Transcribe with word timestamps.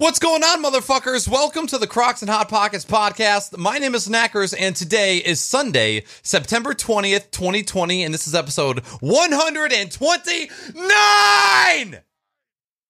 What's 0.00 0.20
going 0.20 0.44
on, 0.44 0.62
motherfuckers? 0.62 1.26
Welcome 1.26 1.66
to 1.66 1.76
the 1.78 1.88
Crocs 1.88 2.22
and 2.22 2.30
Hot 2.30 2.48
Pockets 2.48 2.84
podcast. 2.84 3.58
My 3.58 3.78
name 3.78 3.96
is 3.96 4.06
Knackers, 4.06 4.54
and 4.56 4.76
today 4.76 5.16
is 5.18 5.40
Sunday, 5.40 6.04
September 6.22 6.72
20th, 6.72 7.32
2020, 7.32 8.04
and 8.04 8.14
this 8.14 8.28
is 8.28 8.34
episode 8.36 8.78
129! 9.00 11.98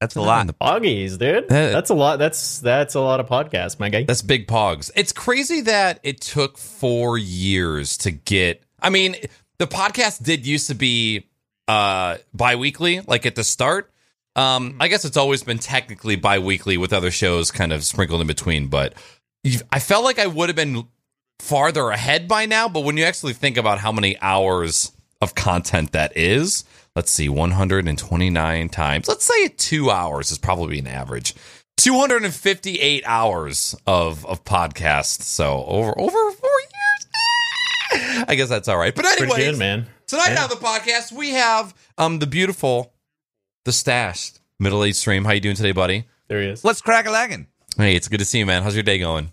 That's 0.03 0.17
a 0.17 0.21
lot. 0.21 0.49
Poggies, 0.61 1.17
dude. 1.17 1.49
That- 1.49 1.73
that's 1.73 1.89
a 1.89 1.95
lot. 1.95 2.19
That's 2.19 2.59
that's 2.59 2.95
a 2.95 3.01
lot 3.01 3.21
of 3.21 3.27
podcasts, 3.27 3.81
my 3.81 3.89
guy. 3.89 4.05
That's 4.05 4.21
big 4.21 4.47
pogs. 4.47 4.91
It's 4.95 5.13
crazy 5.13 5.63
that 5.63 6.01
it 6.03 6.21
took 6.21 6.59
four 6.59 7.17
years 7.17 7.97
to 7.99 8.11
get. 8.11 8.63
I 8.83 8.91
mean, 8.91 9.17
the 9.57 9.67
podcast 9.67 10.23
did 10.23 10.47
used 10.47 10.67
to 10.67 10.75
be 10.75 11.27
uh 11.69 12.19
bi-weekly, 12.35 13.01
like 13.01 13.25
at 13.25 13.35
the 13.35 13.45
start. 13.45 13.91
Um, 14.39 14.77
I 14.79 14.89
guess 14.89 15.05
it's 15.05 15.17
always 15.17 15.43
been 15.43 15.59
technically 15.59 16.17
bi-weekly 16.17 16.77
with 16.77 16.93
other 16.93 17.11
shows 17.11 17.51
kind 17.51 17.73
of 17.73 17.85
sprinkled 17.85 18.21
in 18.21 18.27
between, 18.27 18.69
but 18.69 18.95
I 19.73 19.81
felt 19.81 20.05
like 20.05 20.19
I 20.19 20.27
would 20.27 20.49
have 20.49 20.57
been 20.57 20.87
farther 21.41 21.91
ahead 21.91 22.29
by 22.29 22.47
now. 22.47 22.69
But 22.69 22.81
when 22.85 22.97
you 22.97 23.05
actually 23.05 23.33
think 23.33 23.57
about 23.57 23.79
how 23.79 23.91
many 23.93 24.17
hours 24.21 24.93
of 25.21 25.35
content 25.35 25.93
that 25.93 26.17
is, 26.17 26.65
let's 26.95 27.11
see, 27.11 27.29
129 27.29 28.69
times. 28.69 29.09
Let's 29.09 29.25
say 29.25 29.49
two 29.49 29.91
hours 29.91 30.31
is 30.31 30.39
probably 30.39 30.79
an 30.79 30.87
average. 30.87 31.35
258 31.79 33.05
hours 33.07 33.75
of 33.87 34.27
of 34.27 34.45
podcast. 34.45 35.23
So 35.23 35.65
over 35.65 35.99
over 35.99 36.31
four 36.33 36.51
years. 36.51 38.25
I 38.29 38.35
guess 38.35 38.49
that's 38.49 38.69
all 38.69 38.77
right. 38.77 38.95
But 38.95 39.07
anyway, 39.07 39.53
man. 39.57 39.87
tonight 40.07 40.33
Yeah. 40.33 40.43
on 40.45 40.49
the 40.51 40.57
podcast 40.57 41.13
we 41.13 41.31
have 41.31 41.75
um 41.97 42.19
the 42.19 42.27
beautiful, 42.27 42.93
the 43.65 43.73
stashed 43.73 44.38
middle 44.59 44.85
aged 44.85 44.97
stream. 44.97 45.25
How 45.25 45.33
you 45.33 45.41
doing 45.41 45.57
today, 45.57 45.73
buddy? 45.73 46.05
There 46.29 46.41
he 46.41 46.49
is. 46.49 46.65
Let's 46.65 46.81
crack 46.81 47.07
a 47.07 47.11
lagging. 47.11 47.47
Hey, 47.77 47.95
it's 47.95 48.09
good 48.09 48.19
to 48.19 48.25
see 48.25 48.39
you, 48.39 48.47
man. 48.47 48.63
How's 48.63 48.75
your 48.75 48.83
day 48.83 48.99
going? 48.99 49.33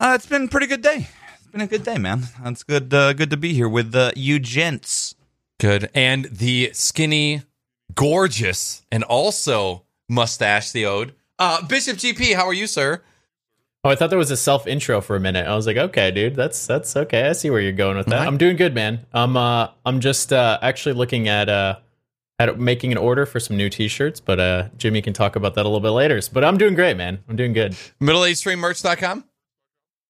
Uh, 0.00 0.12
it's 0.14 0.26
been 0.26 0.44
a 0.44 0.48
pretty 0.48 0.66
good 0.66 0.82
day. 0.82 1.08
It's 1.38 1.46
been 1.48 1.60
a 1.60 1.66
good 1.66 1.84
day, 1.84 1.98
man. 1.98 2.24
It's 2.44 2.62
good. 2.62 2.92
Uh, 2.92 3.12
good 3.12 3.30
to 3.30 3.36
be 3.36 3.52
here 3.52 3.68
with 3.68 3.94
uh, 3.94 4.12
you 4.16 4.38
gents. 4.38 5.14
Good. 5.60 5.90
And 5.94 6.24
the 6.24 6.70
skinny, 6.72 7.42
gorgeous, 7.94 8.82
and 8.90 9.04
also 9.04 9.84
mustache 10.08 10.72
the 10.72 10.86
ode. 10.86 11.14
Uh, 11.38 11.64
Bishop 11.66 11.98
GP, 11.98 12.34
how 12.34 12.46
are 12.46 12.54
you, 12.54 12.66
sir? 12.66 13.02
Oh, 13.84 13.90
I 13.90 13.96
thought 13.96 14.10
there 14.10 14.18
was 14.18 14.30
a 14.30 14.36
self 14.36 14.66
intro 14.66 15.00
for 15.00 15.16
a 15.16 15.20
minute. 15.20 15.46
I 15.46 15.54
was 15.56 15.66
like, 15.66 15.76
okay, 15.76 16.10
dude, 16.12 16.36
that's 16.36 16.66
that's 16.66 16.96
okay. 16.96 17.28
I 17.28 17.32
see 17.32 17.50
where 17.50 17.60
you're 17.60 17.72
going 17.72 17.96
with 17.96 18.06
that. 18.06 18.18
Right. 18.20 18.26
I'm 18.26 18.38
doing 18.38 18.56
good, 18.56 18.74
man. 18.74 19.04
I'm 19.12 19.36
uh 19.36 19.68
I'm 19.84 19.98
just 20.00 20.32
uh 20.32 20.58
actually 20.62 20.94
looking 20.94 21.26
at 21.28 21.48
uh 21.48 21.76
at 22.48 22.58
making 22.58 22.92
an 22.92 22.98
order 22.98 23.26
for 23.26 23.38
some 23.40 23.56
new 23.56 23.68
T-shirts, 23.68 24.20
but 24.20 24.38
uh 24.40 24.68
Jimmy 24.76 25.02
can 25.02 25.12
talk 25.12 25.36
about 25.36 25.54
that 25.54 25.62
a 25.62 25.68
little 25.68 25.80
bit 25.80 25.90
later. 25.90 26.20
But 26.32 26.44
I'm 26.44 26.58
doing 26.58 26.74
great, 26.74 26.96
man. 26.96 27.22
I'm 27.28 27.36
doing 27.36 27.52
good. 27.52 27.76
MiddleAgeStreamMerch.com. 28.00 29.24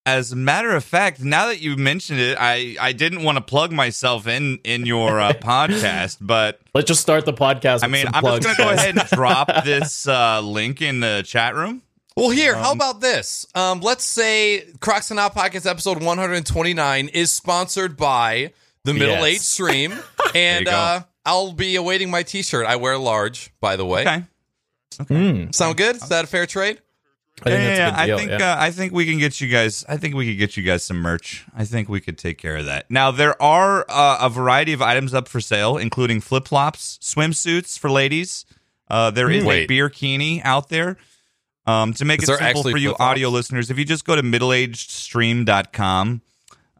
As 0.04 0.32
a 0.32 0.36
matter 0.36 0.74
of 0.74 0.82
fact, 0.82 1.20
now 1.22 1.46
that 1.46 1.60
you 1.60 1.76
mentioned 1.76 2.18
it, 2.18 2.36
I, 2.40 2.74
I 2.80 2.92
didn't 2.92 3.22
want 3.22 3.38
to 3.38 3.40
plug 3.42 3.70
myself 3.70 4.26
in 4.26 4.58
in 4.64 4.84
your 4.84 5.20
uh, 5.20 5.32
podcast, 5.40 6.18
but 6.20 6.60
Let's 6.74 6.88
just 6.88 7.00
start 7.00 7.24
the 7.24 7.32
podcast. 7.32 7.84
I 7.84 7.86
with 7.86 7.92
mean, 7.92 8.06
some 8.06 8.14
I'm 8.16 8.24
just 8.24 8.42
going 8.42 8.56
to 8.56 8.62
go 8.62 8.70
ahead 8.70 8.98
and 8.98 9.08
drop 9.12 9.64
this 9.64 10.08
uh, 10.08 10.40
link 10.40 10.82
in 10.82 10.98
the 10.98 11.22
chat 11.24 11.54
room. 11.54 11.82
Well, 12.16 12.30
here, 12.30 12.56
how 12.56 12.72
Um, 12.72 12.78
about 12.78 13.00
this? 13.00 13.46
Um, 13.54 13.80
let's 13.80 14.02
say 14.04 14.64
Crocs 14.80 15.12
and 15.12 15.20
Hot 15.20 15.34
Pockets 15.34 15.66
episode 15.66 16.02
129 16.02 17.08
is 17.08 17.32
sponsored 17.32 17.96
by 17.96 18.52
the 18.84 18.94
Middle 18.94 19.24
Age 19.24 19.34
Yes. 19.34 19.46
Stream, 19.46 19.92
and 20.34 20.60
you 20.60 20.66
go. 20.66 20.72
uh, 20.76 21.00
I'll 21.24 21.52
be 21.52 21.76
awaiting 21.76 22.10
my 22.10 22.22
T-shirt. 22.22 22.66
I 22.66 22.76
wear 22.76 22.98
large, 22.98 23.50
by 23.60 23.76
the 23.76 23.86
way. 23.86 24.02
Okay. 24.02 24.24
Mm, 24.98 25.54
Sound 25.54 25.76
good? 25.76 25.96
Is 25.96 26.08
that 26.08 26.24
a 26.24 26.26
fair 26.26 26.46
trade? 26.46 26.80
I 27.40 27.50
think 27.50 27.62
yeah, 27.62 27.90
that's 27.90 28.02
a 28.02 28.06
yeah, 28.06 28.14
I 28.14 28.18
think 28.18 28.30
yeah. 28.30 28.52
uh, 28.52 28.56
I 28.58 28.70
think 28.70 28.92
we 28.92 29.06
can 29.06 29.18
get 29.18 29.40
you 29.40 29.48
guys. 29.48 29.84
I 29.88 29.96
think 29.96 30.14
we 30.14 30.26
could 30.26 30.38
get 30.38 30.56
you 30.56 30.62
guys 30.62 30.84
some 30.84 30.98
merch. 30.98 31.44
I 31.56 31.64
think 31.64 31.88
we 31.88 32.00
could 32.00 32.18
take 32.18 32.38
care 32.38 32.56
of 32.56 32.66
that. 32.66 32.90
Now 32.90 33.10
there 33.10 33.40
are 33.42 33.86
uh, 33.88 34.18
a 34.20 34.28
variety 34.28 34.72
of 34.74 34.82
items 34.82 35.14
up 35.14 35.28
for 35.28 35.40
sale, 35.40 35.78
including 35.78 36.20
flip 36.20 36.46
flops, 36.48 36.98
swimsuits 37.02 37.78
for 37.78 37.90
ladies. 37.90 38.44
Uh, 38.88 39.10
there 39.10 39.30
is 39.30 39.44
Wait. 39.44 39.64
a 39.64 39.66
beer 39.66 39.88
kini 39.88 40.42
out 40.42 40.68
there. 40.68 40.98
Um, 41.66 41.94
to 41.94 42.04
make 42.04 42.22
Is 42.22 42.28
it 42.28 42.38
simple 42.38 42.62
for 42.64 42.76
you 42.76 42.88
flip-flops? 42.90 43.10
audio 43.10 43.28
listeners, 43.28 43.70
if 43.70 43.78
you 43.78 43.84
just 43.84 44.04
go 44.04 44.16
to 44.16 44.22
middleagedstream.com, 44.22 46.22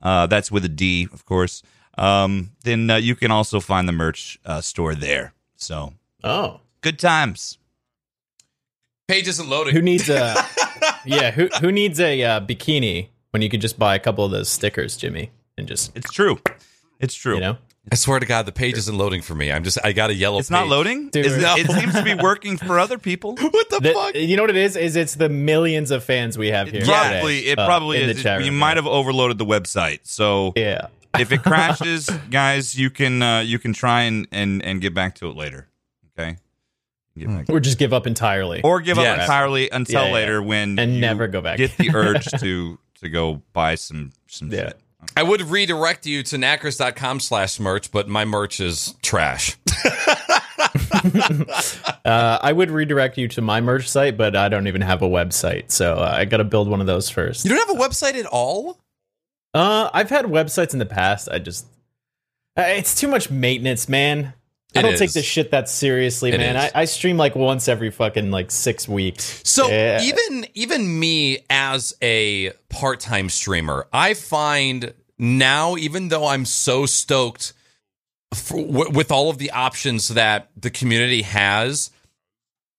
uh, 0.03 0.27
that's 0.27 0.51
with 0.51 0.65
a 0.65 0.69
D, 0.69 1.09
of 1.13 1.25
course. 1.25 1.63
Um, 1.99 2.51
then 2.65 2.89
uh, 2.91 2.97
you 2.97 3.15
can 3.15 3.31
also 3.31 3.61
find 3.61 3.87
the 3.89 3.93
merch 3.93 4.39
uh, 4.47 4.61
store 4.61 4.95
there. 4.95 5.35
So 5.57 5.95
oh, 6.25 6.61
good 6.81 6.99
times. 6.99 7.59
Page 9.09 9.29
isn't 9.29 9.49
loading. 9.49 9.75
who 9.75 9.83
needs 9.83 10.09
a 10.09 10.35
yeah? 11.05 11.31
Who 11.33 11.49
who 11.61 11.71
needs 11.73 12.01
a 12.01 12.23
uh, 12.23 12.41
bikini 12.41 13.09
when 13.31 13.43
you 13.43 13.49
could 13.51 13.61
just 13.61 13.79
buy 13.79 13.95
a 13.95 13.99
couple 13.99 14.25
of 14.25 14.31
those 14.31 14.49
stickers, 14.49 14.97
Jimmy, 14.97 15.31
and 15.59 15.67
just 15.69 15.95
It's 15.97 16.11
true. 16.11 16.39
It's 17.01 17.15
true. 17.15 17.35
you 17.35 17.41
know. 17.41 17.59
I 17.91 17.97
swear 17.97 18.21
to 18.21 18.27
God, 18.27 18.47
the 18.47 18.53
page 18.53 18.79
isn't 18.79 18.97
loading 18.97 19.23
for 19.23 19.35
me. 19.35 19.51
I'm 19.51 19.65
just, 19.65 19.77
I 19.85 19.91
got 19.91 20.11
a 20.11 20.15
yellow 20.15 20.39
It's 20.39 20.51
not 20.53 20.69
loading. 20.69 21.11
Dude. 21.11 21.27
No. 21.43 21.57
It 21.57 21.69
seems 21.69 21.93
to 21.95 22.05
be 22.05 22.15
working 22.15 22.57
for 22.57 22.79
other 22.79 22.97
people. 22.97 23.35
What 23.41 23.71
the, 23.71 23.81
The- 23.81 23.93
fuck? 23.93 24.15
you 24.15 24.37
know 24.37 24.45
what 24.45 24.51
it 24.51 24.57
is? 24.57 24.77
Is 24.77 24.95
it's 24.95 25.17
the 25.17 25.29
millions 25.29 25.91
of 25.91 26.05
fans 26.05 26.39
we 26.39 26.53
have 26.53 26.69
here. 26.71 26.85
Probably, 26.85 27.41
today, 27.41 27.51
it 27.51 27.59
uh, 27.59 27.67
probably 27.67 28.01
in 28.01 28.11
is. 28.11 28.23
the 28.23 28.31
you 28.39 28.51
room, 28.53 28.59
might 28.61 28.77
have 28.77 28.87
overloaded 28.87 29.39
the 29.39 29.45
website. 29.45 29.99
So 30.05 30.53
Yeah. 30.55 30.87
If 31.19 31.33
it 31.33 31.43
crashes, 31.43 32.09
guys, 32.31 32.79
you 32.79 32.91
can 32.91 33.23
uh, 33.23 33.41
you 33.41 33.59
can 33.59 33.73
try 33.73 34.03
and, 34.03 34.27
and 34.33 34.63
and 34.65 34.81
get 34.81 34.95
back 34.95 35.15
to 35.17 35.29
it 35.29 35.37
later. 35.37 35.69
Okay. 36.19 36.37
Or 37.51 37.61
just 37.61 37.79
give 37.79 37.93
up 37.93 38.07
entirely. 38.07 38.63
Or 38.63 38.81
give 38.81 38.97
Yes. 38.97 39.07
up 39.17 39.21
entirely 39.21 39.69
until 39.71 40.01
Yeah, 40.03 40.07
yeah. 40.09 40.15
later 40.15 40.43
when 40.43 40.79
And 40.79 40.95
you 40.95 41.01
never 41.01 41.29
go 41.29 41.43
back. 41.43 41.59
Get 41.59 41.77
the 41.77 41.91
urge 41.95 42.25
to 42.41 42.79
to 43.01 43.09
go 43.11 43.43
buy 43.53 43.75
some 43.75 44.13
some 44.29 44.51
Yeah. 44.51 44.69
shit. 44.69 44.81
I 45.17 45.23
would 45.25 45.43
redirect 45.43 46.07
you 46.07 46.23
to 46.23 46.37
knackers.com 46.39 47.21
slash 47.21 47.59
merch, 47.61 47.91
but 47.91 48.09
my 48.09 48.25
merch 48.25 48.61
is 48.61 48.95
trash. 49.03 49.57
Uh, 52.05 52.39
I 52.43 52.53
would 52.53 52.71
redirect 52.71 53.17
you 53.19 53.29
to 53.29 53.41
my 53.43 53.61
merch 53.61 53.89
site, 53.89 54.17
but 54.17 54.35
I 54.35 54.49
don't 54.49 54.67
even 54.67 54.81
have 54.81 55.03
a 55.03 55.09
website, 55.09 55.71
so 55.71 55.95
uh, 55.95 56.15
I 56.17 56.25
got 56.25 56.39
to 56.39 56.45
build 56.45 56.69
one 56.69 56.81
of 56.81 56.87
those 56.87 57.09
first. 57.09 57.45
You 57.45 57.51
don't 57.55 57.69
have 57.69 57.77
a 57.77 57.81
website 57.81 58.15
at 58.19 58.27
all? 58.27 58.79
Uh, 59.55 59.91
I've 59.93 60.11
had 60.11 60.27
websites 60.27 60.73
in 60.73 60.79
the 60.79 60.87
past. 60.87 61.29
I 61.31 61.39
just 61.39 61.67
it's 62.57 62.95
too 62.99 63.09
much 63.09 63.31
maintenance, 63.31 63.89
man. 63.89 64.35
I 64.75 64.79
It 64.79 64.83
don't 64.83 64.97
take 64.97 65.13
this 65.13 65.25
shit 65.27 65.51
that 65.51 65.69
seriously, 65.69 66.33
It 66.33 66.39
man. 66.39 66.57
I, 66.57 66.71
I 66.75 66.85
stream 66.87 67.19
like 67.19 67.35
once 67.37 67.69
every 67.69 67.91
fucking 67.91 68.31
like 68.31 68.51
six 68.51 68.89
weeks. 68.89 69.43
So 69.45 69.69
Yeah. 69.69 70.01
even 70.03 70.47
even 70.55 70.99
me 70.99 71.45
as 71.51 71.95
a 72.03 72.53
part-time 72.71 73.29
streamer, 73.29 73.87
I 73.93 74.15
find 74.15 74.95
now 75.19 75.77
even 75.77 76.09
though 76.09 76.27
I'm 76.27 76.47
so 76.47 76.87
stoked 76.87 77.53
for, 78.35 78.57
w- 78.65 78.91
with 78.91 79.13
all 79.13 79.29
of 79.29 79.37
the 79.37 79.51
options 79.51 80.09
that 80.09 80.49
the 80.57 80.71
community 80.71 81.21
has, 81.23 81.91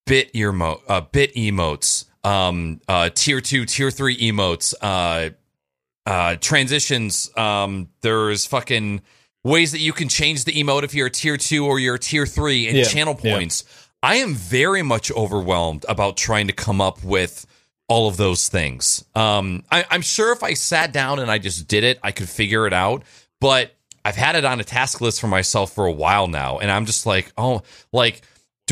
bit 0.07 0.35
emo- 0.35 0.81
uh, 0.87 1.01
bit 1.01 1.33
emotes, 1.35 2.05
um, 2.23 2.81
uh, 2.87 3.09
tier 3.13 3.39
2, 3.39 3.65
tier 3.65 3.91
3 3.91 4.17
emotes, 4.17 4.73
uh, 4.81 5.29
uh, 6.05 6.35
transitions, 6.35 7.35
um, 7.37 7.89
there's 8.01 8.45
fucking 8.45 9.01
ways 9.43 9.71
that 9.73 9.79
you 9.79 9.93
can 9.93 10.07
change 10.09 10.45
the 10.45 10.53
emote 10.53 10.83
if 10.83 10.93
you're 10.93 11.07
a 11.07 11.11
tier 11.11 11.37
2 11.37 11.65
or 11.65 11.79
you're 11.79 11.95
a 11.95 11.99
tier 11.99 12.25
3 12.25 12.67
and 12.67 12.77
Yeah, 12.77 12.83
channel 12.85 13.17
yeah. 13.21 13.35
points. 13.35 13.63
I 14.01 14.15
am 14.15 14.33
very 14.35 14.81
much 14.81 15.11
overwhelmed 15.11 15.85
about 15.87 16.17
trying 16.17 16.47
to 16.47 16.53
come 16.53 16.81
up 16.81 17.03
with 17.03 17.45
all 17.87 18.07
of 18.07 18.17
those 18.17 18.49
things. 18.49 19.03
Um, 19.15 19.63
I, 19.71 19.85
I'm 19.89 20.01
sure 20.01 20.31
if 20.33 20.43
I 20.43 20.53
sat 20.55 20.91
down 20.93 21.19
and 21.19 21.29
I 21.31 21.37
just 21.37 21.67
did 21.67 21.83
it, 21.83 21.99
I 22.03 22.11
could 22.11 22.29
figure 22.29 22.65
it 22.67 22.73
out. 22.73 23.03
But 23.39 23.75
I've 24.05 24.15
had 24.15 24.35
it 24.35 24.43
on 24.45 24.59
a 24.59 24.63
task 24.63 24.99
list 25.01 25.21
for 25.21 25.27
myself 25.27 25.73
for 25.73 25.85
a 25.85 25.91
while 25.91 26.27
now, 26.27 26.59
and 26.59 26.69
I'm 26.69 26.85
just 26.85 27.05
like, 27.05 27.31
oh, 27.37 27.61
like, 27.93 28.21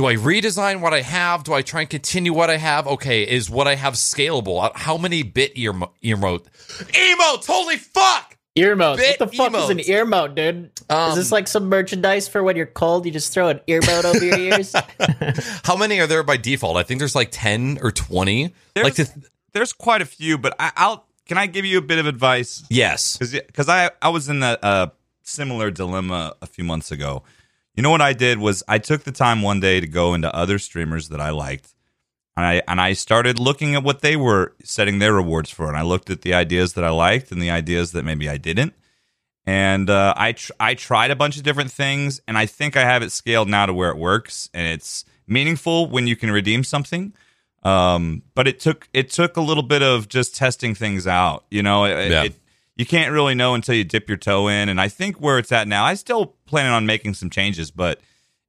do 0.01 0.07
I 0.07 0.15
redesign 0.15 0.81
what 0.81 0.95
I 0.95 1.01
have? 1.01 1.43
Do 1.43 1.53
I 1.53 1.61
try 1.61 1.81
and 1.81 1.89
continue 1.89 2.33
what 2.33 2.49
I 2.49 2.57
have? 2.57 2.87
Okay, 2.87 3.21
is 3.21 3.51
what 3.51 3.67
I 3.67 3.75
have 3.75 3.93
scalable? 3.93 4.63
Uh, 4.63 4.71
How 4.73 4.97
many 4.97 5.21
bit 5.21 5.51
ear 5.53 5.73
emote 5.73 5.91
emotes? 6.01 7.45
Holy 7.45 7.77
fuck! 7.77 8.35
Earmote. 8.57 8.97
Bit 8.97 9.19
What 9.19 9.29
the 9.31 9.37
fuck 9.37 9.53
is 9.55 9.69
an 9.69 9.77
emotes. 9.77 9.87
earmote, 9.89 10.35
dude? 10.35 10.71
Um, 10.89 11.11
is 11.11 11.17
this 11.17 11.31
like 11.31 11.47
some 11.47 11.69
merchandise 11.69 12.27
for 12.27 12.41
when 12.41 12.55
you're 12.55 12.65
cold? 12.65 13.05
You 13.05 13.11
just 13.11 13.31
throw 13.31 13.49
an 13.49 13.59
earmote 13.67 14.03
over 14.03 14.25
your 14.25 14.39
ears? 14.39 14.75
How 15.63 15.77
many 15.77 15.99
are 15.99 16.07
there 16.07 16.23
by 16.23 16.35
default? 16.35 16.77
I 16.77 16.83
think 16.83 16.97
there's 16.97 17.15
like 17.15 17.29
ten 17.31 17.77
or 17.83 17.91
twenty. 17.91 18.55
Like, 18.75 18.95
There's, 18.95 19.09
to, 19.11 19.21
there's 19.53 19.71
quite 19.71 20.01
a 20.01 20.05
few, 20.05 20.39
but 20.39 20.55
I, 20.59 20.71
I'll 20.77 21.05
can 21.27 21.37
I 21.37 21.45
give 21.45 21.63
you 21.63 21.77
a 21.77 21.81
bit 21.81 21.99
of 21.99 22.07
advice? 22.07 22.63
yes, 22.71 23.17
because 23.17 23.69
I 23.69 23.91
I 24.01 24.09
was 24.09 24.29
in 24.29 24.41
a, 24.41 24.57
a 24.63 24.91
similar 25.21 25.69
dilemma 25.69 26.33
a 26.41 26.47
few 26.47 26.63
months 26.63 26.91
ago. 26.91 27.21
You 27.75 27.83
know 27.83 27.89
what 27.89 28.01
I 28.01 28.13
did 28.13 28.37
was 28.39 28.63
I 28.67 28.79
took 28.79 29.03
the 29.03 29.11
time 29.11 29.41
one 29.41 29.59
day 29.59 29.79
to 29.79 29.87
go 29.87 30.13
into 30.13 30.33
other 30.35 30.59
streamers 30.59 31.09
that 31.09 31.21
I 31.21 31.29
liked, 31.29 31.73
and 32.35 32.45
I 32.45 32.61
and 32.67 32.81
I 32.81 32.93
started 32.93 33.39
looking 33.39 33.75
at 33.75 33.83
what 33.83 34.01
they 34.01 34.15
were 34.17 34.53
setting 34.63 34.99
their 34.99 35.13
rewards 35.13 35.49
for, 35.49 35.67
and 35.67 35.77
I 35.77 35.81
looked 35.81 36.09
at 36.09 36.21
the 36.21 36.33
ideas 36.33 36.73
that 36.73 36.83
I 36.83 36.89
liked 36.89 37.31
and 37.31 37.41
the 37.41 37.49
ideas 37.51 37.93
that 37.93 38.03
maybe 38.03 38.27
I 38.29 38.37
didn't, 38.37 38.73
and 39.45 39.89
uh, 39.89 40.13
I 40.17 40.33
tr- 40.33 40.51
I 40.59 40.73
tried 40.73 41.11
a 41.11 41.15
bunch 41.15 41.37
of 41.37 41.43
different 41.43 41.71
things, 41.71 42.21
and 42.27 42.37
I 42.37 42.45
think 42.45 42.75
I 42.75 42.81
have 42.81 43.03
it 43.03 43.11
scaled 43.11 43.47
now 43.47 43.65
to 43.65 43.73
where 43.73 43.89
it 43.89 43.97
works 43.97 44.49
and 44.53 44.67
it's 44.67 45.05
meaningful 45.27 45.87
when 45.87 46.07
you 46.07 46.15
can 46.17 46.29
redeem 46.29 46.63
something. 46.65 47.13
Um, 47.63 48.23
but 48.33 48.47
it 48.47 48.59
took 48.59 48.89
it 48.91 49.11
took 49.11 49.37
a 49.37 49.41
little 49.41 49.63
bit 49.63 49.81
of 49.83 50.09
just 50.09 50.35
testing 50.35 50.75
things 50.75 51.07
out. 51.07 51.45
You 51.51 51.63
know, 51.63 51.85
it, 51.85 52.11
Yeah. 52.11 52.23
it, 52.23 52.33
you 52.81 52.85
can't 52.87 53.11
really 53.11 53.35
know 53.35 53.53
until 53.53 53.75
you 53.75 53.83
dip 53.83 54.09
your 54.09 54.17
toe 54.17 54.47
in. 54.47 54.67
And 54.67 54.81
I 54.81 54.87
think 54.87 55.17
where 55.17 55.37
it's 55.37 55.51
at 55.51 55.67
now, 55.67 55.85
I 55.85 55.93
still 55.93 56.33
planning 56.47 56.71
on 56.71 56.87
making 56.87 57.13
some 57.13 57.29
changes, 57.29 57.69
but 57.69 57.99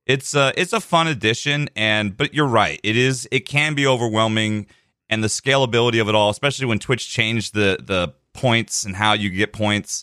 it's 0.06 0.34
a 0.34 0.55
it's 0.56 0.73
a 0.73 0.81
fun 0.81 1.06
addition. 1.06 1.69
And 1.76 2.17
but 2.17 2.32
you're 2.32 2.46
right, 2.46 2.81
it 2.82 2.96
is 2.96 3.29
it 3.31 3.40
can 3.40 3.75
be 3.75 3.87
overwhelming, 3.87 4.69
and 5.11 5.23
the 5.23 5.29
scalability 5.29 6.00
of 6.00 6.08
it 6.08 6.14
all, 6.14 6.31
especially 6.31 6.64
when 6.64 6.79
Twitch 6.79 7.11
changed 7.11 7.52
the 7.52 7.76
the 7.79 8.14
points 8.32 8.87
and 8.87 8.96
how 8.96 9.12
you 9.12 9.29
get 9.29 9.52
points. 9.52 10.02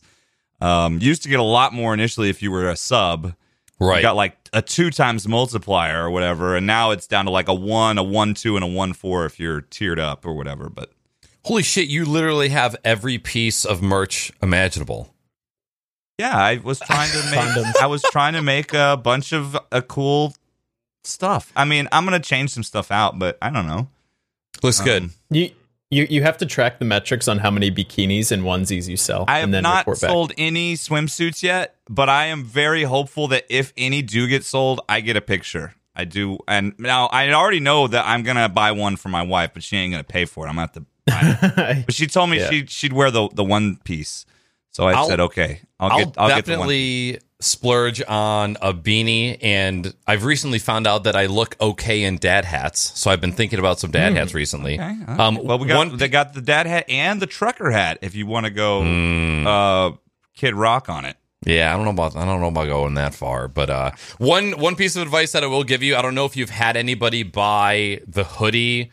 Um, 0.62 1.00
you 1.00 1.08
used 1.08 1.24
to 1.24 1.30
get 1.30 1.40
a 1.40 1.44
lot 1.44 1.74
more 1.74 1.92
initially 1.96 2.30
if 2.30 2.44
you 2.44 2.52
were 2.52 2.70
a 2.70 2.76
sub. 2.76 3.34
Right. 3.80 3.96
You 3.96 4.02
got 4.04 4.16
like 4.16 4.38
a 4.54 4.62
two 4.62 4.92
times 4.92 5.28
multiplier 5.28 6.04
or 6.04 6.12
whatever, 6.12 6.56
and 6.56 6.68
now 6.68 6.92
it's 6.92 7.08
down 7.08 7.26
to 7.26 7.32
like 7.32 7.48
a 7.48 7.56
one, 7.56 7.98
a 7.98 8.04
one 8.04 8.36
two, 8.36 8.58
and 8.58 8.64
a 8.64 8.68
one 8.68 8.94
four 8.94 9.26
if 9.26 9.40
you're 9.40 9.62
tiered 9.62 10.00
up 10.00 10.24
or 10.24 10.34
whatever. 10.34 10.70
But 10.70 10.92
Holy 11.50 11.64
shit, 11.64 11.88
you 11.90 12.06
literally 12.06 12.50
have 12.50 12.76
every 12.86 13.18
piece 13.18 13.66
of 13.66 13.82
merch 13.82 14.32
imaginable. 14.42 15.14
yeah, 16.20 16.38
I 16.38 16.58
was 16.58 16.80
trying 16.80 17.10
to 17.12 17.18
make 17.32 17.76
I 17.82 17.88
was 17.88 18.04
trying 18.12 18.34
to 18.34 18.42
make 18.44 18.74
a 18.74 18.96
bunch 18.98 19.34
of 19.34 19.58
uh, 19.72 19.82
cool 19.82 20.36
stuff. 21.04 21.52
I 21.56 21.66
mean, 21.66 21.88
I'm 21.92 22.06
gonna 22.06 22.20
change 22.20 22.52
some 22.52 22.62
stuff 22.64 22.92
out, 22.92 23.18
but 23.18 23.38
I 23.42 23.50
don't 23.50 23.66
know. 23.66 23.88
Looks 24.62 24.80
Um, 24.80 24.86
good. 24.86 25.10
You 25.32 25.52
you 25.90 26.06
you 26.08 26.22
have 26.22 26.38
to 26.38 26.46
track 26.46 26.78
the 26.78 26.86
metrics 26.86 27.28
on 27.28 27.40
how 27.40 27.50
many 27.50 27.72
bikinis 27.72 28.32
and 28.32 28.44
onesies 28.44 28.88
you 28.88 28.96
sell, 28.96 29.26
I 29.28 29.38
have 29.38 29.46
and 29.46 29.54
then 29.56 29.64
not 29.64 29.80
report 29.88 30.02
back. 30.02 30.10
sold 30.12 30.34
any 30.38 30.76
swimsuits 30.76 31.42
yet, 31.42 31.76
but 31.90 32.10
I 32.10 32.26
am 32.26 32.44
very 32.44 32.84
hopeful 32.84 33.28
that 33.30 33.46
if 33.50 33.74
any 33.76 34.04
do 34.04 34.28
get 34.28 34.44
sold, 34.44 34.82
I 34.88 35.02
get 35.02 35.18
a 35.18 35.22
picture. 35.22 35.74
I 35.96 36.06
do, 36.06 36.38
and 36.48 36.76
now 36.78 37.08
I 37.08 37.32
already 37.34 37.60
know 37.60 37.88
that 37.88 38.06
I'm 38.06 38.22
gonna 38.22 38.48
buy 38.50 38.72
one 38.72 38.98
for 38.98 39.10
my 39.10 39.24
wife, 39.24 39.52
but 39.56 39.64
she 39.64 39.78
ain't 39.78 39.92
gonna 39.92 40.04
pay 40.04 40.26
for 40.26 40.46
it. 40.46 40.50
I'm 40.50 40.56
gonna 40.56 40.62
have 40.62 40.74
to 40.74 40.82
buy 40.82 40.86
it. 40.86 40.99
But 41.86 41.94
she 41.94 42.08
told 42.08 42.30
me 42.30 42.38
Yeah. 42.40 42.50
she 42.50 42.66
she'd 42.68 42.94
wear 42.94 43.12
the 43.12 43.30
the 43.34 43.44
one 43.44 43.78
piece, 43.84 44.26
so 44.72 44.86
I 44.88 44.94
I'll- 44.94 45.08
said 45.08 45.20
okay. 45.20 45.62
I'll, 45.80 45.92
I'll, 45.92 45.98
get 46.00 46.16
I'll 46.18 46.28
get 46.30 46.46
the 46.46 46.52
one. 46.52 46.68
definitely 46.68 47.20
splurge 47.42 48.02
on 48.06 48.58
a 48.62 48.74
beanie, 48.74 49.38
and 49.42 49.94
I've 50.06 50.26
recently 50.26 50.60
found 50.60 50.86
out 50.88 51.06
that 51.06 51.16
I 51.16 51.28
look 51.28 51.56
okay 51.62 52.04
in 52.04 52.18
dad 52.18 52.44
hats. 52.44 53.00
So 53.00 53.10
I've 53.10 53.22
been 53.22 53.32
thinking 53.32 53.60
about 53.60 53.80
some 53.80 53.92
dad 53.92 54.12
hats 54.14 54.34
recently. 54.34 54.74
Okay. 54.80 54.98
Um, 55.08 55.40
well, 55.42 55.58
we 55.58 55.68
got 55.68 55.78
one- 55.78 55.98
they 55.98 56.10
got 56.10 56.34
the 56.34 56.42
dad 56.42 56.66
hat 56.68 56.86
and 56.90 57.22
the 57.22 57.28
trucker 57.28 57.72
hat. 57.72 58.00
If 58.02 58.14
you 58.16 58.28
want 58.28 58.46
to 58.46 58.50
go, 58.52 58.82
Hmm. 58.84 59.48
uh, 59.48 59.92
Kid 60.36 60.54
Rock 60.56 60.90
on 60.90 61.06
it. 61.06 61.16
Yeah, 61.46 61.74
I 61.74 61.78
don't 61.78 61.86
know 61.86 61.92
about 61.92 62.18
I 62.18 62.26
don't 62.26 62.42
know 62.42 62.48
about 62.50 62.68
going 62.68 62.96
that 62.96 63.14
far, 63.16 63.48
but 63.48 63.70
uh, 63.70 63.92
one 64.18 64.52
one 64.60 64.76
piece 64.76 64.98
of 64.98 65.02
advice 65.04 65.32
that 65.32 65.42
I 65.42 65.48
will 65.48 65.64
give 65.64 65.82
you, 65.82 65.96
I 65.96 66.02
don't 66.02 66.14
know 66.16 66.26
if 66.26 66.36
you've 66.36 66.50
had 66.50 66.76
anybody 66.76 67.24
buy 67.24 68.02
the 68.06 68.26
hoodie 68.26 68.92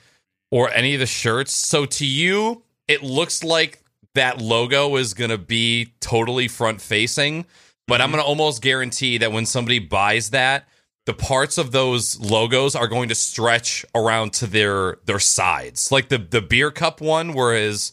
or 0.50 0.70
any 0.72 0.94
of 0.94 1.00
the 1.00 1.06
shirts. 1.06 1.52
So 1.52 1.87
to 1.87 2.06
you, 2.06 2.62
it 2.88 3.02
looks 3.02 3.43
like 3.43 3.82
that 4.14 4.40
logo 4.40 4.96
is 4.96 5.14
going 5.14 5.31
to 5.31 5.38
be 5.38 5.93
totally 6.00 6.48
front 6.48 6.81
facing, 6.81 7.46
but 7.87 8.00
I'm 8.00 8.06
mm-hmm. 8.06 8.16
going 8.16 8.25
to 8.25 8.28
almost 8.28 8.62
guarantee 8.62 9.19
that 9.19 9.32
when 9.32 9.46
somebody 9.46 9.78
buys 9.78 10.31
that, 10.31 10.66
the 11.06 11.14
parts 11.14 11.56
of 11.56 11.70
those 11.70 12.19
logos 12.19 12.75
are 12.75 12.88
going 12.88 13.08
to 13.08 13.14
stretch 13.14 13.84
around 13.94 14.32
to 14.34 14.46
their 14.46 14.98
their 15.04 15.20
sides. 15.20 15.93
Like 15.93 16.08
the 16.08 16.19
the 16.19 16.43
beer 16.43 16.70
cup 16.72 17.00
one 17.00 17.32
where 17.32 17.54
his, 17.54 17.93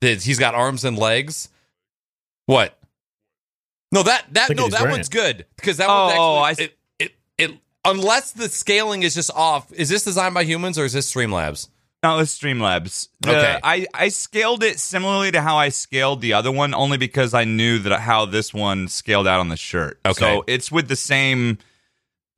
he's 0.00 0.38
got 0.38 0.54
arms 0.54 0.84
and 0.84 0.96
legs. 0.96 1.48
What? 2.46 2.78
No, 3.90 4.02
that 4.04 4.26
that 4.32 4.54
no, 4.56 4.68
that 4.68 4.80
brand. 4.80 4.92
one's 4.92 5.08
good 5.08 5.44
because 5.56 5.76
that 5.78 5.88
Oh, 5.90 6.06
one's 6.06 6.18
oh, 6.18 6.34
I 6.36 6.50
it, 6.52 6.78
it 6.98 7.12
it 7.36 7.50
unless 7.84 8.30
the 8.30 8.48
scaling 8.48 9.02
is 9.02 9.14
just 9.14 9.30
off. 9.32 9.72
Is 9.72 9.88
this 9.88 10.04
designed 10.04 10.34
by 10.34 10.44
humans 10.44 10.78
or 10.78 10.84
is 10.84 10.92
this 10.92 11.12
Streamlabs? 11.12 11.68
No, 12.02 12.18
it's 12.18 12.36
Streamlabs. 12.36 13.08
The- 13.20 13.30
Okay. 13.30 13.58
I, 13.62 13.86
I 13.94 14.08
scaled 14.08 14.64
it 14.64 14.78
similarly 14.80 15.30
to 15.32 15.40
how 15.40 15.56
I 15.56 15.68
scaled 15.68 16.20
the 16.20 16.32
other 16.32 16.50
one, 16.50 16.74
only 16.74 16.98
because 16.98 17.32
I 17.32 17.44
knew 17.44 17.78
that 17.80 18.00
how 18.00 18.26
this 18.26 18.52
one 18.52 18.88
scaled 18.88 19.26
out 19.28 19.38
on 19.40 19.48
the 19.48 19.56
shirt. 19.56 20.00
Okay. 20.04 20.18
So 20.18 20.44
it's 20.48 20.72
with 20.72 20.88
the 20.88 20.96
same 20.96 21.58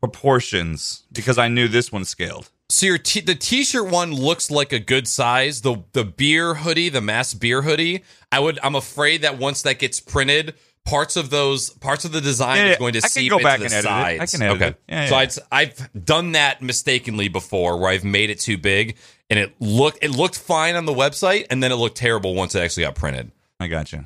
proportions 0.01 1.05
because 1.13 1.39
I 1.39 1.49
knew 1.49 1.67
this 1.69 1.91
one 1.91 2.05
scaled. 2.05 2.51
So 2.69 2.87
your 2.87 2.99
t- 2.99 3.21
the 3.21 3.35
t-shirt 3.35 3.91
one 3.91 4.13
looks 4.13 4.51
like 4.51 4.73
a 4.73 4.79
good 4.79 5.07
size. 5.07 5.61
The 5.63 5.77
the 5.93 6.05
beer 6.05 6.55
hoodie, 6.55 6.89
the 6.89 7.01
mass 7.01 7.33
beer 7.35 7.63
hoodie, 7.63 8.03
I 8.33 8.41
would 8.41 8.59
I'm 8.63 8.75
afraid 8.75 9.23
that 9.23 9.39
once 9.39 9.63
that 9.63 9.79
gets 9.79 10.01
printed, 10.01 10.55
parts 10.85 11.17
of 11.17 11.31
those 11.31 11.71
parts 11.71 12.05
of 12.05 12.13
the 12.13 12.21
design 12.21 12.59
Yeah, 12.59 12.73
is 12.73 12.79
going 12.79 12.93
to 12.93 12.99
I 12.99 13.03
can 13.03 13.11
seep 13.11 13.31
go 13.31 13.37
into 13.39 13.45
back 13.45 13.59
the 13.61 13.65
and 13.67 13.75
edit 13.75 13.85
it. 13.85 13.89
sides. 13.89 14.21
I 14.35 14.37
can 14.37 14.43
edit 14.47 14.57
okay. 14.57 14.69
it. 14.69 14.81
Yeah, 14.89 15.07
so 15.07 15.15
yeah. 15.15 15.21
I'd, 15.21 15.33
I've 15.53 16.05
done 16.05 16.33
that 16.33 16.63
mistakenly 16.63 17.29
before, 17.29 17.79
where 17.79 17.91
I've 17.91 18.05
made 18.05 18.31
it 18.31 18.41
too 18.41 18.59
big 18.59 18.97
and 19.31 19.39
it 19.39 19.55
looked 19.61 19.99
it 20.03 20.11
looked 20.11 20.39
fine 20.39 20.77
on 20.77 20.85
the 20.85 20.93
website, 20.93 21.47
and 21.51 21.63
then 21.63 21.73
it 21.73 21.77
looked 21.77 21.97
terrible 21.97 22.35
once 22.35 22.55
it 22.55 22.61
actually 22.61 22.85
got 22.85 22.95
printed. 22.95 23.31
I 23.59 23.69
got 23.69 23.93
you. 23.93 24.05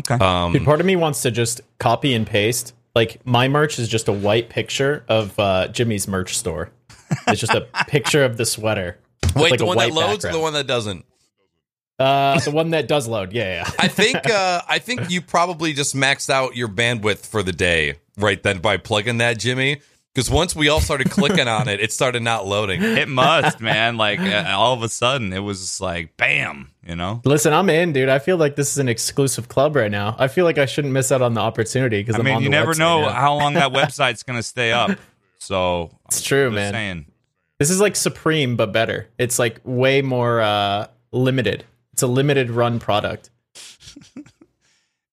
Okay. 0.00 0.22
Um, 0.24 0.52
Dude, 0.52 0.64
part 0.64 0.80
of 0.80 0.86
me 0.86 0.96
wants 0.96 1.22
to 1.22 1.30
just 1.30 1.60
copy 1.78 2.14
and 2.14 2.26
paste. 2.26 2.74
Like 2.94 3.24
my 3.26 3.48
merch 3.48 3.78
is 3.78 3.88
just 3.88 4.08
a 4.08 4.12
white 4.12 4.48
picture 4.48 5.04
of 5.08 5.38
uh, 5.38 5.68
Jimmy's 5.68 6.06
merch 6.06 6.38
store. 6.38 6.70
It's 7.26 7.40
just 7.40 7.52
a 7.54 7.66
picture 7.88 8.24
of 8.24 8.36
the 8.36 8.46
sweater. 8.46 8.98
wait, 9.34 9.50
like, 9.50 9.58
the 9.58 9.64
a 9.64 9.66
one 9.66 9.78
that 9.78 9.90
white 9.90 10.08
loads 10.08 10.24
or 10.24 10.32
the 10.32 10.38
one 10.38 10.52
that 10.52 10.66
doesn't? 10.66 11.04
Uh, 11.98 12.38
the 12.40 12.50
one 12.50 12.70
that 12.70 12.88
does 12.88 13.06
load. 13.06 13.32
Yeah, 13.32 13.62
yeah. 13.62 13.70
I 13.78 13.88
think 13.88 14.28
uh, 14.30 14.62
I 14.68 14.78
think 14.78 15.10
you 15.10 15.20
probably 15.20 15.72
just 15.72 15.94
maxed 15.94 16.30
out 16.30 16.56
your 16.56 16.68
bandwidth 16.68 17.26
for 17.26 17.42
the 17.42 17.52
day 17.52 17.94
right 18.16 18.42
then 18.42 18.58
by 18.58 18.76
plugging 18.76 19.18
that, 19.18 19.38
Jimmy. 19.38 19.80
Because 20.12 20.30
once 20.30 20.54
we 20.54 20.68
all 20.68 20.80
started 20.80 21.10
clicking 21.10 21.48
on 21.48 21.66
it, 21.66 21.80
it 21.80 21.92
started 21.92 22.22
not 22.22 22.46
loading. 22.46 22.80
it 22.84 23.08
must, 23.08 23.60
man. 23.60 23.96
Like 23.96 24.20
uh, 24.20 24.44
all 24.56 24.72
of 24.72 24.82
a 24.84 24.88
sudden, 24.88 25.32
it 25.32 25.40
was 25.40 25.60
just 25.60 25.80
like 25.80 26.16
bam. 26.16 26.70
You 26.86 26.94
know. 26.94 27.20
Listen, 27.24 27.52
I'm 27.52 27.68
in, 27.68 27.92
dude. 27.92 28.08
I 28.08 28.20
feel 28.20 28.36
like 28.36 28.54
this 28.54 28.70
is 28.70 28.78
an 28.78 28.88
exclusive 28.88 29.48
club 29.48 29.74
right 29.74 29.90
now. 29.90 30.14
I 30.18 30.28
feel 30.28 30.44
like 30.44 30.56
I 30.58 30.66
shouldn't 30.66 30.92
miss 30.94 31.10
out 31.10 31.20
on 31.22 31.34
the 31.34 31.40
opportunity 31.40 32.00
because 32.00 32.14
I 32.14 32.18
I'm 32.18 32.24
mean, 32.26 32.34
on 32.36 32.42
you 32.42 32.48
the 32.48 32.50
never 32.50 32.72
website 32.74 32.78
know 32.78 33.00
now. 33.02 33.10
how 33.10 33.34
long 33.36 33.54
that 33.54 33.72
website's 33.72 34.22
going 34.22 34.38
to 34.38 34.42
stay 34.44 34.70
up. 34.70 34.96
So 35.38 35.90
It's 36.06 36.22
true, 36.22 36.50
man. 36.50 36.72
saying. 36.72 37.06
This 37.58 37.70
is 37.70 37.80
like 37.80 37.96
Supreme, 37.96 38.54
but 38.56 38.72
better. 38.72 39.08
It's 39.18 39.38
like 39.40 39.60
way 39.64 40.00
more 40.02 40.40
uh, 40.40 40.86
limited. 41.12 41.64
It's 41.94 42.02
a 42.02 42.06
limited 42.08 42.50
run 42.50 42.78
product. 42.80 43.30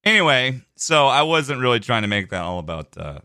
Anyway, 0.04 0.60
so 0.76 1.06
I 1.06 1.22
wasn't 1.22 1.62
really 1.62 1.80
trying 1.80 2.02
to 2.02 2.08
make 2.08 2.32
that 2.32 2.42
all 2.42 2.58
about 2.58 2.98
uh, 2.98 3.20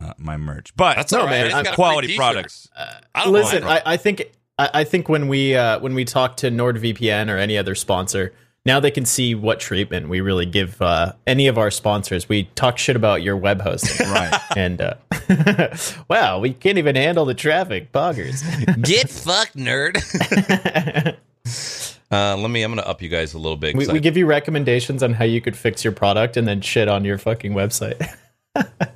uh, 0.00 0.12
my 0.18 0.36
merch, 0.36 0.74
but 0.74 0.96
That's 0.96 1.12
No, 1.12 1.20
all 1.20 1.26
right. 1.26 1.30
man, 1.30 1.44
I 1.44 1.44
just 1.48 1.54
I'm- 1.54 1.64
got 1.64 1.70
a 1.72 1.74
free 1.76 1.76
quality 1.76 2.06
t-shirt. 2.08 2.18
products. 2.18 2.68
I 3.14 3.22
don't. 3.22 3.32
Listen, 3.32 3.62
I- 3.62 3.76
I, 3.76 3.82
I 3.86 3.96
think 3.98 4.24
I, 4.58 4.70
I 4.74 4.84
think 4.84 5.08
when 5.08 5.28
we 5.28 5.54
uh, 5.54 5.78
when 5.78 5.94
we 5.94 6.04
talk 6.04 6.36
to 6.38 6.50
NordVPN 6.50 7.30
or 7.32 7.36
any 7.38 7.56
other 7.56 7.76
sponsor, 7.76 8.32
now 8.66 8.80
they 8.80 8.90
can 8.90 9.04
see 9.04 9.36
what 9.36 9.60
treatment 9.60 10.08
we 10.08 10.20
really 10.20 10.44
give 10.44 10.82
uh, 10.82 11.12
any 11.24 11.46
of 11.46 11.56
our 11.56 11.70
sponsors. 11.70 12.28
We 12.28 12.44
talk 12.56 12.78
shit 12.78 12.96
about 12.96 13.22
your 13.22 13.36
web 13.36 13.60
hosting, 13.62 14.08
Right. 14.10 14.40
And 14.56 14.80
uh, 14.80 14.94
wow, 16.10 16.40
we 16.40 16.52
can't 16.52 16.78
even 16.78 16.96
handle 16.96 17.26
the 17.26 17.34
traffic, 17.34 17.92
poggers. 17.92 18.42
Get 18.82 19.08
fucked, 19.08 19.56
nerd. 19.56 19.94
Uh, 22.10 22.36
let 22.36 22.50
me. 22.50 22.62
I'm 22.62 22.70
gonna 22.70 22.82
up 22.82 23.02
you 23.02 23.08
guys 23.08 23.34
a 23.34 23.38
little 23.38 23.56
bit. 23.56 23.76
we, 23.76 23.88
I- 23.88 23.98
give 23.98 24.16
you 24.16 24.26
recommendations 24.26 25.02
on 25.02 25.12
how 25.12 25.24
you 25.24 25.40
could 25.40 25.56
fix 25.56 25.84
your 25.84 25.92
product 25.92 26.36
and 26.36 26.48
then 26.48 26.60
shit 26.60 26.88
on 26.88 27.04
your 27.04 27.18
fucking 27.18 27.52
website. 27.52 28.14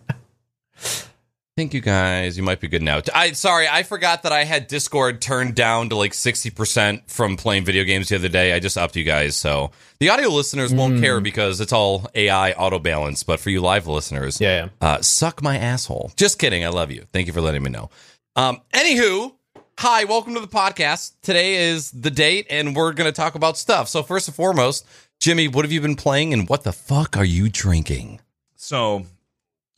Thank 1.55 1.75
you 1.75 1.83
guys 1.83 2.39
you 2.39 2.43
might 2.43 2.61
be 2.61 2.69
good 2.69 2.81
now. 2.83 3.03
I 3.15 3.33
sorry, 3.33 3.69
I 3.69 3.83
forgot 3.83 4.23
that 4.23 4.33
I 4.33 4.45
had 4.45 4.69
Discord 4.69 5.21
turned 5.21 5.55
down 5.55 5.91
to 5.91 5.97
like 5.97 6.15
sixty 6.15 6.49
percent 6.49 7.11
from 7.11 7.37
playing 7.37 7.67
video 7.67 7.85
games 7.85 8.09
the 8.09 8.17
other 8.17 8.31
day. 8.31 8.55
I 8.55 8.59
just 8.59 8.79
upped 8.79 8.97
you 8.97 9.05
guys, 9.05 9.37
so 9.37 9.71
the 10.01 10.09
audio 10.09 10.31
listeners 10.31 10.73
won't 10.73 10.99
care 11.01 11.21
because 11.21 11.61
it's 11.61 11.73
all 11.73 12.09
AI 12.15 12.53
auto 12.53 12.79
balance. 12.79 13.23
But 13.23 13.39
for 13.39 13.51
you 13.51 13.61
live 13.61 13.87
listeners, 13.87 14.41
yeah, 14.41 14.65
yeah. 14.65 14.69
uh, 14.81 15.03
suck 15.03 15.43
my 15.43 15.59
asshole. 15.59 16.13
Just 16.17 16.39
kidding. 16.39 16.65
I 16.65 16.69
love 16.69 16.91
you. 16.91 17.05
Thank 17.13 17.27
you 17.27 17.35
for 17.35 17.43
letting 17.43 17.63
me 17.63 17.69
know. 17.71 17.91
Um, 18.35 18.63
anywho, 18.73 19.35
hi, 19.83 20.05
welcome 20.05 20.33
to 20.33 20.39
the 20.39 20.47
podcast. 20.47 21.15
Today 21.23 21.57
is 21.57 21.91
the 21.91 22.09
date, 22.11 22.47
and 22.49 22.77
we're 22.77 22.93
going 22.93 23.09
to 23.09 23.13
talk 23.13 23.35
about 23.35 23.59
stuff. 23.59 23.89
So 23.89 24.05
first 24.05 24.29
and 24.29 24.35
foremost, 24.37 24.87
Jimmy, 25.19 25.49
what 25.49 25.65
have 25.65 25.73
you 25.73 25.81
been 25.81 25.97
playing, 25.97 26.33
and 26.33 26.49
what 26.49 26.63
the 26.63 26.73
fuck 26.73 27.17
are 27.17 27.25
you 27.25 27.49
drinking? 27.49 28.21
So 28.55 29.07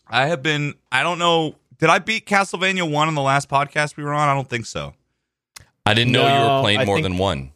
I 0.06 0.26
have 0.26 0.42
been. 0.42 0.75
I 0.92 1.02
don't 1.02 1.18
know. 1.18 1.56
Did 1.78 1.88
I 1.88 2.00
beat 2.00 2.26
Castlevania 2.26 2.88
one 2.88 3.08
on 3.08 3.14
the 3.14 3.23
last 3.23 3.49
podcast 3.49 3.96
we 3.96 4.04
were 4.04 4.12
on? 4.12 4.28
I 4.28 4.34
don't 4.34 4.49
think 4.49 4.66
so. 4.66 4.92
I 5.87 5.94
didn't 5.94 6.12
know 6.12 6.26
you 6.26 6.50
were 6.50 6.61
playing 6.61 6.80
I 6.80 6.84
more 6.84 6.96
think- 6.96 7.04
than 7.06 7.16
one. 7.16 7.52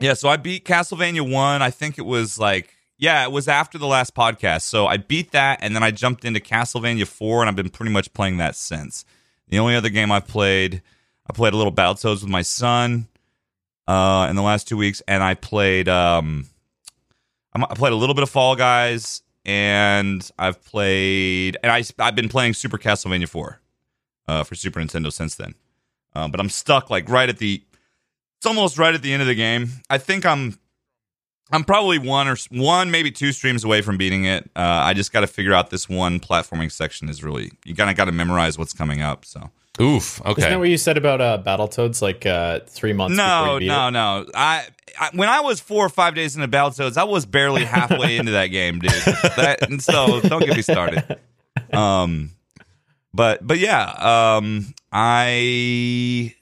Yeah, 0.00 0.14
so 0.14 0.28
I 0.28 0.36
beat 0.36 0.64
Castlevania 0.64 1.20
1. 1.32 1.62
I 1.62 1.70
think 1.70 1.98
it 1.98 2.04
was 2.04 2.36
like 2.36 2.74
yeah, 2.98 3.22
it 3.22 3.30
was 3.30 3.46
after 3.46 3.78
the 3.78 3.86
last 3.86 4.12
podcast. 4.16 4.62
So 4.62 4.88
I 4.88 4.96
beat 4.96 5.30
that 5.30 5.60
and 5.62 5.74
then 5.74 5.84
I 5.84 5.92
jumped 5.92 6.24
into 6.24 6.40
Castlevania 6.40 7.06
4 7.06 7.42
and 7.42 7.48
I've 7.48 7.54
been 7.54 7.70
pretty 7.70 7.92
much 7.92 8.12
playing 8.12 8.38
that 8.38 8.56
since. 8.56 9.04
The 9.48 9.60
only 9.60 9.76
other 9.76 9.90
game 9.90 10.10
I've 10.10 10.26
played, 10.26 10.82
I 11.28 11.32
played 11.32 11.52
a 11.52 11.56
little 11.56 11.72
Battletoads 11.72 12.22
with 12.22 12.28
my 12.28 12.42
son 12.42 13.08
uh 13.86 14.26
in 14.30 14.36
the 14.36 14.42
last 14.42 14.66
2 14.68 14.76
weeks 14.76 15.02
and 15.06 15.22
I 15.22 15.34
played 15.34 15.88
um 15.88 16.46
I'm- 17.54 17.66
played 17.76 17.92
a 17.92 17.96
little 17.96 18.14
bit 18.14 18.22
of 18.22 18.30
Fall 18.30 18.56
Guys 18.56 19.22
and 19.44 20.28
I've 20.38 20.64
played 20.64 21.58
and 21.62 21.70
I 21.70 21.84
I've 21.98 22.14
been 22.14 22.28
playing 22.28 22.54
Super 22.54 22.78
Castlevania 22.78 23.28
4 23.28 23.60
uh 24.28 24.44
for 24.44 24.54
Super 24.54 24.80
Nintendo 24.80 25.12
since 25.12 25.34
then. 25.34 25.54
Uh, 26.14 26.28
but 26.28 26.38
I'm 26.40 26.48
stuck 26.48 26.90
like 26.90 27.08
right 27.08 27.28
at 27.28 27.38
the 27.38 27.62
it's 28.38 28.46
almost 28.46 28.78
right 28.78 28.94
at 28.94 29.02
the 29.02 29.12
end 29.12 29.22
of 29.22 29.28
the 29.28 29.34
game. 29.34 29.70
I 29.90 29.98
think 29.98 30.24
I'm 30.24 30.58
I'm 31.52 31.64
probably 31.64 31.98
one 31.98 32.26
or 32.26 32.36
one, 32.50 32.90
maybe 32.90 33.10
two 33.10 33.32
streams 33.32 33.64
away 33.64 33.82
from 33.82 33.96
beating 33.98 34.24
it. 34.24 34.44
Uh, 34.56 34.60
I 34.60 34.94
just 34.94 35.12
got 35.12 35.20
to 35.20 35.26
figure 35.26 35.52
out 35.52 35.70
this 35.70 35.88
one 35.88 36.18
platforming 36.20 36.72
section 36.72 37.08
is 37.08 37.22
really 37.22 37.52
you 37.64 37.74
kind 37.74 37.90
of 37.90 37.96
got 37.96 38.06
to 38.06 38.12
memorize 38.12 38.56
what's 38.58 38.72
coming 38.72 39.02
up. 39.02 39.24
So 39.24 39.50
Oof. 39.80 40.20
Okay. 40.20 40.40
Isn't 40.40 40.50
that 40.50 40.58
what 40.58 40.68
you 40.68 40.78
said 40.78 40.96
about 40.96 41.20
uh, 41.20 41.42
Battletoads 41.44 42.00
like 42.00 42.24
uh, 42.26 42.60
three 42.66 42.92
months? 42.92 43.16
before 43.16 43.26
no, 43.26 43.54
you 43.54 43.60
beat 43.60 43.66
no, 43.66 43.88
it? 43.88 43.90
no. 43.90 44.26
I, 44.32 44.66
I 44.98 45.10
when 45.14 45.28
I 45.28 45.40
was 45.40 45.58
four 45.60 45.84
or 45.84 45.88
five 45.88 46.14
days 46.14 46.36
into 46.36 46.46
Battletoads, 46.46 46.96
I 46.96 47.04
was 47.04 47.26
barely 47.26 47.64
halfway 47.64 48.16
into 48.16 48.32
that 48.32 48.48
game, 48.48 48.78
dude. 48.78 48.92
That, 49.36 49.68
and 49.68 49.82
so 49.82 50.20
don't 50.20 50.44
get 50.44 50.56
me 50.56 50.62
started. 50.62 51.18
Um, 51.72 52.30
but 53.12 53.44
but 53.44 53.58
yeah, 53.58 54.36
um, 54.36 54.74
I. 54.92 56.34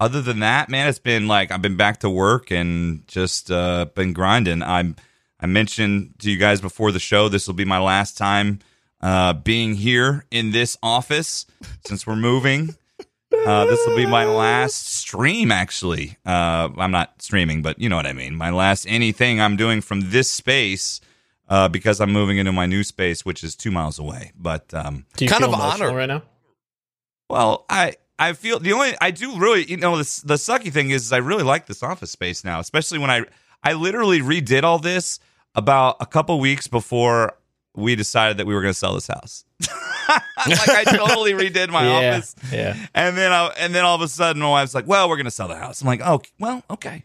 Other 0.00 0.22
than 0.22 0.40
that, 0.40 0.70
man, 0.70 0.88
it's 0.88 0.98
been 0.98 1.28
like 1.28 1.52
I've 1.52 1.62
been 1.62 1.76
back 1.76 2.00
to 2.00 2.10
work 2.10 2.50
and 2.50 3.06
just 3.06 3.50
uh, 3.50 3.86
been 3.94 4.12
grinding. 4.12 4.62
I'm. 4.62 4.96
I 5.38 5.46
mentioned 5.46 6.14
to 6.18 6.30
you 6.30 6.36
guys 6.36 6.60
before 6.60 6.90
the 6.90 6.98
show 6.98 7.28
this 7.28 7.46
will 7.46 7.54
be 7.54 7.64
my 7.64 7.78
last 7.78 8.18
time 8.18 8.60
uh, 9.00 9.32
being 9.32 9.74
here 9.74 10.24
in 10.30 10.50
this 10.52 10.76
office 10.82 11.46
since 11.86 12.06
we're 12.06 12.16
moving. 12.16 12.74
Uh, 13.46 13.64
this 13.66 13.78
will 13.86 13.96
be 13.96 14.06
my 14.06 14.24
last 14.24 14.88
stream, 14.88 15.52
actually. 15.52 16.18
Uh, 16.26 16.68
I'm 16.76 16.90
not 16.90 17.22
streaming, 17.22 17.62
but 17.62 17.78
you 17.78 17.88
know 17.88 17.96
what 17.96 18.06
I 18.06 18.12
mean. 18.12 18.34
My 18.34 18.50
last 18.50 18.86
anything 18.88 19.40
I'm 19.40 19.56
doing 19.56 19.80
from 19.80 20.10
this 20.10 20.28
space 20.28 21.00
uh, 21.48 21.68
because 21.68 22.00
I'm 22.00 22.12
moving 22.12 22.38
into 22.38 22.52
my 22.52 22.66
new 22.66 22.82
space, 22.82 23.24
which 23.24 23.42
is 23.44 23.54
two 23.56 23.70
miles 23.70 23.98
away. 23.98 24.32
But 24.36 24.72
um, 24.74 25.06
Do 25.16 25.24
you 25.24 25.30
Kind 25.30 25.44
feel 25.44 25.54
of 25.54 25.60
honor. 25.60 25.94
right 25.94 26.06
now? 26.06 26.22
well, 27.28 27.64
I 27.70 27.94
I 28.18 28.32
feel 28.34 28.58
the 28.58 28.72
only 28.72 28.94
I 29.00 29.10
do 29.12 29.38
really 29.38 29.64
you 29.70 29.76
know 29.76 29.96
the 29.96 30.22
the 30.24 30.34
sucky 30.34 30.72
thing 30.72 30.90
is 30.90 31.12
I 31.12 31.18
really 31.18 31.44
like 31.44 31.66
this 31.66 31.82
office 31.82 32.10
space 32.10 32.44
now, 32.44 32.60
especially 32.60 32.98
when 32.98 33.10
I 33.10 33.24
I 33.62 33.72
literally 33.74 34.20
redid 34.20 34.64
all 34.64 34.78
this 34.78 35.20
about 35.54 35.96
a 36.00 36.06
couple 36.06 36.38
weeks 36.40 36.66
before 36.68 37.34
we 37.74 37.94
decided 37.96 38.36
that 38.38 38.46
we 38.46 38.54
were 38.54 38.62
going 38.62 38.72
to 38.74 38.78
sell 38.78 38.94
this 38.94 39.06
house. 39.06 39.44
like 40.46 40.68
I 40.68 40.84
totally 40.84 41.32
redid 41.32 41.68
my 41.70 41.84
yeah, 42.00 42.16
office. 42.16 42.34
yeah. 42.52 42.76
And 42.94 43.16
then, 43.16 43.32
I, 43.32 43.46
and 43.58 43.74
then 43.74 43.84
all 43.84 43.94
of 43.94 44.02
a 44.02 44.08
sudden, 44.08 44.42
my 44.42 44.48
wife's 44.48 44.74
like, 44.74 44.86
"Well, 44.86 45.08
we're 45.08 45.16
gonna 45.18 45.30
sell 45.30 45.48
the 45.48 45.56
house." 45.56 45.80
I'm 45.82 45.86
like, 45.86 46.00
"Oh, 46.02 46.22
well, 46.38 46.62
okay." 46.70 47.04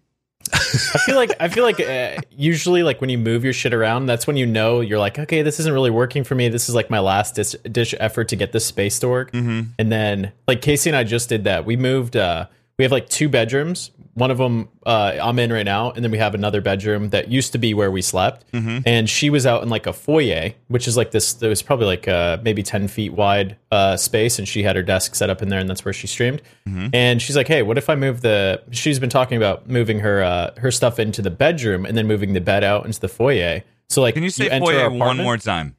I 0.54 1.00
feel 1.06 1.16
like 1.16 1.32
I 1.40 1.50
feel 1.50 1.64
like 1.64 1.80
uh, 1.80 2.18
usually 2.32 2.84
like 2.84 3.02
when 3.02 3.10
you 3.10 3.18
move 3.18 3.44
your 3.44 3.54
shit 3.54 3.74
around, 3.74 4.06
that's 4.06 4.28
when 4.28 4.38
you 4.38 4.46
know 4.46 4.80
you're 4.82 5.00
like, 5.00 5.18
okay, 5.18 5.42
this 5.42 5.60
isn't 5.60 5.74
really 5.74 5.90
working 5.90 6.24
for 6.24 6.36
me. 6.36 6.50
This 6.50 6.70
is 6.70 6.76
like 6.76 6.90
my 6.90 7.00
last 7.00 7.34
dis- 7.36 7.56
dish 7.72 7.96
effort 8.00 8.28
to 8.30 8.36
get 8.36 8.52
this 8.52 8.66
space 8.66 9.00
to 9.00 9.08
work. 9.08 9.32
Mm-hmm. 9.32 9.72
And 9.80 9.92
then 9.92 10.32
like 10.48 10.62
Casey 10.62 10.92
and 10.92 10.98
I 10.98 11.04
just 11.04 11.30
did 11.30 11.46
that. 11.46 11.66
We 11.66 11.76
moved. 11.78 12.16
uh 12.16 12.46
We 12.78 12.84
have 12.84 12.92
like 12.92 13.08
two 13.08 13.30
bedrooms. 13.30 13.92
One 14.16 14.32
of 14.32 14.38
them 14.38 14.70
uh, 14.86 15.18
I'm 15.22 15.40
in 15.40 15.52
right 15.52 15.66
now, 15.66 15.92
and 15.92 16.04
then 16.04 16.12
we 16.12 16.18
have 16.18 16.36
another 16.36 16.62
bedroom 16.62 17.10
that 17.10 17.30
used 17.30 17.52
to 17.52 17.58
be 17.58 17.74
where 17.74 17.92
we 17.92 18.02
slept. 18.02 18.50
Mm-hmm. 18.54 18.80
And 18.86 19.10
she 19.10 19.30
was 19.30 19.46
out 19.46 19.62
in 19.64 19.70
like 19.70 19.88
a 19.88 19.94
foyer, 19.94 20.54
which 20.68 20.88
is 20.88 20.96
like 20.96 21.12
this. 21.12 21.42
It 21.42 21.48
was 21.48 21.62
probably 21.62 21.86
like 21.86 22.08
uh, 22.08 22.38
maybe 22.42 22.64
ten 22.64 22.88
feet 22.88 23.14
wide 23.14 23.58
uh, 23.72 23.98
space, 23.98 24.40
and 24.40 24.48
she 24.48 24.64
had 24.64 24.76
her 24.76 24.84
desk 24.84 25.16
set 25.16 25.30
up 25.30 25.42
in 25.42 25.50
there, 25.50 25.60
and 25.60 25.70
that's 25.70 25.84
where 25.84 25.94
she 25.94 26.08
streamed. 26.08 26.42
Mm-hmm. 26.68 26.88
And 26.94 27.22
she's 27.22 27.36
like, 27.36 27.48
"Hey, 27.48 27.62
what 27.62 27.78
if 27.78 27.90
I 27.90 27.96
move 27.96 28.22
the?" 28.22 28.62
She's 28.72 29.00
been 29.00 29.10
talking 29.10 29.38
about 29.38 29.70
moving 29.70 30.00
her 30.00 30.24
uh, 30.24 30.52
her 30.58 30.72
stuff 30.72 30.98
into 31.00 31.22
the 31.22 31.32
bedroom, 31.32 31.86
and 31.86 31.98
then 31.98 32.08
moving 32.08 32.34
the 32.34 32.42
bed 32.42 32.64
out 32.64 32.86
into 32.86 33.00
the 33.00 33.10
foyer. 33.10 33.64
So 33.90 34.02
like, 34.02 34.16
Can 34.16 34.24
you 34.24 34.30
say 34.30 34.50
enter 34.50 34.66
foyer 34.66 34.90
one 34.90 35.18
more 35.18 35.38
time? 35.38 35.76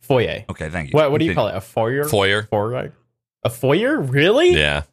Foyer. 0.00 0.44
Okay, 0.48 0.70
thank 0.70 0.90
you. 0.90 0.96
What 0.96 1.10
what 1.10 1.18
do 1.18 1.24
you 1.24 1.34
call 1.34 1.48
it? 1.48 1.54
A 1.54 1.60
foyer? 1.60 2.04
Foyer. 2.04 2.44
Foyer? 2.44 2.92
A 3.44 3.50
foyer? 3.50 4.00
Really? 4.00 4.54
Yeah. 4.54 4.84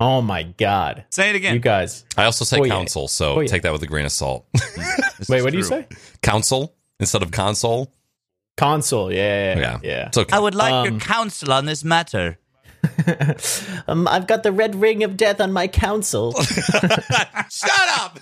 Oh 0.00 0.22
my 0.22 0.44
god! 0.44 1.04
Say 1.10 1.28
it 1.30 1.36
again. 1.36 1.52
You 1.54 1.60
guys. 1.60 2.04
I 2.16 2.24
also 2.24 2.44
say 2.46 2.56
Foyer. 2.56 2.68
council, 2.68 3.06
so 3.06 3.34
Foyer. 3.34 3.46
take 3.48 3.62
that 3.62 3.72
with 3.72 3.82
a 3.82 3.86
grain 3.86 4.06
of 4.06 4.12
salt. 4.12 4.46
Wait, 5.28 5.38
is 5.38 5.44
what 5.44 5.52
do 5.52 5.58
you 5.58 5.62
say? 5.64 5.86
council 6.22 6.74
instead 6.98 7.22
of 7.22 7.30
console. 7.32 7.92
Console. 8.56 9.12
Yeah. 9.12 9.58
Yeah. 9.58 9.78
Yeah. 9.82 10.06
It's 10.08 10.18
okay. 10.18 10.38
would 10.38 10.54
like 10.54 10.72
Um, 10.72 10.98
counsel 11.00 11.52
on 11.52 11.66
this 11.66 11.84
matter. 11.84 12.38
Um, 13.88 14.06
I've 14.08 14.26
got 14.26 14.42
the 14.42 14.52
red 14.52 14.74
ring 14.74 15.02
of 15.02 15.16
death 15.16 15.40
on 15.40 15.52
my 15.52 15.66
council. 15.68 16.32
Shut 16.42 17.88
up. 17.98 18.18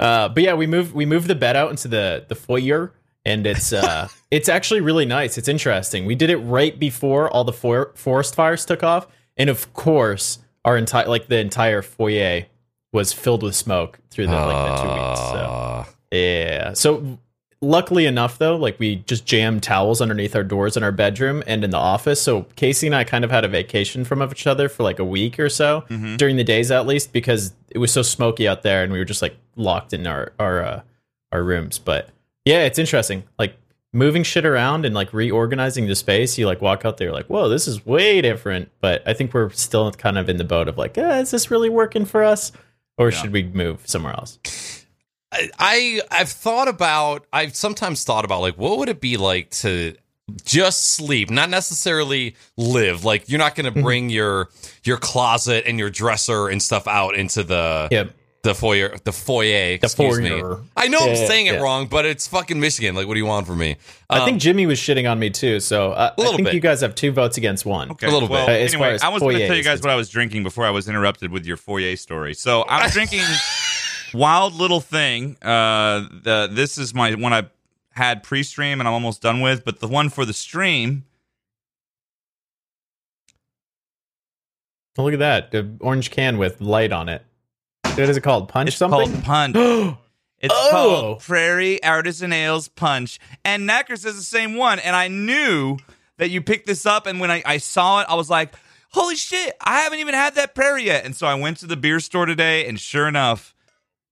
Uh, 0.00 0.28
but 0.28 0.42
yeah, 0.42 0.54
we 0.54 0.66
moved 0.66 0.94
we 0.94 1.06
moved 1.06 1.26
the 1.28 1.34
bed 1.34 1.56
out 1.56 1.70
into 1.70 1.88
the 1.88 2.24
the 2.28 2.34
foyer, 2.34 2.92
and 3.24 3.46
it's 3.46 3.72
uh 3.72 4.08
it's 4.30 4.48
actually 4.48 4.80
really 4.80 5.06
nice. 5.06 5.38
It's 5.38 5.48
interesting. 5.48 6.04
We 6.04 6.14
did 6.14 6.30
it 6.30 6.38
right 6.38 6.78
before 6.78 7.30
all 7.30 7.44
the 7.44 7.52
for- 7.52 7.92
forest 7.94 8.34
fires 8.34 8.64
took 8.64 8.82
off, 8.82 9.06
and 9.38 9.48
of 9.48 9.72
course, 9.72 10.38
our 10.64 10.76
entire 10.76 11.06
like 11.06 11.28
the 11.28 11.38
entire 11.38 11.82
foyer 11.82 12.46
was 12.92 13.12
filled 13.12 13.42
with 13.42 13.54
smoke 13.54 13.98
through 14.10 14.26
the 14.26 14.32
like 14.32 14.76
the 14.76 14.82
two 14.82 14.88
weeks. 14.88 15.20
So 15.20 15.36
Uh, 15.36 15.84
yeah, 16.12 16.72
so. 16.74 17.18
Luckily 17.60 18.06
enough, 18.06 18.38
though, 18.38 18.54
like 18.54 18.78
we 18.78 19.02
just 19.08 19.26
jammed 19.26 19.64
towels 19.64 20.00
underneath 20.00 20.36
our 20.36 20.44
doors 20.44 20.76
in 20.76 20.84
our 20.84 20.92
bedroom 20.92 21.42
and 21.44 21.64
in 21.64 21.70
the 21.70 21.76
office. 21.76 22.22
So 22.22 22.42
Casey 22.54 22.86
and 22.86 22.94
I 22.94 23.02
kind 23.02 23.24
of 23.24 23.32
had 23.32 23.44
a 23.44 23.48
vacation 23.48 24.04
from 24.04 24.22
each 24.22 24.46
other 24.46 24.68
for 24.68 24.84
like 24.84 25.00
a 25.00 25.04
week 25.04 25.40
or 25.40 25.48
so 25.48 25.84
during 26.18 26.36
the 26.36 26.44
days, 26.44 26.70
at 26.70 26.86
least, 26.86 27.12
because 27.12 27.54
it 27.68 27.78
was 27.78 27.90
so 27.90 28.02
smoky 28.02 28.46
out 28.46 28.62
there, 28.62 28.84
and 28.84 28.92
we 28.92 29.00
were 29.00 29.04
just 29.04 29.22
like 29.22 29.36
locked 29.56 29.92
in 29.92 30.06
our 30.06 30.30
our 30.38 30.62
uh, 30.62 30.82
our 31.32 31.42
rooms. 31.42 31.80
But 31.80 32.10
yeah, 32.44 32.62
it's 32.64 32.78
interesting. 32.78 33.24
Like 33.40 33.56
moving 33.92 34.22
shit 34.22 34.44
around 34.44 34.84
and 34.84 34.94
like 34.94 35.12
reorganizing 35.12 35.86
the 35.86 35.94
space. 35.94 36.36
You 36.38 36.46
like 36.46 36.60
walk 36.60 36.84
out 36.84 36.96
there, 36.98 37.12
like, 37.12 37.26
whoa, 37.26 37.48
this 37.48 37.66
is 37.66 37.84
way 37.86 38.20
different. 38.20 38.70
But 38.80 39.02
I 39.06 39.14
think 39.14 39.32
we're 39.34 39.50
still 39.50 39.90
kind 39.92 40.18
of 40.18 40.28
in 40.28 40.36
the 40.36 40.44
boat 40.44 40.68
of 40.68 40.76
like, 40.78 40.96
eh, 40.98 41.20
is 41.20 41.30
this 41.30 41.50
really 41.50 41.70
working 41.70 42.04
for 42.04 42.22
us, 42.24 42.52
or 42.96 43.10
should 43.10 43.32
we 43.32 43.42
move 43.44 43.86
somewhere 43.86 44.12
else? 44.14 44.38
I 45.58 46.00
I've 46.10 46.30
thought 46.30 46.68
about 46.68 47.26
I've 47.32 47.54
sometimes 47.54 48.02
thought 48.04 48.24
about 48.24 48.40
like 48.40 48.56
what 48.56 48.78
would 48.78 48.88
it 48.88 49.00
be 49.00 49.16
like 49.18 49.50
to 49.50 49.94
just 50.44 50.92
sleep, 50.92 51.30
not 51.30 51.50
necessarily 51.50 52.34
live. 52.56 53.04
Like 53.04 53.28
you're 53.28 53.38
not 53.38 53.54
going 53.54 53.66
Mm-hmm. 53.66 53.76
to 53.78 53.82
bring 53.82 54.10
your 54.10 54.48
your 54.84 54.96
closet 54.96 55.64
and 55.66 55.78
your 55.78 55.90
dresser 55.90 56.48
and 56.48 56.62
stuff 56.62 56.86
out 56.88 57.14
into 57.14 57.42
the 57.42 57.88
Yep. 57.90 58.12
The 58.48 58.54
foyer 58.54 58.96
the 59.04 59.12
foyer. 59.12 59.74
excuse 59.82 60.18
me. 60.18 60.30
foyer. 60.30 60.60
I 60.76 60.88
know 60.88 60.98
I'm 61.00 61.08
Yeah, 61.10 61.26
saying 61.26 61.46
it 61.46 61.54
yeah. 61.54 61.60
wrong, 61.60 61.86
but 61.86 62.06
it's 62.06 62.26
fucking 62.26 62.58
Michigan. 62.58 62.94
Like, 62.94 63.06
what 63.06 63.14
do 63.14 63.20
you 63.20 63.26
want 63.26 63.46
from 63.46 63.58
me? 63.58 63.76
I 64.10 64.18
Um, 64.20 64.24
think 64.24 64.40
Jimmy 64.40 64.66
was 64.66 64.78
shitting 64.78 65.10
on 65.10 65.18
me 65.18 65.30
too. 65.30 65.60
So 65.60 65.92
uh, 65.92 66.14
A 66.16 66.20
I 66.20 66.22
little 66.22 66.36
think 66.36 66.46
bit. 66.48 66.54
you 66.54 66.60
guys 66.60 66.80
have 66.80 66.94
two 66.94 67.12
votes 67.12 67.36
against 67.36 67.66
one. 67.66 67.90
Okay, 67.92 68.06
A 68.06 68.10
little 68.10 68.28
well, 68.28 68.46
bit. 68.46 68.52
Uh, 68.60 68.64
as 68.64 68.72
far 68.74 68.82
Anyway, 68.82 68.94
as 68.94 69.02
I 69.02 69.08
was 69.08 69.20
going 69.22 69.34
to 69.34 69.38
foyer 69.40 69.46
tell 69.48 69.56
you 69.56 69.60
is 69.60 69.66
guys 69.66 69.80
what 69.82 69.90
I 69.90 69.96
was 69.96 70.08
drinking 70.08 70.42
before 70.42 70.64
I 70.64 70.70
was 70.70 70.88
interrupted 70.88 71.30
with 71.30 71.44
your 71.46 71.56
foyer 71.56 71.94
story. 71.96 72.34
So 72.34 72.64
I'm 72.68 72.88
drinking 72.98 73.22
Wild 74.14 74.54
Little 74.54 74.80
Thing. 74.80 75.36
Uh, 75.42 76.08
the, 76.22 76.48
this 76.50 76.78
is 76.78 76.94
my 76.94 77.14
one 77.14 77.32
I 77.32 77.46
had 77.92 78.22
pre-stream 78.22 78.80
and 78.80 78.88
I'm 78.88 78.94
almost 78.94 79.20
done 79.22 79.40
with, 79.40 79.64
but 79.64 79.80
the 79.80 79.88
one 79.88 80.08
for 80.08 80.24
the 80.24 80.32
stream. 80.32 81.04
Oh, 84.96 85.04
look 85.04 85.12
at 85.12 85.20
that, 85.20 85.52
the 85.52 85.70
orange 85.80 86.10
can 86.10 86.38
with 86.38 86.60
light 86.60 86.90
on 86.92 87.08
it. 87.08 87.24
What 87.98 88.08
is 88.08 88.16
it 88.16 88.20
called? 88.22 88.48
Punch 88.48 88.68
It's 88.68 88.76
something? 88.76 89.10
called 89.22 89.24
Punch. 89.24 89.56
It's 90.40 90.54
Oh. 90.56 90.68
called 90.70 91.20
Prairie 91.20 91.82
Artisan 91.82 92.32
Ales 92.32 92.68
Punch. 92.68 93.18
And 93.44 93.68
Knackers 93.68 94.04
is 94.06 94.16
the 94.16 94.22
same 94.22 94.54
one. 94.54 94.78
And 94.78 94.94
I 94.94 95.08
knew 95.08 95.78
that 96.18 96.30
you 96.30 96.40
picked 96.40 96.66
this 96.66 96.86
up. 96.86 97.06
And 97.06 97.18
when 97.20 97.30
I, 97.30 97.42
I 97.44 97.58
saw 97.58 98.00
it, 98.02 98.06
I 98.08 98.14
was 98.14 98.30
like, 98.30 98.54
holy 98.90 99.16
shit, 99.16 99.54
I 99.60 99.80
haven't 99.80 99.98
even 99.98 100.14
had 100.14 100.36
that 100.36 100.54
Prairie 100.54 100.84
yet. 100.84 101.04
And 101.04 101.14
so 101.16 101.26
I 101.26 101.34
went 101.34 101.56
to 101.58 101.66
the 101.66 101.76
beer 101.76 101.98
store 101.98 102.24
today. 102.26 102.68
And 102.68 102.78
sure 102.78 103.08
enough, 103.08 103.52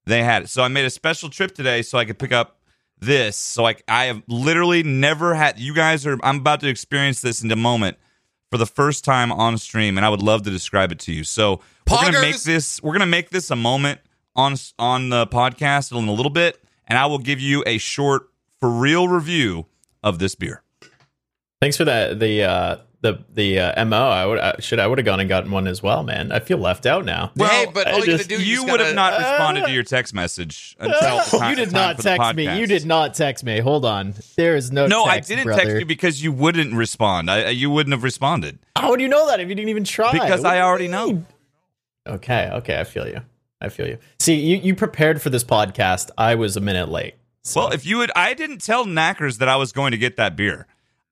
they 0.04 0.22
had 0.24 0.42
it. 0.42 0.48
So 0.48 0.62
I 0.64 0.68
made 0.68 0.84
a 0.84 0.90
special 0.90 1.28
trip 1.30 1.54
today 1.54 1.82
so 1.82 1.96
I 1.96 2.04
could 2.04 2.18
pick 2.18 2.32
up 2.32 2.58
this. 2.98 3.36
So 3.36 3.62
like 3.62 3.84
I 3.86 4.06
have 4.06 4.22
literally 4.26 4.82
never 4.82 5.34
had 5.34 5.60
you 5.60 5.74
guys 5.74 6.06
are 6.06 6.18
I'm 6.24 6.38
about 6.38 6.60
to 6.60 6.68
experience 6.68 7.20
this 7.20 7.42
in 7.42 7.50
a 7.52 7.56
moment 7.56 7.98
for 8.50 8.58
the 8.58 8.66
first 8.66 9.04
time 9.04 9.32
on 9.32 9.58
stream 9.58 9.96
and 9.96 10.04
I 10.04 10.08
would 10.08 10.22
love 10.22 10.42
to 10.42 10.50
describe 10.50 10.92
it 10.92 10.98
to 11.00 11.12
you. 11.12 11.24
So 11.24 11.60
we're 11.90 12.00
going 12.00 12.12
to 12.14 12.20
make 12.20 12.42
this 12.42 12.82
we're 12.82 12.92
going 12.92 13.00
to 13.00 13.06
make 13.06 13.30
this 13.30 13.50
a 13.50 13.56
moment 13.56 14.00
on 14.34 14.56
on 14.78 15.08
the 15.08 15.26
podcast 15.26 15.96
in 15.96 16.08
a 16.08 16.12
little 16.12 16.30
bit 16.30 16.62
and 16.86 16.98
I 16.98 17.06
will 17.06 17.18
give 17.18 17.40
you 17.40 17.62
a 17.66 17.78
short 17.78 18.28
for 18.60 18.70
real 18.70 19.08
review 19.08 19.66
of 20.02 20.18
this 20.18 20.34
beer. 20.34 20.62
Thanks 21.60 21.76
for 21.76 21.84
that. 21.84 22.20
The 22.20 22.44
uh, 22.44 22.76
the 23.06 23.24
the 23.34 23.60
uh, 23.60 23.84
mo. 23.84 24.08
I 24.08 24.26
would 24.26 24.38
I, 24.38 24.56
should 24.60 24.78
I 24.78 24.86
would 24.86 24.98
have 24.98 25.04
gone 25.04 25.20
and 25.20 25.28
gotten 25.28 25.50
one 25.50 25.66
as 25.66 25.82
well, 25.82 26.02
man. 26.02 26.32
I 26.32 26.40
feel 26.40 26.58
left 26.58 26.86
out 26.86 27.04
now. 27.04 27.32
hey, 27.36 27.66
but 27.72 27.86
I 27.86 27.92
all 27.92 27.98
you 28.00 28.06
just- 28.06 28.28
gotta 28.28 28.42
do 28.42 28.46
You 28.48 28.56
just 28.56 28.70
would 28.70 28.80
have 28.80 28.94
gotta- 28.94 29.16
not 29.16 29.18
responded 29.18 29.66
to 29.66 29.72
your 29.72 29.82
text 29.82 30.12
message 30.14 30.76
until 30.80 31.18
the 31.18 31.38
time, 31.38 31.50
you 31.50 31.56
did 31.56 31.72
not 31.72 31.96
for 31.96 32.02
the 32.02 32.08
text 32.16 32.34
me. 32.34 32.58
You 32.58 32.66
did 32.66 32.84
not 32.86 33.14
text 33.14 33.44
me. 33.44 33.60
Hold 33.60 33.84
on. 33.84 34.14
There 34.36 34.56
is 34.56 34.72
no. 34.72 34.86
No, 34.86 35.06
text, 35.06 35.30
I 35.30 35.34
didn't 35.34 35.46
brother. 35.46 35.62
text 35.62 35.78
you 35.78 35.86
because 35.86 36.22
you 36.22 36.32
wouldn't 36.32 36.74
respond. 36.74 37.30
I, 37.30 37.50
you 37.50 37.70
wouldn't 37.70 37.92
have 37.92 38.02
responded. 38.02 38.58
How 38.76 38.90
would 38.90 39.00
you 39.00 39.08
know 39.08 39.26
that 39.28 39.40
if 39.40 39.48
you 39.48 39.54
didn't 39.54 39.70
even 39.70 39.84
try? 39.84 40.12
Because 40.12 40.42
What 40.42 40.52
I 40.54 40.60
already 40.60 40.88
know. 40.88 41.24
Okay, 42.06 42.48
okay, 42.52 42.78
I 42.78 42.84
feel 42.84 43.08
you. 43.08 43.20
I 43.60 43.68
feel 43.68 43.86
you. 43.88 43.98
See, 44.20 44.34
you, 44.34 44.56
you 44.58 44.74
prepared 44.74 45.20
for 45.22 45.30
this 45.30 45.42
podcast. 45.42 46.10
I 46.18 46.34
was 46.34 46.56
a 46.56 46.60
minute 46.60 46.88
late. 46.88 47.14
So. 47.42 47.60
Well, 47.60 47.72
if 47.72 47.86
you 47.86 47.98
would, 47.98 48.10
I 48.14 48.34
didn't 48.34 48.58
tell 48.60 48.84
Knackers 48.84 49.38
that 49.38 49.48
I 49.48 49.56
was 49.56 49.72
going 49.72 49.92
to 49.92 49.96
get 49.98 50.16
that 50.16 50.36
beer. 50.36 50.66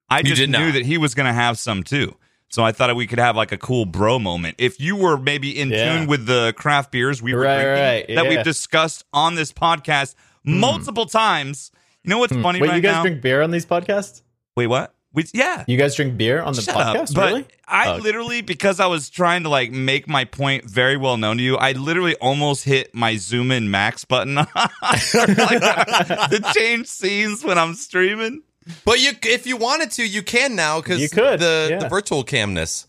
I 0.09 0.23
just 0.23 0.47
knew 0.49 0.73
that 0.73 0.85
he 0.85 0.99
was 0.99 1.15
going 1.15 1.27
to 1.27 1.33
have 1.33 1.59
some 1.59 1.83
too. 1.83 2.15
So 2.51 2.63
I 2.63 2.71
thought 2.73 2.95
we 2.95 3.07
could 3.09 3.19
have 3.19 3.35
like 3.37 3.51
a 3.53 3.59
cool 3.59 3.85
bro 3.85 4.19
moment. 4.21 4.57
If 4.59 4.79
you 4.81 4.95
were 4.97 5.17
maybe 5.17 5.59
in 5.59 5.71
Yeah. 5.71 5.97
tune 5.99 6.07
with 6.07 6.27
the 6.27 6.55
craft 6.57 6.93
beers 6.93 7.21
we 7.21 7.35
were 7.35 7.41
Right, 7.41 7.55
drinking 7.63 7.73
right, 7.85 8.07
that 8.07 8.13
yeah. 8.13 8.23
Hmm. 8.23 8.29
we've 8.29 8.45
discussed 8.45 9.05
on 9.13 9.35
this 9.35 9.53
podcast 9.53 10.15
multiple 10.45 11.07
times. 11.07 11.73
You 12.05 12.11
know 12.11 12.19
what's 12.19 12.33
funny 12.37 12.61
Wait, 12.61 12.69
right 12.69 12.77
you 12.77 12.83
guys 12.83 12.97
now? 12.97 13.03
drink 13.03 13.23
beer 13.23 13.43
on 13.43 13.51
these 13.51 13.67
podcasts? 13.67 14.23
Wait, 14.57 14.69
what? 14.69 14.95
We, 15.13 15.25
yeah. 15.33 15.65
You 15.67 15.77
guys 15.77 15.95
drink 15.95 16.17
beer 16.17 16.43
on 16.43 16.55
the 16.55 16.61
Shut 16.63 16.75
podcast? 16.77 17.11
up. 17.11 17.15
But 17.15 17.27
really? 17.29 17.45
I 17.67 17.93
Oh. 17.95 17.97
literally, 17.97 18.41
because 18.43 18.79
I 18.81 18.87
was 18.87 19.09
trying 19.11 19.45
to 19.45 19.49
like 19.49 19.71
make 19.73 20.07
my 20.09 20.25
point 20.25 20.65
very 20.69 20.97
well 20.97 21.17
known 21.17 21.39
to 21.39 21.43
you, 21.43 21.57
I 21.57 21.73
literally 21.73 22.15
almost 22.17 22.65
hit 22.65 22.95
my 22.95 23.17
zoom 23.17 23.51
in 23.53 23.71
max 23.71 24.05
button 24.05 24.35
like, 24.35 24.47
to 24.83 26.53
change 26.55 26.87
scenes 26.89 27.45
when 27.45 27.59
I'm 27.59 27.75
streaming. 27.75 28.43
But 28.85 29.00
you, 29.00 29.12
if 29.23 29.47
you 29.47 29.56
wanted 29.56 29.90
to, 29.92 30.06
you 30.06 30.23
can 30.23 30.56
now 30.56 30.80
because 30.80 31.00
You 31.00 31.09
could, 31.09 31.40
the 31.40 31.68
yeah. 31.71 31.78
the 31.80 31.88
virtual 31.88 32.25
camness. 32.25 32.87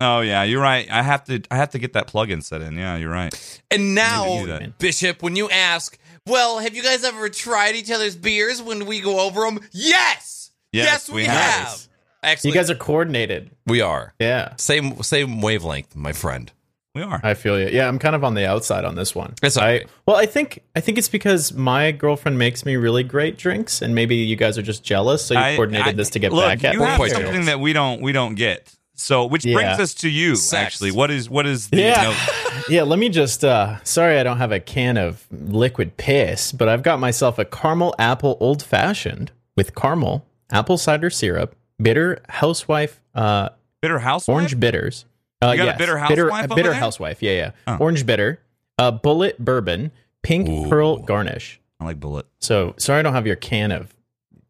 Oh 0.00 0.20
yeah, 0.20 0.42
you're 0.42 0.60
right. 0.60 0.86
I 0.90 1.02
have 1.02 1.24
to 1.24 1.42
I 1.50 1.56
have 1.56 1.70
to 1.70 1.78
get 1.78 1.94
that 1.94 2.06
plugin 2.08 2.42
set 2.42 2.60
in. 2.60 2.76
Yeah, 2.76 2.96
you're 2.96 3.10
right. 3.10 3.32
And 3.70 3.94
now. 3.94 4.44
Bishop, 4.78 5.22
when 5.22 5.36
you 5.36 5.48
ask, 5.48 5.98
well, 6.26 6.58
have 6.58 6.74
you 6.76 6.82
guys 6.82 7.02
ever 7.04 7.28
tried 7.30 7.76
each 7.76 7.90
other's 7.90 8.14
beers 8.16 8.60
when 8.60 8.84
we 8.86 9.00
go 9.00 9.20
over 9.20 9.42
them? 9.42 9.60
Yes, 9.72 10.50
Yes, 10.72 11.08
we, 11.08 11.22
we 11.22 11.24
have. 11.24 11.66
have. 11.68 11.88
Actually, 12.22 12.50
You 12.50 12.54
guys 12.56 12.70
are 12.70 12.74
coordinated. 12.74 13.50
we 13.66 13.80
are 13.80 14.12
Yeah. 14.18 14.54
same 14.56 15.02
same 15.02 15.40
wavelength, 15.40 15.96
my 15.96 16.12
friend. 16.12 16.52
We 16.96 17.02
are. 17.02 17.20
I 17.22 17.34
feel 17.34 17.58
you. 17.60 17.68
Yeah, 17.68 17.86
I'm 17.88 17.98
kind 17.98 18.16
of 18.16 18.24
on 18.24 18.34
the 18.34 18.46
outside 18.48 18.84
on 18.84 18.94
this 18.94 19.14
one. 19.14 19.34
It's 19.42 19.56
I 19.56 19.84
well, 20.06 20.16
I 20.16 20.26
think 20.26 20.62
I 20.74 20.80
think 20.80 20.98
it's 20.98 21.08
because 21.08 21.52
my 21.52 21.92
girlfriend 21.92 22.38
makes 22.38 22.64
me 22.64 22.76
really 22.76 23.02
great 23.04 23.36
drinks, 23.36 23.82
and 23.82 23.94
maybe 23.94 24.16
you 24.16 24.34
guys 24.36 24.56
are 24.58 24.62
just 24.62 24.82
jealous, 24.82 25.24
so 25.24 25.34
you 25.34 25.40
I- 25.40 25.54
coordinated 25.56 25.88
I- 25.88 25.92
this 25.92 26.10
to 26.10 26.18
get 26.18 26.32
look, 26.32 26.46
back 26.46 26.64
at 26.64 26.74
you 26.74 26.80
me. 26.80 26.86
have 26.86 26.96
Quite 26.96 27.12
something 27.12 27.32
true. 27.34 27.44
that 27.44 27.60
we 27.60 27.72
don't 27.72 28.00
we 28.00 28.12
don't 28.12 28.34
get. 28.34 28.72
So, 28.98 29.26
which 29.26 29.42
brings 29.42 29.60
Yeah. 29.60 29.76
us 29.82 29.92
to 29.94 30.08
you. 30.08 30.36
Sex. 30.36 30.54
Actually, 30.74 30.92
what 30.92 31.10
is 31.10 31.28
what 31.28 31.44
is 31.46 31.68
the 31.68 31.76
Yeah. 31.82 32.02
note? 32.02 32.64
yeah, 32.70 32.82
let 32.82 32.98
me 32.98 33.10
just 33.10 33.44
uh 33.44 33.76
sorry 33.84 34.18
I 34.18 34.22
don't 34.22 34.38
have 34.38 34.52
a 34.52 34.60
can 34.60 34.96
of 34.96 35.26
liquid 35.30 35.98
piss, 35.98 36.50
but 36.50 36.66
I've 36.68 36.82
got 36.82 36.98
myself 36.98 37.38
a 37.38 37.44
caramel 37.44 37.94
apple 37.98 38.38
old 38.40 38.62
fashioned 38.62 39.32
with 39.54 39.74
caramel, 39.74 40.24
apple 40.50 40.78
cider 40.78 41.10
syrup, 41.10 41.54
bitter 41.78 42.20
housewife 42.30 43.02
uh 43.14 43.50
bitter 43.82 43.98
house 43.98 44.30
orange 44.30 44.58
bitters. 44.58 45.04
Uh, 45.42 45.50
You 45.52 45.56
got 45.58 45.64
yes, 45.66 45.78
bitter 45.78 45.94
bitter, 46.08 46.30
housewife 46.30 46.40
a 46.40 46.44
over 46.46 46.54
bitter 46.54 46.70
there? 46.70 46.78
housewife. 46.80 47.22
Yeah, 47.22 47.32
yeah. 47.32 47.50
Oh. 47.66 47.76
Orange 47.78 48.06
bitter, 48.06 48.40
uh, 48.78 48.92
Bulleit 48.92 49.38
bourbon, 49.38 49.90
pink 50.22 50.68
pearl 50.68 50.98
garnish. 50.98 51.60
I 51.80 51.84
like 51.84 52.00
Bulleit. 52.00 52.24
So 52.40 52.74
sorry 52.78 53.00
I 53.00 53.02
don't 53.02 53.12
have 53.12 53.26
your 53.26 53.36
can 53.36 53.70
of 53.72 53.94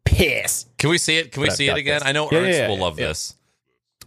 piss. 0.05 0.65
Can 0.77 0.89
we 0.89 0.97
see 0.97 1.17
it? 1.17 1.31
Can 1.31 1.43
we 1.43 1.49
see 1.49 1.67
it 1.69 1.77
again? 1.77 1.99
this. 1.99 2.07
I 2.07 2.11
know 2.13 2.29
Yeah, 2.31 2.39
Ernst 2.39 2.59
yeah, 2.59 2.67
will 2.69 2.77
love 2.77 2.99
yeah. 2.99 3.07
this. 3.07 3.35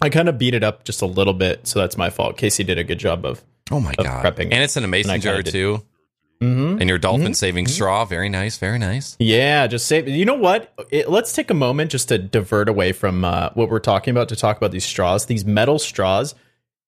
I 0.01 0.09
kind 0.09 0.29
of 0.31 0.39
beat 0.39 0.55
it 0.55 0.65
up 0.65 0.85
just 0.85 1.03
a 1.03 1.07
little 1.07 1.35
bit, 1.35 1.67
so 1.67 1.79
that's 1.79 1.99
my 1.99 2.09
fault. 2.09 2.39
Casey 2.39 2.65
did 2.65 2.79
a 2.79 2.85
good 2.85 2.99
job 2.99 3.25
of. 3.27 3.45
Oh 3.71 3.79
my 3.79 3.91
Of 3.99 4.05
god! 4.05 4.25
prepping. 4.25 4.45
And 4.51 4.55
it's 4.65 4.77
in 4.77 4.83
a 4.85 4.89
mason 4.89 5.13
And 5.13 5.23
jar 5.23 5.43
too. 5.43 5.85
Mm-hmm. 6.43 6.79
And 6.81 6.89
your 6.89 6.97
dolphin 6.97 7.35
saving 7.35 7.67
straw, 7.67 8.07
very 8.07 8.31
nice, 8.31 8.57
very 8.57 8.79
nice. 8.79 9.15
Yeah, 9.21 9.67
just 9.67 9.87
save. 9.87 10.09
You 10.09 10.25
know 10.25 10.35
what? 10.35 10.73
It, 10.91 11.11
let's 11.11 11.35
take 11.35 11.51
a 11.51 11.55
moment 11.55 11.91
just 11.91 12.09
to 12.09 12.17
divert 12.17 12.71
away 12.71 12.93
from 12.93 13.25
uh, 13.27 13.51
what 13.53 13.69
we're 13.69 13.79
talking 13.79 14.13
about 14.13 14.31
to 14.31 14.37
talk 14.37 14.57
about 14.57 14.71
these 14.73 14.85
straws. 14.87 15.27
These 15.27 15.45
metal 15.45 15.79
straws 15.79 16.35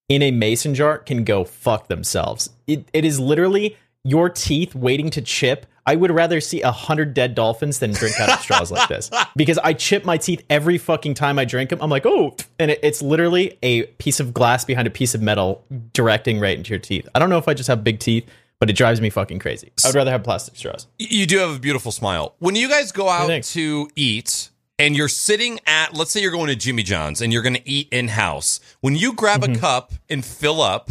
in 0.09 0.21
a 0.21 0.31
mason 0.31 0.75
jar 0.75 0.97
can 0.97 1.23
go 1.23 1.43
fuck 1.43 1.87
themselves. 1.87 2.49
It, 2.67 2.87
it 2.93 3.05
is 3.05 3.19
literally 3.19 3.77
your 4.03 4.29
teeth 4.29 4.75
waiting 4.75 5.09
to 5.11 5.21
chip. 5.21 5.65
I 5.85 5.95
would 5.95 6.11
rather 6.11 6.39
see 6.39 6.61
a 6.61 6.71
hundred 6.71 7.13
dead 7.13 7.35
dolphins 7.35 7.79
than 7.79 7.91
drink 7.91 8.17
out 8.19 8.29
of 8.29 8.39
straws 8.39 8.71
like 8.71 8.87
this 8.87 9.09
because 9.35 9.57
I 9.57 9.73
chip 9.73 10.05
my 10.05 10.17
teeth 10.17 10.43
every 10.49 10.77
fucking 10.77 11.13
time 11.13 11.37
I 11.37 11.45
drink 11.45 11.69
them. 11.69 11.79
I'm 11.81 11.89
like, 11.89 12.05
oh, 12.05 12.35
and 12.57 12.71
it, 12.71 12.79
it's 12.81 13.01
literally 13.01 13.57
a 13.61 13.83
piece 13.83 14.19
of 14.19 14.33
glass 14.33 14.63
behind 14.63 14.87
a 14.87 14.91
piece 14.91 15.13
of 15.13 15.21
metal 15.21 15.65
directing 15.93 16.39
right 16.39 16.57
into 16.57 16.69
your 16.69 16.79
teeth. 16.79 17.07
I 17.13 17.19
don't 17.19 17.29
know 17.29 17.37
if 17.37 17.47
I 17.47 17.53
just 17.53 17.67
have 17.67 17.83
big 17.83 17.99
teeth, 17.99 18.29
but 18.59 18.69
it 18.69 18.77
drives 18.77 19.01
me 19.01 19.09
fucking 19.09 19.39
crazy. 19.39 19.73
I 19.83 19.89
would 19.89 19.95
rather 19.95 20.11
have 20.11 20.23
plastic 20.23 20.55
straws. 20.55 20.87
You 20.97 21.25
do 21.25 21.39
have 21.39 21.53
a 21.55 21.59
beautiful 21.59 21.91
smile. 21.91 22.35
When 22.39 22.55
you 22.55 22.69
guys 22.69 22.93
go 22.93 23.09
out 23.09 23.27
thanks. 23.27 23.51
to 23.53 23.89
eat 23.97 24.49
and 24.79 24.95
you're 24.95 25.07
sitting 25.07 25.59
at, 25.65 25.93
let's 25.93 26.11
say 26.11 26.21
you're 26.21 26.31
going 26.31 26.47
to 26.47 26.55
Jimmy 26.55 26.83
John's 26.83 27.21
and 27.21 27.31
you're 27.31 27.41
going 27.43 27.55
to 27.55 27.69
eat 27.69 27.87
in 27.91 28.07
house, 28.09 28.59
when 28.81 28.95
you 28.95 29.13
grab 29.13 29.41
Mm-hmm. 29.41 29.53
a 29.53 29.59
cup 29.59 29.93
and 30.09 30.23
fill 30.25 30.61
up, 30.61 30.89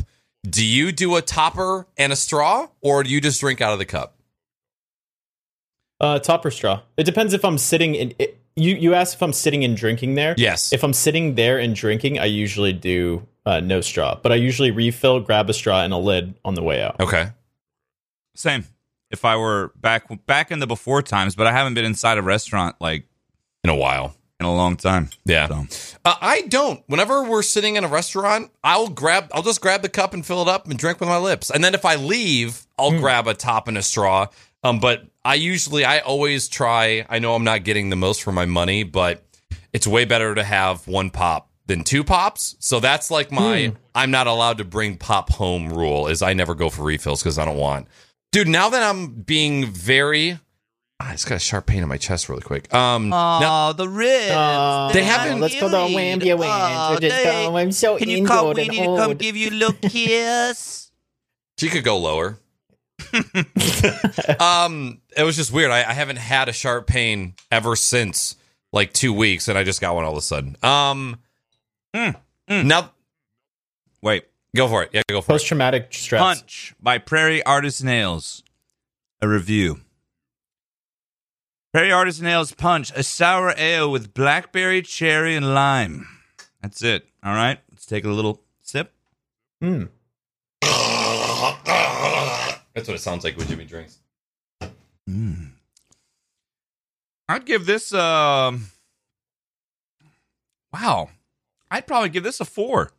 do 0.48 0.64
you 0.64 0.92
do 0.92 1.16
a 1.16 1.22
topper 1.22 1.86
and 1.96 2.12
a 2.12 2.16
straw 2.16 2.68
or 2.80 3.02
do 3.02 3.10
you 3.10 3.20
just 3.20 3.40
drink 3.40 3.60
out 3.60 3.72
of 3.72 3.78
the 3.78 3.84
cup? 3.84 4.16
Uh, 6.00 6.18
topper 6.18 6.50
straw. 6.50 6.80
It 6.96 7.04
depends 7.04 7.32
if 7.32 7.44
I'm 7.44 7.58
sitting 7.58 7.94
in. 7.94 8.14
It, 8.18 8.38
you 8.56 8.74
you 8.74 8.92
asked 8.92 9.14
if 9.14 9.22
I'm 9.22 9.32
sitting 9.32 9.64
and 9.64 9.76
drinking 9.76 10.14
there. 10.16 10.34
Yes. 10.36 10.72
If 10.72 10.82
I'm 10.82 10.92
sitting 10.92 11.36
there 11.36 11.58
and 11.58 11.74
drinking, 11.76 12.18
I 12.18 12.24
usually 12.24 12.72
do 12.72 13.26
uh, 13.46 13.60
no 13.60 13.80
straw, 13.80 14.18
but 14.20 14.32
I 14.32 14.34
usually 14.34 14.72
refill, 14.72 15.20
grab 15.20 15.48
a 15.48 15.54
straw, 15.54 15.82
and 15.82 15.92
a 15.92 15.96
lid 15.96 16.34
on 16.44 16.54
the 16.54 16.62
way 16.62 16.82
out. 16.82 17.00
Okay. 17.00 17.30
Same. 18.34 18.64
If 19.10 19.24
I 19.24 19.36
were 19.36 19.72
back 19.76 20.26
back 20.26 20.50
in 20.50 20.58
the 20.58 20.66
before 20.66 21.02
times, 21.02 21.36
but 21.36 21.46
I 21.46 21.52
haven't 21.52 21.74
been 21.74 21.84
inside 21.84 22.18
a 22.18 22.22
restaurant 22.22 22.76
like 22.80 23.06
In 23.64 23.70
a 23.70 23.76
while. 23.76 24.16
in 24.40 24.46
a 24.46 24.52
long 24.52 24.74
time. 24.76 25.08
Yeah. 25.24 25.46
So, 25.46 25.66
Uh, 26.04 26.16
I 26.20 26.40
don't. 26.42 26.82
Whenever 26.88 27.22
we're 27.22 27.42
sitting 27.44 27.76
in 27.76 27.84
a 27.84 27.88
restaurant, 27.88 28.50
I'll 28.64 28.88
grab, 28.88 29.30
I'll 29.32 29.44
just 29.44 29.60
grab 29.60 29.82
the 29.82 29.88
cup 29.88 30.14
and 30.14 30.26
fill 30.26 30.42
it 30.42 30.48
up 30.48 30.66
and 30.68 30.76
drink 30.76 30.98
with 30.98 31.08
my 31.08 31.18
lips. 31.18 31.48
And 31.48 31.62
then 31.62 31.72
if 31.72 31.84
I 31.84 31.94
leave, 31.94 32.66
I'll 32.76 32.98
grab 32.98 33.28
a 33.28 33.34
top 33.34 33.68
and 33.68 33.78
a 33.78 33.82
straw. 33.82 34.26
Um, 34.64 34.80
but 34.80 35.04
I 35.24 35.34
usually, 35.36 35.84
I 35.84 36.00
always 36.00 36.48
try. 36.48 37.06
I 37.08 37.20
know 37.20 37.36
I'm 37.36 37.44
not 37.44 37.62
getting 37.62 37.88
the 37.90 37.94
most 37.96 38.24
for 38.24 38.32
my 38.32 38.44
money, 38.46 38.82
but 38.82 39.24
it's 39.72 39.86
way 39.86 40.04
better 40.06 40.34
to 40.34 40.42
have 40.42 40.88
one 40.88 41.10
pop 41.10 41.48
than 41.66 41.84
two 41.84 42.02
pops. 42.02 42.56
So 42.58 42.80
that's 42.80 43.12
like 43.12 43.30
my, 43.30 43.72
I'm 43.94 44.10
not 44.10 44.26
allowed 44.26 44.58
to 44.58 44.64
bring 44.64 44.96
pop 44.96 45.30
home 45.30 45.72
rule. 45.72 46.08
Is 46.08 46.20
I 46.20 46.32
never 46.32 46.56
go 46.56 46.68
for 46.68 46.82
refills 46.82 47.22
because 47.22 47.38
I 47.38 47.44
don't 47.44 47.56
want. 47.58 47.86
Dude, 48.32 48.48
now 48.48 48.70
that 48.70 48.82
I'm 48.82 49.06
being 49.22 49.66
very, 49.66 50.40
I 51.04 51.12
just 51.12 51.28
got 51.28 51.36
a 51.36 51.38
sharp 51.38 51.66
pain 51.66 51.82
in 51.82 51.88
my 51.88 51.96
chest 51.98 52.28
really 52.28 52.42
quick. 52.42 52.72
Um, 52.72 53.08
now- 53.10 53.70
oh, 53.70 53.72
the 53.72 53.88
ribs. 53.88 54.30
Uh, 54.30 54.90
They 54.92 55.02
haven't- 55.04 55.40
Let's 55.40 55.58
go 55.58 55.68
down, 55.70 55.92
wham, 55.92 56.20
yeah, 56.22 56.34
wham. 56.34 57.00
Just 57.00 57.24
go, 57.24 57.56
I'm 57.56 57.72
so 57.72 57.96
Can 57.98 58.08
you 58.08 58.18
into 58.18 58.28
come? 58.28 58.46
it 58.50 58.56
We 58.56 58.62
and 58.62 58.70
need 58.70 58.78
to 58.80 58.96
come 58.96 59.14
give 59.14 59.36
you 59.36 59.50
a 59.50 59.56
little 59.56 59.74
kiss. 59.90 60.90
She 61.58 61.68
could 61.68 61.84
go 61.84 61.98
lower. 61.98 62.38
um, 64.40 65.00
it 65.16 65.22
was 65.22 65.36
just 65.36 65.52
weird. 65.52 65.70
I, 65.70 65.78
I 65.80 65.92
haven't 65.92 66.16
had 66.16 66.48
a 66.48 66.52
sharp 66.52 66.86
pain 66.86 67.34
ever 67.50 67.76
since 67.76 68.36
like 68.72 68.92
two 68.92 69.12
weeks, 69.12 69.48
and 69.48 69.58
I 69.58 69.64
just 69.64 69.80
got 69.80 69.94
one 69.94 70.04
all 70.04 70.12
of 70.12 70.18
a 70.18 70.22
sudden. 70.22 70.56
Um, 70.62 71.18
Mm, 71.94 72.16
mm. 72.48 72.64
now 72.64 72.90
Wait, 74.02 74.24
go 74.56 74.66
for 74.66 74.82
it. 74.82 74.90
Yeah, 74.94 75.02
go 75.10 75.20
for 75.20 75.30
it. 75.30 75.34
Post 75.34 75.46
traumatic 75.46 75.88
stress. 75.92 76.20
Punch 76.22 76.74
by 76.80 76.96
Prairie 76.98 77.42
Artisan 77.44 77.88
Ales. 77.88 78.42
A 79.20 79.28
review. 79.28 79.80
Prairie 81.72 81.92
Artisan 81.92 82.26
Ale's 82.26 82.52
Punch, 82.52 82.92
a 82.94 83.02
sour 83.02 83.54
ale 83.56 83.90
with 83.90 84.12
blackberry, 84.12 84.82
cherry, 84.82 85.34
and 85.34 85.54
lime. 85.54 86.06
That's 86.60 86.82
it. 86.82 87.06
All 87.24 87.32
right, 87.34 87.58
let's 87.70 87.86
take 87.86 88.04
a 88.04 88.10
little 88.10 88.42
sip. 88.62 88.92
Mm. 89.62 89.88
That's 92.74 92.88
what 92.88 92.94
it 92.94 93.00
sounds 93.00 93.24
like 93.24 93.36
when 93.38 93.46
Jimmy 93.48 93.64
drinks. 93.64 93.98
Mm. 95.08 95.52
I'd 97.28 97.46
give 97.46 97.64
this. 97.66 97.92
Um, 97.94 98.66
wow, 100.72 101.08
I'd 101.70 101.86
probably 101.86 102.10
give 102.10 102.22
this 102.22 102.40
a 102.40 102.44
four 102.44 102.90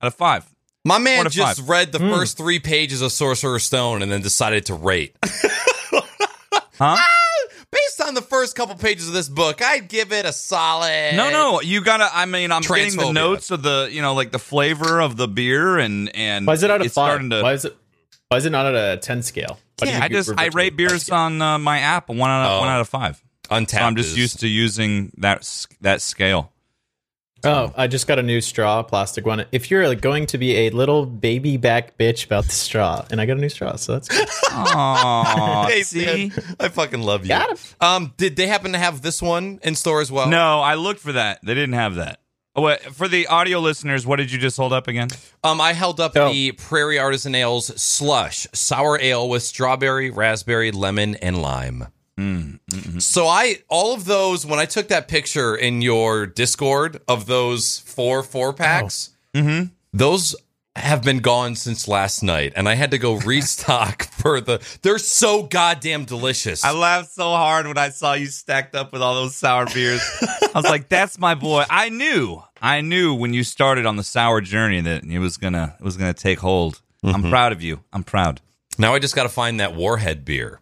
out 0.00 0.06
of 0.06 0.14
five. 0.14 0.46
My 0.84 0.98
man 0.98 1.24
Four 1.24 1.30
just 1.30 1.58
five. 1.60 1.68
read 1.68 1.92
the 1.92 1.98
Mm. 1.98 2.14
first 2.16 2.36
three 2.38 2.58
pages 2.58 3.02
of 3.02 3.12
Sorcerer's 3.12 3.64
Stone 3.64 4.00
and 4.02 4.10
then 4.10 4.22
decided 4.22 4.64
to 4.66 4.74
rate. 4.74 5.14
Huh? 6.78 6.96
Based 8.10 8.18
on 8.18 8.22
the 8.24 8.28
first 8.28 8.56
couple 8.56 8.74
pages 8.76 9.06
of 9.08 9.14
this 9.14 9.28
book, 9.28 9.62
I'd 9.62 9.88
give 9.88 10.12
it 10.12 10.24
a 10.24 10.32
solid. 10.32 11.14
No, 11.14 11.30
no, 11.30 11.60
you 11.60 11.80
gotta. 11.80 12.08
I 12.12 12.26
mean, 12.26 12.50
I'm 12.52 12.62
getting 12.62 12.96
the 12.96 13.12
notes 13.12 13.50
of 13.50 13.62
the, 13.62 13.88
you 13.90 14.02
know, 14.02 14.14
like 14.14 14.32
the 14.32 14.38
flavor 14.38 15.00
of 15.00 15.16
the 15.16 15.28
beer, 15.28 15.78
and 15.78 16.14
and 16.16 16.46
Why 16.46 16.54
is 16.54 16.62
it 16.62 16.70
out 16.70 16.84
of 16.84 16.92
five? 16.92 17.20
to- 17.20 17.42
Why 17.42 17.52
is 17.52 17.64
it? 17.64 17.76
Why 18.28 18.36
is 18.38 18.46
it 18.46 18.50
not 18.50 18.66
at 18.66 18.74
a 18.74 18.96
ten 18.98 19.22
scale? 19.22 19.58
Why 19.78 19.88
Yeah, 19.88 20.00
I 20.02 20.08
just 20.08 20.30
I 20.36 20.46
rate 20.48 20.76
beers 20.76 21.02
scale? 21.02 21.16
on 21.18 21.40
uh, 21.42 21.58
my 21.58 21.78
app 21.80 22.08
one 22.08 22.30
out 22.30 22.46
of 22.46 22.52
Oh. 22.56 22.60
one 22.60 22.68
out 22.68 22.80
of 22.80 22.88
five. 22.88 23.22
Untappd. 23.50 23.70
So 23.70 23.78
I'm 23.78 23.96
just 23.96 24.10
is- 24.10 24.18
used 24.18 24.40
to 24.40 24.48
using 24.48 25.12
that 25.18 25.66
that 25.80 26.02
scale. 26.02 26.52
Oh, 27.42 27.72
I 27.76 27.86
just 27.86 28.06
got 28.06 28.18
a 28.18 28.22
new 28.22 28.40
straw, 28.40 28.82
plastic 28.82 29.24
one. 29.24 29.46
If 29.50 29.70
you're 29.70 29.88
like, 29.88 30.00
going 30.02 30.26
to 30.26 30.38
be 30.38 30.56
a 30.66 30.70
little 30.70 31.06
baby 31.06 31.56
back 31.56 31.96
bitch 31.96 32.26
about 32.26 32.44
the 32.44 32.50
straw, 32.52 33.04
and 33.10 33.20
I 33.20 33.24
got 33.26 33.38
a 33.38 33.40
new 33.40 33.48
straw, 33.48 33.76
so 33.76 33.92
that's 33.94 34.08
good. 34.08 34.28
Oh, 34.52 35.66
Hey, 35.68 35.82
see? 35.82 36.04
man, 36.04 36.32
I 36.58 36.68
fucking 36.68 37.00
love 37.02 37.22
you. 37.22 37.28
Got 37.28 37.50
him. 37.50 37.56
Um, 37.80 38.14
did 38.16 38.36
they 38.36 38.46
happen 38.46 38.72
to 38.72 38.78
have 38.78 39.00
this 39.02 39.22
one 39.22 39.58
in 39.62 39.74
store 39.74 40.00
as 40.00 40.10
well? 40.12 40.28
No, 40.28 40.60
I 40.60 40.74
looked 40.74 41.00
for 41.00 41.12
that. 41.12 41.40
They 41.42 41.54
didn't 41.54 41.74
have 41.74 41.94
that. 41.96 42.20
Oh, 42.56 42.62
wait, 42.62 42.80
for 42.82 43.06
the 43.06 43.28
audio 43.28 43.60
listeners, 43.60 44.04
what 44.04 44.16
did 44.16 44.32
you 44.32 44.38
just 44.38 44.56
hold 44.56 44.72
up 44.72 44.88
again? 44.88 45.08
Um, 45.44 45.60
I 45.60 45.72
held 45.72 46.00
up 46.00 46.12
Oh. 46.16 46.30
the 46.32 46.52
Prairie 46.52 46.98
Artisan 46.98 47.34
Ales 47.34 47.68
Slush 47.80 48.46
Sour 48.52 48.98
Ale 49.00 49.28
with 49.28 49.44
strawberry, 49.44 50.10
raspberry, 50.10 50.72
lemon, 50.72 51.14
and 51.16 51.40
lime. 51.40 51.86
So 52.98 53.26
I 53.26 53.58
all 53.68 53.94
of 53.94 54.04
those 54.04 54.44
when 54.46 54.58
I 54.58 54.64
took 54.66 54.88
that 54.88 55.08
picture 55.08 55.54
in 55.56 55.82
your 55.82 56.26
Discord 56.26 57.00
of 57.08 57.26
those 57.26 57.78
four 57.80 58.22
four 58.22 58.52
packs, 58.52 59.10
Mm-hmm. 59.34 59.66
Those 59.92 60.34
have 60.76 61.02
been 61.02 61.18
gone 61.18 61.54
since 61.56 61.86
last 61.88 62.22
night, 62.22 62.52
and 62.56 62.68
I 62.68 62.74
had 62.74 62.90
to 62.92 62.98
go 62.98 63.14
restock 63.26 64.04
for 64.04 64.40
the. 64.40 64.60
They're 64.82 64.98
so 64.98 65.44
goddamn 65.44 66.04
delicious. 66.04 66.64
I 66.64 66.72
laughed 66.72 67.12
so 67.12 67.30
hard 67.30 67.66
when 67.66 67.78
I 67.78 67.90
saw 67.90 68.14
you 68.14 68.26
stacked 68.26 68.74
up 68.74 68.92
with 68.92 69.02
all 69.02 69.14
those 69.14 69.36
sour 69.36 69.66
beers. 69.66 70.00
I 70.22 70.50
was 70.54 70.64
like, 70.64 70.88
"That's 70.88 71.18
my 71.18 71.34
boy." 71.34 71.64
I 71.70 71.88
knew, 71.90 72.42
I 72.60 72.80
knew 72.80 73.14
when 73.14 73.34
you 73.34 73.44
started 73.44 73.86
on 73.86 73.96
the 73.96 74.04
sour 74.04 74.40
journey 74.40 74.80
that 74.80 75.04
it 75.04 75.18
was 75.18 75.36
gonna, 75.36 75.76
it 75.78 75.84
was 75.84 75.96
gonna 75.96 76.14
take 76.14 76.40
hold. 76.40 76.80
I'm 77.02 77.22
proud 77.30 77.52
of 77.52 77.62
you. 77.62 77.80
I'm 77.92 78.04
proud. 78.04 78.40
now 78.78 78.94
I 78.94 78.98
just 78.98 79.14
got 79.14 79.22
to 79.22 79.28
find 79.30 79.58
that 79.60 79.74
Warhead 79.74 80.24
beer 80.24 80.60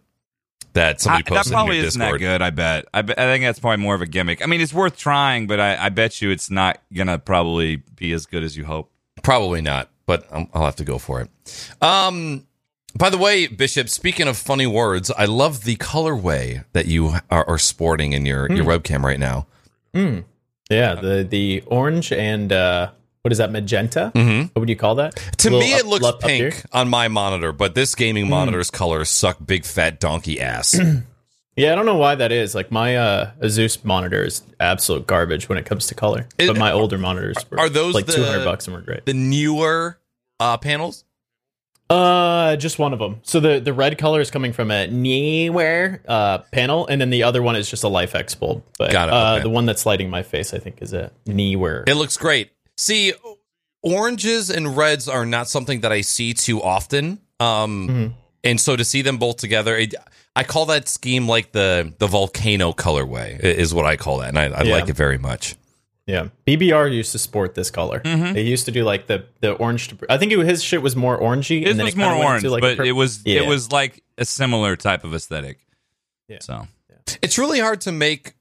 that 0.79 1.01
somebody 1.01 1.23
I- 1.31 1.35
that 1.35 1.45
probably 1.51 1.75
in 1.77 1.81
your 1.81 1.87
isn't 1.87 1.99
that 1.99 2.17
good. 2.17 2.41
I 2.41 2.49
bet. 2.49 2.85
I, 2.93 3.01
bet. 3.01 3.19
I 3.19 3.23
think 3.23 3.43
that's 3.43 3.59
probably 3.59 3.83
more 3.83 3.95
of 3.95 4.01
a 4.01 4.05
gimmick. 4.05 4.41
I 4.41 4.45
mean, 4.45 4.61
it's 4.61 4.73
worth 4.73 4.97
trying, 4.97 5.45
but 5.47 5.59
I, 5.59 5.85
I 5.85 5.89
bet 5.89 6.21
you 6.21 6.29
it's 6.31 6.49
not 6.49 6.79
gonna 6.93 7.19
probably 7.19 7.77
be 7.95 8.11
as 8.13 8.25
good 8.25 8.43
as 8.43 8.55
you 8.57 8.65
hope. 8.65 8.91
Probably 9.21 9.61
not, 9.61 9.89
but 10.05 10.25
um, 10.31 10.47
I'll 10.53 10.65
have 10.65 10.77
to 10.77 10.85
go 10.85 10.97
for 10.97 11.21
it. 11.21 11.29
Um, 11.81 12.45
by 12.95 13.09
the 13.09 13.17
way, 13.17 13.47
Bishop, 13.47 13.89
speaking 13.89 14.27
of 14.27 14.37
funny 14.37 14.65
words, 14.65 15.11
I 15.11 15.25
love 15.25 15.63
the 15.63 15.75
colorway 15.75 16.63
that 16.73 16.85
you 16.87 17.13
are, 17.29 17.45
are 17.47 17.57
sporting 17.59 18.13
in 18.13 18.25
your, 18.25 18.51
your 18.51 18.65
webcam 18.65 19.03
right 19.03 19.19
now. 19.19 19.45
Yeah, 19.93 20.95
the 20.95 21.25
the 21.29 21.63
orange 21.67 22.11
and 22.11 22.51
uh, 22.53 22.91
what 23.29 23.33
is 23.33 23.37
that 23.37 23.51
magenta? 23.51 24.11
Mm-hmm. 24.15 24.41
What 24.53 24.59
would 24.61 24.69
you 24.69 24.75
call 24.75 24.95
that? 24.95 25.15
To 25.37 25.51
me, 25.51 25.73
it 25.73 25.81
up- 25.81 25.87
looks 25.87 26.03
up- 26.05 26.15
up 26.15 26.21
pink 26.21 26.63
on 26.71 26.89
my 26.89 27.07
monitor, 27.09 27.51
but 27.51 27.75
this 27.75 27.93
gaming 27.93 28.27
monitor's 28.27 28.71
colors 28.71 29.07
suck 29.11 29.37
big 29.45 29.65
fat 29.65 29.99
donkey 29.99 30.41
ass. 30.41 30.75
Yeah, 31.55 31.73
I 31.73 31.75
don't 31.75 31.85
know 31.85 31.97
why 31.97 32.15
that 32.15 32.31
is. 32.31 32.55
Like 32.55 32.71
my 32.71 32.95
uh, 32.95 33.31
Asus 33.41 33.83
monitor 33.83 34.23
is 34.23 34.43
absolute 34.61 35.05
garbage 35.05 35.49
when 35.49 35.57
it 35.57 35.65
comes 35.65 35.87
to 35.87 35.95
color, 35.95 36.25
It- 36.37 36.47
but 36.47 36.57
my 36.57 36.71
older 36.71 36.97
monitors 36.97 37.35
were 37.51 37.59
are 37.59 37.67
those 37.67 37.93
like 37.95 38.05
two 38.07 38.23
hundred 38.23 38.45
bucks 38.45 38.65
and 38.67 38.75
were 38.77 38.81
great. 38.81 39.05
the 39.05 39.13
newer 39.13 39.99
uh, 40.39 40.55
panels. 40.57 41.03
Uh, 41.89 42.55
just 42.55 42.79
one 42.79 42.93
of 42.93 42.99
them. 42.99 43.19
So 43.23 43.41
the 43.41 43.59
the 43.59 43.73
red 43.73 43.97
color 43.97 44.21
is 44.21 44.31
coming 44.31 44.53
from 44.53 44.71
a 44.71 44.87
Neewer 44.87 45.99
uh 46.07 46.37
panel, 46.53 46.87
and 46.87 47.01
then 47.01 47.09
the 47.09 47.23
other 47.23 47.41
one 47.41 47.57
is 47.57 47.69
just 47.69 47.83
a 47.83 47.87
LIFX 47.87 48.39
bulb. 48.39 48.63
But 48.77 48.91
Got 48.93 49.09
it, 49.09 49.13
uh, 49.13 49.33
okay. 49.33 49.43
the 49.43 49.49
one 49.49 49.65
that's 49.65 49.85
lighting 49.85 50.09
my 50.09 50.23
face, 50.23 50.53
I 50.53 50.59
think, 50.59 50.81
is 50.81 50.93
a 50.93 51.11
Neewer. 51.25 51.83
It 51.87 51.95
looks 51.95 52.15
great. 52.15 52.51
See, 52.79 53.11
oranges 53.83 54.49
and 54.49 54.75
reds 54.77 55.07
are 55.07 55.25
not 55.25 55.47
something 55.49 55.81
that 55.81 55.91
I 55.91 56.01
see 56.01 56.33
too 56.33 56.61
often. 56.61 57.19
Um, 57.39 57.87
Mm-hmm. 57.87 58.13
and 58.43 58.59
so 58.59 58.75
to 58.75 58.83
see 58.83 59.01
them 59.01 59.17
both 59.17 59.37
together, 59.37 59.75
it, 59.77 59.95
I 60.35 60.43
call 60.43 60.65
that 60.67 60.87
scheme 60.87 61.27
like 61.27 61.51
the 61.51 61.93
the 61.99 62.07
volcano 62.07 62.71
colorway 62.73 63.39
is 63.39 63.73
what 63.73 63.85
I 63.85 63.95
call 63.97 64.19
that, 64.19 64.29
and 64.29 64.37
I, 64.39 64.45
I 64.45 64.63
Yeah. 64.63 64.73
like 64.75 64.89
it 64.89 64.95
very 64.95 65.17
much. 65.17 65.55
Yeah, 66.07 66.29
BBR 66.47 66.91
used 66.93 67.11
to 67.11 67.19
sport 67.19 67.53
this 67.55 67.69
color. 67.69 67.99
Mm-hmm. 67.99 68.33
They 68.33 68.41
used 68.41 68.65
to 68.65 68.71
do 68.71 68.83
like 68.83 69.07
the 69.07 69.25
the 69.41 69.51
orange. 69.53 69.89
To, 69.89 69.97
I 70.09 70.17
think 70.17 70.31
it, 70.31 70.39
his 70.45 70.63
shit 70.63 70.81
was 70.81 70.95
more 70.95 71.19
orangey. 71.19 71.61
It 71.63 71.69
and 71.71 71.79
then 71.79 71.85
was 71.85 71.93
it 71.93 71.97
more 71.97 72.13
orange, 72.13 72.43
like, 72.45 72.61
but 72.61 72.77
pur- 72.77 72.83
it 72.85 72.93
was 72.93 73.21
Yeah. 73.25 73.41
it 73.41 73.47
was 73.47 73.71
like 73.71 74.03
a 74.17 74.25
similar 74.25 74.75
type 74.75 75.03
of 75.03 75.13
aesthetic. 75.13 75.59
Yeah. 76.27 76.39
So 76.41 76.67
yeah. 76.89 77.15
It's 77.21 77.37
really 77.37 77.59
hard 77.59 77.81
to 77.81 77.91
make 77.91 78.33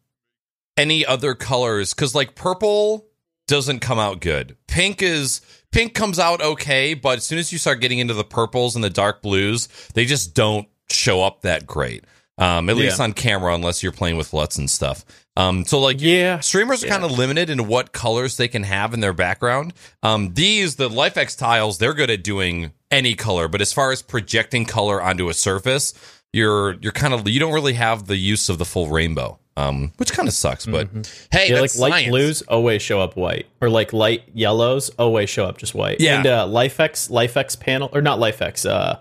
any 0.77 1.05
other 1.05 1.35
colors 1.35 1.93
because 1.95 2.15
like 2.15 2.35
purple 2.35 3.05
doesn't 3.49 3.81
come 3.81 3.99
out 3.99 4.21
good. 4.21 4.57
Pink 4.69 5.03
is 5.03 5.41
pink 5.73 5.95
comes 5.95 6.19
out 6.19 6.41
okay, 6.41 6.95
but 6.95 7.19
as 7.19 7.25
soon 7.25 7.39
as 7.39 7.53
you 7.53 7.59
start 7.59 7.81
getting 7.81 7.99
into 7.99 8.15
the 8.15 8.25
purples 8.25 8.75
and 8.77 8.85
the 8.85 8.91
dark 8.91 9.21
blues, 9.23 9.69
they 9.95 10.05
just 10.05 10.35
don't 10.35 10.69
show 10.91 11.23
up 11.23 11.43
that 11.43 11.67
great. 11.67 12.05
Um, 12.39 12.71
at 12.71 12.77
Yeah. 12.77 12.85
least 12.85 13.01
on 13.01 13.15
camera, 13.15 13.53
unless 13.55 13.83
you're 13.83 13.91
playing 13.91 14.17
with 14.17 14.33
LUTs 14.33 14.59
and 14.59 14.71
stuff. 14.71 15.05
Um, 15.37 15.65
so 15.65 15.81
like 15.81 16.01
Yeah, 16.01 16.39
streamers 16.41 16.83
are 16.85 16.87
Yeah. 16.87 16.93
kind 16.93 17.05
of 17.05 17.11
limited 17.19 17.51
in 17.51 17.67
what 17.67 17.93
colors 17.93 18.37
they 18.37 18.47
can 18.49 18.63
have 18.63 18.95
in 18.95 19.01
their 19.01 19.13
background. 19.13 19.73
Um, 20.05 20.35
these 20.35 20.77
the 20.77 20.89
LIFX 20.89 21.37
tiles, 21.37 21.79
they're 21.79 21.95
good 21.95 22.11
at 22.11 22.23
doing 22.23 22.71
any 22.93 23.15
color, 23.17 23.49
but 23.49 23.61
as 23.61 23.73
far 23.73 23.91
as 23.91 24.03
projecting 24.03 24.65
color 24.67 25.03
onto 25.03 25.29
a 25.29 25.35
surface, 25.35 25.95
you're 26.33 26.77
you're 26.81 26.93
kind 26.93 27.13
of 27.15 27.27
you 27.29 27.41
don't 27.41 27.53
really 27.53 27.73
have 27.75 28.07
the 28.07 28.17
use 28.17 28.49
of 28.49 28.59
the 28.59 28.65
full 28.65 28.89
rainbow. 28.89 29.39
Um, 29.59 29.93
which 29.97 30.13
kind 30.13 30.29
of 30.29 30.35
sucks, 30.35 30.67
but 30.67 30.87
hey, 30.87 31.49
Mm-hmm. 31.49 31.53
yeah, 31.55 31.61
like 31.61 31.71
that's 31.73 31.79
light 31.79 32.09
blues 32.09 32.43
always 32.43 32.81
show 32.83 33.01
up 33.01 33.17
white, 33.17 33.47
or 33.61 33.69
like 33.69 33.93
light 33.93 34.23
yellows 34.35 34.91
always 34.99 35.29
show 35.29 35.45
up 35.47 35.59
just 35.59 35.75
white. 35.75 36.01
Yeah. 36.01 36.19
and 36.19 36.27
uh, 36.27 36.47
LIFX 36.47 37.11
LIFX 37.11 37.59
panel 37.59 37.89
or 37.93 38.01
not 38.01 38.19
LIFX. 38.19 38.69
Uh, 38.69 38.99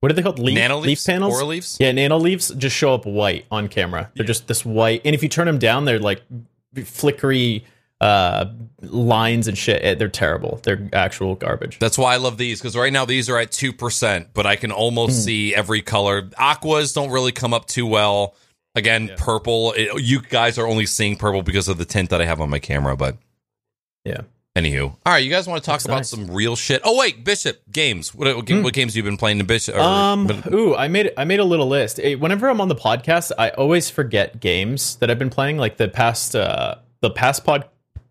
what 0.00 0.10
are 0.10 0.14
they 0.14 0.22
called? 0.22 0.38
Leaf, 0.38 0.56
Nanoleaf 0.58 1.06
panels. 1.06 1.34
Aura 1.34 1.44
leaves. 1.44 1.76
Yeah, 1.78 1.92
nano 1.92 2.16
leaves 2.18 2.48
just 2.56 2.74
show 2.74 2.94
up 2.94 3.04
white 3.06 3.44
on 3.50 3.68
camera. 3.68 4.10
They're 4.16 4.24
just 4.26 4.48
this 4.48 4.64
white, 4.64 5.02
and 5.04 5.14
if 5.14 5.22
you 5.22 5.28
turn 5.28 5.46
them 5.46 5.58
down, 5.58 5.84
they're 5.84 5.98
like 6.00 6.22
flickery 6.84 7.64
uh, 8.00 8.46
lines 8.80 9.46
and 9.46 9.58
shit. 9.58 9.82
Eh, 9.84 9.94
They're 9.94 10.08
terrible. 10.08 10.58
They're 10.62 10.88
actual 10.92 11.34
garbage. 11.34 11.78
That's 11.78 11.98
why 11.98 12.14
I 12.14 12.16
love 12.16 12.38
these 12.38 12.58
because 12.60 12.74
right 12.76 12.92
now 12.92 13.04
these 13.04 13.28
are 13.28 13.38
at 13.38 13.52
two 13.52 13.72
percent, 13.72 14.28
but 14.32 14.46
I 14.46 14.56
can 14.56 14.72
almost 14.72 15.16
Hmm. 15.16 15.20
see 15.24 15.54
every 15.54 15.82
color. 15.82 16.30
Aquas 16.38 16.92
don't 16.94 17.10
really 17.10 17.32
come 17.32 17.52
up 17.52 17.66
too 17.66 17.86
well. 17.86 18.34
Again, 18.74 19.10
purple. 19.16 19.72
It, 19.76 20.02
you 20.02 20.20
guys 20.22 20.56
are 20.58 20.66
only 20.66 20.86
seeing 20.86 21.16
purple 21.16 21.42
because 21.42 21.68
of 21.68 21.76
the 21.78 21.84
tint 21.84 22.10
that 22.10 22.20
I 22.20 22.24
have 22.24 22.40
on 22.40 22.50
my 22.50 22.58
camera, 22.60 22.96
but 22.96 23.16
Yeah. 24.04 24.22
Anywho, 24.56 24.82
all 24.82 24.96
right, 25.06 25.18
you 25.18 25.30
guys 25.30 25.46
want 25.46 25.62
to 25.62 25.66
talk 25.66 25.74
Looks 25.74 25.84
about 25.84 25.96
nice. 25.98 26.08
some 26.10 26.26
real 26.28 26.56
shit? 26.56 26.80
Oh 26.84 26.98
wait, 26.98 27.24
Bishop 27.24 27.60
games. 27.70 28.12
What, 28.12 28.34
what, 28.34 28.44
game, 28.46 28.64
what 28.64 28.74
games 28.74 28.92
have 28.92 28.96
you 28.96 29.02
been 29.04 29.16
playing 29.16 29.38
in 29.38 29.46
Bishop? 29.46 29.76
or- 29.76 29.80
Um. 29.80 30.26
but- 30.26 30.52
Ooh, 30.52 30.74
I 30.74 30.88
made 30.88 31.12
I 31.16 31.24
made 31.24 31.38
a 31.38 31.44
little 31.44 31.68
list. 31.68 32.00
Whenever 32.02 32.48
I'm 32.48 32.60
on 32.60 32.66
the 32.68 32.74
podcast, 32.74 33.30
I 33.38 33.50
always 33.50 33.88
forget 33.90 34.40
games 34.40 34.96
that 34.96 35.08
I've 35.08 35.20
been 35.20 35.30
playing. 35.30 35.56
Like 35.58 35.76
the 35.76 35.86
past, 35.88 36.34
uh, 36.34 36.76
the 37.00 37.10
past 37.10 37.44
pod 37.44 37.68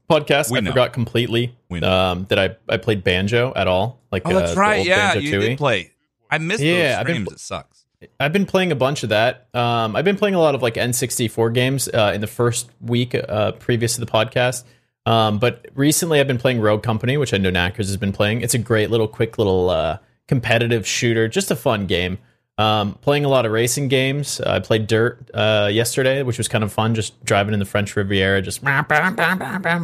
podcast, 0.10 0.50
We 0.50 0.60
I 0.60 0.62
know. 0.62 0.72
forgot 0.72 0.94
completely. 0.94 1.56
Um, 1.84 2.26
that 2.30 2.40
I 2.40 2.56
I 2.74 2.78
played 2.78 3.04
banjo 3.04 3.52
at 3.56 3.68
all. 3.68 4.00
Like 4.10 4.22
Oh, 4.26 4.34
that's 4.34 4.56
uh, 4.56 4.60
right. 4.60 4.86
Yeah, 4.86 5.16
you 5.16 5.34
Tooie. 5.34 5.42
did 5.42 5.58
play. 5.58 5.92
I 6.32 6.38
missed 6.38 6.62
Yeah, 6.64 6.90
those 6.94 6.98
I've 7.00 7.06
been 7.06 7.16
streams. 7.16 7.28
pl- 7.28 7.34
it 7.34 7.40
sucks. 7.42 7.79
I've 8.20 8.34
been 8.34 8.46
playing 8.46 8.72
a 8.72 8.76
bunch 8.76 9.04
of 9.04 9.10
that. 9.10 9.48
Um, 9.54 9.96
I've 9.96 10.06
been 10.06 10.18
playing 10.18 10.36
a 10.36 10.40
lot 10.40 10.56
of 10.56 10.62
like 10.62 10.76
N64 10.76 11.54
games 11.54 11.90
uh, 11.90 12.12
in 12.16 12.22
the 12.22 12.28
first 12.28 12.70
week 12.82 13.14
uh, 13.16 13.54
previous 13.54 13.96
to 13.96 14.00
the 14.00 14.12
podcast. 14.12 14.64
Um, 15.06 15.40
but 15.40 15.66
recently, 15.74 16.20
I've 16.20 16.28
been 16.28 16.38
playing 16.38 16.62
Rogue 16.62 16.84
Company, 16.84 17.18
which 17.18 17.34
I 17.34 17.38
know 17.38 17.50
Knackers 17.50 17.88
has 17.88 17.98
been 17.98 18.14
playing. 18.14 18.42
It's 18.42 18.54
a 18.54 18.58
great 18.58 18.90
little, 18.90 19.08
quick 19.08 19.38
little 19.38 19.70
uh, 19.70 19.98
competitive 20.28 20.88
shooter, 20.88 21.28
just 21.28 21.52
a 21.52 21.56
fun 21.56 21.88
game. 21.88 22.20
Um, 22.58 22.96
playing 22.96 23.24
a 23.24 23.30
lot 23.30 23.46
of 23.46 23.54
racing 23.54 23.88
games. 23.88 24.42
Uh, 24.42 24.52
I 24.52 24.60
played 24.60 24.86
Dirt 24.86 25.32
uh, 25.34 25.70
yesterday, 25.72 26.24
which 26.24 26.38
was 26.38 26.50
kind 26.50 26.64
of 26.64 26.74
fun. 26.74 26.94
Just 26.94 27.24
driving 27.24 27.54
in 27.54 27.60
the 27.60 27.66
French 27.66 27.96
Riviera. 27.96 28.42
Just 28.42 28.62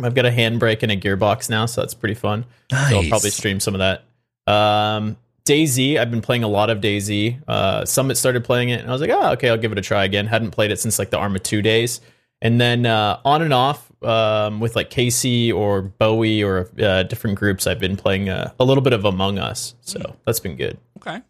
I've 0.04 0.14
got 0.14 0.26
a 0.26 0.30
handbrake 0.30 0.84
and 0.84 0.92
a 0.92 0.98
gearbox 0.98 1.50
now, 1.50 1.66
so 1.68 1.82
that's 1.82 1.94
pretty 1.94 2.16
fun. 2.16 2.46
So 2.90 2.98
I'll 2.98 3.08
probably 3.08 3.30
stream 3.30 3.62
some 3.62 3.76
of 3.76 3.80
that. 3.80 4.04
Um, 4.52 5.16
DayZ, 5.46 5.98
I've 5.98 6.10
been 6.10 6.22
playing 6.22 6.44
a 6.44 6.48
lot 6.48 6.70
of 6.70 6.80
DayZ. 6.80 7.40
Uh, 7.48 7.86
Summit 7.86 8.16
started 8.18 8.44
playing 8.44 8.70
it, 8.70 8.80
and 8.82 8.90
I 8.90 8.92
was 8.92 9.02
like, 9.02 9.12
oh, 9.12 9.32
okay, 9.34 9.50
I'll 9.50 9.58
give 9.58 9.72
it 9.72 9.78
a 9.78 9.82
try 9.82 10.04
again. 10.04 10.26
Hadn't 10.28 10.52
played 10.52 10.72
it 10.72 10.80
since 10.80 10.98
like 10.98 11.12
the 11.12 11.18
Arma 11.18 11.40
2 11.40 11.62
days. 11.62 12.02
And 12.42 12.60
then 12.60 12.86
uh, 12.86 13.20
on 13.24 13.42
and 13.42 13.54
off 13.54 13.92
um, 14.04 14.60
with 14.60 14.76
like 14.76 14.90
Casey 14.90 15.52
or 15.52 15.82
Bowie 15.84 16.44
or 16.44 16.70
uh, 16.82 17.04
different 17.04 17.38
groups, 17.38 17.66
I've 17.68 17.80
been 17.80 17.96
playing 17.96 18.30
uh, 18.30 18.52
a 18.60 18.66
little 18.66 18.82
bit 18.84 18.94
of 18.94 19.06
Among 19.06 19.38
Us. 19.40 19.76
So 19.82 20.16
that's 20.26 20.40
been 20.40 20.56
good. 20.56 20.78
Okay. 20.98 21.22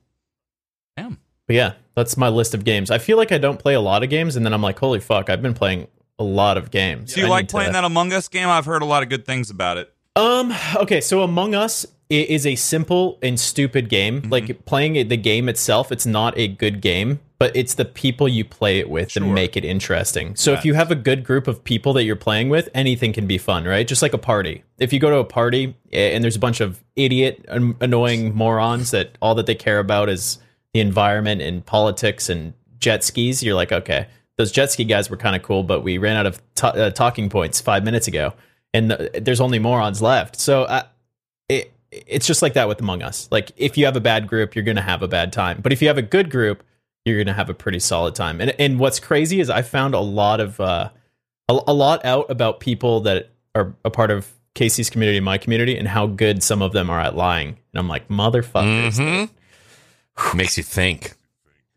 Damn. 0.97 1.19
But 1.47 1.55
yeah, 1.55 1.73
that's 1.95 2.17
my 2.17 2.29
list 2.29 2.53
of 2.53 2.63
games. 2.63 2.89
I 2.91 2.97
feel 2.97 3.17
like 3.17 3.31
I 3.31 3.37
don't 3.37 3.59
play 3.59 3.75
a 3.75 3.81
lot 3.81 4.01
of 4.03 4.09
games, 4.09 4.35
and 4.35 4.45
then 4.45 4.53
I'm 4.53 4.61
like, 4.61 4.79
holy 4.79 4.99
fuck, 4.99 5.29
I've 5.29 5.41
been 5.41 5.53
playing 5.53 5.87
a 6.17 6.23
lot 6.23 6.57
of 6.57 6.71
games. 6.71 7.13
Do 7.13 7.19
you 7.21 7.27
I 7.27 7.29
like 7.29 7.43
need 7.43 7.49
to- 7.49 7.53
playing 7.53 7.73
that 7.73 7.83
Among 7.83 8.11
Us 8.13 8.27
game? 8.29 8.47
I've 8.49 8.65
heard 8.65 8.81
a 8.81 8.85
lot 8.85 9.03
of 9.03 9.09
good 9.09 9.25
things 9.25 9.49
about 9.49 9.77
it. 9.77 9.93
Um. 10.15 10.53
Okay. 10.77 11.01
So 11.01 11.21
Among 11.21 11.55
Us 11.55 11.85
is 12.09 12.45
a 12.45 12.55
simple 12.55 13.17
and 13.23 13.39
stupid 13.39 13.89
game. 13.89 14.21
Mm-hmm. 14.21 14.31
Like 14.31 14.65
playing 14.65 15.07
the 15.07 15.17
game 15.17 15.49
itself, 15.49 15.91
it's 15.91 16.05
not 16.05 16.37
a 16.37 16.47
good 16.47 16.79
game, 16.79 17.19
but 17.39 17.55
it's 17.55 17.73
the 17.73 17.83
people 17.85 18.27
you 18.27 18.45
play 18.45 18.77
it 18.79 18.89
with 18.89 19.11
Sure. 19.11 19.23
that 19.23 19.33
make 19.33 19.57
it 19.57 19.65
interesting. 19.65 20.35
So 20.35 20.53
if 20.53 20.63
you 20.63 20.75
have 20.75 20.91
a 20.91 20.95
good 20.95 21.23
group 21.23 21.47
of 21.47 21.63
people 21.63 21.93
that 21.93 22.03
you're 22.03 22.15
playing 22.15 22.49
with, 22.49 22.69
anything 22.75 23.11
can 23.11 23.25
be 23.25 23.39
fun, 23.39 23.65
right? 23.65 23.87
Just 23.87 24.03
like 24.03 24.13
a 24.13 24.19
party. 24.19 24.63
If 24.77 24.93
you 24.93 24.99
go 24.99 25.09
to 25.09 25.17
a 25.17 25.23
party 25.25 25.75
and 25.91 26.23
there's 26.23 26.35
a 26.35 26.39
bunch 26.39 26.61
of 26.61 26.83
idiot, 26.95 27.43
annoying 27.49 28.35
morons 28.35 28.91
that 28.91 29.17
all 29.21 29.33
that 29.35 29.47
they 29.47 29.55
care 29.55 29.79
about 29.79 30.07
is 30.07 30.37
the 30.73 30.81
environment 30.81 31.41
and 31.41 31.65
politics 31.65 32.29
and 32.29 32.53
jet 32.77 33.03
skis, 33.03 33.41
you're 33.41 33.55
like, 33.55 33.71
okay, 33.71 34.07
those 34.37 34.51
jet 34.51 34.71
ski 34.71 34.83
guys 34.83 35.09
were 35.09 35.17
kind 35.17 35.35
of 35.35 35.41
cool, 35.41 35.63
but 35.63 35.81
we 35.81 35.97
ran 35.97 36.17
out 36.17 36.27
of 36.27 36.39
ta- 36.53 36.69
uh, 36.69 36.89
talking 36.91 37.29
points 37.29 37.59
five 37.59 37.83
minutes 37.83 38.07
ago, 38.07 38.33
and 38.75 38.89
th- 38.89 39.23
there's 39.23 39.41
only 39.41 39.59
morons 39.59 40.01
left. 40.01 40.39
So 40.39 40.63
uh, 40.63 40.83
it 41.49 41.71
it's 41.91 42.27
just 42.27 42.41
like 42.41 42.53
that 42.53 42.67
with 42.67 42.79
Among 42.81 43.01
Us. 43.01 43.27
Like 43.31 43.51
if 43.57 43.77
you 43.77 43.85
have 43.85 43.95
a 43.95 44.01
bad 44.01 44.27
group, 44.27 44.55
you're 44.55 44.65
gonna 44.65 44.81
have 44.81 45.01
a 45.01 45.07
bad 45.07 45.31
time, 45.33 45.59
but 45.61 45.71
if 45.73 45.81
you 45.81 45.87
have 45.87 45.97
a 45.97 46.01
good 46.15 46.29
group, 46.29 46.63
you're 47.05 47.17
gonna 47.23 47.33
have 47.35 47.49
a 47.49 47.53
pretty 47.53 47.79
solid 47.79 48.15
time. 48.15 48.41
And 48.41 48.53
and 48.59 48.79
what's 48.79 48.99
crazy 48.99 49.39
is 49.39 49.49
I 49.49 49.61
found 49.61 49.93
a 49.93 49.99
lot 49.99 50.39
of 50.39 50.59
uh, 50.59 50.89
a, 51.49 51.59
a 51.67 51.73
lot 51.73 52.03
out 52.05 52.29
about 52.29 52.59
people 52.59 53.01
that 53.01 53.29
are 53.53 53.73
a 53.85 53.89
part 53.89 54.11
of 54.11 54.31
Casey's 54.55 54.89
community, 54.89 55.19
my 55.19 55.37
community, 55.37 55.77
and 55.77 55.87
how 55.87 56.07
good 56.07 56.41
some 56.43 56.61
of 56.61 56.71
them 56.73 56.89
are 56.89 56.99
at 56.99 57.15
lying. 57.15 57.49
And 57.49 57.79
I'm 57.79 57.87
like, 57.89 58.07
motherfuckers. 58.07 58.97
Mhm. 58.97 59.29
Makes 60.35 60.57
you 60.57 60.63
think. 60.63 61.13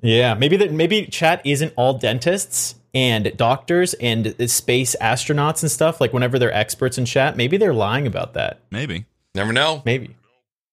Yeah, 0.01 0.35
maybe 0.35 0.57
that 0.59 0.73
maybe 0.73 1.07
chat 1.07 1.41
isn't 1.45 1.73
all 1.77 1.95
dentists 1.95 2.77
and 2.95 3.37
doctors 3.37 3.95
and 3.95 4.35
space 4.51 4.97
astronauts 5.01 5.63
and 5.63 5.71
stuff. 5.71 6.01
Like 6.01 6.13
whenever 6.13 6.39
they're 6.39 6.53
experts 6.53 6.99
in 6.99 7.05
chat, 7.05 7.37
maybe 7.37 7.57
they're 7.57 7.75
lying 7.75 8.07
about 8.07 8.35
that. 8.35 8.61
Maybe. 8.71 9.05
Never 9.35 9.53
know. 9.53 9.83
Maybe. 9.85 10.17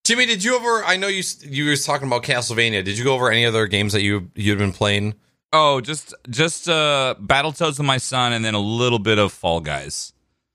Jimmy, 0.06 0.26
did 0.26 0.44
you 0.44 0.56
ever? 0.56 0.84
I 0.86 0.98
know 0.98 1.08
you 1.08 1.24
you 1.42 1.66
were 1.68 1.76
talking 1.76 2.08
about 2.08 2.24
Castlevania. 2.24 2.84
Did 2.84 2.98
you 2.98 3.04
go 3.04 3.14
over 3.16 3.32
any 3.32 3.46
other 3.46 3.66
games 3.68 3.94
that 3.94 4.02
you 4.02 4.30
you'd 4.36 4.58
been 4.60 4.72
playing? 4.74 5.16
Oh, 5.52 5.82
just 5.82 6.14
just 6.30 6.70
uh 6.70 7.16
Battletoads 7.20 7.78
with 7.80 7.88
my 7.88 7.98
son 7.98 8.34
and 8.34 8.44
then 8.46 8.54
a 8.54 8.60
little 8.60 9.00
bit 9.00 9.18
of 9.18 9.32
Fall 9.34 9.62
Guys. 9.62 10.14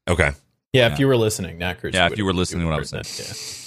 Okay. 0.09 0.31
Yeah, 0.73 0.87
Yeah. 0.87 0.93
if 0.93 0.99
you 1.01 1.09
were 1.09 1.17
listening, 1.17 1.59
Knackers. 1.59 1.95
Yeah, 1.95 2.07
if 2.07 2.17
you 2.19 2.25
were 2.25 2.33
listening 2.33 2.61
to 2.63 2.67
what 2.67 2.75
I 2.77 2.79
was 2.79 2.91
saying. 2.91 3.03
have 3.05 3.17
heard 3.17 3.60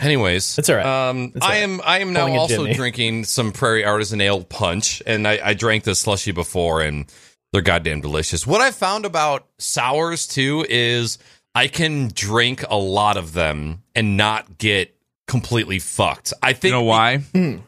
Anyways, 0.00 0.56
That's 0.56 0.70
all 0.70 0.76
right. 0.76 1.08
Um, 1.10 1.30
That's 1.32 1.44
I 1.44 1.48
all 1.48 1.52
right. 1.54 1.62
am 1.62 1.80
I 1.84 1.98
am 2.00 2.12
now 2.12 2.20
Calling 2.26 2.38
also 2.38 2.56
Jimmy. 2.64 2.74
drinking 2.74 3.24
some 3.24 3.52
Prairie 3.52 3.84
Artisan 3.84 4.20
Ale 4.20 4.42
Punch, 4.42 5.02
and 5.06 5.28
I, 5.28 5.38
I 5.44 5.54
drank 5.54 5.84
this 5.84 6.00
slushy 6.00 6.32
before, 6.32 6.80
and 6.80 7.04
they're 7.52 7.60
goddamn 7.62 8.00
delicious. 8.00 8.46
What 8.46 8.60
I 8.62 8.70
found 8.70 9.04
about 9.04 9.46
sours 9.58 10.26
too 10.26 10.64
is 10.68 11.18
I 11.54 11.68
can 11.68 12.08
drink 12.14 12.64
a 12.68 12.76
lot 12.76 13.16
of 13.18 13.34
them 13.34 13.82
and 13.94 14.16
not 14.16 14.56
get 14.58 14.96
completely 15.28 15.78
fucked. 15.78 16.32
I 16.42 16.54
think 16.54 16.64
You 16.64 16.70
think 16.70 16.72
know 16.72 16.82
why? 16.84 17.22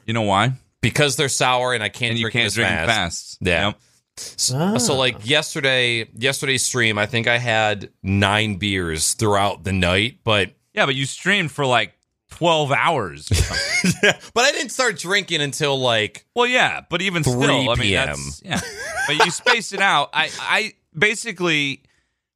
You 0.07 0.13
know 0.15 0.23
why? 0.23 0.53
because 0.81 1.17
they're 1.17 1.29
sour 1.31 1.73
and 1.75 1.83
I 1.83 1.89
can't 1.89 2.11
And 2.13 2.19
you 2.19 2.27
can't 2.27 2.35
them 2.35 2.47
as 2.47 2.55
drink 2.55 2.69
fast. 2.71 2.89
fast. 2.89 3.39
Yeah. 3.43 3.67
Yep. 3.69 3.79
So, 4.17 4.79
so, 4.79 4.97
like 4.97 5.27
yesterday, 5.29 6.07
yesterday's 6.15 6.63
stream, 6.63 6.99
I 6.99 7.07
think 7.07 7.27
I 7.27 7.37
had 7.39 7.91
nine 8.03 8.57
beers 8.57 9.15
throughout 9.15 9.65
the 9.65 9.73
night, 9.73 10.19
but 10.25 10.53
Yeah, 10.73 10.87
but 10.87 10.95
you 10.95 11.05
streamed 11.05 11.51
for 11.53 11.67
like 11.67 11.93
12 12.37 12.73
hours. 12.73 13.29
yeah, 14.03 14.19
but 14.35 14.45
I 14.45 14.51
didn't 14.53 14.71
start 14.71 14.99
drinking 14.99 15.41
until 15.41 15.79
like 15.79 16.27
well, 16.35 16.47
yeah, 16.47 16.81
but 16.91 17.01
even 17.01 17.23
3 17.23 17.33
still, 17.33 17.71
I 17.71 17.75
mean, 17.75 17.77
PM. 17.77 18.07
that's, 18.09 18.43
yeah. 18.45 18.61
But 19.07 19.25
you 19.25 19.31
space 19.31 19.73
it 19.73 19.81
out. 19.81 20.11
I, 20.13 20.31
I 20.41 20.73
basically, 20.97 21.83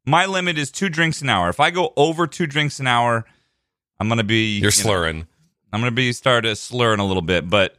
my 0.07 0.27
limit 0.27 0.57
is 0.57 0.71
two 0.71 0.89
drinks 0.89 1.21
an 1.21 1.29
hour. 1.29 1.49
If 1.49 1.59
I 1.59 1.71
go 1.71 1.93
over 1.97 2.27
two 2.27 2.47
drinks 2.47 2.79
an 2.79 2.87
hour, 2.87 3.25
I'm 3.99 4.09
gonna 4.09 4.23
be 4.23 4.53
you're 4.53 4.57
you 4.57 4.63
know, 4.67 4.71
slurring. 4.71 5.27
I'm 5.73 5.81
gonna 5.81 5.91
be 5.91 6.13
start 6.13 6.45
to 6.45 6.55
slurring 6.55 7.01
a 7.01 7.07
little 7.07 7.23
bit, 7.23 7.51
but 7.51 7.77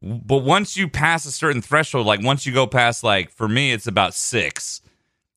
but 0.00 0.38
once 0.38 0.76
you 0.76 0.88
pass 0.88 1.26
a 1.26 1.32
certain 1.32 1.60
threshold, 1.60 2.06
like 2.06 2.22
once 2.22 2.46
you 2.46 2.52
go 2.52 2.66
past 2.66 3.04
like 3.04 3.30
for 3.30 3.48
me, 3.48 3.72
it's 3.72 3.86
about 3.86 4.14
six. 4.14 4.80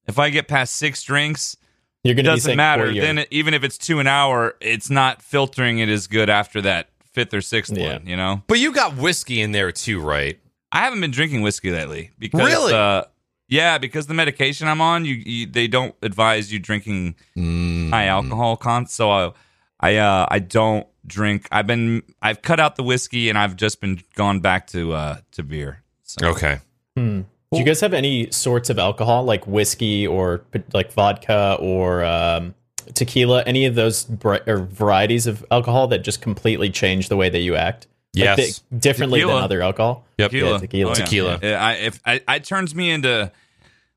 If 0.07 0.17
I 0.17 0.29
get 0.29 0.47
past 0.47 0.75
six 0.75 1.03
drinks, 1.03 1.57
You're 2.05 2.11
it 2.13 2.15
going 2.15 2.25
to 2.25 2.31
doesn't 2.31 2.45
saying 2.49 2.57
matter. 2.57 2.85
four. 2.85 2.93
Then 3.01 3.17
it, 3.19 3.27
even 3.31 3.53
if 3.53 3.63
it's 3.63 3.77
two 3.77 3.99
an 3.99 4.07
hour, 4.07 4.55
it's 4.61 4.89
not 4.89 5.21
filtering 5.21 5.79
it 5.79 5.89
as 5.89 6.07
good 6.07 6.29
after 6.29 6.61
that 6.61 6.89
fifth 7.11 7.33
or 7.33 7.41
sixth 7.41 7.75
Yeah. 7.75 7.93
one. 7.97 8.05
You 8.07 8.15
know, 8.15 8.43
But 8.47 8.59
you 8.59 8.71
got 8.71 8.95
whiskey 8.95 9.41
in 9.41 9.51
there 9.51 9.71
too, 9.71 9.99
right? 9.99 10.39
I 10.71 10.79
haven't 10.81 11.01
been 11.01 11.11
drinking 11.11 11.41
whiskey 11.41 11.71
lately 11.71 12.11
because 12.19 12.41
Really? 12.45 12.73
uh, 12.73 13.03
yeah, 13.47 13.77
because 13.77 14.07
the 14.07 14.13
medication 14.13 14.67
I'm 14.67 14.81
on, 14.81 15.05
you, 15.05 15.15
you 15.15 15.45
they 15.47 15.67
don't 15.67 15.95
advise 16.01 16.51
you 16.53 16.59
drinking 16.59 17.15
Mm. 17.37 17.89
high 17.91 18.05
alcohol 18.07 18.55
con. 18.57 18.85
So 18.87 19.09
I, 19.11 19.31
I, 19.79 19.95
uh, 19.97 20.25
I 20.29 20.39
don't 20.39 20.85
drink. 21.07 21.47
I've 21.51 21.67
been 21.67 22.03
I've 22.21 22.41
cut 22.41 22.59
out 22.59 22.75
the 22.75 22.83
whiskey 22.83 23.29
and 23.29 23.37
I've 23.37 23.55
just 23.55 23.79
been 23.81 24.01
gone 24.15 24.39
back 24.41 24.67
to 24.67 24.93
uh 24.93 25.17
to 25.33 25.43
beer. 25.43 25.83
So 26.03 26.27
Okay. 26.29 26.59
Hmm. 26.97 27.21
Do 27.55 27.59
you 27.59 27.65
guys 27.65 27.81
have 27.81 27.93
any 27.93 28.29
sorts 28.31 28.69
of 28.69 28.77
alcohol, 28.79 29.23
like 29.23 29.45
whiskey 29.47 30.05
or 30.07 30.43
like 30.73 30.91
vodka 30.93 31.57
or 31.59 32.03
um, 32.05 32.53
tequila? 32.93 33.43
Any 33.43 33.65
of 33.65 33.75
those 33.75 34.03
br- 34.05 34.37
or 34.47 34.57
varieties 34.59 35.27
of 35.27 35.45
alcohol 35.51 35.87
that 35.87 35.99
just 35.99 36.21
completely 36.21 36.69
change 36.69 37.09
the 37.09 37.15
way 37.17 37.29
that 37.29 37.39
you 37.39 37.55
act? 37.55 37.87
Like, 38.15 38.37
Yes. 38.37 38.61
differently 38.77 39.19
Tequila. 39.19 39.35
than 39.39 39.43
other 39.43 39.61
alcohol. 39.61 40.05
Yep. 40.17 40.31
Yeah, 40.31 40.57
tequila. 40.57 40.91
Oh, 40.91 40.93
yeah. 40.97 41.03
Tequila. 41.05 41.39
Yeah, 41.43 41.65
I, 41.65 41.73
if 41.73 41.99
I, 42.05 42.21
it 42.35 42.45
turns 42.45 42.73
me 42.73 42.89
into 42.91 43.29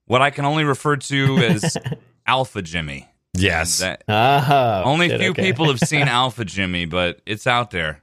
what 0.06 0.22
I 0.22 0.30
can 0.30 0.44
only 0.44 0.64
refer 0.64 0.96
to 0.96 1.36
as 1.38 1.76
Alpha 2.26 2.60
Jimmy. 2.62 3.06
Yes. 3.34 3.78
That, 3.78 4.02
Ah, 4.08 4.82
only 4.84 5.08
shit, 5.08 5.20
few 5.20 5.30
okay. 5.30 5.42
people 5.42 5.66
have 5.68 5.78
seen 5.78 6.08
Alpha 6.08 6.44
Jimmy, 6.44 6.84
but 6.86 7.20
it's 7.26 7.46
out 7.46 7.70
there. 7.70 8.00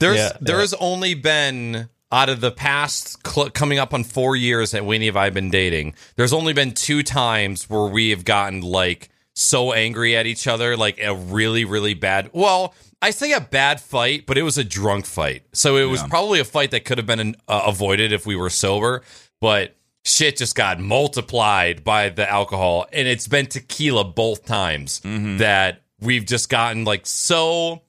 There's 0.00 0.16
Yeah, 0.18 0.32
there's 0.40 0.74
only 0.74 1.14
been 1.14 1.88
out 2.12 2.28
of 2.28 2.40
the 2.40 2.50
past 2.50 3.26
cl- 3.26 3.50
coming 3.50 3.78
up 3.78 3.94
on 3.94 4.04
four 4.04 4.36
years 4.36 4.72
that 4.72 4.84
Winnie 4.84 5.08
and 5.08 5.16
I 5.16 5.24
have 5.24 5.34
been 5.34 5.50
dating. 5.50 5.94
There's 6.16 6.32
only 6.32 6.52
been 6.52 6.72
two 6.72 7.02
times 7.02 7.68
where 7.70 7.86
we 7.86 8.10
have 8.10 8.24
gotten 8.24 8.62
like 8.62 9.08
so 9.34 9.72
angry 9.72 10.16
at 10.16 10.26
each 10.26 10.46
other, 10.46 10.76
like 10.76 11.00
a 11.00 11.14
really 11.14 11.64
really 11.64 11.94
bad. 11.94 12.30
Well, 12.32 12.74
I 13.02 13.10
say 13.10 13.32
a 13.32 13.40
bad 13.40 13.80
fight, 13.80 14.26
but 14.26 14.36
it 14.36 14.42
was 14.42 14.58
a 14.58 14.64
drunk 14.64 15.06
fight, 15.06 15.44
so 15.52 15.76
it 15.76 15.84
was 15.84 16.02
probably 16.02 16.40
a 16.40 16.44
fight 16.44 16.70
that 16.72 16.84
could 16.84 16.98
have 16.98 17.06
been 17.06 17.36
uh, 17.48 17.62
avoided 17.66 18.12
if 18.12 18.26
we 18.26 18.36
were 18.36 18.50
sober, 18.50 19.02
but. 19.40 19.76
Shit 20.02 20.38
just 20.38 20.54
got 20.54 20.80
multiplied 20.80 21.84
by 21.84 22.08
the 22.08 22.28
alcohol, 22.28 22.86
and 22.90 23.06
it's 23.06 23.28
been 23.28 23.44
tequila 23.44 24.02
both 24.02 24.46
times 24.46 25.00
that 25.04 25.82
we've 26.00 26.24
just 26.24 26.48
gotten 26.48 26.86
like 26.86 27.06
so 27.06 27.82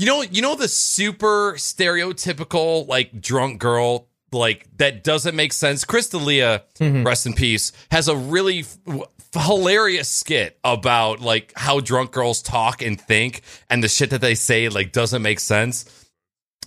you 0.00 0.06
know, 0.06 0.22
you 0.22 0.40
know 0.40 0.54
the 0.54 0.66
super 0.68 1.52
stereotypical 1.56 2.86
like 2.88 3.20
drunk 3.20 3.60
girl 3.60 4.08
like 4.32 4.66
that 4.78 5.04
doesn't 5.04 5.34
make 5.36 5.52
sense. 5.52 5.84
Crystalia, 5.84 6.62
rest 7.04 7.26
in 7.26 7.34
peace, 7.34 7.72
has 7.90 8.08
a 8.08 8.16
really 8.16 8.60
f- 8.60 8.78
f- 8.88 9.44
hilarious 9.44 10.08
skit 10.08 10.58
about 10.64 11.20
like 11.20 11.52
how 11.56 11.80
drunk 11.80 12.12
girls 12.12 12.40
talk 12.40 12.80
and 12.80 13.00
think, 13.00 13.42
and 13.68 13.82
the 13.84 13.88
shit 13.88 14.10
that 14.10 14.20
they 14.20 14.34
say 14.34 14.68
like 14.68 14.92
doesn't 14.92 15.20
make 15.22 15.40
sense. 15.40 15.84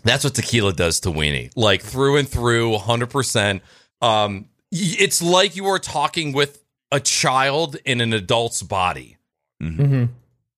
That's 0.04 0.24
what 0.26 0.36
tequila 0.36 0.74
does 0.74 1.00
to 1.02 1.10
Weenie, 1.10 1.52
like 1.56 1.82
through 1.82 2.17
and 2.17 2.28
through, 2.28 2.78
hundred 2.78 3.10
percent. 3.10 3.62
Um, 4.02 4.50
it's 4.72 5.22
like 5.22 5.56
you 5.56 5.67
are 5.67 5.80
talking 5.80 6.34
with 6.34 6.62
a 6.91 7.00
child 7.00 7.78
in 7.86 8.02
an 8.02 8.13
adult's 8.13 8.62
body 8.62 9.17
Mhm. 9.62 10.10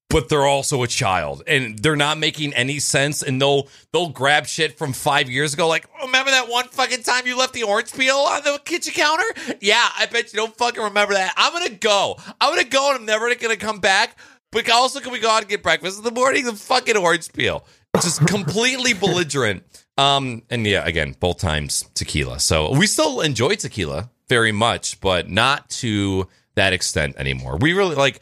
But 0.09 0.29
they're 0.29 0.45
also 0.45 0.83
a 0.83 0.87
child 0.87 1.43
and 1.47 1.79
they're 1.79 1.95
not 1.95 2.17
making 2.17 2.53
any 2.53 2.79
sense 2.79 3.21
and 3.23 3.41
they'll 3.41 3.67
they'll 3.91 4.09
grab 4.09 4.45
shit 4.45 4.77
from 4.77 4.93
five 4.93 5.29
years 5.29 5.53
ago 5.53 5.67
like 5.67 5.87
"Oh, 5.99 6.05
remember 6.05 6.31
that 6.31 6.47
one 6.47 6.67
fucking 6.67 7.03
time 7.03 7.25
you 7.27 7.37
left 7.37 7.53
the 7.53 7.63
orange 7.63 7.91
peel 7.93 8.15
on 8.15 8.43
the 8.43 8.59
kitchen 8.63 8.93
counter? 8.93 9.23
Yeah 9.61 9.87
i 9.97 10.05
bet 10.05 10.31
you 10.31 10.37
don't 10.37 10.55
fucking 10.57 10.81
remember 10.81 11.13
that. 11.15 11.33
I'm 11.37 11.51
gonna 11.53 11.69
go. 11.69 12.15
I'm 12.39 12.51
gonna 12.55 12.69
go 12.69 12.89
and 12.91 12.99
i'm 12.99 13.05
never 13.05 13.33
gonna 13.35 13.57
come 13.57 13.79
back 13.79 14.17
but 14.51 14.69
also 14.69 15.01
can 15.01 15.11
we 15.11 15.19
go 15.19 15.29
out 15.29 15.41
and 15.41 15.49
get 15.49 15.61
breakfast 15.61 15.97
in 15.97 16.03
the 16.05 16.11
morning? 16.11 16.45
The 16.45 16.53
fucking 16.53 16.95
orange 16.95 17.33
peel. 17.33 17.65
Just 18.01 18.25
completely 18.27 18.93
belligerent. 18.93 19.63
Um 19.97 20.43
and 20.49 20.65
yeah 20.65 20.85
again 20.85 21.15
both 21.19 21.39
times 21.39 21.83
tequila. 21.93 22.39
So 22.39 22.71
we 22.71 22.87
still 22.87 23.21
enjoy 23.21 23.55
tequila 23.55 24.09
very 24.29 24.51
much 24.51 25.01
but 25.01 25.29
not 25.29 25.69
to 25.69 26.27
that 26.55 26.71
extent 26.73 27.15
anymore. 27.17 27.57
We 27.57 27.73
really 27.73 27.95
like 27.95 28.21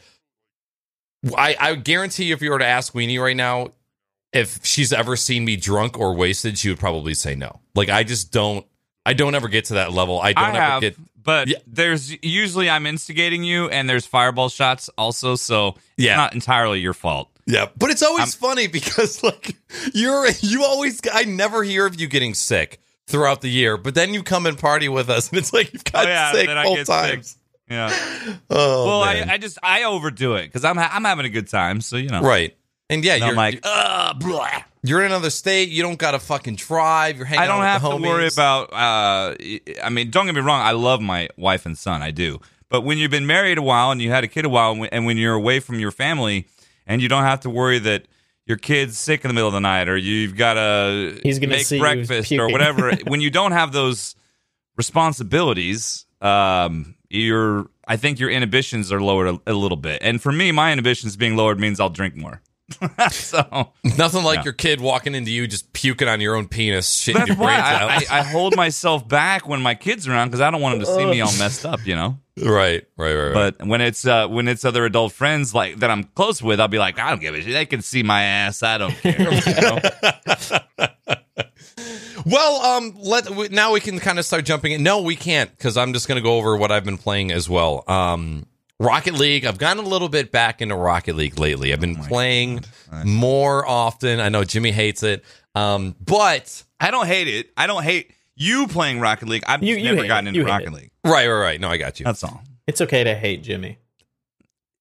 I, 1.37 1.55
I 1.59 1.75
guarantee 1.75 2.31
if 2.31 2.41
you 2.41 2.51
were 2.51 2.59
to 2.59 2.65
ask 2.65 2.93
Weenie 2.93 3.21
right 3.21 3.35
now 3.35 3.69
if 4.33 4.65
she's 4.65 4.91
ever 4.91 5.15
seen 5.15 5.45
me 5.45 5.55
drunk 5.55 5.97
or 5.97 6.15
wasted, 6.15 6.57
she 6.57 6.69
would 6.69 6.79
probably 6.79 7.13
say 7.13 7.35
no. 7.35 7.59
Like 7.75 7.89
I 7.89 8.03
just 8.03 8.31
don't. 8.31 8.65
I 9.05 9.13
don't 9.13 9.35
ever 9.35 9.47
get 9.49 9.65
to 9.65 9.73
that 9.75 9.91
level. 9.91 10.19
I 10.21 10.31
don't 10.33 10.43
I 10.43 10.47
ever 10.49 10.59
have, 10.61 10.81
get. 10.81 10.95
but 11.21 11.47
Yeah. 11.49 11.57
there's 11.67 12.15
usually 12.23 12.69
I'm 12.69 12.85
instigating 12.87 13.43
you, 13.43 13.69
and 13.69 13.89
there's 13.89 14.05
fireball 14.05 14.49
shots 14.49 14.89
also, 14.97 15.35
so 15.35 15.75
Yeah. 15.97 16.15
not 16.15 16.33
entirely 16.33 16.79
your 16.79 16.93
fault. 16.93 17.29
Yeah, 17.45 17.67
but 17.77 17.89
it's 17.89 18.01
always 18.01 18.33
funny 18.33 18.67
because 18.67 19.21
like 19.23 19.55
you're 19.93 20.27
you 20.39 20.63
always. 20.63 20.99
I 21.11 21.23
never 21.25 21.63
hear 21.63 21.85
of 21.85 21.99
you 21.99 22.07
getting 22.07 22.33
sick 22.33 22.79
throughout 23.07 23.41
the 23.41 23.49
year, 23.49 23.75
but 23.77 23.93
then 23.95 24.13
you 24.13 24.23
come 24.23 24.45
and 24.45 24.57
party 24.57 24.87
with 24.89 25.09
us, 25.09 25.29
and 25.29 25.37
it's 25.37 25.51
like 25.53 25.73
you've 25.73 25.83
got 25.83 26.05
Oh, 26.05 26.09
yeah, 26.09 26.31
sick 26.31 26.47
both 26.47 26.87
get 26.87 26.87
sick. 26.87 27.37
Times. 27.69 27.91
Yeah. 28.25 28.33
Oh, 28.49 28.85
well, 28.85 29.01
I, 29.03 29.13
man. 29.15 29.29
I 29.29 29.37
just 29.37 29.57
I 29.63 29.83
overdo 29.83 30.35
it 30.35 30.43
because 30.45 30.63
I'm 30.63 30.77
ha- 30.77 30.91
I'm 30.93 31.03
having 31.03 31.25
a 31.25 31.29
good 31.29 31.47
time, 31.47 31.81
so 31.81 31.97
you 31.97 32.09
know. 32.09 32.21
right. 32.21 32.55
And 32.89 33.03
yeah, 33.03 33.13
And 33.13 33.21
you're 33.21 33.29
I'm 33.31 33.35
like, 33.35 33.53
you're, 33.55 33.61
uh, 33.65 34.59
you're 34.83 34.99
in 35.01 35.07
another 35.07 35.29
state. 35.29 35.69
You 35.69 35.81
don't 35.83 35.97
got 35.97 36.11
to 36.11 36.19
fucking 36.19 36.55
drive. 36.57 37.17
You're 37.17 37.25
hanging. 37.25 37.43
I 37.43 37.47
don't 37.47 37.61
out 37.61 37.81
have 37.81 37.83
with 37.83 37.91
to 37.93 38.01
the 38.01 38.07
worry 38.07 38.27
about. 38.27 38.71
Uh, 38.73 39.35
I 39.83 39.89
mean, 39.89 40.11
don't 40.11 40.25
get 40.25 40.35
me 40.35 40.41
wrong. 40.41 40.61
I 40.61 40.71
love 40.71 41.01
my 41.01 41.29
wife 41.37 41.65
and 41.65 41.77
son. 41.77 42.01
I 42.01 42.11
do. 42.11 42.39
But 42.69 42.81
when 42.81 42.97
you've 42.97 43.11
been 43.11 43.25
married 43.27 43.57
a 43.57 43.61
while 43.61 43.91
and 43.91 44.01
you 44.01 44.09
had 44.09 44.23
a 44.23 44.27
kid 44.27 44.45
a 44.45 44.49
while, 44.49 44.71
and 44.91 45.05
when- 45.05 45.17
you're 45.17 45.33
away 45.33 45.59
from 45.59 45.79
your 45.79 45.91
family, 45.91 46.45
and 46.85 47.01
you 47.01 47.07
don't 47.09 47.23
have 47.23 47.39
to 47.41 47.49
worry 47.49 47.79
that 47.79 48.07
your 48.45 48.57
kid's 48.57 48.97
sick 48.97 49.23
in 49.23 49.29
the 49.29 49.33
middle 49.33 49.47
of 49.47 49.53
the 49.53 49.61
night, 49.61 49.87
or 49.87 49.95
you've 49.97 50.35
got 50.35 50.55
to 50.55 51.19
He's 51.23 51.39
gonna 51.39 51.55
make 51.55 51.69
breakfast 51.69 52.31
or 52.33 52.49
whatever. 52.49 52.91
when 53.07 53.21
you 53.21 53.29
don't 53.31 53.53
have 53.53 53.71
those 53.71 54.15
responsibilities, 54.77 56.05
um, 56.23 56.95
your 57.09 57.67
I 57.87 57.97
think 57.97 58.19
your 58.19 58.29
inhibitions 58.29 58.91
are 58.91 59.01
lowered 59.01 59.27
a, 59.27 59.51
a 59.51 59.53
little 59.53 59.77
bit. 59.77 59.99
And 60.01 60.21
for 60.21 60.31
me, 60.31 60.51
my 60.51 60.71
inhibitions 60.71 61.15
being 61.17 61.35
lowered 61.35 61.59
means 61.59 61.79
I'll 61.79 61.89
drink 61.89 62.15
more. 62.15 62.41
so 63.11 63.73
Nothing 63.97 64.23
like 64.23 64.37
Yeah. 64.37 64.43
your 64.45 64.53
kid 64.53 64.79
walking 64.79 65.13
into 65.15 65.29
you 65.29 65.45
just 65.47 65.73
puking 65.73 66.07
on 66.07 66.21
your 66.21 66.35
own 66.35 66.47
penis, 66.47 66.89
shitting 66.89 67.15
That's 67.15 67.27
your 67.27 67.37
why 67.37 67.57
brains 67.57 67.61
out. 67.81 67.89
I, 67.89 67.95
I, 68.17 68.19
I 68.19 68.23
hold 68.23 68.55
myself 68.55 69.05
back 69.07 69.47
when 69.47 69.61
my 69.61 69.75
kids 69.75 70.07
are 70.07 70.11
around 70.11 70.29
because 70.29 70.39
I 70.39 70.49
don't 70.49 70.61
want 70.61 70.79
them 70.79 70.85
to 70.87 70.95
see 70.95 71.05
me 71.05 71.19
all 71.19 71.31
messed 71.37 71.65
up, 71.65 71.85
you 71.85 71.93
know. 71.95 72.17
right, 72.41 72.87
right, 72.97 73.13
right, 73.13 73.13
right. 73.33 73.33
But 73.59 73.67
when 73.67 73.81
it's 73.81 74.07
uh, 74.07 74.27
when 74.29 74.47
it's 74.47 74.63
other 74.65 74.85
adult 74.85 75.11
friends 75.11 75.53
like 75.53 75.75
that 75.79 75.91
I'm 75.91 76.05
close 76.05 76.41
with, 76.41 76.59
I'll 76.61 76.69
be 76.69 76.79
like, 76.79 76.97
I 76.97 77.09
don't 77.09 77.19
give 77.21 77.35
a 77.35 77.41
shit. 77.41 77.51
They 77.51 77.65
can 77.65 77.81
see 77.81 78.01
my 78.01 78.23
ass. 78.23 78.63
I 78.63 78.77
don't 78.77 78.93
care. 78.95 79.19
you 79.21 79.61
know? 79.61 79.79
well, 82.25 82.61
um, 82.61 82.95
let 82.99 83.29
we- 83.29 83.49
now 83.49 83.73
we 83.73 83.79
can 83.79 83.99
kind 83.99 84.19
of 84.19 84.25
start 84.25 84.45
jumping 84.45 84.71
in. 84.71 84.83
No, 84.83 85.01
we 85.01 85.15
can't 85.15 85.49
because 85.51 85.77
I'm 85.77 85.93
just 85.93 86.07
going 86.07 86.17
to 86.17 86.21
go 86.23 86.37
over 86.37 86.55
what 86.57 86.71
I've 86.71 86.85
been 86.85 86.97
playing 86.97 87.31
as 87.31 87.49
well. 87.49 87.83
Um, 87.87 88.45
Rocket 88.79 89.13
League. 89.13 89.45
I've 89.45 89.57
gotten 89.57 89.83
a 89.83 89.87
little 89.87 90.09
bit 90.09 90.31
back 90.31 90.61
into 90.61 90.75
Rocket 90.75 91.15
League 91.15 91.39
lately. 91.39 91.71
I've 91.73 91.79
been 91.79 91.97
Oh 91.99 92.03
playing 92.07 92.63
God. 92.91 93.05
more 93.05 93.67
often. 93.67 94.19
I 94.19 94.29
know 94.29 94.43
Jimmy 94.43 94.71
hates 94.71 95.03
it, 95.03 95.23
um, 95.55 95.95
but 96.03 96.63
I 96.79 96.91
don't 96.91 97.07
hate 97.07 97.27
it. 97.27 97.51
I 97.55 97.67
don't 97.67 97.83
hate 97.83 98.11
you 98.35 98.67
playing 98.67 98.99
Rocket 98.99 99.29
League. 99.29 99.43
I've 99.47 99.63
You- 99.63 99.75
you 99.77 99.93
never 99.93 100.07
gotten 100.07 100.27
it. 100.27 100.29
into 100.29 100.39
You 100.41 100.45
Rocket 100.47 100.67
it. 100.69 100.73
League. 100.73 100.91
right, 101.05 101.27
right, 101.27 101.39
right. 101.39 101.61
No, 101.61 101.69
I 101.69 101.77
got 101.77 101.99
you. 101.99 102.03
That's 102.05 102.23
all. 102.23 102.41
It's 102.67 102.81
okay 102.81 103.03
to 103.03 103.13
hate 103.15 103.43
Jimmy. 103.43 103.77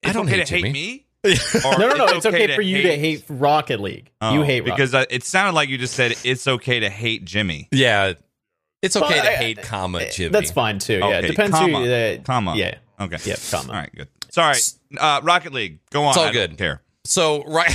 I 0.05 0.13
don't 0.13 0.27
okay 0.27 0.39
hate 0.39 0.47
to 0.47 0.55
hate 0.57 0.73
me. 0.73 1.02
Or 1.25 1.79
No, 1.79 1.89
no, 1.89 1.95
no. 1.95 2.07
It's, 2.07 2.27
okay, 2.27 2.55
for 2.55 2.63
you 2.63 2.83
to 2.83 2.89
hate- 2.97 2.99
hate 3.21 3.25
Rocket 3.29 3.81
League. 3.81 4.11
Oh, 4.21 4.35
you 4.35 4.43
hate 4.43 4.61
Rocket 4.63 4.75
because 4.75 4.95
uh, 4.95 5.05
it 5.11 5.23
sounded 5.25 5.55
like 5.55 5.69
you 5.69 5.79
just 5.79 5.95
said 5.95 6.15
it's 6.25 6.47
okay 6.49 6.81
to 6.81 6.91
hate 6.91 7.25
Jimmy. 7.25 7.69
Yeah, 7.71 8.15
it's 8.83 8.97
okay 8.97 9.15
Well, 9.15 9.23
to 9.25 9.31
I- 9.31 9.37
hate, 9.37 9.63
comma 9.63 10.11
Jimmy. 10.11 10.31
That's 10.31 10.51
fine 10.51 10.79
too. 10.81 10.95
Yeah, 10.99 11.07
Okay, 11.07 11.19
it 11.19 11.29
depends 11.29 11.57
comma, 11.57 11.79
who. 11.85 11.93
Uh, 11.93 12.17
comma. 12.25 12.55
Yeah. 12.57 12.75
Okay. 13.01 13.19
Yeah. 13.25 13.37
comma. 13.51 13.69
All 13.73 13.79
right. 13.79 13.95
Good. 13.95 14.09
Sorry. 14.31 14.57
Uh, 14.99 15.21
Rocket 15.23 15.53
League. 15.53 15.79
Go 15.91 16.03
on. 16.05 16.09
It's 16.11 16.19
all 16.19 16.25
I 16.25 16.33
don't 16.33 16.51
good. 16.51 16.59
Care. 16.59 16.83
So, 17.05 17.43
right, 17.45 17.73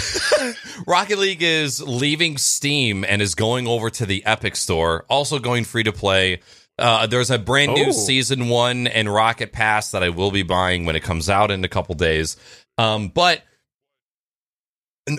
Rocket 0.88 1.18
League 1.20 1.44
is 1.44 1.82
leaving 1.82 2.38
Steam 2.38 3.04
and 3.04 3.22
is 3.22 3.36
going 3.36 3.68
over 3.68 3.90
to 3.90 4.06
the 4.06 4.26
Epic 4.26 4.56
Store, 4.56 5.06
also 5.10 5.38
going 5.40 5.66
free 5.66 5.84
to 5.84 5.92
play. 5.92 6.40
Uh, 6.80 7.08
there's 7.08 7.30
a 7.32 7.38
brand 7.40 7.74
new 7.74 7.88
Oh. 7.88 7.92
season 7.92 8.48
one 8.50 8.88
and 8.88 9.12
Rocket 9.14 9.52
Pass 9.52 9.92
that 9.92 10.02
I 10.04 10.10
will 10.10 10.32
be 10.32 10.44
buying 10.44 10.86
when 10.86 10.96
it 10.96 11.04
comes 11.04 11.30
out 11.30 11.52
in 11.52 11.64
a 11.66 11.68
couple 11.68 11.94
days. 11.96 12.38
Um, 12.78 13.10
but 13.10 13.44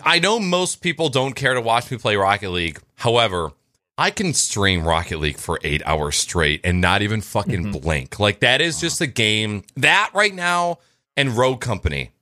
I 0.05 0.18
know 0.18 0.38
most 0.38 0.81
people 0.81 1.09
don't 1.09 1.35
care 1.35 1.55
to 1.55 1.61
watch 1.61 1.90
me 1.90 1.99
play 1.99 2.16
Rocket 2.16 2.51
League. 2.51 2.81
However, 2.97 3.53
I 3.97 4.11
can 4.11 4.33
stream 4.35 4.87
Rocket 4.87 5.18
League 5.18 5.38
for 5.38 5.59
eight 5.64 5.83
hours 5.85 6.16
straight 6.16 6.61
and 6.64 6.81
not 6.81 7.03
even 7.03 7.21
fucking 7.21 7.73
blink. 7.73 8.21
Like 8.21 8.40
that 8.40 8.61
is 8.61 8.81
just 8.81 9.01
a 9.01 9.07
game 9.07 9.64
that 9.77 10.11
right 10.14 10.35
now 10.35 10.79
and 11.16 11.37
Rogue 11.37 11.61
Company. 11.61 12.12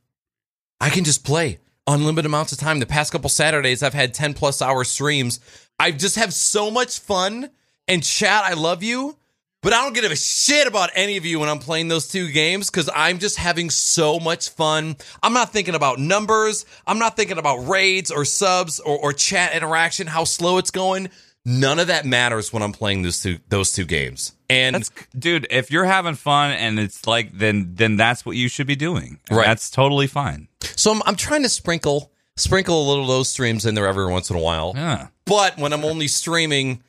I 0.81 0.90
can 0.90 1.05
just 1.05 1.25
play 1.25 1.59
unlimited 1.87 2.27
amounts 2.27 2.53
of 2.53 2.59
time. 2.59 2.81
The 2.81 2.87
past 2.87 3.12
couple 3.12 3.29
Saturdays, 3.29 3.83
I've 3.83 3.94
had 3.94 4.14
10 4.14 4.35
plus 4.35 4.62
hour 4.62 4.85
streams. 4.85 5.40
I 5.79 5.90
just 5.90 6.16
have 6.16 6.33
so 6.33 6.70
much 6.70 6.99
fun. 6.99 7.51
And 7.88 8.03
chat, 8.03 8.42
I 8.44 8.55
love 8.55 8.83
you, 8.83 9.16
but 9.62 9.73
I 9.73 9.83
don't 9.83 9.95
give 9.95 10.05
a 10.05 10.16
shit 10.16 10.66
about 10.66 10.90
any 10.95 11.16
of 11.16 11.27
you 11.27 11.40
when 11.40 11.49
I'm 11.49 11.59
playing 11.59 11.88
those 11.88 12.09
two 12.09 12.31
games 12.31 12.71
because 12.71 12.88
I'm 12.95 13.19
just 13.19 13.37
having 13.37 13.71
so 13.71 14.21
much 14.21 14.51
fun. 14.51 14.97
I'm 15.23 15.33
not 15.33 15.53
thinking 15.53 15.75
about 15.75 15.99
numbers. 15.99 16.66
I'm 16.87 16.99
not 16.99 17.16
thinking 17.16 17.38
about 17.38 17.66
raids 17.66 18.11
or 18.11 18.25
subs 18.25 18.79
or, 18.81 18.97
or 18.99 19.12
chat 19.12 19.55
interaction, 19.55 20.07
how 20.07 20.25
slow 20.25 20.59
it's 20.59 20.71
going. 20.71 21.09
None 21.45 21.79
of 21.79 21.87
that 21.87 22.05
matters 22.05 22.53
when 22.53 22.62
I'm 22.62 22.73
playing 22.73 23.03
those 23.03 23.23
two 23.23 23.38
those 23.49 23.73
two 23.73 23.85
games. 23.85 24.33
And 24.51 24.75
That's 24.75 24.90
dude. 25.16 25.47
If 25.49 25.71
you're 25.71 25.85
having 25.85 26.14
fun 26.14 26.51
and 26.53 26.79
it's 26.79 27.07
like, 27.07 27.38
then 27.38 27.73
then 27.75 27.97
that's 27.97 28.27
what 28.27 28.37
you 28.37 28.49
should 28.49 28.66
be 28.66 28.75
doing. 28.75 29.21
Right. 29.31 29.47
That's 29.47 29.71
totally 29.71 30.09
fine. 30.09 30.49
so 30.61 30.92
I'm, 30.92 31.03
I'm 31.07 31.14
trying 31.16 31.42
to 31.45 31.49
sprinkle 31.49 32.11
sprinkle 32.37 32.81
a 32.81 32.87
little 32.88 33.05
of 33.05 33.09
those 33.09 33.29
streams 33.29 33.64
in 33.64 33.75
there 33.75 33.87
every 33.87 34.07
once 34.07 34.29
in 34.31 34.37
a 34.37 34.40
while. 34.40 34.73
Yeah. 34.75 35.09
But 35.25 35.57
when 35.57 35.73
I'm 35.73 35.85
only 35.85 36.09
streaming 36.09 36.83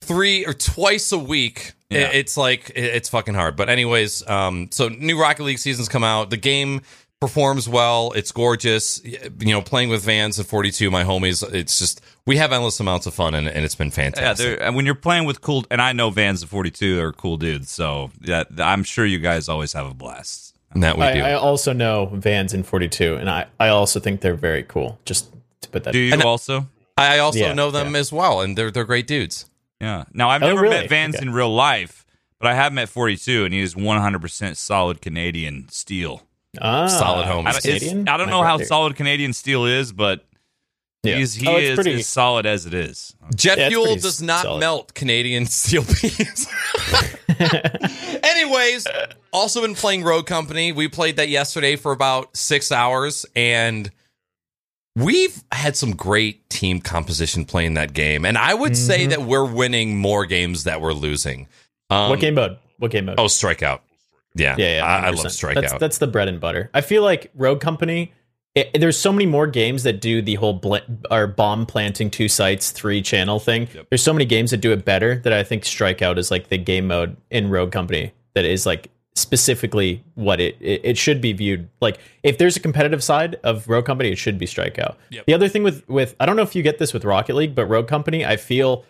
three 0.00 0.46
or 0.46 0.54
twice 0.54 1.12
a 1.12 1.18
week, 1.18 1.72
Yeah. 1.90 2.10
it's 2.12 2.36
like 2.36 2.70
it's 2.76 3.08
fucking 3.08 3.34
hard. 3.34 3.56
But 3.56 3.68
anyways, 3.68 4.26
um, 4.28 4.68
so 4.70 4.88
new 4.88 5.20
Rocket 5.20 5.44
League 5.44 5.58
seasons 5.58 5.88
come 5.88 6.04
out. 6.04 6.30
The 6.30 6.36
game 6.36 6.82
performs 7.20 7.68
well. 7.68 8.12
It's 8.14 8.30
gorgeous. 8.30 9.00
You 9.04 9.18
know, 9.40 9.62
playing 9.62 9.88
with 9.88 10.04
Vans 10.04 10.38
and 10.38 10.46
42, 10.46 10.90
my 10.90 11.02
homies. 11.04 11.42
It's 11.54 11.78
just 11.78 12.00
we 12.26 12.36
have 12.36 12.52
endless 12.52 12.78
amounts 12.78 13.06
of 13.06 13.14
fun, 13.14 13.34
and, 13.34 13.48
and 13.48 13.64
it's 13.64 13.74
been 13.74 13.90
fantastic. 13.90 14.46
they're- 14.58 14.66
and 14.66 14.76
when 14.76 14.84
you're 14.86 14.94
playing 14.94 15.24
with 15.24 15.40
cool, 15.40 15.64
and 15.70 15.80
I 15.80 15.92
know 15.92 16.10
Vans 16.10 16.42
of 16.42 16.50
42 16.50 17.00
are 17.00 17.12
cool 17.12 17.36
dudes, 17.38 17.70
so 17.70 18.10
yeah, 18.20 18.44
I'm 18.58 18.84
sure 18.84 19.04
you 19.06 19.18
guys 19.18 19.48
always 19.48 19.72
have 19.72 19.86
a 19.86 19.94
blast. 19.94 20.54
and 20.72 20.82
that 20.82 20.98
we 20.98 21.04
do. 21.14 21.22
I, 21.22 21.30
I 21.30 21.32
also 21.34 21.72
know 21.72 22.06
Vans 22.12 22.52
in 22.52 22.62
42, 22.62 23.14
and 23.14 23.30
I, 23.30 23.46
I 23.58 23.68
also 23.68 23.98
think 23.98 24.20
they're 24.20 24.34
very 24.34 24.62
cool. 24.62 24.98
Just 25.06 25.32
to 25.62 25.68
put 25.70 25.84
that. 25.84 25.92
Do 25.92 25.98
you 25.98 26.12
And- 26.12 26.22
also? 26.22 26.68
I 26.98 27.18
also 27.20 27.38
Yeah, 27.38 27.52
know 27.54 27.70
them 27.70 27.94
yeah. 27.94 28.00
as 28.00 28.12
well, 28.12 28.40
and 28.42 28.58
they're 28.58 28.70
they're 28.70 28.84
great 28.84 29.06
dudes. 29.06 29.46
Yeah. 29.80 30.04
Now 30.12 30.28
I've 30.30 30.42
Oh, 30.42 30.48
never 30.48 30.62
really? 30.62 30.76
met 30.76 30.88
Vans 30.88 31.14
Okay. 31.16 31.24
in 31.26 31.32
real 31.32 31.54
life, 31.54 32.04
but 32.40 32.48
I 32.50 32.54
have 32.54 32.72
met 32.72 32.88
42, 32.88 33.44
and 33.44 33.54
he 33.54 33.60
is 33.60 33.74
100% 33.74 34.56
solid 34.56 35.00
Canadian 35.00 35.68
steel. 35.70 36.22
ah, 36.60 36.86
Solid 36.88 37.26
home. 37.26 37.46
I 37.46 37.52
don't, 37.52 37.62
Canadian? 37.62 38.08
I 38.08 38.16
don't 38.16 38.28
know 38.30 38.42
how 38.42 38.56
brother. 38.56 38.64
solid 38.64 38.96
Canadian 38.96 39.32
steel 39.32 39.64
is, 39.66 39.92
but 39.92 40.24
Yeah. 41.04 41.16
he's, 41.18 41.34
he 41.34 41.46
Oh, 41.46 41.56
is 41.58 41.74
pretty- 41.76 41.92
as 41.94 42.06
solid 42.08 42.44
as 42.46 42.66
it 42.66 42.74
is. 42.74 43.14
Jet 43.36 43.58
Yeah, 43.58 43.68
fuel 43.68 43.94
does 43.96 44.20
not 44.20 44.42
solid. 44.42 44.58
melt 44.60 44.94
Canadian 44.94 45.46
steel 45.60 45.84
beams. 45.84 46.48
Anyways, 48.22 48.86
also 49.32 49.60
been 49.60 49.74
playing 49.74 50.02
Rogue 50.04 50.26
Company. 50.26 50.72
We 50.72 50.88
played 50.88 51.16
that 51.16 51.28
yesterday 51.28 51.76
for 51.76 51.92
about 51.92 52.36
six 52.36 52.72
hours, 52.72 53.26
and 53.36 53.90
we've 54.98 55.42
had 55.52 55.76
some 55.76 55.92
great 55.94 56.48
team 56.50 56.80
composition 56.80 57.44
playing 57.44 57.74
that 57.74 57.92
game. 57.92 58.24
And 58.24 58.36
I 58.38 58.54
would 58.54 58.76
say 58.76 59.06
Mhm. 59.06 59.10
that 59.10 59.22
we're 59.22 59.44
winning 59.44 59.96
more 59.96 60.26
games 60.26 60.64
that 60.64 60.80
we're 60.80 60.92
losing. 60.92 61.46
Um, 61.90 62.10
what 62.10 62.20
game 62.20 62.34
mode? 62.34 62.58
What 62.78 62.90
game 62.90 63.06
mode? 63.06 63.16
Oh, 63.18 63.24
Strikeout. 63.26 63.80
Yeah, 64.34 64.54
yeah, 64.58 64.76
yeah. 64.76 64.84
I, 64.84 65.06
I 65.06 65.10
love 65.10 65.26
Strikeout. 65.26 65.54
That's, 65.54 65.72
that's 65.74 65.98
the 65.98 66.06
bread 66.06 66.28
and 66.28 66.38
butter. 66.40 66.70
I 66.74 66.80
feel 66.80 67.02
like 67.02 67.30
Rogue 67.34 67.60
Company. 67.60 68.12
It, 68.54 68.80
there's 68.80 68.96
so 68.96 69.12
many 69.12 69.26
more 69.26 69.46
games 69.46 69.84
that 69.84 70.00
do 70.00 70.20
the 70.20 70.34
whole 70.34 70.54
bl- 70.54 70.76
or 71.10 71.26
bomb 71.28 71.64
planting 71.66 72.10
two 72.10 72.28
sites, 72.28 72.70
three 72.70 73.00
channel 73.02 73.38
thing. 73.38 73.68
Yep. 73.72 73.86
There's 73.90 74.02
so 74.02 74.12
many 74.12 74.24
games 74.24 74.50
that 74.50 74.56
do 74.56 74.72
it 74.72 74.84
better 74.84 75.16
that 75.20 75.32
I 75.32 75.44
think 75.44 75.62
Strikeout 75.64 76.18
is 76.18 76.30
like 76.30 76.48
the 76.48 76.58
game 76.58 76.88
mode 76.88 77.16
in 77.30 77.50
Rogue 77.50 77.70
Company 77.72 78.12
that 78.34 78.44
is 78.44 78.66
like 78.66 78.90
specifically 79.18 80.02
what 80.14 80.40
it, 80.40 80.56
it 80.60 80.80
it 80.84 80.98
should 80.98 81.20
be 81.20 81.32
viewed 81.32 81.68
like 81.80 81.98
if 82.22 82.38
there's 82.38 82.56
a 82.56 82.60
competitive 82.60 83.02
side 83.02 83.36
of 83.44 83.68
Rogue 83.68 83.86
Company 83.86 84.10
it 84.10 84.18
should 84.18 84.38
be 84.38 84.46
Strikeout. 84.46 84.96
Yep. 85.10 85.26
The 85.26 85.34
other 85.34 85.48
thing 85.48 85.62
with 85.62 85.88
with 85.88 86.14
I 86.20 86.26
don't 86.26 86.36
know 86.36 86.42
if 86.42 86.54
you 86.54 86.62
get 86.62 86.78
this 86.78 86.92
with 86.92 87.04
Rocket 87.04 87.34
League 87.34 87.54
but 87.54 87.66
Rogue 87.66 87.88
Company 87.88 88.24
I 88.24 88.36
feel 88.36 88.84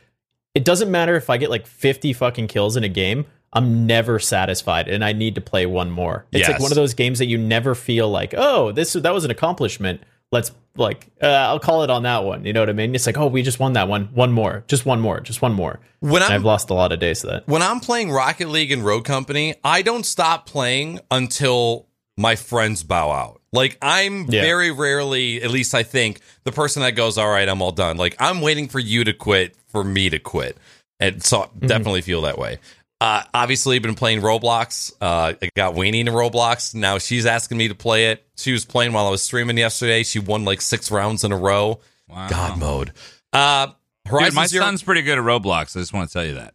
it 0.55 0.65
doesn't 0.65 0.91
matter 0.91 1.17
if 1.17 1.31
I 1.31 1.37
get 1.37 1.51
like 1.51 1.67
50 1.67 2.13
fucking 2.13 2.49
kills 2.49 2.77
in 2.77 2.85
a 2.85 2.89
game 2.89 3.27
I'm 3.53 3.87
never 3.87 4.19
satisfied 4.19 4.89
and 4.89 5.05
I 5.05 5.13
need 5.13 5.35
to 5.37 5.41
play 5.41 5.65
one 5.67 5.91
more. 5.91 6.27
It's 6.33 6.49
like 6.49 6.61
one 6.61 6.71
of 6.71 6.77
those 6.77 6.95
games 6.95 7.19
that 7.19 7.27
you 7.27 7.39
never 7.39 7.75
feel 7.75 8.11
like, 8.11 8.35
"Oh, 8.37 8.73
this 8.73 8.93
that 8.93 9.15
was 9.15 9.25
an 9.25 9.31
accomplishment. 9.31 10.03
Let's 10.31 10.53
like 10.79 11.07
uh, 11.23 11.27
I'll 11.27 11.59
call 11.61 11.83
it 11.83 11.91
on 11.91 12.03
that 12.05 12.25
one." 12.25 12.45
You 12.45 12.53
know 12.53 12.61
what 12.61 12.71
I 12.71 12.73
mean? 12.73 12.95
It's 12.95 13.07
like, 13.07 13.19
"Oh, 13.19 13.27
we 13.27 13.43
just 13.43 13.59
won 13.61 13.73
that 13.75 13.89
one. 13.89 14.07
One 14.15 14.33
more. 14.33 14.65
Just 14.69 14.87
one 14.87 15.01
more. 15.01 15.21
Just 15.21 15.43
one 15.43 15.53
more." 15.53 15.81
when 16.01 16.23
I'm 16.23 16.31
I've 16.33 16.45
lost 16.45 16.71
a 16.71 16.75
lot 16.75 16.93
of 16.93 17.01
days 17.01 17.21
to 17.23 17.27
that. 17.27 17.49
when 17.49 17.61
I'm 17.61 17.81
playing 17.81 18.13
Rocket 18.13 18.49
League 18.49 18.71
and 18.71 18.85
Rogue 18.85 19.05
Company, 19.05 19.57
I 19.65 19.83
don't 19.83 20.07
stop 20.07 20.47
playing 20.47 21.01
until 21.11 21.89
my 22.17 22.37
friends 22.37 22.83
bow 22.85 23.11
out. 23.11 23.41
Like 23.53 23.79
I'm 23.83 24.27
Yeah. 24.31 24.43
very 24.43 24.71
rarely, 24.71 25.43
at 25.43 25.51
least 25.51 25.75
I 25.75 25.83
think, 25.83 26.21
the 26.45 26.53
person 26.53 26.83
that 26.83 26.93
goes, 26.93 27.19
"All 27.19 27.29
right, 27.29 27.49
I'm 27.49 27.61
all 27.63 27.73
done." 27.73 27.97
Like 27.97 28.15
I'm 28.21 28.41
waiting 28.41 28.69
for 28.69 28.79
you 28.79 29.05
to 29.05 29.13
quit 29.13 29.57
for 29.67 29.83
me 29.83 30.09
to 30.11 30.19
quit, 30.19 30.57
and 31.01 31.23
so 31.23 31.39
Mm-hmm. 31.43 31.67
definitely 31.67 32.03
feel 32.03 32.23
that 32.23 32.39
way. 32.39 32.59
Uh, 33.01 33.23
obviously, 33.33 33.79
been 33.79 33.95
playing 33.95 34.21
Roblox. 34.21 34.93
Uh, 35.01 35.35
I 35.41 35.51
got 35.55 35.75
Weenie 35.75 36.01
into 36.01 36.13
Roblox. 36.13 36.75
Now 36.75 36.99
she's 36.99 37.27
asking 37.27 37.57
me 37.59 37.69
to 37.69 37.75
play 37.75 38.07
it. 38.11 38.25
She 38.37 38.53
was 38.53 38.65
playing 38.65 38.93
while 38.93 39.07
I 39.07 39.11
was 39.11 39.23
streaming 39.23 39.57
yesterday. 39.57 40.03
She 40.03 40.19
won 40.19 40.45
like 40.45 40.61
six 40.61 40.91
rounds 40.91 41.23
in 41.23 41.31
a 41.31 41.37
row. 41.37 41.79
Wow. 42.09 42.29
God 42.29 42.59
mode. 42.59 42.93
Uh, 43.33 43.69
Horizon 44.07 44.31
Dude, 44.31 44.35
my 44.37 44.47
Zero. 44.47 44.65
son's 44.65 44.83
pretty 44.83 45.03
good 45.03 45.19
at 45.19 45.25
Roblox. 45.25 45.77
I 45.77 45.81
just 45.81 45.93
want 45.93 46.09
to 46.09 46.13
tell 46.13 46.25
you 46.25 46.35
that. 46.35 46.55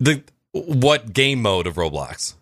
the 0.00 0.22
what 0.52 1.12
game 1.12 1.42
mode 1.42 1.66
of 1.66 1.74
Roblox? 1.74 2.34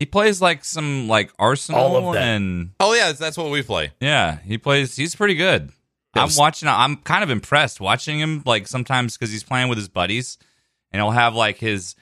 He 0.00 0.06
plays 0.06 0.40
like 0.40 0.64
some 0.64 1.06
like 1.06 1.30
Arsenal 1.38 1.80
All 1.80 2.08
of 2.08 2.14
that. 2.14 2.22
and 2.22 2.70
Oh 2.80 2.94
yeah, 2.94 3.12
that's 3.12 3.36
what 3.36 3.50
we 3.52 3.62
play. 3.62 3.92
yeah, 4.00 4.38
he 4.44 4.58
plays. 4.58 4.96
He's 4.96 5.14
pretty 5.14 5.34
good. 5.34 5.70
I'm 6.14 6.24
Yes. 6.24 6.36
watching. 6.38 6.68
I'm 6.68 6.96
kind 6.96 7.22
of 7.22 7.30
impressed 7.30 7.80
watching 7.80 8.18
him. 8.18 8.42
Like 8.44 8.66
sometimes 8.66 9.16
because 9.16 9.30
he's 9.30 9.44
playing 9.44 9.68
with 9.68 9.78
his 9.78 9.88
buddies, 9.88 10.36
and 10.90 11.00
he'll 11.00 11.12
have 11.12 11.34
like 11.36 11.58
his 11.58 11.94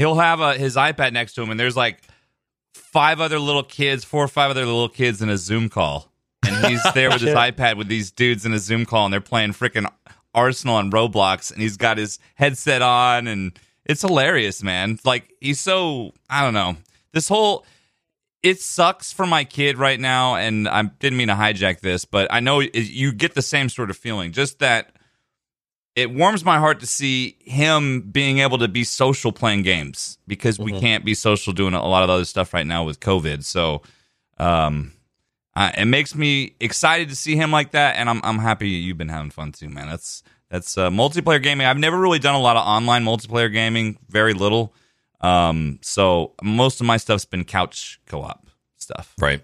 he'll 0.00 0.14
have 0.14 0.40
a, 0.40 0.54
his 0.54 0.76
iPad 0.76 1.12
next 1.12 1.34
to 1.34 1.42
him, 1.42 1.50
and 1.50 1.60
there's 1.60 1.76
like 1.76 2.00
five 2.72 3.20
other 3.20 3.38
little 3.38 3.62
kids, 3.62 4.02
four 4.02 4.24
or 4.24 4.28
five 4.28 4.50
other 4.50 4.64
little 4.64 4.88
kids 4.88 5.20
in 5.20 5.28
a 5.28 5.36
Zoom 5.36 5.68
call, 5.68 6.10
and 6.42 6.66
he's 6.66 6.82
there 6.94 7.10
with 7.10 7.20
his 7.20 7.34
iPad 7.34 7.76
with 7.76 7.88
these 7.88 8.10
dudes 8.10 8.46
in 8.46 8.54
a 8.54 8.58
Zoom 8.58 8.86
call, 8.86 9.04
and 9.04 9.12
they're 9.12 9.20
playing 9.20 9.52
freaking 9.52 9.86
Arsenal 10.34 10.78
and 10.78 10.90
Roblox, 10.90 11.52
and 11.52 11.60
he's 11.60 11.76
got 11.76 11.98
his 11.98 12.18
headset 12.36 12.80
on, 12.80 13.26
and 13.26 13.58
it's 13.84 14.00
hilarious, 14.00 14.62
man. 14.62 14.98
Like 15.04 15.34
he's 15.38 15.60
so 15.60 16.14
I 16.30 16.42
don't 16.42 16.54
know 16.54 16.76
this 17.12 17.28
whole 17.28 17.66
it 18.42 18.58
sucks 18.58 19.12
for 19.12 19.26
my 19.26 19.44
kid 19.44 19.76
right 19.76 20.00
now, 20.00 20.36
and 20.36 20.66
I 20.66 20.84
didn't 20.84 21.18
mean 21.18 21.28
to 21.28 21.34
hijack 21.34 21.80
this, 21.80 22.06
but 22.06 22.26
I 22.32 22.40
know 22.40 22.60
you 22.60 23.12
get 23.12 23.34
the 23.34 23.42
same 23.42 23.68
sort 23.68 23.90
of 23.90 23.98
feeling. 23.98 24.32
Just 24.32 24.60
that 24.60 24.96
it 26.00 26.10
warms 26.10 26.44
my 26.44 26.58
heart 26.58 26.80
to 26.80 26.86
see 26.86 27.36
him 27.40 28.00
being 28.00 28.38
able 28.38 28.58
to 28.58 28.68
be 28.68 28.84
social 28.84 29.32
playing 29.32 29.62
games 29.62 30.18
because 30.26 30.58
we 30.58 30.78
can't 30.80 31.04
be 31.04 31.14
social 31.14 31.52
doing 31.52 31.74
a 31.74 31.86
lot 31.86 32.02
of 32.02 32.10
other 32.10 32.24
stuff 32.24 32.54
right 32.54 32.66
now 32.66 32.84
with 32.84 33.00
COVID. 33.00 33.44
So, 33.44 33.82
um, 34.38 34.92
it 35.56 35.86
makes 35.86 36.14
me 36.14 36.54
excited 36.58 37.10
to 37.10 37.16
see 37.16 37.36
him 37.36 37.50
like 37.50 37.72
that, 37.72 37.96
and 37.96 38.08
I'm 38.08 38.20
I'm 38.24 38.38
happy 38.38 38.68
you've 38.70 38.96
been 38.96 39.10
having 39.10 39.30
fun 39.30 39.52
too, 39.52 39.68
man. 39.68 39.88
That's 39.88 40.22
that's 40.48 40.78
uh, 40.78 40.88
multiplayer 40.90 41.42
gaming. 41.42 41.66
I've 41.66 41.78
never 41.78 41.98
really 41.98 42.18
done 42.18 42.34
a 42.34 42.40
lot 42.40 42.56
of 42.56 42.66
online 42.66 43.04
multiplayer 43.04 43.52
gaming, 43.52 43.98
very 44.08 44.32
little. 44.32 44.74
Um, 45.20 45.78
so 45.82 46.32
most 46.42 46.80
of 46.80 46.86
my 46.86 46.96
stuff's 46.96 47.26
been 47.26 47.44
couch 47.44 48.00
co-op 48.06 48.48
stuff. 48.78 49.14
Right. 49.20 49.42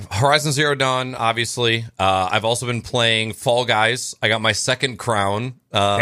So 0.00 0.06
Horizon 0.10 0.52
Zero 0.52 0.74
Dawn, 0.74 1.14
obviously. 1.14 1.84
Uh, 1.98 2.28
I've 2.30 2.44
also 2.44 2.66
been 2.66 2.82
playing 2.82 3.32
Fall 3.32 3.64
Guys. 3.64 4.14
I 4.22 4.28
got 4.28 4.40
my 4.40 4.52
second 4.52 4.98
crown 4.98 5.54
uh, 5.72 5.96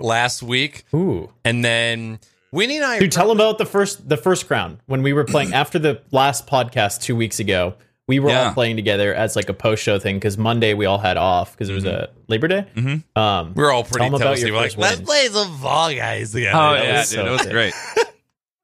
last 0.00 0.42
week, 0.42 0.84
Ooh. 0.94 1.30
and 1.44 1.64
then 1.64 2.18
Winnie 2.52 2.76
and 2.76 2.84
I. 2.84 2.98
Dude, 2.98 3.12
tell 3.12 3.28
them 3.28 3.36
about 3.38 3.58
the 3.58 3.66
first 3.66 4.08
the 4.08 4.16
first 4.16 4.46
crown 4.46 4.80
when 4.86 5.02
we 5.02 5.12
were 5.12 5.24
playing 5.24 5.54
after 5.54 5.78
the 5.78 6.02
last 6.10 6.46
podcast 6.46 7.02
two 7.02 7.16
weeks 7.16 7.40
ago. 7.40 7.74
We 8.08 8.18
were 8.18 8.30
Yeah. 8.30 8.48
all 8.48 8.52
playing 8.54 8.76
together 8.76 9.14
as 9.14 9.36
like 9.36 9.48
a 9.48 9.54
post 9.54 9.82
show 9.82 9.98
thing 9.98 10.16
because 10.16 10.36
Monday 10.36 10.74
we 10.74 10.86
all 10.86 10.98
had 10.98 11.16
off 11.16 11.52
because 11.52 11.68
it 11.68 11.72
was 11.74 11.84
a 11.84 12.10
Labor 12.26 12.48
Day. 12.48 12.66
Mhm. 12.76 13.04
Um, 13.16 13.54
we 13.54 13.62
were 13.62 13.70
all 13.70 13.84
pretty 13.84 13.98
Tell 13.98 14.06
'em 14.08 14.14
about 14.14 14.36
toasty. 14.36 14.46
your 14.48 14.52
We're 14.56 14.62
like, 14.62 14.76
let's 14.76 15.00
play 15.00 15.28
some 15.28 15.56
Fall 15.58 15.94
Guys 15.94 16.32
together. 16.32 16.58
oh 16.58 16.72
That 16.74 16.84
yeah, 16.84 16.98
was 16.98 17.10
dude, 17.10 17.18
so 17.20 17.26
it 17.26 17.30
was 17.30 17.46
great. 17.46 17.74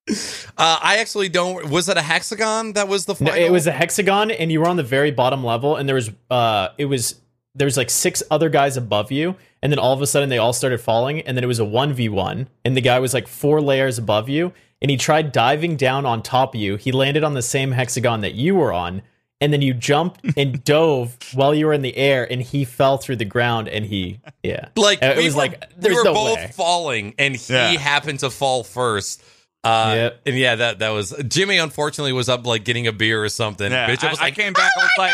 Uh, 0.61 0.77
I 0.83 0.99
actually 0.99 1.29
don't. 1.29 1.71
Was 1.71 1.89
it 1.89 1.97
a 1.97 2.03
hexagon 2.03 2.73
that 2.73 2.89
was 2.89 3.05
the 3.05 3.15
No, 3.21 3.33
it 3.33 3.53
was 3.53 3.69
a 3.69 3.71
hexagon, 3.73 4.33
and 4.33 4.51
you 4.51 4.59
were 4.61 4.67
on 4.67 4.77
the 4.77 4.83
very 4.83 5.13
bottom 5.13 5.45
level, 5.45 5.77
and 5.77 5.89
there 5.89 5.95
was 5.95 6.11
uh, 6.31 6.71
it 6.79 6.87
was 6.87 7.15
there 7.55 7.65
was 7.65 7.77
like 7.77 7.91
six 7.91 8.25
other 8.29 8.49
guys 8.49 8.77
above 8.77 9.13
you, 9.13 9.37
and 9.63 9.71
then 9.71 9.79
all 9.79 9.93
of 9.93 10.03
a 10.03 10.07
sudden 10.07 10.29
they 10.31 10.39
all 10.39 10.53
started 10.53 10.81
falling, 10.81 11.21
and 11.21 11.37
then 11.37 11.45
it 11.45 11.47
was 11.47 11.61
a 11.61 11.65
one 11.65 11.93
v 11.93 12.09
one, 12.09 12.49
and 12.65 12.77
the 12.77 12.81
guy 12.81 12.99
was 12.99 13.15
like 13.15 13.29
four 13.29 13.61
layers 13.61 13.99
above 13.99 14.29
you, 14.29 14.53
and 14.83 14.91
he 14.91 14.97
tried 14.97 15.31
diving 15.31 15.77
down 15.77 16.05
on 16.05 16.23
top 16.25 16.57
of 16.57 16.61
you. 16.61 16.75
He 16.75 16.91
landed 16.91 17.23
on 17.23 17.35
the 17.35 17.43
same 17.43 17.71
hexagon 17.71 18.23
that 18.23 18.35
you 18.35 18.57
were 18.57 18.73
on, 18.73 19.03
and 19.41 19.53
then 19.53 19.63
you 19.63 19.75
jumped 19.75 20.21
and 20.37 20.65
dove 20.65 21.17
while 21.35 21.55
you 21.55 21.67
were 21.67 21.73
in 21.73 21.83
the 21.83 21.97
air, 21.97 22.27
and 22.29 22.43
he 22.43 22.65
fell 22.65 22.99
through 22.99 23.17
the 23.17 23.25
ground, 23.25 23.69
and 23.69 23.85
he 23.87 24.19
yeah, 24.43 24.71
like 24.75 25.01
it 25.03 25.17
we 25.19 25.25
was 25.27 25.37
were, 25.37 25.43
like 25.43 25.63
we 25.81 25.95
were 25.95 26.03
no 26.03 26.15
both 26.15 26.37
way. 26.37 26.51
falling, 26.53 27.15
and 27.17 27.37
he 27.37 27.53
Yeah. 27.53 27.71
happened 27.79 28.19
to 28.21 28.31
fall 28.31 28.65
first. 28.65 29.23
Uh, 29.65 29.93
Yep. 29.95 30.21
and 30.27 30.39
yeah, 30.39 30.55
that 30.57 30.79
that 30.79 30.91
was 30.91 31.15
Jimmy. 31.29 31.59
Unfortunately, 31.59 32.13
was 32.13 32.29
up 32.29 32.47
like 32.47 32.65
getting 32.65 32.87
a 32.87 32.93
beer 32.93 33.23
or 33.23 33.29
something. 33.29 33.71
Yeah, 33.71 33.89
Bitch, 33.89 34.05
I, 34.05 34.11
was 34.11 34.19
I 34.21 34.25
like, 34.25 34.35
came 34.35 34.53
back. 34.53 34.71
I 34.79 34.83
was 34.83 34.91
like, 34.99 35.13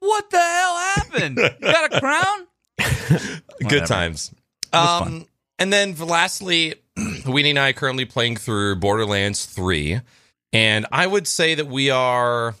"What 0.00 0.30
the 0.30 0.38
hell 0.38 0.76
happened? 0.76 1.36
You 1.38 1.72
got 1.72 1.94
a 1.94 2.00
crown?" 2.78 3.38
good 3.68 3.86
times. 3.86 4.34
Um, 4.72 5.26
and 5.58 5.72
then 5.72 5.94
lastly, 5.96 6.74
Weenie 6.98 7.50
and 7.50 7.58
I 7.58 7.70
are 7.70 7.72
currently 7.72 8.04
playing 8.04 8.36
through 8.36 8.76
Borderlands 8.76 9.46
Three, 9.46 10.00
and 10.52 10.86
I 10.90 11.06
would 11.06 11.28
say 11.28 11.54
that 11.54 11.68
we 11.68 11.90
are 11.90 12.56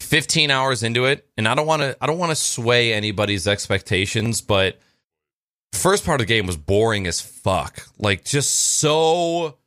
15 0.00 0.50
hours 0.50 0.82
into 0.82 1.04
it. 1.04 1.26
And 1.36 1.46
I 1.46 1.54
don't 1.54 1.66
want 1.66 1.82
to 1.82 1.96
I 2.00 2.06
don't 2.06 2.18
want 2.18 2.30
to 2.30 2.36
sway 2.36 2.92
anybody's 2.94 3.46
expectations, 3.46 4.40
but 4.40 4.78
first 5.72 6.04
part 6.04 6.20
of 6.20 6.26
the 6.26 6.32
game 6.32 6.46
was 6.46 6.56
boring 6.56 7.06
as 7.06 7.20
fuck. 7.20 7.86
Like 7.98 8.24
just 8.24 8.54
so 8.54 9.58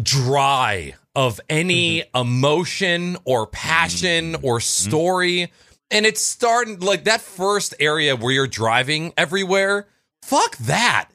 dry 0.00 0.94
of 1.14 1.40
any 1.48 2.00
mm-hmm. 2.00 2.16
emotion 2.16 3.16
or 3.24 3.46
passion 3.46 4.34
mm-hmm. 4.34 4.46
or 4.46 4.58
mm-hmm. 4.58 4.88
story. 4.90 5.52
And 5.90 6.06
it's 6.06 6.20
starting 6.20 6.80
like 6.80 7.04
that 7.04 7.20
first 7.20 7.74
area 7.80 8.14
where 8.14 8.32
you're 8.32 8.46
driving 8.46 9.12
everywhere. 9.16 9.88
Fuck 10.22 10.56
that. 10.58 11.08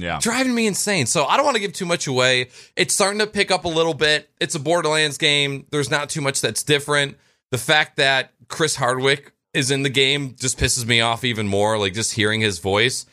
Yeah. 0.00 0.18
Driving 0.22 0.54
me 0.54 0.66
insane. 0.66 1.06
So 1.06 1.26
I 1.26 1.36
don't 1.36 1.44
want 1.44 1.56
to 1.56 1.60
give 1.60 1.74
too 1.74 1.84
much 1.84 2.06
away. 2.06 2.48
It's 2.76 2.94
starting 2.94 3.18
to 3.18 3.26
pick 3.26 3.50
up 3.50 3.64
a 3.64 3.68
little 3.68 3.92
bit. 3.92 4.30
It's 4.40 4.54
a 4.54 4.60
Borderlands 4.60 5.18
game. 5.18 5.66
There's 5.70 5.90
not 5.90 6.08
too 6.08 6.22
much 6.22 6.40
that's 6.40 6.62
different. 6.62 7.18
The 7.50 7.58
fact 7.58 7.96
that 7.96 8.32
Chris 8.48 8.76
Hardwick 8.76 9.32
is 9.52 9.70
in 9.70 9.82
the 9.82 9.90
game 9.90 10.34
just 10.38 10.58
pisses 10.58 10.86
me 10.86 11.00
off 11.02 11.24
even 11.24 11.46
more. 11.46 11.78
Like 11.78 11.92
just 11.92 12.14
hearing 12.14 12.40
his 12.40 12.58
voice. 12.58 13.04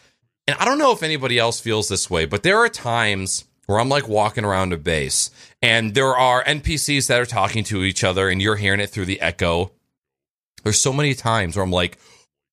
And 0.52 0.60
I 0.60 0.66
don't 0.66 0.80
know 0.80 0.91
if 0.91 1.02
anybody 1.02 1.39
else 1.39 1.62
feels 1.62 1.88
this 1.88 2.10
way, 2.10 2.26
but 2.26 2.43
there 2.43 2.58
are 2.58 2.68
times 2.68 3.45
where 3.68 3.80
I'm 3.80 3.88
like 3.88 4.10
walking 4.10 4.43
around 4.43 4.74
a 4.74 4.78
base 4.78 5.32
and 5.62 5.95
there 5.95 6.14
are 6.18 6.43
NPCs 6.43 7.08
that 7.08 7.22
are 7.22 7.26
talking 7.26 7.64
to 7.66 7.84
each 7.84 8.04
other 8.04 8.28
and 8.28 8.41
you're 8.41 8.58
hearing 8.58 8.82
it 8.82 8.89
through 8.89 9.06
the 9.06 9.22
echo. 9.22 9.72
There's 10.64 10.80
so 10.80 10.91
many 10.91 11.14
times 11.14 11.56
where 11.56 11.64
I'm 11.64 11.72
like, 11.72 11.99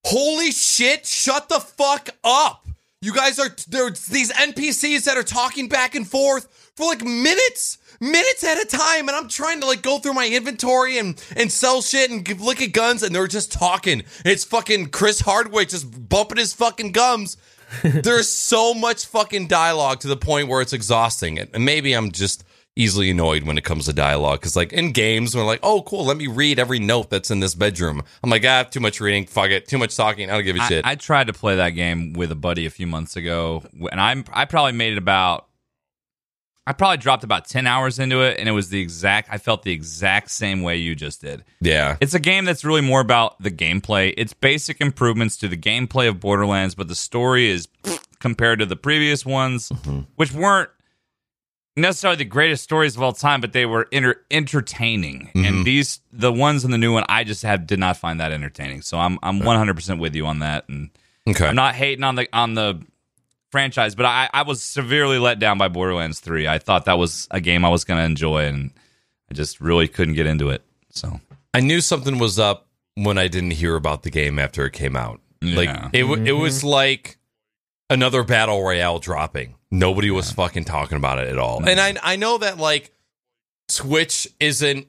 holy 0.06 0.52
shit, 0.52 1.06
shut 1.06 1.48
the 1.48 1.58
fuck 1.58 2.10
up. 2.22 2.68
You 3.00 3.12
guys 3.12 3.40
are 3.40 3.50
there's 3.68 4.06
these 4.06 4.30
NPCs 4.32 5.04
that 5.04 5.16
are 5.16 5.24
talking 5.24 5.68
back 5.68 5.96
and 5.96 6.06
forth 6.06 6.72
for 6.76 6.86
like 6.86 7.02
minutes, 7.02 7.78
minutes 8.00 8.44
at 8.44 8.62
a 8.62 8.66
time, 8.66 9.08
and 9.08 9.16
I'm 9.16 9.28
trying 9.28 9.60
to 9.60 9.66
like 9.66 9.82
go 9.82 9.98
through 9.98 10.14
my 10.14 10.28
inventory 10.28 10.98
and 10.98 11.20
and 11.36 11.50
sell 11.50 11.80
shit 11.80 12.10
and 12.10 12.40
look 12.40 12.60
at 12.60 12.72
guns, 12.72 13.04
and 13.04 13.14
they're 13.14 13.28
just 13.28 13.52
talking. 13.52 14.02
It's 14.24 14.42
fucking 14.42 14.88
Chris 14.90 15.20
Hardwick 15.20 15.68
just 15.68 16.08
bumping 16.08 16.38
his 16.38 16.52
fucking 16.54 16.90
gums. 16.90 17.36
There's 17.82 18.28
so 18.28 18.74
much 18.74 19.06
fucking 19.06 19.48
dialogue 19.48 20.00
to 20.00 20.08
the 20.08 20.16
point 20.16 20.48
where 20.48 20.60
it's 20.60 20.72
exhausting, 20.72 21.38
and 21.38 21.64
maybe 21.64 21.92
I'm 21.92 22.10
just 22.10 22.44
easily 22.76 23.10
annoyed 23.10 23.42
when 23.42 23.58
it 23.58 23.64
comes 23.64 23.86
to 23.86 23.92
dialogue 23.92 24.38
because 24.38 24.54
like 24.54 24.72
in 24.72 24.92
games 24.92 25.34
we're 25.34 25.44
like 25.44 25.58
oh 25.64 25.82
cool 25.82 26.04
let 26.04 26.16
me 26.16 26.28
read 26.28 26.60
every 26.60 26.78
note 26.78 27.10
that's 27.10 27.28
in 27.28 27.40
this 27.40 27.52
bedroom 27.52 28.00
i'm 28.22 28.30
like 28.30 28.44
ah 28.46 28.62
too 28.62 28.78
much 28.78 29.00
reading 29.00 29.26
fuck 29.26 29.50
it 29.50 29.66
too 29.66 29.76
much 29.76 29.96
talking 29.96 30.30
i 30.30 30.34
don't 30.34 30.44
give 30.44 30.54
a 30.54 30.60
I, 30.60 30.68
shit 30.68 30.86
I 30.88 30.94
tried 30.94 31.26
to 31.26 31.34
play 31.34 31.56
that 31.56 31.70
game 31.70 32.14
with 32.14 32.32
a 32.32 32.34
buddy 32.34 32.64
a 32.64 32.70
few 32.70 32.86
months 32.86 33.14
ago, 33.14 33.62
and 33.92 34.00
I 34.00 34.24
I 34.32 34.46
probably 34.46 34.72
made 34.72 34.92
it 34.92 34.98
about. 34.98 35.47
I 36.68 36.74
probably 36.74 36.98
dropped 36.98 37.24
about 37.24 37.48
ten 37.48 37.66
hours 37.66 37.98
into 37.98 38.20
it, 38.20 38.38
and 38.38 38.46
it 38.46 38.52
was 38.52 38.68
the 38.68 38.78
exact. 38.78 39.30
I 39.32 39.38
felt 39.38 39.62
the 39.62 39.72
exact 39.72 40.30
same 40.30 40.60
way 40.60 40.76
you 40.76 40.94
just 40.94 41.22
did. 41.22 41.42
yeah 41.62 41.96
It's 41.98 42.12
a 42.12 42.20
game 42.20 42.44
that's 42.44 42.62
really 42.62 42.82
more 42.82 43.00
about 43.00 43.42
the 43.42 43.50
gameplay. 43.50 44.12
It's 44.18 44.34
basic 44.34 44.78
improvements 44.82 45.38
to 45.38 45.48
the 45.48 45.56
gameplay 45.56 46.10
of 46.10 46.20
Borderlands, 46.20 46.74
but 46.74 46.88
the 46.88 46.94
story 46.94 47.48
is 47.48 47.68
compared 48.20 48.58
to 48.58 48.66
the 48.66 48.76
previous 48.76 49.24
ones, 49.24 49.70
mm-hmm. 49.70 50.00
which 50.16 50.30
weren't 50.34 50.68
necessarily 51.74 52.18
the 52.18 52.26
greatest 52.26 52.64
stories 52.64 52.96
of 52.96 53.02
all 53.02 53.12
time, 53.12 53.40
but 53.40 53.54
they 53.54 53.64
were 53.64 53.88
enter- 53.90 54.20
entertaining. 54.30 55.30
And 55.34 55.44
mm-hmm. 55.44 55.62
these, 55.62 56.00
the 56.12 56.30
ones 56.30 56.66
in 56.66 56.70
the 56.70 56.76
new 56.76 56.92
one, 56.92 57.04
I 57.08 57.24
just 57.24 57.44
have 57.44 57.66
did 57.66 57.78
not 57.78 57.96
find 57.96 58.20
that 58.20 58.30
entertaining. 58.30 58.82
So 58.82 58.98
I'm 58.98 59.18
I'm 59.22 59.38
100 59.38 59.74
percent 59.74 60.00
with 60.00 60.14
you 60.14 60.26
on 60.26 60.40
that, 60.40 60.68
and 60.68 60.90
okay 61.26 61.46
I'm 61.46 61.56
not 61.56 61.74
hating 61.74 62.04
on 62.04 62.16
the 62.16 62.28
on 62.34 62.52
the 62.52 62.82
franchise, 63.50 63.94
but 63.94 64.06
I 64.06 64.28
I 64.32 64.42
was 64.42 64.62
severely 64.62 65.18
let 65.18 65.38
down 65.38 65.58
by 65.58 65.68
Borderlands 65.68 66.20
3. 66.20 66.46
I 66.48 66.58
thought 66.58 66.84
that 66.86 66.98
was 66.98 67.28
a 67.30 67.40
game 67.40 67.64
I 67.64 67.68
was 67.68 67.84
going 67.84 67.98
to 67.98 68.04
enjoy, 68.04 68.44
and 68.44 68.70
I 69.30 69.34
just 69.34 69.60
really 69.60 69.88
couldn't 69.88 70.14
get 70.14 70.26
into 70.26 70.50
it. 70.50 70.62
So. 70.90 71.20
I 71.54 71.60
knew 71.60 71.80
something 71.80 72.18
was 72.18 72.38
up 72.38 72.68
when 72.94 73.16
I 73.18 73.28
didn't 73.28 73.52
hear 73.52 73.74
about 73.76 74.02
the 74.02 74.10
game 74.10 74.38
after 74.38 74.66
it 74.66 74.72
came 74.72 74.96
out. 74.96 75.20
Like 75.40 75.68
Yeah. 75.68 75.88
it, 75.92 76.02
w- 76.02 76.24
it 76.24 76.32
was 76.32 76.58
mm-hmm. 76.58 76.68
like 76.68 77.18
another 77.88 78.22
battle 78.22 78.62
royale 78.62 78.98
dropping. 78.98 79.54
Nobody 79.70 80.10
was 80.10 80.32
fucking 80.32 80.64
talking 80.64 80.96
about 80.96 81.18
it 81.18 81.28
at 81.28 81.38
all. 81.38 81.68
And 81.68 81.80
I 81.80 81.94
I 82.02 82.16
know 82.16 82.38
that 82.38 82.58
like 82.58 82.92
Twitch 83.68 84.26
isn't 84.40 84.88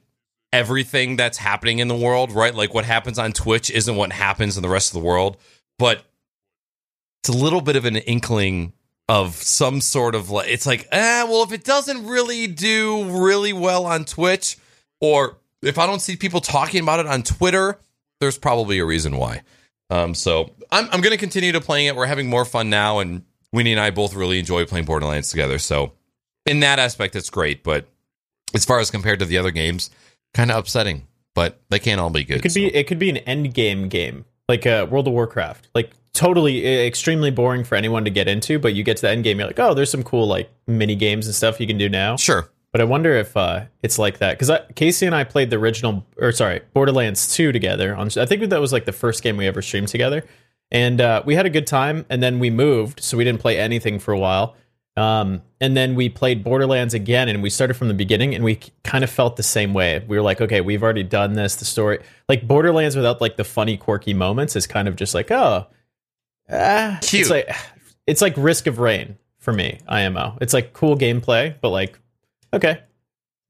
everything 0.52 1.16
that's 1.16 1.38
happening 1.38 1.78
in 1.78 1.88
the 1.88 1.96
world, 1.96 2.32
right? 2.32 2.54
Like 2.54 2.74
what 2.74 2.84
happens 2.84 3.18
on 3.18 3.32
Twitch 3.32 3.70
isn't 3.70 3.94
what 3.94 4.12
happens 4.12 4.56
in 4.56 4.62
the 4.62 4.68
rest 4.68 4.94
of 4.94 5.00
the 5.00 5.06
world, 5.06 5.36
but 5.78 6.04
it's 7.22 7.28
a 7.28 7.36
little 7.36 7.60
bit 7.60 7.76
of 7.76 7.84
an 7.84 7.96
inkling 7.96 8.72
of 9.08 9.34
some 9.34 9.80
sort 9.80 10.14
of 10.14 10.30
like 10.30 10.48
it's 10.48 10.66
like, 10.66 10.86
eh, 10.92 11.24
well, 11.24 11.42
if 11.42 11.52
it 11.52 11.64
doesn't 11.64 12.06
really 12.06 12.46
do 12.46 13.04
really 13.22 13.52
well 13.52 13.84
on 13.86 14.04
Twitch, 14.04 14.56
or 15.00 15.36
if 15.62 15.78
I 15.78 15.86
don't 15.86 16.00
see 16.00 16.16
people 16.16 16.40
talking 16.40 16.82
about 16.82 17.00
it 17.00 17.06
on 17.06 17.22
Twitter, 17.22 17.78
there's 18.20 18.38
probably 18.38 18.78
a 18.78 18.84
reason 18.84 19.16
why. 19.16 19.42
Um, 19.90 20.14
so 20.14 20.50
I'm 20.70 20.88
I'm 20.92 21.00
gonna 21.00 21.16
continue 21.16 21.52
to 21.52 21.60
playing 21.60 21.86
it. 21.86 21.96
We're 21.96 22.06
having 22.06 22.28
more 22.28 22.44
fun 22.44 22.70
now, 22.70 23.00
and 23.00 23.24
Winnie 23.52 23.72
and 23.72 23.80
I 23.80 23.90
both 23.90 24.14
really 24.14 24.38
enjoy 24.38 24.64
playing 24.64 24.84
Borderlands 24.84 25.30
together. 25.30 25.58
So 25.58 25.92
in 26.46 26.60
that 26.60 26.78
aspect, 26.78 27.16
it's 27.16 27.30
great. 27.30 27.64
But 27.64 27.88
as 28.54 28.64
far 28.64 28.78
as 28.78 28.90
compared 28.90 29.18
to 29.18 29.24
the 29.24 29.38
other 29.38 29.50
games, 29.50 29.90
kind 30.34 30.50
of 30.50 30.58
upsetting. 30.58 31.06
But 31.34 31.60
they 31.68 31.78
can't 31.78 32.00
all 32.00 32.10
be 32.10 32.24
good. 32.24 32.38
It 32.38 32.42
could 32.42 32.52
so. 32.52 32.60
be 32.60 32.74
it 32.74 32.86
could 32.86 32.98
be 32.98 33.10
an 33.10 33.18
end 33.18 33.54
game 33.54 33.88
game 33.88 34.24
like 34.48 34.66
uh, 34.66 34.86
World 34.90 35.06
of 35.06 35.12
Warcraft, 35.14 35.68
like 35.74 35.92
totally 36.12 36.86
extremely 36.86 37.30
boring 37.30 37.64
for 37.64 37.74
anyone 37.74 38.04
to 38.04 38.10
get 38.10 38.28
into. 38.28 38.58
But 38.58 38.74
you 38.74 38.82
get 38.82 38.96
to 38.98 39.02
the 39.02 39.10
end 39.10 39.24
game, 39.24 39.38
you're 39.38 39.46
like, 39.46 39.58
oh, 39.58 39.74
there's 39.74 39.90
some 39.90 40.02
cool 40.02 40.26
like 40.26 40.50
mini 40.66 40.96
games 40.96 41.26
and 41.26 41.34
stuff 41.34 41.60
you 41.60 41.66
can 41.66 41.78
do 41.78 41.88
now. 41.88 42.16
sure. 42.16 42.50
But 42.72 42.80
I 42.80 42.84
wonder 42.84 43.14
if 43.14 43.36
uh, 43.36 43.64
it's 43.82 43.98
like 43.98 44.18
that 44.18 44.38
because 44.38 44.56
Casey 44.76 45.04
and 45.04 45.14
I 45.14 45.24
played 45.24 45.50
the 45.50 45.56
original, 45.56 46.06
or 46.18 46.30
sorry, 46.30 46.60
Borderlands 46.72 47.34
Two 47.34 47.50
together. 47.50 47.96
On 47.96 48.08
I 48.16 48.26
think 48.26 48.48
that 48.48 48.60
was 48.60 48.72
like 48.72 48.84
the 48.84 48.92
first 48.92 49.24
game 49.24 49.36
we 49.36 49.48
ever 49.48 49.60
streamed 49.60 49.88
together, 49.88 50.24
and 50.70 51.00
uh, 51.00 51.22
we 51.26 51.34
had 51.34 51.46
a 51.46 51.50
good 51.50 51.66
time. 51.66 52.06
And 52.08 52.22
then 52.22 52.38
we 52.38 52.48
moved, 52.48 53.00
so 53.02 53.16
we 53.16 53.24
didn't 53.24 53.40
play 53.40 53.58
anything 53.58 53.98
for 53.98 54.12
a 54.12 54.18
while. 54.18 54.54
Um, 54.96 55.42
and 55.60 55.76
then 55.76 55.94
we 55.94 56.08
played 56.08 56.44
Borderlands 56.44 56.94
again, 56.94 57.28
and 57.28 57.42
we 57.42 57.50
started 57.50 57.74
from 57.74 57.88
the 57.88 57.94
beginning, 57.94 58.36
and 58.36 58.44
we 58.44 58.60
kind 58.84 59.02
of 59.02 59.10
felt 59.10 59.36
the 59.36 59.42
same 59.42 59.74
way. 59.74 60.04
We 60.06 60.16
were 60.16 60.22
like, 60.22 60.40
okay, 60.40 60.60
we've 60.60 60.82
already 60.82 61.02
done 61.02 61.32
this. 61.32 61.56
The 61.56 61.64
story, 61.64 61.98
like 62.28 62.46
Borderlands, 62.46 62.94
without 62.94 63.20
like 63.20 63.36
the 63.36 63.44
funny, 63.44 63.76
quirky 63.76 64.14
moments, 64.14 64.54
is 64.54 64.68
kind 64.68 64.86
of 64.86 64.94
just 64.94 65.14
like, 65.14 65.30
oh, 65.32 65.66
ah, 66.50 66.98
Cute. 67.02 67.22
It's 67.22 67.30
like 67.30 67.56
it's 68.06 68.22
like 68.22 68.34
Risk 68.36 68.66
of 68.66 68.78
Rain 68.78 69.16
for 69.38 69.52
me. 69.52 69.78
IMO. 69.88 70.36
It's 70.40 70.52
like 70.52 70.72
cool 70.72 70.96
gameplay, 70.96 71.54
but 71.60 71.70
like, 71.70 71.98
okay. 72.52 72.80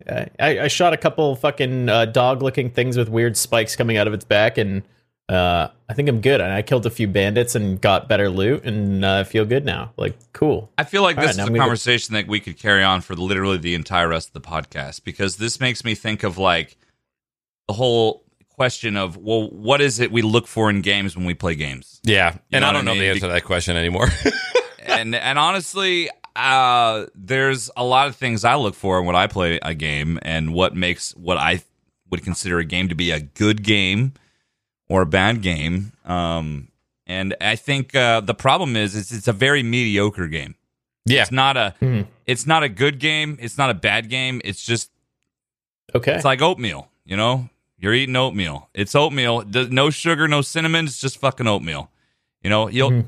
I, 0.08 0.30
I 0.40 0.68
shot 0.68 0.94
a 0.94 0.96
couple 0.96 1.36
fucking 1.36 1.88
uh, 1.90 2.06
dog-looking 2.06 2.70
things 2.70 2.96
with 2.96 3.10
weird 3.10 3.36
spikes 3.36 3.76
coming 3.76 3.98
out 3.98 4.06
of 4.06 4.14
its 4.14 4.24
back, 4.24 4.56
and 4.56 4.82
uh, 5.28 5.68
I 5.90 5.92
think 5.94 6.08
I'm 6.08 6.22
good. 6.22 6.40
And 6.40 6.50
I 6.50 6.62
killed 6.62 6.86
a 6.86 6.90
few 6.90 7.06
bandits 7.06 7.54
and 7.54 7.78
got 7.78 8.08
better 8.08 8.30
loot, 8.30 8.64
and 8.64 9.04
uh, 9.04 9.18
I 9.18 9.24
feel 9.24 9.44
good 9.44 9.66
now. 9.66 9.92
Like, 9.98 10.16
cool. 10.32 10.70
I 10.78 10.84
feel 10.84 11.02
like 11.02 11.18
All 11.18 11.22
this 11.22 11.28
right, 11.28 11.32
is 11.34 11.38
a 11.38 11.42
a 11.42 11.44
I'm 11.44 11.48
gonna- 11.52 11.58
conversation 11.60 12.14
that 12.14 12.26
we 12.28 12.40
could 12.40 12.58
carry 12.58 12.82
on 12.82 13.02
for 13.02 13.14
literally 13.14 13.58
the 13.58 13.74
entire 13.74 14.08
rest 14.08 14.28
of 14.28 14.32
the 14.32 14.40
podcast 14.40 15.04
because 15.04 15.36
this 15.36 15.60
makes 15.60 15.84
me 15.84 15.94
think 15.94 16.22
of 16.22 16.38
like 16.38 16.78
the 17.68 17.74
whole 17.74 18.22
question 18.60 18.94
of 18.98 19.16
well, 19.16 19.48
what 19.48 19.80
is 19.80 20.00
it 20.00 20.12
we 20.12 20.20
look 20.20 20.46
for 20.46 20.68
in 20.68 20.82
games 20.82 21.16
when 21.16 21.24
we 21.24 21.32
play 21.32 21.54
games? 21.54 21.98
Yeah, 22.04 22.36
and 22.52 22.62
I 22.62 22.72
don't 22.72 22.82
I 22.82 22.84
know 22.84 22.94
the 22.94 23.00
mean? 23.00 23.08
answer 23.10 23.20
to 23.22 23.28
that 23.28 23.44
question 23.44 23.74
anymore. 23.74 24.08
and 24.84 25.14
and 25.14 25.38
honestly, 25.38 26.10
uh, 26.36 27.06
there's 27.14 27.70
a 27.74 27.82
lot 27.84 28.06
of 28.08 28.16
things 28.16 28.44
I 28.44 28.56
look 28.56 28.74
for 28.74 29.02
when 29.02 29.16
I 29.16 29.28
play 29.28 29.58
a 29.62 29.72
game, 29.74 30.18
and 30.20 30.52
what 30.52 30.76
makes 30.76 31.12
what 31.16 31.38
I 31.38 31.62
would 32.10 32.22
consider 32.22 32.58
a 32.58 32.64
game 32.66 32.88
to 32.90 32.94
be 32.94 33.10
a 33.12 33.20
good 33.20 33.62
game 33.62 34.12
or 34.90 35.00
a 35.00 35.06
bad 35.06 35.40
game. 35.40 35.92
Um, 36.04 36.68
and 37.06 37.34
I 37.40 37.56
think 37.56 37.94
uh, 37.94 38.20
the 38.20 38.34
problem 38.34 38.76
is 38.76 38.94
it's, 38.94 39.10
it's 39.10 39.28
a 39.28 39.32
very 39.32 39.62
mediocre 39.62 40.28
game. 40.28 40.54
yeah, 41.06 41.22
It's 41.22 41.32
not 41.32 41.56
a 41.56 41.74
Mhm. 41.80 42.06
it's 42.26 42.46
not 42.46 42.62
a 42.62 42.68
good 42.68 42.98
game. 43.00 43.38
It's 43.40 43.56
not 43.56 43.70
a 43.70 43.74
bad 43.74 44.10
game. 44.10 44.42
It's 44.44 44.62
just 44.66 44.90
Okay. 45.94 46.14
it's 46.14 46.26
like 46.26 46.42
oatmeal. 46.42 46.88
You 47.06 47.16
know, 47.16 47.48
you're 47.80 47.94
eating 47.94 48.14
oatmeal. 48.16 48.68
It's 48.74 48.94
oatmeal. 48.94 49.42
No 49.46 49.90
sugar, 49.90 50.28
no 50.28 50.42
cinnamon. 50.42 50.84
It's 50.86 51.00
just 51.00 51.18
fucking 51.18 51.46
oatmeal. 51.46 51.90
You 52.42 52.50
know, 52.50 52.68
you'll 52.68 52.90
Mhm. 52.90 53.06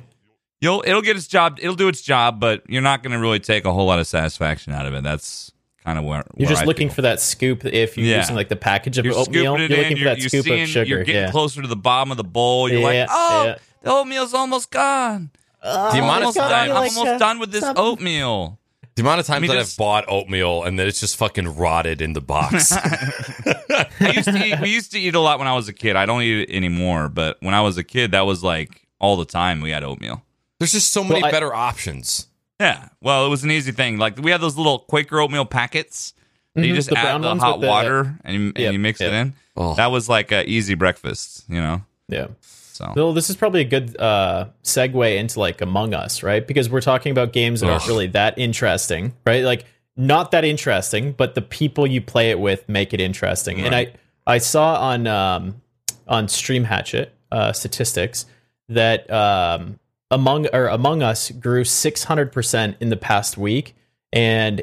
you'll 0.60 0.82
it'll 0.86 1.02
get 1.02 1.16
its 1.16 1.26
job. 1.26 1.58
It'll 1.60 1.74
do 1.76 1.88
its 1.88 2.00
job, 2.02 2.40
but 2.40 2.62
you're 2.68 2.82
not 2.82 3.02
going 3.02 3.12
to 3.12 3.18
really 3.18 3.38
take 3.40 3.64
a 3.64 3.72
whole 3.72 3.86
lot 3.86 3.98
of 3.98 4.06
satisfaction 4.06 4.72
out 4.72 4.86
of 4.86 4.94
it. 4.94 5.02
That's 5.02 5.52
kind 5.84 5.98
of 5.98 6.04
where 6.04 6.18
You're 6.36 6.46
where 6.46 6.48
just 6.48 6.62
I 6.62 6.64
looking 6.66 6.88
feel. 6.88 6.94
for 6.96 7.02
that 7.02 7.20
scoop. 7.20 7.64
If 7.64 7.96
you're 7.96 8.06
Yeah. 8.06 8.18
using 8.18 8.36
like 8.36 8.48
the 8.48 8.56
package 8.56 8.98
of 8.98 9.04
You're 9.04 9.16
oatmeal, 9.16 9.42
you're 9.42 9.56
in. 9.56 9.70
looking 9.70 9.96
for 9.96 10.02
You're, 10.02 10.10
that 10.10 10.18
you're 10.20 10.28
scoop 10.28 10.44
seeing. 10.44 10.62
of 10.62 10.68
sugar. 10.68 10.88
You're 10.88 11.04
getting 11.04 11.22
yeah. 11.22 11.30
closer 11.30 11.60
to 11.62 11.68
the 11.68 11.76
bottom 11.76 12.10
of 12.10 12.16
the 12.16 12.24
bowl. 12.24 12.68
You're 12.70 12.80
Yeah, 12.80 12.86
like, 13.02 13.08
oh, 13.10 13.44
yeah. 13.46 13.54
the 13.82 13.90
oatmeal's 13.90 14.32
almost 14.34 14.70
gone. 14.70 15.30
The 15.62 15.68
amount 15.70 15.92
of 15.92 16.02
almost 16.02 16.36
done. 16.36 16.50
time- 16.50 16.70
I'm 16.70 16.76
almost 16.98 17.18
done 17.20 17.38
with 17.38 17.52
this 17.52 17.64
oatmeal. 17.76 18.58
The 18.94 19.02
amount 19.02 19.20
of 19.20 19.26
times 19.26 19.42
mean, 19.42 19.50
that 19.50 19.56
just- 19.58 19.74
I've 19.74 19.78
bought 19.78 20.04
oatmeal 20.08 20.64
and 20.64 20.78
then 20.78 20.86
it's 20.86 21.00
just 21.00 21.16
fucking 21.16 21.56
rotted 21.56 22.00
in 22.02 22.12
the 22.12 22.20
box. 22.20 22.72
I 22.76 24.12
used 24.14 24.28
to 24.28 24.44
eat, 24.44 24.60
we 24.60 24.70
used 24.70 24.92
to 24.92 24.98
eat 25.00 25.14
a 25.14 25.20
lot 25.20 25.38
when 25.38 25.48
I 25.48 25.54
was 25.54 25.68
a 25.68 25.72
kid. 25.72 25.96
I 25.96 26.06
don't 26.06 26.22
eat 26.22 26.48
it 26.48 26.54
anymore, 26.54 27.08
but 27.08 27.36
when 27.40 27.54
I 27.54 27.60
was 27.62 27.78
a 27.78 27.84
kid, 27.84 28.10
that 28.12 28.26
was 28.26 28.42
like 28.42 28.86
all 29.00 29.16
the 29.16 29.24
time 29.24 29.60
we 29.60 29.70
had 29.70 29.82
oatmeal. 29.84 30.22
There's 30.58 30.72
just 30.72 30.92
so 30.92 31.02
many 31.02 31.16
Well, 31.22 31.26
I- 31.26 31.30
better 31.30 31.54
options. 31.54 32.26
Yeah, 32.60 32.90
well, 33.00 33.26
it 33.26 33.28
was 33.28 33.42
an 33.42 33.50
easy 33.50 33.72
thing. 33.72 33.98
Like 33.98 34.18
we 34.18 34.30
had 34.30 34.40
those 34.40 34.56
little 34.56 34.78
Quaker 34.80 35.18
oatmeal 35.20 35.44
packets. 35.44 36.14
that 36.54 36.60
You 36.60 36.68
mm-hmm. 36.68 36.76
just 36.76 36.90
the 36.90 36.98
add 36.98 37.20
the 37.22 37.34
hot 37.34 37.58
with 37.58 37.62
the- 37.62 37.68
water 37.68 38.18
and 38.24 38.34
you, 38.36 38.46
and 38.48 38.58
Yep, 38.58 38.72
you 38.72 38.78
mix 38.78 39.00
it 39.00 39.12
in. 39.12 39.34
Oh. 39.56 39.74
That 39.74 39.90
was 39.90 40.08
like 40.08 40.30
a 40.32 40.48
easy 40.48 40.74
breakfast, 40.74 41.44
you 41.48 41.60
know. 41.60 41.82
Yeah. 42.08 42.28
So 42.72 42.92
Well, 42.96 43.12
this 43.12 43.28
is 43.28 43.36
probably 43.36 43.60
a 43.60 43.66
good 43.66 43.98
uh, 44.00 44.46
segue 44.64 45.16
into 45.16 45.38
like 45.38 45.60
Among 45.60 45.94
Us, 45.94 46.22
right? 46.22 46.46
Because 46.46 46.70
we're 46.70 46.80
talking 46.80 47.12
about 47.12 47.32
games 47.32 47.60
that 47.60 47.68
aren't 47.70 47.86
really 47.86 48.06
that 48.08 48.38
interesting, 48.38 49.14
right? 49.26 49.44
Like 49.44 49.66
not 49.96 50.30
that 50.30 50.44
interesting, 50.44 51.12
but 51.12 51.34
the 51.34 51.42
people 51.42 51.86
you 51.86 52.00
play 52.00 52.30
it 52.30 52.40
with 52.40 52.68
make 52.68 52.94
it 52.94 53.00
interesting. 53.00 53.60
And 53.60 53.74
I 53.74 53.92
I 54.26 54.38
saw 54.38 54.80
on 54.80 55.06
um, 55.06 55.60
on 56.08 56.28
Stream 56.28 56.64
Hatchet 56.64 57.12
uh, 57.30 57.52
statistics 57.52 58.26
that 58.68 59.10
um, 59.10 59.78
Among 60.10 60.46
or 60.52 60.68
Among 60.68 61.02
Us 61.02 61.30
grew 61.30 61.64
six 61.64 62.04
hundred 62.04 62.32
percent 62.32 62.76
in 62.80 62.88
the 62.88 62.96
past 62.96 63.36
week, 63.36 63.74
and 64.12 64.62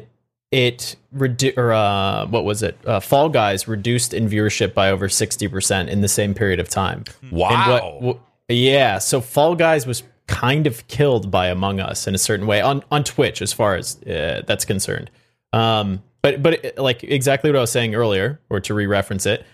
it 0.50 0.96
redu- 1.14 1.56
or 1.56 1.72
uh, 1.72 2.26
what 2.26 2.44
was 2.44 2.62
it? 2.62 2.76
Uh, 2.84 3.00
Fall 3.00 3.28
Guys 3.28 3.68
reduced 3.68 4.12
in 4.12 4.28
viewership 4.28 4.74
by 4.74 4.90
over 4.90 5.08
sixty 5.08 5.46
percent 5.48 5.88
in 5.88 6.00
the 6.00 6.08
same 6.08 6.34
period 6.34 6.58
of 6.60 6.68
time. 6.68 7.04
Wow. 7.30 7.98
What- 8.00 8.18
yeah, 8.48 8.98
so 8.98 9.20
Fall 9.20 9.54
Guys 9.54 9.86
was 9.86 10.02
kind 10.26 10.66
of 10.66 10.86
killed 10.88 11.30
by 11.30 11.48
Among 11.48 11.78
Us 11.80 12.06
in 12.08 12.14
a 12.14 12.18
certain 12.18 12.46
way 12.46 12.60
on 12.60 12.82
on 12.90 13.04
Twitch, 13.04 13.40
as 13.42 13.52
far 13.52 13.76
as 13.76 14.02
uh, 14.02 14.42
that's 14.46 14.64
concerned. 14.64 15.10
Um, 15.52 16.02
but 16.22 16.42
but 16.42 16.64
it- 16.64 16.78
like 16.78 17.04
exactly 17.04 17.50
what 17.50 17.56
I 17.56 17.60
was 17.60 17.70
saying 17.70 17.94
earlier, 17.94 18.40
or 18.50 18.58
to 18.60 18.74
re-reference 18.74 19.26
it, 19.26 19.44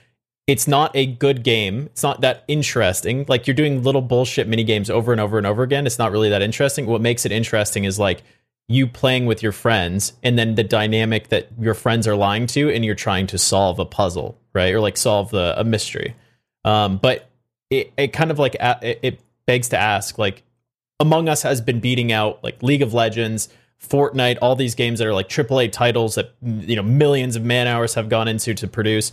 it's 0.47 0.67
not 0.67 0.93
a 0.95 1.05
good 1.05 1.43
game. 1.43 1.87
It's 1.93 2.03
not 2.03 2.23
that 2.23 2.45
interesting. 2.49 3.27
Like 3.29 3.47
you're 3.47 3.55
doing 3.55 3.83
little 3.83 4.01
bullshit 4.03 4.49
mini 4.49 4.65
games 4.65 4.89
over 4.89 5.13
and 5.13 5.21
over 5.21 5.37
and 5.37 5.47
over 5.47 5.63
again. 5.63 5.87
It's 5.87 5.99
not 5.99 6.11
really 6.11 6.31
that 6.31 6.41
interesting. 6.41 6.87
What 6.87 7.03
makes 7.03 7.27
it 7.27 7.33
interesting 7.33 7.85
is 7.85 7.99
like 7.99 8.23
you 8.69 8.87
playing 8.87 9.27
with 9.27 9.43
your 9.43 9.53
friends 9.53 10.15
and 10.23 10.39
then 10.39 10.57
the 10.57 10.65
dynamic 10.65 11.29
that 11.29 11.49
your 11.59 11.75
friends 11.75 12.07
are 12.09 12.17
lying 12.17 12.47
to 12.49 12.71
and 12.71 12.85
you're 12.85 12.95
trying 12.95 13.27
to 13.29 13.39
solve 13.39 13.79
a 13.79 13.85
puzzle, 13.85 14.39
right? 14.55 14.75
Or 14.75 14.81
like 14.81 14.97
solve 14.97 15.31
the 15.31 15.55
a 15.59 15.65
mystery. 15.65 16.15
Um, 16.65 16.99
but 16.99 17.31
it, 17.71 17.93
it 17.97 18.13
kind 18.13 18.31
of 18.31 18.39
like 18.39 18.57
it, 18.61 18.99
it 19.03 19.21
begs 19.47 19.69
to 19.69 19.79
ask 19.79 20.19
like 20.19 20.43
among 21.01 21.29
us 21.29 21.43
has 21.43 21.61
been 21.61 21.81
beating 21.81 22.13
out 22.13 22.43
like 22.43 22.63
league 22.63 22.83
of 22.83 22.93
legends 22.93 23.49
fortnite 23.83 24.39
all 24.41 24.57
these 24.57 24.75
games 24.75 24.99
that 24.99 25.07
are 25.07 25.15
like 25.15 25.29
aaa 25.29 25.71
titles 25.71 26.15
that 26.15 26.35
you 26.43 26.75
know 26.75 26.83
millions 26.83 27.37
of 27.37 27.45
man 27.45 27.67
hours 27.67 27.95
have 27.95 28.09
gone 28.09 28.27
into 28.27 28.55
to 28.55 28.67
produce 28.67 29.13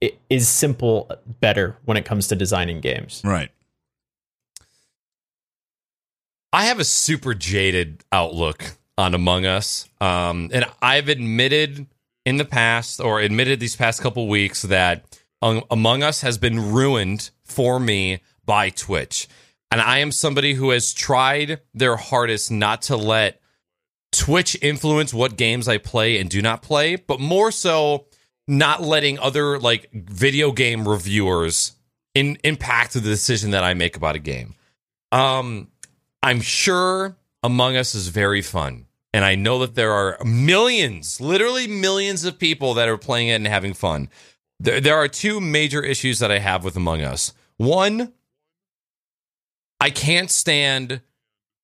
it 0.00 0.18
is 0.30 0.48
simple 0.48 1.10
better 1.40 1.76
when 1.84 1.96
it 1.96 2.04
comes 2.04 2.28
to 2.28 2.36
designing 2.36 2.80
games 2.80 3.20
right. 3.24 3.50
I 6.52 6.66
have 6.66 6.78
a 6.78 6.84
super 6.84 7.34
jaded 7.34 8.04
outlook 8.12 8.76
on 8.98 9.14
Among 9.14 9.46
Us. 9.46 9.88
Um, 10.00 10.50
and 10.52 10.66
I've 10.82 11.08
admitted 11.08 11.86
in 12.26 12.36
the 12.36 12.44
past, 12.44 13.00
or 13.00 13.20
admitted 13.20 13.58
these 13.58 13.76
past 13.76 14.02
couple 14.02 14.28
weeks, 14.28 14.62
that 14.62 15.04
Among 15.40 16.02
Us 16.02 16.20
has 16.20 16.38
been 16.38 16.72
ruined 16.72 17.30
for 17.44 17.80
me 17.80 18.20
by 18.44 18.70
Twitch. 18.70 19.28
And 19.70 19.80
I 19.80 19.98
am 19.98 20.12
somebody 20.12 20.52
who 20.54 20.70
has 20.70 20.92
tried 20.92 21.60
their 21.72 21.96
hardest 21.96 22.50
not 22.50 22.82
to 22.82 22.96
let 22.96 23.40
Twitch 24.12 24.56
influence 24.60 25.14
what 25.14 25.38
games 25.38 25.66
I 25.66 25.78
play 25.78 26.18
and 26.18 26.28
do 26.28 26.42
not 26.42 26.60
play, 26.60 26.96
but 26.96 27.18
more 27.18 27.50
so 27.50 28.06
not 28.46 28.82
letting 28.82 29.18
other 29.18 29.58
like 29.58 29.90
video 29.92 30.52
game 30.52 30.86
reviewers 30.86 31.72
in, 32.14 32.36
impact 32.44 32.92
the 32.92 33.00
decision 33.00 33.52
that 33.52 33.64
I 33.64 33.72
make 33.72 33.96
about 33.96 34.14
a 34.14 34.18
game. 34.18 34.54
Um, 35.10 35.68
I'm 36.22 36.40
sure 36.40 37.16
Among 37.42 37.76
Us 37.76 37.94
is 37.94 38.08
very 38.08 38.42
fun. 38.42 38.86
And 39.14 39.24
I 39.24 39.34
know 39.34 39.58
that 39.58 39.74
there 39.74 39.92
are 39.92 40.18
millions, 40.24 41.20
literally 41.20 41.66
millions 41.66 42.24
of 42.24 42.38
people 42.38 42.74
that 42.74 42.88
are 42.88 42.96
playing 42.96 43.28
it 43.28 43.34
and 43.34 43.46
having 43.46 43.74
fun. 43.74 44.08
There, 44.58 44.80
there 44.80 44.96
are 44.96 45.08
two 45.08 45.40
major 45.40 45.82
issues 45.82 46.18
that 46.20 46.30
I 46.30 46.38
have 46.38 46.64
with 46.64 46.76
Among 46.76 47.02
Us. 47.02 47.34
One, 47.58 48.12
I 49.80 49.90
can't 49.90 50.30
stand 50.30 51.02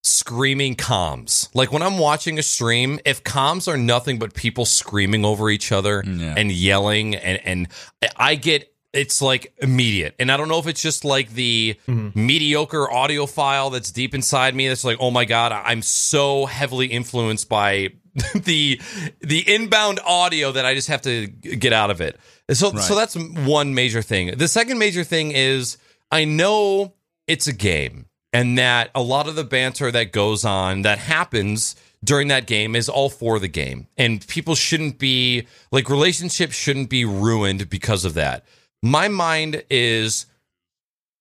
screaming 0.02 0.74
comms. 0.76 1.48
Like 1.54 1.72
when 1.72 1.82
I'm 1.82 1.98
watching 1.98 2.38
a 2.38 2.42
stream, 2.42 2.98
if 3.04 3.22
comms 3.24 3.66
are 3.66 3.76
nothing 3.76 4.18
but 4.18 4.34
people 4.34 4.64
screaming 4.64 5.24
over 5.24 5.48
each 5.50 5.72
other 5.72 6.02
Yeah. 6.06 6.34
and 6.36 6.50
yelling 6.52 7.14
and 7.14 7.40
and 7.44 7.68
I 8.16 8.34
get 8.34 8.72
it's 8.93 9.20
like 9.20 9.53
immediate. 9.59 10.14
And 10.18 10.32
I 10.32 10.36
don't 10.36 10.49
know 10.49 10.59
if 10.59 10.66
it's 10.66 10.82
just 10.82 11.05
like 11.05 11.30
the 11.30 11.76
mm-hmm. 11.86 12.26
mediocre 12.26 12.86
audiophile 12.86 13.72
that's 13.72 13.93
deep 13.93 14.14
inside 14.14 14.55
me 14.55 14.68
that's 14.68 14.84
like, 14.84 14.99
"Oh 15.01 15.11
my 15.11 15.24
god, 15.24 15.53
I'm 15.53 15.82
so 15.82 16.47
heavily 16.47 16.86
influenced 16.86 17.49
by 17.49 17.93
the 18.34 18.80
the 19.20 19.55
inbound 19.55 20.01
audio 20.05 20.53
that 20.53 20.64
I 20.64 20.74
just 20.74 20.89
have 20.89 21.03
to 21.03 21.26
get 21.26 21.72
out 21.72 21.91
of 21.91 22.01
it." 22.01 22.18
So 22.51 22.72
so 22.72 22.95
that's 22.95 23.14
one 23.14 23.74
major 23.74 24.03
thing. 24.03 24.36
The 24.36 24.49
second 24.49 24.78
major 24.78 25.05
thing 25.05 25.32
is 25.32 25.76
I 26.11 26.24
know 26.24 26.95
it's 27.26 27.47
a 27.47 27.53
game 27.53 28.07
and 28.32 28.59
that 28.59 28.91
a 28.95 29.03
lot 29.03 29.28
of 29.28 29.36
the 29.36 29.45
banter 29.45 29.91
that 29.91 30.12
goes 30.12 30.45
on 30.45 30.82
that 30.82 30.99
happens 30.99 31.76
during 32.03 32.28
that 32.28 32.47
game 32.47 32.76
is 32.76 32.89
all 32.89 33.11
for 33.11 33.39
the 33.39 33.49
game 33.49 33.86
and 33.97 34.26
people 34.28 34.55
shouldn't 34.55 34.99
be 34.99 35.47
like 35.72 35.91
relationships 35.91 36.55
shouldn't 36.55 36.89
be 36.89 37.05
ruined 37.05 37.68
because 37.68 38.05
of 38.05 38.14
that 38.14 38.45
my 38.83 39.09
mind 39.09 39.64
is 39.70 40.26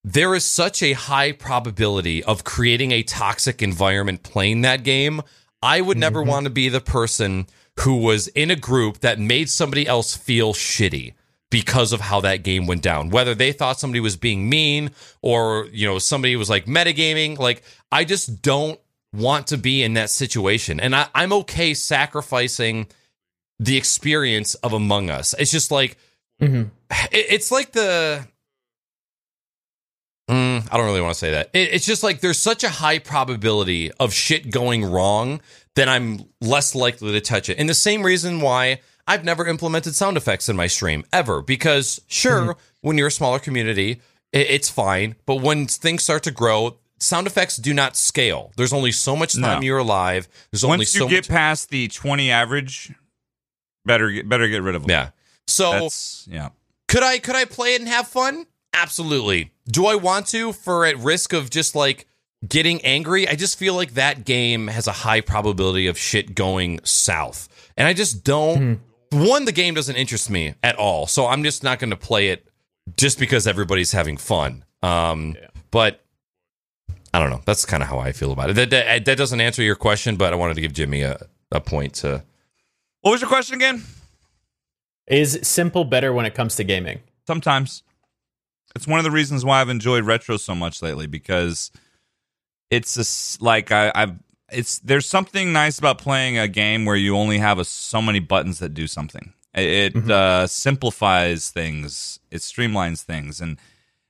there 0.04 0.36
is 0.36 0.46
such 0.46 0.82
a 0.82 0.94
high 0.94 1.32
probability 1.32 2.24
of 2.24 2.44
creating 2.44 2.92
a 2.92 3.04
toxic 3.04 3.62
environment 3.62 4.24
playing 4.24 4.62
that 4.62 4.84
game 4.84 5.22
i 5.62 5.82
would 5.82 5.98
never 5.98 6.22
mm-hmm. 6.22 6.30
want 6.30 6.44
to 6.46 6.50
be 6.50 6.70
the 6.70 6.82
person 6.82 7.48
who 7.82 7.98
was 7.98 8.28
in 8.30 8.52
a 8.52 8.56
group 8.56 9.00
that 9.00 9.20
made 9.20 9.50
somebody 9.50 9.88
else 9.88 10.16
feel 10.16 10.54
shitty 10.54 11.14
because 11.50 11.94
of 11.94 12.02
how 12.02 12.22
that 12.22 12.44
game 12.44 12.68
went 12.68 12.82
down. 12.82 13.10
Whether 13.10 13.34
they 13.34 13.52
thought 13.52 13.80
somebody 13.80 14.00
was 14.00 14.18
being 14.18 14.50
mean 14.50 14.92
or, 15.22 15.68
you 15.72 15.88
know, 15.88 16.00
somebody 16.00 16.36
was 16.36 16.50
like 16.50 16.66
metagaming, 16.66 17.38
like 17.38 17.64
I 17.92 18.04
just 18.04 18.42
don't 18.42 18.80
want 19.14 19.48
to 19.48 19.58
be 19.58 19.84
in 19.84 19.94
that 19.94 20.10
situation. 20.10 20.80
And 20.80 20.96
I, 20.96 21.08
I'm 21.16 21.32
okay 21.34 21.74
sacrificing 21.74 22.88
the 23.60 23.78
experience 23.78 24.56
of 24.56 24.74
Among 24.74 25.10
Us. 25.10 25.34
It's 25.40 25.52
just 25.52 25.72
like 25.72 25.98
Mhm. 26.42 26.70
it- 27.12 27.26
it's 27.30 27.52
like 27.52 27.72
the 27.72 28.28
Mm, 30.30 30.68
I 30.70 30.76
don't 30.76 30.86
really 30.86 31.00
want 31.02 31.14
to 31.14 31.20
say 31.20 31.32
that. 31.32 31.50
It, 31.54 31.70
it's 31.74 31.86
just 31.86 32.04
like 32.04 32.20
there's 32.20 32.38
such 32.40 32.66
a 32.66 32.70
high 32.70 33.00
probability 33.00 33.92
of 33.94 34.14
shit 34.14 34.50
going 34.52 34.84
wrong 34.84 35.40
that 35.76 35.88
I'm 35.88 36.26
less 36.42 36.76
likely 36.76 37.14
to 37.14 37.22
touch 37.22 37.48
it. 37.48 37.58
And 37.58 37.70
the 37.70 37.74
same 37.74 38.04
reason 38.04 38.42
why 38.42 38.82
I've 39.08 39.24
never 39.24 39.48
implemented 39.48 39.96
sound 39.96 40.18
effects 40.18 40.50
in 40.50 40.58
my 40.58 40.68
stream 40.68 41.06
ever, 41.14 41.42
because 41.42 42.02
sure, 42.08 42.58
when 42.82 42.98
you're 42.98 43.08
a 43.08 43.12
smaller 43.12 43.40
community, 43.40 44.02
it, 44.34 44.50
it's 44.50 44.70
fine. 44.70 45.16
But 45.26 45.36
when 45.36 45.66
things 45.66 46.04
start 46.04 46.24
to 46.24 46.32
grow, 46.32 46.76
sound 47.00 47.26
effects 47.26 47.56
do 47.56 47.74
not 47.74 47.96
scale. 47.96 48.52
There's 48.58 48.74
only 48.74 48.92
so 48.92 49.16
much 49.16 49.34
time 49.34 49.62
No. 49.62 49.62
you're 49.62 49.78
alive. 49.78 50.28
There's 50.52 50.66
only 50.66 50.84
so. 50.84 50.90
Once 50.90 50.96
you 50.96 51.00
so 51.00 51.08
get 51.08 51.30
much. 51.30 51.30
past 51.38 51.70
the 51.70 51.88
20 51.88 52.30
average, 52.32 52.92
better 53.86 54.12
get 54.12 54.28
better 54.28 54.50
get 54.50 54.62
rid 54.62 54.76
of 54.76 54.82
them. 54.82 54.90
yeah. 54.92 55.10
So 55.48 55.72
That's 55.72 56.28
yeah. 56.30 56.50
could 56.88 57.04
I 57.04 57.20
could 57.20 57.36
I 57.36 57.46
play 57.46 57.74
it 57.74 57.82
and 57.82 57.90
have 57.90 58.08
fun? 58.08 58.46
Absolutely. 58.74 59.52
Do 59.68 59.88
I 59.88 59.96
want 59.96 60.28
to 60.28 60.54
for 60.54 60.86
at 60.86 60.98
risk 60.98 61.34
of 61.34 61.50
just 61.50 61.74
like 61.74 62.08
getting 62.48 62.84
angry? 62.86 63.28
I 63.28 63.36
just 63.36 63.58
feel 63.58 63.74
like 63.74 63.96
that 63.96 64.26
game 64.26 64.68
has 64.68 64.88
a 64.88 64.92
high 64.92 65.22
probability 65.22 65.88
of 65.88 65.98
shit 65.98 66.36
going 66.36 66.80
south. 66.84 67.50
And 67.76 67.88
I 67.88 67.94
just 67.94 68.24
don't 68.24 68.82
one 69.12 69.46
the 69.46 69.52
game 69.52 69.74
doesn't 69.74 69.96
interest 69.96 70.30
me 70.30 70.56
at 70.62 70.76
all. 70.76 71.08
So 71.08 71.28
I'm 71.28 71.44
just 71.44 71.64
not 71.64 71.80
going 71.80 71.90
to 71.92 71.98
play 71.98 72.28
it 72.28 72.48
just 72.98 73.18
because 73.18 73.48
everybody's 73.48 73.94
having 73.94 74.18
fun. 74.18 74.64
Um 74.84 75.36
but 75.72 76.04
I 77.14 77.20
don't 77.20 77.30
know. 77.30 77.42
That's 77.46 77.66
kind 77.66 77.82
of 77.82 77.90
how 77.90 78.00
I 78.00 78.12
feel 78.12 78.32
about 78.32 78.50
it. 78.50 78.54
That, 78.54 78.70
that 78.70 79.06
that 79.06 79.18
doesn't 79.18 79.42
answer 79.42 79.64
your 79.64 79.76
question, 79.76 80.18
but 80.18 80.34
I 80.34 80.36
wanted 80.36 80.56
to 80.56 80.62
give 80.62 80.74
Jimmy 80.74 81.02
a, 81.02 81.26
a 81.52 81.62
point 81.62 81.96
to 81.96 82.24
What 83.02 83.12
was 83.12 83.22
your 83.22 83.30
question 83.30 83.56
again? 83.56 83.84
Is 85.08 85.40
simple 85.44 85.86
better 85.86 86.12
when 86.12 86.26
it 86.26 86.36
comes 86.36 86.56
to 86.56 86.64
gaming? 86.64 87.00
Sometimes. 87.26 87.84
It's 88.76 88.88
one 88.88 89.00
of 89.00 89.06
the 89.06 89.12
reasons 89.12 89.46
why 89.46 89.62
I've 89.62 89.70
enjoyed 89.70 90.04
retro 90.04 90.38
so 90.38 90.54
much 90.54 90.82
lately 90.82 91.08
because 91.08 91.72
it's 92.70 92.96
just 92.96 93.42
like 93.42 93.72
I, 93.72 93.92
I've 93.96 94.16
it's 94.52 94.80
there's 94.80 95.06
something 95.06 95.52
nice 95.52 95.80
about 95.80 95.98
playing 95.98 96.38
a 96.38 96.48
game 96.48 96.86
where 96.86 96.96
you 96.96 97.16
only 97.16 97.38
have 97.38 97.60
a, 97.60 97.66
so 97.66 98.02
many 98.02 98.20
buttons 98.20 98.60
that 98.60 98.74
do 98.74 98.88
something. 98.88 99.34
It, 99.54 99.96
it 99.96 100.12
uh, 100.12 100.48
simplifies 100.48 101.50
things, 101.50 102.20
it 102.32 102.38
streamlines 102.38 103.02
things, 103.02 103.42
and 103.42 103.58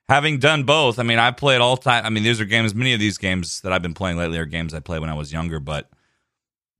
having 0.10 0.40
done 0.40 0.64
both, 0.64 1.00
I 1.00 1.04
mean, 1.04 1.20
I 1.20 1.32
play 1.32 1.56
it 1.56 1.62
all 1.62 1.78
time. 1.78 2.06
I 2.06 2.10
mean, 2.10 2.24
these 2.24 2.42
are 2.42 2.46
games. 2.46 2.76
Many 2.76 2.94
of 2.94 3.00
these 3.00 3.18
games 3.18 3.62
that 3.62 3.72
I've 3.72 3.82
been 3.82 3.94
playing 3.94 4.18
lately 4.18 4.38
are 4.38 4.46
games 4.46 4.74
I 4.74 4.80
played 4.80 5.02
when 5.02 5.10
I 5.10 5.16
was 5.16 5.32
younger, 5.34 5.60
but 5.60 5.90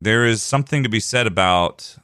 there 0.02 0.26
is 0.26 0.42
something 0.44 0.84
to 0.84 0.90
be 0.90 1.00
said 1.00 1.28
about 1.28 1.98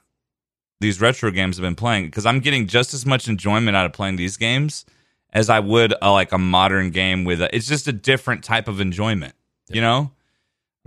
these 0.83 1.01
retro 1.01 1.31
games 1.31 1.57
I've 1.57 1.63
been 1.63 1.73
playing 1.75 2.05
because 2.05 2.27
I'm 2.27 2.39
getting 2.39 2.67
just 2.67 2.93
as 2.93 3.05
much 3.05 3.27
enjoyment 3.27 3.75
out 3.75 3.87
of 3.87 3.93
playing 3.93 4.17
these 4.17 4.37
games 4.37 4.85
as 5.33 5.49
I 5.49 5.59
would 5.59 5.95
a, 5.99 6.11
like 6.11 6.31
a 6.31 6.37
modern 6.37 6.91
game 6.91 7.23
with 7.25 7.41
a, 7.41 7.53
it's 7.55 7.67
just 7.67 7.87
a 7.87 7.91
different 7.91 8.43
type 8.43 8.67
of 8.67 8.79
enjoyment, 8.79 9.33
you 9.69 9.81
know? 9.81 10.11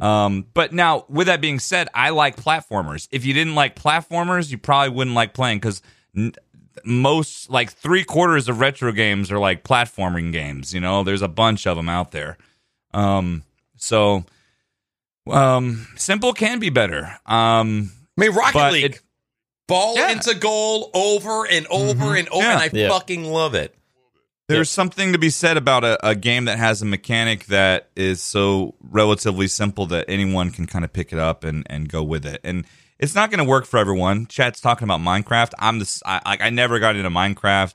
Um, 0.01 0.47
but 0.55 0.73
now 0.73 1.05
with 1.09 1.27
that 1.27 1.41
being 1.41 1.59
said, 1.59 1.89
I 1.95 2.11
like 2.11 2.37
platformers. 2.37 3.09
If 3.11 3.25
you 3.25 3.33
didn't 3.35 3.55
like 3.57 3.75
platformers, 3.75 4.51
you 4.51 4.59
probably 4.59 4.91
wouldn't 4.95 5.17
like 5.17 5.35
playing 5.35 5.59
because 5.59 5.83
n- 6.17 6.35
most 6.85 7.49
like 7.51 7.73
three 7.73 8.05
quarters 8.05 8.49
of 8.49 8.61
retro 8.61 8.93
games 8.93 9.33
are 9.33 9.39
like 9.39 9.65
platforming 9.65 10.33
games. 10.33 10.73
You 10.75 10.81
know, 10.81 11.03
there's 11.03 11.23
a 11.23 11.29
bunch 11.29 11.67
of 11.67 11.77
them 11.77 11.89
out 11.89 12.13
there. 12.13 12.37
Um, 12.93 13.43
so, 13.77 14.25
um, 15.29 15.89
simple 15.97 16.33
can 16.33 16.59
be 16.59 16.71
better. 16.71 17.19
Um, 17.27 17.91
I 18.17 18.21
mean 18.21 18.33
Rocket 18.35 18.73
League. 18.73 18.85
it- 18.85 19.01
Ball 19.67 19.97
Yeah. 19.97 20.13
into 20.13 20.35
goal 20.35 20.91
over 20.95 21.47
and 21.47 21.67
over 21.69 21.95
mm-hmm. 21.95 22.17
and 22.17 22.29
over, 22.29 22.45
Yeah. 22.45 22.53
and 22.53 22.63
I 22.63 22.71
Yeah. 22.73 22.89
fucking 22.89 23.25
love 23.25 23.55
it. 23.55 23.75
There's 24.49 24.71
something 24.71 25.13
to 25.13 25.19
be 25.19 25.31
said 25.31 25.57
about 25.57 25.83
a, 25.83 26.07
a 26.07 26.15
game 26.15 26.45
that 26.45 26.57
has 26.59 26.81
a 26.81 26.85
mechanic 26.85 27.47
that 27.47 27.89
is 27.97 28.23
so 28.23 28.75
relatively 28.81 29.49
simple 29.49 29.87
that 29.87 30.05
anyone 30.09 30.53
can 30.53 30.67
kind 30.67 30.85
of 30.85 30.93
pick 30.93 31.13
it 31.13 31.19
up 31.19 31.43
and, 31.43 31.67
and 31.69 31.89
go 31.89 32.05
with 32.05 32.25
it. 32.25 32.41
And 32.45 32.65
it's 33.01 33.15
not 33.15 33.31
going 33.31 33.45
to 33.45 33.49
work 33.51 33.67
for 33.67 33.79
everyone. 33.79 34.27
Chat's 34.27 34.61
talking 34.61 34.85
about 34.85 35.01
Minecraft. 35.01 35.51
I'm 35.59 35.81
this. 35.81 36.01
I, 36.07 36.21
like 36.25 36.41
I 36.43 36.51
never 36.51 36.79
got 36.79 36.95
into 36.95 37.11
Minecraft. 37.11 37.75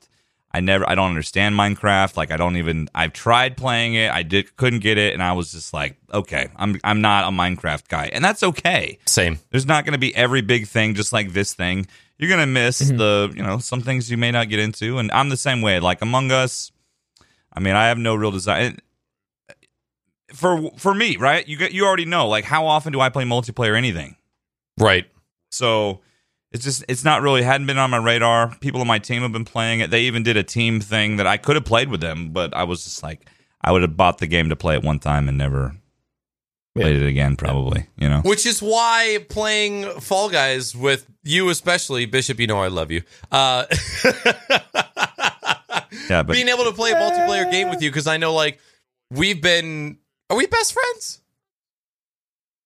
I 0.54 0.60
never. 0.60 0.86
I 0.88 0.94
don't 0.94 1.08
understand 1.08 1.54
Minecraft. 1.54 2.16
Like 2.16 2.30
I 2.30 2.36
don't 2.36 2.56
even. 2.56 2.88
I've 2.94 3.12
tried 3.12 3.56
playing 3.56 3.94
it. 3.94 4.10
I 4.12 4.22
did 4.22 4.54
couldn't 4.56 4.80
get 4.80 4.98
it, 4.98 5.14
and 5.14 5.22
I 5.22 5.32
was 5.32 5.50
just 5.52 5.72
like, 5.72 5.96
okay, 6.12 6.48
I'm 6.56 6.78
I'm 6.84 7.00
not 7.00 7.24
a 7.24 7.34
Minecraft 7.34 7.88
guy, 7.88 8.10
and 8.12 8.22
that's 8.24 8.42
okay. 8.42 8.98
Same. 9.06 9.38
There's 9.50 9.64
not 9.66 9.84
going 9.84 9.92
to 9.94 9.98
be 9.98 10.14
every 10.14 10.42
big 10.42 10.66
thing 10.66 10.94
just 10.94 11.12
like 11.12 11.32
this 11.32 11.54
thing. 11.54 11.86
You're 12.18 12.28
going 12.28 12.40
to 12.40 12.46
miss 12.46 12.80
Mm-hmm. 12.82 12.96
the, 12.98 13.32
you 13.34 13.42
know, 13.42 13.58
some 13.58 13.80
things 13.80 14.08
you 14.10 14.16
may 14.16 14.30
not 14.30 14.48
get 14.48 14.60
into. 14.60 14.98
And 14.98 15.10
I'm 15.10 15.28
the 15.28 15.36
same 15.36 15.60
way. 15.60 15.80
Like 15.80 16.02
Among 16.02 16.30
Us, 16.30 16.70
I 17.52 17.58
mean, 17.58 17.74
I 17.74 17.86
have 17.88 17.98
no 17.98 18.14
real 18.14 18.30
desire. 18.30 18.74
For 20.32 20.70
for 20.76 20.94
me, 20.94 21.16
right? 21.16 21.46
You 21.46 21.56
get 21.58 21.72
you 21.72 21.84
already 21.84 22.04
know. 22.06 22.28
Like, 22.28 22.44
how 22.44 22.66
often 22.66 22.92
do 22.92 23.00
I 23.00 23.08
play 23.08 23.24
multiplayer? 23.24 23.76
Anything. 23.76 24.16
Right. 24.78 25.06
So 25.50 26.00
it's 26.52 26.64
just 26.64 26.84
it's 26.88 27.04
not 27.04 27.22
really 27.22 27.42
hadn't 27.42 27.66
been 27.66 27.78
on 27.78 27.90
my 27.90 27.96
radar. 27.98 28.54
People 28.60 28.80
on 28.80 28.86
my 28.86 28.98
team 28.98 29.22
have 29.22 29.32
been 29.32 29.44
playing 29.44 29.80
it. 29.80 29.90
They 29.90 30.02
even 30.02 30.22
did 30.22 30.36
a 30.36 30.42
team 30.42 30.80
thing 30.80 31.16
that 31.16 31.26
I 31.26 31.36
could 31.36 31.56
have 31.56 31.64
played 31.64 31.88
with 31.88 32.00
them, 32.00 32.30
but 32.32 32.54
I 32.54 32.64
was 32.64 32.84
just 32.84 33.02
like, 33.02 33.26
I 33.60 33.72
would 33.72 33.82
have 33.82 33.96
bought 33.96 34.18
the 34.18 34.26
game 34.26 34.48
to 34.50 34.56
play 34.56 34.74
it 34.74 34.82
one 34.82 34.98
time 34.98 35.28
and 35.28 35.38
never 35.38 35.74
Yeah. 36.74 36.82
played 36.84 36.96
it 36.96 37.06
again. 37.06 37.36
Probably, 37.36 37.86
you 37.96 38.08
know. 38.08 38.20
Which 38.20 38.46
is 38.46 38.60
why 38.62 39.24
playing 39.28 39.88
Fall 40.00 40.28
Guys 40.28 40.76
with 40.76 41.06
you, 41.22 41.48
especially 41.48 42.06
Bishop, 42.06 42.38
you 42.40 42.46
know 42.46 42.60
I 42.60 42.68
love 42.68 42.90
you. 42.90 43.02
Uh, 43.30 43.64
Yeah, 46.08 46.22
but 46.22 46.32
being 46.34 46.48
able 46.48 46.64
to 46.64 46.72
play 46.72 46.90
a 46.92 46.96
multiplayer 46.96 47.50
game 47.50 47.68
with 47.70 47.82
you 47.82 47.90
because 47.90 48.06
I 48.06 48.16
know 48.16 48.34
like 48.34 48.58
we've 49.10 49.40
been. 49.40 49.98
Are 50.30 50.36
we 50.36 50.46
best 50.46 50.72
friends? 50.72 51.20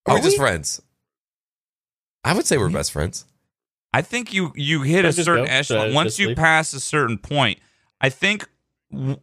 Are, 0.07 0.15
we 0.15 0.21
Are 0.21 0.23
just 0.23 0.37
friends? 0.37 0.81
I 2.25 2.33
would 2.35 2.47
say 2.47 2.57
we're 2.57 2.71
best 2.71 2.93
friends. 2.93 3.25
I 3.97 4.03
think 4.03 4.33
you 4.35 4.53
you 4.55 4.83
hit 4.83 5.05
a 5.05 5.09
Should 5.13 5.15
I 5.15 5.17
just 5.17 5.25
certain 5.25 5.45
go? 5.47 5.51
echelon. 5.51 5.87
Should 5.89 5.95
Once 5.95 6.19
you 6.19 6.29
leave? 6.29 6.37
pass 6.37 6.73
a 6.75 6.81
certain 6.81 7.17
point, 7.19 7.59
I 8.01 8.09
think 8.11 8.47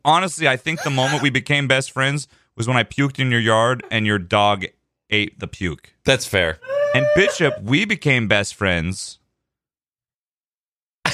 honestly, 0.04 0.48
I 0.48 0.58
think 0.58 0.82
the 0.84 0.90
moment 0.90 1.22
we 1.22 1.30
became 1.30 1.68
best 1.68 1.92
friends 1.92 2.28
was 2.56 2.68
when 2.68 2.78
I 2.78 2.84
puked 2.84 3.20
in 3.20 3.30
your 3.32 3.40
yard 3.40 3.84
and 3.92 4.06
your 4.06 4.20
dog 4.20 4.66
ate 5.10 5.40
the 5.40 5.48
puke. 5.48 5.94
That's 6.06 6.26
fair. 6.26 6.60
And 6.96 7.06
Bishop, 7.16 7.62
we 7.62 7.86
became 7.86 8.28
best 8.28 8.56
friends 8.56 9.20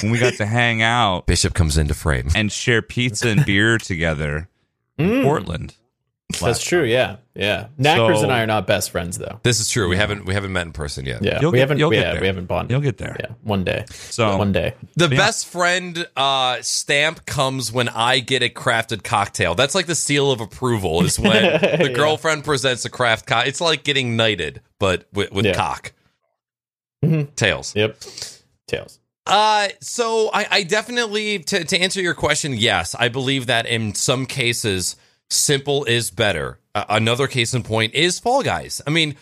when 0.02 0.10
we 0.12 0.18
got 0.18 0.34
to 0.34 0.46
hang 0.46 0.80
out 0.82 1.26
Bishop 1.26 1.52
comes 1.54 1.76
into 1.76 1.94
frame. 1.94 2.28
and 2.34 2.50
share 2.50 2.82
pizza 2.82 3.28
and 3.28 3.44
beer 3.44 3.76
together 3.78 4.48
in 4.98 5.08
Mm, 5.08 5.22
Portland. 5.24 5.74
That's 6.38 6.62
true. 6.62 6.84
Yeah, 6.84 7.16
yeah. 7.34 7.66
Knackers 7.78 8.18
So- 8.18 8.22
and 8.24 8.32
I 8.32 8.42
are 8.42 8.46
not 8.46 8.66
best 8.66 8.90
friends 8.90 9.18
though. 9.18 9.40
This 9.42 9.60
is 9.60 9.68
true. 9.68 9.88
We 9.88 9.96
haven't 9.96 10.24
we 10.26 10.34
haven't 10.34 10.52
met 10.52 10.66
in 10.66 10.72
person 10.72 11.06
yet. 11.06 11.22
Yeah, 11.22 11.40
You'll 11.40 11.50
we 11.52 11.56
get- 11.58 11.62
haven't. 11.62 11.78
you'll 11.78 11.92
yeah, 11.94 12.12
there. 12.12 12.20
we 12.20 12.26
haven't 12.26 12.46
bonded. 12.46 12.70
You'll 12.70 12.80
get 12.80 12.98
there. 12.98 13.16
Yeah, 13.18 13.30
one 13.42 13.64
day. 13.64 13.84
So 13.90 14.36
One 14.36 14.52
day. 14.52 14.74
The 14.96 15.08
Yeah. 15.08 15.16
best 15.16 15.46
friend 15.46 16.06
uh, 16.16 16.58
stamp 16.62 17.26
comes 17.26 17.72
when 17.72 17.88
I 17.88 18.20
get 18.20 18.42
a 18.42 18.48
crafted 18.48 19.02
cocktail. 19.04 19.54
That's 19.54 19.74
like 19.74 19.86
the 19.86 19.94
seal 19.94 20.30
of 20.30 20.40
approval. 20.40 21.04
Is 21.04 21.18
when 21.20 21.32
the 21.60 21.88
Yeah. 21.90 21.92
girlfriend 21.92 22.44
presents 22.44 22.84
a 22.84 22.90
craft. 22.90 23.26
Co- 23.26 23.40
it's 23.40 23.60
like 23.60 23.82
getting 23.84 24.16
knighted, 24.16 24.60
but 24.78 25.06
with, 25.12 25.32
with 25.32 25.46
Yeah. 25.46 25.54
cock 25.54 25.92
Mhm. 27.04 27.34
tails. 27.34 27.74
Yep. 27.74 27.96
Tails. 28.68 28.98
Uh, 29.26 29.68
so 29.80 30.30
I, 30.32 30.46
I 30.50 30.62
definitely 30.64 31.38
to 31.40 31.64
to 31.64 31.78
answer 31.78 32.00
your 32.00 32.14
question, 32.14 32.54
yes, 32.54 32.94
I 32.98 33.08
believe 33.08 33.46
that 33.46 33.66
in 33.66 33.94
some 33.94 34.26
cases, 34.26 34.96
simple 35.30 35.84
is 35.84 36.10
better. 36.10 36.58
Uh, 36.74 36.84
another 36.88 37.26
case 37.26 37.54
in 37.54 37.62
point 37.62 37.94
is 37.94 38.18
Fall 38.18 38.42
Guys. 38.42 38.80
I 38.86 38.90
mean, 38.90 39.16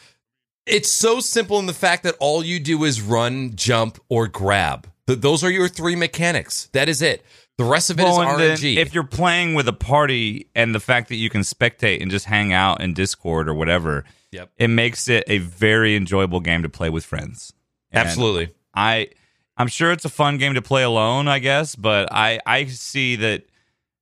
it's 0.66 0.90
so 0.90 1.20
simple 1.20 1.58
in 1.58 1.66
the 1.66 1.72
fact 1.72 2.02
that 2.02 2.14
all 2.20 2.44
you 2.44 2.60
do 2.60 2.84
is 2.84 3.00
run, 3.00 3.54
jump, 3.56 3.98
or 4.08 4.26
grab. 4.28 4.86
Th- 5.06 5.18
those 5.18 5.42
are 5.44 5.50
your 5.50 5.68
three 5.68 5.96
mechanics. 5.96 6.68
That 6.72 6.88
is 6.88 7.00
it. 7.02 7.24
The 7.56 7.64
rest 7.64 7.90
of 7.90 7.98
it 7.98 8.02
is 8.06 8.16
Well, 8.16 8.36
then 8.38 8.56
RNG. 8.56 8.76
if 8.76 8.94
you're 8.94 9.02
playing 9.04 9.54
with 9.54 9.66
a 9.66 9.72
party 9.72 10.48
and 10.54 10.74
the 10.74 10.80
fact 10.80 11.08
that 11.08 11.16
you 11.16 11.28
can 11.30 11.40
spectate 11.40 12.00
and 12.02 12.10
just 12.10 12.26
hang 12.26 12.52
out 12.52 12.80
in 12.80 12.94
Discord 12.94 13.48
or 13.48 13.54
whatever, 13.54 14.04
Yep. 14.30 14.50
it 14.58 14.68
makes 14.68 15.08
it 15.08 15.24
a 15.26 15.38
very 15.38 15.96
enjoyable 15.96 16.40
game 16.40 16.62
to 16.62 16.68
play 16.68 16.90
with 16.90 17.04
friends. 17.04 17.52
And 17.90 18.06
Absolutely. 18.06 18.54
I 18.74 19.08
I'm 19.56 19.66
sure 19.66 19.90
it's 19.90 20.04
a 20.04 20.08
fun 20.10 20.38
game 20.38 20.54
to 20.54 20.62
play 20.62 20.84
alone, 20.84 21.26
I 21.26 21.38
guess, 21.40 21.74
but 21.74 22.12
I 22.12 22.38
I 22.46 22.66
see 22.66 23.16
that 23.16 23.44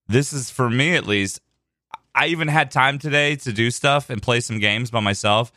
this 0.09 0.33
is 0.35 0.51
for 0.51 0.69
me 0.69 0.95
at 0.97 1.07
least. 1.07 1.41
I 2.17 2.29
even 2.29 2.49
had 2.49 2.71
time 2.71 2.99
today 2.99 3.37
to 3.37 3.53
do 3.53 3.71
stuff 3.71 4.11
and 4.11 4.21
play 4.23 4.41
some 4.41 4.59
games 4.59 4.91
by 4.91 5.01
myself, 5.01 5.53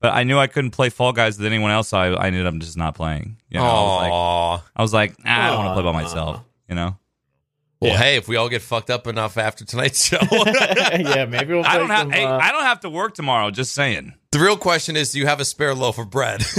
but 0.00 0.12
I 0.12 0.24
knew 0.24 0.38
I 0.38 0.46
couldn't 0.46 0.72
play 0.72 0.90
Fall 0.90 1.12
Guys 1.12 1.38
with 1.38 1.46
anyone 1.46 1.70
else. 1.70 1.88
So 1.88 1.98
I, 1.98 2.08
I 2.12 2.26
ended 2.26 2.46
up 2.46 2.54
just 2.58 2.76
not 2.76 2.94
playing. 2.94 3.38
You 3.48 3.58
know, 3.58 3.64
I 3.64 3.72
was 3.72 4.02
like, 4.02 4.62
I 4.76 4.82
was 4.82 4.92
like, 4.92 5.14
ah, 5.24 5.44
I 5.44 5.46
don't 5.48 5.64
want 5.64 5.68
to 5.76 5.82
play 5.82 5.92
by 5.92 6.02
myself. 6.02 6.40
You 6.68 6.74
know, 6.76 6.96
Well, 7.80 7.92
Yeah. 7.92 7.98
hey, 7.98 8.16
if 8.16 8.28
we 8.28 8.36
all 8.36 8.48
get 8.48 8.62
fucked 8.62 8.90
up 8.90 9.06
enough 9.06 9.36
after 9.38 9.64
tonight's 9.64 10.04
show, 10.04 10.18
yeah, 10.32 11.24
maybe 11.28 11.54
we'll. 11.54 11.64
I 11.66 11.78
don't 11.78 11.86
play 11.88 11.96
have 11.96 12.02
some, 12.04 12.10
hey, 12.12 12.24
uh, 12.24 12.38
I 12.38 12.52
don't 12.52 12.64
have 12.64 12.80
to 12.80 12.90
work 12.90 13.14
tomorrow. 13.14 13.50
Just 13.50 13.72
saying. 13.74 14.12
the 14.32 14.38
real 14.38 14.56
question 14.56 14.96
is, 14.96 15.12
do 15.12 15.18
you 15.18 15.26
have 15.26 15.40
a 15.40 15.44
spare 15.44 15.74
loaf 15.74 15.98
of 15.98 16.10
bread? 16.10 16.42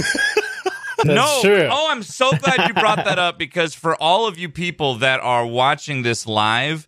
That's 0.98 1.08
no. 1.16 1.40
true. 1.42 1.68
Oh, 1.70 1.88
I'm 1.90 2.02
so 2.02 2.30
glad 2.36 2.66
you 2.68 2.74
brought 2.74 3.04
that 3.04 3.18
up 3.18 3.38
because 3.38 3.74
for 3.74 3.94
all 4.00 4.26
of 4.26 4.38
you 4.38 4.48
people 4.48 4.96
that 4.96 5.20
are 5.20 5.44
watching 5.46 6.02
this 6.02 6.26
live, 6.26 6.78
s- 6.82 6.86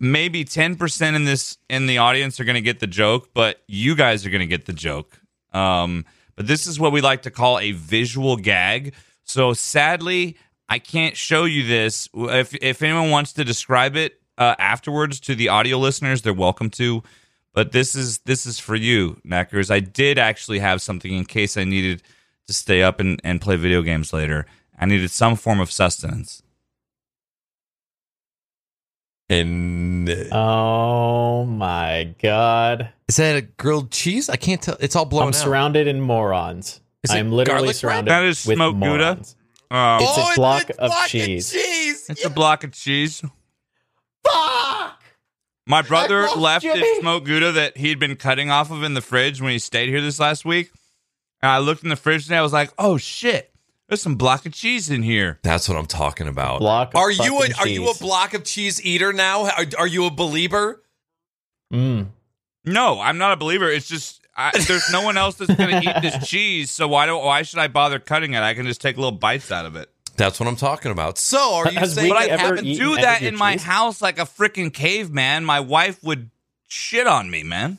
maybe 0.00 0.44
10% 0.44 1.14
in 1.14 1.24
this 1.24 1.58
in 1.68 1.86
the 1.86 1.98
audience 1.98 2.38
are 2.40 2.44
going 2.44 2.54
to 2.54 2.60
get 2.60 2.80
the 2.80 2.86
joke, 2.86 3.30
but 3.34 3.62
you 3.66 3.94
guys 3.94 4.24
are 4.24 4.30
going 4.30 4.40
to 4.40 4.46
get 4.46 4.66
the 4.66 4.72
joke. 4.72 5.20
Um, 5.52 6.04
but 6.36 6.46
this 6.46 6.66
is 6.66 6.78
what 6.78 6.92
we 6.92 7.00
like 7.00 7.22
to 7.22 7.30
call 7.30 7.58
a 7.58 7.72
visual 7.72 8.36
gag. 8.36 8.94
So 9.24 9.52
sadly, 9.52 10.36
I 10.68 10.78
can't 10.78 11.16
show 11.16 11.44
you 11.44 11.66
this. 11.66 12.08
If 12.14 12.54
if 12.54 12.82
anyone 12.82 13.10
wants 13.10 13.32
to 13.34 13.44
describe 13.44 13.96
it, 13.96 14.20
uh, 14.36 14.54
afterwards 14.58 15.20
to 15.20 15.34
the 15.34 15.48
audio 15.48 15.78
listeners, 15.78 16.22
they're 16.22 16.32
welcome 16.32 16.70
to. 16.70 17.02
But 17.52 17.72
this 17.72 17.94
is 17.94 18.18
this 18.20 18.46
is 18.46 18.58
for 18.58 18.76
you, 18.76 19.20
Knackers. 19.26 19.70
I 19.70 19.80
did 19.80 20.18
actually 20.18 20.60
have 20.60 20.80
something 20.80 21.12
in 21.12 21.24
case 21.24 21.56
I 21.56 21.64
needed 21.64 22.02
to 22.46 22.52
stay 22.52 22.82
up 22.82 23.00
and, 23.00 23.20
and 23.24 23.40
play 23.40 23.56
video 23.56 23.82
games 23.82 24.12
later. 24.12 24.46
I 24.78 24.86
needed 24.86 25.10
some 25.10 25.34
form 25.34 25.60
of 25.60 25.72
sustenance. 25.72 26.42
And 29.30 30.08
Oh 30.32 31.44
my 31.44 32.14
god. 32.22 32.90
is 33.08 33.16
that 33.16 33.36
a 33.36 33.42
grilled 33.42 33.90
cheese? 33.90 34.28
I 34.30 34.36
can't 34.36 34.60
tell. 34.62 34.76
It's 34.80 34.96
all 34.96 35.04
blown 35.04 35.22
I'm 35.24 35.28
out. 35.28 35.34
surrounded 35.34 35.86
in 35.86 36.00
morons. 36.00 36.80
Is 37.02 37.10
I'm 37.10 37.30
literally 37.30 37.58
garlic 37.58 37.66
bread? 37.66 37.76
surrounded 37.76 38.10
That 38.10 38.24
is 38.24 38.46
with 38.46 38.56
smoked 38.56 38.80
Gouda. 38.80 39.04
morons. 39.04 39.36
Um, 39.70 40.00
It's 40.02 40.16
a 40.16 40.20
Oh, 40.22 40.32
block 40.34 40.70
of 40.70 40.76
block 40.78 41.08
cheese. 41.08 41.52
cheese. 41.52 42.06
it's 42.08 42.24
a 42.24 42.30
block 42.30 42.64
of 42.64 42.72
cheese. 42.72 43.22
Fuck! 44.26 45.02
My 45.66 45.82
brother 45.82 46.26
left 46.34 46.62
Jimmy. 46.62 46.80
his 46.80 46.98
smoked 47.00 47.26
Gouda 47.26 47.52
that 47.52 47.76
he'd 47.76 47.98
been 47.98 48.16
cutting 48.16 48.50
off 48.50 48.70
of 48.70 48.82
in 48.82 48.94
the 48.94 49.02
fridge 49.02 49.42
when 49.42 49.52
he 49.52 49.58
stayed 49.58 49.90
here 49.90 50.00
this 50.00 50.18
last 50.18 50.46
week. 50.46 50.70
And 51.42 51.50
I 51.50 51.58
looked 51.58 51.82
in 51.82 51.90
the 51.90 51.96
fridge 51.96 52.24
today. 52.24 52.38
I 52.38 52.42
was 52.42 52.52
like, 52.54 52.72
"Oh 52.78 52.96
shit, 52.96 53.52
there's 53.88 54.02
some 54.02 54.16
block 54.16 54.46
of 54.46 54.52
cheese 54.52 54.90
in 54.90 55.02
here." 55.02 55.38
That's 55.42 55.68
what 55.68 55.76
I'm 55.78 55.86
talking 55.86 56.28
about. 56.28 56.60
Block 56.60 56.94
of 56.94 57.00
are 57.00 57.10
you 57.10 57.38
a 57.38 57.40
fucking 57.40 57.54
are 57.58 57.68
you 57.68 57.90
a 57.90 57.94
block 57.94 58.34
of 58.34 58.44
cheese 58.44 58.84
eater 58.84 59.12
now? 59.12 59.44
Are, 59.44 59.64
are 59.78 59.86
you 59.86 60.06
a 60.06 60.10
believer? 60.10 60.82
Mm. 61.72 62.08
No, 62.64 63.00
I'm 63.00 63.18
not 63.18 63.32
a 63.32 63.36
believer. 63.36 63.70
It's 63.70 63.88
just 63.88 64.26
I, 64.36 64.52
there's 64.66 64.90
no 64.92 65.02
one 65.02 65.16
else 65.16 65.36
that's 65.36 65.54
going 65.54 65.82
to 65.82 65.90
eat 65.90 66.02
this 66.02 66.28
cheese. 66.28 66.70
So 66.70 66.86
why 66.86 67.06
don't 67.06 67.24
why 67.24 67.42
should 67.42 67.58
I 67.58 67.68
bother 67.68 67.98
cutting 67.98 68.34
it? 68.34 68.40
I 68.40 68.54
can 68.54 68.66
just 68.66 68.80
take 68.80 68.96
little 68.96 69.12
bites 69.12 69.50
out 69.50 69.66
of 69.66 69.74
it. 69.76 69.90
That's 70.16 70.40
what 70.40 70.48
I'm 70.48 70.56
talking 70.56 70.90
about. 70.90 71.16
So 71.16 71.54
are 71.54 71.70
you 71.70 71.78
Has 71.78 71.94
saying 71.94 72.08
But 72.08 72.18
I 72.18 72.26
ever 72.26 72.42
haven't 72.42 72.64
do 72.64 72.96
that 72.96 73.16
of 73.16 73.22
your 73.22 73.28
in 73.32 73.38
my 73.38 73.54
cheese? 73.54 73.62
house 73.62 74.02
like 74.02 74.18
a 74.18 74.22
freaking 74.22 74.72
caveman. 74.72 75.44
My 75.44 75.60
wife 75.60 76.02
would 76.02 76.30
shit 76.66 77.06
on 77.06 77.30
me, 77.30 77.42
man. 77.44 77.78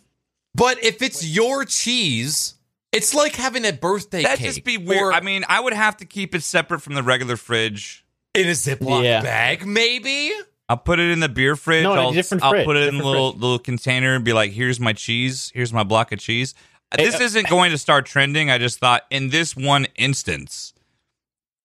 But 0.55 0.83
if 0.83 1.01
it's 1.01 1.25
your 1.25 1.65
cheese, 1.65 2.55
it's 2.91 3.13
like 3.13 3.35
having 3.35 3.65
a 3.65 3.73
birthday 3.73 4.23
That'd 4.23 4.39
cake. 4.39 4.47
just 4.47 4.63
be 4.63 4.77
weird. 4.77 5.01
or 5.01 5.13
I 5.13 5.21
mean, 5.21 5.43
I 5.47 5.59
would 5.59 5.73
have 5.73 5.97
to 5.97 6.05
keep 6.05 6.33
it 6.35 6.43
separate 6.43 6.81
from 6.81 6.93
the 6.95 7.03
regular 7.03 7.37
fridge. 7.37 8.05
in 8.35 8.47
a 8.47 8.51
Ziploc 8.51 9.03
Yeah. 9.03 9.21
bag, 9.21 9.65
maybe. 9.65 10.31
I'll 10.69 10.77
put 10.77 10.99
it 10.99 11.09
in 11.09 11.19
the 11.19 11.29
beer 11.29 11.55
fridge. 11.55 11.83
No, 11.83 11.93
in 11.93 11.97
a 11.97 12.01
I'll, 12.03 12.11
different 12.11 12.43
I'll 12.43 12.51
fridge, 12.51 12.65
put 12.65 12.75
it 12.77 12.81
in 12.81 12.87
a 12.89 12.91
different 12.91 13.05
little 13.07 13.31
little 13.33 13.57
container 13.59 14.13
and 14.13 14.23
be 14.23 14.33
like, 14.33 14.51
"Here's 14.51 14.79
my 14.79 14.93
cheese. 14.93 15.51
Here's 15.55 15.73
my 15.73 15.83
block 15.83 16.11
of 16.11 16.19
cheese." 16.19 16.53
Uh, 16.91 16.97
This 16.97 17.19
uh, 17.19 17.23
isn't 17.23 17.49
going 17.49 17.71
to 17.71 17.77
start 17.77 18.05
trending. 18.05 18.51
I 18.51 18.59
just 18.59 18.77
thought 18.79 19.03
in 19.09 19.29
this 19.29 19.55
one 19.55 19.87
instance, 19.95 20.73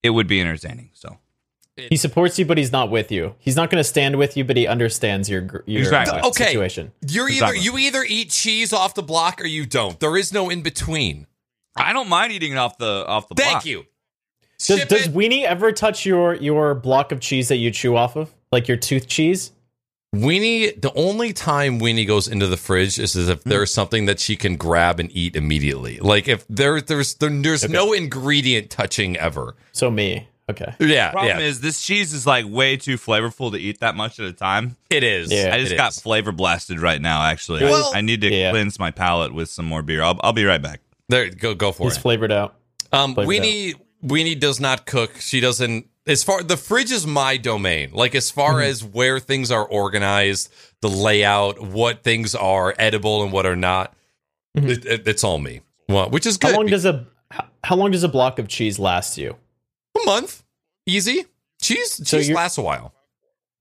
it 0.02 0.10
would 0.10 0.26
be 0.26 0.40
entertaining. 0.40 0.90
So 0.94 1.18
He 1.76 1.96
supports 1.96 2.38
you, 2.38 2.44
but 2.46 2.56
he's 2.56 2.70
not 2.70 2.88
with 2.90 3.10
you. 3.10 3.34
He's 3.40 3.56
not 3.56 3.68
going 3.68 3.80
to 3.80 3.84
stand 3.88 4.16
with 4.16 4.36
you, 4.36 4.44
but 4.44 4.56
he 4.56 4.66
understands 4.66 5.28
your 5.28 5.40
gr- 5.40 5.58
your 5.66 5.82
Exactly. 5.82 6.20
uh, 6.20 6.28
Okay. 6.28 6.44
situation. 6.46 6.92
You're 7.08 7.28
Exactly. 7.28 7.58
either 7.58 7.64
you 7.64 7.78
either 7.78 8.04
eat 8.08 8.30
cheese 8.30 8.72
off 8.72 8.94
the 8.94 9.02
block 9.02 9.40
or 9.40 9.46
you 9.46 9.66
don't. 9.66 9.98
There 9.98 10.16
is 10.16 10.32
no 10.32 10.50
in 10.50 10.62
between. 10.62 11.26
I 11.76 11.92
don't 11.92 12.08
mind 12.08 12.32
eating 12.32 12.52
it 12.52 12.58
off 12.58 12.78
the 12.78 13.04
off 13.08 13.28
the 13.28 13.34
Thank 13.34 13.50
block. 13.52 13.66
you. 13.66 13.86
Does, 14.60 14.78
Ship 14.78 14.88
does 14.88 15.06
it. 15.06 15.14
Weenie 15.14 15.42
ever 15.42 15.72
touch 15.72 16.06
your 16.06 16.34
your 16.34 16.76
block 16.76 17.10
of 17.10 17.18
cheese 17.18 17.48
that 17.48 17.56
you 17.56 17.72
chew 17.72 17.96
off 17.96 18.14
of, 18.14 18.32
like 18.52 18.68
your 18.68 18.76
tooth 18.76 19.08
cheese? 19.08 19.50
Weenie, 20.14 20.80
the 20.80 20.92
only 20.94 21.32
time 21.32 21.80
Weenie 21.80 22.06
goes 22.06 22.28
into 22.28 22.46
the 22.46 22.56
fridge 22.56 23.00
is 23.00 23.16
if 23.16 23.42
Hmm. 23.42 23.48
there's 23.50 23.72
something 23.74 24.06
that 24.06 24.20
she 24.20 24.36
can 24.36 24.54
grab 24.56 25.00
and 25.00 25.10
eat 25.12 25.34
immediately. 25.34 25.98
Like 25.98 26.28
if 26.28 26.44
there, 26.48 26.80
there's 26.80 27.14
there, 27.14 27.30
there's 27.30 27.68
no 27.68 27.92
ingredient 27.92 28.70
touching 28.70 29.16
ever. 29.16 29.56
So 29.72 29.90
me, 29.90 30.28
okay. 30.50 30.74
Yeah, 30.80 31.10
Problem 31.10 31.38
yeah, 31.38 31.44
is, 31.44 31.60
this 31.60 31.82
cheese 31.82 32.12
is 32.12 32.26
like 32.26 32.46
way 32.48 32.76
too 32.76 32.96
flavorful 32.96 33.50
to 33.52 33.58
eat 33.58 33.80
that 33.80 33.94
much 33.96 34.18
at 34.20 34.26
a 34.26 34.32
time. 34.32 34.76
it 34.90 35.02
is. 35.02 35.32
Yeah. 35.32 35.54
I 35.54 35.60
just 35.60 35.76
got 35.76 35.92
is. 35.92 36.00
flavor 36.00 36.32
blasted 36.32 36.80
right 36.80 37.00
now. 37.00 37.22
Actually, 37.22 37.64
Well- 37.64 37.92
I, 37.94 37.98
I 37.98 38.00
need 38.00 38.20
to 38.22 38.32
Yeah. 38.32 38.50
cleanse 38.50 38.78
my 38.78 38.90
palate 38.90 39.32
with 39.34 39.48
some 39.50 39.64
more 39.66 39.82
beer. 39.82 40.02
I'll, 40.02 40.18
I'll 40.22 40.32
be 40.32 40.44
right 40.44 40.60
back. 40.62 40.80
there. 41.08 41.28
Go 41.30 41.54
go 41.54 41.72
for 41.72 41.84
He's 41.84 41.92
it. 41.92 41.96
It's 41.96 42.02
flavored 42.02 42.32
out. 42.32 42.54
Um, 42.92 43.14
Flavored 43.14 43.34
Weenie 43.34 43.74
Weenie 44.04 44.38
does 44.38 44.60
not 44.60 44.86
cook. 44.86 45.12
She 45.20 45.40
doesn't. 45.40 45.86
As 46.06 46.22
far 46.22 46.42
the 46.42 46.56
fridge 46.58 46.92
is 46.92 47.06
my 47.06 47.36
domain. 47.38 47.90
Like 47.92 48.14
as 48.14 48.30
far 48.30 48.54
Mm-hmm. 48.54 48.70
as 48.70 48.84
where 48.84 49.18
things 49.18 49.50
are 49.50 49.64
organized, 49.66 50.52
the 50.82 50.88
layout, 50.90 51.60
what 51.62 52.02
things 52.02 52.34
are 52.34 52.74
edible 52.78 53.22
and 53.22 53.32
what 53.32 53.46
are 53.46 53.56
not. 53.56 53.94
It, 54.54 54.84
it- 54.84 55.08
it's 55.08 55.24
all 55.24 55.38
me. 55.38 55.62
Well, 55.88 56.10
which 56.10 56.26
is 56.26 56.36
good. 56.36 56.48
Mm-hmm. 56.48 56.54
How 56.54 56.60
long 56.60 56.66
does 56.70 56.84
a 56.84 57.06
how- 57.30 57.46
how 57.64 57.76
long 57.76 57.90
does 57.90 58.02
a 58.04 58.08
block 58.08 58.38
of 58.38 58.46
cheese 58.48 58.78
last 58.78 59.16
you? 59.18 59.36
A 60.02 60.06
month? 60.06 60.42
Easy. 60.86 61.24
Cheese. 61.60 62.06
So 62.08 62.18
Cheese 62.18 62.30
lasts 62.30 62.58
a 62.58 62.62
while. 62.62 62.92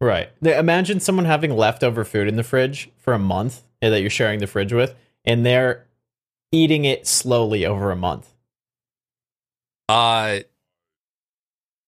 Right. 0.01 0.29
Imagine 0.41 0.99
someone 0.99 1.25
having 1.25 1.55
leftover 1.55 2.03
food 2.03 2.27
in 2.27 2.36
the 2.36 2.43
fridge 2.43 2.89
for 2.97 3.13
a 3.13 3.19
month 3.19 3.63
eh, 3.81 3.89
that 3.89 4.01
you're 4.01 4.09
sharing 4.09 4.39
the 4.39 4.47
fridge 4.47 4.73
with, 4.73 4.93
and 5.23 5.45
they're 5.45 5.86
eating 6.51 6.84
it 6.86 7.07
slowly 7.07 7.65
over 7.65 7.89
a 7.91 7.95
month. 7.95 8.34
Uh, 9.88 10.39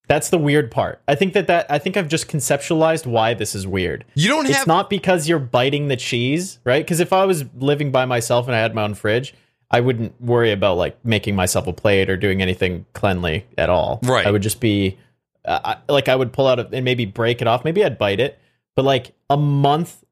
That's 0.07 0.29
the 0.29 0.37
weird 0.37 0.71
part. 0.71 1.01
I 1.07 1.15
think 1.15 1.33
that 1.33 1.47
that 1.47 1.65
I 1.69 1.79
think 1.79 1.97
I've 1.97 2.07
just 2.07 2.27
conceptualized 2.29 3.05
why 3.05 3.33
this 3.33 3.55
is 3.55 3.65
weird. 3.67 4.05
you 4.13 4.29
don't 4.29 4.45
It's 4.45 4.57
have. 4.59 4.67
not 4.67 4.89
because 4.89 5.27
you're 5.27 5.39
biting 5.39 5.87
the 5.87 5.97
cheese, 5.97 6.59
right? 6.63 6.83
Because 6.85 6.99
if 6.99 7.11
I 7.11 7.25
was 7.25 7.43
living 7.57 7.91
by 7.91 8.05
myself 8.05 8.47
and 8.47 8.55
I 8.55 8.59
had 8.59 8.75
my 8.75 8.83
own 8.83 8.93
fridge, 8.93 9.33
I 9.75 9.79
wouldn't 9.81 10.19
worry 10.21 10.51
about 10.51 10.77
like 10.77 10.95
making 11.05 11.35
myself 11.35 11.67
a 11.67 11.73
plate 11.73 12.09
or 12.09 12.17
doing 12.17 12.41
anything 12.41 12.85
cleanly 12.93 13.45
at 13.57 13.69
all. 13.69 13.99
Right. 14.03 14.25
I 14.25 14.31
would 14.31 14.41
just 14.41 14.59
be 14.59 14.97
uh, 15.43 15.59
I- 15.87 15.91
like 15.91 16.07
I 16.09 16.15
would 16.15 16.31
pull 16.33 16.47
out 16.47 16.59
a, 16.59 16.67
and 16.71 16.85
maybe 16.85 17.05
break 17.05 17.41
it 17.41 17.47
off. 17.47 17.63
Maybe 17.65 17.83
I'd 17.83 17.97
bite 17.97 18.19
it, 18.19 18.39
but 18.75 18.85
like 18.85 19.13
a 19.29 19.37
month 19.37 20.03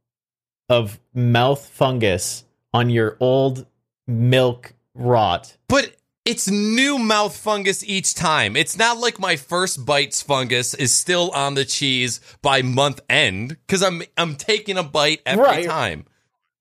of 0.70 1.00
mouth 1.14 1.66
fungus 1.70 2.44
on 2.74 2.90
your 2.90 3.18
old 3.20 3.66
milk 4.08 4.74
rot. 4.96 5.56
but 5.68 5.96
it's 6.26 6.50
new 6.50 6.98
mouth 6.98 7.36
fungus 7.36 7.84
each 7.84 8.16
time. 8.16 8.56
It's 8.56 8.78
not 8.78 8.98
like 8.98 9.20
my 9.20 9.36
first 9.36 9.86
bites 9.86 10.22
fungus 10.22 10.74
is 10.74 10.94
still 10.96 11.30
on 11.32 11.56
the 11.56 11.66
cheese 11.66 12.22
by 12.42 12.62
month 12.62 13.02
end 13.10 13.50
because 13.68 13.84
I'm 13.84 14.04
I'm 14.18 14.36
taking 14.36 14.78
a 14.78 14.84
bite 14.84 15.22
every 15.26 15.44
Right. 15.44 15.66
time. 15.66 16.06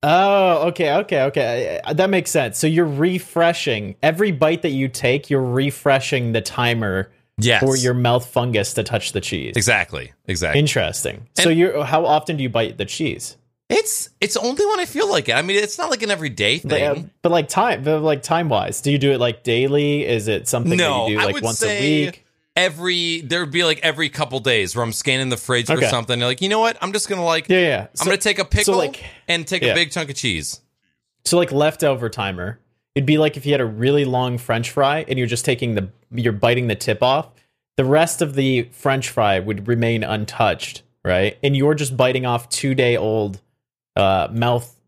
Oh, 0.03 0.69
okay, 0.69 0.95
okay, 0.95 1.23
okay. 1.23 1.81
Uh, 1.85 1.93
That 1.93 2.11
makes 2.11 2.31
sense. 2.31 2.59
So 2.59 2.67
you're 2.67 2.85
refreshing 2.87 3.95
every 4.03 4.33
bite 4.33 4.63
that 4.63 4.71
you 4.71 4.89
take. 4.89 5.31
You're 5.31 5.43
refreshing 5.45 6.33
the 6.33 6.41
timer 6.41 7.11
Yes. 7.39 7.63
for 7.63 7.77
your 7.77 7.95
mouth 7.95 8.27
fungus 8.27 8.75
to 8.75 8.83
touch 8.83 9.13
the 9.13 9.21
cheese. 9.21 9.55
exactly 9.57 10.13
exactly. 10.27 10.59
Interesting. 10.61 11.27
so 11.35 11.51
And- 11.51 11.59
you 11.59 11.83
how 11.83 12.05
often 12.05 12.37
do 12.37 12.43
you 12.43 12.49
bite 12.51 12.79
the 12.79 12.85
cheese? 12.85 13.37
It's 13.71 14.11
it's 14.21 14.37
only 14.37 14.67
when 14.67 14.81
I 14.81 14.85
feel 14.85 15.09
like 15.11 15.31
it. 15.31 15.35
I 15.35 15.41
mean, 15.41 15.57
it's 15.57 15.79
not 15.79 15.89
like 15.89 16.03
an 16.03 16.11
everyday 16.11 16.59
But, 16.59 16.83
uh, 16.83 16.95
thing. 16.95 17.11
but 17.23 17.33
like 17.33 17.49
time, 17.49 17.83
but 17.85 18.01
like 18.03 18.23
time 18.23 18.51
wise, 18.51 18.83
do 18.83 18.93
you 18.93 18.99
do 18.99 19.13
it 19.13 19.19
like 19.19 19.45
daily? 19.45 20.05
Is 20.07 20.29
it 20.29 20.47
something 20.47 20.77
no, 20.77 21.05
that 21.07 21.11
you 21.11 21.19
do 21.21 21.25
like 21.25 21.43
once 21.43 21.63
a 21.63 21.81
week? 21.81 22.27
Every 22.57 23.21
there'd 23.23 23.51
be 23.51 23.65
like 23.65 23.81
every 23.83 24.09
couple 24.09 24.41
days 24.41 24.77
where 24.77 24.85
I'm 24.85 24.93
scanning 24.93 25.29
the 25.29 25.37
fridge 25.37 25.71
or 25.71 25.75
Okay. 25.79 25.89
something. 25.89 26.19
You're 26.19 26.29
like, 26.29 26.43
you 26.43 26.49
know 26.49 26.61
what? 26.61 26.77
I'm 26.81 26.93
just 26.93 27.09
gonna 27.09 27.25
like 27.25 27.49
Yeah, 27.49 27.59
yeah. 27.61 27.87
I'm 28.01 28.05
gonna 28.07 28.17
take 28.19 28.39
a 28.39 28.45
pickle 28.45 28.77
like- 28.77 29.03
and 29.29 29.47
take 29.47 29.63
yeah. 29.63 29.73
a 29.73 29.75
big 29.75 29.91
chunk 29.91 30.11
of 30.11 30.17
cheese. 30.17 30.61
so 31.25 31.37
like 31.39 31.53
leftover 31.53 32.09
timer. 32.09 32.59
It'd 32.95 33.07
be 33.07 33.17
like 33.17 33.37
if 33.39 33.47
you 33.47 33.53
had 33.53 33.61
a 33.63 33.67
really 33.67 34.05
long 34.05 34.37
French 34.37 34.71
fry 34.71 35.05
and 35.09 35.19
you're 35.19 35.29
just 35.29 35.45
taking 35.45 35.75
the 35.75 35.89
you're 36.13 36.33
biting 36.33 36.67
the 36.67 36.75
tip 36.75 37.03
off. 37.03 37.29
The 37.79 37.85
rest 37.87 38.21
of 38.21 38.35
the 38.35 38.65
French 38.73 39.09
fry 39.09 39.39
would 39.39 39.67
remain 39.67 40.05
untouched, 40.05 40.83
right? 41.03 41.39
And 41.43 41.57
you're 41.57 41.73
just 41.75 41.97
biting 41.97 42.27
off 42.27 42.51
two 42.51 42.75
day 42.75 42.99
old 42.99 43.41
uh, 43.97 44.29
mouth 44.31 44.79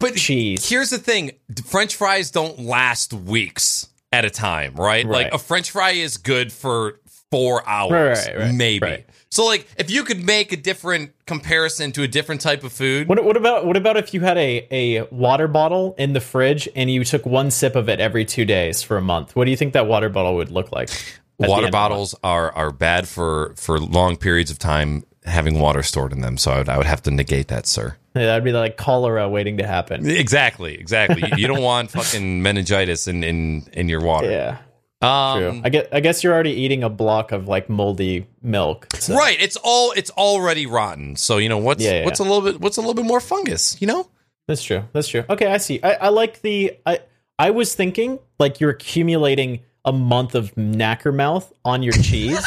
But 0.00 0.16
cheese. 0.16 0.68
here's 0.68 0.90
the 0.90 0.98
thing: 0.98 1.30
French 1.66 1.94
fries 1.94 2.32
don't 2.32 2.58
last 2.58 3.12
weeks 3.14 3.88
at 4.10 4.24
a 4.24 4.30
time, 4.30 4.74
right? 4.74 5.06
Right. 5.06 5.24
Like 5.26 5.32
a 5.34 5.38
French 5.38 5.70
fry 5.70 5.90
is 5.92 6.16
good 6.16 6.52
for 6.52 6.98
four 7.32 7.68
hours, 7.68 8.18
Right, 8.26 8.36
right, 8.36 8.44
right, 8.44 8.54
maybe. 8.54 9.04
So, 9.30 9.46
like, 9.46 9.66
if 9.78 9.90
you 9.90 10.04
could 10.04 10.24
make 10.24 10.52
a 10.52 10.56
different 10.56 11.12
comparison 11.26 11.90
to 11.92 12.02
a 12.02 12.08
different 12.08 12.42
type 12.42 12.62
of 12.62 12.72
food, 12.72 13.08
What, 13.08 13.24
what 13.24 13.36
about 13.36 13.64
what 13.66 13.76
about 13.76 13.96
if 13.96 14.12
you 14.12 14.20
had 14.20 14.36
a, 14.36 14.68
a 14.70 15.02
water 15.10 15.48
bottle 15.48 15.94
in 15.96 16.12
the 16.12 16.20
fridge 16.20 16.68
and 16.76 16.90
you 16.90 17.02
took 17.02 17.24
one 17.24 17.50
sip 17.50 17.74
of 17.74 17.88
it 17.88 17.98
every 17.98 18.24
two 18.26 18.44
days 18.44 18.82
for 18.82 18.98
a 18.98 19.02
month? 19.02 19.34
What 19.34 19.46
do 19.46 19.50
you 19.50 19.56
think 19.56 19.72
that 19.72 19.86
water 19.86 20.10
bottle 20.10 20.36
would 20.36 20.50
look 20.50 20.70
like? 20.70 20.90
at 20.90 20.96
the 21.38 21.44
end 21.44 21.50
water 21.50 21.66
of 21.66 21.72
the 21.72 21.76
month? 21.76 21.90
bottles 21.90 22.14
are 22.22 22.52
are 22.52 22.70
bad 22.70 23.08
for 23.08 23.54
for 23.56 23.80
long 23.80 24.16
periods 24.16 24.50
of 24.50 24.58
time 24.58 25.04
having 25.24 25.58
water 25.58 25.82
stored 25.82 26.12
in 26.12 26.20
them. 26.20 26.36
So 26.36 26.50
I 26.50 26.58
would, 26.58 26.68
I 26.68 26.76
would 26.76 26.86
have 26.86 27.02
to 27.02 27.10
negate 27.10 27.48
that, 27.48 27.66
sir. 27.66 27.96
Yeah, 28.14 28.26
that'd 28.26 28.44
be 28.44 28.52
like 28.52 28.76
cholera 28.76 29.28
waiting 29.28 29.56
to 29.58 29.66
happen. 29.66 30.06
Exactly, 30.08 30.74
exactly. 30.74 31.22
you, 31.30 31.36
you 31.38 31.46
don't 31.46 31.62
want 31.72 31.90
fucking 31.90 32.42
meningitis 32.42 33.08
in 33.08 33.24
in 33.24 33.66
in 33.72 33.88
your 33.88 34.02
water. 34.02 34.30
Yeah, 34.30 34.58
true. 35.02 35.08
Um, 35.50 35.62
I 35.64 35.68
guess 35.68 35.86
I 35.92 36.00
guess 36.00 36.22
you're 36.24 36.32
already 36.32 36.52
eating 36.52 36.82
a 36.84 36.88
block 36.88 37.32
of 37.32 37.48
like 37.48 37.68
moldy 37.68 38.26
milk. 38.42 38.86
so- 38.96 39.14
right. 39.16 39.36
It's 39.40 39.56
all 39.62 39.92
it's 39.92 40.10
already 40.10 40.66
rotten. 40.66 41.16
So 41.16 41.38
you 41.38 41.48
know 41.48 41.58
what's 41.58 41.82
Yeah, 41.84 42.00
yeah. 42.00 42.04
what's 42.04 42.20
a 42.20 42.22
little 42.22 42.40
bit 42.40 42.60
what's 42.60 42.76
a 42.76 42.80
little 42.80 42.94
bit 42.94 43.04
more 43.04 43.20
fungus. 43.20 43.76
You 43.80 43.86
know. 43.88 44.08
That's 44.48 44.62
true. 44.62 44.82
That's 44.92 45.06
true. 45.08 45.24
Okay, 45.30 45.46
I 45.46 45.58
see. 45.58 45.80
I, 45.82 45.92
I 45.94 46.08
like 46.08 46.42
the. 46.42 46.76
I 46.84 47.00
I 47.38 47.50
was 47.50 47.74
thinking 47.74 48.18
like 48.38 48.60
you're 48.60 48.70
accumulating 48.70 49.60
a 49.84 49.92
month 49.92 50.34
of 50.34 50.54
knacker 50.56 51.14
mouth 51.14 51.52
on 51.64 51.82
your 51.82 51.92
cheese, 52.02 52.44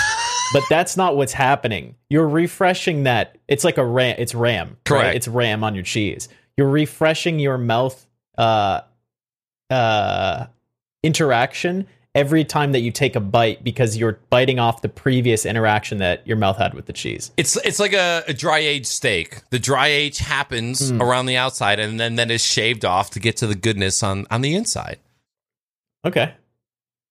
but 0.53 0.63
that's 0.69 0.97
not 0.97 1.15
what's 1.17 1.33
happening. 1.33 1.95
You're 2.09 2.27
refreshing 2.27 3.03
that. 3.03 3.37
It's 3.47 3.63
like 3.63 3.77
a 3.77 3.85
RAM. 3.85 4.15
It's 4.19 4.35
RAM. 4.35 4.67
right? 4.69 4.77
Correct. 4.85 5.15
It's 5.15 5.27
RAM 5.27 5.63
on 5.63 5.73
your 5.73 5.83
cheese. 5.85 6.27
You're 6.57 6.69
refreshing 6.69 7.39
your 7.39 7.57
mouth 7.57 8.05
uh, 8.37 8.81
uh, 9.69 10.45
interaction 11.03 11.87
every 12.15 12.45
time 12.45 12.71
that 12.71 12.79
you 12.79 12.91
take 12.91 13.15
a 13.15 13.19
bite 13.19 13.63
because 13.63 13.97
you're 13.97 14.17
biting 14.29 14.57
off 14.57 14.81
the 14.81 14.89
previous 14.89 15.45
interaction 15.45 15.97
that 15.99 16.25
your 16.25 16.37
mouth 16.37 16.57
had 16.57 16.73
with 16.73 16.85
the 16.85 16.93
cheese. 16.93 17.31
It's 17.37 17.57
it's 17.57 17.79
like 17.79 17.93
a, 17.93 18.23
a 18.27 18.33
dry 18.33 18.59
aged 18.59 18.87
steak. 18.87 19.41
The 19.49 19.59
dry 19.59 19.87
age 19.87 20.17
happens 20.19 20.91
Mm. 20.91 21.01
around 21.01 21.25
the 21.25 21.35
outside 21.37 21.79
and 21.79 21.99
then 21.99 22.15
then 22.15 22.31
is 22.31 22.43
shaved 22.43 22.85
off 22.85 23.11
to 23.11 23.19
get 23.19 23.37
to 23.37 23.47
the 23.47 23.55
goodness 23.55 24.01
on 24.01 24.25
on 24.31 24.41
the 24.41 24.55
inside. 24.55 24.99
Okay. 26.05 26.33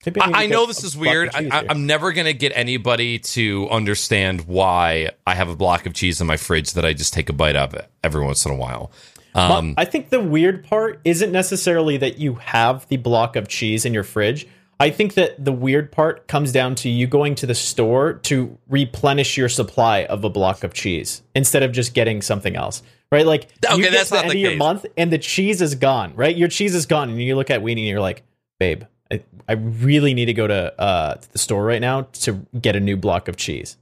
To 0.05 0.13
I, 0.23 0.45
I 0.45 0.47
know 0.47 0.67
this 0.67 0.85
is 0.85 0.97
weird. 0.97 1.31
I, 1.35 1.41
cheese 1.43 1.51
I, 1.53 1.61
here. 1.61 1.67
I'm 1.71 1.87
never 1.87 2.13
gonna 2.13 2.33
get 2.35 2.53
anybody 2.55 3.19
to 3.19 3.69
understand 3.71 4.43
why 4.43 5.11
I 5.27 5.35
have 5.35 5.49
a 5.49 5.57
block 5.57 5.87
of 5.87 5.95
cheese 5.95 6.21
in 6.21 6.27
my 6.27 6.37
fridge 6.37 6.73
that 6.75 6.85
I 6.85 6.93
just 6.93 7.13
take 7.15 7.29
a 7.29 7.33
bite 7.33 7.57
of 7.57 7.75
every 8.03 8.23
once 8.25 8.45
in 8.45 8.53
a 8.53 8.57
while. 8.57 8.91
Um, 9.35 9.75
I 9.77 9.85
think 9.85 10.11
the 10.11 10.21
weird 10.21 10.63
part 10.65 11.01
isn't 11.05 11.33
necessarily 11.33 11.97
that 11.97 12.19
you 12.19 12.35
have 12.35 12.87
the 12.89 12.99
block 12.99 13.35
of 13.35 13.49
cheese 13.49 13.85
in 13.85 13.93
your 13.93 14.05
fridge. 14.05 14.47
I 14.81 14.91
think 14.91 15.15
that 15.15 15.43
the 15.43 15.53
weird 15.53 15.93
part 15.93 16.27
comes 16.27 16.53
down 16.53 16.75
to 16.77 16.89
you 16.89 17.07
going 17.07 17.35
to 17.37 17.47
the 17.47 17.55
store 17.55 18.15
to 18.15 18.59
replenish 18.69 19.37
your 19.37 19.49
supply 19.49 20.05
of 20.05 20.25
a 20.25 20.31
block 20.31 20.65
of 20.65 20.75
cheese 20.75 21.23
instead 21.35 21.63
of 21.63 21.73
just 21.73 21.95
getting 21.95 22.23
something 22.23 22.57
else. 22.57 22.83
Right? 23.13 23.27
Like 23.27 23.49
Okay, 23.65 23.77
you 23.77 23.83
get 23.83 23.93
that's 23.93 24.09
to 24.09 24.17
the 24.17 24.23
end 24.23 24.31
the 24.33 24.45
of 24.45 24.51
your 24.51 24.57
month 24.57 24.87
and 24.97 25.13
the 25.13 25.19
cheese 25.19 25.63
is 25.63 25.77
gone, 25.77 26.15
right? 26.17 26.35
Your 26.37 26.49
cheese 26.49 26.75
is 26.75 26.87
gone 26.87 27.11
and 27.11 27.23
you 27.23 27.37
look 27.37 27.51
at 27.51 27.63
Weenie 27.63 27.79
and 27.79 27.89
you're 27.89 28.01
like, 28.01 28.25
babe, 28.59 28.85
I, 29.13 29.23
I 29.49 29.53
really 29.53 30.15
need 30.15 30.27
to 30.27 30.35
go 30.35 30.47
to 30.47 30.81
uh 30.81 31.15
to 31.15 31.33
the 31.33 31.39
store 31.39 31.65
right 31.65 31.81
now 31.81 32.03
to 32.13 32.45
get 32.61 32.75
a 32.75 32.81
new 32.81 32.97
block 32.97 33.29
of 33.29 33.37
cheese. 33.37 33.77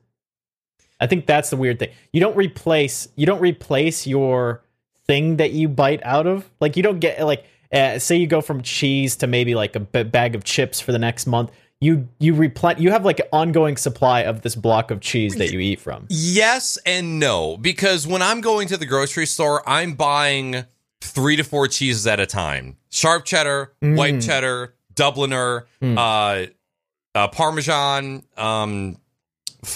I 1.00 1.06
think 1.06 1.26
that's 1.26 1.50
the 1.50 1.56
weird 1.56 1.78
thing. 1.78 1.90
You 2.12 2.20
don't 2.20 2.36
replace 2.36 3.08
you 3.16 3.24
don't 3.24 3.40
replace 3.40 4.06
your 4.06 4.62
thing 5.06 5.36
that 5.36 5.52
you 5.52 5.68
bite 5.68 6.00
out 6.04 6.26
of. 6.26 6.48
Like 6.60 6.76
you 6.76 6.82
don't 6.82 7.00
get 7.00 7.24
like 7.24 7.44
uh, 7.72 7.98
say 7.98 8.16
you 8.16 8.26
go 8.26 8.40
from 8.40 8.62
cheese 8.62 9.16
to 9.16 9.26
maybe 9.26 9.54
like 9.54 9.74
a 9.76 9.80
b- 9.80 10.02
bag 10.02 10.34
of 10.34 10.44
chips 10.44 10.80
for 10.80 10.92
the 10.92 10.98
next 10.98 11.26
month. 11.26 11.50
You 11.80 12.08
you 12.20 12.34
replen 12.34 12.78
you 12.78 12.90
have 12.92 13.04
like 13.04 13.18
an 13.18 13.26
ongoing 13.32 13.76
supply 13.76 14.20
of 14.20 14.42
this 14.42 14.54
block 14.54 14.90
of 14.92 15.00
cheese 15.00 15.34
that 15.36 15.50
you 15.52 15.58
eat 15.58 15.80
from. 15.80 16.06
Yes 16.08 16.78
and 16.86 17.18
no, 17.18 17.56
because 17.56 18.06
when 18.06 18.22
I'm 18.22 18.40
going 18.40 18.68
to 18.68 18.76
the 18.76 18.86
grocery 18.86 19.26
store, 19.26 19.68
I'm 19.68 19.94
buying 19.94 20.64
three 21.00 21.34
to 21.36 21.42
four 21.42 21.66
cheeses 21.66 22.06
at 22.06 22.20
a 22.20 22.26
time: 22.26 22.76
sharp 22.90 23.24
cheddar, 23.24 23.72
white 23.80 24.14
Mm. 24.14 24.24
cheddar, 24.26 24.74
Dubliner, 24.94 25.64
Mm. 25.82 25.98
uh, 25.98 27.18
uh, 27.18 27.28
Parmesan, 27.28 28.22
um, 28.36 28.96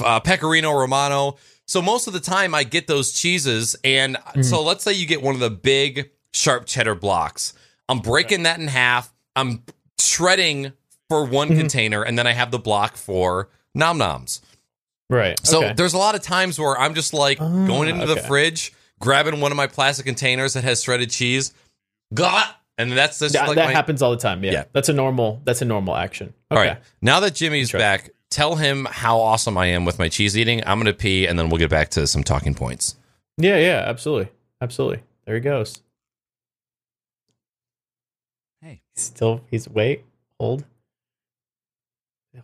uh, 0.04 0.20
Pecorino 0.20 0.72
Romano. 0.72 1.36
So 1.66 1.82
most 1.82 2.06
of 2.06 2.12
the 2.12 2.20
time, 2.20 2.54
I 2.54 2.62
get 2.62 2.86
those 2.86 3.10
cheeses, 3.12 3.74
and 3.82 4.16
Mm. 4.36 4.44
so 4.44 4.62
let's 4.62 4.84
say 4.84 4.92
you 4.92 5.06
get 5.06 5.22
one 5.22 5.34
of 5.34 5.40
the 5.40 5.50
big 5.50 6.10
sharp 6.32 6.66
cheddar 6.66 6.94
blocks. 6.94 7.52
I'm 7.88 7.98
breaking 8.00 8.44
that 8.44 8.58
in 8.58 8.68
half. 8.68 9.12
I'm 9.34 9.62
shredding 10.00 10.72
for 11.08 11.24
one 11.24 11.50
Mhm. 11.50 11.58
container, 11.58 12.02
and 12.02 12.18
then 12.18 12.26
I 12.26 12.32
have 12.32 12.50
the 12.50 12.58
block 12.58 12.96
for 12.96 13.48
nom 13.74 13.98
noms. 13.98 14.40
Right. 15.08 15.38
So 15.46 15.58
okay. 15.64 15.72
there's 15.76 15.94
a 15.94 15.98
lot 15.98 16.14
of 16.16 16.22
times 16.22 16.58
where 16.58 16.76
I'm 16.78 16.94
just 16.94 17.14
like 17.14 17.38
Ah, 17.40 17.66
going 17.66 17.88
into 17.88 18.06
the 18.06 18.16
fridge, 18.16 18.72
grabbing 19.00 19.40
one 19.40 19.52
of 19.52 19.56
my 19.56 19.68
plastic 19.68 20.04
containers 20.04 20.54
that 20.54 20.64
has 20.64 20.82
shredded 20.82 21.10
cheese, 21.10 21.52
got, 22.12 22.56
and 22.76 22.90
that's 22.92 23.20
just 23.20 23.34
that, 23.34 23.46
like 23.46 23.56
that 23.56 23.66
my, 23.66 23.72
happens 23.72 24.02
all 24.02 24.10
the 24.10 24.16
time. 24.16 24.42
Yeah. 24.42 24.52
Yeah. 24.52 24.64
That's 24.72 24.88
a 24.88 24.92
normal 24.92 25.40
that's 25.44 25.62
a 25.62 25.64
normal 25.64 25.94
action. 25.94 26.34
All 26.50 26.58
Okay. 26.58 26.68
right, 26.70 26.78
now 27.00 27.20
that 27.20 27.34
Jimmy's 27.36 27.70
back, 27.70 28.10
tell 28.30 28.56
him 28.56 28.86
how 28.90 29.20
awesome 29.20 29.56
I 29.56 29.66
am 29.66 29.84
with 29.84 29.98
my 30.00 30.08
cheese 30.08 30.36
eating. 30.36 30.60
I'm 30.66 30.78
gonna 30.80 30.92
pee, 30.92 31.26
and 31.26 31.38
then 31.38 31.50
we'll 31.50 31.58
get 31.58 31.70
back 31.70 31.90
to 31.90 32.06
some 32.08 32.24
talking 32.24 32.54
points. 32.54 32.96
Yeah, 33.38 33.58
yeah, 33.58 33.84
absolutely. 33.86 34.32
Absolutely. 34.60 35.02
There 35.26 35.34
he 35.36 35.40
goes. 35.40 35.82
Still 38.96 39.42
he's 39.50 39.68
wait, 39.68 40.04
hold. 40.40 40.64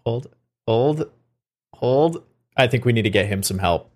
Hold. 0.07 0.29
Hold. 0.67 1.11
Hold. 1.75 2.23
I 2.57 2.67
think 2.67 2.85
we 2.85 2.93
need 2.93 3.03
to 3.03 3.11
get 3.11 3.27
him 3.27 3.43
some 3.43 3.59
help. 3.59 3.91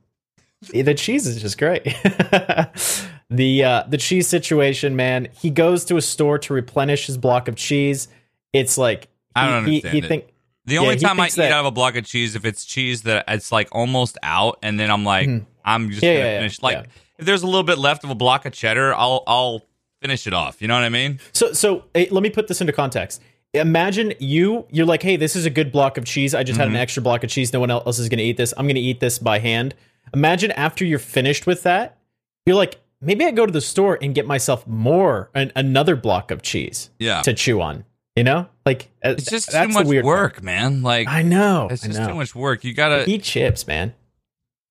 the 0.72 0.94
cheese 0.94 1.26
is 1.26 1.40
just 1.40 1.58
great. 1.58 1.82
the 3.30 3.64
uh 3.64 3.82
the 3.88 3.98
cheese 3.98 4.26
situation, 4.26 4.96
man. 4.96 5.28
He 5.40 5.50
goes 5.50 5.84
to 5.86 5.96
a 5.96 6.02
store 6.02 6.38
to 6.40 6.54
replenish 6.54 7.06
his 7.06 7.18
block 7.18 7.48
of 7.48 7.56
cheese. 7.56 8.08
It's 8.52 8.78
like 8.78 9.08
I 9.34 9.50
don't 9.50 9.66
he, 9.66 9.72
he, 9.72 9.76
understand 9.76 9.92
he 9.92 9.98
it. 9.98 10.08
think 10.08 10.24
The 10.64 10.78
only 10.78 10.94
he 10.94 11.00
time 11.00 11.20
I 11.20 11.26
eat 11.26 11.34
that- 11.34 11.52
out 11.52 11.60
of 11.60 11.66
a 11.66 11.70
block 11.70 11.96
of 11.96 12.04
cheese 12.04 12.34
if 12.36 12.44
it's 12.44 12.64
cheese 12.64 13.02
that 13.02 13.24
it's 13.28 13.52
like 13.52 13.68
almost 13.72 14.16
out, 14.22 14.58
and 14.62 14.80
then 14.80 14.90
I'm 14.90 15.04
like, 15.04 15.28
Mhm. 15.28 15.44
I'm 15.64 15.90
just 15.90 16.02
Yeah, 16.02 16.14
gonna 16.14 16.18
yeah, 16.24 16.32
yeah, 16.32 16.38
finish. 16.38 16.62
Like 16.62 16.76
yeah. 16.78 16.84
if 17.18 17.26
there's 17.26 17.42
a 17.42 17.46
little 17.46 17.62
bit 17.64 17.78
left 17.78 18.04
of 18.04 18.10
a 18.10 18.14
block 18.14 18.46
of 18.46 18.52
cheddar, 18.52 18.94
I'll 18.94 19.22
I'll 19.26 19.62
finish 20.00 20.26
it 20.26 20.32
off. 20.32 20.60
You 20.62 20.68
know 20.68 20.74
what 20.74 20.84
I 20.84 20.88
mean? 20.88 21.20
So, 21.32 21.52
so 21.52 21.84
eh, 21.94 22.06
let 22.10 22.22
me 22.22 22.30
put 22.30 22.48
this 22.48 22.60
into 22.60 22.72
context. 22.72 23.22
Imagine 23.54 24.12
you, 24.18 24.66
you're 24.70 24.86
like, 24.86 25.02
hey, 25.02 25.16
this 25.16 25.34
is 25.36 25.46
a 25.46 25.50
good 25.50 25.72
block 25.72 25.96
of 25.96 26.04
cheese. 26.04 26.34
I 26.34 26.42
just 26.42 26.58
had 26.58 26.68
an 26.68 26.76
extra 26.76 27.02
block 27.02 27.24
of 27.24 27.30
cheese. 27.30 27.52
No 27.52 27.60
one 27.60 27.70
else 27.70 27.98
is 27.98 28.08
going 28.08 28.18
to 28.18 28.24
eat 28.24 28.36
this. 28.36 28.52
I'm 28.56 28.66
going 28.66 28.74
to 28.74 28.80
eat 28.80 29.00
this 29.00 29.18
by 29.18 29.38
hand. 29.38 29.74
Imagine 30.12 30.50
after 30.52 30.84
you're 30.84 30.98
finished 30.98 31.46
with 31.46 31.62
that, 31.62 31.96
you're 32.44 32.56
like, 32.56 32.78
maybe 33.00 33.24
I 33.24 33.30
go 33.30 33.46
to 33.46 33.52
the 33.52 33.60
store 33.62 33.98
and 34.02 34.14
get 34.14 34.26
myself 34.26 34.66
more, 34.66 35.30
an, 35.34 35.52
another 35.56 35.96
block 35.96 36.30
of 36.30 36.42
cheese 36.42 36.90
Yeah. 36.98 37.22
to 37.22 37.32
chew 37.32 37.60
on. 37.62 37.84
You 38.14 38.24
know, 38.24 38.48
like 38.64 38.90
uh, 39.04 39.10
It's 39.10 39.26
just 39.30 39.52
that's 39.52 39.66
too 39.68 39.74
much 39.74 39.86
weird 39.86 40.04
part. 40.04 40.36
work, 40.36 40.42
man. 40.42 40.82
Like 40.82 41.06
I 41.06 41.22
know. 41.22 41.68
it's 41.70 41.82
just 41.82 41.98
know. 41.98 42.08
too 42.08 42.14
much 42.14 42.34
work. 42.34 42.64
You 42.64 42.72
gotta 42.72 43.08
Eat 43.08 43.22
chips, 43.22 43.66
man. 43.66 43.92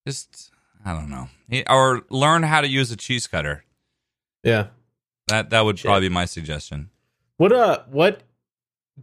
just 0.08 0.52
I 0.84 0.94
don't 0.94 1.10
know, 1.12 1.28
or 1.70 2.02
learn 2.10 2.42
how 2.42 2.62
to 2.62 2.68
use 2.68 2.92
a 2.92 2.96
cheese 2.96 3.28
cutter. 3.28 3.64
Yeah. 4.44 4.68
That 5.28 5.50
that 5.50 5.66
would 5.66 5.80
Shit. 5.80 5.86
probably 5.90 6.10
be 6.10 6.14
my 6.14 6.26
suggestion. 6.26 6.90
What 7.38 7.52
uh, 7.52 7.80
what 7.90 8.22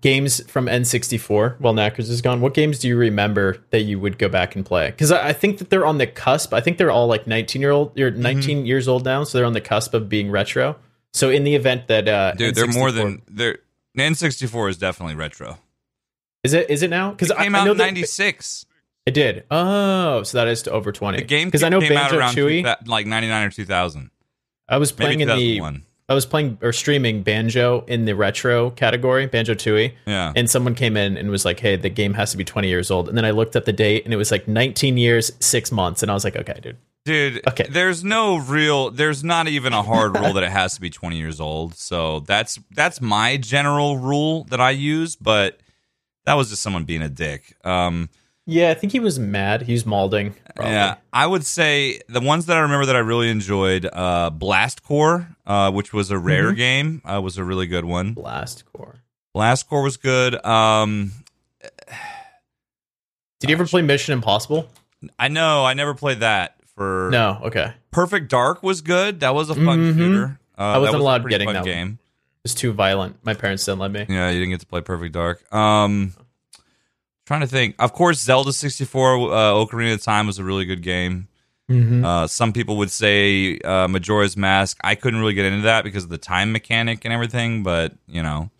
games 0.00 0.40
from 0.50 0.66
N64 0.66 1.60
while 1.60 1.74
Knackers 1.74 2.08
is 2.08 2.22
gone? 2.22 2.40
What 2.40 2.54
games 2.54 2.78
do 2.78 2.88
you 2.88 2.96
remember 2.96 3.58
that 3.70 3.82
you 3.82 3.98
would 4.00 4.18
go 4.18 4.28
back 4.28 4.56
and 4.56 4.64
play? 4.64 4.90
Because 4.90 5.10
I, 5.12 5.28
I 5.28 5.32
think 5.32 5.58
that 5.58 5.68
they're 5.70 5.84
on 5.84 5.98
the 5.98 6.06
cusp. 6.06 6.54
I 6.54 6.60
think 6.60 6.78
they're 6.78 6.90
all 6.90 7.06
like 7.08 7.26
19 7.26 7.60
year 7.60 7.70
old. 7.70 7.92
You're 7.96 8.10
Mm-hmm. 8.10 8.22
19 8.22 8.66
years 8.66 8.88
old 8.88 9.04
now, 9.04 9.24
so 9.24 9.36
they're 9.38 9.46
on 9.46 9.52
the 9.52 9.60
cusp 9.60 9.92
of 9.94 10.08
being 10.08 10.30
retro. 10.30 10.76
So 11.12 11.28
in 11.28 11.44
the 11.44 11.54
event 11.54 11.88
that 11.88 12.08
uh, 12.08 12.32
Dude, 12.34 12.54
they're 12.54 12.66
more 12.68 12.90
than 12.92 13.22
they're. 13.28 13.58
N64 13.98 14.70
is 14.70 14.78
definitely 14.78 15.14
retro. 15.16 15.58
is 16.42 16.54
it 16.54 16.70
is 16.70 16.82
it 16.82 16.88
now? 16.88 17.10
Because 17.10 17.30
It 17.30 17.36
I, 17.36 17.42
came 17.44 17.54
I 17.54 17.58
out 17.60 17.64
know 17.64 17.72
in 17.72 17.76
'96. 17.78 18.64
It 19.04 19.12
did. 19.14 19.44
Oh, 19.50 20.22
so 20.22 20.38
that 20.38 20.46
is 20.48 20.62
to 20.62 20.70
over 20.70 20.92
20. 20.92 21.18
The 21.18 21.24
game 21.24 21.48
because 21.48 21.62
I 21.64 21.68
know 21.68 21.80
came 21.80 21.96
out 21.98 22.12
around. 22.12 22.32
2000 22.34 22.86
like 22.88 23.04
'99 23.06 23.46
or 23.48 23.50
2000. 23.50 24.10
I 24.68 24.78
was 24.78 24.92
playing 24.92 25.20
in 25.20 25.28
the 25.28 25.34
2001. 25.34 25.82
I 26.09 26.14
was 26.14 26.26
playing 26.26 26.59
or 26.62 26.72
streaming 26.72 27.22
Banjo 27.22 27.84
in 27.86 28.05
the 28.05 28.14
retro 28.14 28.70
category, 28.70 29.26
Banjo 29.26 29.55
Tooie. 29.55 29.92
Yeah. 30.07 30.32
and 30.36 30.50
someone 30.50 30.74
came 30.74 30.96
in 30.96 31.16
and 31.16 31.30
was 31.30 31.44
like, 31.44 31.61
"Hey, 31.61 31.76
the 31.76 31.88
game 31.88 32.14
has 32.14 32.32
to 32.32 32.36
be 32.36 32.44
20 32.44 32.68
years 32.68 32.90
old." 32.90 33.09
And 33.09 33.16
then 33.16 33.24
I 33.24 33.30
looked 33.30 33.57
at 33.57 33.64
the 33.64 33.72
date, 33.72 34.05
and 34.05 34.12
it 34.12 34.16
was 34.16 34.30
like 34.30 34.46
19 34.48 34.96
years, 34.98 35.30
six 35.40 35.70
months, 35.72 36.03
and 36.03 36.11
I 36.11 36.14
was 36.14 36.24
like, 36.24 36.36
"Okay, 36.36 36.59
dude." 36.62 36.76
Dude, 37.05 37.40
Okay. 37.48 37.66
there's 37.68 38.05
no 38.05 38.36
real 38.36 38.90
there's 38.90 39.24
not 39.24 39.48
even 39.48 39.72
a 39.72 39.82
hard 39.82 40.16
rule 40.16 40.32
that 40.34 40.44
it 40.44 40.53
has 40.53 40.74
to 40.74 40.80
be 40.80 40.88
20 40.90 41.16
years 41.18 41.40
old. 41.40 41.74
So 41.74 42.20
that's 42.20 42.61
that's 42.70 43.00
my 43.00 43.36
general 43.38 43.98
rule 43.98 44.44
that 44.50 44.61
I 44.61 44.70
use, 44.70 45.16
but 45.16 45.59
that 46.26 46.34
was 46.34 46.50
just 46.50 46.62
someone 46.62 46.84
being 46.84 47.03
a 47.03 47.09
dick. 47.09 47.57
Um 47.64 48.09
Yeah, 48.45 48.70
I 48.70 48.74
think 48.74 48.93
he 48.93 48.99
was 49.01 49.18
mad. 49.20 49.62
He 49.62 49.72
was 49.72 49.84
malding. 49.84 50.34
probably. 50.57 50.72
yeah, 50.74 50.97
I 51.12 51.26
would 51.26 51.47
say 51.47 52.01
the 52.09 52.20
ones 52.20 52.47
that 52.47 52.57
I 52.57 52.61
remember 52.61 52.86
that 52.86 52.97
I 52.97 53.01
really 53.01 53.30
enjoyed 53.30 53.88
uh 53.93 54.30
Blast 54.30 54.82
Corps, 54.82 55.28
uh 55.47 55.70
which 55.70 55.93
was 55.93 56.11
a 56.11 56.18
rare 56.18 56.49
Mm-hmm. 56.49 56.57
game, 56.57 57.03
uh, 57.05 57.20
was 57.20 57.38
a 57.38 57.45
really 57.45 57.66
good 57.66 57.84
one. 57.84 58.14
Blast 58.14 58.64
Corps. 58.72 58.97
Blast 59.32 59.68
Corps 59.68 59.82
was 59.82 59.97
good. 59.97 60.45
Um 60.45 61.12
Did 63.40 63.51
you 63.51 63.57
ever 63.57 63.66
play 63.66 63.82
Mission 63.82 64.12
Impossible? 64.12 64.68
I 65.18 65.28
know 65.28 65.64
I 65.64 65.74
never 65.74 65.95
played 65.95 66.20
that 66.20 66.57
for 66.76 67.09
No. 67.12 67.40
Okay, 67.45 67.72
Perfect 67.90 68.28
Dark 68.30 68.62
was 68.62 68.80
good. 68.80 69.20
That 69.20 69.34
was 69.34 69.51
a 69.51 69.55
fun 69.55 69.78
Mhm. 69.95 69.97
shooter. 69.97 70.38
Uh, 70.59 70.62
I 70.62 70.78
wasn't 70.78 70.97
was 70.99 71.03
allowed 71.03 71.28
getting 71.28 71.49
that 71.49 71.57
one. 71.57 71.64
game. 71.64 71.88
it 72.36 72.43
was 72.45 72.55
too 72.55 72.72
violent. 72.72 73.16
My 73.24 73.34
parents 73.34 73.64
didn't 73.64 73.78
let 73.80 73.90
me. 73.90 74.05
Yeah, 74.09 74.28
you 74.30 74.38
didn't 74.38 74.51
get 74.51 74.61
to 74.61 74.66
play 74.66 74.80
Perfect 74.80 75.12
Dark. 75.14 75.53
Um, 75.55 76.12
trying 77.32 77.40
to 77.40 77.46
think. 77.46 77.74
Of 77.78 77.92
course, 77.94 78.18
Zelda 78.20 78.52
64, 78.52 79.14
uh, 79.14 79.18
Ocarina 79.54 79.94
of 79.94 80.02
Time 80.02 80.26
was 80.26 80.38
a 80.38 80.44
really 80.44 80.66
good 80.66 80.82
game. 80.82 81.28
Mm-hmm. 81.70 82.04
Uh, 82.04 82.26
some 82.26 82.52
people 82.52 82.76
would 82.76 82.90
say 82.90 83.58
uh, 83.60 83.88
Majora's 83.88 84.36
Mask. 84.36 84.76
I 84.84 84.94
couldn't 84.94 85.18
really 85.20 85.32
get 85.32 85.46
into 85.46 85.62
that 85.62 85.82
because 85.84 86.04
of 86.04 86.10
the 86.10 86.18
time 86.18 86.52
mechanic 86.52 87.04
and 87.06 87.14
everything, 87.14 87.62
but, 87.62 87.94
you 88.06 88.22
know. 88.22 88.50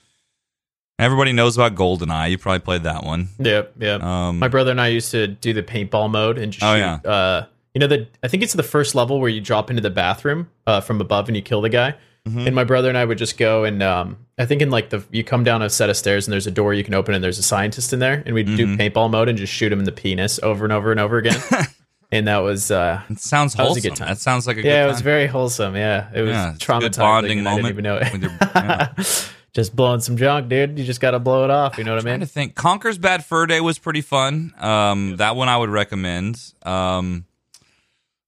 Everybody 0.99 1.33
knows 1.33 1.57
about 1.59 1.75
GoldenEye. 1.75 2.31
You 2.31 2.39
probably 2.39 2.61
played 2.61 2.85
that 2.85 3.05
one. 3.05 3.29
Yep. 3.41 3.75
Yep. 3.79 4.03
Um, 4.03 4.39
My 4.39 4.49
brother 4.49 4.71
and 4.71 4.81
I 4.81 4.89
used 4.89 5.11
to 5.11 5.27
do 5.27 5.53
the 5.53 5.63
paintball 5.63 6.11
mode 6.11 6.39
and 6.39 6.53
just 6.53 6.63
Oh, 6.65 6.75
shoot. 6.75 6.79
yeah. 6.81 7.11
Uh, 7.11 7.47
you 7.75 7.81
know 7.81 7.87
the 7.87 8.07
I 8.23 8.29
think 8.29 8.43
it's 8.43 8.53
the 8.53 8.63
first 8.63 8.95
level 8.95 9.19
where 9.19 9.31
you 9.31 9.41
drop 9.41 9.71
into 9.71 9.81
the 9.83 9.91
bathroom 9.91 10.51
uh, 10.67 10.81
from 10.83 11.01
above 11.01 11.29
and 11.29 11.37
you 11.37 11.43
kill 11.43 11.61
the 11.63 11.71
guy. 11.71 11.95
And 12.25 12.55
my 12.55 12.65
brother 12.65 12.89
and 12.89 12.97
I 12.97 13.05
would 13.05 13.19
just 13.19 13.37
go 13.37 13.65
and 13.65 13.83
um, 13.83 14.17
I 14.39 14.47
think 14.47 14.63
in 14.63 14.71
like 14.71 14.91
the 14.91 15.03
you 15.11 15.25
come 15.25 15.43
down 15.43 15.61
a 15.63 15.69
set 15.69 15.91
of 15.91 15.97
stairs 15.97 16.27
and 16.27 16.33
there's 16.33 16.47
a 16.47 16.51
door 16.53 16.73
you 16.73 16.85
can 16.85 16.95
open 16.95 17.15
and 17.15 17.23
there's 17.25 17.39
a 17.39 17.43
scientist 17.43 17.93
in 17.93 17.99
there 17.99 18.23
and 18.25 18.35
we'd 18.35 18.47
do 18.57 18.77
paintball 18.77 19.11
mode 19.11 19.29
and 19.29 19.37
just 19.37 19.53
shoot 19.53 19.73
him 19.73 19.81
in 19.81 19.85
the 19.85 19.93
penis 19.93 20.39
over 20.43 20.65
and 20.65 20.73
over 20.73 20.91
and 20.93 21.01
over 21.01 21.19
again. 21.19 21.41
and 22.13 22.29
that 22.29 22.39
was 22.39 22.71
uh, 22.71 23.01
It 23.11 23.19
sounds 23.19 23.55
That 23.55 23.65
was 23.65 23.71
a 23.71 23.73
wholesome. 23.75 23.91
good 23.91 23.97
time. 23.97 24.09
That 24.09 24.19
sounds 24.19 24.47
like 24.47 24.57
a 24.57 24.63
good 24.63 24.69
yeah, 24.69 24.85
it 24.85 24.89
was 24.89 25.01
very 25.01 25.27
wholesome. 25.27 25.75
Yeah, 25.75 26.11
it 26.15 26.21
was 26.23 26.31
Yeah, 26.31 26.55
traumatizing. 26.59 26.81
good 26.81 26.97
bonding 26.97 27.39
and 27.41 27.49
I 27.49 27.57
moment 27.57 27.77
didn't 27.77 27.87
even 28.13 28.23
know 28.23 28.31
it. 28.31 28.45
yeah. 28.55 29.05
just 29.53 29.75
blowing 29.77 30.01
some 30.01 30.17
junk, 30.17 30.49
dude. 30.49 30.79
You 30.79 30.85
just 30.85 31.01
got 31.01 31.11
to 31.11 31.19
blow 31.19 31.43
it 31.45 31.51
off. 31.51 31.77
You 31.77 31.85
know 31.85 31.95
what 31.95 32.07
I 32.07 32.11
mean? 32.11 32.21
to 32.21 32.27
think. 32.27 32.55
Conker's 32.55 32.99
Bad 32.99 33.25
Fur 33.25 33.47
Day 33.47 33.61
was 33.61 33.79
pretty 33.79 34.01
fun. 34.01 34.55
Um, 34.59 35.17
that 35.17 35.35
one 35.37 35.49
I 35.49 35.57
would 35.59 35.69
recommend. 35.71 36.41
Um, 36.63 37.27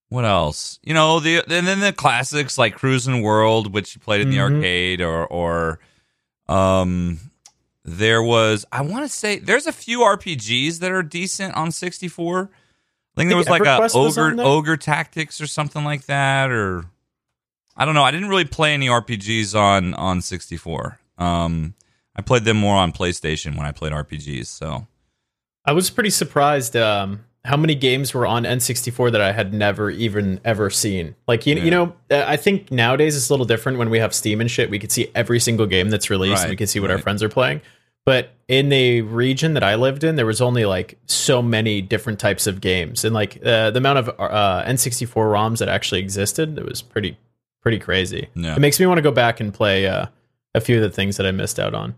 what 0.09 0.25
else? 0.25 0.79
You 0.83 0.95
know, 0.95 1.19
the 1.21 1.39
and 1.49 1.67
then 1.67 1.81
the 1.81 1.93
classics 1.93 2.57
like 2.59 2.79
Cruis'n 2.79 3.23
World, 3.23 3.73
which 3.73 3.95
you 3.95 4.01
played 4.01 4.21
in 4.21 4.31
the 4.31 4.37
Mhm. 4.39 4.55
arcade, 4.57 5.01
or 5.01 5.27
or 5.27 5.79
um, 6.49 7.19
there 7.85 8.23
was 8.23 8.65
I 8.73 8.83
want 8.83 9.05
to 9.05 9.09
say 9.09 9.39
there's 9.39 9.67
a 9.67 9.73
few 9.73 10.01
RPGs 10.01 10.79
that 10.81 10.91
are 10.93 11.03
decent 11.03 11.55
on 11.55 11.71
64. 11.73 12.51
I 12.53 13.21
think 13.21 13.29
there 13.29 13.37
was 13.37 13.49
like 13.49 13.63
a 13.63 13.65
EverQuest 13.65 13.95
was 14.03 14.19
on 14.19 14.41
ogre 14.41 14.43
ogre 14.43 14.77
tactics 14.77 15.41
or 15.41 15.47
something 15.47 15.85
like 15.85 16.07
that, 16.07 16.51
or 16.51 16.85
I 17.77 17.85
don't 17.85 17.95
know. 17.95 18.03
I 18.05 18.11
didn't 18.11 18.29
really 18.29 18.45
play 18.45 18.75
any 18.75 18.89
RPGs 18.89 19.55
on 19.59 19.95
on 19.95 20.21
64. 20.21 20.99
Um, 21.19 21.75
I 22.17 22.23
played 22.23 22.45
them 22.45 22.57
more 22.57 22.77
on 22.77 22.93
PlayStation 22.93 23.57
when 23.57 23.67
I 23.67 23.73
played 23.73 23.93
RPGs. 23.93 24.47
So 24.47 24.87
I 25.65 25.73
was 25.73 25.91
pretty 25.91 26.11
surprised 26.11 26.77
um, 26.77 27.25
how 27.45 27.57
many 27.59 27.75
games 27.75 28.15
were 28.15 28.27
on 28.27 28.45
N64 28.45 29.13
that 29.13 29.21
I 29.21 29.33
had 29.33 29.53
never 29.53 29.91
even 29.91 30.41
ever 30.45 30.71
seen. 30.71 31.15
Like 31.29 31.47
you, 31.47 31.55
Yeah. 31.57 31.65
you 31.65 31.71
know, 31.71 31.95
uh, 32.11 32.25
I 32.27 32.37
think 32.37 32.71
nowadays 32.71 33.17
it's 33.17 33.29
a 33.29 33.33
little 33.33 33.45
different 33.47 33.79
when 33.79 33.91
we 33.91 33.99
have 33.99 34.15
Steam 34.15 34.41
and 34.41 34.51
shit. 34.51 34.71
We 34.71 34.79
can 34.79 34.89
see 34.91 35.11
every 35.15 35.41
single 35.41 35.67
game 35.67 35.91
that's 35.91 36.09
released, 36.09 36.43
and 36.43 36.51
we 36.51 36.57
can 36.57 36.67
see 36.67 36.81
what 36.81 36.91
our 36.91 36.99
friends 36.99 37.23
are 37.23 37.29
playing. 37.29 37.61
But 38.07 38.31
in 38.49 38.69
the 38.69 39.01
region 39.03 39.55
that 39.55 39.63
I 39.65 39.77
lived 39.77 40.05
in, 40.05 40.17
there 40.17 40.27
was 40.27 40.41
only 40.43 40.65
like 40.67 40.99
so 41.07 41.41
many 41.41 41.81
different 41.81 42.19
types 42.19 42.47
of 42.47 42.61
games, 42.61 43.05
and 43.05 43.15
like 43.15 43.37
uh, 43.45 43.71
the 43.71 43.79
amount 43.79 43.99
of 43.99 44.09
uh, 44.19 44.65
N64 44.67 45.09
ROMs 45.15 45.59
that 45.59 45.69
actually 45.69 46.01
existed, 46.01 46.59
it 46.59 46.65
was 46.65 46.83
pretty 46.83 47.17
pretty 47.63 47.79
crazy. 47.79 48.29
Yeah. 48.35 48.57
It 48.57 48.61
makes 48.61 48.79
me 48.79 48.87
want 48.87 48.99
to 48.99 49.03
go 49.03 49.11
back 49.11 49.41
and 49.41 49.53
play 49.55 49.87
uh, 49.87 50.07
a 50.55 50.61
few 50.61 50.77
of 50.77 50.83
the 50.83 50.91
things 50.91 51.17
that 51.17 51.27
I 51.27 51.31
missed 51.31 51.59
out 51.59 51.75
on. 51.75 51.95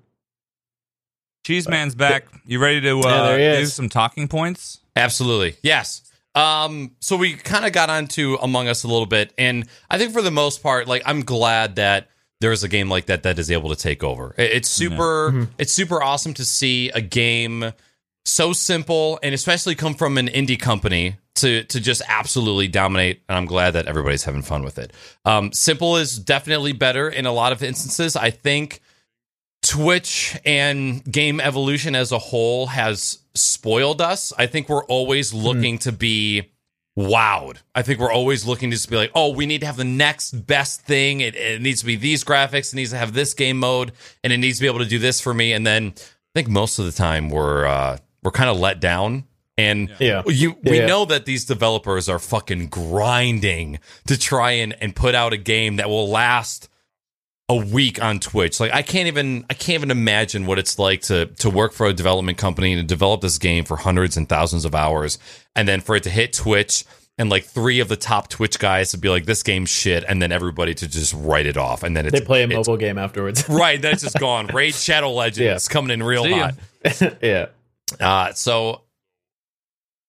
Cheese 1.45 1.69
Man's 1.69 1.95
back. 1.95 2.27
You 2.47 2.59
ready 2.61 2.81
to 2.81 3.01
uh, 3.01 3.37
he 3.37 3.61
do 3.61 3.67
some 3.67 3.89
talking 3.89 4.27
points? 4.29 4.81
Absolutely. 4.97 5.57
Yes. 5.63 6.03
Um, 6.35 6.93
so 7.01 7.17
we 7.17 7.35
kind 7.35 7.65
of 7.65 7.73
got 7.73 7.89
onto 7.89 8.37
Among 8.43 8.69
Us 8.69 8.85
a 8.85 8.89
little 8.89 9.07
bit, 9.07 9.33
and 9.39 9.67
I 9.89 9.97
think 9.99 10.13
for 10.13 10.21
the 10.21 10.31
most 10.31 10.63
part, 10.63 10.87
like 10.87 11.03
I'm 11.07 11.23
glad 11.23 11.77
that 11.77 12.09
there 12.41 12.53
is 12.53 12.63
a 12.63 12.69
game 12.69 12.91
like 12.91 13.07
that 13.07 13.23
that 13.23 13.39
is 13.39 13.51
able 13.51 13.71
to 13.71 13.77
take 13.77 14.05
over. 14.05 14.35
It's 14.37 14.69
super 14.69 15.49
it's 15.59 15.73
super 15.73 16.03
awesome 16.03 16.35
to 16.35 16.45
see 16.45 16.91
a 16.91 17.01
game 17.01 17.73
so 18.25 18.53
simple 18.53 19.19
and 19.23 19.35
especially 19.35 19.75
come 19.75 19.95
from 19.95 20.19
an 20.19 20.27
indie 20.29 20.61
company 20.61 21.17
to 21.37 21.65
to 21.65 21.81
just 21.81 22.03
absolutely 22.09 22.69
dominate 22.69 23.23
and 23.29 23.39
I'm 23.39 23.47
glad 23.47 23.73
that 23.73 23.87
everybody's 23.87 24.25
having 24.25 24.43
fun 24.43 24.65
with 24.65 24.79
it. 24.79 24.93
Um, 25.25 25.53
simple 25.53 25.97
is 25.97 26.19
definitely 26.19 26.73
better 26.73 27.09
in 27.09 27.25
a 27.25 27.33
lot 27.33 27.53
of 27.53 27.63
instances. 27.63 28.17
I 28.17 28.31
think 28.31 28.81
Twitch 29.63 30.39
and 30.45 31.05
game 31.11 31.41
evolution 31.41 31.95
as 31.95 32.13
a 32.13 32.19
whole 32.19 32.67
has 32.69 33.19
spoiled 33.35 34.01
us. 34.01 34.33
I 34.39 34.47
think 34.47 34.69
we're 34.69 34.85
always 34.85 35.35
looking 35.35 35.79
to 35.79 35.93
be 35.93 36.53
wowed. 36.97 37.59
I 37.75 37.83
think 37.83 37.99
we're 37.99 38.13
always 38.13 38.47
looking 38.47 38.71
to 38.71 38.77
just 38.77 38.89
be 38.89 38.97
like, 38.97 39.11
oh, 39.15 39.35
we 39.35 39.45
need 39.45 39.61
to 39.63 39.67
have 39.67 39.77
the 39.77 39.85
next 39.85 40.33
best 40.47 40.83
thing. 40.83 41.21
It, 41.21 41.35
it 41.35 41.61
needs 41.61 41.81
to 41.81 41.87
be 41.87 41.97
these 41.97 42.23
graphics. 42.25 42.73
It 42.73 42.77
needs 42.77 42.91
to 42.93 42.97
have 42.97 43.13
this 43.13 43.35
game 43.35 43.59
mode, 43.59 43.93
and 44.23 44.33
it 44.33 44.39
needs 44.39 44.59
to 44.59 44.63
be 44.63 44.69
able 44.69 44.79
to 44.79 44.87
do 44.87 44.99
this 44.99 45.21
for 45.21 45.35
me. 45.35 45.53
And 45.53 45.67
then 45.67 45.95
I 45.97 46.01
think 46.35 46.49
most 46.49 46.79
of 46.79 46.85
the 46.85 46.93
time 46.93 47.29
we're 47.29 47.67
uh, 47.67 47.99
we're 48.23 48.31
kind 48.31 48.49
of 48.51 48.59
let 48.59 48.81
down. 48.81 49.25
And 49.59 49.91
Yeah. 49.99 50.23
you 50.27 50.57
we 50.63 50.79
Yeah. 50.79 50.87
know 50.87 51.05
that 51.07 51.25
these 51.25 51.45
developers 51.45 52.09
are 52.09 52.19
fucking 52.19 52.69
grinding 52.69 53.79
to 54.07 54.19
try 54.19 54.53
and, 54.53 54.77
and 54.83 54.95
put 54.95 55.15
out 55.15 55.33
a 55.33 55.39
game 55.39 55.77
that 55.77 55.89
will 55.89 56.09
last 56.09 56.69
a 57.49 57.55
week 57.57 58.03
on 58.03 58.19
Twitch. 58.19 58.59
Like 58.59 58.73
I 58.75 58.83
can't 58.83 59.07
even 59.07 59.47
I 59.49 59.55
can't 59.55 59.75
even 59.77 59.91
imagine 59.91 60.47
what 60.47 60.59
it's 60.59 60.79
like 60.79 61.03
to 61.03 61.27
to 61.27 61.49
work 61.51 61.73
for 61.73 61.87
a 61.87 61.93
development 61.93 62.39
company 62.39 62.73
and 62.73 62.89
develop 62.89 63.21
this 63.21 63.39
game 63.39 63.65
for 63.65 63.77
hundreds 63.77 64.17
and 64.17 64.29
thousands 64.29 64.65
of 64.65 64.75
hours 64.75 65.19
and 65.55 65.69
then 65.69 65.81
for 65.81 65.95
it 65.97 66.03
to 66.05 66.11
hit 66.11 66.33
Twitch 66.33 66.85
and 67.19 67.31
like 67.31 67.45
three 67.45 67.79
of 67.81 67.89
the 67.89 67.97
top 67.97 68.29
Twitch 68.29 68.59
guys 68.59 68.91
to 68.91 68.99
be 68.99 69.09
like 69.09 69.27
this 69.27 69.43
game's 69.45 69.71
shit 69.71 70.05
and 70.09 70.21
then 70.21 70.33
everybody 70.33 70.75
to 70.75 70.89
just 70.89 71.15
write 71.15 71.47
it 71.47 71.57
off 71.57 71.83
and 71.85 71.97
then 71.97 72.05
it's 72.05 72.19
They 72.19 72.25
play 72.25 72.41
a 72.43 72.45
it's- 72.47 72.67
mobile 72.67 72.77
game 72.79 72.99
afterwards. 72.99 73.49
Right, 73.49 73.81
then 73.81 73.93
it's 73.93 74.03
just 74.03 74.19
gone. 74.19 74.49
Raid 74.49 74.75
Shadow 74.75 75.13
Legends 75.13 75.67
Yeah. 75.69 75.73
coming 75.73 75.93
in 75.93 76.03
real 76.03 76.25
See 76.25 76.33
hot. 76.33 76.55
yeah. 77.23 77.47
Uh, 78.01 78.33
so 78.33 78.83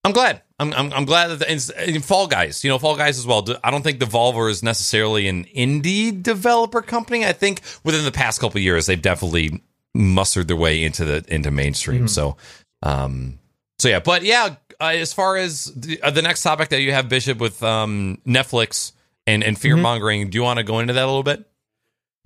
I'm 0.04 0.12
glad. 0.12 0.42
I'm, 0.60 0.74
I'm, 0.74 0.92
I'm 0.92 1.06
glad 1.06 1.28
that 1.28 1.40
the, 1.40 2.00
Fall 2.00 2.28
Guys, 2.28 2.64
you 2.64 2.70
know, 2.70 2.80
Fall 2.80 2.96
Guys 2.96 3.20
as 3.20 3.28
well. 3.28 3.46
I 3.64 3.70
don't 3.70 3.84
think 3.84 4.00
Devolver 4.00 4.50
is 4.50 4.64
necessarily 4.64 5.28
an 5.28 5.46
indie 5.46 6.22
developer 6.22 6.82
company. 6.82 7.26
I 7.26 7.34
think 7.34 7.62
within 7.84 8.04
the 8.06 8.12
past 8.12 8.42
couple 8.42 8.58
of 8.58 8.64
years, 8.64 8.88
they've 8.88 9.02
definitely 9.02 9.62
mustered 9.94 10.48
their 10.48 10.58
way 10.58 10.84
into 10.84 11.06
the 11.06 11.26
into 11.28 11.52
mainstream. 11.52 12.08
So, 12.08 12.38
um, 12.84 13.40
so 13.80 13.90
yeah, 13.90 14.00
but 14.00 14.24
yeah, 14.24 14.56
uh, 14.82 14.86
as 14.86 15.14
far 15.14 15.38
as 15.38 15.66
the, 15.66 16.02
uh, 16.02 16.12
the 16.12 16.22
next 16.22 16.42
topic 16.44 16.70
that 16.70 16.82
you 16.82 16.92
have, 16.92 17.08
Bishop, 17.10 17.38
with 17.38 17.62
um 17.64 18.20
Netflix 18.26 18.94
and 19.26 19.44
and 19.44 19.58
fear 19.58 19.78
mongering, 19.78 20.30
do 20.30 20.38
you 20.38 20.44
want 20.44 20.58
to 20.58 20.64
go 20.64 20.80
into 20.80 20.94
that 20.94 21.04
a 21.04 21.08
little 21.08 21.24
bit? 21.24 21.47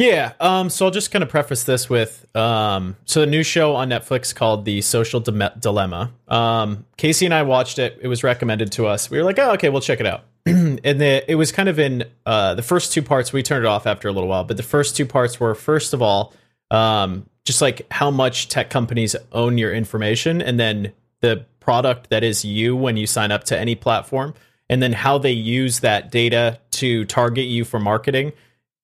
Yeah. 0.01 0.33
Um, 0.39 0.71
so 0.71 0.85
I'll 0.85 0.91
just 0.91 1.11
kind 1.11 1.21
of 1.21 1.29
preface 1.29 1.63
this 1.63 1.87
with 1.87 2.25
um, 2.35 2.95
so 3.05 3.19
the 3.19 3.27
new 3.27 3.43
show 3.43 3.75
on 3.75 3.89
Netflix 3.89 4.33
called 4.33 4.65
The 4.65 4.81
Social 4.81 5.19
Dime- 5.19 5.59
Dilemma. 5.59 6.11
Um, 6.27 6.85
Casey 6.97 7.25
and 7.25 7.33
I 7.33 7.43
watched 7.43 7.77
it. 7.77 7.99
It 8.01 8.07
was 8.07 8.23
recommended 8.23 8.71
to 8.73 8.87
us. 8.87 9.11
We 9.11 9.19
were 9.19 9.23
like, 9.23 9.37
oh, 9.37 9.51
okay, 9.53 9.69
we'll 9.69 9.81
check 9.81 9.99
it 9.99 10.07
out. 10.07 10.23
and 10.47 10.79
the, 10.79 11.23
it 11.29 11.35
was 11.35 11.51
kind 11.51 11.69
of 11.69 11.77
in 11.77 12.05
uh, 12.25 12.55
the 12.55 12.63
first 12.63 12.93
two 12.93 13.03
parts. 13.03 13.31
We 13.31 13.43
turned 13.43 13.63
it 13.63 13.67
off 13.67 13.85
after 13.85 14.07
a 14.07 14.11
little 14.11 14.27
while, 14.27 14.43
but 14.43 14.57
the 14.57 14.63
first 14.63 14.97
two 14.97 15.05
parts 15.05 15.39
were 15.39 15.53
first 15.53 15.93
of 15.93 16.01
all, 16.01 16.33
um, 16.71 17.27
just 17.45 17.61
like 17.61 17.85
how 17.91 18.09
much 18.09 18.47
tech 18.47 18.71
companies 18.71 19.15
own 19.33 19.59
your 19.59 19.71
information, 19.71 20.41
and 20.41 20.59
then 20.59 20.93
the 21.19 21.45
product 21.59 22.09
that 22.09 22.23
is 22.23 22.43
you 22.43 22.75
when 22.75 22.97
you 22.97 23.05
sign 23.05 23.31
up 23.31 23.43
to 23.45 23.59
any 23.59 23.75
platform, 23.75 24.33
and 24.67 24.81
then 24.81 24.93
how 24.93 25.19
they 25.19 25.31
use 25.31 25.81
that 25.81 26.11
data 26.11 26.59
to 26.71 27.05
target 27.05 27.45
you 27.45 27.65
for 27.65 27.79
marketing 27.79 28.31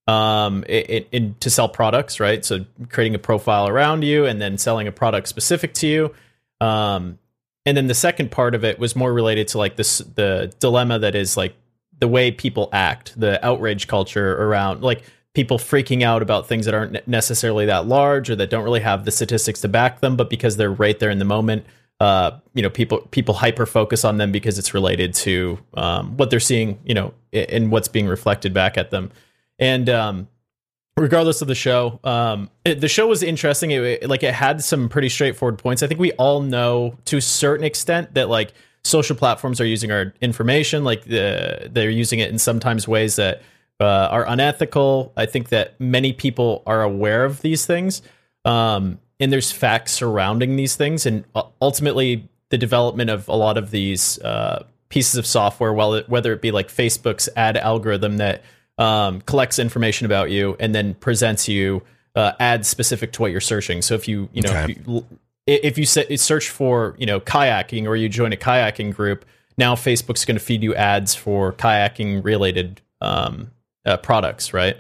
um 0.08 0.64
it, 0.68 1.08
it, 1.12 1.42
to 1.42 1.50
sell 1.50 1.68
products 1.68 2.20
right? 2.20 2.46
So 2.46 2.66
creating 2.90 3.16
a 3.16 3.20
profile 3.20 3.68
around 3.68 4.04
you 4.04 4.26
and 4.26 4.42
then 4.42 4.58
selling 4.58 4.88
a 4.88 4.92
product 4.92 5.28
specific 5.28 5.74
to 5.76 5.88
you. 5.88 6.14
Um 6.62 7.20
and 7.68 7.76
then 7.76 7.88
the 7.88 7.94
second 7.94 8.32
part 8.32 8.56
of 8.56 8.64
it 8.64 8.80
was 8.80 8.96
more 8.96 9.12
related 9.12 9.50
to 9.50 9.58
like 9.58 9.76
this 9.76 9.98
the 9.98 10.54
dilemma 10.60 11.00
that 11.00 11.16
is 11.16 11.36
like 11.36 11.54
the 12.00 12.08
way 12.08 12.32
people 12.32 12.70
act 12.72 13.20
the 13.20 13.46
outrage 13.46 13.88
culture 13.88 14.42
around 14.42 14.82
like 14.82 15.04
people 15.34 15.58
freaking 15.58 16.02
out 16.02 16.22
about 16.22 16.48
things 16.48 16.66
that 16.66 16.74
aren't 16.74 17.06
necessarily 17.08 17.66
that 17.66 17.86
large 17.86 18.30
or 18.30 18.36
that 18.38 18.50
don't 18.50 18.64
really 18.64 18.80
have 18.80 19.04
the 19.04 19.12
statistics 19.12 19.62
to 19.62 19.68
back 19.68 20.00
them 20.00 20.16
but 20.16 20.30
because 20.30 20.56
they're 20.56 20.72
right 20.72 21.00
there 21.00 21.10
in 21.10 21.20
the 21.20 21.26
moment 21.26 21.66
uh 22.00 22.32
you 22.54 22.62
know 22.62 22.70
people 22.70 23.00
people 23.12 23.34
hyper 23.34 23.66
focus 23.66 24.06
on 24.06 24.18
them 24.18 24.32
because 24.32 24.58
it's 24.58 24.74
related 24.74 25.14
to 25.14 25.60
um 25.74 26.16
what 26.16 26.30
they're 26.30 26.40
seeing 26.40 26.80
you 26.86 26.94
know 26.94 27.14
and 27.34 27.70
what's 27.70 27.90
being 27.90 28.08
reflected 28.08 28.54
back 28.54 28.78
at 28.78 28.92
them 28.92 29.12
and 29.60 29.90
um, 29.90 30.28
regardless 30.98 31.42
of 31.42 31.48
the 31.48 31.56
show, 31.56 32.00
um, 32.04 32.50
it, 32.66 32.82
the 32.82 32.88
show 32.88 33.08
was 33.08 33.24
interesting. 33.24 33.72
It, 33.72 33.84
it- 33.84 34.10
like 34.10 34.24
it 34.24 34.34
had 34.34 34.64
some 34.64 34.90
pretty 34.90 35.10
straightforward 35.10 35.58
points. 35.60 35.84
I 35.84 35.88
think 35.88 36.00
we 36.00 36.12
all 36.14 36.42
know 36.42 36.98
to 37.06 37.18
a 37.18 37.22
certain 37.22 37.66
extent 37.66 38.14
that 38.16 38.30
like 38.30 38.54
social 38.84 39.16
platforms 39.16 39.60
are 39.60 39.66
using 39.66 39.92
our 39.92 40.14
information, 40.22 40.84
like 40.84 41.04
the, 41.06 41.70
they're 41.72 41.90
using 41.90 42.20
it 42.20 42.32
in 42.32 42.40
sometimes 42.40 42.88
ways 42.88 43.18
that 43.18 43.42
uh, 43.80 43.84
are 44.12 44.26
unethical. 44.28 45.12
I 45.18 45.26
think 45.26 45.50
that 45.50 45.80
many 45.80 46.14
people 46.14 46.64
are 46.66 46.82
aware 46.84 47.26
of 47.26 47.42
these 47.42 47.66
things, 47.66 48.02
um, 48.46 49.00
and 49.20 49.32
there's 49.32 49.52
facts 49.52 49.92
surrounding 49.92 50.56
these 50.56 50.76
things, 50.76 51.06
and 51.06 51.26
uh, 51.36 51.44
ultimately 51.62 52.30
the 52.50 52.58
development 52.58 53.10
of 53.10 53.28
a 53.28 53.36
lot 53.36 53.58
of 53.58 53.72
these 53.72 54.20
uh, 54.22 54.66
pieces 54.90 55.16
of 55.18 55.26
software, 55.26 55.74
whether 55.74 56.32
it 56.32 56.42
be 56.42 56.52
like 56.52 56.70
Facebook's 56.70 57.28
ad 57.36 57.58
algorithm 57.58 58.18
that 58.18 58.42
um, 58.78 59.22
collects 59.22 59.60
information 59.60 60.06
about 60.06 60.30
you 60.30 60.56
and 60.60 60.74
then 60.76 60.94
presents 60.96 61.48
you 61.48 61.82
uh, 62.16 62.34
ads 62.40 62.68
specific 62.68 63.12
to 63.14 63.22
what 63.22 63.32
you're 63.32 63.42
searching. 63.42 63.82
So 63.82 63.96
if 63.96 64.08
you 64.08 64.30
you 64.34 64.42
know 64.42 64.50
Okay. 64.52 64.74
if 64.74 64.88
you, 64.88 65.06
if 65.48 65.78
you 65.78 65.86
se- 65.86 66.16
search 66.18 66.50
for 66.50 66.96
you 66.98 67.06
know 67.06 67.20
kayaking 67.20 67.86
or 67.88 67.96
you 67.96 68.10
join 68.10 68.34
a 68.34 68.38
kayaking 68.38 68.94
group, 68.94 69.26
now 69.58 69.76
Facebook's 69.76 70.26
going 70.26 70.38
to 70.38 70.44
feed 70.44 70.64
you 70.64 70.76
ads 70.76 71.16
for 71.16 71.54
kayaking 71.54 72.24
related 72.24 72.82
um, 73.02 73.52
uh, 73.86 73.98
products, 73.98 74.54
right? 74.54 74.78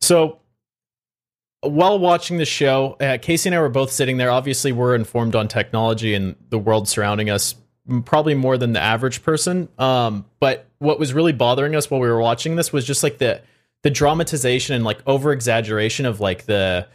So 0.00 0.38
while 1.60 1.98
watching 1.98 2.38
the 2.38 2.44
show, 2.44 2.96
uh, 3.00 3.18
Casey 3.20 3.48
and 3.48 3.56
I 3.56 3.60
were 3.60 3.68
both 3.68 3.90
sitting 3.90 4.16
there. 4.16 4.30
Obviously, 4.30 4.70
we're 4.72 4.94
informed 4.94 5.34
on 5.34 5.48
technology 5.48 6.14
and 6.14 6.36
the 6.50 6.58
world 6.58 6.88
surrounding 6.88 7.30
us, 7.30 7.54
probably 8.04 8.34
more 8.34 8.58
than 8.58 8.72
the 8.72 8.80
average 8.80 9.22
person. 9.22 9.68
Um, 9.78 10.24
but 10.40 10.66
what 10.78 10.98
was 10.98 11.12
really 11.14 11.32
bothering 11.32 11.74
us 11.74 11.90
while 11.90 12.00
we 12.00 12.08
were 12.08 12.20
watching 12.20 12.56
this 12.56 12.72
was 12.72 12.84
just 12.84 13.02
like 13.02 13.18
the 13.18 13.42
the 13.82 13.90
dramatization 13.90 14.74
and 14.74 14.84
like 14.84 14.98
over 15.06 15.32
exaggeration 15.32 16.04
of 16.04 16.20
like 16.20 16.46
the 16.46 16.86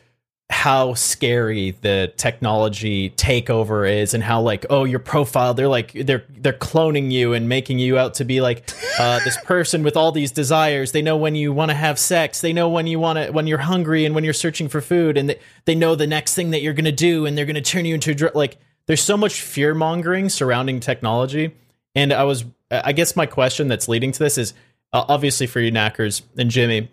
how 0.50 0.94
scary 0.94 1.72
the 1.82 2.14
technology 2.18 3.10
takeover 3.12 3.90
is 3.90 4.14
and 4.14 4.22
how 4.22 4.42
like 4.42 4.66
oh 4.70 4.84
your 4.84 5.00
profile 5.00 5.54
they're 5.54 5.70
like 5.70 5.94
they're 5.94 6.26
they're 6.30 6.54
cloning 6.54 7.10
you 7.10 7.34
and 7.34 7.48
making 7.48 7.80
you 7.80 7.98
out 7.98 8.14
to 8.14 8.26
be 8.26 8.42
like 8.42 8.70
uh, 9.00 9.20
this 9.24 9.38
person 9.44 9.84
with 9.84 9.98
all 9.98 10.12
these 10.12 10.32
desires. 10.32 10.92
They 10.92 11.02
know 11.02 11.18
when 11.18 11.36
you 11.36 11.52
want 11.52 11.72
to 11.72 11.76
have 11.76 11.98
sex. 11.98 12.42
They 12.42 12.54
know 12.54 12.70
when 12.70 12.86
you 12.88 13.00
want 13.00 13.18
to 13.18 13.32
when 13.32 13.48
you're 13.48 13.60
hungry 13.60 14.06
and 14.06 14.14
when 14.14 14.24
you're 14.24 14.34
searching 14.34 14.68
for 14.68 14.82
food. 14.82 15.18
And 15.18 15.30
they, 15.30 15.40
they 15.66 15.76
know 15.76 15.96
the 15.96 16.08
next 16.08 16.36
thing 16.36 16.52
that 16.52 16.62
you're 16.62 16.74
going 16.74 16.86
to 16.86 16.92
do 16.92 17.26
and 17.26 17.38
they're 17.38 17.46
going 17.46 17.56
to 17.56 17.62
turn 17.62 17.86
you 17.86 17.96
into 17.96 18.12
a 18.12 18.16
dr- 18.16 18.36
like 18.36 18.58
there's 18.88 19.02
so 19.02 19.18
much 19.18 19.42
fear 19.42 19.74
mongering 19.74 20.30
surrounding 20.30 20.80
technology. 20.80 21.56
And 21.96 22.12
i 22.12 22.24
was 22.24 22.46
i 22.72 22.92
guess 22.92 23.16
my 23.16 23.26
question 23.26 23.68
that's 23.68 23.88
leading 23.88 24.12
to 24.12 24.20
this 24.20 24.38
is 24.38 24.54
uh, 24.94 25.06
obviously 25.08 25.46
for 25.46 25.60
you 25.60 25.70
knackers 25.70 26.24
and 26.38 26.50
jimmy 26.50 26.90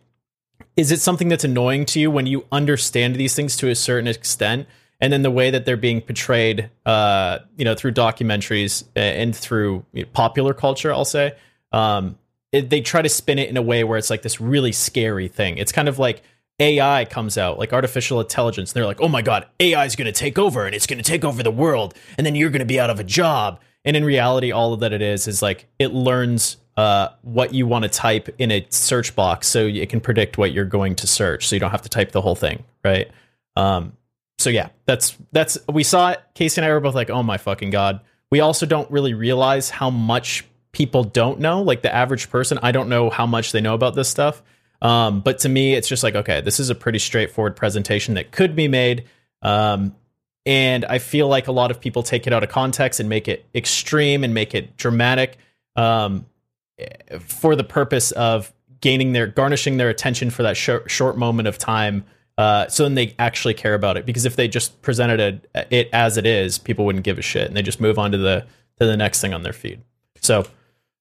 is 0.76 0.92
it 0.92 1.00
something 1.00 1.28
that's 1.28 1.44
annoying 1.44 1.86
to 1.86 2.00
you 2.00 2.10
when 2.10 2.26
you 2.26 2.44
understand 2.52 3.16
these 3.16 3.34
things 3.34 3.56
to 3.56 3.68
a 3.68 3.74
certain 3.74 4.06
extent? 4.06 4.66
And 5.00 5.12
then 5.12 5.22
the 5.22 5.30
way 5.30 5.50
that 5.50 5.64
they're 5.64 5.78
being 5.78 6.00
portrayed 6.00 6.70
uh, 6.84 7.38
you 7.56 7.64
know 7.64 7.74
through 7.74 7.92
documentaries 7.92 8.84
and 8.94 9.34
through 9.34 9.84
popular 10.12 10.52
culture 10.54 10.92
i'll 10.92 11.04
say 11.04 11.32
um, 11.72 12.18
it, 12.52 12.70
they 12.70 12.80
try 12.80 13.02
to 13.02 13.08
spin 13.08 13.38
it 13.38 13.48
in 13.48 13.56
a 13.56 13.62
way 13.62 13.84
where 13.84 13.98
it's 13.98 14.10
like 14.10 14.22
this 14.22 14.40
really 14.40 14.72
scary 14.72 15.28
thing. 15.28 15.58
It's 15.58 15.72
kind 15.72 15.88
of 15.88 15.98
like 15.98 16.22
ai 16.60 17.04
comes 17.06 17.38
out 17.38 17.58
like 17.58 17.72
artificial 17.72 18.20
intelligence 18.20 18.70
and 18.70 18.76
they're 18.76 18.86
like 18.86 19.00
oh 19.00 19.08
my 19.08 19.22
god 19.22 19.46
ai 19.60 19.84
is 19.84 19.96
going 19.96 20.06
to 20.06 20.12
take 20.12 20.38
over 20.38 20.66
and 20.66 20.74
it's 20.74 20.86
going 20.86 20.98
to 20.98 21.04
take 21.04 21.24
over 21.24 21.42
the 21.42 21.50
world 21.50 21.94
and 22.16 22.26
then 22.26 22.34
you're 22.34 22.50
going 22.50 22.60
to 22.60 22.66
be 22.66 22.78
out 22.78 22.90
of 22.90 23.00
a 23.00 23.04
job. 23.04 23.60
And 23.84 23.96
in 23.96 24.04
reality 24.04 24.52
all 24.52 24.72
of 24.74 24.80
that 24.80 24.92
it 24.92 25.00
is 25.02 25.26
is 25.26 25.40
like 25.40 25.66
it 25.78 25.88
learns 25.94 26.58
uh, 26.76 27.08
what 27.22 27.52
you 27.52 27.66
want 27.66 27.82
to 27.82 27.88
type 27.88 28.28
in 28.38 28.50
a 28.50 28.66
search 28.70 29.16
box 29.16 29.48
so 29.48 29.66
it 29.66 29.88
can 29.88 30.00
predict 30.00 30.38
what 30.38 30.52
you're 30.52 30.64
going 30.64 30.94
to 30.96 31.06
search 31.06 31.48
so 31.48 31.56
you 31.56 31.60
don't 31.60 31.70
have 31.70 31.82
to 31.82 31.88
type 31.88 32.12
the 32.12 32.20
whole 32.20 32.34
thing 32.34 32.62
right? 32.84 33.10
Um, 33.56 33.94
so 34.38 34.50
yeah 34.50 34.68
that's 34.86 35.16
that's 35.32 35.58
we 35.68 35.82
saw 35.82 36.10
it. 36.10 36.22
Casey 36.34 36.60
and 36.60 36.66
i 36.66 36.72
were 36.72 36.80
both 36.80 36.94
like 36.94 37.10
oh 37.10 37.22
my 37.22 37.38
fucking 37.38 37.70
god. 37.70 38.00
We 38.30 38.40
also 38.40 38.64
don't 38.64 38.90
really 38.90 39.14
realize 39.14 39.70
how 39.70 39.90
much 39.90 40.44
people 40.72 41.02
don't 41.04 41.40
know 41.40 41.62
like 41.62 41.82
the 41.82 41.92
average 41.92 42.30
person 42.30 42.58
i 42.62 42.70
don't 42.70 42.88
know 42.88 43.10
how 43.10 43.26
much 43.26 43.52
they 43.52 43.60
know 43.60 43.74
about 43.74 43.94
this 43.94 44.08
stuff 44.08 44.42
um, 44.82 45.20
but 45.20 45.38
to 45.38 45.48
me 45.48 45.74
it's 45.74 45.88
just 45.88 46.02
like 46.02 46.14
okay 46.14 46.40
this 46.40 46.60
is 46.60 46.70
a 46.70 46.74
pretty 46.74 46.98
straightforward 46.98 47.56
presentation 47.56 48.14
that 48.14 48.30
could 48.30 48.54
be 48.54 48.68
made. 48.68 49.04
Um, 49.42 49.96
and 50.46 50.86
i 50.86 50.98
feel 50.98 51.28
like 51.28 51.48
a 51.48 51.52
lot 51.52 51.70
of 51.70 51.82
people 51.82 52.02
take 52.02 52.26
it 52.26 52.32
out 52.32 52.42
of 52.42 52.48
context 52.48 52.98
and 52.98 53.10
make 53.10 53.28
it 53.28 53.44
extreme 53.54 54.24
and 54.24 54.32
make 54.32 54.54
it 54.54 54.74
dramatic 54.78 55.36
um, 55.76 56.24
for 57.20 57.54
the 57.54 57.64
purpose 57.64 58.10
of 58.12 58.50
gaining 58.80 59.12
their 59.12 59.26
garnishing 59.26 59.76
their 59.76 59.90
attention 59.90 60.30
for 60.30 60.42
that 60.42 60.56
short, 60.56 60.90
short 60.90 61.18
moment 61.18 61.46
of 61.46 61.58
time 61.58 62.04
uh, 62.40 62.66
so 62.68 62.84
then 62.84 62.94
they 62.94 63.14
actually 63.18 63.52
care 63.52 63.74
about 63.74 63.98
it. 63.98 64.06
Because 64.06 64.24
if 64.24 64.34
they 64.34 64.48
just 64.48 64.80
presented 64.80 65.20
it, 65.20 65.66
it 65.70 65.90
as 65.92 66.16
it 66.16 66.24
is 66.24 66.56
people 66.58 66.86
wouldn't 66.86 67.04
give 67.04 67.18
a 67.18 67.22
shit 67.22 67.46
and 67.46 67.54
they 67.54 67.60
just 67.60 67.82
move 67.82 67.98
on 67.98 68.12
to 68.12 68.16
the 68.16 68.46
to 68.78 68.86
the 68.86 68.96
next 68.96 69.20
thing 69.20 69.34
on 69.34 69.42
their 69.42 69.52
feed. 69.52 69.82
So 70.22 70.46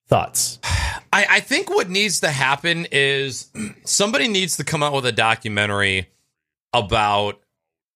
thoughts 0.09 0.59
I, 1.11 1.25
I 1.29 1.39
think 1.39 1.69
what 1.69 1.89
needs 1.89 2.19
to 2.21 2.29
happen 2.29 2.87
is 2.91 3.51
somebody 3.83 4.27
needs 4.27 4.57
to 4.57 4.63
come 4.63 4.83
out 4.83 4.93
with 4.93 5.05
a 5.05 5.11
documentary 5.11 6.09
about 6.73 7.41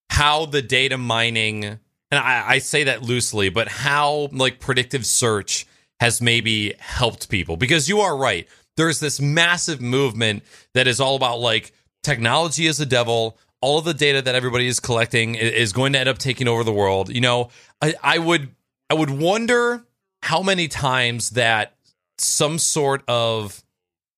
how 0.10 0.46
the 0.46 0.62
data 0.62 0.98
mining 0.98 1.66
and 1.66 1.80
I, 2.12 2.44
I 2.48 2.58
say 2.60 2.84
that 2.86 3.04
loosely 3.04 3.50
but 3.50 3.68
how 3.68 4.30
like 4.32 4.60
predictive 4.60 5.06
search 5.06 5.68
has 6.00 6.22
maybe 6.22 6.74
helped 6.80 7.30
people 7.30 7.58
because 7.58 7.88
you 7.88 8.02
are 8.02 8.18
right. 8.18 8.48
There's 8.76 9.00
this 9.00 9.22
massive 9.22 9.82
movement 9.82 10.44
that 10.74 10.88
is 10.88 11.00
all 11.00 11.16
about 11.16 11.40
like 11.40 11.72
technology 12.02 12.66
is 12.66 12.78
the 12.78 12.86
devil. 12.86 13.38
All 13.62 13.80
of 13.80 13.86
the 13.86 13.94
data 13.94 14.22
that 14.22 14.36
everybody 14.36 14.68
is 14.68 14.80
collecting 14.80 15.36
is 15.36 15.72
going 15.72 15.94
to 15.94 16.00
end 16.00 16.10
up 16.10 16.18
taking 16.18 16.48
over 16.48 16.64
the 16.64 16.74
world. 16.74 17.10
You 17.10 17.22
know, 17.22 17.50
I, 17.82 17.94
I 18.04 18.20
would 18.20 18.50
I 18.90 18.96
would 18.96 19.12
wonder 19.12 19.86
how 20.22 20.44
many 20.44 20.68
times 20.68 21.32
that 21.32 21.73
some 22.18 22.60
sort 22.60 23.04
of 23.08 23.64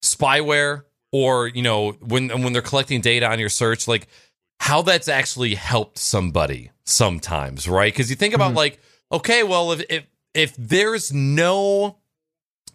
spyware 0.03 0.83
or 1.11 1.47
you 1.47 1.61
know 1.61 1.91
when 2.01 2.29
when 2.41 2.53
they're 2.53 2.61
collecting 2.61 3.01
data 3.01 3.27
on 3.29 3.39
your 3.39 3.49
search 3.49 3.87
like 3.87 4.07
how 4.59 4.81
that's 4.81 5.07
actually 5.07 5.55
helped 5.55 5.97
somebody 5.97 6.71
sometimes 6.85 7.67
right 7.67 7.93
because 7.93 8.09
you 8.09 8.15
think 8.15 8.33
about 8.33 8.49
mm-hmm. 8.49 8.57
like 8.57 8.79
okay 9.11 9.43
well 9.43 9.71
if, 9.71 9.83
if 9.89 10.05
if 10.33 10.55
there's 10.57 11.13
no 11.13 11.97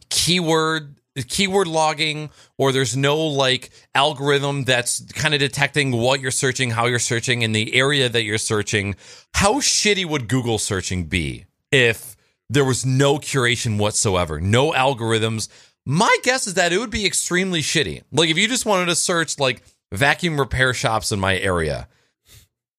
keyword 0.08 1.00
keyword 1.28 1.66
logging 1.66 2.30
or 2.56 2.72
there's 2.72 2.96
no 2.96 3.18
like 3.18 3.70
algorithm 3.94 4.64
that's 4.64 5.00
kind 5.12 5.34
of 5.34 5.40
detecting 5.40 5.92
what 5.92 6.20
you're 6.20 6.30
searching, 6.30 6.70
how 6.70 6.86
you're 6.86 6.98
searching 6.98 7.42
in 7.42 7.52
the 7.52 7.74
area 7.74 8.08
that 8.08 8.22
you're 8.22 8.38
searching, 8.38 8.94
how 9.34 9.54
shitty 9.54 10.04
would 10.04 10.28
Google 10.28 10.58
searching 10.58 11.04
be 11.04 11.46
if 11.70 12.16
there 12.50 12.64
was 12.64 12.84
no 12.84 13.18
curation 13.18 13.78
whatsoever, 13.78 14.40
no 14.40 14.72
algorithms? 14.72 15.48
My 15.86 16.14
guess 16.22 16.46
is 16.46 16.54
that 16.54 16.72
it 16.72 16.78
would 16.78 16.90
be 16.90 17.06
extremely 17.06 17.60
shitty. 17.62 18.02
Like 18.12 18.28
if 18.28 18.36
you 18.36 18.48
just 18.48 18.66
wanted 18.66 18.86
to 18.86 18.96
search 18.96 19.38
like 19.38 19.62
vacuum 19.92 20.38
repair 20.38 20.74
shops 20.74 21.12
in 21.12 21.20
my 21.20 21.38
area, 21.38 21.88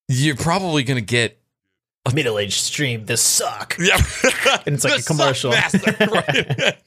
you're 0.08 0.36
probably 0.36 0.84
going 0.84 0.98
to 0.98 1.06
get 1.06 1.42
a 2.06 2.14
middle 2.14 2.38
aged 2.38 2.62
stream. 2.62 3.06
This 3.06 3.22
suck. 3.22 3.78
Yeah, 3.80 3.96
and 4.66 4.76
it's 4.76 4.84
like 4.84 5.00
a 5.00 5.04
commercial. 5.04 5.52
Master, 5.52 5.96
right? 6.12 6.78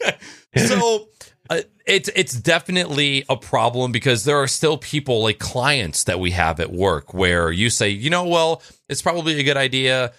so 0.57 1.09
uh, 1.51 1.61
it's 1.87 2.11
it's 2.14 2.35
definitely 2.35 3.24
a 3.28 3.37
problem 3.37 3.93
because 3.93 4.24
there 4.24 4.37
are 4.37 4.49
still 4.49 4.76
people 4.76 5.22
like 5.22 5.39
clients 5.39 6.05
that 6.05 6.18
we 6.20 6.32
have 6.32 6.61
at 6.61 6.72
work 6.72 7.14
where 7.14 7.51
you 7.51 7.70
say, 7.70 7.89
you 7.89 8.11
know, 8.11 8.26
well, 8.26 8.62
it's 8.89 9.03
probably 9.03 9.39
a 9.39 9.43
good 9.43 9.57
idea, 9.57 10.12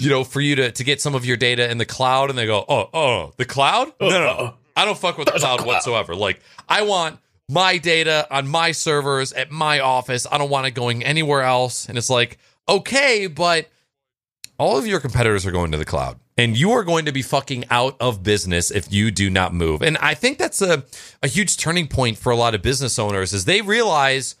you 0.00 0.10
know, 0.10 0.24
for 0.24 0.40
you 0.40 0.56
to 0.56 0.72
to 0.72 0.84
get 0.84 1.00
some 1.00 1.14
of 1.14 1.24
your 1.24 1.36
data 1.36 1.70
in 1.70 1.78
the 1.78 1.84
cloud, 1.84 2.30
and 2.30 2.38
they 2.38 2.46
go, 2.46 2.64
oh, 2.68 2.88
oh, 2.92 3.32
the 3.36 3.44
cloud? 3.44 3.88
Uh, 4.00 4.08
no, 4.08 4.10
no, 4.10 4.20
no. 4.20 4.54
I 4.76 4.84
don't 4.84 4.96
fuck 4.96 5.18
with 5.18 5.26
the 5.26 5.38
cloud 5.38 5.66
whatsoever. 5.66 6.14
Like, 6.14 6.40
I 6.68 6.82
want 6.82 7.18
my 7.48 7.78
data 7.78 8.26
on 8.30 8.46
my 8.46 8.72
servers 8.72 9.32
at 9.32 9.50
my 9.50 9.80
office. 9.80 10.26
I 10.30 10.38
don't 10.38 10.50
want 10.50 10.66
it 10.66 10.72
going 10.72 11.02
anywhere 11.02 11.42
else. 11.42 11.88
And 11.88 11.98
it's 11.98 12.10
like, 12.10 12.38
okay, 12.68 13.26
but 13.26 13.68
all 14.58 14.76
of 14.76 14.86
your 14.86 15.00
competitors 15.00 15.46
are 15.46 15.50
going 15.50 15.72
to 15.72 15.78
the 15.78 15.84
cloud 15.84 16.18
and 16.36 16.56
you 16.56 16.72
are 16.72 16.84
going 16.84 17.06
to 17.06 17.12
be 17.12 17.22
fucking 17.22 17.64
out 17.70 17.96
of 18.00 18.22
business 18.22 18.70
if 18.70 18.92
you 18.92 19.10
do 19.10 19.30
not 19.30 19.54
move. 19.54 19.82
And 19.82 19.96
I 19.98 20.14
think 20.14 20.38
that's 20.38 20.60
a, 20.60 20.84
a 21.22 21.28
huge 21.28 21.56
turning 21.56 21.88
point 21.88 22.18
for 22.18 22.30
a 22.30 22.36
lot 22.36 22.54
of 22.54 22.62
business 22.62 22.98
owners 22.98 23.32
is 23.32 23.44
they 23.44 23.62
realize 23.62 24.36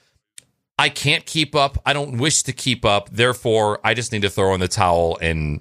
I 0.78 0.88
can't 0.88 1.26
keep 1.26 1.56
up. 1.56 1.82
I 1.84 1.92
don't 1.92 2.18
wish 2.18 2.44
to 2.44 2.52
keep 2.52 2.84
up. 2.84 3.10
Therefore, 3.10 3.80
I 3.82 3.94
just 3.94 4.12
need 4.12 4.22
to 4.22 4.30
throw 4.30 4.54
in 4.54 4.60
the 4.60 4.68
towel 4.68 5.18
and 5.20 5.60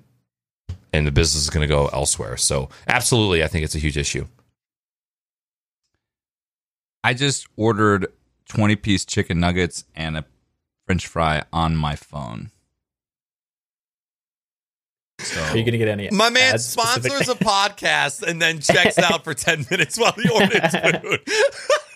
and 0.93 1.05
the 1.05 1.11
business 1.11 1.43
is 1.43 1.49
going 1.49 1.67
to 1.67 1.73
go 1.73 1.87
elsewhere. 1.87 2.37
So, 2.37 2.69
absolutely, 2.87 3.43
I 3.43 3.47
think 3.47 3.65
it's 3.65 3.75
a 3.75 3.79
huge 3.79 3.97
issue. 3.97 4.25
I 7.03 7.13
just 7.13 7.47
ordered 7.55 8.07
20 8.49 8.75
piece 8.77 9.05
chicken 9.05 9.39
nuggets 9.39 9.85
and 9.95 10.17
a 10.17 10.25
french 10.85 11.07
fry 11.07 11.43
on 11.51 11.75
my 11.75 11.95
phone. 11.95 12.51
So, 15.19 15.41
Are 15.41 15.57
you 15.57 15.63
going 15.63 15.71
to 15.71 15.77
get 15.79 15.87
any? 15.87 16.09
My 16.11 16.29
man 16.29 16.59
sponsors 16.59 17.27
a 17.27 17.33
podcast 17.35 18.21
and 18.21 18.39
then 18.39 18.59
checks 18.59 18.99
out 18.99 19.23
for 19.23 19.33
ten 19.33 19.65
minutes 19.71 19.97
while 19.97 20.11
he 20.11 20.29
orders 20.29 20.49
food. 21.01 21.21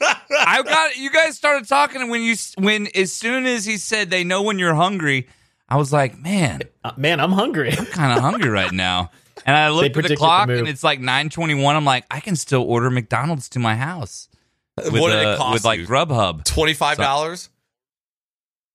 I 0.02 0.62
got 0.64 0.98
you 0.98 1.12
guys 1.12 1.38
started 1.38 1.68
talking 1.68 2.10
when 2.10 2.24
you 2.24 2.36
when 2.58 2.88
as 2.96 3.14
soon 3.14 3.46
as 3.46 3.64
he 3.64 3.78
said 3.78 4.10
they 4.10 4.24
know 4.24 4.42
when 4.42 4.58
you're 4.58 4.74
hungry, 4.74 5.28
I 5.70 5.78
was 5.78 5.94
like, 5.94 6.18
man, 6.18 6.62
uh, 6.84 6.94
man, 6.98 7.20
I'm 7.20 7.32
hungry. 7.32 7.72
I'm 7.72 7.86
kind 7.86 8.18
of 8.18 8.24
hungry 8.24 8.50
right 8.50 8.72
now. 8.72 9.12
And 9.46 9.56
I 9.56 9.70
looked 9.70 9.96
at 9.98 10.08
the 10.08 10.16
clock 10.16 10.48
the 10.48 10.58
and 10.58 10.68
it's 10.68 10.84
like 10.84 11.00
9:21. 11.00 11.76
I'm 11.76 11.86
like, 11.86 12.06
I 12.10 12.22
can 12.22 12.36
still 12.36 12.64
order 12.64 12.90
McDonald's 12.90 13.50
to 13.50 13.60
my 13.60 13.76
house. 13.76 14.30
With, 14.78 14.94
what 14.94 15.12
did 15.12 15.28
it 15.28 15.38
cost 15.38 15.54
with 15.54 15.66
like 15.66 15.82
Grubhub? 15.82 16.44
Twenty 16.44 16.74
five 16.74 16.98
dollars. 16.98 17.44
So, 17.44 17.50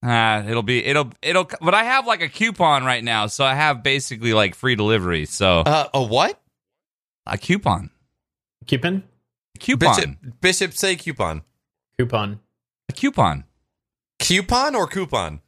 Ah, 0.03 0.45
it'll 0.47 0.63
be 0.63 0.85
it'll 0.85 1.11
it'll 1.23 1.49
but 1.61 1.75
I 1.75 1.85
have 1.85 2.07
like 2.07 2.21
a 2.21 2.29
coupon 2.29 2.85
right 2.85 3.03
now, 3.03 3.27
so 3.27 3.45
I 3.45 3.55
have 3.55 3.83
basically 3.83 4.35
like 4.35 4.55
free 4.55 4.77
delivery. 4.77 5.25
So 5.27 5.61
uh, 5.61 5.89
a 5.93 6.03
what? 6.03 6.41
A 7.27 7.39
coupon. 7.39 7.91
Coupon? 8.67 9.03
A 9.55 9.59
coupon. 9.59 9.97
Bishop, 9.97 10.41
Bishop 10.41 10.73
say 10.75 10.97
coupon. 10.97 11.43
Coupon. 11.99 12.41
A 12.89 12.93
coupon. 12.93 13.45
Coupon 14.21 14.75
or 14.75 14.87
coupon? 14.87 15.41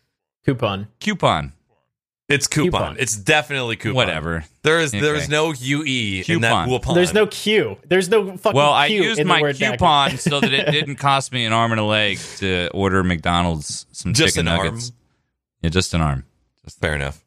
Coupon. 0.44 0.88
Coupon. 1.00 1.52
It's 2.28 2.46
coupon. 2.46 2.80
coupon. 2.80 2.96
It's 2.98 3.16
definitely 3.16 3.76
coupon. 3.76 3.94
Whatever. 3.94 4.44
There 4.62 4.80
is 4.80 4.92
okay. 4.92 5.00
there 5.00 5.14
is 5.14 5.30
no 5.30 5.52
UE 5.52 6.24
coupon. 6.24 6.34
in 6.34 6.40
that 6.42 6.68
coupon. 6.68 6.94
There's 6.94 7.14
no 7.14 7.26
Q. 7.26 7.78
There's 7.86 8.10
no 8.10 8.36
fucking 8.36 8.56
Well, 8.56 8.70
I 8.72 8.86
used 8.86 9.24
my 9.24 9.52
coupon 9.52 10.18
so 10.18 10.40
that 10.40 10.52
it 10.52 10.70
didn't 10.70 10.96
cost 10.96 11.32
me 11.32 11.46
an 11.46 11.54
arm 11.54 11.72
and 11.72 11.80
a 11.80 11.84
leg 11.84 12.18
to 12.36 12.68
order 12.74 13.02
McDonald's 13.02 13.86
some 13.92 14.12
just 14.12 14.34
chicken 14.34 14.44
nuggets. 14.44 14.90
Arm. 14.90 14.96
Yeah, 15.62 15.70
just 15.70 15.94
an 15.94 16.02
arm. 16.02 16.24
Just 16.64 16.78
fair 16.78 16.94
enough. 16.94 17.24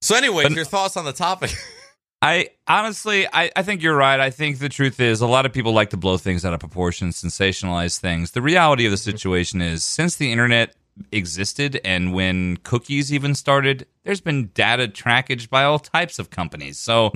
So, 0.00 0.16
anyway, 0.16 0.48
your 0.48 0.64
thoughts 0.64 0.96
on 0.96 1.04
the 1.04 1.12
topic? 1.12 1.52
I 2.22 2.50
honestly, 2.66 3.26
I, 3.30 3.50
I 3.54 3.62
think 3.62 3.82
you're 3.82 3.96
right. 3.96 4.18
I 4.18 4.30
think 4.30 4.58
the 4.58 4.68
truth 4.68 5.00
is 5.00 5.20
a 5.20 5.26
lot 5.26 5.46
of 5.46 5.52
people 5.52 5.72
like 5.72 5.90
to 5.90 5.96
blow 5.96 6.16
things 6.16 6.44
out 6.44 6.52
of 6.52 6.60
proportion, 6.60 7.10
sensationalize 7.10 7.98
things. 7.98 8.32
The 8.32 8.42
reality 8.42 8.84
of 8.86 8.90
the 8.90 8.98
situation 8.98 9.60
is 9.62 9.84
since 9.84 10.16
the 10.16 10.30
internet 10.32 10.74
existed 11.12 11.80
and 11.84 12.12
when 12.12 12.58
cookies 12.58 13.12
even 13.12 13.34
started, 13.34 13.86
there's 14.04 14.20
been 14.20 14.48
data 14.54 14.86
trackage 14.88 15.48
by 15.48 15.64
all 15.64 15.78
types 15.78 16.18
of 16.18 16.30
companies. 16.30 16.78
So 16.78 17.10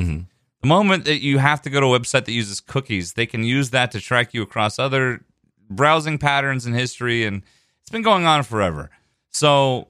the 0.64 0.68
moment 0.68 1.04
that 1.04 1.20
you 1.20 1.38
have 1.38 1.60
to 1.62 1.70
go 1.70 1.80
to 1.80 1.86
a 1.94 1.98
website 1.98 2.24
that 2.24 2.32
uses 2.32 2.60
cookies, 2.60 3.12
they 3.12 3.26
can 3.26 3.44
use 3.44 3.70
that 3.70 3.90
to 3.92 4.00
track 4.00 4.32
you 4.32 4.42
across 4.42 4.78
other 4.78 5.24
browsing 5.68 6.18
patterns 6.18 6.66
and 6.66 6.74
history. 6.74 7.24
And 7.24 7.42
it's 7.82 7.90
been 7.90 8.02
going 8.02 8.24
on 8.26 8.42
forever. 8.44 8.90
So 9.30 9.88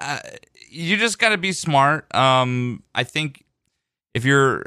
uh, 0.00 0.18
you 0.68 0.96
just 0.96 1.18
got 1.18 1.28
to 1.28 1.38
be 1.38 1.52
smart. 1.52 2.12
Um, 2.14 2.82
I 2.94 3.04
think 3.04 3.44
if 4.14 4.24
you're 4.24 4.66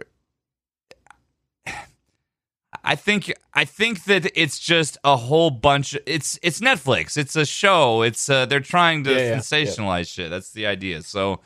I 2.83 2.95
think 2.95 3.31
I 3.53 3.65
think 3.65 4.05
that 4.05 4.31
it's 4.35 4.57
just 4.59 4.97
a 5.03 5.15
whole 5.15 5.51
bunch. 5.51 5.95
It's 6.05 6.39
it's 6.41 6.59
Netflix. 6.59 7.17
It's 7.17 7.35
a 7.35 7.45
show. 7.45 8.01
It's 8.01 8.29
uh, 8.29 8.45
they're 8.45 8.59
trying 8.59 9.03
to 9.05 9.11
Yeah, 9.11 9.17
yeah, 9.17 9.37
sensationalize 9.37 10.07
shit. 10.11 10.29
That's 10.29 10.51
the 10.51 10.65
idea. 10.65 11.01
So, 11.03 11.41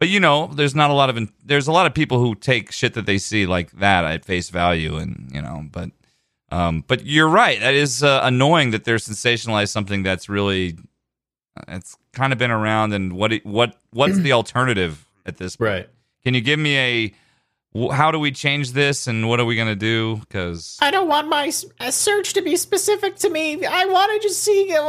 but 0.00 0.08
you 0.08 0.18
know, 0.20 0.48
there's 0.48 0.74
not 0.74 0.90
a 0.90 0.94
lot 0.94 1.08
of 1.10 1.30
there's 1.44 1.68
a 1.68 1.72
lot 1.72 1.86
of 1.86 1.94
people 1.94 2.18
who 2.18 2.34
take 2.34 2.72
shit 2.72 2.94
that 2.94 3.06
they 3.06 3.18
see 3.18 3.46
like 3.46 3.70
that 3.78 4.04
at 4.04 4.24
face 4.24 4.50
value, 4.50 4.96
and 4.96 5.30
you 5.32 5.40
know, 5.40 5.64
but 5.70 5.90
um, 6.50 6.84
but 6.86 7.04
you're 7.06 7.28
right. 7.28 7.60
That 7.60 7.74
is 7.74 8.02
uh, 8.02 8.20
annoying 8.22 8.70
that 8.72 8.84
they're 8.84 8.96
sensationalized 8.96 9.68
something 9.70 10.02
that's 10.02 10.28
really 10.28 10.76
it's 11.68 11.96
kind 12.12 12.32
of 12.32 12.38
been 12.38 12.50
around. 12.50 12.92
And 12.92 13.12
what 13.12 13.32
it- 13.32 13.46
what 13.46 13.76
what's 13.92 14.18
the 14.18 14.32
alternative 14.40 15.06
at 15.24 15.36
this 15.36 15.56
point? 15.56 15.70
Right. 15.70 15.88
Can 16.24 16.34
you 16.34 16.40
give 16.40 16.58
me 16.58 16.76
a 16.76 17.14
how 17.92 18.10
do 18.10 18.18
we 18.18 18.30
change 18.30 18.72
this 18.72 19.06
and 19.06 19.28
what 19.28 19.40
are 19.40 19.44
we 19.44 19.56
going 19.56 19.68
to 19.68 19.74
do? 19.76 20.16
Because 20.16 20.78
I 20.80 20.90
don't 20.90 21.08
want 21.08 21.28
my 21.28 21.52
uh, 21.80 21.90
search 21.90 22.32
to 22.34 22.42
be 22.42 22.56
specific 22.56 23.16
to 23.16 23.30
me. 23.30 23.64
I 23.64 23.84
want 23.86 24.12
to 24.20 24.28
just 24.28 24.42
see. 24.42 24.72
uh, 24.74 24.82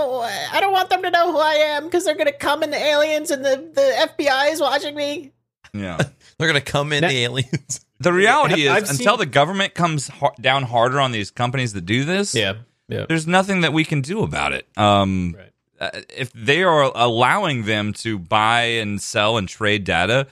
I 0.52 0.60
don't 0.60 0.72
want 0.72 0.90
them 0.90 1.02
to 1.04 1.10
know 1.10 1.32
who 1.32 1.38
I 1.40 1.54
am 1.54 1.86
because 1.86 2.06
they're 2.06 2.16
gonna 2.16 2.32
come 2.32 2.64
in 2.64 2.70
the 2.72 2.78
aliens 2.84 3.32
and 3.32 3.44
the 3.44 3.58
the 3.74 4.08
FBI 4.16 4.52
is 4.52 4.62
watching 4.62 4.96
me. 4.96 5.32
yeah, 5.74 5.98
They're 6.38 6.48
gonna 6.48 6.62
come 6.62 6.94
in 6.94 7.02
Now- 7.02 7.10
the 7.10 7.24
aliens. 7.24 7.86
the 8.00 8.14
reality 8.14 8.64
is 8.64 8.70
I've 8.72 8.90
until 8.90 9.14
seen- 9.18 9.20
the 9.20 9.26
government 9.26 9.74
comes 9.74 10.08
har- 10.08 10.36
down 10.40 10.64
harder 10.64 11.00
on 11.00 11.12
these 11.12 11.32
companies 11.32 11.74
that 11.74 11.86
do 11.86 12.04
this, 12.06 12.34
Yeah. 12.36 12.54
Yeah. 12.88 13.06
there's 13.10 13.28
nothing 13.28 13.62
that 13.62 13.74
we 13.74 13.84
can 13.84 14.02
do 14.02 14.22
about 14.24 14.54
it. 14.54 14.68
Um, 14.78 15.36
Right. 15.38 15.52
uh, 15.80 16.02
if 16.16 16.32
they 16.34 16.64
are 16.64 16.92
allowing 16.96 17.64
them 17.66 17.92
to 17.94 18.18
buy 18.20 18.62
and 18.82 19.02
sell 19.02 19.38
and 19.38 19.48
trade 19.50 19.84
data 19.84 20.28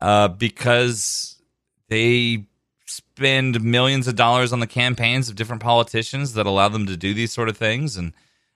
uh, 0.00 0.28
because 0.28 1.33
they 1.94 2.44
spend 2.86 3.62
millions 3.62 4.08
of 4.08 4.16
dollars 4.16 4.52
on 4.52 4.60
the 4.60 4.66
campaigns 4.66 5.28
of 5.28 5.36
different 5.36 5.62
politicians 5.62 6.34
that 6.34 6.46
allow 6.46 6.68
them 6.68 6.86
to 6.86 6.96
do 6.96 7.14
these 7.14 7.32
sort 7.32 7.48
of 7.48 7.56
things, 7.56 7.96
and 7.96 8.12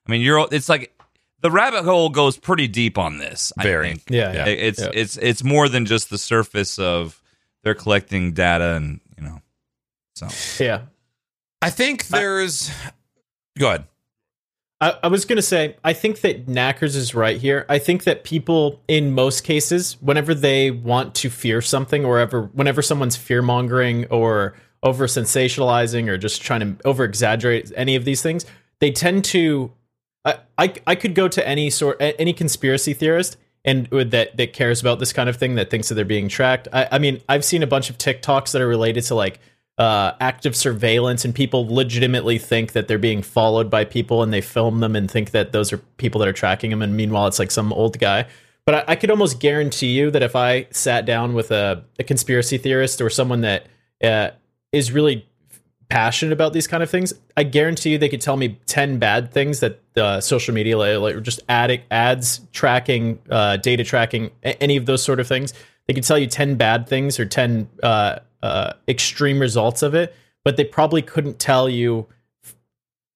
I 0.06 0.10
mean, 0.10 0.20
you're 0.20 0.46
it's 0.50 0.68
like 0.68 0.92
the 1.40 1.50
rabbit 1.50 1.84
hole 1.84 2.08
goes 2.08 2.36
pretty 2.36 2.66
deep 2.66 2.98
on 2.98 3.18
this. 3.18 3.52
I 3.56 3.62
Very. 3.62 3.88
think. 3.88 4.02
Yeah. 4.10 4.32
yeah. 4.32 4.46
It's 4.46 4.80
Yeah. 4.80 4.90
it's 4.92 5.16
it's 5.16 5.44
more 5.44 5.68
than 5.68 5.86
just 5.86 6.10
the 6.10 6.18
surface 6.18 6.78
of 6.78 7.22
they're 7.62 7.74
collecting 7.74 8.32
data 8.32 8.74
and 8.74 9.00
you 9.16 9.22
know. 9.24 9.40
So 10.14 10.28
Yeah. 10.62 10.82
I 11.62 11.70
think 11.70 12.06
there's. 12.08 12.70
Go 13.58 13.68
ahead. 13.68 13.84
I, 14.80 14.96
I 15.02 15.08
was 15.08 15.24
going 15.24 15.36
to 15.36 15.42
say, 15.42 15.76
I 15.84 15.92
think 15.92 16.20
that 16.20 16.46
Knackers 16.46 16.94
is 16.94 17.14
right 17.14 17.40
here. 17.40 17.66
I 17.68 17.78
think 17.78 18.04
that 18.04 18.24
people, 18.24 18.80
in 18.86 19.12
most 19.12 19.42
cases, 19.42 19.96
whenever 20.00 20.34
they 20.34 20.70
want 20.70 21.14
to 21.16 21.30
fear 21.30 21.60
something, 21.60 22.04
or 22.04 22.18
ever, 22.18 22.42
whenever 22.52 22.82
someone's 22.82 23.16
fear 23.16 23.42
mongering 23.42 24.06
or 24.06 24.54
over 24.82 25.06
sensationalizing 25.06 26.08
or 26.08 26.16
just 26.16 26.40
trying 26.40 26.60
to 26.60 26.86
over 26.86 27.04
exaggerate 27.04 27.72
any 27.76 27.96
of 27.96 28.04
these 28.04 28.22
things, 28.22 28.46
they 28.80 28.90
tend 28.90 29.24
to. 29.26 29.72
I, 30.58 30.74
I 30.86 30.94
could 30.94 31.14
go 31.14 31.26
to 31.28 31.48
any 31.48 31.70
sort 31.70 31.96
any 32.00 32.34
conspiracy 32.34 32.92
theorist 32.92 33.38
and 33.64 33.90
uh, 33.92 34.04
that 34.04 34.36
that 34.36 34.52
cares 34.52 34.80
about 34.80 34.98
this 34.98 35.12
kind 35.12 35.28
of 35.28 35.36
thing 35.36 35.54
that 35.54 35.70
thinks 35.70 35.88
that 35.88 35.94
they're 35.94 36.04
being 36.04 36.28
tracked. 36.28 36.68
I, 36.72 36.88
I 36.92 36.98
mean, 36.98 37.22
I've 37.28 37.44
seen 37.44 37.62
a 37.62 37.66
bunch 37.66 37.88
of 37.88 37.96
TikToks 37.96 38.52
that 38.52 38.60
are 38.60 38.68
related 38.68 39.04
to 39.04 39.14
like 39.14 39.40
uh, 39.78 40.12
active 40.20 40.56
surveillance, 40.56 41.24
and 41.24 41.34
people 41.34 41.66
legitimately 41.72 42.36
think 42.38 42.72
that 42.72 42.88
they're 42.88 42.98
being 42.98 43.22
followed 43.22 43.70
by 43.70 43.84
people, 43.84 44.22
and 44.22 44.32
they 44.32 44.40
film 44.40 44.80
them 44.80 44.96
and 44.96 45.10
think 45.10 45.30
that 45.30 45.52
those 45.52 45.72
are 45.72 45.78
people 45.96 46.18
that 46.18 46.28
are 46.28 46.32
tracking 46.32 46.70
them. 46.70 46.82
And 46.82 46.96
meanwhile, 46.96 47.26
it's 47.28 47.38
like 47.38 47.52
some 47.52 47.72
old 47.72 47.98
guy. 47.98 48.26
But 48.66 48.74
I, 48.88 48.92
I 48.92 48.96
could 48.96 49.10
almost 49.10 49.40
guarantee 49.40 49.96
you 49.96 50.10
that 50.10 50.22
if 50.22 50.34
I 50.34 50.66
sat 50.70 51.06
down 51.06 51.32
with 51.32 51.52
a, 51.52 51.84
a 51.98 52.04
conspiracy 52.04 52.58
theorist 52.58 53.00
or 53.00 53.08
someone 53.08 53.42
that 53.42 53.66
uh, 54.02 54.30
is 54.72 54.90
really 54.92 55.26
passionate 55.88 56.32
about 56.32 56.52
these 56.52 56.66
kind 56.66 56.82
of 56.82 56.90
things, 56.90 57.14
I 57.36 57.44
guarantee 57.44 57.90
you 57.90 57.98
they 57.98 58.08
could 58.08 58.20
tell 58.20 58.36
me 58.36 58.58
10 58.66 58.98
bad 58.98 59.32
things 59.32 59.60
that 59.60 59.80
uh, 59.96 60.20
social 60.20 60.54
media, 60.54 60.76
like, 60.76 61.22
just 61.22 61.40
ad, 61.48 61.80
ads 61.90 62.40
tracking, 62.52 63.20
uh, 63.30 63.56
data 63.58 63.84
tracking, 63.84 64.32
any 64.42 64.76
of 64.76 64.86
those 64.86 65.02
sort 65.02 65.20
of 65.20 65.26
things. 65.26 65.54
They 65.86 65.94
could 65.94 66.04
tell 66.04 66.18
you 66.18 66.26
10 66.26 66.56
bad 66.56 66.86
things 66.88 67.18
or 67.18 67.24
10 67.24 67.68
uh, 67.82 68.18
uh, 68.42 68.74
extreme 68.86 69.38
results 69.38 69.82
of 69.82 69.94
it, 69.94 70.14
but 70.44 70.56
they 70.56 70.64
probably 70.64 71.02
couldn't 71.02 71.38
tell 71.38 71.68
you 71.68 72.06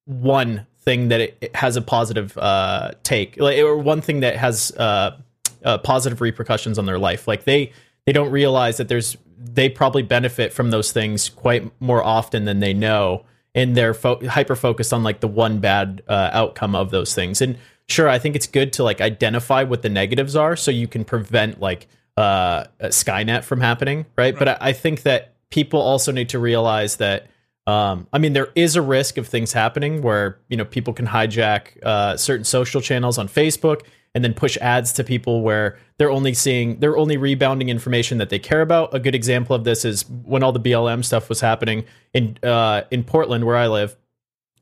one 0.05 0.66
thing 0.81 1.09
that 1.09 1.20
it, 1.20 1.39
it 1.40 1.57
has 1.57 1.77
a 1.77 1.82
positive 1.82 2.36
uh, 2.39 2.93
take, 3.03 3.39
like, 3.39 3.59
or 3.59 3.77
one 3.77 4.01
thing 4.01 4.20
that 4.20 4.36
has 4.36 4.73
uh, 4.77 5.16
uh, 5.65 5.78
positive 5.78 6.20
repercussions 6.20 6.78
on 6.78 6.86
their 6.86 6.99
life. 6.99 7.28
Like 7.28 7.44
they 7.44 7.73
they 8.07 8.12
don't 8.12 8.31
realize 8.31 8.77
that 8.78 8.89
there's 8.89 9.16
they 9.39 9.69
probably 9.69 10.03
benefit 10.03 10.53
from 10.53 10.70
those 10.70 10.93
things 10.93 11.28
quite 11.28 11.70
more 11.81 12.03
often 12.03 12.44
than 12.44 12.61
they 12.61 12.74
know, 12.74 13.24
and 13.55 13.77
they're 13.77 13.94
fo- 13.94 14.27
hyper 14.27 14.57
focused 14.57 14.93
on 14.93 15.03
like 15.03 15.20
the 15.20 15.28
one 15.28 15.59
bad 15.61 16.03
uh, 16.09 16.31
outcome 16.32 16.74
of 16.74 16.90
those 16.90 17.15
things. 17.15 17.40
And 17.40 17.59
sure, 17.89 18.09
I 18.09 18.19
think 18.19 18.36
it's 18.36 18.47
good 18.47 18.73
to 18.74 18.85
like 18.85 19.01
identify 19.01 19.62
what 19.62 19.82
the 19.82 19.89
negatives 19.89 20.36
are 20.36 20.57
so 20.57 20.70
you 20.70 20.89
can 20.89 21.05
prevent 21.05 21.61
like 21.61 21.86
uh, 22.16 22.64
Skynet 22.82 23.44
from 23.44 23.60
happening, 23.60 24.06
right? 24.16 24.39
But 24.39 24.62
I, 24.62 24.72
think 24.72 25.02
that 25.02 25.34
people 25.51 25.80
also 25.80 26.12
need 26.12 26.28
to 26.30 26.39
realize 26.39 26.97
that. 26.97 27.26
Um, 27.64 28.09
I 28.12 28.18
mean, 28.18 28.32
there 28.32 28.48
is 28.56 28.74
a 28.74 28.82
risk 28.82 29.18
of 29.18 29.28
things 29.28 29.52
happening 29.52 30.02
where 30.02 30.39
you 30.48 30.56
know 30.56 30.64
people 30.64 30.93
can 30.93 31.06
hijack 31.06 31.80
uh, 31.84 32.16
certain 32.16 32.44
social 32.44 32.80
channels 32.80 33.18
on 33.18 33.28
Facebook 33.28 33.82
and 34.14 34.22
then 34.22 34.34
push 34.34 34.59
ads 34.59 34.93
to 34.94 35.05
people 35.05 35.43
where 35.43 35.78
they're 35.97 36.10
only 36.10 36.34
seeing 36.34 36.80
they're 36.80 36.98
only 36.98 37.16
rebounding 37.16 37.68
information 37.68 38.18
that 38.18 38.30
they 38.30 38.39
care 38.39 38.60
about. 38.60 38.93
A 38.93 38.98
good 38.98 39.14
example 39.14 39.55
of 39.55 39.64
this 39.64 39.84
is 39.84 40.09
when 40.09 40.43
all 40.43 40.52
the 40.52 40.60
BLM 40.60 41.05
stuff 41.05 41.28
was 41.28 41.40
happening 41.40 41.84
in 42.12 42.36
uh, 42.43 42.82
in 42.90 43.05
Portland, 43.05 43.44
where 43.44 43.56
I 43.56 43.68
live. 43.68 43.97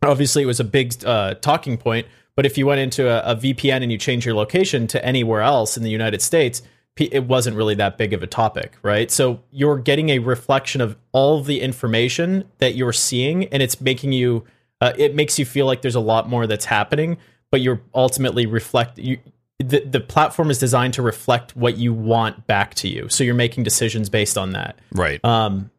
Obviously, 0.02 0.42
it 0.42 0.46
was 0.46 0.60
a 0.60 0.64
big 0.64 0.94
uh, 1.04 1.34
talking 1.34 1.78
point. 1.78 2.06
But 2.36 2.46
if 2.46 2.56
you 2.56 2.66
went 2.66 2.80
into 2.80 3.08
a, 3.08 3.32
a 3.32 3.36
VPN 3.36 3.82
and 3.82 3.90
you 3.90 3.98
change 3.98 4.24
your 4.24 4.34
location 4.34 4.86
to 4.88 5.04
anywhere 5.04 5.40
else 5.40 5.76
in 5.76 5.82
the 5.82 5.90
United 5.90 6.22
States, 6.22 6.62
it 7.06 7.24
wasn't 7.24 7.56
really 7.56 7.74
that 7.76 7.98
big 7.98 8.12
of 8.12 8.22
a 8.22 8.26
topic, 8.26 8.76
right? 8.82 9.10
So 9.10 9.40
you're 9.50 9.78
getting 9.78 10.10
a 10.10 10.18
reflection 10.18 10.80
of 10.80 10.96
all 11.12 11.42
the 11.42 11.60
information 11.60 12.44
that 12.58 12.74
you're 12.74 12.92
seeing, 12.92 13.44
and 13.46 13.62
it's 13.62 13.80
making 13.80 14.12
you. 14.12 14.44
Uh, 14.80 14.92
it 14.96 15.14
makes 15.14 15.38
you 15.38 15.44
feel 15.44 15.66
like 15.66 15.82
there's 15.82 15.94
a 15.94 16.00
lot 16.00 16.28
more 16.28 16.46
that's 16.46 16.64
happening, 16.64 17.18
but 17.50 17.60
you're 17.60 17.80
ultimately 17.94 18.46
reflect. 18.46 18.98
You, 18.98 19.18
the 19.58 19.80
the 19.80 20.00
platform 20.00 20.50
is 20.50 20.58
designed 20.58 20.94
to 20.94 21.02
reflect 21.02 21.54
what 21.56 21.76
you 21.76 21.92
want 21.92 22.46
back 22.46 22.74
to 22.76 22.88
you, 22.88 23.08
so 23.08 23.24
you're 23.24 23.34
making 23.34 23.64
decisions 23.64 24.08
based 24.08 24.38
on 24.38 24.52
that. 24.52 24.78
Right. 24.92 25.22
Um, 25.24 25.70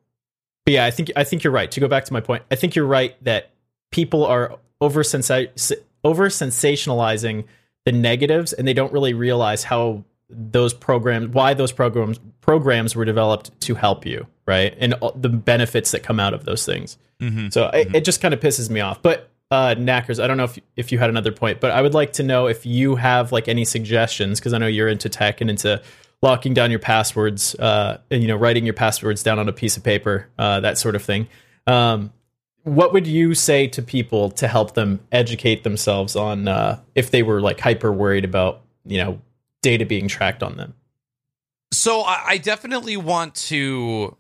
but 0.66 0.74
yeah, 0.74 0.86
I 0.86 0.92
think 0.92 1.12
I 1.16 1.24
think 1.24 1.44
you're 1.44 1.54
right. 1.54 1.72
To 1.72 1.80
go 1.80 1.88
back 1.88 2.06
to 2.06 2.14
my 2.14 2.22
point, 2.22 2.44
I 2.52 2.56
think 2.56 2.76
you're 2.76 2.86
right 2.86 3.16
that 3.24 3.52
people 3.92 4.26
are 4.26 4.58
over 4.80 5.04
over 6.04 6.30
sensationalizing 6.30 7.46
the 7.86 7.92
negatives, 7.92 8.54
and 8.54 8.68
they 8.68 8.74
don't 8.74 8.94
really 8.94 9.14
realize 9.14 9.64
how 9.64 10.04
those 10.32 10.74
programs, 10.74 11.30
why 11.30 11.54
those 11.54 11.72
programs 11.72 12.20
programs 12.42 12.96
were 12.96 13.06
developed 13.06 13.60
to 13.62 13.76
help 13.76 14.06
you, 14.06 14.28
right, 14.46 14.76
and 14.80 14.96
the 15.16 15.30
benefits 15.30 15.92
that 15.92 16.04
come 16.04 16.20
out 16.20 16.34
of 16.34 16.46
those 16.46 16.66
things. 16.66 16.98
So 17.52 17.70
It, 17.74 17.96
it 17.96 18.06
just 18.06 18.22
kind 18.22 18.34
of 18.34 18.40
pisses 18.40 18.70
me 18.70 18.80
off. 18.80 19.02
But 19.02 19.30
uh, 19.52 19.76
knackers, 19.78 20.20
I 20.20 20.28
don't 20.28 20.38
know 20.38 20.46
if 20.46 20.58
if 20.76 20.92
you 20.92 20.98
had 20.98 21.10
another 21.10 21.32
point, 21.32 21.60
but 21.60 21.72
I 21.72 21.82
would 21.82 21.94
like 21.94 22.14
to 22.14 22.24
know 22.24 22.48
if 22.48 22.66
you 22.66 22.96
have 22.96 23.32
like 23.32 23.48
any 23.48 23.66
suggestions 23.66 24.40
because 24.40 24.54
I 24.54 24.58
know 24.58 24.68
you're 24.68 24.88
into 24.88 25.10
tech 25.10 25.42
and 25.42 25.50
into 25.50 25.82
locking 26.22 26.54
down 26.54 26.72
your 26.72 26.80
passwords, 26.80 27.56
uh, 27.56 27.98
and 28.10 28.22
you 28.22 28.28
know 28.28 28.38
writing 28.38 28.66
your 28.66 28.74
passwords 28.74 29.24
down 29.24 29.40
on 29.40 29.50
a 29.50 29.54
piece 29.54 29.76
of 29.78 29.84
paper, 29.84 30.30
uh, 30.40 30.62
that 30.62 30.78
sort 30.78 30.96
of 30.96 31.04
thing. 31.04 31.28
Um, 31.68 32.14
what 32.64 32.94
would 32.94 33.08
you 33.08 33.34
say 33.34 33.68
to 33.68 33.82
people 33.82 34.30
to 34.32 34.48
help 34.48 34.74
them 34.74 35.00
educate 35.12 35.64
themselves 35.64 36.16
on 36.16 36.48
uh, 36.48 36.80
if 36.96 37.12
they 37.12 37.24
were 37.24 37.42
like 37.42 37.60
hyper 37.60 37.92
worried 37.92 38.26
about 38.26 38.62
you 38.86 38.98
know 38.98 39.22
data 39.62 39.86
being 39.86 40.08
tracked 40.08 40.44
on 40.44 40.58
them? 40.58 40.74
So 41.74 42.02
I, 42.02 42.38
definitely 42.38 42.98
want 42.98 43.34
to 43.36 44.18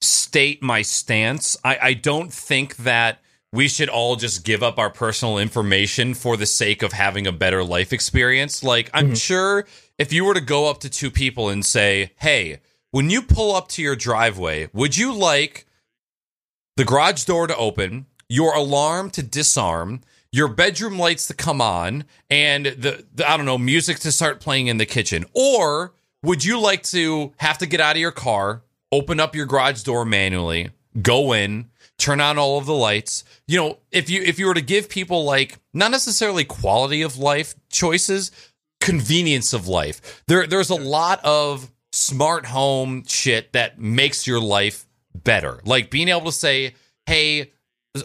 state 0.00 0.62
my 0.62 0.82
stance. 0.82 1.56
I, 1.64 1.78
I 1.82 1.94
don't 1.94 2.32
think 2.32 2.76
that 2.76 3.20
we 3.52 3.66
should 3.66 3.88
all 3.88 4.16
just 4.16 4.44
give 4.44 4.62
up 4.62 4.78
our 4.78 4.90
personal 4.90 5.38
information 5.38 6.14
for 6.14 6.36
the 6.36 6.46
sake 6.46 6.82
of 6.82 6.92
having 6.92 7.26
a 7.26 7.32
better 7.32 7.64
life 7.64 7.92
experience. 7.92 8.62
Like, 8.62 8.90
I'm 8.94 9.06
mm-hmm. 9.06 9.14
sure 9.14 9.66
if 9.98 10.12
you 10.12 10.24
were 10.24 10.34
to 10.34 10.40
go 10.40 10.70
up 10.70 10.80
to 10.80 10.90
two 10.90 11.10
people 11.10 11.48
and 11.48 11.64
say, 11.64 12.12
hey, 12.16 12.60
when 12.90 13.10
you 13.10 13.22
pull 13.22 13.54
up 13.54 13.68
to 13.70 13.82
your 13.82 13.96
driveway, 13.96 14.68
would 14.72 14.96
you 14.96 15.12
like 15.12 15.66
the 16.76 16.84
garage 16.84 17.24
door 17.24 17.46
to 17.46 17.56
open, 17.56 18.06
your 18.28 18.54
alarm 18.54 19.10
to 19.10 19.22
disarm, 19.22 20.02
your 20.32 20.48
bedroom 20.48 20.98
lights 20.98 21.26
to 21.28 21.34
come 21.34 21.60
on, 21.60 22.04
and 22.28 22.66
the, 22.66 23.04
the 23.14 23.28
I 23.28 23.36
don't 23.36 23.46
know, 23.46 23.58
music 23.58 23.98
to 24.00 24.12
start 24.12 24.40
playing 24.40 24.66
in 24.66 24.78
the 24.78 24.86
kitchen? 24.86 25.24
Or 25.32 25.94
would 26.22 26.44
you 26.44 26.60
like 26.60 26.82
to 26.84 27.32
have 27.38 27.58
to 27.58 27.66
get 27.66 27.80
out 27.80 27.96
of 27.96 28.00
your 28.00 28.12
car, 28.12 28.62
open 28.92 29.20
up 29.20 29.34
your 29.34 29.46
garage 29.46 29.82
door 29.82 30.04
manually, 30.04 30.70
go 31.00 31.32
in, 31.32 31.70
turn 31.98 32.20
on 32.20 32.38
all 32.38 32.58
of 32.58 32.66
the 32.66 32.74
lights? 32.74 33.24
You 33.46 33.58
know, 33.58 33.78
if 33.90 34.10
you 34.10 34.22
if 34.22 34.38
you 34.38 34.46
were 34.46 34.54
to 34.54 34.60
give 34.60 34.88
people 34.88 35.24
like 35.24 35.58
not 35.72 35.90
necessarily 35.90 36.44
quality 36.44 37.02
of 37.02 37.18
life 37.18 37.54
choices, 37.70 38.30
convenience 38.80 39.52
of 39.52 39.68
life. 39.68 40.22
There 40.26 40.46
there's 40.46 40.70
a 40.70 40.74
lot 40.74 41.24
of 41.24 41.70
smart 41.92 42.46
home 42.46 43.04
shit 43.06 43.52
that 43.52 43.80
makes 43.80 44.26
your 44.26 44.40
life 44.40 44.86
better. 45.14 45.60
Like 45.64 45.90
being 45.90 46.08
able 46.08 46.26
to 46.26 46.32
say, 46.32 46.74
"Hey, 47.06 47.52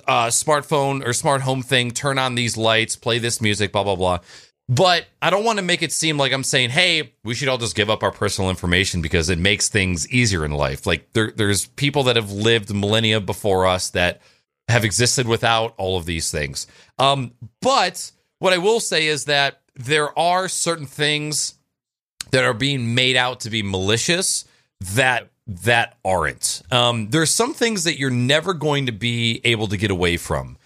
uh, 0.07 0.27
smartphone 0.27 1.05
or 1.05 1.13
smart 1.13 1.41
home 1.41 1.61
thing, 1.61 1.91
turn 1.91 2.17
on 2.17 2.35
these 2.35 2.57
lights, 2.57 2.95
play 2.95 3.19
this 3.19 3.41
music, 3.41 3.71
blah 3.71 3.83
blah 3.83 3.95
blah." 3.95 4.19
But 4.69 5.07
I 5.21 5.29
don't 5.29 5.43
want 5.43 5.59
to 5.59 5.63
make 5.63 5.81
it 5.81 5.91
seem 5.91 6.17
like 6.17 6.31
I'm 6.31 6.43
saying, 6.43 6.69
"Hey, 6.69 7.13
we 7.23 7.35
should 7.35 7.47
all 7.47 7.57
just 7.57 7.75
give 7.75 7.89
up 7.89 8.03
our 8.03 8.11
personal 8.11 8.49
information 8.49 9.01
because 9.01 9.29
it 9.29 9.39
makes 9.39 9.67
things 9.69 10.07
easier 10.09 10.45
in 10.45 10.51
life." 10.51 10.85
Like 10.85 11.11
there, 11.13 11.31
there's 11.35 11.65
people 11.67 12.03
that 12.03 12.15
have 12.15 12.31
lived 12.31 12.73
millennia 12.73 13.19
before 13.19 13.67
us 13.67 13.89
that 13.91 14.21
have 14.69 14.85
existed 14.85 15.27
without 15.27 15.73
all 15.77 15.97
of 15.97 16.05
these 16.05 16.31
things. 16.31 16.67
Um, 16.97 17.33
but 17.61 18.11
what 18.39 18.53
I 18.53 18.57
will 18.57 18.79
say 18.79 19.07
is 19.07 19.25
that 19.25 19.61
there 19.75 20.17
are 20.17 20.47
certain 20.47 20.85
things 20.85 21.55
that 22.31 22.43
are 22.43 22.53
being 22.53 22.95
made 22.95 23.15
out 23.15 23.41
to 23.41 23.49
be 23.49 23.63
malicious 23.63 24.45
that 24.95 25.29
that 25.47 25.97
aren't. 26.05 26.61
Um, 26.71 27.09
there's 27.09 27.31
some 27.31 27.53
things 27.53 27.83
that 27.83 27.97
you're 27.97 28.09
never 28.09 28.53
going 28.53 28.85
to 28.85 28.91
be 28.91 29.41
able 29.43 29.67
to 29.67 29.77
get 29.77 29.91
away 29.91 30.17
from. 30.17 30.57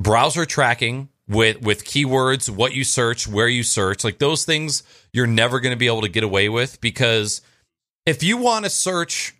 Browser 0.00 0.44
tracking 0.44 1.08
with 1.28 1.60
with 1.62 1.84
keywords, 1.84 2.48
what 2.48 2.74
you 2.74 2.84
search, 2.84 3.26
where 3.26 3.48
you 3.48 3.62
search, 3.62 4.04
like 4.04 4.18
those 4.18 4.44
things 4.44 4.82
you're 5.12 5.26
never 5.26 5.60
going 5.60 5.72
to 5.72 5.78
be 5.78 5.86
able 5.86 6.02
to 6.02 6.08
get 6.08 6.22
away 6.22 6.48
with 6.48 6.80
because 6.80 7.40
if 8.04 8.22
you 8.22 8.36
want 8.36 8.64
to 8.64 8.70
search 8.70 9.34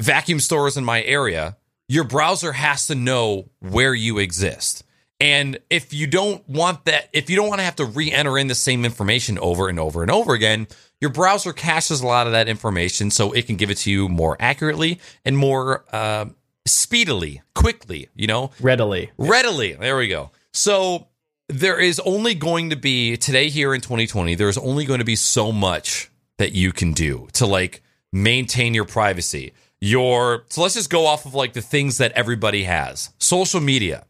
vacuum 0.00 0.40
stores 0.40 0.76
in 0.76 0.84
my 0.84 1.02
area, 1.02 1.56
your 1.88 2.04
browser 2.04 2.52
has 2.52 2.86
to 2.86 2.94
know 2.94 3.48
where 3.60 3.94
you 3.94 4.18
exist. 4.18 4.84
And 5.18 5.58
if 5.70 5.94
you 5.94 6.06
don't 6.06 6.46
want 6.48 6.84
that, 6.86 7.08
if 7.12 7.30
you 7.30 7.36
don't 7.36 7.48
want 7.48 7.60
to 7.60 7.64
have 7.64 7.76
to 7.76 7.84
re 7.84 8.10
enter 8.12 8.36
in 8.36 8.48
the 8.48 8.54
same 8.54 8.84
information 8.84 9.38
over 9.38 9.68
and 9.68 9.80
over 9.80 10.02
and 10.02 10.10
over 10.10 10.34
again, 10.34 10.66
your 11.00 11.10
browser 11.10 11.52
caches 11.52 12.00
a 12.00 12.06
lot 12.06 12.26
of 12.26 12.32
that 12.32 12.48
information 12.48 13.10
so 13.10 13.32
it 13.32 13.46
can 13.46 13.56
give 13.56 13.70
it 13.70 13.78
to 13.78 13.90
you 13.90 14.08
more 14.08 14.36
accurately 14.40 15.00
and 15.24 15.36
more 15.36 15.84
uh, 15.92 16.26
speedily, 16.66 17.42
quickly, 17.54 18.08
you 18.14 18.26
know? 18.26 18.50
Readily. 18.60 19.10
Readily. 19.18 19.74
There 19.74 19.96
we 19.96 20.08
go. 20.08 20.30
So 20.52 21.08
there 21.48 21.78
is 21.78 22.00
only 22.00 22.34
going 22.34 22.70
to 22.70 22.76
be, 22.76 23.16
today 23.16 23.48
here 23.48 23.74
in 23.74 23.80
2020, 23.80 24.34
there's 24.34 24.58
only 24.58 24.84
going 24.84 25.00
to 25.00 25.04
be 25.04 25.16
so 25.16 25.52
much 25.52 26.10
that 26.38 26.52
you 26.52 26.72
can 26.72 26.92
do 26.92 27.28
to 27.34 27.46
like 27.46 27.82
maintain 28.12 28.74
your 28.74 28.84
privacy. 28.84 29.52
Your, 29.80 30.44
so 30.48 30.62
let's 30.62 30.74
just 30.74 30.90
go 30.90 31.06
off 31.06 31.26
of 31.26 31.34
like 31.34 31.52
the 31.52 31.60
things 31.60 31.98
that 31.98 32.12
everybody 32.12 32.64
has 32.64 33.10
social 33.18 33.60
media 33.60 34.06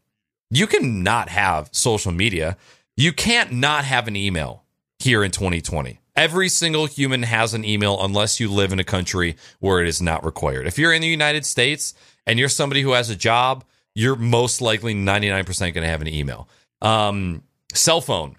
you 0.49 0.67
can 0.67 1.03
not 1.03 1.29
have 1.29 1.69
social 1.71 2.11
media. 2.11 2.57
You 2.95 3.11
can't 3.11 3.51
not 3.51 3.85
have 3.85 4.07
an 4.07 4.15
email 4.15 4.63
here 4.99 5.23
in 5.23 5.31
2020. 5.31 5.99
Every 6.17 6.49
single 6.49 6.87
human 6.87 7.21
has 7.23 7.53
an 7.53 7.63
email 7.63 8.03
unless 8.03 8.39
you 8.39 8.51
live 8.51 8.73
in 8.73 8.79
a 8.79 8.83
country 8.83 9.35
where 9.59 9.81
it 9.81 9.87
is 9.87 10.01
not 10.01 10.25
required. 10.25 10.65
If 10.65 10.79
you're 10.79 10.91
in 10.91 11.01
the 11.01 11.07
United 11.07 11.45
States 11.45 11.93
and 12.25 12.39
you're 12.39 12.49
somebody 12.49 12.81
who 12.81 12.93
has 12.93 13.11
a 13.11 13.15
job, 13.15 13.63
you're 13.93 14.15
most 14.15 14.59
likely 14.59 14.95
99% 14.95 15.59
going 15.59 15.73
to 15.75 15.87
have 15.87 16.01
an 16.01 16.07
email. 16.07 16.49
Um, 16.81 17.43
cell 17.73 18.01
phone. 18.01 18.35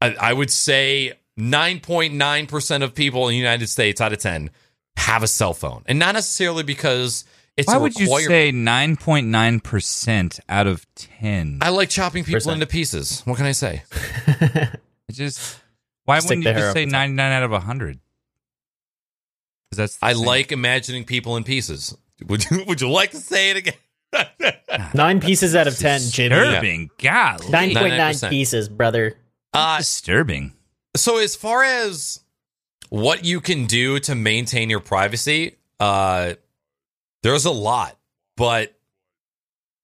I, 0.00 0.14
I 0.14 0.32
would 0.32 0.50
say 0.52 1.14
9.9% 1.38 2.82
of 2.82 2.94
people 2.94 3.28
in 3.28 3.32
the 3.32 3.38
United 3.38 3.68
States 3.68 4.00
out 4.00 4.12
of 4.12 4.18
10 4.20 4.50
have 4.96 5.22
a 5.22 5.28
cell 5.28 5.52
phone. 5.52 5.82
And 5.86 5.98
not 5.98 6.14
necessarily 6.14 6.62
because 6.62 7.24
it's 7.56 7.68
Why 7.68 7.76
a 7.76 7.80
would 7.80 7.96
you 7.96 8.06
say 8.20 8.52
9.9% 8.52 10.40
out 10.48 10.66
of 10.66 10.86
10? 10.94 11.58
I 11.60 11.70
like 11.70 11.88
chopping 11.88 12.22
people 12.22 12.36
Percent. 12.36 12.54
into 12.54 12.66
pieces. 12.66 13.22
What 13.24 13.36
can 13.36 13.46
I 13.46 13.52
say? 13.52 13.82
It 15.08 15.12
just 15.12 15.60
why 16.06 16.16
wouldn't 16.20 16.44
you 16.44 16.52
just 16.52 16.72
say 16.72 16.86
99 16.86 17.32
out 17.32 17.42
of 17.42 17.50
100? 17.52 18.00
'Cause 19.70 19.76
that's 19.78 19.96
the 19.98 20.06
I 20.06 20.12
same. 20.14 20.24
like 20.24 20.52
imagining 20.52 21.04
people 21.04 21.36
in 21.36 21.44
pieces. 21.44 21.96
Would 22.26 22.48
you 22.50 22.64
Would 22.66 22.80
you 22.80 22.88
like 22.90 23.10
to 23.10 23.18
say 23.18 23.50
it 23.50 23.56
again? 23.58 23.74
Nine 24.94 25.20
pieces 25.20 25.54
out 25.56 25.66
of 25.66 25.76
ten, 25.78 26.00
Jimmy. 26.00 26.34
disturbing. 26.36 26.90
Golly. 26.98 27.48
Nine 27.50 27.74
point 27.74 27.96
nine 27.96 28.14
pieces, 28.30 28.68
brother. 28.68 29.18
uh, 29.52 29.78
disturbing. 29.78 30.54
so 30.96 31.18
as 31.18 31.34
far 31.36 31.62
as 31.64 32.20
what 32.88 33.24
you 33.24 33.40
can 33.40 33.66
do 33.66 33.98
to 34.00 34.14
maintain 34.14 34.70
your 34.70 34.80
privacy, 34.80 35.56
uh, 35.80 36.34
there's 37.24 37.44
a 37.44 37.50
lot, 37.50 37.98
but 38.36 38.75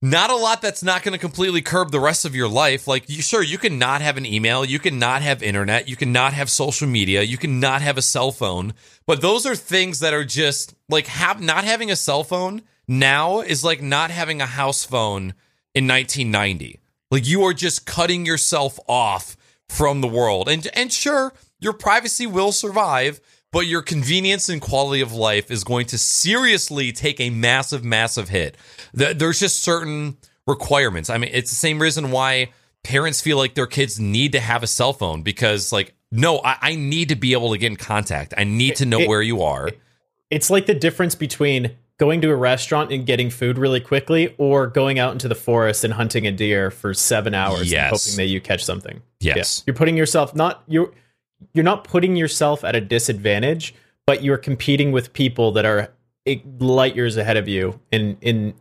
not 0.02 0.30
a 0.30 0.36
lot 0.36 0.60
that's 0.60 0.82
not 0.82 1.04
going 1.04 1.12
to 1.12 1.18
completely 1.18 1.62
curb 1.62 1.92
the 1.92 2.00
rest 2.00 2.24
of 2.24 2.34
your 2.34 2.48
life. 2.48 2.88
Like, 2.88 3.08
you 3.08 3.22
sure 3.22 3.42
you 3.42 3.56
can 3.56 3.78
not 3.78 4.02
have 4.02 4.16
an 4.16 4.26
email, 4.26 4.64
you 4.64 4.80
can 4.80 4.98
not 4.98 5.22
have 5.22 5.42
internet, 5.42 5.88
you 5.88 5.94
can 5.94 6.12
not 6.12 6.32
have 6.32 6.50
social 6.50 6.88
media, 6.88 7.22
you 7.22 7.38
can 7.38 7.60
not 7.60 7.82
have 7.82 7.96
a 7.96 8.02
cell 8.02 8.32
phone, 8.32 8.74
but 9.06 9.22
those 9.22 9.46
are 9.46 9.54
things 9.54 10.00
that 10.00 10.12
are 10.12 10.24
just 10.24 10.74
like 10.88 11.06
have 11.06 11.40
not 11.40 11.64
having 11.64 11.90
a 11.90 11.96
cell 11.96 12.24
phone 12.24 12.62
now 12.88 13.40
is 13.40 13.62
like 13.62 13.80
not 13.80 14.10
having 14.10 14.40
a 14.40 14.46
house 14.46 14.84
phone 14.84 15.34
in 15.72 15.86
1990. 15.86 16.80
Like 17.12 17.26
you 17.26 17.44
are 17.44 17.54
just 17.54 17.86
cutting 17.86 18.26
yourself 18.26 18.80
off 18.88 19.36
from 19.68 20.00
the 20.00 20.08
world. 20.08 20.48
And 20.48 20.66
and 20.74 20.92
sure, 20.92 21.32
your 21.60 21.72
privacy 21.72 22.26
will 22.26 22.50
survive, 22.50 23.20
but 23.52 23.66
your 23.66 23.82
convenience 23.82 24.48
and 24.48 24.60
quality 24.60 25.00
of 25.02 25.12
life 25.12 25.50
is 25.50 25.62
going 25.64 25.86
to 25.86 25.98
seriously 25.98 26.92
take 26.92 27.20
a 27.20 27.30
massive 27.30 27.84
massive 27.84 28.28
hit. 28.28 28.56
There's 28.92 29.38
just 29.38 29.60
certain 29.62 30.16
requirements. 30.46 31.10
I 31.10 31.18
mean, 31.18 31.30
it's 31.32 31.50
the 31.50 31.56
same 31.56 31.80
reason 31.80 32.10
why 32.10 32.50
parents 32.82 33.20
feel 33.20 33.36
like 33.36 33.54
their 33.54 33.66
kids 33.66 34.00
need 34.00 34.32
to 34.32 34.40
have 34.40 34.62
a 34.62 34.66
cell 34.66 34.92
phone 34.92 35.22
because 35.22 35.72
like 35.72 35.94
no, 36.10 36.40
I, 36.44 36.56
I 36.60 36.74
need 36.74 37.08
to 37.10 37.16
be 37.16 37.32
able 37.32 37.52
to 37.52 37.58
get 37.58 37.68
in 37.68 37.76
contact. 37.76 38.34
I 38.36 38.44
need 38.44 38.76
to 38.76 38.86
know 38.86 39.00
It- 39.00 39.08
where 39.08 39.22
you 39.22 39.42
are. 39.42 39.70
It's 40.30 40.48
like 40.50 40.64
the 40.66 40.74
difference 40.74 41.14
between 41.14 41.76
going 41.98 42.20
to 42.22 42.30
a 42.30 42.34
restaurant 42.34 42.90
and 42.90 43.04
getting 43.06 43.28
food 43.30 43.58
really 43.58 43.78
quickly 43.80 44.34
or 44.38 44.66
going 44.66 44.98
out 44.98 45.12
into 45.12 45.28
the 45.28 45.34
forest 45.34 45.84
and 45.84 45.92
hunting 45.92 46.26
a 46.26 46.32
deer 46.32 46.70
for 46.70 46.92
seven 46.94 47.32
hours 47.34 47.70
Yes. 47.70 47.82
and 47.82 47.90
hoping 47.98 48.16
that 48.16 48.30
you 48.32 48.40
catch 48.40 48.64
something. 48.64 49.02
Yes. 49.20 49.62
You're 49.66 49.76
putting 49.76 49.96
yourself 49.96 50.34
not 50.34 50.64
you're 50.66 50.90
you're 51.54 51.64
not 51.64 51.84
putting 51.84 52.16
yourself 52.16 52.64
at 52.64 52.74
a 52.74 52.80
disadvantage, 52.80 53.74
but 54.06 54.22
you're 54.22 54.38
competing 54.38 54.92
with 54.92 55.12
people 55.12 55.52
that 55.52 55.64
are 55.64 55.92
eh, 56.26 56.38
light 56.58 56.96
years 56.96 57.16
ahead 57.16 57.36
of 57.36 57.48
you 57.48 57.80
in 57.90 58.16
in 58.20 58.54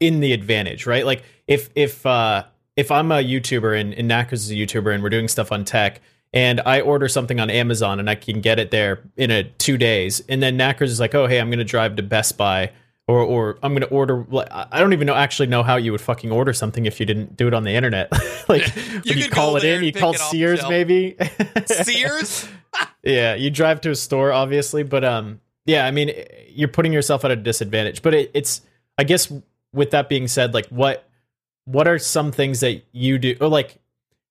in 0.00 0.20
the 0.20 0.32
advantage, 0.32 0.86
right? 0.86 1.04
Like 1.04 1.24
if 1.46 1.70
if 1.74 2.04
uh 2.06 2.44
if 2.76 2.90
I'm 2.90 3.10
a 3.10 3.16
YouTuber 3.16 3.78
and, 3.80 3.94
and 3.94 4.08
Knackers 4.08 4.44
is 4.44 4.50
a 4.50 4.54
YouTuber 4.54 4.92
and 4.94 5.02
we're 5.02 5.10
doing 5.10 5.28
stuff 5.28 5.50
on 5.50 5.64
tech 5.64 6.00
and 6.32 6.60
I 6.66 6.80
order 6.80 7.08
something 7.08 7.40
on 7.40 7.48
Amazon 7.48 7.98
and 7.98 8.10
I 8.10 8.14
can 8.14 8.40
get 8.40 8.58
it 8.58 8.70
there 8.70 9.00
in 9.16 9.30
a 9.30 9.44
two 9.44 9.78
days, 9.78 10.22
and 10.28 10.42
then 10.42 10.56
Knackers 10.58 10.90
is 10.90 11.00
like, 11.00 11.14
oh 11.14 11.26
hey, 11.26 11.40
I'm 11.40 11.50
gonna 11.50 11.64
drive 11.64 11.96
to 11.96 12.02
Best 12.02 12.36
Buy 12.36 12.72
or 13.08 13.20
or 13.20 13.58
I'm 13.62 13.72
gonna 13.74 13.86
order. 13.86 14.26
like, 14.28 14.48
I 14.50 14.80
don't 14.80 14.92
even 14.92 15.06
know 15.06 15.14
actually 15.14 15.46
know 15.46 15.62
how 15.62 15.76
you 15.76 15.92
would 15.92 16.00
fucking 16.00 16.32
order 16.32 16.52
something 16.52 16.86
if 16.86 16.98
you 16.98 17.06
didn't 17.06 17.36
do 17.36 17.46
it 17.46 17.54
on 17.54 17.64
the 17.64 17.70
internet. 17.70 18.12
like 18.48 18.74
You 19.04 19.14
you, 19.14 19.30
call 19.30 19.56
it 19.56 19.64
in, 19.64 19.84
you 19.84 19.92
call 19.92 20.12
it 20.12 20.20
off 20.20 20.30
the 20.30 20.38
Sears 20.38 20.68
maybe. 20.68 21.16
Sears? 21.66 22.48
yeah, 23.02 23.34
you 23.34 23.50
drive 23.50 23.80
to 23.82 23.90
a 23.90 23.94
store, 23.94 24.32
obviously, 24.32 24.82
but 24.82 25.04
um, 25.04 25.40
yeah, 25.64 25.86
I 25.86 25.90
mean, 25.90 26.12
you're 26.48 26.68
putting 26.68 26.92
yourself 26.92 27.24
at 27.24 27.30
a 27.30 27.36
disadvantage. 27.36 28.02
But 28.02 28.14
it, 28.14 28.30
it's, 28.34 28.62
I 28.98 29.04
guess, 29.04 29.32
with 29.72 29.92
that 29.92 30.08
being 30.08 30.26
said, 30.26 30.54
like, 30.54 30.66
what, 30.68 31.08
what 31.64 31.86
are 31.86 31.98
some 31.98 32.32
things 32.32 32.60
that 32.60 32.82
you 32.92 33.18
do, 33.18 33.36
or 33.40 33.48
like, 33.48 33.78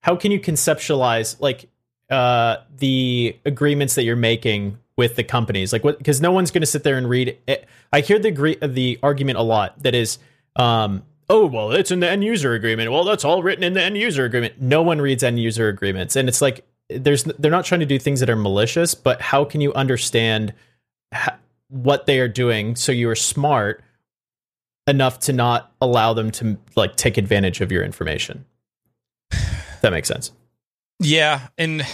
how 0.01 0.15
can 0.15 0.31
you 0.31 0.39
conceptualize 0.39 1.39
like 1.39 1.67
uh 2.11 2.57
the 2.77 3.35
agreements 3.45 3.95
that 3.95 4.03
you're 4.03 4.15
making 4.15 4.77
with 4.97 5.15
the 5.15 5.23
companies, 5.23 5.73
like 5.73 5.83
what? 5.83 5.97
Because 5.97 6.21
no 6.21 6.31
one's 6.31 6.51
going 6.51 6.61
to 6.61 6.67
sit 6.67 6.83
there 6.83 6.97
and 6.97 7.09
read. 7.09 7.37
It. 7.47 7.67
I 7.91 8.01
hear 8.01 8.19
the 8.19 8.57
the 8.61 8.99
argument 9.03 9.37
a 9.37 9.43
lot 9.43 9.81
that 9.83 9.93
is, 9.93 10.19
um, 10.55 11.03
oh 11.29 11.45
well, 11.45 11.71
it's 11.71 11.91
in 11.91 11.99
the 11.99 12.09
end 12.09 12.23
user 12.23 12.53
agreement. 12.53 12.91
Well, 12.91 13.03
that's 13.03 13.25
all 13.25 13.43
written 13.43 13.63
in 13.63 13.73
the 13.73 13.81
end 13.81 13.97
user 13.97 14.25
agreement. 14.25 14.61
No 14.61 14.81
one 14.81 15.01
reads 15.01 15.23
end 15.23 15.39
user 15.39 15.67
agreements, 15.67 16.15
and 16.15 16.29
it's 16.29 16.41
like 16.41 16.65
there's 16.89 17.23
they're 17.23 17.51
not 17.51 17.65
trying 17.65 17.81
to 17.81 17.85
do 17.85 17.99
things 17.99 18.19
that 18.21 18.29
are 18.29 18.35
malicious, 18.35 18.95
but 18.95 19.21
how 19.21 19.43
can 19.43 19.61
you 19.61 19.73
understand 19.73 20.53
ha- 21.13 21.37
what 21.67 22.05
they 22.05 22.19
are 22.19 22.27
doing 22.27 22.75
so 22.75 22.91
you 22.91 23.09
are 23.09 23.15
smart 23.15 23.83
enough 24.87 25.19
to 25.19 25.33
not 25.33 25.73
allow 25.81 26.13
them 26.13 26.31
to 26.31 26.57
like 26.75 26.95
take 26.95 27.17
advantage 27.17 27.59
of 27.59 27.71
your 27.71 27.83
information? 27.83 28.45
That 29.81 29.91
makes 29.91 30.07
sense. 30.07 30.31
Yeah, 30.99 31.47
and 31.57 31.85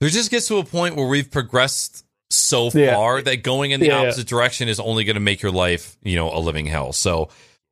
there 0.00 0.08
just 0.10 0.30
gets 0.30 0.46
to 0.48 0.58
a 0.58 0.64
point 0.64 0.96
where 0.96 1.06
we've 1.06 1.30
progressed 1.30 2.04
so 2.30 2.70
Yeah. 2.72 2.94
far 2.94 3.20
that 3.22 3.42
going 3.42 3.72
in 3.72 3.80
the 3.80 3.86
Yeah, 3.86 4.00
yeah. 4.02 4.08
opposite 4.08 4.26
direction 4.28 4.68
is 4.68 4.78
only 4.80 5.04
going 5.04 5.14
to 5.14 5.20
make 5.20 5.42
your 5.42 5.52
life, 5.52 5.96
you 6.02 6.16
know, 6.16 6.30
a 6.32 6.38
living 6.38 6.66
hell. 6.66 6.92
So 6.92 7.28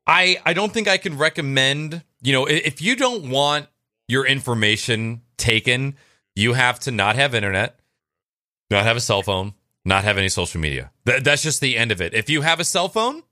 I 0.07 0.39
I 0.45 0.53
don't 0.53 0.73
think 0.73 0.89
I 0.89 0.97
can 0.99 1.17
recommend, 1.17 2.03
you 2.23 2.33
know, 2.33 2.47
if 2.47 2.83
you 2.83 2.97
don't 2.97 3.31
want 3.31 3.67
your 4.09 4.27
information 4.27 5.23
taken, 5.37 5.97
you 6.35 6.55
have 6.55 6.81
to 6.81 6.91
not 6.91 7.17
have 7.17 7.35
internet, 7.35 7.79
not 8.71 8.85
have 8.85 8.97
a 8.97 9.01
cell 9.01 9.23
phone, 9.23 9.55
not 9.85 10.05
have 10.05 10.19
any 10.19 10.29
social 10.29 10.61
media. 10.61 10.91
Th- 11.07 11.23
that's 11.23 11.43
just 11.43 11.61
the 11.61 11.77
end 11.77 11.93
of 11.93 12.01
it. 12.01 12.15
If 12.15 12.29
you 12.31 12.41
have 12.43 12.59
a 12.59 12.65
cell 12.65 12.89
phone, 12.89 13.23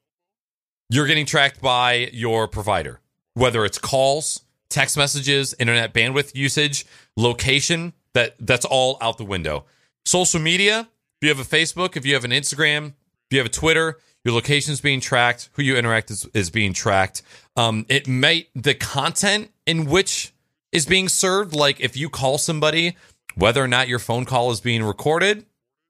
you're 0.90 1.06
getting 1.06 1.26
tracked 1.26 1.60
by 1.60 2.10
your 2.12 2.46
provider, 2.46 3.00
whether 3.34 3.64
it's 3.64 3.78
calls, 3.78 4.42
text 4.68 4.96
messages, 4.96 5.54
internet 5.58 5.92
bandwidth 5.94 6.34
usage, 6.34 6.84
location, 7.16 7.92
that 8.14 8.36
that's 8.38 8.64
all 8.64 8.96
out 9.00 9.18
the 9.18 9.24
window. 9.24 9.64
Social 10.04 10.40
media, 10.40 10.88
if 11.20 11.26
you 11.26 11.28
have 11.34 11.40
a 11.40 11.48
Facebook, 11.48 11.96
if 11.96 12.04
you 12.04 12.14
have 12.14 12.24
an 12.24 12.30
Instagram, 12.30 12.88
if 12.88 13.32
you 13.32 13.38
have 13.38 13.46
a 13.46 13.50
Twitter, 13.50 13.98
your 14.24 14.34
location's 14.34 14.80
being 14.80 15.00
tracked, 15.00 15.48
who 15.52 15.62
you 15.62 15.76
interact 15.76 16.10
is, 16.10 16.26
is 16.34 16.50
being 16.50 16.72
tracked. 16.72 17.22
Um, 17.56 17.86
it 17.88 18.06
might 18.08 18.48
the 18.54 18.74
content 18.74 19.50
in 19.66 19.86
which 19.86 20.32
is 20.72 20.84
being 20.84 21.08
served, 21.08 21.54
like 21.54 21.80
if 21.80 21.96
you 21.96 22.10
call 22.10 22.38
somebody, 22.38 22.96
whether 23.34 23.62
or 23.62 23.68
not 23.68 23.88
your 23.88 23.98
phone 23.98 24.24
call 24.24 24.50
is 24.50 24.60
being 24.60 24.82
recorded, 24.82 25.46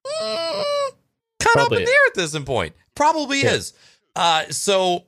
mm, 0.07 0.65
kind 1.41 1.57
of 1.57 1.67
up 1.67 1.73
in 1.73 1.85
the 1.85 1.91
air 1.91 2.07
at 2.09 2.15
this 2.15 2.39
point. 2.41 2.75
Probably 2.95 3.43
Yeah. 3.43 3.55
is. 3.55 3.73
Uh, 4.15 4.45
so 4.51 5.05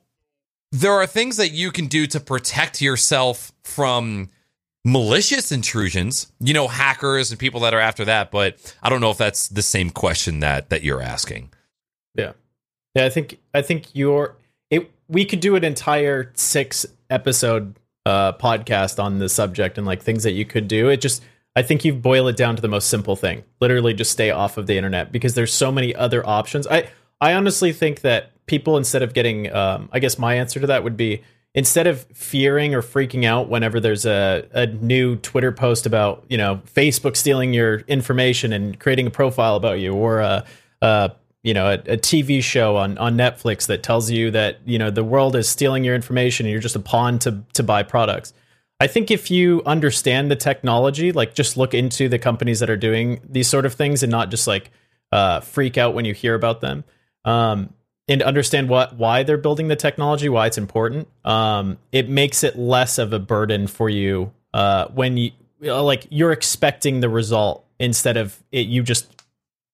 there 0.71 0.93
are 0.93 1.07
things 1.07 1.37
that 1.37 1.49
you 1.51 1.71
can 1.71 1.87
do 1.87 2.07
to 2.07 2.19
protect 2.19 2.81
yourself 2.81 3.51
from 3.63 4.29
malicious 4.91 5.51
intrusions 5.51 6.31
you 6.39 6.53
know 6.53 6.67
hackers 6.67 7.31
and 7.31 7.39
people 7.39 7.59
that 7.61 7.73
are 7.73 7.79
after 7.79 8.05
that 8.05 8.31
but 8.31 8.75
i 8.81 8.89
don't 8.89 9.01
know 9.01 9.11
if 9.11 9.17
that's 9.17 9.47
the 9.49 9.61
same 9.61 9.89
question 9.89 10.39
that 10.39 10.69
that 10.69 10.83
you're 10.83 11.01
asking 11.01 11.49
Yeah. 12.15 12.33
Yeah, 12.95 13.05
I 13.05 13.09
think 13.09 13.37
I 13.53 13.61
think 13.61 13.93
your 13.93 14.35
it 14.71 14.91
we 15.07 15.23
could 15.25 15.39
do 15.39 15.55
an 15.55 15.63
entire 15.63 16.31
six 16.35 16.85
episode 17.09 17.75
uh 18.05 18.33
podcast 18.33 19.01
on 19.01 19.19
the 19.19 19.29
subject 19.29 19.77
and 19.77 19.85
like 19.85 20.01
things 20.01 20.23
that 20.23 20.31
you 20.31 20.43
could 20.45 20.67
do. 20.67 20.89
It 20.89 20.99
just 21.01 21.21
I 21.55 21.61
think 21.61 21.85
you 21.85 21.93
boil 21.93 22.27
it 22.27 22.37
down 22.37 22.55
to 22.55 22.61
the 22.61 22.67
most 22.67 22.89
simple 22.89 23.15
thing. 23.15 23.43
Literally 23.61 23.93
just 23.93 24.11
stay 24.11 24.31
off 24.31 24.57
of 24.57 24.65
the 24.67 24.75
internet 24.77 25.11
because 25.11 25.33
there's 25.35 25.53
so 25.53 25.71
many 25.71 25.95
other 25.95 26.25
options. 26.27 26.65
I 26.67 26.89
I 27.21 27.33
honestly 27.33 27.73
think 27.73 28.01
that 28.01 28.31
people 28.47 28.75
instead 28.75 29.03
of 29.03 29.13
getting 29.13 29.53
um 29.53 29.89
I 29.91 29.99
guess 29.99 30.17
my 30.17 30.35
answer 30.35 30.59
to 30.59 30.67
that 30.67 30.83
would 30.83 30.97
be 30.97 31.21
instead 31.55 31.87
of 31.87 32.03
fearing 32.13 32.75
or 32.75 32.81
freaking 32.81 33.25
out 33.25 33.49
whenever 33.49 33.79
there's 33.79 34.05
a, 34.05 34.47
a 34.51 34.67
new 34.67 35.15
Twitter 35.15 35.51
post 35.51 35.85
about, 35.85 36.23
you 36.29 36.37
know, 36.37 36.61
Facebook 36.73 37.17
stealing 37.17 37.53
your 37.53 37.79
information 37.81 38.53
and 38.53 38.79
creating 38.79 39.07
a 39.07 39.11
profile 39.11 39.55
about 39.55 39.79
you 39.79 39.93
or 39.93 40.19
a, 40.19 40.45
a 40.81 41.11
you 41.41 41.53
know, 41.53 41.67
a, 41.67 41.73
a 41.73 41.97
TV 41.97 42.43
show 42.43 42.75
on, 42.75 42.97
on 42.97 43.15
Netflix 43.15 43.67
that 43.67 43.81
tells 43.81 44.11
you 44.11 44.29
that, 44.31 44.59
you 44.65 44.77
know, 44.77 44.91
the 44.91 45.03
world 45.03 45.35
is 45.35 45.47
stealing 45.47 45.83
your 45.83 45.95
information 45.95 46.45
and 46.45 46.51
you're 46.51 46.61
just 46.61 46.75
a 46.75 46.81
pawn 46.81 47.17
to, 47.19 47.43
to 47.53 47.63
buy 47.63 47.81
products. 47.81 48.33
I 48.81 48.87
think 48.87 49.09
if 49.09 49.31
you 49.31 49.61
understand 49.65 50.29
the 50.29 50.35
technology, 50.35 51.11
like 51.11 51.33
just 51.33 51.57
look 51.57 51.73
into 51.73 52.09
the 52.09 52.19
companies 52.19 52.59
that 52.59 52.69
are 52.69 52.77
doing 52.77 53.21
these 53.27 53.47
sort 53.47 53.65
of 53.65 53.73
things 53.73 54.03
and 54.03 54.11
not 54.11 54.29
just 54.31 54.47
like 54.47 54.71
uh, 55.11 55.39
freak 55.41 55.77
out 55.77 55.93
when 55.93 56.05
you 56.05 56.13
hear 56.13 56.35
about 56.35 56.61
them. 56.61 56.83
Um, 57.25 57.73
and 58.09 58.21
understand 58.23 58.67
what 58.67 58.95
why 58.95 59.23
they're 59.23 59.37
building 59.37 59.69
the 59.69 59.77
technology, 59.77 60.27
why 60.27 60.47
it's 60.47 60.57
important. 60.57 61.07
Um, 61.23 61.77
it 61.93 62.09
makes 62.09 62.43
it 62.43 62.57
less 62.57 62.97
of 62.97 63.13
a 63.13 63.19
burden 63.19 63.67
for 63.67 63.87
you 63.89 64.33
uh, 64.53 64.87
when 64.87 65.15
you 65.15 65.31
like 65.61 66.07
you're 66.09 66.31
expecting 66.31 66.99
the 66.99 67.09
result 67.09 67.65
instead 67.79 68.17
of 68.17 68.41
it, 68.51 68.67
you 68.67 68.83
just 68.83 69.23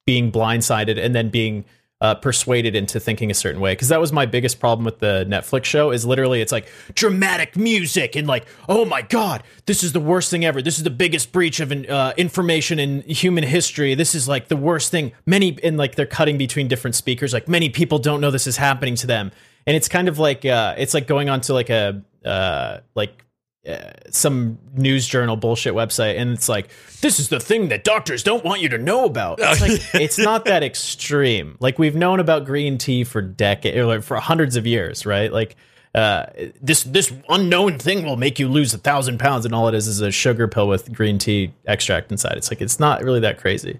being 0.05 0.31
blindsided 0.31 1.03
and 1.03 1.15
then 1.15 1.29
being 1.29 1.65
uh, 2.05 2.13
persuaded 2.13 2.75
into 2.75 2.99
thinking 2.99 3.31
a 3.31 3.33
certain 3.33 3.59
way. 3.59 3.71
Because 3.71 3.87
that 3.87 3.99
was 3.99 4.11
my 4.11 4.27
biggest 4.27 4.59
problem 4.59 4.85
with 4.85 4.99
the 4.99 5.25
Netflix 5.27 5.65
show. 5.65 5.89
Is 5.89 6.05
literally 6.05 6.39
it's 6.39 6.51
like 6.51 6.67
dramatic 6.93 7.57
music 7.57 8.15
and 8.15 8.27
like, 8.27 8.45
oh 8.69 8.85
my 8.85 9.01
god, 9.01 9.41
this 9.65 9.83
is 9.83 9.93
the 9.93 9.99
worst 9.99 10.29
thing 10.29 10.45
ever. 10.45 10.61
This 10.61 10.77
is 10.77 10.83
the 10.83 10.91
biggest 10.91 11.31
breach 11.31 11.59
of 11.59 11.71
uh, 11.71 12.13
information 12.15 12.77
in 12.77 13.01
human 13.01 13.43
history. 13.43 13.95
This 13.95 14.13
is 14.13 14.27
like 14.27 14.49
the 14.49 14.55
worst 14.55 14.91
thing. 14.91 15.13
Many 15.25 15.57
and 15.63 15.77
like 15.77 15.95
they're 15.95 16.05
cutting 16.05 16.37
between 16.37 16.67
different 16.67 16.95
speakers. 16.95 17.33
Like 17.33 17.47
many 17.47 17.69
people 17.69 17.97
don't 17.97 18.21
know 18.21 18.29
this 18.29 18.45
is 18.45 18.57
happening 18.57 18.93
to 18.95 19.07
them, 19.07 19.31
and 19.65 19.75
it's 19.75 19.87
kind 19.87 20.07
of 20.07 20.19
like 20.19 20.45
uh, 20.45 20.75
it's 20.77 20.93
like 20.93 21.07
going 21.07 21.27
on 21.29 21.41
to 21.41 21.53
like 21.53 21.71
a 21.71 22.03
uh, 22.23 22.81
like 22.93 23.24
uh, 23.67 23.91
some 24.11 24.57
news 24.73 25.07
journal 25.07 25.35
bullshit 25.35 25.73
website 25.73 26.19
and 26.19 26.31
it's 26.31 26.47
like 26.47 26.69
this 27.01 27.19
is 27.19 27.29
the 27.29 27.39
thing 27.39 27.69
that 27.69 27.83
doctors 27.83 28.23
don't 28.23 28.43
want 28.43 28.61
you 28.61 28.69
to 28.69 28.77
know 28.77 29.05
about. 29.05 29.39
It's 29.41 29.61
like 29.61 29.81
it's 30.01 30.17
not 30.17 30.45
that 30.45 30.63
extreme. 30.63 31.57
Like 31.59 31.79
we've 31.79 31.95
known 31.95 32.19
about 32.19 32.45
green 32.45 32.77
tea 32.77 33.03
for 33.03 33.21
decades 33.21 33.77
or 33.77 33.85
like 33.85 34.03
for 34.03 34.17
hundreds 34.17 34.55
of 34.55 34.65
years 34.65 35.05
right? 35.05 35.31
Like 35.31 35.55
uh, 35.95 36.25
this 36.61 36.83
this 36.83 37.13
unknown 37.29 37.79
thing 37.79 38.03
will 38.03 38.17
make 38.17 38.37
you 38.37 38.49
lose 38.49 38.73
a 38.73 38.77
thousand 38.77 39.17
pounds 39.17 39.45
and 39.45 39.55
all 39.55 39.69
it 39.69 39.73
is 39.73 39.87
is 39.87 40.01
a 40.01 40.11
sugar 40.11 40.45
pill 40.47 40.67
with 40.67 40.91
green 40.93 41.17
tea 41.17 41.53
extract 41.65 42.11
inside. 42.11 42.37
It's 42.37 42.51
like 42.51 42.61
it's 42.61 42.79
not 42.79 43.01
really 43.01 43.21
that 43.21 43.39
crazy. 43.39 43.79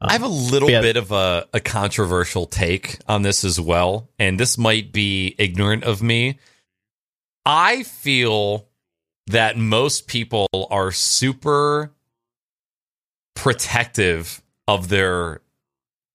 I 0.00 0.12
have 0.14 0.22
a 0.22 0.28
little 0.28 0.70
yeah. 0.70 0.80
bit 0.80 0.96
of 0.96 1.12
a, 1.12 1.46
a 1.52 1.60
controversial 1.60 2.46
take 2.46 2.98
on 3.06 3.20
this 3.20 3.44
as 3.44 3.60
well, 3.60 4.08
and 4.18 4.40
this 4.40 4.56
might 4.56 4.92
be 4.92 5.34
ignorant 5.36 5.84
of 5.84 6.02
me. 6.02 6.38
I 7.44 7.82
feel 7.82 8.66
that 9.26 9.56
most 9.56 10.06
people 10.06 10.48
are 10.70 10.92
super 10.92 11.92
protective 13.34 14.42
of 14.68 14.88
their 14.88 15.40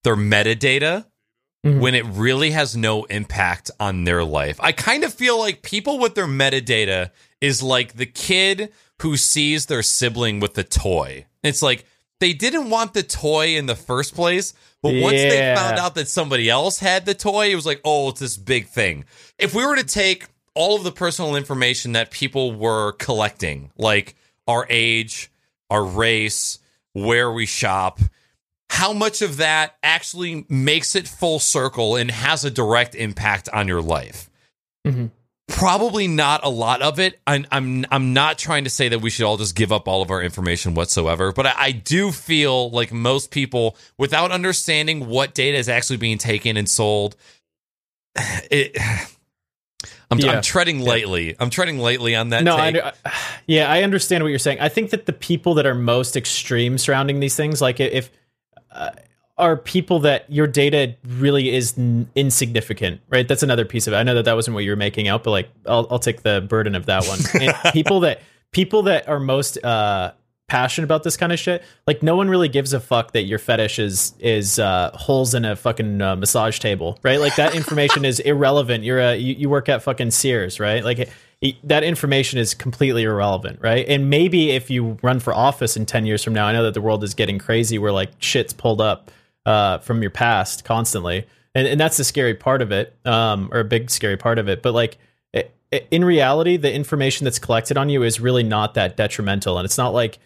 their 0.03 0.15
metadata 0.15 1.05
Mhm. 1.65 1.79
when 1.79 1.95
it 1.95 2.05
really 2.05 2.51
has 2.51 2.77
no 2.77 3.05
impact 3.05 3.71
on 3.79 4.03
their 4.03 4.23
life. 4.23 4.57
I 4.59 4.71
kind 4.71 5.03
of 5.03 5.11
feel 5.11 5.39
like 5.39 5.63
people 5.63 5.97
with 5.97 6.13
their 6.13 6.27
metadata 6.27 7.09
is 7.41 7.63
like 7.63 7.93
the 7.95 8.05
kid 8.05 8.71
who 9.01 9.17
sees 9.17 9.65
their 9.65 9.81
sibling 9.81 10.39
with 10.39 10.53
the 10.53 10.63
toy. 10.63 11.25
It's 11.41 11.63
like 11.63 11.85
they 12.19 12.33
didn't 12.33 12.69
want 12.69 12.93
the 12.93 13.01
toy 13.01 13.55
in 13.57 13.65
the 13.65 13.75
first 13.75 14.13
place, 14.13 14.53
but 14.83 14.93
once 14.93 15.17
they 15.17 15.53
found 15.55 15.79
out 15.79 15.95
that 15.95 16.07
somebody 16.07 16.49
else 16.51 16.77
had 16.79 17.05
the 17.07 17.15
toy, 17.15 17.51
it 17.51 17.55
was 17.55 17.65
like, 17.65 17.81
oh, 17.83 18.09
it's 18.09 18.19
this 18.19 18.37
big 18.37 18.67
thing. 18.67 19.03
If 19.39 19.55
we 19.55 19.65
were 19.65 19.75
to 19.75 19.83
take 19.83 20.27
all 20.55 20.77
of 20.77 20.83
the 20.83 20.91
personal 20.91 21.35
information 21.35 21.91
that 21.91 22.11
people 22.11 22.53
were 22.53 22.93
collecting, 22.93 23.71
like 23.77 24.15
our 24.47 24.65
age, 24.69 25.29
our 25.69 25.83
race, 25.83 26.59
where 26.93 27.31
we 27.31 27.45
shop, 27.45 27.99
how 28.69 28.93
much 28.93 29.21
of 29.21 29.37
that 29.37 29.75
actually 29.83 30.45
makes 30.49 30.95
it 30.95 31.07
full 31.07 31.39
circle 31.39 31.95
and 31.95 32.09
has 32.09 32.43
a 32.45 32.51
direct 32.51 32.95
impact 32.95 33.49
on 33.49 33.67
your 33.67 33.81
life? 33.81 34.29
Mhm. 34.87 35.11
Probably 35.47 36.07
not 36.07 36.43
a 36.43 36.49
lot 36.49 36.81
of 36.81 36.99
it. 36.99 37.19
I'm, 37.27 37.45
I'm 37.51 37.85
I'm 37.91 38.13
not 38.13 38.39
trying 38.39 38.63
to 38.63 38.69
say 38.71 38.89
that 38.89 38.99
we 38.99 39.11
should 39.11 39.25
all 39.25 39.37
just 39.37 39.55
give 39.55 39.71
up 39.71 39.87
all 39.87 40.01
of 40.01 40.09
our 40.09 40.21
information 40.21 40.73
whatsoever, 40.73 41.31
but 41.31 41.45
I, 41.45 41.53
I 41.55 41.71
do 41.71 42.11
feel 42.11 42.71
like 42.71 42.91
most 42.91 43.29
people, 43.29 43.77
without 43.97 44.31
understanding 44.31 45.07
what 45.07 45.35
data 45.35 45.57
is 45.57 45.69
actually 45.69 45.97
being 45.97 46.17
taken 46.17 46.57
and 46.57 46.67
sold, 46.67 47.15
it. 48.15 48.75
I'm, 50.11 50.19
Yeah. 50.19 50.31
I'm 50.33 50.41
treading 50.41 50.79
lightly. 50.81 51.35
I'm 51.39 51.49
treading 51.49 51.79
lightly 51.79 52.15
on 52.15 52.29
that. 52.29 52.43
no, 52.43 52.55
I. 52.55 52.93
I- 53.05 53.11
yeah, 53.47 53.71
I 53.71 53.83
understand 53.83 54.23
what 54.23 54.29
you're 54.29 54.39
saying. 54.39 54.59
I 54.59 54.69
think 54.69 54.89
that 54.91 55.05
the 55.05 55.13
people 55.13 55.53
that 55.55 55.65
are 55.65 55.75
most 55.75 56.15
extreme 56.15 56.77
surrounding 56.77 57.19
these 57.19 57.35
things, 57.35 57.61
like 57.61 57.79
if 57.79 58.09
uh, 58.71 58.91
are 59.37 59.57
people 59.57 59.99
that 59.99 60.29
your 60.31 60.47
data 60.47 60.95
really 61.05 61.53
is 61.53 61.77
n- 61.77 62.07
insignificant, 62.15 63.01
right? 63.09 63.27
That's 63.27 63.43
another 63.43 63.65
piece 63.65 63.87
of 63.87 63.93
it. 63.93 63.97
I 63.97 64.03
know 64.03 64.15
that 64.15 64.25
that 64.25 64.35
wasn't 64.35 64.55
what 64.55 64.63
you 64.63 64.69
were 64.71 64.75
making 64.77 65.07
out, 65.07 65.23
but 65.23 65.31
like 65.31 65.49
I'll, 65.67 65.87
I'll 65.91 65.99
take 65.99 66.21
the 66.23 66.41
burden 66.41 66.75
of 66.75 66.85
that 66.85 67.05
one. 67.07 67.19
And 67.41 67.73
people 67.73 68.01
that 68.01 68.21
people 68.51 68.83
that 68.83 69.07
are 69.09 69.19
most 69.19 69.61
uh, 69.63 70.11
passionate 70.47 70.85
about 70.85 71.03
this 71.03 71.17
kind 71.17 71.31
of 71.31 71.39
shit, 71.39 71.63
like 71.87 72.03
no 72.03 72.15
one 72.15 72.29
really 72.29 72.49
gives 72.49 72.73
a 72.73 72.79
fuck 72.79 73.13
that 73.13 73.23
your 73.23 73.39
fetish 73.39 73.79
is 73.79 74.13
is 74.19 74.59
uh, 74.59 74.91
holes 74.93 75.33
in 75.33 75.45
a 75.45 75.55
fucking 75.55 76.01
uh, 76.01 76.15
massage 76.15 76.59
table, 76.59 76.99
right? 77.03 77.19
Like 77.19 77.35
that 77.35 77.55
information 77.55 78.05
is 78.05 78.19
irrelevant. 78.19 78.83
You're 78.83 78.99
a 78.99 79.15
you, 79.15 79.33
you 79.33 79.49
work 79.49 79.69
at 79.69 79.81
fucking 79.81 80.11
Sears, 80.11 80.59
right? 80.59 80.83
Like 80.83 81.09
it, 81.41 81.55
that 81.67 81.83
information 81.83 82.39
is 82.39 82.53
completely 82.53 83.03
irrelevant, 83.03 83.59
right? 83.61 83.85
And 83.87 84.09
maybe 84.09 84.51
if 84.51 84.69
you 84.69 84.97
run 85.01 85.19
for 85.19 85.33
office 85.33 85.75
in 85.75 85.85
10 85.85 86.05
years 86.05 86.23
from 86.23 86.33
now, 86.33 86.45
I 86.45 86.53
know 86.53 86.63
that 86.63 86.73
the 86.73 86.81
world 86.81 87.03
is 87.03 87.13
getting 87.13 87.39
crazy 87.39 87.77
where 87.77 87.91
like 87.91 88.11
shit's 88.19 88.53
pulled 88.53 88.81
up 88.81 89.11
uh, 89.45 89.79
from 89.79 90.01
your 90.01 90.11
past 90.11 90.63
constantly. 90.63 91.25
And, 91.53 91.67
and 91.67 91.79
that's 91.79 91.97
the 91.97 92.03
scary 92.03 92.33
part 92.35 92.61
of 92.61 92.71
it, 92.71 92.95
um, 93.05 93.49
or 93.51 93.61
a 93.61 93.65
big 93.65 93.89
scary 93.89 94.17
part 94.17 94.39
of 94.39 94.49
it. 94.49 94.61
But 94.61 94.73
like 94.73 94.97
in 95.91 96.05
reality, 96.05 96.57
the 96.57 96.73
information 96.73 97.25
that's 97.25 97.39
collected 97.39 97.77
on 97.77 97.89
you 97.89 98.03
is 98.03 98.19
really 98.19 98.43
not 98.43 98.75
that 98.75 98.95
detrimental. 98.95 99.57
And 99.57 99.65
it's 99.65 99.77
not 99.77 99.93
like 99.93 100.19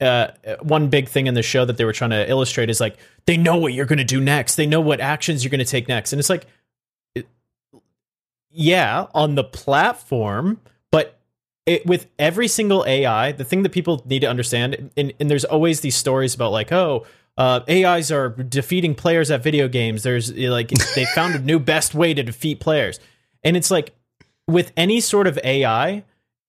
uh, 0.00 0.28
one 0.60 0.88
big 0.88 1.08
thing 1.08 1.26
in 1.26 1.34
the 1.34 1.42
show 1.42 1.64
that 1.64 1.76
they 1.76 1.84
were 1.84 1.92
trying 1.92 2.10
to 2.10 2.28
illustrate 2.28 2.70
is 2.70 2.80
like 2.80 2.96
they 3.26 3.36
know 3.36 3.56
what 3.56 3.72
you're 3.72 3.86
going 3.86 3.98
to 3.98 4.04
do 4.04 4.20
next. 4.20 4.56
They 4.56 4.66
know 4.66 4.80
what 4.80 5.00
actions 5.00 5.44
you're 5.44 5.50
going 5.50 5.58
to 5.58 5.64
take 5.64 5.88
next. 5.88 6.12
And 6.12 6.20
it's 6.20 6.30
like, 6.30 6.46
yeah, 8.50 9.06
on 9.14 9.34
the 9.34 9.44
platform, 9.44 10.60
but 10.90 11.18
it, 11.66 11.84
with 11.86 12.06
every 12.18 12.48
single 12.48 12.84
AI, 12.86 13.32
the 13.32 13.44
thing 13.44 13.62
that 13.62 13.72
people 13.72 14.02
need 14.04 14.20
to 14.20 14.28
understand, 14.28 14.90
and, 14.96 15.12
and 15.18 15.30
there's 15.30 15.44
always 15.44 15.80
these 15.80 15.96
stories 15.96 16.34
about 16.34 16.52
like, 16.52 16.70
oh, 16.70 17.06
uh, 17.36 17.60
AIs 17.68 18.12
are 18.12 18.28
defeating 18.28 18.94
players 18.94 19.30
at 19.30 19.42
video 19.42 19.66
games. 19.66 20.02
There's 20.04 20.32
like 20.32 20.68
they 20.94 21.04
found 21.06 21.34
a 21.34 21.40
new 21.40 21.58
best 21.58 21.94
way 21.94 22.14
to 22.14 22.22
defeat 22.22 22.60
players, 22.60 23.00
and 23.42 23.56
it's 23.56 23.72
like 23.72 23.92
with 24.46 24.72
any 24.76 25.00
sort 25.00 25.26
of 25.26 25.36
AI, 25.42 26.04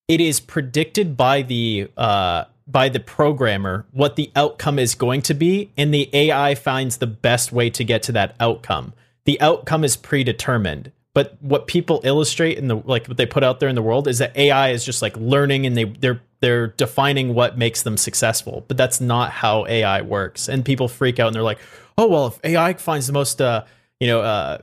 it 0.08 0.22
is 0.22 0.40
predicted 0.40 1.18
by 1.18 1.42
the 1.42 1.90
uh, 1.98 2.44
by 2.68 2.90
the 2.90 3.00
programmer 3.00 3.86
what 3.92 4.16
the 4.16 4.32
outcome 4.36 4.80
is 4.80 4.96
going 4.96 5.22
to 5.24 5.34
be, 5.34 5.72
and 5.78 5.94
the 5.94 6.10
AI 6.14 6.56
finds 6.56 6.98
the 6.98 7.08
best 7.08 7.52
way 7.52 7.70
to 7.70 7.84
get 7.84 8.04
to 8.04 8.12
that 8.14 8.36
outcome. 8.40 8.94
The 9.26 9.40
outcome 9.42 9.84
is 9.84 9.96
predetermined. 9.96 10.92
But 11.16 11.38
what 11.42 11.66
people 11.66 12.02
illustrate 12.04 12.58
in 12.58 12.68
the 12.68 12.76
like 12.76 13.08
what 13.08 13.16
they 13.16 13.26
put 13.26 13.42
out 13.42 13.62
there 13.62 13.70
in 13.70 13.76
the 13.76 13.82
world 13.82 14.08
is 14.10 14.18
that 14.18 14.36
AI 14.36 14.72
is 14.72 14.84
just 14.84 15.02
like 15.02 15.16
learning 15.16 15.66
and 15.66 15.78
they 15.78 15.86
they're 15.86 16.22
they're 16.42 16.68
defining 16.68 17.34
what 17.34 17.58
makes 17.58 17.84
them 17.84 17.96
successful. 17.96 18.66
But 18.68 18.76
that's 18.76 19.00
not 19.00 19.32
how 19.32 19.66
AI 19.66 20.02
works. 20.02 20.50
And 20.50 20.66
people 20.66 20.90
freak 20.90 21.18
out 21.18 21.28
and 21.28 21.36
they're 21.36 21.42
like, 21.42 21.60
"Oh 21.98 22.08
well, 22.08 22.28
if 22.28 22.40
AI 22.44 22.74
finds 22.74 23.08
the 23.08 23.14
most 23.14 23.40
uh, 23.40 23.64
you 24.02 24.08
know 24.08 24.20
uh, 24.20 24.58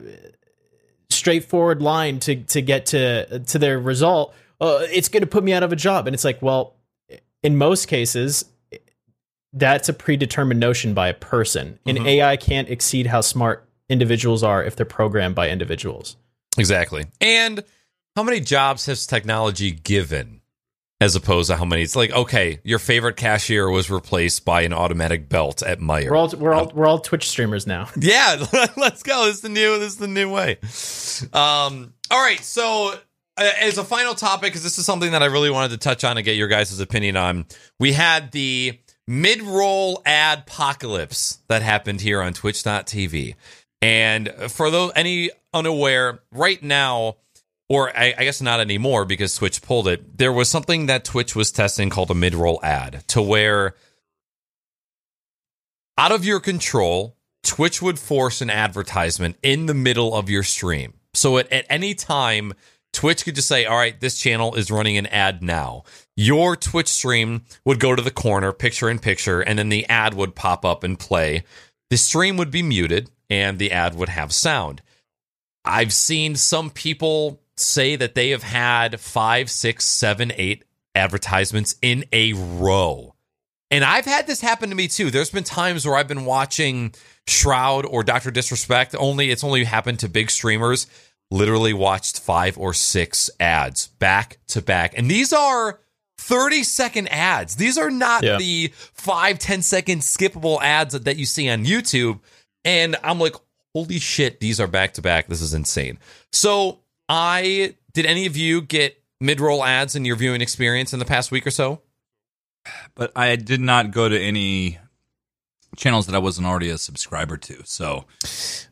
straightforward 1.09 1.81
line 1.81 2.19
to 2.19 2.35
to 2.35 2.61
get 2.61 2.85
to 2.87 3.39
to 3.39 3.57
their 3.57 3.79
result, 3.79 4.35
uh, 4.61 4.85
it's 4.91 5.09
going 5.09 5.21
to 5.21 5.27
put 5.27 5.43
me 5.43 5.53
out 5.53 5.63
of 5.63 5.73
a 5.73 5.75
job." 5.75 6.05
And 6.05 6.13
it's 6.13 6.23
like, 6.23 6.39
well, 6.43 6.75
in 7.43 7.57
most 7.57 7.87
cases, 7.87 8.45
that's 9.51 9.87
a 9.89 9.93
predetermined 9.93 10.59
notion 10.59 10.93
by 10.93 11.09
a 11.09 11.13
person. 11.13 11.77
And 11.85 11.97
Mhm. 11.99 12.07
AI 12.07 12.37
can't 12.37 12.69
exceed 12.69 13.07
how 13.07 13.21
smart 13.21 13.67
individuals 13.89 14.41
are 14.43 14.63
if 14.63 14.75
they're 14.75 14.85
programmed 14.85 15.35
by 15.35 15.49
individuals. 15.49 16.15
Exactly. 16.57 17.05
And 17.21 17.63
how 18.15 18.23
many 18.23 18.39
jobs 18.39 18.85
has 18.87 19.05
technology 19.05 19.71
given 19.71 20.41
as 21.01 21.15
opposed 21.15 21.49
to 21.49 21.57
how 21.57 21.65
many? 21.65 21.81
It's 21.83 21.95
like, 21.95 22.11
okay, 22.11 22.59
your 22.63 22.79
favorite 22.79 23.15
cashier 23.17 23.69
was 23.69 23.89
replaced 23.91 24.45
by 24.45 24.61
an 24.61 24.73
automatic 24.73 25.29
belt 25.29 25.61
at 25.61 25.79
Meyer. 25.79 26.09
We're 26.11 26.17
all 26.17 26.29
we're 26.37 26.53
all 26.53 26.71
we're 26.73 26.87
all 26.87 26.99
Twitch 26.99 27.29
streamers 27.29 27.67
now. 27.67 27.89
yeah, 27.99 28.43
let's 28.77 29.03
go. 29.03 29.25
This 29.25 29.35
is 29.35 29.41
the 29.41 29.49
new 29.49 29.77
this 29.79 29.93
is 29.93 29.97
the 29.97 30.07
new 30.07 30.31
way. 30.31 30.57
Um 31.33 31.93
all 32.09 32.21
right, 32.21 32.43
so 32.43 32.95
Uh, 33.35 33.49
as 33.61 33.79
a 33.79 33.83
final 33.83 34.13
topic 34.13 34.51
because 34.51 34.63
this 34.63 34.77
is 34.77 34.85
something 34.85 35.11
that 35.11 35.23
I 35.23 35.25
really 35.25 35.49
wanted 35.49 35.71
to 35.71 35.77
touch 35.77 36.03
on 36.03 36.17
and 36.17 36.25
get 36.25 36.35
your 36.35 36.47
guys' 36.47 36.79
opinion 36.79 37.17
on. 37.17 37.45
We 37.79 37.93
had 37.93 38.31
the 38.31 38.79
mid-roll 39.07 40.01
ad 40.05 40.43
apocalypse 40.45 41.39
that 41.47 41.63
happened 41.63 42.01
here 42.01 42.21
on 42.21 42.33
twitch.tv. 42.33 43.35
And 43.81 44.31
for 44.49 44.69
those 44.69 44.91
any 44.95 45.31
unaware, 45.53 46.19
right 46.31 46.61
now, 46.61 47.17
or 47.69 47.89
I, 47.97 48.13
I 48.17 48.23
guess 48.23 48.39
not 48.39 48.59
anymore 48.59 49.03
because 49.03 49.35
Twitch 49.35 49.61
pulled 49.61 49.87
it, 49.87 50.17
there 50.17 50.31
was 50.31 50.47
something 50.47 50.85
that 50.85 51.03
Twitch 51.03 51.35
was 51.35 51.51
testing 51.51 51.89
called 51.89 52.11
a 52.11 52.15
mid 52.15 52.35
roll 52.35 52.59
ad 52.63 53.03
to 53.07 53.21
where 53.21 53.75
out 55.97 56.11
of 56.11 56.23
your 56.23 56.39
control, 56.39 57.17
Twitch 57.43 57.81
would 57.81 57.99
force 57.99 58.41
an 58.41 58.49
advertisement 58.49 59.37
in 59.41 59.65
the 59.65 59.73
middle 59.73 60.15
of 60.15 60.29
your 60.29 60.43
stream. 60.43 60.93
So 61.13 61.37
at, 61.37 61.51
at 61.51 61.65
any 61.69 61.93
time, 61.93 62.53
Twitch 62.93 63.25
could 63.25 63.35
just 63.35 63.47
say, 63.47 63.65
all 63.65 63.75
right, 63.75 63.99
this 63.99 64.17
channel 64.17 64.55
is 64.55 64.71
running 64.71 64.97
an 64.97 65.07
ad 65.07 65.41
now. 65.43 65.83
Your 66.15 66.55
Twitch 66.55 66.87
stream 66.87 67.43
would 67.65 67.79
go 67.79 67.95
to 67.95 68.01
the 68.01 68.11
corner, 68.11 68.53
picture 68.53 68.89
in 68.89 68.99
picture, 68.99 69.41
and 69.41 69.59
then 69.59 69.69
the 69.69 69.85
ad 69.89 70.13
would 70.13 70.35
pop 70.35 70.63
up 70.63 70.83
and 70.83 70.97
play. 70.97 71.43
The 71.89 71.97
stream 71.97 72.37
would 72.37 72.51
be 72.51 72.63
muted 72.63 73.09
and 73.29 73.59
the 73.59 73.71
ad 73.71 73.95
would 73.95 74.09
have 74.09 74.31
sound. 74.31 74.81
I've 75.65 75.93
seen 75.93 76.35
some 76.35 76.69
people 76.69 77.41
say 77.57 77.95
that 77.95 78.15
they 78.15 78.29
have 78.29 78.43
had 78.43 78.99
five, 78.99 79.49
six, 79.49 79.85
seven, 79.85 80.31
eight 80.35 80.63
advertisements 80.95 81.75
in 81.81 82.05
a 82.11 82.33
row. 82.33 83.15
And 83.71 83.83
I've 83.83 84.05
had 84.05 84.27
this 84.27 84.41
happen 84.41 84.69
to 84.69 84.75
me 84.75 84.87
too. 84.87 85.09
There's 85.09 85.31
been 85.31 85.43
times 85.43 85.85
where 85.85 85.95
I've 85.95 86.07
been 86.07 86.25
watching 86.25 86.93
Shroud 87.27 87.85
or 87.85 88.03
Dr. 88.03 88.29
Disrespect, 88.29 88.95
only 88.97 89.31
it's 89.31 89.43
only 89.43 89.63
happened 89.63 89.99
to 89.99 90.09
big 90.09 90.29
streamers, 90.29 90.85
literally 91.33 91.73
watched 91.73 92.19
five 92.19 92.57
or 92.57 92.73
six 92.73 93.29
ads 93.39 93.87
back 93.87 94.37
to 94.47 94.61
back. 94.61 94.93
And 94.97 95.09
these 95.09 95.33
are 95.33 95.79
30 96.19 96.63
second 96.63 97.07
ads. 97.07 97.55
These 97.55 97.77
are 97.77 97.89
not 97.89 98.23
Yeah. 98.23 98.37
the 98.37 98.71
five, 98.93 99.39
10 99.39 99.63
second 99.63 100.01
skippable 100.01 100.61
ads 100.61 100.93
that, 100.97 101.17
you 101.17 101.25
see 101.25 101.49
on 101.49 101.65
YouTube. 101.65 102.19
And 102.63 102.95
I'm 103.03 103.19
like, 103.19 103.35
holy 103.73 103.97
shit, 103.99 104.39
these 104.39 104.59
are 104.59 104.67
back 104.67 104.93
to 104.93 105.01
back. 105.01 105.27
This 105.27 105.41
is 105.41 105.53
insane. 105.55 105.97
So 106.31 106.79
I 107.09 107.75
did 107.93 108.05
any 108.05 108.27
of 108.27 108.37
you 108.37 108.61
get 108.61 109.01
mid 109.19 109.41
roll 109.41 109.63
ads 109.63 109.95
in 109.95 110.05
your 110.05 110.15
viewing 110.15 110.41
experience 110.41 110.93
in 110.93 110.99
the 110.99 111.05
past 111.05 111.31
week 111.31 111.47
or 111.47 111.51
so? 111.51 111.81
but 112.95 113.11
I 113.13 113.35
did 113.35 113.59
not 113.59 113.91
go 113.91 114.07
to 114.07 114.17
any 114.17 114.77
channels 115.75 116.05
that 116.05 116.15
I 116.15 116.19
wasn't 116.19 116.47
already 116.47 116.69
a 116.69 116.77
subscriber 116.77 117.35
to. 117.35 117.61
So 117.65 118.05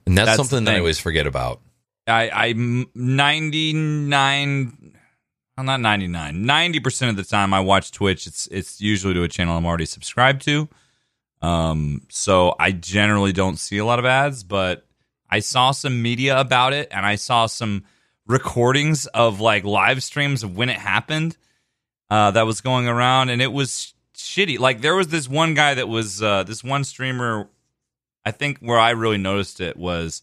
And 0.05 0.17
that's, 0.17 0.27
That's 0.27 0.38
something 0.38 0.63
that 0.65 0.75
I 0.75 0.77
always 0.77 0.99
forget 0.99 1.27
about. 1.27 1.59
I, 2.07 2.30
I'm 2.30 2.88
99, 2.95 4.94
well, 5.57 5.64
not 5.65 5.82
99, 5.82 6.36
90% 6.36 7.10
of 7.10 7.15
the 7.15 7.23
time 7.23 7.53
I 7.53 7.60
watch 7.60 7.91
Twitch, 7.91 8.28
it's, 8.28 8.48
it's 8.48 8.82
usually 8.82 9.14
to 9.14 9.23
a 9.23 9.28
channel 9.28 9.57
I'm 9.57 9.65
already 9.65 9.86
subscribed 9.86 10.41
to. 10.44 10.68
Um, 11.41 12.02
so 12.10 12.56
I 12.60 12.72
generally 12.72 13.34
don't 13.34 13.57
see 13.57 13.78
a 13.78 13.86
lot 13.86 13.99
of 13.99 14.06
ads, 14.06 14.44
but 14.44 14.86
I 15.30 15.40
saw 15.40 15.72
some 15.72 16.02
media 16.02 16.40
about 16.40 16.73
it 16.73 16.90
and 16.91 17.06
I 17.06 17.15
saw 17.15 17.45
some 17.45 17.84
recordings 18.28 19.07
of 19.07 19.40
like 19.40 19.64
live 19.64 20.03
streams 20.03 20.44
of 20.44 20.56
when 20.56 20.69
it 20.69 20.78
happened 20.78 21.38
uh, 22.10 22.32
that 22.32 22.45
was 22.45 22.61
going 22.61 22.88
around 22.88 23.30
and 23.30 23.41
it 23.41 23.52
was 23.52 23.94
shitty. 24.15 24.60
Like 24.60 24.82
there 24.82 24.95
was 24.95 25.07
this 25.07 25.28
one 25.28 25.53
guy 25.53 25.73
that 25.73 25.88
was 25.88 26.22
uh, 26.22 26.44
this 26.44 26.64
one 26.64 26.84
streamer. 26.84 27.49
I 28.26 28.32
think 28.32 28.60
where 28.60 28.78
I 28.78 28.91
really 28.91 29.18
noticed 29.18 29.61
it 29.61 29.78
was 29.78 30.22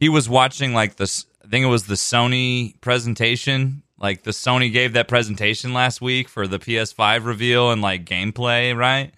he 0.00 0.08
was 0.08 0.28
watching 0.28 0.72
like 0.72 0.96
this. 0.96 1.26
I 1.44 1.48
think 1.48 1.64
it 1.64 1.68
was 1.68 1.86
the 1.86 1.94
Sony 1.94 2.80
presentation. 2.80 3.82
Like 3.98 4.22
the 4.22 4.30
Sony 4.30 4.72
gave 4.72 4.94
that 4.94 5.08
presentation 5.08 5.74
last 5.74 6.00
week 6.00 6.28
for 6.28 6.48
the 6.48 6.58
PS5 6.58 7.26
reveal 7.26 7.70
and 7.70 7.82
like 7.82 8.06
gameplay, 8.06 8.74
right? 8.74 9.12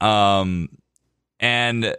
Um, 0.00 0.68
and 1.40 1.96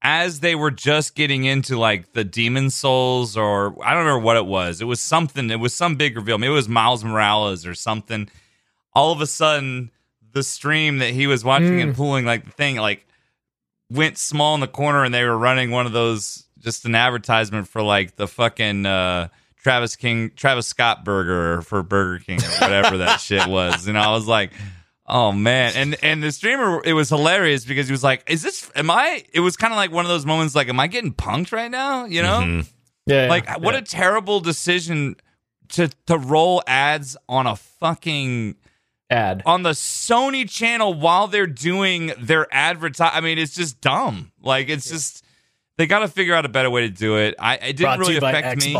as 0.00 0.40
they 0.40 0.54
were 0.54 0.70
just 0.70 1.16
getting 1.16 1.44
into 1.44 1.76
like 1.76 2.12
the 2.12 2.22
Demon 2.24 2.70
Souls, 2.70 3.36
or 3.36 3.74
I 3.84 3.90
don't 3.90 4.04
remember 4.04 4.24
what 4.24 4.36
it 4.36 4.46
was. 4.46 4.80
It 4.80 4.84
was 4.84 5.00
something. 5.00 5.50
It 5.50 5.58
was 5.58 5.74
some 5.74 5.96
big 5.96 6.16
reveal. 6.16 6.38
Maybe 6.38 6.52
it 6.52 6.54
was 6.54 6.68
Miles 6.68 7.02
Morales 7.02 7.66
or 7.66 7.74
something. 7.74 8.28
All 8.92 9.12
of 9.12 9.20
a 9.20 9.26
sudden, 9.26 9.90
the 10.32 10.42
stream 10.44 10.98
that 10.98 11.10
he 11.10 11.26
was 11.26 11.44
watching 11.44 11.80
and 11.80 11.94
pulling 11.94 12.24
like 12.24 12.44
the 12.44 12.50
thing 12.52 12.76
like 12.76 13.06
went 13.90 14.18
small 14.18 14.54
in 14.54 14.60
the 14.60 14.68
corner, 14.68 15.02
and 15.02 15.12
they 15.12 15.24
were 15.24 15.36
running 15.36 15.72
one 15.72 15.86
of 15.86 15.92
those 15.92 16.44
just 16.68 16.84
an 16.84 16.94
advertisement 16.94 17.66
for 17.68 17.82
like 17.82 18.16
the 18.16 18.28
fucking 18.28 18.84
uh, 18.86 19.28
Travis 19.62 19.96
King, 19.96 20.30
Travis 20.36 20.66
Scott 20.66 21.04
burger 21.04 21.62
for 21.62 21.82
Burger 21.82 22.22
King 22.24 22.40
or 22.42 22.48
whatever 22.60 22.98
that 22.98 23.16
shit 23.20 23.46
was. 23.48 23.86
And 23.86 23.98
I 23.98 24.10
was 24.12 24.26
like. 24.26 24.52
Oh 25.10 25.32
man, 25.32 25.72
and 25.74 25.96
and 26.04 26.22
the 26.22 26.30
streamer, 26.30 26.82
it 26.84 26.92
was 26.92 27.08
hilarious 27.08 27.64
because 27.64 27.86
he 27.88 27.92
was 27.92 28.04
like, 28.04 28.28
"Is 28.28 28.42
this? 28.42 28.70
Am 28.76 28.90
I?" 28.90 29.24
It 29.32 29.40
was 29.40 29.56
kind 29.56 29.72
of 29.72 29.78
like 29.78 29.90
one 29.90 30.04
of 30.04 30.10
those 30.10 30.26
moments, 30.26 30.54
like, 30.54 30.68
"Am 30.68 30.78
I 30.78 30.86
getting 30.86 31.14
punked 31.14 31.50
right 31.50 31.70
now?" 31.70 32.04
You 32.04 32.20
know, 32.20 32.40
Mhm. 32.40 32.68
Yeah, 33.06 33.22
yeah, 33.22 33.28
like 33.30 33.48
what 33.62 33.72
yeah. 33.72 33.78
a 33.80 33.82
terrible 33.82 34.40
decision 34.40 35.16
to 35.70 35.88
to 36.08 36.18
roll 36.18 36.62
ads 36.66 37.16
on 37.26 37.46
a 37.46 37.56
fucking 37.56 38.56
ad. 39.08 39.42
on 39.46 39.62
the 39.62 39.70
Sony 39.70 40.46
channel 40.46 40.92
while 40.92 41.26
they're 41.26 41.46
doing 41.46 42.12
their 42.20 42.46
advertise. 42.52 43.12
I 43.14 43.22
mean, 43.22 43.38
it's 43.38 43.54
just 43.54 43.80
dumb. 43.80 44.30
Like 44.42 44.68
it's 44.68 44.90
just 44.90 45.24
they 45.78 45.86
got 45.86 46.00
to 46.00 46.08
figure 46.08 46.34
out 46.34 46.44
a 46.44 46.48
better 46.50 46.68
way 46.68 46.82
to 46.82 46.90
do 46.90 47.16
it. 47.16 47.34
I 47.38 47.54
it 47.54 47.76
didn't 47.76 47.96
Brought 47.96 47.98
really 48.00 48.16
affect 48.18 48.64
me 48.66 48.74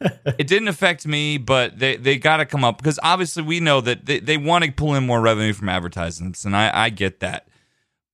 it 0.38 0.46
didn't 0.46 0.68
affect 0.68 1.06
me, 1.06 1.36
but 1.36 1.78
they, 1.78 1.96
they 1.96 2.16
got 2.16 2.38
to 2.38 2.46
come 2.46 2.64
up 2.64 2.78
because 2.78 2.98
obviously 3.02 3.42
we 3.42 3.60
know 3.60 3.80
that 3.82 4.06
they, 4.06 4.18
they 4.18 4.38
want 4.38 4.64
to 4.64 4.72
pull 4.72 4.94
in 4.94 5.06
more 5.06 5.20
revenue 5.20 5.52
from 5.52 5.68
advertisements, 5.68 6.44
and 6.44 6.56
I, 6.56 6.70
I 6.86 6.88
get 6.90 7.20
that. 7.20 7.46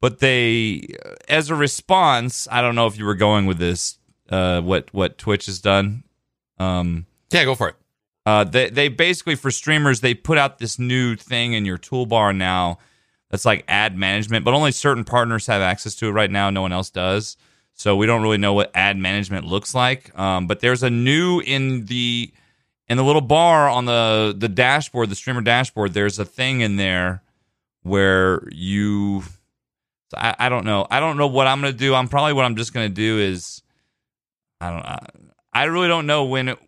But 0.00 0.18
they, 0.18 0.88
as 1.28 1.48
a 1.48 1.54
response, 1.54 2.46
I 2.50 2.60
don't 2.60 2.74
know 2.74 2.86
if 2.86 2.98
you 2.98 3.04
were 3.06 3.14
going 3.14 3.46
with 3.46 3.58
this, 3.58 3.98
uh, 4.28 4.60
what 4.60 4.92
what 4.92 5.16
Twitch 5.16 5.46
has 5.46 5.60
done. 5.60 6.02
Um, 6.58 7.06
Yeah, 7.32 7.44
go 7.44 7.54
for 7.54 7.68
it. 7.68 7.76
uh, 8.26 8.42
they 8.44 8.68
they 8.68 8.88
basically 8.88 9.36
for 9.36 9.52
streamers 9.52 10.00
they 10.00 10.14
put 10.14 10.38
out 10.38 10.58
this 10.58 10.78
new 10.80 11.14
thing 11.14 11.52
in 11.52 11.64
your 11.64 11.78
toolbar 11.78 12.36
now 12.36 12.78
that's 13.30 13.44
like 13.44 13.64
ad 13.68 13.96
management, 13.96 14.44
but 14.44 14.54
only 14.54 14.72
certain 14.72 15.04
partners 15.04 15.46
have 15.46 15.62
access 15.62 15.94
to 15.96 16.08
it 16.08 16.12
right 16.12 16.30
now. 16.30 16.50
No 16.50 16.62
one 16.62 16.72
else 16.72 16.90
does, 16.90 17.36
so 17.76 17.94
we 17.96 18.06
don't 18.06 18.22
really 18.22 18.38
know 18.38 18.52
what 18.52 18.70
ad 18.74 18.96
management 18.96 19.46
looks 19.46 19.74
like. 19.74 20.16
Um, 20.18 20.46
but 20.46 20.60
there's 20.60 20.82
a 20.82 20.90
new 20.90 21.40
in 21.40 21.86
the 21.86 22.32
in 22.88 22.96
the 22.96 23.04
little 23.04 23.22
bar 23.22 23.68
on 23.68 23.84
the 23.84 24.34
the 24.36 24.48
dashboard, 24.48 25.10
the 25.10 25.14
streamer 25.14 25.42
dashboard. 25.42 25.94
There's 25.94 26.18
a 26.18 26.24
thing 26.24 26.60
in 26.60 26.76
there 26.76 27.22
where 27.82 28.48
you. 28.50 29.22
I, 30.16 30.36
I 30.38 30.48
don't 30.48 30.64
know. 30.64 30.86
I 30.90 31.00
don't 31.00 31.16
know 31.16 31.26
what 31.26 31.46
I'm 31.46 31.60
gonna 31.60 31.72
do. 31.72 31.94
I'm 31.94 32.08
probably 32.08 32.32
what 32.32 32.44
I'm 32.44 32.56
just 32.56 32.72
gonna 32.72 32.88
do 32.88 33.18
is 33.18 33.62
I 34.60 34.70
don't. 34.70 34.84
I, 34.84 35.06
I 35.52 35.64
really 35.64 35.88
don't 35.88 36.06
know 36.06 36.24
when 36.24 36.48
it, 36.50 36.58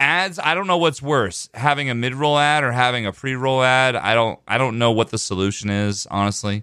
ads 0.00 0.38
i 0.38 0.54
don't 0.54 0.66
know 0.66 0.78
what's 0.78 1.02
worse 1.02 1.50
having 1.52 1.90
a 1.90 1.94
mid-roll 1.94 2.38
ad 2.38 2.64
or 2.64 2.72
having 2.72 3.04
a 3.04 3.12
pre-roll 3.12 3.62
ad 3.62 3.94
i 3.94 4.14
don't 4.14 4.40
i 4.48 4.56
don't 4.56 4.78
know 4.78 4.90
what 4.92 5.10
the 5.10 5.18
solution 5.18 5.68
is 5.68 6.06
honestly 6.10 6.62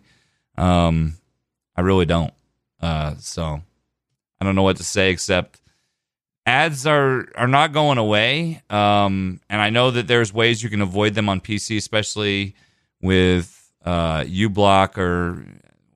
um 0.58 1.16
I 1.78 1.82
really 1.82 2.06
don't. 2.06 2.34
Uh, 2.82 3.16
so 3.20 3.62
I 4.40 4.46
don't 4.46 4.56
know 4.56 4.64
what 4.64 4.78
to 4.78 4.84
say 4.84 5.10
except 5.12 5.60
ads 6.46 6.86
are 6.86 7.28
are 7.36 7.48
not 7.48 7.74
going 7.74 7.98
away. 7.98 8.62
Um, 8.70 9.42
and 9.50 9.62
I 9.62 9.70
know 9.70 9.92
that 9.92 10.08
there's 10.08 10.34
ways 10.34 10.62
you 10.64 10.70
can 10.70 10.82
avoid 10.82 11.14
them 11.16 11.28
on 11.30 11.42
PC, 11.42 11.78
especially 11.78 12.56
with 13.02 13.72
uh, 13.84 14.22
uBlock 14.22 14.98
or 14.98 15.44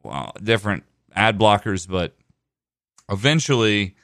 well, 0.04 0.34
different 0.42 0.84
ad 1.16 1.38
blockers. 1.38 1.88
But 1.88 2.16
eventually, 3.10 3.96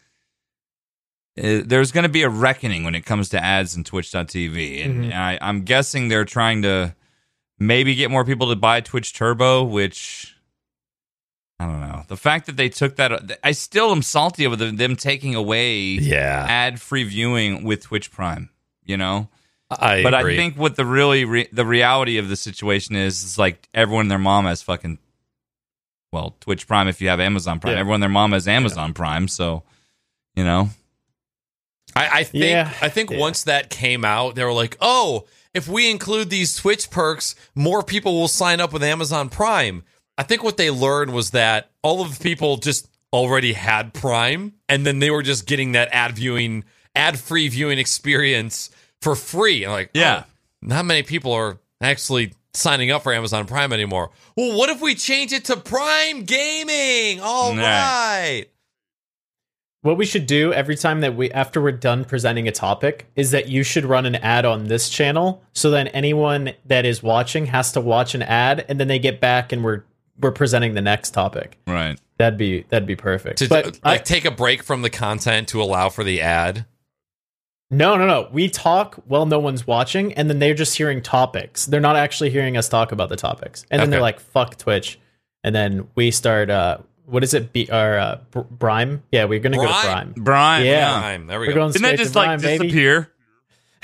uh, 1.41 1.61
there's 1.65 1.91
going 1.91 2.03
to 2.03 2.09
be 2.09 2.23
a 2.23 2.29
reckoning 2.29 2.83
when 2.83 2.95
it 2.95 3.05
comes 3.05 3.29
to 3.29 3.43
ads 3.43 3.75
in 3.75 3.83
Twitch.tv, 3.83 4.85
and 4.85 5.05
Mhm. 5.05 5.13
I, 5.13 5.37
I'm 5.41 5.61
guessing 5.63 6.07
they're 6.07 6.25
trying 6.25 6.61
to 6.63 6.95
maybe 7.59 7.95
get 7.95 8.11
more 8.11 8.23
people 8.25 8.49
to 8.49 8.55
buy 8.55 8.81
Twitch 8.81 9.13
Turbo, 9.13 9.63
which 9.63 10.35
I 11.59 11.65
don't 11.65 11.81
know. 11.81 12.03
The 12.07 12.17
fact 12.17 12.45
that 12.45 12.55
they 12.55 12.69
took 12.69 12.97
that, 12.97 13.39
I 13.43 13.51
still 13.51 13.91
am 13.91 14.03
salty 14.03 14.45
over 14.45 14.55
them, 14.55 14.75
them 14.75 14.95
taking 14.95 15.33
away 15.33 15.79
Yeah, 15.79 16.45
ad-free 16.47 17.03
viewing 17.05 17.63
with 17.63 17.81
Twitch 17.83 18.11
Prime. 18.11 18.49
You 18.85 18.95
know, 18.97 19.27
I 19.71 20.03
but 20.03 20.13
agree. 20.13 20.35
I 20.35 20.37
think 20.37 20.55
what 20.55 20.75
the 20.75 20.85
really 20.85 21.25
re- 21.25 21.49
the 21.51 21.65
reality 21.65 22.17
of 22.19 22.29
the 22.29 22.35
situation 22.35 22.95
is 22.95 23.23
is 23.23 23.37
like 23.37 23.67
everyone 23.73 24.03
and 24.03 24.11
their 24.11 24.19
mom 24.19 24.45
has 24.45 24.61
fucking 24.61 24.99
well 26.13 26.35
Twitch 26.39 26.67
Prime 26.67 26.87
if 26.87 27.01
you 27.01 27.09
have 27.09 27.19
Amazon 27.19 27.59
Prime. 27.59 27.73
Yeah. 27.73 27.79
Everyone 27.79 27.95
and 27.95 28.03
their 28.03 28.09
mom 28.09 28.31
has 28.31 28.47
Amazon 28.47 28.93
Prime, 28.93 29.27
so 29.27 29.63
you 30.35 30.43
know. 30.43 30.69
I, 31.95 32.19
I 32.19 32.23
think 32.23 32.43
Yeah. 32.45 32.71
I 32.81 32.89
think 32.89 33.09
Yeah. 33.09 33.17
once 33.17 33.43
that 33.43 33.69
came 33.69 34.05
out, 34.05 34.35
they 34.35 34.43
were 34.43 34.53
like, 34.53 34.77
"Oh, 34.79 35.25
if 35.53 35.67
we 35.67 35.89
include 35.89 36.29
these 36.29 36.55
Twitch 36.55 36.89
perks, 36.91 37.33
more 37.55 37.81
people 37.81 38.13
will 38.13 38.27
sign 38.27 38.61
up 38.61 38.71
with 38.71 38.83
Amazon 38.83 39.27
Prime." 39.29 39.83
I 40.17 40.23
think 40.23 40.43
what 40.43 40.57
they 40.57 40.71
learned 40.71 41.13
was 41.13 41.31
that 41.31 41.69
all 41.83 42.01
of 42.01 42.17
the 42.17 42.23
people 42.23 42.57
just 42.57 42.89
already 43.13 43.53
had 43.53 43.93
Prime, 43.93 44.53
and 44.67 44.85
then 44.85 44.99
they 44.99 45.11
were 45.11 45.23
just 45.23 45.45
getting 45.45 45.73
that 45.73 45.89
ad 45.91 46.13
viewing, 46.13 46.63
ad 46.95 47.19
free 47.19 47.47
viewing 47.47 47.77
experience 47.79 48.69
for 49.01 49.15
free. 49.15 49.63
And 49.63 49.71
like, 49.73 49.91
oh, 49.95 49.99
Yeah. 49.99 50.23
oh, 50.25 50.31
not 50.61 50.85
many 50.85 51.03
people 51.03 51.31
are 51.33 51.59
actually 51.81 52.33
signing 52.53 52.89
up 52.89 53.03
for 53.03 53.13
Amazon 53.13 53.45
Prime 53.45 53.71
anymore. 53.71 54.09
Well, 54.35 54.57
what 54.57 54.69
if 54.69 54.81
we 54.81 54.95
change 54.95 55.31
it 55.33 55.45
to 55.45 55.57
Prime 55.57 56.23
Gaming? 56.23 57.21
All 57.21 57.53
Nah. 57.53 57.61
right. 57.61 58.45
What 59.83 59.97
we 59.97 60.05
should 60.07 60.25
do 60.25 60.51
every 60.51 60.75
time 60.75 61.01
that 61.01 61.15
we 61.15 61.31
after 61.31 61.61
we're 61.61 61.71
done 61.71 62.03
presenting 62.03 62.47
a 62.47 62.51
topic 62.51 63.05
is 63.15 63.31
that 63.31 63.47
you 63.47 63.63
should 63.63 63.85
run 63.85 64.05
an 64.07 64.15
ad 64.15 64.43
on 64.43 64.65
this 64.65 64.89
channel 64.89 65.43
so 65.53 65.69
then 65.69 65.87
anyone 65.89 66.51
that 66.65 66.85
is 66.85 67.01
watching 67.03 67.45
has 67.45 67.71
to 67.73 67.79
watch 67.79 68.13
an 68.15 68.23
ad 68.23 68.65
and 68.67 68.79
then 68.79 68.87
they 68.89 68.99
get 68.99 69.21
back 69.21 69.53
and 69.53 69.63
we're 69.63 69.83
we're 70.19 70.31
presenting 70.31 70.73
the 70.73 70.81
next 70.81 71.11
topic. 71.11 71.57
Right. 71.67 71.99
That'd 72.17 72.37
be 72.39 72.63
that'd 72.69 72.87
be 72.87 72.95
perfect. 72.95 73.39
To 73.39 73.49
but 73.49 73.65
like 73.65 73.79
I, 73.83 73.97
take 73.97 74.25
a 74.25 74.31
break 74.31 74.63
from 74.63 74.81
the 74.81 74.89
content 74.89 75.47
to 75.49 75.61
allow 75.61 75.89
for 75.89 76.03
the 76.03 76.21
ad. 76.21 76.65
no, 77.69 77.95
no, 77.97 78.07
no. 78.07 78.29
We 78.31 78.49
talk 78.49 78.95
while 79.05 79.25
no 79.25 79.39
one's 79.39 79.67
watching, 79.67 80.13
and 80.13 80.29
then 80.29 80.39
they're 80.39 80.53
just 80.55 80.75
hearing 80.77 81.01
topics. 81.01 81.65
They're 81.65 81.79
not 81.81 81.95
actually 81.95 82.29
hearing 82.31 82.57
us 82.57 82.69
talk 82.69 82.91
about 82.91 83.09
the 83.09 83.15
topics. 83.17 83.65
And 83.69 83.81
then 83.81 83.89
they're 83.91 84.01
like, 84.01 84.19
"Fuck 84.19 84.57
Twitch," 84.57 84.99
and 85.43 85.53
then 85.55 85.87
we 85.95 86.09
start. 86.11 86.49
uh 86.49 86.79
What 87.05 87.23
is 87.23 87.33
it? 87.33 87.53
Be 87.53 87.69
our 87.69 87.97
uh, 87.99 88.19
Br- 88.31 88.39
Brime? 88.41 89.03
Yeah, 89.11 89.25
we're 89.25 89.39
gonna 89.39 89.57
go 89.57 89.63
to 89.63 89.67
Brime? 89.69 90.13
Brime. 90.13 90.23
Brian. 90.23 90.65
Yeah. 90.65 90.89
Time. 90.89 91.27
There 91.27 91.39
we 91.39 91.47
We're 91.47 91.53
go. 91.53 91.59
going 91.61 91.71
Didn't 91.73 91.83
that 91.83 91.97
just 91.97 92.13
to 92.13 92.19
like 92.19 92.41
baby. 92.41 92.65
disappear? 92.67 93.11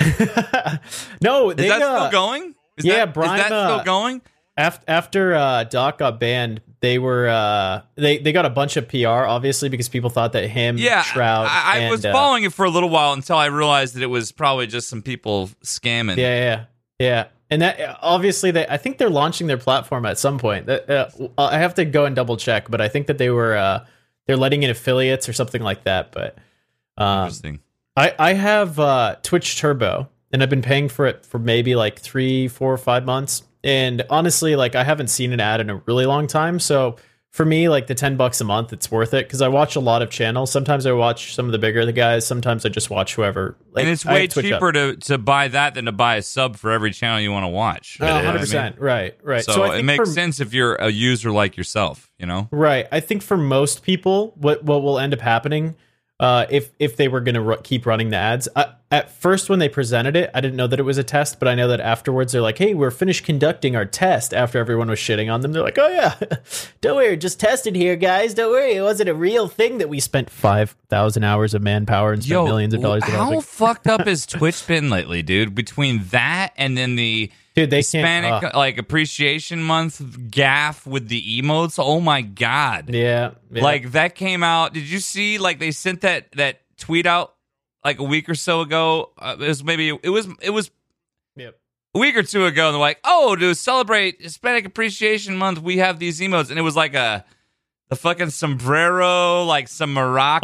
no, 1.20 1.50
Is 1.50 1.56
they 1.56 1.68
that 1.68 1.80
uh, 1.82 2.08
still 2.08 2.10
going? 2.10 2.54
Is 2.76 2.84
yeah, 2.84 3.04
that, 3.04 3.14
Brian, 3.14 3.38
is 3.40 3.48
that 3.48 3.52
uh, 3.52 3.74
still 3.76 3.84
going? 3.84 4.20
After 4.56 4.84
after 4.88 5.34
uh, 5.34 5.64
Doc 5.64 5.98
got 5.98 6.20
banned, 6.20 6.60
they 6.80 6.98
were 6.98 7.28
uh, 7.28 7.82
they 7.96 8.18
they 8.18 8.32
got 8.32 8.44
a 8.44 8.50
bunch 8.50 8.76
of 8.76 8.88
PR, 8.88 9.08
obviously, 9.08 9.68
because 9.68 9.88
people 9.88 10.10
thought 10.10 10.32
that 10.32 10.48
him, 10.48 10.78
Yeah, 10.78 11.02
Shroud, 11.02 11.46
I, 11.46 11.62
I 11.64 11.78
and, 11.78 11.90
was 11.90 12.04
uh, 12.04 12.12
following 12.12 12.44
it 12.44 12.52
for 12.52 12.64
a 12.64 12.70
little 12.70 12.90
while 12.90 13.12
until 13.12 13.36
I 13.36 13.46
realized 13.46 13.94
that 13.94 14.02
it 14.02 14.08
was 14.08 14.32
probably 14.32 14.66
just 14.66 14.88
some 14.88 15.02
people 15.02 15.48
scamming. 15.62 16.16
Yeah, 16.16 16.36
yeah, 16.36 16.64
yeah. 16.98 17.26
And 17.50 17.62
that 17.62 17.98
obviously, 18.00 18.50
they 18.50 18.66
I 18.66 18.76
think 18.76 18.98
they're 18.98 19.10
launching 19.10 19.46
their 19.46 19.58
platform 19.58 20.06
at 20.06 20.18
some 20.18 20.38
point. 20.38 20.68
Uh, 20.68 21.08
I 21.36 21.58
have 21.58 21.74
to 21.74 21.84
go 21.84 22.04
and 22.04 22.14
double 22.14 22.36
check, 22.36 22.70
but 22.70 22.80
I 22.80 22.88
think 22.88 23.08
that 23.08 23.18
they 23.18 23.30
were 23.30 23.56
uh, 23.56 23.84
they're 24.26 24.36
letting 24.36 24.62
in 24.62 24.70
affiliates 24.70 25.28
or 25.28 25.32
something 25.32 25.62
like 25.62 25.84
that. 25.84 26.12
But 26.12 26.36
um, 26.96 27.24
Interesting. 27.24 27.60
I 27.96 28.14
I 28.18 28.32
have 28.34 28.78
uh, 28.78 29.16
Twitch 29.22 29.58
Turbo, 29.58 30.08
and 30.32 30.42
I've 30.42 30.50
been 30.50 30.62
paying 30.62 30.88
for 30.88 31.06
it 31.06 31.26
for 31.26 31.38
maybe 31.38 31.74
like 31.74 31.98
three, 31.98 32.48
four, 32.48 32.72
or 32.72 32.78
five 32.78 33.04
months. 33.04 33.42
And 33.64 34.04
honestly, 34.10 34.54
like 34.54 34.74
I 34.76 34.84
haven't 34.84 35.08
seen 35.08 35.32
an 35.32 35.40
ad 35.40 35.60
in 35.60 35.70
a 35.70 35.76
really 35.86 36.06
long 36.06 36.26
time. 36.28 36.60
So 36.60 36.96
for 37.30 37.44
me, 37.44 37.68
like 37.68 37.88
the 37.88 37.96
ten 37.96 38.16
bucks 38.16 38.40
a 38.40 38.44
month, 38.44 38.72
it's 38.72 38.90
worth 38.92 39.12
it 39.12 39.26
because 39.26 39.42
I 39.42 39.48
watch 39.48 39.74
a 39.74 39.80
lot 39.80 40.02
of 40.02 40.10
channels. 40.10 40.52
Sometimes 40.52 40.86
I 40.86 40.92
watch 40.92 41.34
some 41.34 41.46
of 41.46 41.52
the 41.52 41.58
bigger 41.58 41.84
the 41.84 41.92
guys. 41.92 42.24
Sometimes 42.24 42.64
I 42.64 42.68
just 42.68 42.90
watch 42.90 43.16
whoever. 43.16 43.56
Like, 43.72 43.84
and 43.84 43.92
it's 43.92 44.04
way 44.04 44.26
Up. 44.26 44.30
cheaper 44.30 44.70
to, 44.70 44.94
to 44.96 45.18
buy 45.18 45.48
that 45.48 45.74
than 45.74 45.86
to 45.86 45.92
buy 45.92 46.14
a 46.16 46.22
sub 46.22 46.54
for 46.56 46.70
every 46.70 46.92
channel 46.92 47.18
you 47.20 47.32
want 47.32 47.42
to 47.42 47.48
watch. 47.48 47.98
Oh, 48.00 48.06
You 48.06 48.22
know 48.22 48.26
what 48.32 48.36
I 48.36 48.44
100%. 48.44 48.64
mean? 48.64 48.74
Oh, 48.78 48.82
right, 48.84 49.18
right. 49.20 49.42
So, 49.44 49.64
I 49.64 49.78
it 49.78 49.82
makes 49.82 50.08
for, 50.08 50.14
sense 50.14 50.38
if 50.38 50.54
you're 50.54 50.76
a 50.76 50.90
user 50.90 51.32
like 51.32 51.56
yourself, 51.56 52.08
you 52.20 52.26
know? 52.26 52.48
Right. 52.52 52.86
I 52.92 53.00
think 53.00 53.20
for 53.22 53.36
most 53.36 53.82
people, 53.82 54.34
what 54.36 54.62
what 54.62 54.82
will 54.84 55.00
end 55.00 55.12
up 55.12 55.20
happening, 55.20 55.74
uh, 56.20 56.46
if 56.48 56.70
if 56.78 56.96
they 56.96 57.08
were 57.08 57.20
going 57.20 57.34
to 57.34 57.40
ru- 57.40 57.56
keep 57.62 57.86
running 57.86 58.10
the 58.10 58.16
ads, 58.16 58.48
I, 58.54 58.74
at 58.90 59.10
first 59.10 59.50
when 59.50 59.58
they 59.58 59.68
presented 59.68 60.14
it, 60.14 60.30
I 60.32 60.40
didn't 60.40 60.54
know 60.56 60.68
that 60.68 60.78
it 60.78 60.84
was 60.84 60.96
a 60.96 61.02
test, 61.02 61.40
but 61.40 61.48
I 61.48 61.56
know 61.56 61.66
that 61.68 61.80
afterwards 61.80 62.32
they're 62.32 62.40
like, 62.40 62.58
"Hey, 62.58 62.72
we're 62.72 62.92
finished 62.92 63.24
conducting 63.24 63.74
our 63.74 63.84
test." 63.84 64.32
After 64.32 64.60
everyone 64.60 64.88
was 64.88 65.00
shitting 65.00 65.32
on 65.32 65.40
them, 65.40 65.52
they're 65.52 65.62
like, 65.62 65.78
"Oh 65.78 65.88
yeah, 65.88 66.14
don't 66.80 66.94
worry, 66.96 67.16
just 67.16 67.40
tested 67.40 67.74
here, 67.74 67.96
guys. 67.96 68.32
Don't 68.34 68.52
worry, 68.52 68.74
it 68.74 68.82
wasn't 68.82 69.08
a 69.08 69.14
real 69.14 69.48
thing 69.48 69.78
that 69.78 69.88
we 69.88 69.98
spent 69.98 70.30
five 70.30 70.76
thousand 70.88 71.24
hours 71.24 71.52
of 71.52 71.62
manpower 71.62 72.12
and 72.12 72.22
spent 72.22 72.44
millions 72.44 72.74
of 72.74 72.80
dollars." 72.80 73.02
how 73.02 73.10
developing." 73.10 73.40
fucked 73.40 73.86
up 73.88 74.06
has 74.06 74.24
Twitch 74.24 74.64
been 74.68 74.90
lately, 74.90 75.22
dude? 75.22 75.54
Between 75.54 76.04
that 76.10 76.52
and 76.56 76.78
then 76.78 76.94
the 76.94 77.32
Dude, 77.54 77.70
they 77.70 77.78
Hispanic 77.78 78.42
uh, 78.42 78.50
like 78.54 78.78
appreciation 78.78 79.62
month 79.62 80.00
gaffe 80.00 80.86
with 80.86 81.08
the 81.08 81.40
emotes. 81.40 81.78
Oh 81.78 82.00
my 82.00 82.20
god! 82.20 82.92
yeah, 82.92 83.32
yeah. 83.50 83.62
Like 83.62 83.92
that 83.92 84.16
came 84.16 84.42
out. 84.42 84.74
Did 84.74 84.84
you 84.90 84.98
see? 84.98 85.38
Like 85.38 85.60
they 85.60 85.70
sent 85.70 86.00
that 86.00 86.32
that 86.32 86.62
tweet 86.78 87.06
out 87.06 87.34
like 87.84 88.00
a 88.00 88.02
week 88.04 88.28
or 88.28 88.34
so 88.34 88.60
ago. 88.62 89.12
Uh, 89.16 89.36
it 89.38 89.46
was 89.46 89.62
maybe 89.62 89.96
it 90.02 90.10
was 90.10 90.26
it 90.42 90.50
was 90.50 90.70
Yep. 91.36 91.56
a 91.94 91.98
week 91.98 92.16
or 92.16 92.22
two 92.24 92.44
ago. 92.46 92.66
And 92.66 92.74
they're 92.74 92.80
like, 92.80 92.98
oh, 93.04 93.36
to 93.36 93.54
celebrate 93.54 94.20
Hispanic 94.20 94.64
Appreciation 94.64 95.36
Month, 95.36 95.60
we 95.60 95.78
have 95.78 95.98
these 96.00 96.20
emotes, 96.20 96.50
and 96.50 96.58
it 96.58 96.62
was 96.62 96.74
like 96.76 96.94
a 96.94 97.24
the 97.88 97.96
fucking 97.96 98.30
sombrero, 98.30 99.44
like 99.44 99.68
some 99.68 99.94
maracas, 99.94 100.42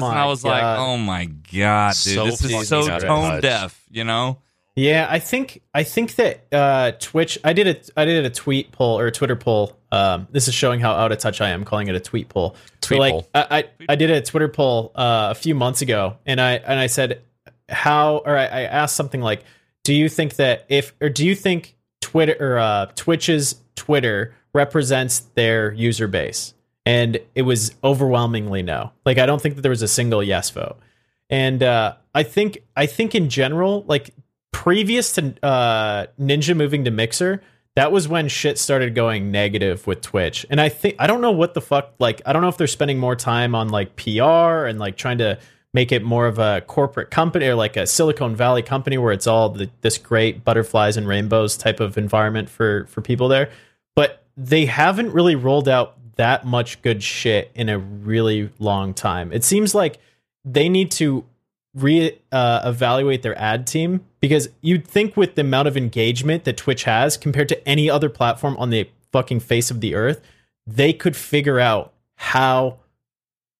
Oh 0.00 0.08
and 0.08 0.18
I 0.18 0.26
was 0.26 0.42
like, 0.44 0.64
oh 0.64 0.96
my 0.96 1.26
god, 1.26 1.90
dude, 1.92 2.14
So 2.14 2.24
this 2.24 2.42
is 2.42 2.68
so 2.68 2.98
tone 2.98 3.40
deaf, 3.40 3.80
you 3.90 4.04
know? 4.04 4.38
Yeah, 4.78 5.08
I 5.10 5.18
think 5.18 5.60
I 5.74 5.82
think 5.82 6.14
that 6.14 6.46
uh, 6.52 6.92
Twitch. 7.00 7.36
I 7.42 7.52
did 7.52 7.66
a 7.66 8.00
I 8.00 8.04
did 8.04 8.24
a 8.24 8.30
tweet 8.30 8.70
poll 8.70 9.00
or 9.00 9.08
a 9.08 9.12
Twitter 9.12 9.34
poll. 9.34 9.76
Um, 9.90 10.28
this 10.30 10.46
is 10.46 10.54
showing 10.54 10.78
how 10.78 10.92
out 10.92 11.10
of 11.10 11.18
touch 11.18 11.40
I 11.40 11.48
am, 11.48 11.64
calling 11.64 11.88
it 11.88 11.96
a 11.96 12.00
tweet 12.00 12.28
poll. 12.28 12.54
So, 12.54 12.76
Tweet 12.80 13.00
like, 13.00 13.10
poll. 13.10 13.28
I, 13.34 13.46
I 13.50 13.64
I 13.88 13.96
did 13.96 14.10
a 14.10 14.22
Twitter 14.22 14.46
poll 14.46 14.92
uh, 14.94 15.28
a 15.32 15.34
few 15.34 15.56
months 15.56 15.82
ago, 15.82 16.18
and 16.24 16.40
I 16.40 16.52
and 16.52 16.78
I 16.78 16.86
said 16.86 17.22
how 17.68 18.18
or 18.18 18.36
I, 18.36 18.44
I 18.44 18.60
asked 18.62 18.94
something 18.94 19.20
like, 19.20 19.42
do 19.82 19.92
you 19.92 20.08
think 20.08 20.36
that 20.36 20.64
if 20.68 20.94
or 21.00 21.08
do 21.08 21.26
you 21.26 21.34
think 21.34 21.76
Twitter 22.00 22.36
or 22.38 22.58
uh, 22.58 22.86
Twitch's 22.94 23.56
Twitter 23.74 24.36
represents 24.54 25.20
their 25.34 25.72
user 25.72 26.06
base? 26.06 26.54
And 26.86 27.18
it 27.34 27.42
was 27.42 27.74
overwhelmingly 27.82 28.62
no. 28.62 28.92
Like 29.04 29.18
I 29.18 29.26
don't 29.26 29.42
think 29.42 29.56
that 29.56 29.62
there 29.62 29.70
was 29.70 29.82
a 29.82 29.88
single 29.88 30.22
yes 30.22 30.50
vote. 30.50 30.78
And 31.28 31.64
uh, 31.64 31.96
I 32.14 32.22
think 32.22 32.62
I 32.76 32.86
think 32.86 33.16
in 33.16 33.28
general, 33.28 33.84
like 33.88 34.14
previous 34.52 35.12
to 35.12 35.34
uh, 35.42 36.06
Ninja 36.20 36.56
moving 36.56 36.84
to 36.84 36.90
Mixer, 36.90 37.42
that 37.74 37.92
was 37.92 38.08
when 38.08 38.28
shit 38.28 38.58
started 38.58 38.94
going 38.94 39.30
negative 39.30 39.86
with 39.86 40.00
Twitch. 40.00 40.44
And 40.50 40.60
I 40.60 40.68
think 40.68 40.96
I 40.98 41.06
don't 41.06 41.20
know 41.20 41.30
what 41.30 41.54
the 41.54 41.60
fuck. 41.60 41.94
Like 41.98 42.20
I 42.26 42.32
don't 42.32 42.42
know 42.42 42.48
if 42.48 42.56
they're 42.56 42.66
spending 42.66 42.98
more 42.98 43.14
time 43.14 43.54
on 43.54 43.68
like 43.68 43.96
PR 43.96 44.66
and 44.66 44.78
like 44.78 44.96
trying 44.96 45.18
to 45.18 45.38
make 45.74 45.92
it 45.92 46.02
more 46.02 46.26
of 46.26 46.38
a 46.38 46.62
corporate 46.62 47.10
company 47.10 47.46
or 47.46 47.54
like 47.54 47.76
a 47.76 47.86
Silicon 47.86 48.34
Valley 48.34 48.62
company 48.62 48.98
where 48.98 49.12
it's 49.12 49.26
all 49.26 49.50
the, 49.50 49.70
this 49.82 49.98
great 49.98 50.44
butterflies 50.44 50.96
and 50.96 51.06
rainbows 51.06 51.56
type 51.56 51.78
of 51.78 51.96
environment 51.96 52.48
for 52.50 52.86
for 52.86 53.00
people 53.00 53.28
there. 53.28 53.50
But 53.94 54.24
they 54.36 54.66
haven't 54.66 55.12
really 55.12 55.36
rolled 55.36 55.68
out 55.68 55.94
that 56.16 56.44
much 56.44 56.82
good 56.82 57.02
shit 57.02 57.50
in 57.54 57.68
a 57.68 57.78
really 57.78 58.50
long 58.58 58.92
time. 58.92 59.32
It 59.32 59.44
seems 59.44 59.74
like 59.74 59.98
they 60.44 60.68
need 60.68 60.90
to 60.92 61.24
re 61.74 62.18
uh, 62.32 62.60
evaluate 62.64 63.22
their 63.22 63.38
ad 63.38 63.66
team 63.66 64.04
because 64.20 64.48
you'd 64.60 64.86
think 64.86 65.16
with 65.16 65.34
the 65.34 65.42
amount 65.42 65.68
of 65.68 65.76
engagement 65.76 66.44
that 66.44 66.56
Twitch 66.56 66.84
has 66.84 67.16
compared 67.16 67.48
to 67.48 67.68
any 67.68 67.88
other 67.90 68.08
platform 68.08 68.56
on 68.56 68.70
the 68.70 68.88
fucking 69.12 69.40
face 69.40 69.70
of 69.70 69.80
the 69.80 69.94
earth, 69.94 70.20
they 70.66 70.92
could 70.92 71.16
figure 71.16 71.60
out 71.60 71.92
how 72.16 72.78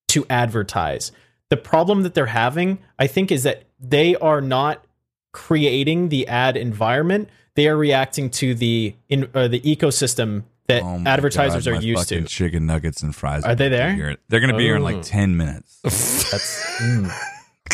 to 0.08 0.26
advertise. 0.28 1.12
The 1.50 1.56
problem 1.56 2.02
that 2.02 2.14
they're 2.14 2.26
having, 2.26 2.78
I 2.98 3.06
think, 3.06 3.30
is 3.30 3.42
that 3.44 3.64
they 3.80 4.16
are 4.16 4.40
not 4.40 4.84
creating 5.32 6.08
the 6.08 6.26
ad 6.26 6.56
environment. 6.56 7.28
They 7.54 7.68
are 7.68 7.76
reacting 7.76 8.30
to 8.30 8.54
the 8.54 8.94
in 9.08 9.28
uh, 9.34 9.48
the 9.48 9.60
ecosystem 9.60 10.44
that 10.66 10.82
Oh 10.82 11.02
advertisers 11.06 11.64
God, 11.64 11.70
are 11.70 11.74
my 11.76 11.80
used 11.80 12.08
to. 12.10 12.22
Chicken 12.24 12.66
nuggets 12.66 13.02
and 13.02 13.14
fries. 13.14 13.44
Are 13.44 13.54
they 13.54 13.68
there? 13.68 13.94
Here. 13.94 14.16
They're 14.28 14.40
going 14.40 14.52
to 14.52 14.56
be 14.56 14.64
here 14.64 14.76
in 14.76 14.82
Oh. 14.82 14.84
like 14.84 15.02
ten 15.02 15.36
minutes. 15.36 15.80
That's 15.82 16.62
mm. 16.80 17.10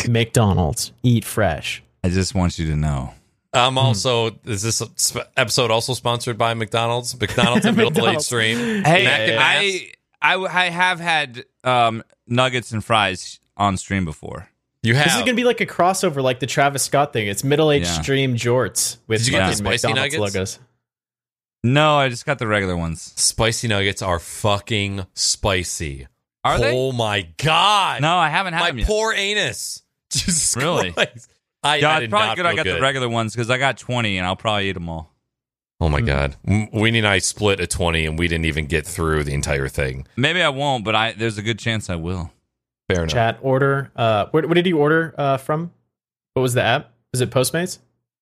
McDonald's. 0.07 0.91
Eat 1.03 1.25
fresh. 1.25 1.83
I 2.03 2.09
just 2.09 2.35
want 2.35 2.59
you 2.59 2.67
to 2.67 2.75
know. 2.75 3.13
I'm 3.53 3.77
also. 3.77 4.31
Is 4.45 4.61
this 4.63 4.81
sp- 4.99 5.25
episode 5.37 5.71
also 5.71 5.93
sponsored 5.93 6.37
by 6.37 6.53
McDonald's? 6.53 7.19
McDonald's 7.19 7.65
and 7.65 7.77
Middle 7.77 7.91
Age 7.91 7.95
McDonald's. 7.97 8.25
Stream. 8.25 8.57
Hey, 8.83 9.05
Mac 9.05 9.19
and 9.21 9.35
Mass? 9.35 9.63
I, 10.21 10.35
I 10.35 10.65
I 10.65 10.69
have 10.69 10.99
had 10.99 11.45
um, 11.63 12.03
nuggets 12.27 12.71
and 12.73 12.83
fries 12.83 13.39
on 13.55 13.77
stream 13.77 14.03
before. 14.03 14.49
you 14.83 14.93
have. 14.95 15.05
This 15.05 15.15
is 15.15 15.21
gonna 15.21 15.35
be 15.35 15.45
like 15.45 15.61
a 15.61 15.65
crossover, 15.65 16.21
like 16.21 16.39
the 16.41 16.47
Travis 16.47 16.83
Scott 16.83 17.13
thing. 17.13 17.27
It's 17.27 17.43
middle 17.45 17.71
aged 17.71 17.85
Yeah. 17.85 18.01
stream 18.01 18.35
jorts 18.35 18.97
with 19.07 19.21
Did 19.21 19.27
you 19.27 19.31
get 19.31 19.39
the 19.39 19.45
fucking 19.63 19.65
spicy 19.65 19.87
McDonald's 19.87 20.15
nuggets? 20.17 20.35
logos. 20.35 20.59
No, 21.63 21.95
I 21.97 22.09
just 22.09 22.25
got 22.25 22.37
the 22.39 22.47
regular 22.47 22.77
ones. 22.77 23.13
spicy 23.15 23.67
nuggets 23.67 24.01
are 24.01 24.19
fucking 24.19 25.05
spicy. 25.15 26.07
Are 26.43 26.59
they? 26.59 26.71
Oh 26.77 26.91
my 26.91 27.27
god! 27.37 28.01
No, 28.01 28.17
I 28.17 28.29
haven't 28.29 28.53
had 28.53 28.59
my 28.59 28.67
them 28.67 28.79
yet. 28.79 28.87
poor 28.87 29.13
anus. 29.13 29.81
Jesus 30.11 30.55
Really? 30.55 30.91
Christ. 30.91 31.29
I, 31.63 31.77
yeah, 31.77 31.89
I 31.89 31.93
it's 31.95 32.01
did 32.01 32.09
probably 32.11 32.27
not 32.27 32.35
good. 32.37 32.45
I 32.45 32.55
got 32.55 32.63
good. 32.65 32.75
the 32.77 32.81
regular 32.81 33.09
ones 33.09 33.33
because 33.33 33.49
I 33.49 33.57
got 33.57 33.77
twenty, 33.77 34.17
and 34.17 34.25
I'll 34.27 34.35
probably 34.35 34.69
eat 34.69 34.73
them 34.73 34.87
all. 34.89 35.11
Oh 35.81 35.87
Hmm. 35.87 35.91
my 35.93 36.01
god, 36.01 36.35
Weenie 36.47 36.99
and 36.99 37.07
I 37.07 37.17
split 37.19 37.59
a 37.59 37.67
twenty, 37.67 38.05
and 38.05 38.17
we 38.19 38.27
didn't 38.27 38.45
even 38.45 38.65
get 38.67 38.85
through 38.85 39.23
the 39.23 39.33
entire 39.33 39.67
thing. 39.67 40.05
Maybe 40.15 40.41
I 40.41 40.49
won't, 40.49 40.85
but 40.85 40.95
I 40.95 41.13
there's 41.13 41.37
a 41.37 41.41
good 41.41 41.57
chance 41.59 41.89
I 41.89 41.95
will. 41.95 42.31
Fair 42.87 42.99
enough. 43.03 43.13
Chat 43.13 43.39
order. 43.41 43.91
Uh, 43.95 44.27
where, 44.31 44.45
where 44.47 44.53
did 44.53 44.67
you 44.67 44.77
order 44.77 45.15
uh, 45.17 45.37
from? 45.37 45.71
What 46.33 46.43
was 46.43 46.53
the 46.53 46.61
app? 46.61 46.91
Is 47.13 47.21
it 47.21 47.31
Postmates? 47.31 47.79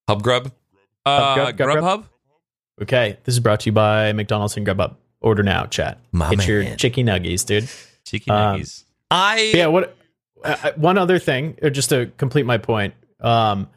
Hub 0.07 0.23
grub. 0.23 0.51
Uh, 1.05 1.35
Grub- 1.35 1.57
Grub- 1.57 1.77
Grubhub. 1.80 2.03
Okay, 2.81 3.18
this 3.26 3.35
is 3.35 3.39
brought 3.41 3.60
to 3.61 3.65
you 3.68 3.72
by 3.73 4.14
McDonald's 4.14 4.55
and 4.55 4.65
Grubhub. 4.65 4.95
Order 5.22 5.43
now, 5.43 5.65
chat. 5.65 5.99
My 6.14 6.34
Get 6.34 6.47
your 6.47 6.64
man. 6.64 6.77
chicky 6.77 7.03
nuggies, 7.03 7.45
dude. 7.45 7.69
Cheeky 8.05 8.31
Um, 8.31 8.60
nuggies. 8.60 8.84
I 9.11 9.51
yeah 9.53 9.68
what 9.68 9.95
uh, 10.44 10.72
one 10.76 10.98
other 10.98 11.20
thing 11.20 11.57
uh, 11.64 11.70
just 11.70 11.90
to 11.90 12.11
complete 12.18 12.45
my 12.45 12.57
point 12.57 12.94
um 13.22 13.68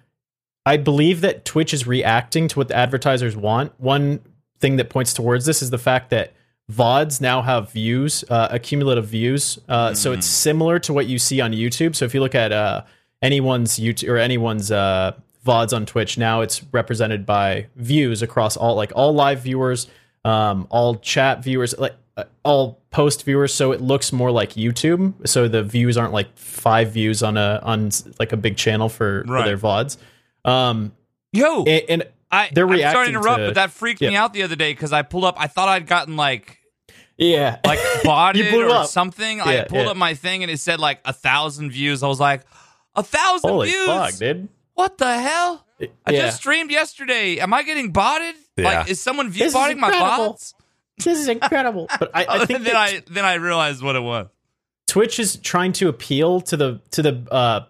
i 0.64 0.76
believe 0.76 1.20
that 1.20 1.44
twitch 1.44 1.72
is 1.72 1.86
reacting 1.86 2.48
to 2.48 2.58
what 2.58 2.68
the 2.68 2.76
advertisers 2.76 3.36
want. 3.36 3.72
One 3.78 4.20
thing 4.58 4.76
that 4.76 4.90
points 4.90 5.14
towards 5.14 5.46
this 5.46 5.62
is 5.62 5.70
the 5.70 5.78
fact 5.78 6.10
that 6.10 6.32
vods 6.70 7.20
now 7.20 7.42
have 7.42 7.70
views 7.70 8.24
uh, 8.28 8.48
accumulative 8.50 9.06
views 9.06 9.58
uh, 9.68 9.94
so 9.94 10.12
it's 10.12 10.26
similar 10.26 10.78
to 10.80 10.92
what 10.92 11.06
you 11.06 11.18
see 11.18 11.40
on 11.40 11.52
youtube. 11.52 11.94
So 11.94 12.04
if 12.04 12.14
you 12.14 12.20
look 12.20 12.34
at 12.34 12.52
uh, 12.52 12.82
anyone's 13.22 13.78
youtube 13.78 14.08
or 14.08 14.16
anyone's 14.16 14.72
uh, 14.72 15.12
vods 15.46 15.72
on 15.72 15.86
twitch 15.86 16.18
now 16.18 16.40
it's 16.40 16.64
represented 16.72 17.24
by 17.24 17.66
views 17.76 18.20
across 18.22 18.56
all 18.56 18.74
like 18.74 18.92
all 18.96 19.14
live 19.14 19.40
viewers 19.40 19.86
um, 20.24 20.66
all 20.70 20.96
chat 20.96 21.44
viewers 21.44 21.78
like 21.78 21.94
uh, 22.16 22.24
all 22.42 22.80
post 22.96 23.24
viewers 23.24 23.52
so 23.52 23.72
it 23.72 23.80
looks 23.82 24.10
more 24.10 24.30
like 24.30 24.54
youtube 24.54 25.12
so 25.28 25.48
the 25.48 25.62
views 25.62 25.98
aren't 25.98 26.14
like 26.14 26.34
five 26.38 26.92
views 26.92 27.22
on 27.22 27.36
a 27.36 27.60
on 27.62 27.90
like 28.18 28.32
a 28.32 28.36
big 28.38 28.56
channel 28.56 28.88
for, 28.88 29.22
for 29.26 29.42
their 29.42 29.58
vods 29.58 29.98
um 30.46 30.92
Yo, 31.36 31.64
and, 31.64 31.84
and 31.88 32.04
I, 32.30 32.50
they're 32.52 32.68
I'm 32.68 32.80
sorry 32.80 33.06
to 33.06 33.10
interrupt, 33.10 33.38
to- 33.38 33.46
but 33.48 33.54
that 33.54 33.70
freaked 33.70 34.00
me 34.00 34.16
out 34.16 34.32
the 34.32 34.42
other 34.42 34.56
day 34.56 34.72
because 34.72 34.92
I 34.92 35.02
pulled 35.02 35.24
up. 35.24 35.36
I 35.38 35.46
thought 35.46 35.68
I'd 35.68 35.86
gotten 35.86 36.16
like 36.16 36.58
yeah 37.16 37.60
like 37.64 37.78
botted 38.04 38.52
or 38.52 38.70
up. 38.70 38.86
something. 38.86 39.40
I 39.40 39.64
pulled 39.64 39.84
yeah. 39.84 39.90
up 39.90 39.96
my 39.96 40.14
thing 40.14 40.42
and 40.42 40.50
it 40.50 40.58
said 40.58 40.80
like 40.80 41.00
a 41.04 41.12
thousand 41.12 41.70
views. 41.70 42.02
I 42.02 42.08
was 42.08 42.20
like, 42.20 42.42
a 42.94 43.02
thousand 43.02 43.50
holy 43.50 43.68
views? 43.68 43.86
fuck 43.86 44.16
dude 44.16 44.48
What 44.74 44.98
the 44.98 45.18
hell? 45.18 45.64
I 45.80 46.10
yeah. 46.10 46.22
just 46.22 46.38
streamed 46.38 46.70
yesterday. 46.70 47.38
Am 47.38 47.52
I 47.52 47.62
getting 47.62 47.92
botted? 47.92 48.34
Yeah. 48.56 48.64
Like, 48.64 48.88
is 48.88 48.98
someone 48.98 49.28
view 49.28 49.52
botting 49.52 49.78
my 49.78 49.88
incredible. 49.88 50.28
bots? 50.30 50.54
This 50.98 51.18
is 51.18 51.28
incredible. 51.28 51.88
but 51.98 52.10
i, 52.14 52.26
I 52.28 52.38
think 52.46 52.48
then 52.64 52.64
that 52.64 52.76
I 52.76 53.02
then 53.10 53.24
I 53.24 53.34
realized 53.34 53.82
what 53.82 53.96
it 53.96 54.02
was. 54.02 54.28
Twitch 54.86 55.18
is 55.18 55.36
trying 55.36 55.72
to 55.74 55.88
appeal 55.88 56.40
to 56.42 56.56
the 56.56 56.80
to 56.92 57.02
the 57.02 57.26
uh 57.30 57.60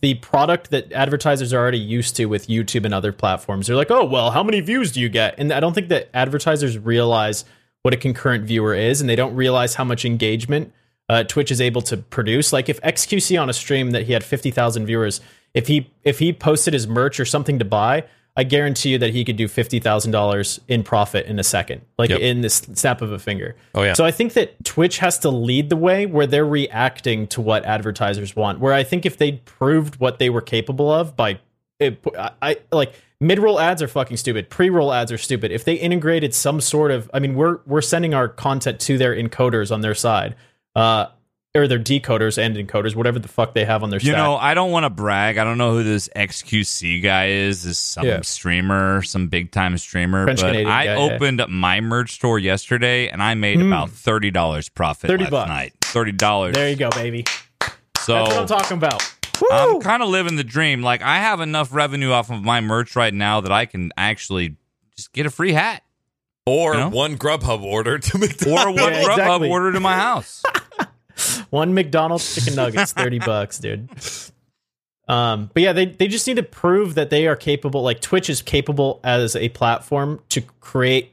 the 0.00 0.14
product 0.14 0.70
that 0.70 0.92
advertisers 0.92 1.52
are 1.52 1.58
already 1.58 1.78
used 1.78 2.14
to 2.16 2.26
with 2.26 2.46
YouTube 2.46 2.84
and 2.84 2.94
other 2.94 3.12
platforms. 3.12 3.66
They're 3.66 3.76
like, 3.76 3.90
"Oh, 3.90 4.04
well, 4.04 4.30
how 4.30 4.42
many 4.42 4.60
views 4.60 4.92
do 4.92 5.00
you 5.00 5.08
get?" 5.08 5.34
And 5.38 5.52
I 5.52 5.60
don't 5.60 5.74
think 5.74 5.88
that 5.88 6.08
advertisers 6.14 6.78
realize 6.78 7.44
what 7.82 7.94
a 7.94 7.96
concurrent 7.96 8.44
viewer 8.44 8.74
is 8.74 9.00
and 9.00 9.08
they 9.08 9.16
don't 9.16 9.34
realize 9.34 9.74
how 9.74 9.84
much 9.84 10.04
engagement 10.04 10.72
uh, 11.08 11.24
Twitch 11.24 11.50
is 11.50 11.60
able 11.60 11.82
to 11.82 11.96
produce. 11.96 12.52
Like 12.52 12.68
if 12.68 12.80
XQC 12.82 13.40
on 13.40 13.48
a 13.48 13.52
stream 13.52 13.92
that 13.92 14.04
he 14.04 14.12
had 14.12 14.24
50,000 14.24 14.86
viewers, 14.86 15.20
if 15.54 15.66
he 15.66 15.90
if 16.04 16.18
he 16.18 16.32
posted 16.32 16.74
his 16.74 16.86
merch 16.86 17.18
or 17.18 17.24
something 17.24 17.58
to 17.58 17.64
buy, 17.64 18.04
I 18.38 18.44
guarantee 18.44 18.90
you 18.90 18.98
that 18.98 19.10
he 19.10 19.24
could 19.24 19.36
do 19.36 19.48
$50,000 19.48 20.60
in 20.68 20.84
profit 20.84 21.26
in 21.26 21.40
a 21.40 21.42
second. 21.44 21.82
Like 21.98 22.10
Yep. 22.10 22.20
in 22.20 22.40
this 22.40 22.54
snap 22.72 23.02
of 23.02 23.10
a 23.10 23.18
finger. 23.18 23.56
Oh, 23.74 23.82
yeah. 23.82 23.94
So 23.94 24.04
I 24.04 24.12
think 24.12 24.34
that 24.34 24.64
Twitch 24.64 24.98
has 24.98 25.18
to 25.20 25.28
lead 25.28 25.70
the 25.70 25.76
way 25.76 26.06
where 26.06 26.24
they're 26.24 26.46
reacting 26.46 27.26
to 27.28 27.40
what 27.40 27.64
advertisers 27.64 28.36
want. 28.36 28.60
Where 28.60 28.72
I 28.72 28.84
think 28.84 29.04
if 29.04 29.16
they 29.16 29.32
proved 29.32 29.96
what 29.96 30.20
they 30.20 30.30
were 30.30 30.40
capable 30.40 30.88
of 30.88 31.16
by, 31.16 31.40
it, 31.80 32.00
I, 32.16 32.30
I 32.40 32.56
like 32.70 32.92
mid-roll 33.20 33.58
ads 33.58 33.82
are 33.82 33.88
fucking 33.88 34.16
stupid. 34.18 34.48
Pre-roll 34.50 34.92
ads 34.92 35.10
are 35.10 35.18
stupid. 35.18 35.50
If 35.50 35.64
they 35.64 35.74
integrated 35.74 36.32
some 36.32 36.60
sort 36.60 36.92
of, 36.92 37.10
I 37.12 37.18
mean, 37.18 37.34
we're 37.34 37.58
we're 37.66 37.80
sending 37.80 38.14
our 38.14 38.28
content 38.28 38.78
to 38.82 38.96
their 38.98 39.16
encoders 39.16 39.72
on 39.72 39.80
their 39.80 39.96
side, 39.96 40.36
uh, 40.76 41.06
or 41.54 41.66
their 41.66 41.78
decoders 41.78 42.36
and 42.38 42.56
encoders, 42.56 42.94
whatever 42.94 43.18
the 43.18 43.26
fuck 43.28 43.54
they 43.54 43.64
have 43.64 43.82
on 43.82 43.90
their 43.90 43.98
You 44.00 44.10
stack. 44.12 44.18
know, 44.18 44.36
I 44.36 44.54
don't 44.54 44.70
want 44.70 44.84
to 44.84 44.90
brag. 44.90 45.38
I 45.38 45.44
don't 45.44 45.58
know 45.58 45.72
who 45.72 45.82
this 45.82 46.08
XQC 46.14 47.02
guy 47.02 47.28
is. 47.28 47.64
This 47.64 47.78
some 47.78 48.06
Yeah. 48.06 48.20
streamer, 48.22 49.02
some 49.02 49.28
big 49.28 49.50
time 49.50 49.76
streamer. 49.78 50.24
French 50.24 50.40
but 50.40 50.48
Canadian 50.48 50.70
I 50.70 50.84
guy, 50.86 50.94
yeah. 50.94 51.14
opened 51.14 51.44
my 51.48 51.80
merch 51.80 52.12
store 52.12 52.38
yesterday, 52.38 53.08
and 53.08 53.22
I 53.22 53.34
made 53.34 53.60
Hmm. 53.60 53.72
about 53.72 53.90
thirty 53.90 54.30
dollars 54.30 54.68
profit 54.68 55.08
30 55.08 55.24
last 55.24 55.30
bucks. 55.30 55.48
night. 55.48 55.72
Thirty 55.82 56.12
dollars. 56.12 56.54
there 56.54 56.68
you 56.68 56.76
go, 56.76 56.90
baby. 56.90 57.24
So 57.98 58.14
That's 58.14 58.28
what 58.30 58.38
I'm 58.40 58.46
talking 58.46 58.76
about. 58.76 59.14
I'm 59.50 59.80
kind 59.80 60.02
of 60.02 60.08
living 60.08 60.36
the 60.36 60.44
dream. 60.44 60.82
Like 60.82 61.00
I 61.02 61.18
have 61.18 61.40
enough 61.40 61.72
revenue 61.72 62.10
off 62.10 62.30
of 62.30 62.42
my 62.42 62.60
merch 62.60 62.94
right 62.96 63.14
now 63.14 63.40
that 63.40 63.52
I 63.52 63.66
can 63.66 63.92
actually 63.96 64.56
just 64.96 65.12
get 65.12 65.26
a 65.26 65.30
free 65.30 65.52
hat 65.52 65.82
or 66.44 66.74
You 66.74 66.80
know? 66.80 66.88
one 66.88 67.16
Grubhub 67.16 67.62
order 67.62 67.98
to 67.98 68.18
make, 68.18 68.44
or 68.46 68.66
one 68.72 68.74
Yeah, 68.76 69.02
Grubhub 69.04 69.10
exactly. 69.12 69.48
order 69.48 69.72
to 69.72 69.80
my 69.80 69.94
house. 69.94 70.42
One 71.50 71.74
McDonald's 71.74 72.34
chicken 72.34 72.54
nuggets, 72.54 72.92
thirty 72.92 73.18
bucks, 73.30 73.58
dude. 73.58 73.88
Um, 75.08 75.50
but 75.54 75.62
yeah, 75.62 75.72
they 75.72 75.86
they 75.86 76.08
just 76.08 76.26
need 76.26 76.36
to 76.36 76.42
prove 76.42 76.94
that 76.94 77.10
they 77.10 77.26
are 77.26 77.36
capable. 77.36 77.82
Like 77.82 78.00
Twitch 78.00 78.28
is 78.28 78.42
capable 78.42 79.00
as 79.02 79.36
a 79.36 79.48
platform 79.50 80.20
to 80.30 80.42
create 80.60 81.12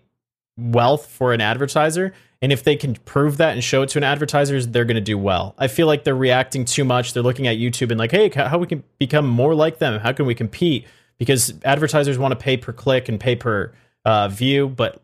wealth 0.57 1.07
for 1.07 1.33
an 1.33 1.41
advertiser, 1.41 2.13
and 2.41 2.51
if 2.51 2.63
they 2.63 2.75
can 2.75 2.95
prove 2.95 3.37
that 3.37 3.53
and 3.53 3.63
show 3.63 3.81
it 3.81 3.89
to 3.89 3.97
an 3.99 4.03
advertiser, 4.03 4.61
they're 4.61 4.85
going 4.85 4.95
to 4.95 5.01
do 5.01 5.17
well. 5.17 5.55
I 5.57 5.67
feel 5.67 5.87
like 5.87 6.03
they're 6.03 6.15
reacting 6.15 6.65
too 6.65 6.83
much. 6.83 7.13
They're 7.13 7.23
looking 7.23 7.47
at 7.47 7.57
YouTube 7.57 7.91
and 7.91 7.97
like, 7.97 8.11
hey, 8.11 8.29
how 8.29 8.57
we 8.57 8.67
can 8.67 8.83
become 8.99 9.27
more 9.27 9.55
like 9.55 9.79
them? 9.79 9.99
How 9.99 10.11
can 10.11 10.25
we 10.25 10.35
compete? 10.35 10.85
Because 11.17 11.53
advertisers 11.63 12.17
want 12.17 12.33
to 12.33 12.35
pay 12.35 12.57
per 12.57 12.73
click 12.73 13.07
and 13.07 13.19
pay 13.19 13.35
per 13.35 13.71
uh, 14.03 14.27
view, 14.27 14.67
but 14.67 15.01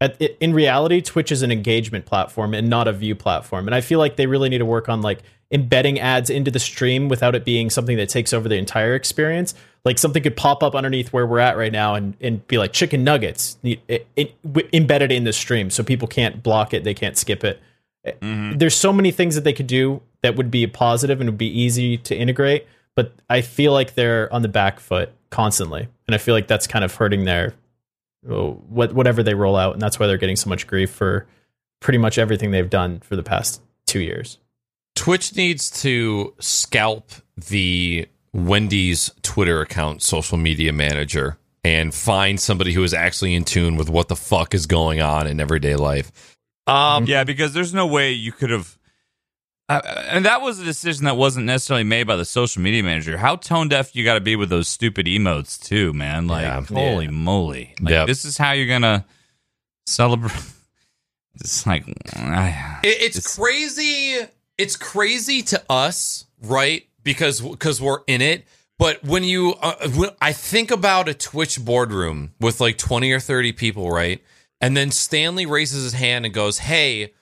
at, 0.00 0.20
in 0.20 0.52
reality, 0.52 1.00
Twitch 1.00 1.32
is 1.32 1.42
an 1.42 1.50
engagement 1.50 2.04
platform 2.04 2.54
and 2.54 2.68
not 2.68 2.88
a 2.88 2.92
view 2.92 3.14
platform. 3.14 3.66
And 3.66 3.74
I 3.74 3.80
feel 3.80 3.98
like 3.98 4.16
they 4.16 4.26
really 4.26 4.48
need 4.48 4.58
to 4.58 4.66
work 4.66 4.88
on 4.88 5.00
like 5.00 5.22
embedding 5.50 6.00
ads 6.00 6.28
into 6.28 6.50
the 6.50 6.58
stream 6.58 7.08
without 7.08 7.34
it 7.34 7.44
being 7.44 7.70
something 7.70 7.96
that 7.96 8.08
takes 8.08 8.32
over 8.32 8.48
the 8.48 8.56
entire 8.56 8.94
experience. 8.94 9.54
Like 9.84 9.98
something 9.98 10.22
could 10.22 10.36
pop 10.36 10.62
up 10.62 10.74
underneath 10.74 11.12
where 11.12 11.26
we're 11.26 11.38
at 11.38 11.56
right 11.56 11.72
now 11.72 11.94
and, 11.94 12.16
and 12.20 12.46
be 12.48 12.58
like 12.58 12.72
chicken 12.72 13.04
nuggets 13.04 13.56
it, 13.62 14.06
it, 14.16 14.42
w- 14.42 14.68
embedded 14.72 15.12
in 15.12 15.24
the 15.24 15.32
stream 15.32 15.70
so 15.70 15.84
people 15.84 16.08
can't 16.08 16.42
block 16.42 16.74
it, 16.74 16.82
they 16.82 16.94
can't 16.94 17.16
skip 17.16 17.44
it. 17.44 17.60
Eh, 18.04 18.12
mm-hmm. 18.20 18.58
There's 18.58 18.74
so 18.74 18.92
many 18.92 19.12
things 19.12 19.36
that 19.36 19.44
they 19.44 19.52
could 19.52 19.68
do 19.68 20.02
that 20.22 20.34
would 20.34 20.50
be 20.50 20.66
positive 20.66 21.20
and 21.20 21.30
would 21.30 21.38
be 21.38 21.60
easy 21.60 21.96
to 21.98 22.16
integrate, 22.16 22.66
but 22.96 23.12
I 23.30 23.42
feel 23.42 23.72
like 23.72 23.94
they're 23.94 24.32
on 24.32 24.42
the 24.42 24.48
back 24.48 24.80
foot 24.80 25.12
constantly. 25.30 25.88
And 26.08 26.14
I 26.14 26.18
feel 26.18 26.34
like 26.34 26.48
that's 26.48 26.66
kind 26.66 26.84
of 26.84 26.92
hurting 26.92 27.24
their 27.24 27.54
what 28.26 28.92
whatever 28.92 29.22
they 29.22 29.34
roll 29.34 29.56
out, 29.56 29.74
and 29.74 29.82
that's 29.82 29.98
why 29.98 30.06
they're 30.06 30.16
getting 30.18 30.36
so 30.36 30.48
much 30.48 30.66
grief 30.66 30.90
for 30.90 31.26
pretty 31.80 31.98
much 31.98 32.18
everything 32.18 32.50
they've 32.50 32.70
done 32.70 33.00
for 33.00 33.16
the 33.16 33.22
past 33.22 33.62
two 33.86 34.00
years. 34.00 34.38
Twitch 34.94 35.36
needs 35.36 35.70
to 35.82 36.34
scalp 36.40 37.10
the 37.36 38.08
Wendy's 38.32 39.10
Twitter 39.22 39.60
account 39.60 40.02
social 40.02 40.38
media 40.38 40.72
manager 40.72 41.38
and 41.64 41.94
find 41.94 42.40
somebody 42.40 42.72
who 42.72 42.82
is 42.82 42.94
actually 42.94 43.34
in 43.34 43.44
tune 43.44 43.76
with 43.76 43.90
what 43.90 44.08
the 44.08 44.16
fuck 44.16 44.54
is 44.54 44.66
going 44.66 45.00
on 45.00 45.26
in 45.26 45.40
everyday 45.40 45.76
life. 45.76 46.34
Um, 46.66 47.04
Yeah, 47.06 47.24
because 47.24 47.52
there's 47.54 47.74
no 47.74 47.86
way 47.86 48.12
you 48.12 48.32
could 48.32 48.50
have. 48.50 48.75
Uh, 49.68 49.80
and 50.10 50.24
that 50.24 50.42
was 50.42 50.60
a 50.60 50.64
decision 50.64 51.04
that 51.06 51.16
wasn't 51.16 51.44
necessarily 51.44 51.82
made 51.82 52.04
by 52.06 52.14
the 52.14 52.24
social 52.24 52.62
media 52.62 52.82
manager. 52.84 53.16
How 53.16 53.34
tone 53.36 53.68
deaf 53.68 53.96
you 53.96 54.04
got 54.04 54.14
to 54.14 54.20
be 54.20 54.36
with 54.36 54.48
those 54.48 54.68
stupid 54.68 55.06
emotes 55.06 55.60
too, 55.60 55.92
man? 55.92 56.28
Like, 56.28 56.42
Yeah. 56.44 56.60
holy 56.62 57.06
Yeah. 57.06 57.10
moly! 57.10 57.74
Like, 57.80 57.90
Yep. 57.90 58.06
this 58.06 58.24
is 58.24 58.38
how 58.38 58.52
you're 58.52 58.66
gonna 58.68 59.04
celebrate. 59.86 60.32
It's 61.38 61.66
like, 61.66 61.84
I- 62.14 62.78
It, 62.82 62.96
it's, 63.02 63.16
It's- 63.18 63.36
crazy. 63.36 64.16
It's 64.56 64.74
crazy 64.76 65.42
to 65.42 65.62
us, 65.68 66.24
right? 66.40 66.86
Because 67.02 67.42
because 67.42 67.78
we're 67.78 68.00
in 68.06 68.22
it. 68.22 68.46
But 68.78 69.04
when 69.04 69.22
you, 69.22 69.52
uh, 69.60 69.86
when 69.90 70.10
I 70.22 70.32
think 70.32 70.70
about 70.70 71.10
a 71.10 71.14
Twitch 71.14 71.62
boardroom 71.62 72.32
with 72.40 72.58
like 72.58 72.78
twenty 72.78 73.12
or 73.12 73.20
thirty 73.20 73.52
people, 73.52 73.90
right? 73.90 74.22
And 74.62 74.74
then 74.74 74.90
Stanley 74.90 75.44
raises 75.44 75.84
his 75.84 75.92
hand 75.92 76.24
and 76.24 76.32
goes, 76.32 76.56
Hey, 76.60 77.12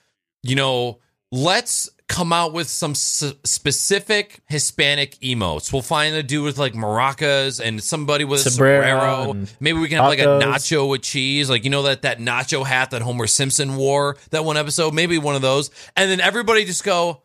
you 0.44 0.54
know, 0.54 1.00
let's 1.32 1.90
come 2.08 2.32
out 2.32 2.52
with 2.52 2.68
some 2.68 2.90
s- 2.92 3.32
specific 3.44 4.40
Hispanic 4.46 5.12
emotes. 5.20 5.72
We'll 5.72 5.82
find 5.82 6.14
a 6.14 6.22
dude 6.22 6.44
with 6.44 6.58
like 6.58 6.74
maracas 6.74 7.60
and 7.64 7.82
somebody 7.82 8.24
with 8.24 8.44
a 8.46 8.50
Sombrero 8.50 9.24
sombrero. 9.26 9.46
Maybe 9.60 9.78
we 9.78 9.88
can 9.88 9.98
have 9.98 10.08
like 10.08 10.18
a 10.18 10.24
nacho 10.26 10.88
with 10.88 11.02
cheese. 11.02 11.48
Like, 11.48 11.64
you 11.64 11.70
know, 11.70 11.82
that, 11.84 12.02
that 12.02 12.18
nacho 12.18 12.64
hat 12.64 12.90
that 12.90 13.00
Homer 13.02 13.26
Simpson 13.26 13.76
wore 13.76 14.16
that 14.30 14.44
one 14.44 14.56
episode? 14.56 14.92
Maybe 14.94 15.16
one 15.18 15.34
of 15.34 15.42
those. 15.42 15.70
And 15.96 16.10
then 16.10 16.20
everybody 16.20 16.64
just 16.66 16.84
go, 16.84 17.22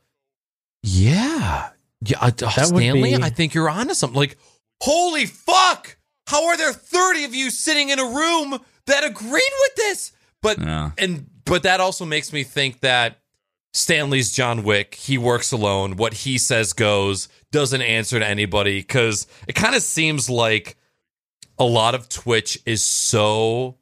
Yeah. 0.83 1.69
Yeah. 2.01 2.17
Uh, 2.21 2.31
would 2.41 2.49
Stanley, 2.51 3.17
be- 3.17 3.23
I 3.23 3.29
think 3.29 3.53
you're 3.53 3.69
onto 3.69 3.93
something. 3.93 4.17
Like, 4.17 4.37
holy 4.81 5.25
fuck. 5.25 5.97
How 6.27 6.47
are 6.47 6.57
there 6.57 6.71
30 6.73 7.25
of 7.25 7.35
you 7.35 7.49
sitting 7.49 7.89
in 7.89 7.99
a 7.99 8.05
room 8.05 8.59
that 8.85 9.03
agreed 9.03 9.31
with 9.31 9.75
this? 9.75 10.11
But 10.41 10.59
Yeah. 10.59 10.91
and 10.97 11.27
but 11.45 11.63
that 11.63 11.79
also 11.81 12.05
makes 12.05 12.31
me 12.31 12.43
think 12.43 12.79
that 12.81 13.19
Stanley's 13.73 14.31
John 14.31 14.63
Wick. 14.63 14.95
He 14.95 15.17
works 15.17 15.51
alone. 15.51 15.95
What 15.95 16.13
he 16.13 16.37
says 16.37 16.73
goes. 16.73 17.29
Doesn't 17.51 17.81
answer 17.81 18.19
to 18.19 18.27
anybody 18.27 18.79
because 18.79 19.25
it 19.47 19.53
kind 19.55 19.75
of 19.75 19.81
seems 19.81 20.29
like 20.29 20.77
a 21.57 21.63
lot 21.63 21.95
of 21.95 22.07
Twitch 22.09 22.59
is 22.65 22.83
so 22.83 23.77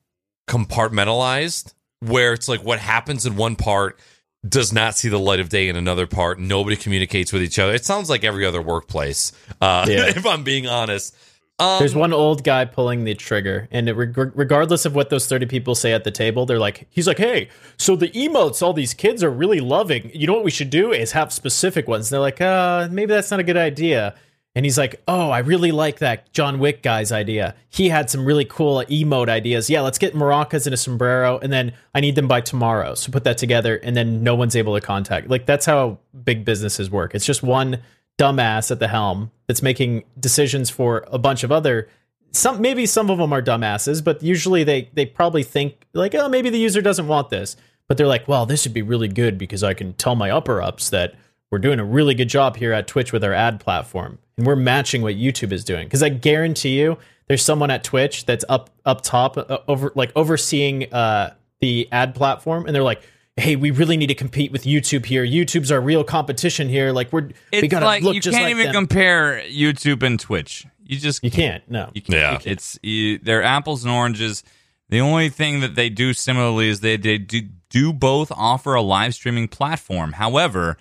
compartmentalized, 0.49 1.73
where 1.99 2.33
it's 2.33 2.47
like 2.47 2.63
what 2.63 2.79
happens 2.79 3.25
in 3.25 3.35
one 3.35 3.55
part 3.55 3.99
does 4.47 4.71
not 4.71 4.95
see 4.95 5.09
the 5.09 5.19
light 5.19 5.39
of 5.39 5.49
day 5.49 5.67
in 5.67 5.75
another 5.75 6.07
part. 6.07 6.39
Nobody 6.39 6.75
communicates 6.75 7.33
with 7.33 7.41
each 7.41 7.59
other. 7.59 7.73
It 7.73 7.85
sounds 7.85 8.09
like 8.09 8.23
every 8.23 8.45
other 8.45 8.61
workplace. 8.61 9.31
Uh, 9.59 9.85
Yeah. 9.87 10.05
if 10.07 10.25
I'm 10.25 10.43
being 10.43 10.67
honest. 10.67 11.15
Um, 11.59 11.79
There's 11.79 11.95
one 11.95 12.13
old 12.13 12.43
guy 12.43 12.65
pulling 12.65 13.03
the 13.03 13.15
trigger, 13.15 13.67
and 13.71 13.89
reg- 13.89 14.31
regardless 14.35 14.85
of 14.85 14.93
what 14.93 15.09
those 15.09 15.25
30 15.25 15.47
people 15.47 15.73
say 15.73 15.91
at 15.91 16.03
the 16.03 16.11
table, 16.11 16.45
they're 16.45 16.59
like, 16.59 16.87
he's 16.91 17.07
like, 17.07 17.17
hey, 17.17 17.49
so 17.77 17.95
the 17.95 18.09
emotes 18.09 18.61
all 18.61 18.73
these 18.73 18.93
kids 18.93 19.23
are 19.23 19.31
really 19.31 19.59
loving. 19.59 20.11
You 20.13 20.27
know 20.27 20.33
what 20.33 20.43
we 20.43 20.51
should 20.51 20.69
do 20.69 20.91
is 20.91 21.13
have 21.13 21.33
specific 21.33 21.87
ones. 21.87 22.07
And 22.07 22.15
they're 22.15 22.21
like, 22.21 22.41
uh, 22.41 22.89
maybe 22.91 23.11
that's 23.11 23.31
not 23.31 23.39
a 23.39 23.43
good 23.43 23.57
idea. 23.57 24.13
And 24.53 24.65
he's 24.65 24.77
like, 24.77 25.01
oh, 25.07 25.29
I 25.29 25.39
really 25.39 25.71
like 25.71 25.99
that 25.99 26.31
John 26.31 26.59
Wick 26.59 26.81
guy's 26.81 27.11
idea. 27.11 27.55
He 27.69 27.89
had 27.89 28.09
some 28.09 28.25
really 28.25 28.45
cool 28.45 28.83
emote 28.89 29.29
ideas. 29.29 29.69
Yeah, 29.69 29.81
let's 29.81 29.99
get 29.99 30.15
maracas 30.15 30.65
and 30.65 30.73
a 30.73 30.77
sombrero, 30.77 31.37
and 31.39 31.53
then 31.53 31.73
I 31.93 32.01
need 32.01 32.15
them 32.15 32.27
by 32.27 32.41
tomorrow. 32.41 32.95
So 32.95 33.11
put 33.11 33.23
that 33.23 33.37
together, 33.37 33.77
and 33.77 33.95
then 33.95 34.23
no 34.23 34.33
one's 34.33 34.55
able 34.55 34.73
to 34.73 34.81
contact. 34.81 35.27
Like, 35.27 35.45
that's 35.45 35.65
how 35.67 35.99
big 36.23 36.43
businesses 36.43 36.89
work. 36.89 37.13
It's 37.13 37.25
just 37.25 37.43
one 37.43 37.83
dumbass 38.17 38.71
at 38.71 38.79
the 38.79 38.87
helm 38.87 39.31
that's 39.47 39.61
making 39.61 40.03
decisions 40.19 40.69
for 40.69 41.05
a 41.07 41.17
bunch 41.19 41.43
of 41.43 41.51
other 41.51 41.87
some 42.31 42.61
maybe 42.61 42.85
some 42.85 43.09
of 43.09 43.17
them 43.17 43.33
are 43.33 43.41
dumbasses 43.41 44.03
but 44.03 44.21
usually 44.21 44.63
they 44.63 44.89
they 44.93 45.05
probably 45.05 45.43
think 45.43 45.87
like 45.93 46.13
oh 46.15 46.27
maybe 46.27 46.49
the 46.49 46.59
user 46.59 46.81
doesn't 46.81 47.07
want 47.07 47.29
this. 47.29 47.55
But 47.87 47.95
they're 47.97 48.07
like 48.07 48.27
well 48.27 48.45
this 48.45 48.65
would 48.65 48.73
be 48.73 48.81
really 48.81 49.07
good 49.07 49.37
because 49.37 49.63
i 49.63 49.73
can 49.73 49.93
tell 49.93 50.15
my 50.15 50.29
upper 50.29 50.61
ups 50.61 50.89
that 50.89 51.15
we're 51.51 51.59
doing 51.59 51.79
a 51.79 51.85
really 51.85 52.13
good 52.13 52.27
job 52.27 52.57
here 52.57 52.73
at 52.73 52.85
twitch 52.85 53.13
with 53.13 53.23
our 53.23 53.33
ad 53.33 53.61
platform 53.61 54.19
and 54.35 54.45
we're 54.45 54.57
matching 54.57 55.01
what 55.01 55.15
youtube 55.15 55.53
is 55.53 55.63
doing. 55.63 55.85
Because 55.85 56.03
i 56.03 56.09
guarantee 56.09 56.79
you 56.79 56.97
there's 57.27 57.43
someone 57.43 57.71
at 57.71 57.83
twitch 57.83 58.25
that's 58.25 58.43
up 58.49 58.69
up 58.85 59.01
top 59.01 59.37
uh, 59.37 59.59
over 59.67 59.91
like 59.95 60.11
overseeing 60.15 60.93
uh 60.93 61.33
the 61.61 61.87
ad 61.91 62.13
platform 62.13 62.65
and 62.65 62.75
they're 62.75 62.83
like 62.83 63.01
hey 63.37 63.55
we 63.55 63.71
really 63.71 63.97
need 63.97 64.07
to 64.07 64.15
compete 64.15 64.51
with 64.51 64.63
youtube 64.63 65.05
here 65.05 65.25
youtube's 65.25 65.71
our 65.71 65.79
real 65.79 66.03
competition 66.03 66.67
here 66.67 66.91
like 66.91 67.13
we're 67.13 67.29
we 67.53 67.67
gotta 67.67 67.85
like 67.85 68.03
look 68.03 68.15
you 68.15 68.21
just 68.21 68.35
can't 68.35 68.45
like 68.45 68.51
even 68.51 68.65
them. 68.65 68.73
compare 68.73 69.41
YouTube 69.57 70.03
and 70.03 70.19
Twitch. 70.19 70.65
You 70.83 70.97
just 70.97 71.23
you 71.23 71.31
can't 71.31 71.69
no 71.69 71.89
You 71.93 72.01
can't. 72.01 72.45
Yeah. 72.45 72.51
It's 72.51 72.79
you, 72.81 73.17
they're 73.17 73.43
apples 73.43 73.83
and 73.83 73.93
oranges. 73.93 74.43
The 74.89 75.01
only 75.01 75.29
thing 75.29 75.59
that 75.61 75.75
they 75.75 75.89
do 75.89 76.13
similarly 76.13 76.69
is 76.69 76.79
they, 76.79 76.95
they 76.95 77.17
do, 77.17 77.41
do 77.69 77.91
both 77.91 78.31
offer 78.31 78.73
a 78.73 78.81
live 78.81 79.13
streaming 79.13 79.49
platform. 79.49 80.13
However, 80.13 80.77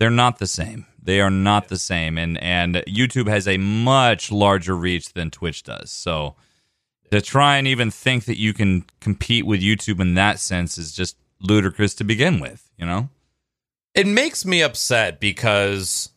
they're 0.00 0.10
not 0.10 0.38
the 0.38 0.48
same. 0.48 0.86
They 1.00 1.20
are 1.20 1.30
not 1.30 1.68
the 1.68 1.78
same. 1.78 2.18
And 2.18 2.38
and 2.38 2.76
YouTube 2.88 3.28
has 3.28 3.46
a 3.46 3.58
much 3.58 4.32
larger 4.32 4.76
reach 4.76 5.12
than 5.12 5.30
Twitch 5.30 5.62
does. 5.62 5.92
So 5.92 6.34
to 7.12 7.20
try 7.20 7.58
and 7.58 7.68
even 7.68 7.90
think 7.92 8.24
that 8.24 8.38
you 8.38 8.52
can 8.52 8.84
compete 9.00 9.46
with 9.46 9.60
YouTube 9.60 10.00
in 10.00 10.14
that 10.14 10.40
sense 10.40 10.78
is 10.78 10.92
just 10.92 11.16
ludicrous 11.44 11.94
to 11.94 12.04
begin 12.04 12.40
with, 12.40 12.70
you 12.76 12.86
know? 12.86 13.08
it 13.94 14.06
makes 14.06 14.44
me 14.44 14.60
upset 14.60 15.20
because 15.20 16.10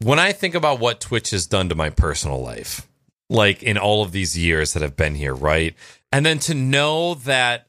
when 0.00 0.18
I 0.18 0.32
think 0.32 0.54
about 0.54 0.78
what 0.78 1.00
Twitch 1.00 1.30
has 1.30 1.46
done 1.46 1.70
to 1.70 1.74
my 1.74 1.90
personal 1.90 2.42
life, 2.42 2.86
like 3.30 3.62
in 3.62 3.78
all 3.78 4.02
of 4.02 4.12
these 4.12 4.38
years 4.38 4.74
that 4.74 4.82
I've 4.82 4.96
been 4.96 5.14
here, 5.14 5.34
right? 5.34 5.74
And 6.12 6.24
then 6.24 6.38
to 6.40 6.54
know 6.54 7.14
that 7.14 7.68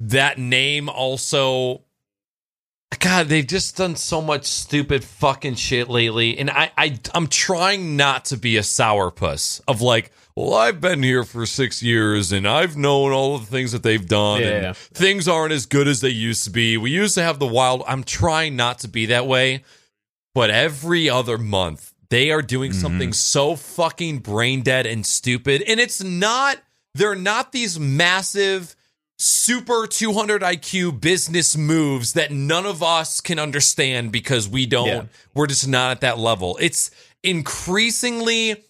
that 0.00 0.38
name 0.38 0.88
also 0.88 1.82
God, 2.98 3.28
they've 3.28 3.46
just 3.46 3.76
done 3.76 3.94
so 3.94 4.20
much 4.20 4.46
stupid 4.46 5.04
fucking 5.04 5.54
shit 5.54 5.88
lately. 5.88 6.36
And 6.36 6.50
I, 6.50 6.72
I 6.76 6.98
I'm 7.14 7.28
trying 7.28 7.96
not 7.96 8.26
to 8.26 8.36
be 8.36 8.56
a 8.56 8.62
sourpuss 8.62 9.60
of 9.68 9.80
like, 9.80 10.10
well, 10.36 10.54
I've 10.54 10.80
been 10.80 11.02
here 11.02 11.24
for 11.24 11.44
six 11.46 11.82
years 11.82 12.32
and 12.32 12.46
I've 12.46 12.76
known 12.76 13.12
all 13.12 13.34
of 13.34 13.42
the 13.42 13.50
things 13.50 13.72
that 13.72 13.82
they've 13.82 14.06
done. 14.06 14.40
Yeah, 14.40 14.72
things 14.74 15.28
aren't 15.28 15.52
as 15.52 15.66
good 15.66 15.88
as 15.88 16.00
they 16.00 16.08
used 16.08 16.44
to 16.44 16.50
be. 16.50 16.76
We 16.76 16.90
used 16.90 17.14
to 17.16 17.22
have 17.22 17.38
the 17.38 17.46
wild. 17.46 17.82
I'm 17.86 18.04
trying 18.04 18.56
not 18.56 18.78
to 18.80 18.88
be 18.88 19.06
that 19.06 19.26
way, 19.26 19.64
but 20.34 20.50
every 20.50 21.10
other 21.10 21.38
month 21.38 21.92
they 22.10 22.30
are 22.30 22.42
doing 22.42 22.72
mm-hmm. 22.72 22.80
something 22.80 23.12
so 23.12 23.56
fucking 23.56 24.18
brain 24.18 24.62
dead 24.62 24.86
and 24.86 25.06
stupid. 25.06 25.62
And 25.66 25.80
it's 25.80 26.02
not, 26.02 26.58
they're 26.94 27.14
not 27.14 27.52
these 27.52 27.78
massive, 27.78 28.74
super 29.18 29.86
200 29.86 30.42
IQ 30.42 31.00
business 31.00 31.56
moves 31.56 32.14
that 32.14 32.32
none 32.32 32.66
of 32.66 32.82
us 32.82 33.20
can 33.20 33.38
understand 33.38 34.10
because 34.10 34.48
we 34.48 34.66
don't, 34.66 34.86
Yeah. 34.86 35.02
we're 35.34 35.46
just 35.46 35.68
not 35.68 35.92
at 35.92 36.00
that 36.00 36.18
level. 36.18 36.58
It's 36.60 36.90
increasingly 37.22 38.64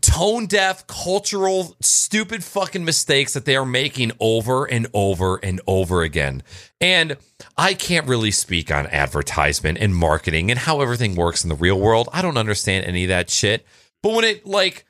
tone 0.00 0.46
deaf, 0.46 0.86
cultural, 0.86 1.76
stupid 1.80 2.42
fucking 2.44 2.84
mistakes 2.84 3.34
that 3.34 3.44
they 3.44 3.56
are 3.56 3.66
making 3.66 4.12
over 4.20 4.64
and 4.64 4.86
over 4.94 5.36
and 5.36 5.60
over 5.66 6.02
again. 6.02 6.42
And 6.80 7.16
I 7.56 7.74
can't 7.74 8.06
really 8.06 8.30
speak 8.30 8.70
on 8.70 8.86
advertisement 8.88 9.78
and 9.78 9.94
marketing 9.94 10.50
and 10.50 10.60
how 10.60 10.80
everything 10.80 11.14
works 11.14 11.44
in 11.44 11.48
the 11.48 11.54
real 11.54 11.80
world. 11.80 12.08
I 12.12 12.22
don't 12.22 12.36
understand 12.36 12.86
any 12.86 13.04
of 13.04 13.08
that 13.08 13.30
shit. 13.30 13.66
But 14.02 14.14
when 14.14 14.24
it 14.24 14.46
like 14.46 14.84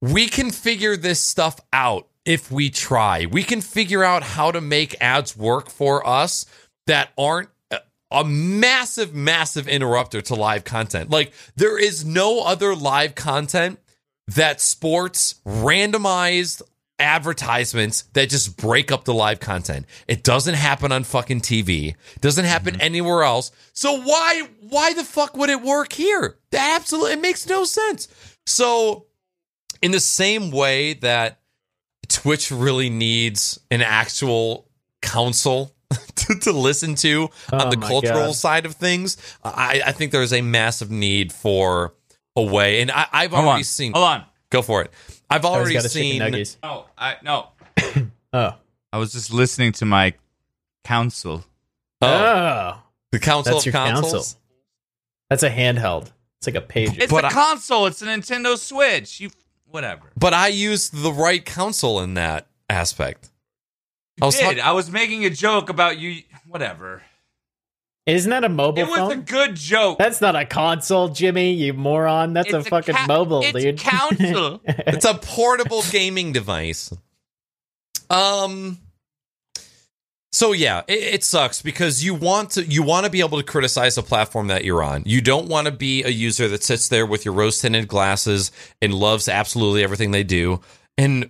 we 0.00 0.26
can 0.28 0.50
figure 0.50 0.96
this 0.96 1.20
stuff 1.20 1.60
out 1.72 2.08
if 2.24 2.50
we 2.50 2.70
try. 2.70 3.26
We 3.26 3.42
can 3.42 3.60
figure 3.60 4.02
out 4.02 4.22
how 4.22 4.50
to 4.50 4.60
make 4.60 5.00
ads 5.00 5.36
work 5.36 5.70
for 5.70 6.06
us 6.06 6.46
that 6.86 7.10
aren't 7.16 7.48
a- 8.12 8.24
massive, 8.24 9.14
massive 9.14 9.68
interrupter 9.68 10.20
to 10.22 10.34
live 10.34 10.64
content. 10.64 11.10
Like, 11.10 11.32
there 11.56 11.78
is 11.78 12.04
no 12.04 12.42
other 12.42 12.74
live 12.74 13.14
content 13.14 13.78
that 14.28 14.60
sports 14.60 15.40
randomized 15.46 16.62
advertisements 16.98 18.02
that 18.12 18.30
just 18.30 18.56
break 18.56 18.92
up 18.92 19.04
the 19.04 19.12
live 19.12 19.40
content. 19.40 19.86
It 20.06 20.22
doesn't 20.22 20.54
happen 20.54 20.92
on 20.92 21.04
fucking 21.04 21.40
TV. 21.40 21.88
It 22.14 22.20
doesn't 22.20 22.44
happen 22.44 22.74
mm-hmm. 22.74 22.82
anywhere 22.82 23.24
else. 23.24 23.50
So 23.72 24.00
why 24.00 24.48
why 24.60 24.94
the 24.94 25.04
fuck 25.04 25.36
would 25.36 25.50
it 25.50 25.62
work 25.62 25.92
here? 25.92 26.36
That 26.52 26.78
absolutely 26.80 27.14
it 27.14 27.20
makes 27.20 27.46
no 27.48 27.64
sense. 27.64 28.08
So 28.46 29.06
in 29.82 29.90
the 29.90 30.00
same 30.00 30.50
way 30.50 30.94
that 30.94 31.40
Twitch 32.08 32.50
really 32.50 32.88
needs 32.88 33.58
an 33.70 33.82
actual 33.82 34.68
council 35.00 35.74
to, 36.16 36.34
to 36.40 36.52
listen 36.52 36.94
to 36.96 37.28
on 37.52 37.62
Oh 37.66 37.70
the 37.70 37.76
cultural 37.76 38.26
God. 38.26 38.34
side 38.34 38.66
of 38.66 38.74
things, 38.74 39.16
I, 39.44 39.82
I 39.86 39.92
think 39.92 40.12
there's 40.12 40.32
a 40.32 40.40
massive 40.42 40.90
need 40.90 41.32
for 41.32 41.94
a 42.36 42.42
way. 42.42 42.80
And 42.80 42.90
I, 42.90 43.06
I've 43.12 43.30
Hold 43.32 43.44
already 43.46 43.60
on. 43.60 43.64
seen. 43.64 43.92
Hold 43.92 44.04
on. 44.04 44.24
Go 44.50 44.62
for 44.62 44.82
it. 44.82 44.90
I've 45.30 45.44
Oh, 45.44 45.48
already 45.48 45.74
got 45.74 45.84
seen. 45.84 46.18
No, 46.62 46.84
I 46.98 47.16
no. 47.22 47.48
Oh. 48.34 48.54
I 48.92 48.98
was 48.98 49.12
just 49.12 49.32
listening 49.32 49.72
to 49.72 49.84
my 49.86 50.14
counsel. 50.84 51.44
Oh, 52.00 52.06
Oh. 52.06 52.78
the 53.10 53.18
council 53.18 53.52
That's 53.54 53.66
of 53.66 53.72
your 53.72 53.84
councils. 53.84 54.12
council. 54.12 54.38
That's 55.30 55.42
a 55.42 55.50
handheld. 55.50 56.10
It's 56.38 56.46
like 56.46 56.56
a 56.56 56.60
page. 56.60 56.98
It's 56.98 57.10
But 57.12 57.24
a 57.24 57.28
I- 57.28 57.30
console. 57.30 57.86
It's 57.86 58.02
a 58.02 58.06
Nintendo 58.06 58.56
Switch. 58.58 59.20
You 59.20 59.30
whatever. 59.70 60.02
But 60.16 60.34
I 60.34 60.48
used 60.48 60.92
the 61.02 61.12
right 61.12 61.44
counsel 61.44 62.00
in 62.00 62.14
that 62.14 62.46
aspect. 62.68 63.30
I 64.22 64.26
was 64.26 64.36
Did 64.36 64.42
talking. 64.44 64.60
I 64.60 64.72
was 64.72 64.90
making 64.90 65.24
a 65.24 65.30
joke 65.30 65.68
about 65.68 65.98
you? 65.98 66.22
Whatever. 66.46 67.02
Isn't 68.06 68.30
that 68.30 68.44
a 68.44 68.48
mobile 68.48 68.78
It 68.82 68.88
was 68.88 68.96
phone? 68.98 69.12
a 69.12 69.16
good 69.16 69.54
joke. 69.54 69.98
That's 69.98 70.20
not 70.20 70.34
a 70.34 70.44
console, 70.44 71.08
Jimmy. 71.08 71.52
You 71.54 71.72
moron. 71.72 72.32
That's 72.32 72.52
It's 72.52 72.66
a 72.66 72.70
fucking 72.70 72.94
ca- 72.94 73.06
mobile, 73.06 73.42
it's 73.42 73.52
dude. 73.52 73.78
council. 73.78 74.60
it's 74.66 75.04
a 75.04 75.14
portable 75.14 75.82
gaming 75.90 76.32
device. 76.32 76.92
Um. 78.10 78.78
So 80.34 80.52
yeah, 80.52 80.82
it, 80.88 80.98
it 81.14 81.24
sucks 81.24 81.60
because 81.60 82.02
you 82.02 82.14
want 82.14 82.50
to 82.52 82.64
you 82.64 82.82
want 82.82 83.04
to 83.04 83.10
be 83.10 83.20
able 83.20 83.38
to 83.38 83.44
criticize 83.44 83.98
a 83.98 84.02
platform 84.02 84.46
that 84.48 84.64
you're 84.64 84.82
on. 84.82 85.02
You 85.04 85.20
don't 85.20 85.46
want 85.48 85.66
to 85.66 85.72
be 85.72 86.02
a 86.04 86.08
user 86.08 86.48
that 86.48 86.62
sits 86.64 86.88
there 86.88 87.04
with 87.06 87.24
your 87.24 87.34
rose 87.34 87.60
tinted 87.60 87.86
glasses 87.86 88.50
and 88.80 88.94
loves 88.94 89.28
absolutely 89.28 89.84
everything 89.84 90.10
they 90.10 90.24
do. 90.24 90.60
And 90.96 91.28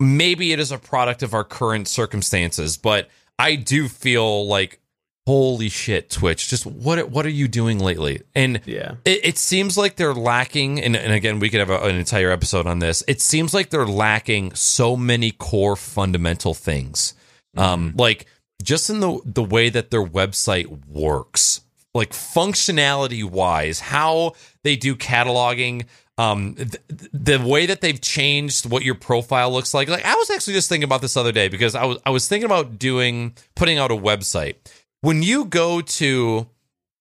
maybe 0.00 0.52
it 0.52 0.60
is 0.60 0.72
a 0.72 0.78
product 0.78 1.22
of 1.22 1.34
our 1.34 1.44
current 1.44 1.88
circumstances, 1.88 2.76
but 2.76 3.08
I 3.38 3.54
do 3.56 3.88
feel 3.88 4.46
like 4.46 4.80
holy 5.26 5.68
shit, 5.68 6.08
Twitch, 6.08 6.48
just 6.48 6.64
what 6.64 7.10
what 7.10 7.26
are 7.26 7.30
you 7.30 7.48
doing 7.48 7.78
lately? 7.78 8.22
And 8.34 8.62
Yeah. 8.64 8.94
it, 9.04 9.20
it 9.24 9.38
seems 9.38 9.76
like 9.76 9.96
they're 9.96 10.14
lacking 10.14 10.80
and, 10.82 10.96
and 10.96 11.12
again 11.12 11.38
we 11.38 11.50
could 11.50 11.60
have 11.60 11.68
a, 11.68 11.80
an 11.82 11.96
entire 11.96 12.30
episode 12.30 12.66
on 12.66 12.78
this 12.78 13.02
it 13.06 13.20
seems 13.20 13.52
like 13.52 13.68
they're 13.68 13.86
lacking 13.86 14.54
so 14.54 14.96
many 14.96 15.30
core 15.32 15.76
fundamental 15.76 16.54
things 16.54 17.12
um 17.58 17.92
like 17.96 18.24
just 18.62 18.88
in 18.88 19.00
the 19.00 19.20
the 19.26 19.42
way 19.42 19.68
that 19.68 19.90
their 19.90 20.02
website 20.04 20.86
works 20.86 21.60
like 21.92 22.12
functionality 22.12 23.22
wise 23.22 23.80
how 23.80 24.32
they 24.64 24.76
do 24.76 24.96
cataloging 24.96 25.84
um 26.18 26.54
th- 26.56 26.76
the 26.88 27.38
way 27.38 27.64
that 27.64 27.80
they've 27.80 28.00
changed 28.00 28.68
what 28.68 28.82
your 28.82 28.94
profile 28.94 29.50
looks 29.50 29.72
like 29.72 29.88
like 29.88 30.04
i 30.04 30.14
was 30.14 30.28
actually 30.30 30.52
just 30.52 30.68
thinking 30.68 30.84
about 30.84 31.00
this 31.00 31.16
other 31.16 31.32
day 31.32 31.48
because 31.48 31.74
i 31.74 31.84
was 31.84 31.98
i 32.04 32.10
was 32.10 32.28
thinking 32.28 32.44
about 32.44 32.78
doing 32.78 33.32
putting 33.54 33.78
out 33.78 33.90
a 33.90 33.96
website 33.96 34.56
when 35.00 35.22
you 35.22 35.44
go 35.44 35.80
to 35.80 36.48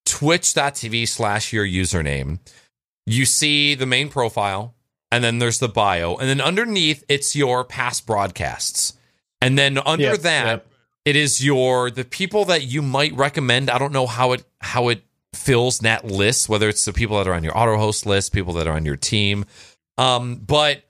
twitch.tv 0.05 1.07
slash 1.07 1.51
your 1.51 1.65
username, 1.65 2.39
you 3.05 3.25
see 3.25 3.75
the 3.75 3.85
main 3.85 4.09
profile, 4.09 4.75
and 5.11 5.23
then 5.23 5.39
there's 5.39 5.59
the 5.59 5.67
bio, 5.67 6.15
and 6.15 6.29
then 6.29 6.41
underneath 6.41 7.03
it's 7.09 7.35
your 7.35 7.63
past 7.63 8.05
broadcasts. 8.05 8.93
And 9.41 9.57
then 9.57 9.77
under 9.77 10.17
that, 10.17 10.45
yep. 10.45 10.67
it 11.05 11.15
is 11.15 11.43
your 11.43 11.91
the 11.91 12.03
people 12.03 12.45
that 12.45 12.63
you 12.63 12.81
might 12.81 13.13
recommend. 13.13 13.69
I 13.69 13.77
don't 13.77 13.93
know 13.93 14.07
how 14.07 14.31
it 14.33 14.43
how 14.59 14.89
it 14.89 15.03
fills 15.37 15.79
that 15.79 16.05
list, 16.05 16.49
whether 16.49 16.67
it's 16.67 16.85
the 16.85 16.93
people 16.93 17.17
that 17.17 17.27
are 17.27 17.33
on 17.33 17.43
your 17.43 17.57
auto 17.57 17.77
host 17.77 18.05
list, 18.05 18.33
people 18.33 18.53
that 18.53 18.67
are 18.67 18.73
on 18.73 18.85
your 18.85 18.97
team. 18.97 19.45
Um, 19.97 20.35
but 20.35 20.83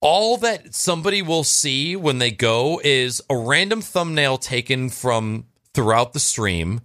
all 0.00 0.36
that 0.38 0.74
somebody 0.74 1.22
will 1.22 1.44
see 1.44 1.96
when 1.96 2.18
they 2.18 2.30
go 2.30 2.80
is 2.84 3.20
a 3.28 3.36
random 3.36 3.80
thumbnail 3.80 4.38
taken 4.38 4.88
from 4.90 5.46
throughout 5.74 6.12
the 6.12 6.20
stream. 6.20 6.80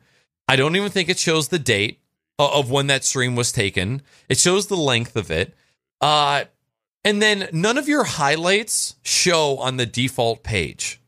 I 0.47 0.55
don't 0.55 0.76
even 0.76 0.89
think 0.89 1.09
it 1.09 1.19
shows 1.19 1.47
the 1.47 1.59
date 1.59 2.01
of 2.39 2.72
when 2.72 2.88
that 2.88 3.03
stream 3.03 3.35
was 3.35 3.51
taken. 3.51 4.01
It 4.27 4.38
shows 4.38 4.68
the 4.68 4.76
length 4.76 5.15
of 5.15 5.30
it. 5.31 5.55
Uh, 6.01 6.45
and 7.03 7.22
then 7.22 7.47
none 7.51 7.77
of 7.77 7.88
your 7.88 8.03
highlights 8.03 8.95
show 9.03 9.57
on 9.57 9.77
the 9.77 9.85
default 9.85 10.43
page. 10.43 10.99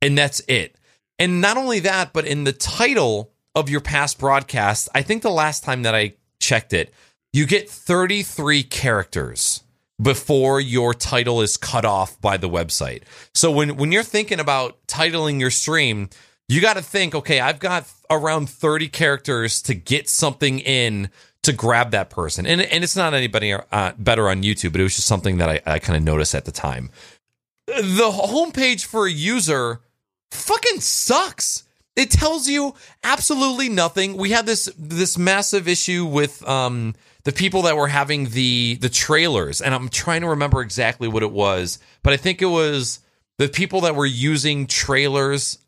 And 0.00 0.16
that's 0.16 0.40
it. 0.48 0.76
And 1.18 1.40
not 1.40 1.56
only 1.56 1.80
that, 1.80 2.12
but 2.12 2.26
in 2.26 2.44
the 2.44 2.52
title 2.52 3.32
of 3.58 3.68
your 3.68 3.80
past 3.80 4.18
broadcast, 4.18 4.88
I 4.94 5.02
think 5.02 5.22
the 5.22 5.30
last 5.30 5.64
time 5.64 5.82
that 5.82 5.94
I 5.94 6.14
checked 6.40 6.72
it, 6.72 6.92
you 7.32 7.46
get 7.46 7.68
33 7.68 8.62
characters 8.62 9.62
before 10.00 10.60
your 10.60 10.94
title 10.94 11.40
is 11.40 11.56
cut 11.56 11.84
off 11.84 12.20
by 12.20 12.36
the 12.36 12.48
website. 12.48 13.02
So 13.34 13.50
when 13.50 13.76
when 13.76 13.92
you're 13.92 14.02
thinking 14.02 14.40
about 14.40 14.78
titling 14.86 15.40
your 15.40 15.50
stream, 15.50 16.08
you 16.48 16.60
got 16.60 16.74
to 16.74 16.82
think, 16.82 17.14
okay, 17.14 17.40
I've 17.40 17.58
got 17.58 17.90
around 18.10 18.48
30 18.48 18.88
characters 18.88 19.60
to 19.62 19.74
get 19.74 20.08
something 20.08 20.60
in 20.60 21.10
to 21.42 21.52
grab 21.52 21.90
that 21.90 22.10
person. 22.10 22.46
And 22.46 22.60
and 22.60 22.84
it's 22.84 22.96
not 22.96 23.14
anybody 23.14 23.52
uh, 23.52 23.92
better 23.98 24.28
on 24.28 24.42
YouTube, 24.42 24.72
but 24.72 24.80
it 24.80 24.84
was 24.84 24.96
just 24.96 25.08
something 25.08 25.38
that 25.38 25.48
I, 25.48 25.60
I 25.66 25.78
kind 25.78 25.96
of 25.96 26.02
noticed 26.02 26.34
at 26.34 26.44
the 26.44 26.52
time. 26.52 26.90
The 27.66 28.10
homepage 28.10 28.86
for 28.86 29.06
a 29.06 29.10
user 29.10 29.80
fucking 30.30 30.80
sucks. 30.80 31.64
It 31.98 32.12
tells 32.12 32.48
you 32.48 32.76
absolutely 33.02 33.68
nothing. 33.68 34.16
We 34.16 34.30
had 34.30 34.46
this 34.46 34.72
this 34.78 35.18
massive 35.18 35.66
issue 35.66 36.04
with 36.06 36.46
um 36.48 36.94
the 37.24 37.32
people 37.32 37.62
that 37.62 37.76
were 37.76 37.88
having 37.88 38.26
the 38.26 38.78
the 38.80 38.88
trailers 38.88 39.60
and 39.60 39.74
I'm 39.74 39.88
trying 39.88 40.20
to 40.20 40.28
remember 40.28 40.60
exactly 40.60 41.08
what 41.08 41.24
it 41.24 41.32
was, 41.32 41.80
but 42.04 42.12
I 42.12 42.16
think 42.16 42.40
it 42.40 42.46
was 42.46 43.00
the 43.38 43.48
people 43.48 43.80
that 43.80 43.96
were 43.96 44.06
using 44.06 44.68
trailers 44.68 45.58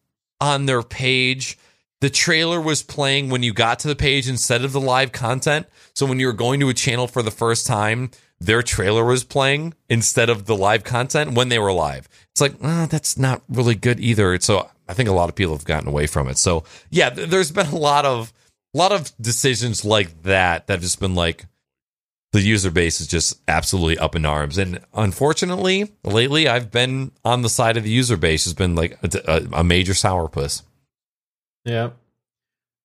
on 0.41 0.67
their 0.67 0.83
page. 0.83 1.59
The 2.01 2.11
trailer 2.11 2.61
was 2.61 2.83
playing 2.85 3.29
when 3.29 3.43
you 3.43 3.53
got 3.53 3.81
to 3.81 3.89
the 3.89 3.97
page 3.97 4.29
instead 4.29 4.65
of 4.65 4.73
the 4.73 4.81
live 4.81 5.11
content. 5.11 5.67
So 5.95 6.07
when 6.07 6.21
you 6.21 6.29
were 6.29 6.33
going 6.33 6.61
to 6.61 6.69
a 6.69 6.75
channel 6.75 7.09
for 7.09 7.23
the 7.23 7.33
first 7.33 7.67
time, 7.67 8.13
their 8.41 8.63
trailer 8.63 9.05
was 9.05 9.23
playing 9.23 9.75
instead 9.89 10.31
of 10.31 10.47
the 10.47 10.57
live 10.57 10.83
content 10.83 11.33
when 11.33 11.51
they 11.51 11.59
were 11.59 11.73
live. 11.73 12.09
It's 12.31 12.41
like, 12.41 12.55
uh, 12.63 12.87
that's 12.87 13.19
not 13.19 13.43
really 13.51 13.75
good 13.75 14.01
either. 14.01 14.41
So 14.41 14.71
I 14.91 14.95
think 14.95 15.09
a 15.09 15.13
lot 15.13 15.29
of 15.29 15.35
people 15.35 15.55
have 15.55 15.65
gotten 15.65 15.89
away 15.89 16.07
from 16.07 16.29
it. 16.29 16.39
So 16.39 16.65
yeah, 16.91 17.11
there's 17.11 17.53
been 17.53 17.69
a 17.69 17.77
lot 17.77 18.05
of 18.05 18.33
a 18.75 18.79
lot 18.79 18.93
of 18.93 19.13
decisions 19.21 19.85
like 19.85 20.23
that 20.25 20.67
that 20.67 20.75
have 20.75 20.83
just 20.83 21.01
been 21.01 21.15
like 21.15 21.47
the 22.33 22.41
user 22.41 22.71
base 22.71 23.01
is 23.01 23.07
just 23.07 23.41
absolutely 23.49 23.99
up 23.99 24.15
in 24.15 24.25
arms. 24.25 24.59
And 24.59 24.81
unfortunately, 24.95 25.93
lately 26.05 26.47
I've 26.49 26.71
been 26.71 27.13
on 27.25 27.43
the 27.43 27.49
side 27.49 27.77
of 27.77 27.85
the 27.85 27.91
user 27.91 28.17
base 28.17 28.45
has 28.45 28.55
been 28.55 28.75
like 28.75 28.99
a, 29.03 29.21
a, 29.27 29.61
a 29.61 29.65
major 29.65 29.93
sourpuss. 29.93 30.63
Yeah. 31.65 31.91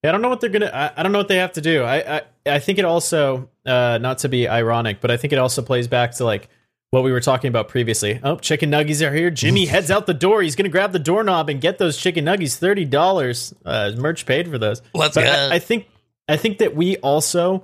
Yeah, 0.04 0.10
I 0.10 0.12
don't 0.12 0.22
know 0.22 0.30
what 0.30 0.40
they're 0.40 0.52
gonna. 0.52 0.72
I, 0.72 1.00
I 1.00 1.04
don't 1.04 1.12
know 1.12 1.18
what 1.18 1.30
they 1.30 1.38
have 1.38 1.54
to 1.54 1.62
do. 1.62 1.82
I, 1.82 2.18
I 2.18 2.22
I 2.46 2.60
think 2.60 2.78
it 2.78 2.86
also, 2.86 3.50
uh, 3.66 3.98
not 4.00 4.20
to 4.20 4.30
be 4.30 4.48
ironic, 4.48 5.02
but 5.02 5.10
I 5.10 5.18
think 5.18 5.34
it 5.34 5.40
also 5.40 5.64
plays 5.64 5.88
back 5.88 6.12
to 6.18 6.26
like 6.26 6.48
what 6.96 7.04
we 7.04 7.12
were 7.12 7.20
talking 7.20 7.50
about 7.50 7.68
previously. 7.68 8.20
Oh, 8.24 8.38
chicken 8.38 8.72
nuggies 8.72 9.06
are 9.06 9.14
here. 9.14 9.30
Jimmy 9.30 9.66
heads 9.68 9.92
out 9.92 10.06
the 10.08 10.14
door. 10.14 10.42
He's 10.42 10.56
gonna 10.56 10.70
grab 10.70 10.94
the 10.94 11.00
doorknob 11.00 11.50
and 11.50 11.60
get 11.60 11.78
those 11.78 11.98
chicken 11.98 12.26
nuggies. 12.26 12.58
Thirty 12.58 12.86
dollars. 12.86 13.54
Uh, 13.66 13.92
merch 13.98 14.26
paid 14.26 14.50
for 14.50 14.58
those. 14.58 14.82
Let's 14.94 15.16
But 15.16 15.26
go. 15.26 15.32
I, 15.32 15.56
I 15.56 15.60
think 15.60 15.88
I 16.28 16.38
think 16.38 16.60
that 16.60 16.76
we 16.76 16.98
also 16.98 17.64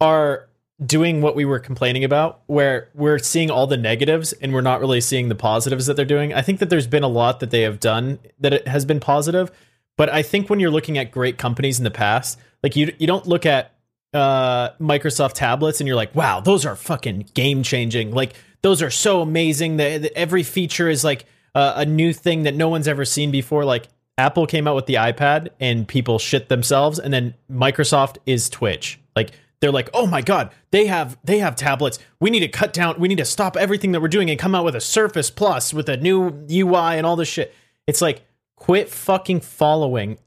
are 0.00 0.48
doing 0.84 1.20
what 1.20 1.36
we 1.36 1.44
were 1.44 1.58
complaining 1.58 2.04
about, 2.04 2.40
where 2.46 2.88
we're 2.94 3.18
seeing 3.18 3.50
all 3.50 3.66
the 3.66 3.76
negatives 3.76 4.32
and 4.32 4.54
we're 4.54 4.62
not 4.62 4.80
really 4.80 5.00
seeing 5.00 5.28
the 5.28 5.34
positives 5.34 5.86
that 5.86 5.94
they're 5.94 6.06
doing. 6.06 6.32
I 6.32 6.40
think 6.40 6.60
that 6.60 6.70
there's 6.70 6.86
been 6.86 7.02
a 7.02 7.08
lot 7.08 7.40
that 7.40 7.50
they 7.50 7.62
have 7.62 7.80
done 7.80 8.18
that 8.38 8.54
it 8.54 8.68
has 8.68 8.84
been 8.84 9.00
positive, 9.00 9.50
but 9.98 10.08
I 10.08 10.22
think 10.22 10.48
when 10.48 10.60
you're 10.60 10.70
looking 10.70 10.96
at 10.96 11.10
great 11.10 11.36
companies 11.36 11.78
in 11.78 11.84
the 11.84 11.90
past, 11.90 12.38
like 12.62 12.76
you 12.76 12.94
you 12.98 13.06
don't 13.06 13.26
look 13.26 13.44
at 13.44 13.74
uh, 14.14 14.70
Microsoft 14.80 15.34
tablets 15.34 15.80
and 15.80 15.86
you're 15.88 15.96
like, 15.96 16.14
wow, 16.14 16.40
those 16.40 16.64
are 16.66 16.76
fucking 16.76 17.28
game 17.34 17.62
changing. 17.62 18.12
Like 18.12 18.34
those 18.62 18.82
are 18.82 18.90
so 18.90 19.22
amazing. 19.22 19.76
That 19.78 20.12
every 20.16 20.42
feature 20.42 20.88
is 20.88 21.04
like 21.04 21.24
uh, 21.54 21.74
a 21.76 21.86
new 21.86 22.12
thing 22.12 22.44
that 22.44 22.54
no 22.54 22.68
one's 22.68 22.88
ever 22.88 23.04
seen 23.04 23.30
before. 23.30 23.64
Like 23.64 23.88
Apple 24.18 24.46
came 24.46 24.66
out 24.68 24.76
with 24.76 24.86
the 24.86 24.94
iPad 24.94 25.48
and 25.60 25.86
people 25.86 26.18
shit 26.18 26.48
themselves, 26.48 26.98
and 26.98 27.12
then 27.12 27.34
Microsoft 27.50 28.18
is 28.26 28.48
Twitch. 28.48 29.00
Like 29.16 29.32
they're 29.60 29.72
like, 29.72 29.90
oh 29.92 30.06
my 30.06 30.22
god, 30.22 30.52
they 30.70 30.86
have 30.86 31.18
they 31.24 31.38
have 31.38 31.56
tablets. 31.56 31.98
We 32.18 32.30
need 32.30 32.40
to 32.40 32.48
cut 32.48 32.72
down. 32.72 32.98
We 32.98 33.08
need 33.08 33.18
to 33.18 33.24
stop 33.24 33.56
everything 33.56 33.92
that 33.92 34.00
we're 34.00 34.08
doing 34.08 34.30
and 34.30 34.38
come 34.38 34.54
out 34.54 34.64
with 34.64 34.76
a 34.76 34.80
Surface 34.80 35.30
Plus 35.30 35.74
with 35.74 35.88
a 35.88 35.96
new 35.96 36.46
UI 36.50 36.96
and 36.96 37.06
all 37.06 37.16
this 37.16 37.28
shit. 37.28 37.54
It's 37.86 38.00
like 38.00 38.22
quit 38.56 38.88
fucking 38.88 39.40
following 39.40 40.18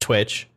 Twitch 0.00 0.48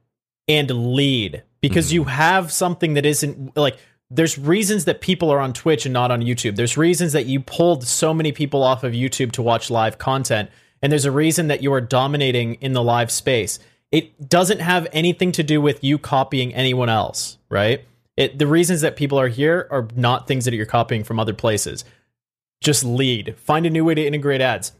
and 0.47 0.69
lead 0.69 1.43
because 1.61 1.91
you 1.91 2.05
have 2.05 2.51
something 2.51 2.93
that 2.95 3.05
isn't 3.05 3.55
like 3.55 3.77
there's 4.09 4.37
reasons 4.37 4.85
that 4.85 5.01
people 5.01 5.29
are 5.29 5.39
on 5.39 5.53
Twitch 5.53 5.85
and 5.85 5.93
not 5.93 6.11
on 6.11 6.21
YouTube. 6.21 6.55
There's 6.55 6.77
reasons 6.77 7.13
that 7.13 7.25
you 7.25 7.39
pulled 7.39 7.83
so 7.83 8.13
many 8.13 8.31
people 8.31 8.63
off 8.63 8.83
of 8.83 8.93
YouTube 8.93 9.31
to 9.33 9.41
watch 9.41 9.69
live 9.69 9.97
content 9.97 10.49
and 10.81 10.91
there's 10.91 11.05
a 11.05 11.11
reason 11.11 11.47
that 11.47 11.63
you 11.63 11.73
are 11.73 11.81
dominating 11.81 12.53
in 12.55 12.73
the 12.73 12.83
live 12.83 13.11
space. 13.11 13.59
It 13.91 14.29
doesn't 14.29 14.59
have 14.59 14.87
anything 14.91 15.31
to 15.33 15.43
do 15.43 15.59
with 15.59 15.83
you 15.83 15.97
copying 15.97 16.53
anyone 16.53 16.89
else, 16.89 17.37
right? 17.49 17.83
It, 18.15 18.37
the 18.37 18.47
reasons 18.47 18.81
that 18.81 18.95
people 18.95 19.19
are 19.19 19.27
here 19.27 19.67
are 19.71 19.87
not 19.95 20.27
things 20.27 20.45
that 20.45 20.53
you're 20.53 20.65
copying 20.65 21.03
from 21.03 21.19
other 21.19 21.33
places. 21.33 21.83
Just 22.61 22.83
lead. 22.83 23.35
Find 23.37 23.65
a 23.65 23.69
new 23.69 23.85
way 23.85 23.95
to 23.95 24.05
integrate 24.05 24.41
ads 24.41 24.71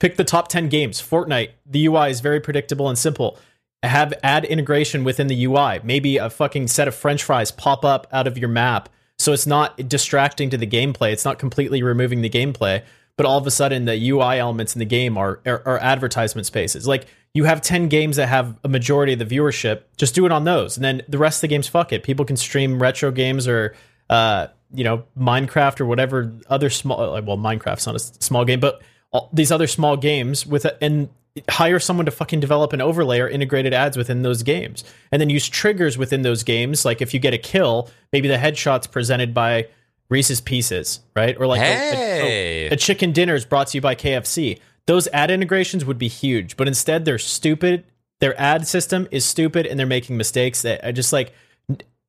pick 0.00 0.16
the 0.16 0.24
top 0.24 0.48
10 0.48 0.68
games 0.68 1.00
fortnite 1.00 1.50
the 1.64 1.86
ui 1.86 2.10
is 2.10 2.20
very 2.20 2.40
predictable 2.40 2.88
and 2.88 2.98
simple 2.98 3.38
have 3.82 4.12
ad 4.22 4.44
integration 4.44 5.04
within 5.04 5.26
the 5.26 5.44
ui 5.44 5.80
maybe 5.82 6.18
a 6.18 6.28
fucking 6.28 6.68
set 6.68 6.86
of 6.86 6.94
french 6.94 7.24
fries 7.24 7.50
pop 7.50 7.84
up 7.84 8.06
out 8.12 8.26
of 8.26 8.36
your 8.36 8.48
map. 8.48 8.88
So 9.18 9.32
it's 9.32 9.46
not 9.46 9.88
distracting 9.88 10.50
to 10.50 10.56
the 10.56 10.66
gameplay. 10.66 11.12
It's 11.12 11.24
not 11.24 11.38
completely 11.38 11.82
removing 11.82 12.22
the 12.22 12.30
gameplay 12.30 12.82
but 13.20 13.26
all 13.26 13.36
of 13.36 13.46
a 13.46 13.50
sudden 13.50 13.84
the 13.84 14.10
ui 14.10 14.38
elements 14.38 14.74
in 14.74 14.78
the 14.78 14.86
game 14.86 15.18
are, 15.18 15.40
are, 15.44 15.62
are 15.66 15.78
advertisement 15.78 16.46
spaces. 16.46 16.88
Like 16.88 17.06
you 17.34 17.44
have 17.44 17.60
10 17.60 17.88
games 17.88 18.16
that 18.16 18.30
have 18.30 18.56
a 18.64 18.68
majority 18.68 19.12
of 19.12 19.18
the 19.18 19.26
viewership. 19.26 19.82
Just 19.98 20.14
do 20.14 20.24
it 20.24 20.32
on 20.32 20.44
those. 20.44 20.78
And 20.78 20.84
then 20.84 21.02
the 21.06 21.18
rest 21.18 21.36
of 21.36 21.40
the 21.42 21.48
games 21.48 21.68
fuck 21.68 21.92
it. 21.92 22.02
People 22.02 22.24
can 22.24 22.38
stream 22.38 22.80
retro 22.80 23.10
games 23.10 23.46
or 23.46 23.74
uh, 24.08 24.46
you 24.72 24.84
know 24.84 25.04
minecraft 25.18 25.82
or 25.82 25.84
whatever 25.84 26.32
other 26.48 26.70
small 26.70 26.96
well 27.20 27.36
minecraft's 27.36 27.84
not 27.84 27.94
a 27.94 27.98
small 27.98 28.46
game 28.46 28.58
but 28.58 28.80
all 29.12 29.28
these 29.34 29.52
other 29.52 29.66
small 29.66 29.98
games 29.98 30.46
with 30.46 30.64
a, 30.64 30.82
and 30.82 31.10
hire 31.48 31.78
someone 31.78 32.06
to 32.06 32.10
fucking 32.12 32.40
develop 32.40 32.72
an 32.72 32.80
overlay 32.80 33.20
or 33.20 33.28
integrated 33.28 33.72
ads 33.72 33.96
within 33.96 34.22
those 34.22 34.42
games 34.42 34.82
and 35.12 35.20
then 35.20 35.30
use 35.30 35.48
triggers 35.48 35.96
within 35.96 36.22
those 36.22 36.42
games 36.42 36.84
like 36.84 37.00
if 37.00 37.14
you 37.14 37.20
get 37.20 37.32
a 37.32 37.38
kill 37.38 37.88
maybe 38.12 38.26
the 38.28 38.36
headshot's 38.36 38.86
presented 38.88 39.32
by 39.32 39.66
reese's 40.08 40.40
pieces 40.40 41.00
right 41.14 41.36
or 41.38 41.46
like 41.46 41.60
a- 41.60 41.64
a- 41.64 42.68
a, 42.72 42.76
chicken 42.76 43.12
dinner 43.12 43.34
is 43.36 43.44
brought 43.44 43.68
to 43.68 43.76
you 43.78 43.80
by 43.80 43.94
kfc 43.94 44.58
those 44.86 45.06
ad 45.08 45.30
integrations 45.30 45.84
would 45.84 45.98
be 45.98 46.08
huge 46.08 46.56
but 46.56 46.66
instead 46.66 47.04
they're 47.04 47.18
stupid 47.18 47.84
their 48.18 48.38
ad 48.40 48.66
system 48.66 49.06
is 49.12 49.24
stupid 49.24 49.66
and 49.66 49.78
they're 49.78 49.86
making 49.86 50.16
mistakes 50.16 50.62
that 50.62 50.84
i 50.84 50.90
just 50.90 51.12
like 51.12 51.32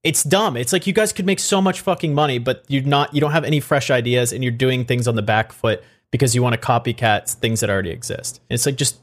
it's 0.03 0.23
dumb. 0.23 0.57
It's 0.57 0.73
like 0.73 0.87
you 0.87 0.93
guys 0.93 1.13
could 1.13 1.27
make 1.27 1.39
so 1.39 1.61
much 1.61 1.81
fucking 1.81 2.15
money, 2.15 2.39
but 2.39 2.65
you're 2.67 2.81
not. 2.81 3.13
You 3.13 3.21
don't 3.21 3.33
have 3.33 3.43
any 3.43 3.59
fresh 3.59 3.91
ideas, 3.91 4.33
and 4.33 4.43
you're 4.43 4.51
doing 4.51 4.83
things 4.83 5.07
on 5.07 5.13
the 5.15 5.21
back 5.21 5.51
foot 5.51 5.83
because 6.09 6.33
you 6.33 6.41
want 6.41 6.59
to 6.59 6.59
copycat 6.59 7.31
things 7.35 7.59
that 7.59 7.69
already 7.69 7.91
exist. 7.91 8.41
And 8.49 8.55
it's 8.55 8.65
like 8.65 8.77
just 8.77 8.97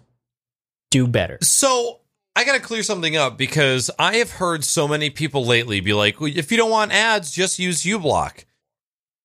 do 0.90 1.06
better. 1.06 1.38
So 1.42 2.00
I 2.36 2.44
got 2.44 2.54
to 2.54 2.60
clear 2.60 2.82
something 2.82 3.16
up 3.16 3.36
because 3.36 3.90
I 3.98 4.16
have 4.16 4.32
heard 4.32 4.64
so 4.64 4.86
many 4.86 5.10
people 5.10 5.44
lately 5.44 5.80
be 5.80 5.92
like, 5.92 6.20
"Well, 6.20 6.32
if 6.34 6.50
you 6.50 6.56
don't 6.56 6.70
want 6.70 6.92
ads, 6.92 7.30
just 7.30 7.58
use 7.58 7.82
uBlock 7.82 8.44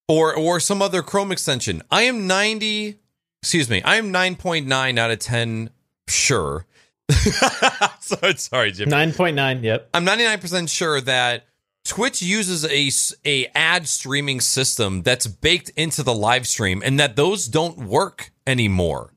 or 0.08 0.36
or 0.36 0.60
some 0.60 0.82
other 0.82 1.02
Chrome 1.02 1.32
extension. 1.32 1.82
I 1.92 2.04
am 2.04 2.28
90, 2.28 3.00
excuse 3.42 3.70
me, 3.70 3.82
I 3.84 3.96
am 3.96 4.12
9.9 4.12 4.98
out 4.98 5.12
of 5.12 5.20
10 5.20 5.70
sure. 6.08 6.66
sorry, 8.00 8.36
sorry, 8.36 8.72
Jim. 8.72 8.90
9.9, 8.90 9.64
yep. 9.64 9.90
I'm 9.94 10.06
99% 10.06 10.70
sure 10.70 11.02
that 11.02 11.46
Twitch 11.86 12.22
uses 12.22 12.66
a, 12.66 12.90
a 13.26 13.52
ad 13.54 13.88
streaming 13.88 14.40
system 14.40 15.04
that's 15.04 15.28
baked 15.28 15.70
into 15.76 16.02
the 16.04 16.14
live 16.14 16.48
stream 16.48 16.82
and 16.84 17.00
that 17.00 17.16
those 17.16 17.48
don't 17.48 17.78
work 17.78 18.32
anymore. 18.48 19.13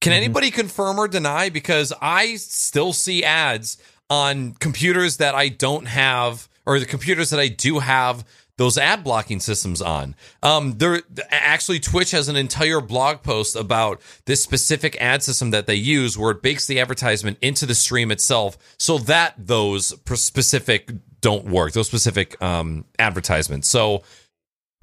Can 0.00 0.12
anybody 0.12 0.50
confirm 0.50 0.98
or 0.98 1.08
deny? 1.08 1.48
Because 1.48 1.92
I 2.00 2.36
still 2.36 2.92
see 2.92 3.24
ads 3.24 3.78
on 4.08 4.52
computers 4.54 5.16
that 5.16 5.34
I 5.34 5.48
don't 5.48 5.86
have, 5.86 6.48
or 6.64 6.78
the 6.78 6.86
computers 6.86 7.30
that 7.30 7.40
I 7.40 7.48
do 7.48 7.80
have 7.80 8.24
those 8.58 8.78
ad 8.78 9.04
blocking 9.04 9.40
systems 9.40 9.82
on. 9.82 10.14
Um, 10.42 10.78
there 10.78 11.02
actually 11.30 11.78
Twitch 11.78 12.12
has 12.12 12.28
an 12.28 12.36
entire 12.36 12.80
blog 12.80 13.22
post 13.22 13.54
about 13.54 14.00
this 14.24 14.42
specific 14.42 14.96
ad 15.00 15.22
system 15.22 15.50
that 15.50 15.66
they 15.66 15.74
use, 15.74 16.16
where 16.16 16.30
it 16.30 16.42
bakes 16.42 16.66
the 16.66 16.80
advertisement 16.80 17.38
into 17.42 17.66
the 17.66 17.74
stream 17.74 18.10
itself, 18.10 18.56
so 18.78 18.98
that 18.98 19.34
those 19.36 19.94
specific 20.14 20.90
don't 21.20 21.46
work. 21.46 21.72
Those 21.72 21.88
specific 21.88 22.40
um, 22.40 22.84
advertisements. 22.98 23.68
So 23.68 24.02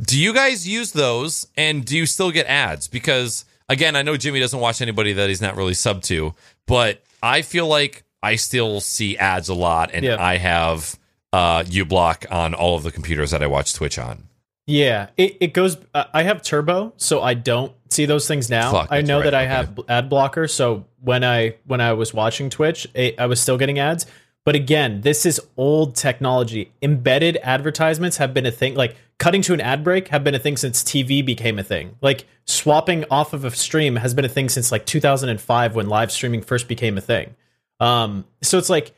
do 0.01 0.19
you 0.19 0.33
guys 0.33 0.67
use 0.67 0.91
those 0.91 1.47
and 1.55 1.85
do 1.85 1.97
you 1.97 2.05
still 2.05 2.31
get 2.31 2.45
ads? 2.47 2.87
Because 2.87 3.45
again, 3.69 3.95
I 3.95 4.01
know 4.01 4.17
Jimmy 4.17 4.39
doesn't 4.39 4.59
watch 4.59 4.81
anybody 4.81 5.13
that 5.13 5.29
he's 5.29 5.41
not 5.41 5.55
really 5.55 5.73
sub 5.73 6.01
to, 6.03 6.33
but 6.67 7.01
I 7.21 7.41
feel 7.41 7.67
like 7.67 8.03
I 8.21 8.35
still 8.35 8.79
see 8.81 9.17
ads 9.17 9.49
a 9.49 9.53
lot 9.53 9.91
and 9.93 10.05
Yeah. 10.05 10.17
I 10.19 10.37
have 10.37 10.97
uh 11.31 11.63
uBlock 11.63 12.31
on 12.31 12.53
all 12.53 12.75
of 12.75 12.83
the 12.83 12.91
computers 12.91 13.31
that 13.31 13.41
I 13.41 13.47
watch 13.47 13.73
Twitch 13.73 13.97
on. 13.97 14.27
Yeah, 14.65 15.07
it, 15.17 15.37
it 15.41 15.53
goes. 15.53 15.77
Uh, 15.93 16.05
I 16.13 16.23
have 16.23 16.41
turbo, 16.41 16.93
so 16.95 17.21
I 17.21 17.33
don't 17.33 17.73
see 17.89 18.05
those 18.05 18.27
things 18.27 18.49
now. 18.49 18.71
Fuck, 18.71 18.87
I 18.91 19.01
know 19.01 19.17
right, 19.17 19.25
that 19.25 19.35
I 19.35 19.41
okay. 19.43 19.49
have 19.49 19.79
ad 19.89 20.09
blocker, 20.09 20.47
so 20.47 20.85
when 21.01 21.23
I 21.25 21.55
when 21.65 21.81
I 21.81 21.93
was 21.93 22.13
watching 22.13 22.49
Twitch, 22.49 22.87
I 22.95 23.13
I 23.19 23.25
was 23.25 23.41
still 23.41 23.57
getting 23.57 23.79
ads. 23.79 24.05
But 24.45 24.55
again, 24.55 25.01
this 25.01 25.25
is 25.25 25.41
old 25.57 25.95
technology. 25.95 26.71
Embedded 26.81 27.37
advertisements 27.43 28.17
have 28.17 28.33
been 28.33 28.45
a 28.45 28.51
thing. 28.51 28.75
Like 28.75 28.95
cutting 29.23 29.41
to 29.41 29.53
an 29.53 29.61
ad 29.61 29.85
break 29.85 30.09
have 30.09 30.21
been 30.21 30.35
a 30.35 30.39
thing 30.39 30.57
since 30.57 30.83
TV 30.83 31.25
became 31.25 31.57
a 31.57 31.63
thing. 31.63 31.95
Like 32.01 32.25
swapping 32.43 33.05
off 33.09 33.31
of 33.31 33.45
a 33.45 33.51
stream 33.51 33.95
has 33.95 34.13
been 34.13 34.25
a 34.25 34.29
thing 34.29 34.49
since 34.49 34.69
like 34.69 34.85
2005 34.85 35.75
when 35.75 35.87
live 35.87 36.11
streaming 36.11 36.41
first 36.41 36.67
became 36.67 36.97
a 36.97 37.01
thing. 37.01 37.33
Um, 37.79 38.25
so 38.41 38.57
it's 38.57 38.69
like 38.69 38.93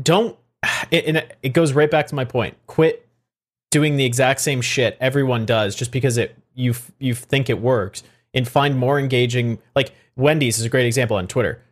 don't. 0.00 0.36
And 0.92 1.24
it- 1.42 1.54
goes 1.54 1.72
right 1.72 1.90
back 1.90 2.08
to 2.08 2.14
my 2.14 2.26
point. 2.26 2.58
Quit 2.66 3.08
doing 3.70 3.96
the 3.96 4.04
exact 4.04 4.40
same 4.40 4.60
shit 4.60 4.98
everyone 5.00 5.46
does 5.46 5.74
just 5.74 5.92
because 5.92 6.18
it 6.18 6.36
you 6.54 6.74
you 6.98 7.14
think 7.14 7.48
it 7.48 7.58
works 7.60 8.02
and 8.34 8.46
find 8.46 8.76
more 8.76 8.98
engaging 8.98 9.58
like 9.74 9.92
Wendy's 10.16 10.58
is 10.58 10.64
a 10.66 10.68
great 10.68 10.86
example 10.86 11.16
on 11.16 11.26
Twitter. 11.26 11.62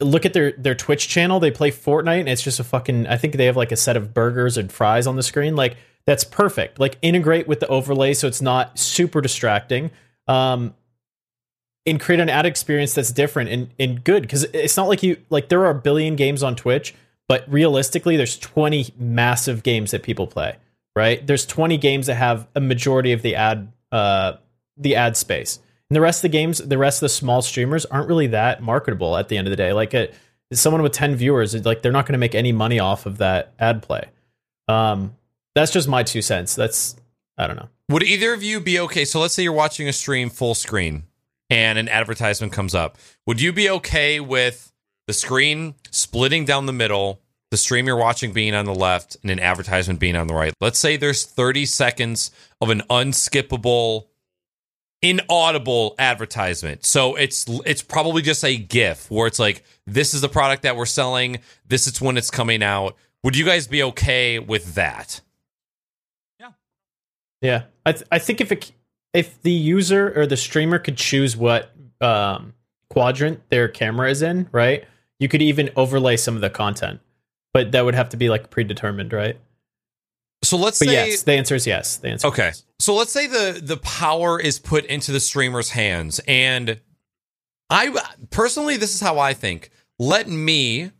Look 0.00 0.26
at 0.26 0.32
their 0.32 0.52
their 0.52 0.74
Twitch 0.74 1.06
channel, 1.06 1.38
they 1.38 1.52
play 1.52 1.70
Fortnite 1.70 2.20
and 2.20 2.28
it's 2.28 2.42
just 2.42 2.58
a 2.58 2.64
fucking 2.64 3.06
I 3.06 3.16
think 3.16 3.36
they 3.36 3.46
have 3.46 3.56
like 3.56 3.70
a 3.70 3.76
set 3.76 3.96
of 3.96 4.12
burgers 4.12 4.56
and 4.56 4.72
fries 4.72 5.06
on 5.06 5.14
the 5.14 5.22
screen 5.22 5.54
like 5.54 5.76
that's 6.06 6.24
perfect. 6.24 6.78
Like 6.78 6.98
integrate 7.02 7.48
with 7.48 7.60
the 7.60 7.68
overlay 7.68 8.14
so 8.14 8.26
it's 8.26 8.42
not 8.42 8.78
super 8.78 9.20
distracting. 9.20 9.90
Um 10.26 10.74
and 11.86 12.00
create 12.00 12.18
an 12.20 12.30
ad 12.30 12.46
experience 12.46 12.94
that's 12.94 13.12
different 13.12 13.50
and, 13.50 13.70
and 13.78 14.02
good 14.02 14.22
because 14.22 14.44
it's 14.44 14.76
not 14.76 14.88
like 14.88 15.02
you 15.02 15.18
like 15.28 15.48
there 15.50 15.60
are 15.66 15.70
a 15.70 15.74
billion 15.74 16.16
games 16.16 16.42
on 16.42 16.56
Twitch, 16.56 16.94
but 17.28 17.44
realistically 17.46 18.16
there's 18.16 18.38
20 18.38 18.94
massive 18.98 19.62
games 19.62 19.90
that 19.90 20.02
people 20.02 20.26
play 20.26 20.56
right? 20.96 21.26
There's 21.26 21.46
20 21.46 21.76
games 21.78 22.06
that 22.06 22.14
have 22.14 22.46
a 22.54 22.60
majority 22.60 23.12
of 23.12 23.22
the 23.22 23.34
ad 23.34 23.72
uh 23.92 24.34
the 24.76 24.96
ad 24.96 25.16
space. 25.16 25.58
And 25.90 25.96
the 25.96 26.00
rest 26.00 26.18
of 26.18 26.22
the 26.22 26.36
games, 26.36 26.58
the 26.58 26.78
rest 26.78 26.98
of 26.98 27.02
the 27.02 27.10
small 27.10 27.42
streamers 27.42 27.84
aren't 27.86 28.08
really 28.08 28.26
that 28.28 28.62
marketable 28.62 29.16
at 29.16 29.28
the 29.28 29.36
end 29.36 29.46
of 29.46 29.50
the 29.50 29.56
day. 29.56 29.72
Like 29.72 29.94
a, 29.94 30.10
someone 30.52 30.82
with 30.82 30.92
10 30.92 31.14
viewers, 31.14 31.64
like 31.64 31.82
they're 31.82 31.92
not 31.92 32.06
going 32.06 32.14
to 32.14 32.18
make 32.18 32.34
any 32.34 32.50
money 32.52 32.80
off 32.80 33.06
of 33.06 33.18
that 33.18 33.52
ad 33.58 33.82
play. 33.82 34.04
Um 34.68 35.16
that's 35.54 35.70
just 35.70 35.88
my 35.88 36.02
two 36.02 36.22
cents. 36.22 36.54
That's 36.54 36.96
I 37.36 37.46
don't 37.46 37.56
know. 37.56 37.68
Would 37.88 38.02
either 38.02 38.32
of 38.32 38.42
you 38.42 38.60
be 38.60 38.78
okay? 38.80 39.04
So 39.04 39.20
let's 39.20 39.34
say 39.34 39.42
you're 39.42 39.52
watching 39.52 39.88
a 39.88 39.92
stream 39.92 40.30
full 40.30 40.54
screen 40.54 41.04
and 41.50 41.78
an 41.78 41.88
advertisement 41.88 42.52
comes 42.52 42.74
up. 42.74 42.96
Would 43.26 43.40
you 43.40 43.52
be 43.52 43.68
okay 43.70 44.20
with 44.20 44.72
the 45.06 45.12
screen 45.12 45.74
splitting 45.90 46.44
down 46.44 46.66
the 46.66 46.72
middle, 46.72 47.20
the 47.50 47.56
stream 47.56 47.86
you're 47.86 47.96
watching 47.96 48.32
being 48.32 48.54
on 48.54 48.64
the 48.64 48.74
left, 48.74 49.16
and 49.22 49.30
an 49.30 49.40
advertisement 49.40 50.00
being 50.00 50.16
on 50.16 50.26
the 50.26 50.34
right? 50.34 50.54
Let's 50.60 50.78
say 50.78 50.96
there's 50.96 51.24
30 51.24 51.66
seconds 51.66 52.30
of 52.60 52.70
an 52.70 52.82
unskippable, 52.88 54.06
inaudible 55.02 55.94
advertisement. 55.98 56.86
So 56.86 57.16
it's 57.16 57.44
it's 57.66 57.82
probably 57.82 58.22
just 58.22 58.44
a 58.44 58.56
GIF 58.56 59.10
where 59.10 59.26
it's 59.26 59.38
like, 59.38 59.62
this 59.86 60.14
is 60.14 60.22
the 60.22 60.28
product 60.28 60.62
that 60.62 60.76
we're 60.76 60.86
selling, 60.86 61.40
this 61.66 61.86
is 61.86 62.00
when 62.00 62.16
it's 62.16 62.30
coming 62.30 62.62
out. 62.62 62.96
Would 63.22 63.36
you 63.36 63.44
guys 63.44 63.66
be 63.66 63.82
okay 63.82 64.38
with 64.38 64.74
that? 64.74 65.20
Yeah, 67.44 67.64
I 67.86 67.92
th- 67.92 68.06
I 68.10 68.18
think 68.18 68.40
if 68.40 68.50
it 68.50 68.72
if 69.12 69.40
the 69.42 69.52
user 69.52 70.12
or 70.18 70.26
the 70.26 70.36
streamer 70.36 70.78
could 70.78 70.96
choose 70.96 71.36
what 71.36 71.70
um, 72.00 72.54
quadrant 72.90 73.48
their 73.50 73.68
camera 73.68 74.10
is 74.10 74.22
in, 74.22 74.48
right? 74.50 74.84
You 75.20 75.28
could 75.28 75.42
even 75.42 75.70
overlay 75.76 76.16
some 76.16 76.34
of 76.34 76.40
the 76.40 76.50
content, 76.50 77.00
but 77.52 77.72
that 77.72 77.84
would 77.84 77.94
have 77.94 78.08
to 78.10 78.16
be 78.16 78.28
like 78.30 78.50
predetermined, 78.50 79.12
right? 79.12 79.38
So 80.42 80.56
let's 80.56 80.78
But 80.78 80.88
say 80.88 81.08
yes, 81.10 81.22
the 81.22 81.32
answer 81.32 81.54
is 81.54 81.66
yes. 81.66 81.96
The 81.98 82.08
answer. 82.08 82.26
is 82.26 82.32
Okay. 82.32 82.46
yes. 82.46 82.64
So 82.78 82.94
let's 82.94 83.12
say 83.12 83.26
the 83.26 83.60
the 83.62 83.76
power 83.76 84.40
is 84.40 84.58
put 84.58 84.84
into 84.86 85.12
the 85.12 85.20
streamer's 85.20 85.70
hands 85.70 86.20
and 86.26 86.80
I 87.70 87.94
personally 88.30 88.76
this 88.76 88.94
is 88.94 89.00
how 89.00 89.18
I 89.18 89.34
think. 89.34 89.70
Let 89.98 90.28
me 90.28 90.90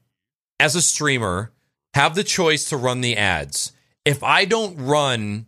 as 0.61 0.77
a 0.77 0.83
streamer 0.83 1.53
have 1.95 2.15
the 2.15 2.25
choice 2.25 2.69
to 2.71 2.77
run 2.77 3.01
the 3.01 3.17
ads. 3.17 3.73
If 4.05 4.23
I 4.23 4.45
don't 4.45 4.77
run 4.79 5.47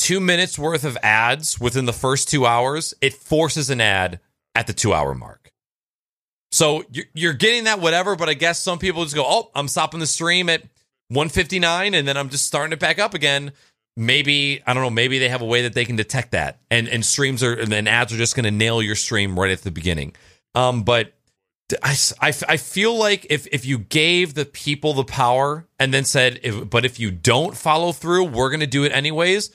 2 0.00 0.20
minutes 0.20 0.58
worth 0.58 0.84
of 0.84 0.96
ads 1.02 1.60
within 1.60 1.86
the 1.86 1.92
first 1.92 2.28
2 2.28 2.46
hours, 2.46 2.94
it 3.00 3.14
forces 3.14 3.70
an 3.70 3.80
ad 3.80 4.20
at 4.54 4.66
the 4.66 4.72
2 4.72 4.92
hour 4.92 5.14
mark. 5.14 5.50
So 6.52 6.84
you're, 7.14 7.32
getting 7.32 7.64
that 7.64 7.80
whatever, 7.80 8.16
but 8.16 8.28
I 8.28 8.34
guess 8.34 8.60
some 8.60 8.78
people 8.78 9.04
just 9.04 9.14
go, 9.14 9.24
"Oh, 9.24 9.50
I'm 9.54 9.68
stopping 9.68 10.00
the 10.00 10.06
stream 10.06 10.48
at 10.48 10.62
159 11.08 11.94
and 11.94 12.08
then 12.08 12.16
I'm 12.16 12.28
just 12.28 12.46
starting 12.46 12.72
it 12.72 12.80
back 12.80 12.98
up 12.98 13.14
again." 13.14 13.52
maybe 13.96 14.62
I 14.66 14.74
don't 14.74 14.82
know. 14.82 14.90
Maybe 14.90 15.18
they 15.18 15.28
have 15.28 15.42
a 15.42 15.46
way 15.46 15.62
that 15.62 15.74
they 15.74 15.84
can 15.84 15.96
detect 15.96 16.32
that, 16.32 16.58
and 16.70 16.88
and 16.88 17.04
streams 17.04 17.42
are 17.42 17.52
and 17.52 17.70
then 17.70 17.86
ads 17.86 18.12
are 18.12 18.16
just 18.16 18.34
going 18.34 18.44
to 18.44 18.50
nail 18.50 18.82
your 18.82 18.96
stream 18.96 19.38
right 19.38 19.50
at 19.50 19.62
the 19.62 19.70
beginning. 19.70 20.14
Um, 20.54 20.82
but 20.82 21.12
I, 21.82 21.96
I, 22.20 22.28
I 22.48 22.56
feel 22.56 22.96
like 22.96 23.26
if 23.30 23.46
if 23.52 23.64
you 23.64 23.78
gave 23.78 24.34
the 24.34 24.44
people 24.44 24.94
the 24.94 25.04
power 25.04 25.66
and 25.78 25.94
then 25.94 26.04
said, 26.04 26.40
if, 26.42 26.68
but 26.68 26.84
if 26.84 26.98
you 26.98 27.10
don't 27.10 27.56
follow 27.56 27.92
through, 27.92 28.24
we're 28.24 28.50
going 28.50 28.60
to 28.60 28.66
do 28.66 28.84
it 28.84 28.92
anyways. 28.92 29.50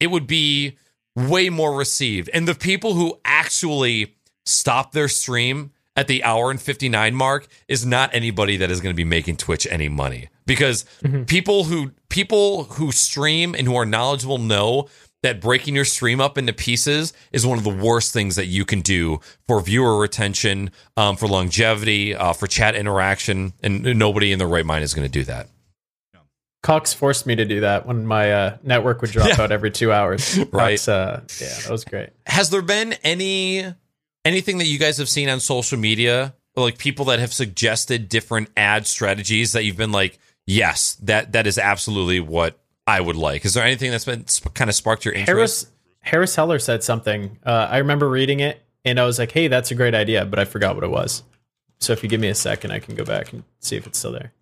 It 0.00 0.08
would 0.08 0.26
be 0.26 0.76
way 1.14 1.50
more 1.50 1.76
received, 1.76 2.30
and 2.32 2.48
the 2.48 2.54
people 2.54 2.94
who 2.94 3.20
actually 3.24 4.16
stop 4.44 4.92
their 4.92 5.08
stream 5.08 5.70
at 5.96 6.06
the 6.06 6.24
hour 6.24 6.50
and 6.50 6.60
59 6.60 7.14
mark 7.14 7.46
is 7.68 7.84
not 7.84 8.14
anybody 8.14 8.56
that 8.56 8.70
is 8.70 8.80
going 8.80 8.92
to 8.92 8.96
be 8.96 9.04
making 9.04 9.36
Twitch 9.36 9.66
any 9.70 9.88
money. 9.88 10.28
Because 10.46 10.84
people 11.26 11.64
who 11.64 11.92
people 12.08 12.64
who 12.64 12.90
stream 12.90 13.54
and 13.54 13.66
who 13.66 13.76
are 13.76 13.86
knowledgeable 13.86 14.38
know 14.38 14.88
that 15.22 15.40
breaking 15.40 15.74
your 15.74 15.84
stream 15.84 16.20
up 16.20 16.38
into 16.38 16.52
pieces 16.52 17.12
is 17.32 17.46
one 17.46 17.58
of 17.58 17.64
the 17.64 17.70
worst 17.70 18.12
things 18.12 18.36
that 18.36 18.46
you 18.46 18.64
can 18.64 18.80
do 18.80 19.20
for 19.46 19.60
viewer 19.60 19.98
retention, 19.98 20.70
um, 20.96 21.16
for 21.16 21.26
longevity, 21.26 22.14
uh, 22.14 22.32
for 22.32 22.46
chat 22.46 22.74
interaction, 22.74 23.52
and 23.62 23.82
nobody 23.98 24.32
in 24.32 24.38
their 24.38 24.48
right 24.48 24.64
mind 24.64 24.82
is 24.82 24.94
going 24.94 25.06
to 25.06 25.12
do 25.12 25.24
that. 25.24 25.48
Cox 26.62 26.92
forced 26.92 27.26
me 27.26 27.34
to 27.36 27.44
do 27.44 27.60
that 27.60 27.86
when 27.86 28.06
my 28.06 28.32
uh, 28.32 28.56
network 28.62 29.00
would 29.00 29.10
drop 29.10 29.28
Yeah. 29.28 29.42
out 29.42 29.50
every 29.52 29.70
two 29.70 29.92
hours. 29.92 30.38
Right. 30.52 30.72
Cox, 30.78 30.88
uh, 30.88 31.22
yeah, 31.40 31.58
that 31.62 31.70
was 31.70 31.84
great. 31.84 32.10
Has 32.26 32.50
there 32.50 32.62
been 32.62 32.92
any 33.02 33.64
anything 34.24 34.58
that 34.58 34.66
you 34.66 34.78
guys 34.78 34.98
have 34.98 35.08
seen 35.08 35.28
on 35.30 35.40
social 35.40 35.78
media, 35.78 36.34
like 36.56 36.76
people 36.76 37.06
that 37.06 37.18
have 37.18 37.32
suggested 37.32 38.08
different 38.10 38.50
ad 38.56 38.86
strategies 38.86 39.52
that 39.52 39.64
you've 39.64 39.78
been 39.78 39.92
like, 39.92 40.18
yes, 40.46 40.96
that 41.02 41.32
that 41.32 41.46
is 41.46 41.56
absolutely 41.56 42.20
what 42.20 42.58
I 42.86 43.00
would 43.00 43.16
like. 43.16 43.44
Is 43.46 43.54
there 43.54 43.64
anything 43.64 43.90
that's 43.90 44.04
been 44.04 44.26
sp- 44.28 44.52
kind 44.52 44.68
of 44.68 44.74
sparked 44.76 45.04
your 45.06 45.14
interest? 45.14 45.28
Harris 45.28 45.66
Harris 46.00 46.36
Heller 46.36 46.58
said 46.58 46.82
something. 46.82 47.38
Uh, 47.44 47.68
I 47.70 47.78
remember 47.78 48.08
reading 48.08 48.40
it, 48.40 48.60
and 48.84 49.00
I 49.00 49.04
was 49.04 49.18
like, 49.18 49.32
"Hey, 49.32 49.48
that's 49.48 49.70
a 49.70 49.74
great 49.74 49.94
idea," 49.94 50.26
but 50.26 50.38
I 50.38 50.44
forgot 50.44 50.74
what 50.74 50.84
it 50.84 50.90
was. 50.90 51.22
So 51.78 51.94
if 51.94 52.02
you 52.02 52.08
give 52.10 52.20
me 52.20 52.28
a 52.28 52.34
second, 52.34 52.72
I 52.72 52.80
can 52.80 52.94
go 52.94 53.04
back 53.04 53.32
and 53.32 53.44
see 53.60 53.76
if 53.76 53.86
it's 53.86 53.98
still 53.98 54.12
there. 54.12 54.32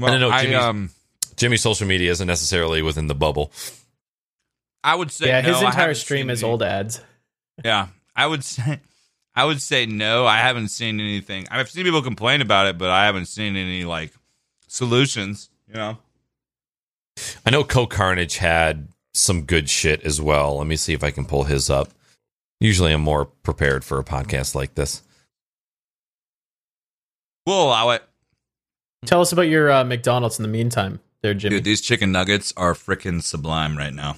Well, 0.00 0.10
don't 0.10 0.20
know, 0.20 0.30
I, 0.30 0.52
um, 0.54 0.90
Jimmy's 1.36 1.62
social 1.62 1.86
media 1.86 2.10
isn't 2.10 2.26
necessarily 2.26 2.82
within 2.82 3.06
the 3.06 3.14
bubble. 3.14 3.52
I 4.82 4.94
would 4.94 5.10
say 5.10 5.28
yeah, 5.28 5.40
no, 5.40 5.54
his 5.54 5.62
entire 5.62 5.94
stream 5.94 6.30
is 6.30 6.40
the- 6.40 6.46
old 6.46 6.62
ads. 6.62 7.00
Yeah, 7.64 7.88
I 8.14 8.26
would 8.26 8.44
say 8.44 8.80
I 9.34 9.44
would 9.44 9.60
say 9.60 9.86
no. 9.86 10.26
I 10.26 10.38
haven't 10.38 10.68
seen 10.68 11.00
anything. 11.00 11.46
I've 11.50 11.70
seen 11.70 11.84
people 11.84 12.02
complain 12.02 12.40
about 12.40 12.66
it, 12.66 12.78
but 12.78 12.90
I 12.90 13.06
haven't 13.06 13.26
seen 13.26 13.56
any 13.56 13.84
like 13.84 14.12
solutions. 14.68 15.50
You 15.68 15.74
know. 15.74 15.98
I 17.46 17.50
know 17.50 17.64
Cohh 17.64 17.88
Carnage 17.88 18.38
had 18.38 18.88
some 19.12 19.42
good 19.42 19.70
shit 19.70 20.02
as 20.04 20.20
well. 20.20 20.58
Let 20.58 20.66
me 20.66 20.76
see 20.76 20.92
if 20.92 21.04
I 21.04 21.10
can 21.10 21.24
pull 21.24 21.44
his 21.44 21.70
up. 21.70 21.90
Usually 22.60 22.92
I'm 22.92 23.00
more 23.00 23.24
prepared 23.24 23.84
for 23.84 23.98
a 23.98 24.04
podcast 24.04 24.54
like 24.54 24.74
this. 24.74 25.02
We'll 27.46 27.62
allow 27.62 27.90
it. 27.90 28.02
Tell 29.06 29.20
us 29.20 29.32
about 29.32 29.42
your 29.42 29.70
uh, 29.70 29.84
McDonald's 29.84 30.38
in 30.38 30.42
the 30.42 30.48
meantime, 30.48 30.98
there, 31.24 31.34
Jimmy. 31.34 31.56
Dude, 31.56 31.64
these 31.64 31.80
chicken 31.80 32.12
nuggets 32.12 32.52
are 32.56 32.74
freaking 32.74 33.20
sublime 33.22 33.76
right 33.76 33.92
now. 33.92 34.16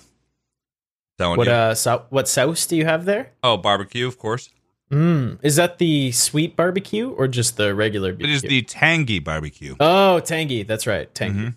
Telling 1.19 1.39
what 1.39 1.47
you. 1.47 1.53
uh, 1.55 1.75
so- 1.75 2.05
what 2.11 2.29
sauce 2.29 2.67
do 2.67 2.77
you 2.77 2.85
have 2.85 3.07
there? 3.07 3.31
oh, 3.43 3.57
barbecue, 3.57 4.07
of 4.07 4.19
course. 4.19 4.51
Mm, 4.91 5.39
is 5.43 5.57
that 5.57 5.79
the 5.79 6.13
sweet 6.13 6.55
barbecue 6.55 7.09
or 7.11 7.27
just 7.27 7.57
the 7.57 7.75
regular? 7.75 8.11
It 8.11 8.29
is 8.31 8.43
the 8.43 8.63
tangy 8.63 9.19
barbecue. 9.19 9.75
oh 9.81 10.21
tangy. 10.21 10.63
That's 10.63 10.87
right, 10.87 11.13
tangy. 11.15 11.55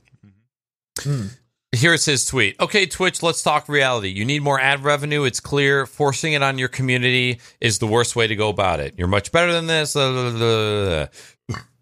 Mhm. 0.98 1.30
Here's 1.72 2.06
his 2.06 2.26
tweet. 2.26 2.60
Okay, 2.60 2.88
Twitch, 2.88 3.22
let's 3.22 3.44
talk 3.44 3.70
reality. 3.70 4.10
You 4.10 4.26
need 4.26 4.42
more 4.42 4.60
ad 4.60 4.84
revenue. 4.84 5.24
It's 5.24 5.40
clear. 5.40 5.86
Forcing 5.86 6.34
it 6.34 6.42
on 6.42 6.58
your 6.58 6.68
community 6.68 7.40
is 7.62 7.78
the 7.78 7.86
worst 7.86 8.16
way 8.16 8.26
to 8.26 8.36
go 8.36 8.50
about 8.50 8.80
it. 8.80 8.96
You're 8.98 9.08
much 9.08 9.32
better 9.32 9.52
than 9.54 9.68
this. 9.68 9.96
Uh, 9.96 10.12
blah, 10.12 10.30
blah, 10.32 10.40
blah. 10.40 11.08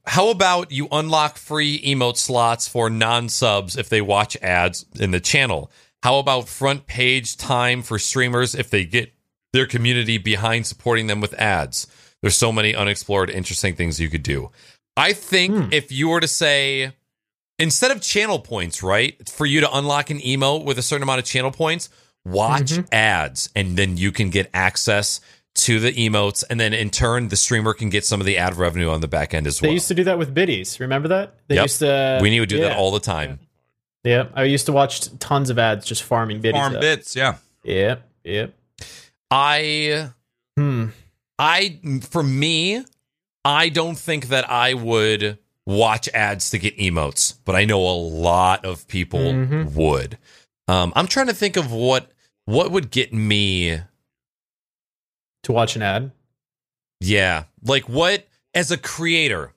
How 0.07 0.29
about 0.29 0.71
you 0.71 0.88
unlock 0.89 1.38
free 1.38 1.81
emote 1.81 2.15
slots 2.15 2.67
for 2.67 2.89
non 2.89 3.27
subs 3.27 3.75
if 3.75 3.89
they 3.89 4.01
watch 4.01 4.38
ads 4.41 4.85
in 4.97 5.11
the 5.11 5.19
channel? 5.19 5.69
How 6.01 6.17
about 6.19 6.47
front 6.47 6.88
page 6.88 7.35
time 7.35 7.81
for 7.81 7.99
streamers 7.99 8.55
if 8.55 8.69
they 8.69 8.85
get 8.85 9.13
their 9.51 9.65
community 9.65 10.17
behind 10.17 10.65
supporting 10.65 11.07
them 11.07 11.19
with 11.19 11.34
ads? 11.34 11.88
There's 12.21 12.38
so 12.38 12.53
many 12.53 12.73
unexplored, 12.73 13.29
interesting 13.29 13.75
things 13.75 13.99
you 13.99 14.09
could 14.09 14.23
do. 14.23 14.49
I 14.95 15.11
think 15.11 15.53
hmm. 15.53 15.73
if 15.73 15.91
you 15.91 16.07
were 16.07 16.21
to 16.21 16.27
say, 16.27 16.93
instead 17.59 17.91
of 17.91 18.01
channel 18.01 18.39
points, 18.39 18.81
right? 18.81 19.27
For 19.29 19.45
you 19.45 19.59
to 19.59 19.77
unlock 19.77 20.09
an 20.09 20.19
emote 20.19 20.63
with 20.63 20.79
a 20.79 20.81
certain 20.81 21.03
amount 21.03 21.19
of 21.19 21.25
channel 21.25 21.51
points, 21.51 21.89
watch 22.25 22.71
mm-hmm. 22.71 22.93
ads 22.93 23.49
and 23.55 23.77
then 23.77 23.97
you 23.97 24.11
can 24.11 24.29
get 24.29 24.49
access 24.53 25.21
to 25.57 25.79
the 25.79 25.91
emotes 25.93 26.43
and 26.49 26.59
then 26.59 26.73
in 26.73 26.89
turn 26.89 27.27
the 27.29 27.35
streamer 27.35 27.73
can 27.73 27.89
get 27.89 28.05
some 28.05 28.19
of 28.21 28.25
the 28.25 28.38
ad 28.38 28.55
revenue 28.55 28.89
on 28.89 29.01
the 29.01 29.07
back 29.07 29.34
end 29.34 29.47
as 29.47 29.59
They 29.59 29.67
well. 29.67 29.71
They 29.71 29.73
used 29.75 29.88
to 29.89 29.95
do 29.95 30.03
that 30.05 30.17
with 30.17 30.34
biddies. 30.34 30.79
Remember 30.79 31.07
that? 31.09 31.35
They 31.47 31.55
Yep. 31.55 31.63
used 31.65 31.79
to. 31.79 32.19
we 32.21 32.29
need 32.29 32.39
to 32.39 32.45
do 32.45 32.59
that 32.61 32.77
all 32.77 32.91
the 32.91 32.99
time. 32.99 33.39
Yeah, 34.03 34.27
I 34.34 34.43
used 34.43 34.65
to 34.67 34.71
watch 34.71 35.09
tons 35.19 35.49
of 35.49 35.59
ads 35.59 35.85
just 35.85 36.03
farming 36.03 36.41
biddies. 36.41 36.59
Farm 36.61 36.75
up. 36.75 36.81
bits, 36.81 37.15
yeah. 37.15 37.35
Yep, 37.63 38.07
yep. 38.23 38.53
I 39.31 40.09
Hmm. 40.55 40.88
I 41.39 41.79
for 42.09 42.23
me, 42.23 42.84
I 43.45 43.69
don't 43.69 43.97
think 43.97 44.29
that 44.29 44.49
I 44.49 44.73
would 44.73 45.38
watch 45.65 46.07
ads 46.13 46.49
to 46.51 46.57
get 46.57 46.77
emotes, 46.77 47.35
but 47.45 47.55
I 47.55 47.65
know 47.65 47.81
a 47.81 47.91
lot 47.97 48.65
of 48.65 48.88
people 48.88 49.19
Mhm. 49.19 49.73
would. 49.73 50.17
Um, 50.67 50.93
I'm 50.95 51.07
trying 51.07 51.27
to 51.27 51.34
think 51.34 51.57
of 51.57 51.71
what 51.71 52.11
what 52.45 52.71
would 52.71 52.89
get 52.91 53.11
me 53.13 53.81
To 55.48 55.53
watch 55.53 55.78
an 55.78 55.82
ad. 55.82 56.11
Yeah, 56.99 57.45
like 57.64 57.88
what 57.88 58.28
as 58.53 58.69
a 58.69 58.78
creator, 58.78 59.53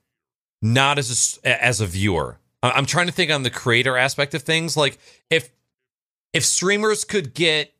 not 0.62 1.00
as 1.00 1.40
a 1.42 1.64
as 1.64 1.80
a 1.80 1.86
viewer. 1.86 2.38
I'm 2.62 2.86
trying 2.86 3.08
to 3.08 3.12
think 3.12 3.32
on 3.32 3.42
the 3.42 3.50
creator 3.50 3.96
aspect 3.96 4.32
of 4.34 4.42
things. 4.42 4.76
Like 4.76 4.98
if 5.30 5.50
if 6.32 6.44
streamers 6.44 7.02
could 7.02 7.34
get 7.34 7.74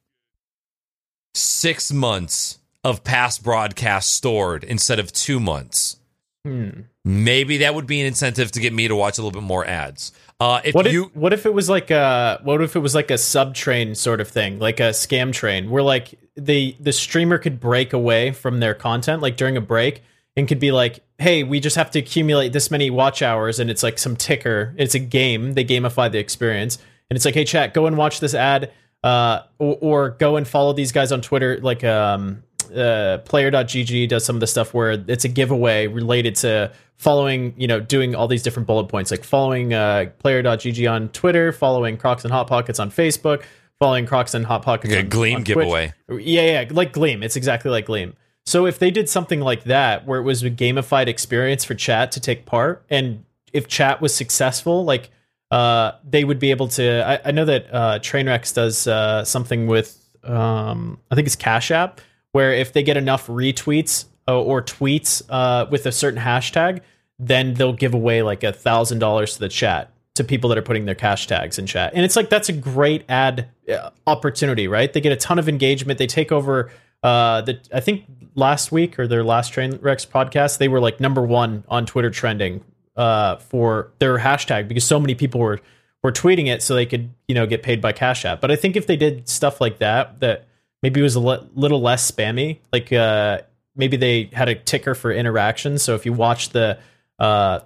six 1.36 1.92
months 1.92 2.58
of 2.82 3.04
past 3.04 3.44
broadcasts 3.44 4.12
stored 4.12 4.64
instead 4.64 4.98
of 4.98 5.12
two 5.12 5.38
months, 5.38 5.99
Hmm. 6.44 6.70
maybe 7.04 7.58
that 7.58 7.74
would 7.74 7.86
be 7.86 8.00
an 8.00 8.06
incentive 8.06 8.50
to 8.52 8.60
get 8.60 8.72
me 8.72 8.88
to 8.88 8.96
watch 8.96 9.18
a 9.18 9.22
little 9.22 9.38
bit 9.38 9.46
more 9.46 9.66
ads. 9.66 10.12
Uh, 10.40 10.62
if 10.64 10.74
What 10.74 10.86
if, 10.86 10.92
you 10.94 11.10
what 11.12 11.34
if 11.34 11.44
it 11.44 11.52
was 11.52 11.68
like 11.68 11.90
a 11.90 12.40
what 12.42 12.62
if 12.62 12.74
it 12.74 12.78
was 12.78 12.94
like 12.94 13.10
a 13.10 13.18
sub 13.18 13.54
train 13.54 13.94
sort 13.94 14.22
of 14.22 14.28
thing, 14.28 14.58
like 14.58 14.80
a 14.80 14.90
scam 14.90 15.34
train, 15.34 15.68
where 15.68 15.82
like 15.82 16.18
the 16.36 16.74
the 16.80 16.92
streamer 16.92 17.36
could 17.36 17.60
break 17.60 17.92
away 17.92 18.32
from 18.32 18.60
their 18.60 18.72
content 18.72 19.20
like 19.20 19.36
during 19.36 19.58
a 19.58 19.60
break 19.60 20.02
and 20.36 20.48
could 20.48 20.58
be 20.58 20.72
like, 20.72 21.00
hey, 21.18 21.42
we 21.42 21.60
just 21.60 21.76
have 21.76 21.90
to 21.90 21.98
accumulate 21.98 22.54
this 22.54 22.70
many 22.70 22.88
watch 22.88 23.20
hours, 23.20 23.60
and 23.60 23.68
it's 23.70 23.82
like 23.82 23.98
some 23.98 24.16
ticker. 24.16 24.74
It's 24.78 24.94
a 24.94 24.98
game. 24.98 25.52
They 25.52 25.64
gamify 25.64 26.10
the 26.10 26.18
experience, 26.18 26.78
and 27.10 27.16
it's 27.16 27.26
like, 27.26 27.34
hey, 27.34 27.44
chat, 27.44 27.74
go 27.74 27.86
and 27.86 27.98
watch 27.98 28.20
this 28.20 28.32
ad, 28.32 28.72
uh, 29.04 29.40
or, 29.58 29.78
or 29.82 30.10
go 30.10 30.36
and 30.36 30.48
follow 30.48 30.72
these 30.72 30.92
guys 30.92 31.12
on 31.12 31.20
Twitter, 31.20 31.58
like 31.58 31.84
um. 31.84 32.44
Uh, 32.76 33.18
player.gg 33.18 34.08
does 34.08 34.24
some 34.24 34.36
of 34.36 34.40
the 34.40 34.46
stuff 34.46 34.74
where 34.74 34.92
it's 35.06 35.24
a 35.24 35.28
giveaway 35.28 35.86
related 35.86 36.34
to 36.36 36.72
following, 36.96 37.54
you 37.56 37.66
know, 37.66 37.80
doing 37.80 38.14
all 38.14 38.28
these 38.28 38.42
different 38.42 38.66
bullet 38.66 38.88
points, 38.88 39.10
like 39.10 39.24
following 39.24 39.72
uh, 39.72 40.10
player.gg 40.18 40.90
on 40.90 41.08
Twitter, 41.08 41.52
following 41.52 41.96
Crocs 41.96 42.24
and 42.24 42.32
Hot 42.32 42.46
Pockets 42.46 42.78
on 42.78 42.90
Facebook, 42.90 43.42
following 43.78 44.06
Crocs 44.06 44.34
and 44.34 44.44
Hot 44.46 44.62
Pockets 44.62 44.92
Okay, 44.92 45.02
on, 45.02 45.08
Gleam 45.08 45.36
on 45.36 45.42
giveaway. 45.42 45.92
Yeah, 46.08 46.62
yeah, 46.62 46.64
like 46.70 46.92
Gleam. 46.92 47.22
It's 47.22 47.36
exactly 47.36 47.70
like 47.70 47.86
Gleam. 47.86 48.14
So 48.46 48.66
if 48.66 48.78
they 48.78 48.90
did 48.90 49.08
something 49.08 49.40
like 49.40 49.64
that, 49.64 50.06
where 50.06 50.18
it 50.18 50.24
was 50.24 50.42
a 50.42 50.50
gamified 50.50 51.06
experience 51.06 51.64
for 51.64 51.74
chat 51.74 52.12
to 52.12 52.20
take 52.20 52.46
part, 52.46 52.84
and 52.90 53.24
if 53.52 53.68
chat 53.68 54.00
was 54.00 54.14
successful, 54.14 54.84
like 54.84 55.10
uh, 55.50 55.92
they 56.08 56.24
would 56.24 56.38
be 56.38 56.50
able 56.50 56.68
to. 56.68 57.06
I, 57.06 57.28
I 57.28 57.30
know 57.32 57.44
that 57.44 57.72
uh, 57.72 57.98
Trainwrecks 57.98 58.54
does 58.54 58.86
uh, 58.86 59.24
something 59.24 59.66
with, 59.66 59.98
um, 60.24 60.98
I 61.10 61.14
think 61.14 61.26
it's 61.26 61.36
Cash 61.36 61.70
App, 61.70 62.00
where 62.32 62.52
if 62.52 62.72
they 62.72 62.82
get 62.82 62.96
enough 62.96 63.26
retweets 63.26 64.06
uh, 64.28 64.40
or 64.40 64.62
tweets 64.62 65.22
uh, 65.28 65.66
with 65.70 65.86
a 65.86 65.92
certain 65.92 66.20
hashtag, 66.20 66.80
then 67.18 67.54
they'll 67.54 67.72
give 67.72 67.94
away 67.94 68.22
like 68.22 68.42
a 68.42 68.52
thousand 68.52 68.98
dollars 68.98 69.34
to 69.34 69.40
the 69.40 69.48
chat 69.48 69.92
to 70.14 70.24
people 70.24 70.48
that 70.48 70.58
are 70.58 70.62
putting 70.62 70.84
their 70.84 70.94
cash 70.94 71.26
tags 71.26 71.58
in 71.58 71.66
chat. 71.66 71.92
And 71.94 72.04
it's 72.04 72.16
like 72.16 72.30
that's 72.30 72.48
a 72.48 72.52
great 72.52 73.04
ad 73.08 73.48
uh, 73.72 73.90
opportunity, 74.06 74.68
right? 74.68 74.92
They 74.92 75.00
get 75.00 75.12
a 75.12 75.16
ton 75.16 75.38
of 75.38 75.48
engagement. 75.48 75.98
They 75.98 76.06
take 76.06 76.32
over 76.32 76.70
uh 77.02 77.40
the 77.42 77.58
I 77.72 77.80
think 77.80 78.04
last 78.34 78.70
week 78.70 78.98
or 78.98 79.06
their 79.06 79.24
last 79.24 79.52
Trainwrecks 79.52 80.06
podcast, 80.06 80.58
they 80.58 80.68
were 80.68 80.80
like 80.80 81.00
number 81.00 81.22
1 81.22 81.64
on 81.68 81.86
Twitter 81.86 82.10
trending 82.10 82.64
uh 82.96 83.36
for 83.36 83.92
their 83.98 84.18
hashtag 84.18 84.68
because 84.68 84.84
so 84.84 85.00
many 85.00 85.14
people 85.14 85.40
were 85.40 85.60
were 86.02 86.12
tweeting 86.12 86.46
it 86.48 86.62
so 86.62 86.74
they 86.74 86.86
could, 86.86 87.10
you 87.28 87.34
know, 87.34 87.46
get 87.46 87.62
paid 87.62 87.80
by 87.80 87.92
Cash 87.92 88.24
App. 88.24 88.40
But 88.40 88.50
I 88.50 88.56
think 88.56 88.76
if 88.76 88.86
they 88.86 88.96
did 88.96 89.28
stuff 89.28 89.60
like 89.60 89.78
that 89.78 90.20
that 90.20 90.46
maybe 90.82 91.00
it 91.00 91.02
was 91.02 91.14
a 91.14 91.20
le- 91.20 91.46
little 91.54 91.80
less 91.80 92.10
spammy, 92.10 92.58
like 92.72 92.92
uh 92.92 93.40
maybe 93.76 93.96
they 93.96 94.30
had 94.32 94.48
a 94.48 94.54
ticker 94.54 94.94
for 94.94 95.12
interactions, 95.12 95.82
so 95.82 95.94
if 95.94 96.04
you 96.04 96.12
watch 96.12 96.50
the 96.50 96.78
uh 97.18 97.60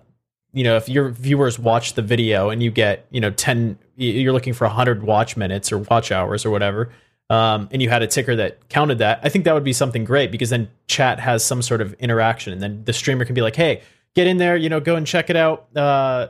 you 0.55 0.63
know, 0.63 0.77
if 0.77 0.89
your 0.89 1.09
viewers 1.11 1.59
watch 1.59 1.95
the 1.95 2.03
video 2.03 2.49
and 2.49 2.63
you 2.63 2.71
get, 2.71 3.07
you 3.11 3.21
know, 3.21 3.31
10, 3.31 3.77
you're 3.97 4.33
looking 4.33 4.55
for 4.55 4.67
100 4.69 5.03
watch 5.03 5.37
minutes 5.37 5.73
or 5.73 5.79
watch 5.79 6.13
hours 6.13 6.47
or 6.47 6.51
whatever, 6.51 6.91
um, 7.29 7.69
and 7.73 7.83
you 7.83 7.91
had 7.91 8.03
a 8.03 8.07
ticker 8.07 8.37
that 8.37 8.69
counted 8.69 8.99
that, 8.99 9.19
I 9.25 9.29
think 9.29 9.45
that 9.47 9.55
would 9.55 9.65
be 9.65 9.73
something 9.73 10.05
great 10.05 10.31
because 10.31 10.51
then 10.51 10.71
chat 10.87 11.19
has 11.19 11.45
some 11.45 11.61
sort 11.61 11.81
of 11.81 11.93
interaction. 11.95 12.53
And 12.53 12.63
then 12.63 12.85
the 12.85 12.93
streamer 12.93 13.25
can 13.25 13.35
be 13.35 13.41
like, 13.41 13.57
hey, 13.57 13.83
get 14.15 14.29
in 14.29 14.37
there, 14.37 14.57
you 14.57 14.69
know, 14.69 14.79
go 14.79 14.95
and 14.95 15.05
check 15.05 15.29
it 15.29 15.37
out, 15.37 15.77
uh, 15.77 16.29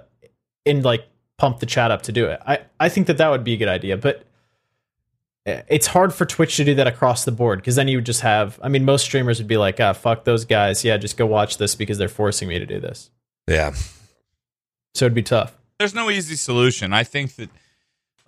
and 0.65 0.83
like 0.83 1.07
pump 1.37 1.59
the 1.61 1.67
chat 1.67 1.91
up 1.91 2.03
to 2.03 2.13
do 2.13 2.27
it. 2.27 2.41
I, 2.47 2.61
I 2.81 2.89
think 2.89 3.09
that 3.09 3.19
that 3.19 3.29
would 3.29 3.45
be 3.45 3.53
a 3.53 3.57
good 3.59 3.69
idea. 3.69 3.99
But 3.99 4.25
it's 5.47 5.87
hard 5.87 6.15
for 6.15 6.25
Twitch 6.25 6.57
to 6.57 6.65
do 6.65 6.75
that 6.77 6.87
across 6.87 7.25
the 7.25 7.33
board 7.33 7.59
because 7.59 7.77
then 7.77 7.87
you 7.89 7.99
would 7.99 8.07
just 8.07 8.23
have, 8.23 8.59
I 8.63 8.69
mean, 8.69 8.85
most 8.85 9.05
streamers 9.05 9.39
would 9.39 9.47
be 9.47 9.59
like, 9.59 9.79
ah, 9.79 9.93
fuck 9.93 10.25
those 10.25 10.45
guys. 10.45 10.85
Yeah, 10.85 10.97
just 10.97 11.17
go 11.17 11.27
watch 11.27 11.59
this 11.59 11.75
because 11.75 11.99
they're 11.99 12.09
forcing 12.09 12.49
me 12.49 12.59
to 12.59 12.67
do 12.67 12.81
this. 12.81 13.11
yeah. 13.47 13.73
So 14.95 15.07
it'd 15.07 15.15
be 15.15 15.23
tough. 15.23 15.57
There's 15.79 15.95
no 15.95 16.09
easy 16.09 16.37
solution. 16.37 16.93
I 16.93 17.03
think 17.03 17.35
that, 17.35 17.51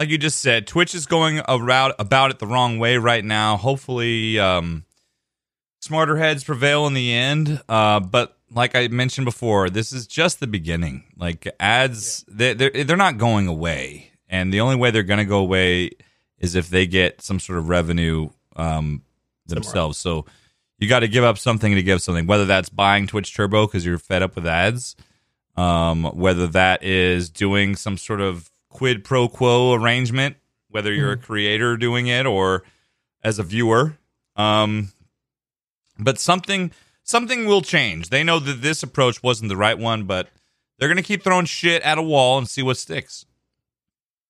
like 0.01 0.09
you 0.09 0.19
just 0.19 0.41
said, 0.41 0.67
Twitch 0.67 0.97
is 0.97 1.07
going 1.07 1.41
around 1.49 1.95
about 1.99 2.33
it 2.33 2.41
the 2.41 2.47
wrong 2.47 2.81
way 2.81 2.97
right 2.97 3.25
now. 3.25 3.57
Hopefully, 3.57 4.39
um, 4.41 4.85
smarter 5.81 6.17
heads 6.17 6.43
prevail 6.43 6.87
in 6.89 6.95
the 6.95 7.15
end. 7.15 7.63
Uh, 7.69 8.01
but 8.01 8.37
like 8.51 8.75
I 8.75 8.89
mentioned 8.89 9.27
before, 9.27 9.71
this 9.71 9.93
is 9.93 10.09
just 10.09 10.41
the 10.41 10.49
beginning. 10.49 11.05
Like 11.17 11.47
ads, 11.61 12.25
they, 12.27 12.53
they're 12.53 12.85
they're 12.85 12.97
not 12.97 13.17
going 13.17 13.47
away, 13.47 14.11
and 14.29 14.53
the 14.53 14.61
only 14.61 14.77
way 14.77 14.91
they're 14.91 15.05
going 15.05 15.19
to 15.19 15.25
go 15.25 15.39
away 15.39 15.91
is 16.39 16.55
if 16.55 16.69
they 16.69 16.87
get 16.87 17.23
some 17.23 17.41
sort 17.41 17.59
of 17.59 17.69
revenue 17.69 18.31
um, 18.57 19.03
themselves. 19.47 19.99
So 19.99 20.27
you 20.79 20.89
got 20.89 21.01
to 21.01 21.09
give 21.09 21.25
up 21.25 21.39
something 21.39 21.75
to 21.75 21.83
give 21.83 22.03
something, 22.03 22.27
whether 22.27 22.45
that's 22.45 22.69
buying 22.69 23.07
Twitch 23.07 23.35
Turbo 23.35 23.67
because 23.67 23.87
you're 23.87 23.99
fed 23.99 24.23
up 24.23 24.35
with 24.35 24.47
ads, 24.47 24.97
um, 25.57 26.05
whether 26.05 26.47
that 26.49 26.83
is 26.83 27.31
doing 27.31 27.77
some 27.77 27.97
sort 27.97 28.21
of 28.21 28.51
quid 28.69 29.05
pro 29.05 29.29
quo 29.29 29.73
arrangement, 29.73 30.37
whether 30.69 30.93
you're 30.93 31.13
a 31.13 31.17
creator 31.17 31.77
doing 31.77 32.09
it 32.09 32.27
or 32.27 32.63
as 33.25 33.39
a 33.39 33.43
viewer. 33.43 33.97
Um, 34.37 34.93
but 35.99 36.19
something 36.19 36.73
something 37.03 37.47
will 37.47 37.63
change. 37.63 38.11
They 38.11 38.23
know 38.23 38.39
that 38.39 38.61
this 38.61 38.83
approach 38.83 39.23
wasn't 39.23 39.49
the 39.49 39.57
right 39.57 39.79
one, 39.79 40.05
but 40.05 40.29
they're 40.79 40.89
gonna 40.89 41.03
keep 41.03 41.23
throwing 41.23 41.47
shit 41.47 41.83
at 41.83 41.97
a 41.97 42.03
wall 42.03 42.37
and 42.37 42.47
see 42.47 42.63
what 42.63 42.77
sticks. 42.77 43.25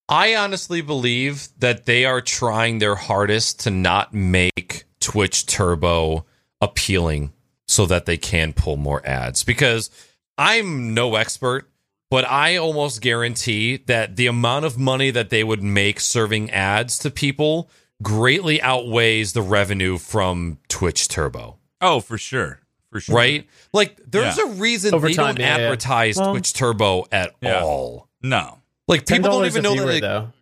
I 0.08 0.36
honestly 0.36 0.80
believe 0.82 1.48
that 1.58 1.86
they 1.86 2.04
are 2.04 2.20
trying 2.20 2.78
their 2.78 2.94
hardest 2.94 3.60
to 3.60 3.70
not 3.70 4.14
make 4.14 4.84
Twitch 5.00 5.46
Turbo 5.46 6.24
appealing 6.60 7.32
so 7.66 7.86
that 7.86 8.06
they 8.06 8.16
can 8.16 8.52
pull 8.52 8.76
more 8.76 9.04
ads 9.04 9.42
because 9.42 9.90
I'm 10.38 10.94
no 10.94 11.16
expert, 11.16 11.68
but 12.10 12.24
I 12.24 12.56
almost 12.56 13.00
guarantee 13.00 13.78
that 13.86 14.14
the 14.16 14.28
amount 14.28 14.64
of 14.64 14.78
money 14.78 15.10
that 15.10 15.30
they 15.30 15.42
would 15.42 15.62
make 15.62 15.98
serving 15.98 16.50
ads 16.52 16.98
to 17.00 17.10
people 17.10 17.68
greatly 18.02 18.62
outweighs 18.62 19.32
the 19.32 19.42
revenue 19.42 19.98
from 19.98 20.58
Twitch 20.68 21.08
Turbo. 21.08 21.56
Oh, 21.80 21.98
for 22.00 22.16
sure. 22.18 22.60
For 22.92 23.00
sure. 23.00 23.16
Right? 23.16 23.48
Like 23.72 23.98
there's 24.06 24.38
Yeah. 24.38 24.44
a 24.44 24.48
reason 24.54 24.94
Over 24.94 25.08
they 25.08 25.14
time, 25.14 25.34
don't 25.34 25.44
yeah, 25.44 25.56
yeah. 25.58 25.64
advertise 25.64 26.16
Well- 26.16 26.30
Twitch 26.30 26.52
Turbo 26.52 27.06
at 27.10 27.34
Yeah. 27.40 27.62
all. 27.62 28.08
No. 28.22 28.58
Like 28.88 29.06
people 29.06 29.30
don't 29.30 29.46
even 29.46 29.62
know 29.62 29.72
viewer, 29.72 29.86
that 29.86 29.92
they, 29.92 30.00
though. 30.00 30.32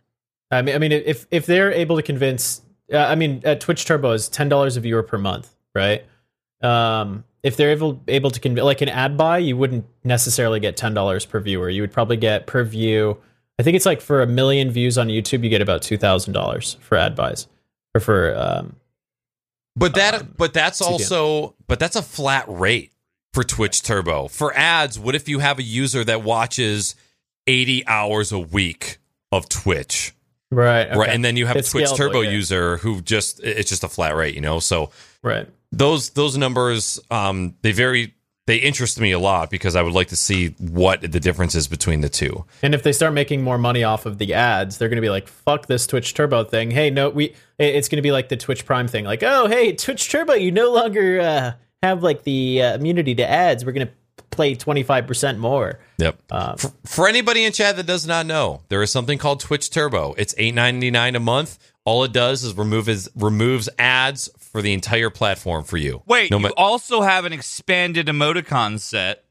I 0.51 0.61
mean, 0.61 0.75
I 0.75 0.77
mean, 0.77 0.91
if 0.91 1.25
if 1.31 1.45
they're 1.45 1.71
able 1.71 1.95
to 1.95 2.03
convince, 2.03 2.61
uh, 2.93 2.97
I 2.97 3.15
mean, 3.15 3.41
at 3.43 3.59
Twitch 3.59 3.85
Turbo 3.85 4.11
is 4.11 4.29
ten 4.29 4.49
dollars 4.49 4.77
a 4.77 4.81
viewer 4.81 5.03
per 5.03 5.17
month, 5.17 5.53
right? 5.73 6.05
Um, 6.61 7.23
if 7.43 7.57
they're 7.57 7.71
able 7.71 8.01
able 8.07 8.31
to 8.31 8.39
convince, 8.39 8.63
like 8.63 8.81
an 8.81 8.89
ad 8.89 9.17
buy, 9.17 9.39
you 9.39 9.57
wouldn't 9.57 9.85
necessarily 10.03 10.59
get 10.59 10.77
ten 10.77 10.93
dollars 10.93 11.25
per 11.25 11.39
viewer. 11.39 11.69
You 11.69 11.81
would 11.81 11.91
probably 11.91 12.17
get 12.17 12.45
per 12.45 12.63
view. 12.63 13.17
I 13.57 13.63
think 13.63 13.75
it's 13.75 13.85
like 13.85 14.01
for 14.01 14.21
a 14.21 14.27
million 14.27 14.69
views 14.69 14.97
on 14.97 15.07
YouTube, 15.07 15.43
you 15.43 15.49
get 15.49 15.61
about 15.61 15.81
two 15.81 15.97
thousand 15.97 16.33
dollars 16.33 16.77
for 16.81 16.97
ad 16.97 17.15
buys, 17.15 17.47
or 17.95 18.01
for 18.01 18.35
um, 18.37 18.75
But 19.75 19.95
that 19.95 20.37
but 20.37 20.53
that's 20.53 20.81
also 20.81 21.55
but 21.67 21.79
that's 21.79 21.95
a 21.95 22.01
flat 22.01 22.45
rate 22.47 22.91
for 23.33 23.43
Twitch 23.43 23.81
Turbo. 23.81 24.27
For 24.27 24.53
ads, 24.55 24.97
what 24.97 25.15
if 25.15 25.27
you 25.27 25.39
have 25.39 25.59
a 25.59 25.63
user 25.63 26.03
that 26.03 26.23
watches 26.23 26.95
80 27.47 27.87
hours 27.87 28.31
a 28.31 28.39
week 28.39 28.97
of 29.31 29.49
Twitch? 29.49 30.13
right, 30.51 30.95
Right. 30.95 31.09
And 31.09 31.23
then 31.23 31.37
you 31.37 31.45
have 31.45 31.57
It's 31.57 31.69
a 31.69 31.71
Twitch 31.71 31.93
Turbo 31.95 32.21
user 32.21 32.77
who 32.77 33.01
just 33.01 33.41
it's 33.43 33.69
just 33.69 33.83
a 33.83 33.89
flat 33.89 34.15
rate, 34.15 34.35
you 34.35 34.41
know? 34.41 34.59
So 34.59 34.91
right. 35.21 35.47
those 35.71 36.11
those 36.11 36.37
numbers 36.37 36.99
um 37.11 37.55
they 37.61 37.71
very 37.71 38.13
they 38.47 38.57
interest 38.57 38.99
me 38.99 39.11
a 39.11 39.19
lot 39.19 39.49
because 39.49 39.75
I 39.75 39.81
would 39.81 39.93
like 39.93 40.09
to 40.09 40.15
see 40.15 40.49
what 40.59 41.01
the 41.01 41.19
difference 41.19 41.55
is 41.55 41.67
between 41.67 42.01
the 42.01 42.09
two. 42.09 42.45
And 42.61 42.75
if 42.75 42.83
they 42.83 42.91
start 42.91 43.13
making 43.13 43.41
more 43.41 43.57
money 43.57 43.83
off 43.83 44.05
of 44.05 44.19
the 44.19 44.35
ads, 44.35 44.77
they're 44.77 44.89
going 44.89 44.97
to 44.97 45.01
be 45.01 45.09
like, 45.09 45.27
"Fuck 45.27 45.65
this 45.65 45.87
Twitch 45.87 46.13
Turbo 46.13 46.43
thing." 46.43 46.69
Hey, 46.69 46.91
no, 46.91 47.09
we 47.09 47.33
it's 47.57 47.89
going 47.89 47.97
to 47.97 48.03
be 48.03 48.11
like 48.11 48.29
the 48.29 48.37
Twitch 48.37 48.65
Prime 48.65 48.87
thing. 48.87 49.03
Like, 49.03 49.23
oh, 49.23 49.47
hey, 49.47 49.73
Twitch 49.73 50.09
Turbo, 50.11 50.33
you 50.33 50.51
no 50.51 50.71
longer 50.71 51.19
uh, 51.19 51.53
have 51.81 52.03
like 52.03 52.23
the 52.23 52.61
uh, 52.61 52.75
immunity 52.75 53.15
to 53.15 53.27
ads. 53.27 53.65
We're 53.65 53.71
going 53.71 53.87
to 53.87 53.93
play 54.31 54.55
twenty 54.55 54.83
five 54.83 55.07
percent 55.07 55.39
more. 55.39 55.79
Yep. 55.97 56.17
Um, 56.31 56.57
for, 56.57 56.71
for 56.85 57.07
anybody 57.07 57.43
in 57.45 57.51
chat 57.51 57.75
that 57.77 57.85
does 57.85 58.05
not 58.05 58.25
know, 58.25 58.61
there 58.69 58.81
is 58.81 58.91
something 58.91 59.17
called 59.17 59.39
Twitch 59.39 59.69
Turbo. 59.69 60.13
It's 60.17 60.35
eight 60.37 60.53
ninety 60.53 60.91
nine 60.91 61.15
a 61.15 61.19
month. 61.19 61.57
All 61.85 62.03
it 62.03 62.11
does 62.13 62.43
is 62.43 62.57
remove 62.57 62.89
is 62.89 63.09
removes 63.15 63.69
ads 63.77 64.29
for 64.39 64.61
the 64.61 64.73
entire 64.73 65.09
platform 65.11 65.63
for 65.63 65.77
you. 65.77 66.01
Wait, 66.07 66.31
No 66.31 66.37
you 66.37 66.43
ma- 66.43 66.49
also 66.57 67.01
have 67.01 67.25
an 67.25 67.33
expanded 67.33 68.07
emoticon 68.07 68.79
set. 68.79 69.23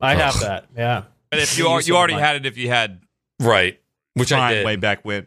I 0.00 0.14
have 0.14 0.36
Ugh. 0.36 0.40
that. 0.42 0.66
Yeah. 0.76 1.02
But 1.30 1.40
if 1.40 1.58
You 1.58 1.64
you 1.64 1.70
are, 1.70 1.80
you 1.82 1.96
already 1.96 2.14
had 2.14 2.36
it 2.36 2.46
if 2.46 2.56
you 2.56 2.68
had 2.68 3.02
right, 3.40 3.78
which 4.14 4.32
I 4.32 4.36
Prime 4.36 4.52
did. 4.54 4.64
way 4.66 4.76
back 4.76 5.04
when. 5.04 5.26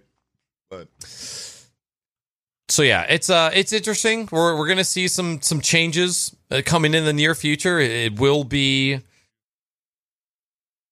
So 2.72 2.84
yeah, 2.84 3.06
it's 3.10 3.30
uh 3.30 3.52
it's 3.54 3.74
interesting. 3.74 4.30
We're 4.32 4.58
we're 4.58 4.68
gonna 4.68 4.86
see 4.86 5.10
some 5.10 5.42
some 5.42 5.60
changes 5.60 6.34
uh, 6.50 6.62
coming 6.66 6.94
in 6.94 7.04
the 7.04 7.12
near 7.12 7.36
future. 7.36 7.80
It, 7.80 7.92
it 7.92 8.20
will 8.20 8.46
be 8.46 8.94
It 8.94 9.04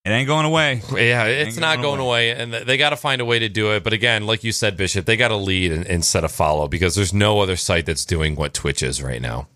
ain't 0.06 0.28
going 0.28 0.46
away. 0.46 0.82
yeah, 0.92 1.24
it's 1.24 1.56
Ain't 1.56 1.60
not 1.62 1.76
going 1.78 1.98
going 1.98 2.00
away, 2.02 2.32
and 2.32 2.54
they 2.54 2.76
got 2.76 2.90
to 2.90 2.98
find 2.98 3.22
a 3.22 3.26
way 3.26 3.40
to 3.40 3.48
do 3.48 3.72
it. 3.72 3.86
But 3.86 3.94
again, 3.94 4.26
like 4.26 4.44
you 4.44 4.52
said, 4.52 4.76
Bishop, 4.76 5.06
they 5.06 5.16
got 5.16 5.30
to 5.30 5.38
lead 5.38 5.72
and, 5.72 5.88
and 5.88 6.04
set 6.04 6.26
a 6.26 6.28
follow 6.28 6.68
because 6.68 6.96
there's 6.96 7.14
no 7.14 7.40
other 7.40 7.56
site 7.56 7.86
that's 7.86 8.04
doing 8.04 8.36
what 8.36 8.54
Twitch 8.54 8.84
is 8.84 9.02
right 9.02 9.22
now. 9.22 9.48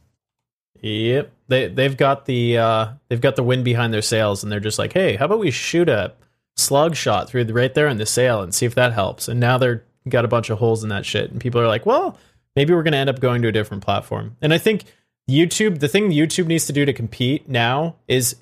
Yep. 0.80 1.30
They 1.50 1.68
they've 1.68 1.98
got 1.98 2.26
the 2.26 2.58
uh, 2.58 2.88
they've 3.10 3.20
got 3.20 3.36
the 3.36 3.44
wind 3.44 3.66
behind 3.66 3.94
their 3.94 4.02
sails, 4.02 4.44
and 4.44 4.52
they're 4.52 4.62
just 4.62 4.80
like, 4.80 4.94
hey, 4.94 5.18
how 5.18 5.26
about 5.26 5.40
we 5.40 5.52
shoot 5.52 5.90
a 5.90 6.14
slug 6.56 6.96
shot 6.96 7.28
through 7.28 7.44
the, 7.44 7.54
right 7.54 7.74
there 7.74 7.88
in 7.88 7.98
the 7.98 8.06
sail 8.06 8.42
and 8.42 8.56
see 8.56 8.66
if 8.66 8.76
that 8.76 8.94
helps. 8.94 9.28
And 9.28 9.42
now 9.42 9.58
they're 9.58 9.84
got 10.10 10.26
a 10.26 10.28
bunch 10.28 10.50
of 10.50 10.60
holes 10.60 10.84
in 10.84 10.90
that 10.90 11.06
shit, 11.06 11.32
and 11.32 11.40
people 11.40 11.62
are 11.62 11.68
like, 11.68 11.86
well, 11.86 12.18
maybe 12.56 12.74
we're 12.74 12.84
going 12.84 12.94
to 12.94 12.98
end 12.98 13.10
up 13.10 13.20
going 13.20 13.42
to 13.42 13.48
a 13.48 13.52
different 13.52 13.84
platform. 13.84 14.36
And 14.42 14.54
I 14.54 14.58
think 14.58 14.84
YouTube, 15.30 15.80
the 15.80 15.88
thing 15.88 16.12
YouTube 16.12 16.48
needs 16.48 16.66
to 16.68 16.74
do 16.74 16.86
to 16.86 16.94
compete 16.94 17.48
now 17.48 17.96
is, 18.08 18.36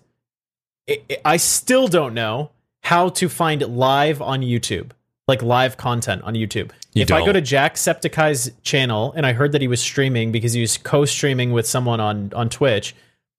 I 0.89 1.01
I 1.23 1.37
still 1.37 1.87
don't 1.87 2.13
know 2.13 2.51
how 2.83 3.09
to 3.09 3.29
find 3.29 3.61
live 3.61 4.21
on 4.21 4.41
YouTube, 4.41 4.91
like 5.27 5.41
live 5.41 5.77
content 5.77 6.23
on 6.23 6.33
YouTube. 6.33 6.71
You 6.93 7.03
if 7.03 7.11
I 7.11 7.19
go 7.19 7.27
don't. 7.27 7.35
to 7.35 7.41
Jacksepticeye's 7.41 8.51
channel 8.63 9.13
and 9.15 9.25
I 9.25 9.33
heard 9.33 9.53
that 9.53 9.61
he 9.61 9.67
was 9.67 9.79
streaming 9.79 10.31
because 10.31 10.53
he 10.53 10.61
was 10.61 10.77
co-streaming 10.77 11.51
with 11.51 11.67
someone 11.67 11.99
on 11.99 12.33
on 12.35 12.49
Twitch, 12.49 12.95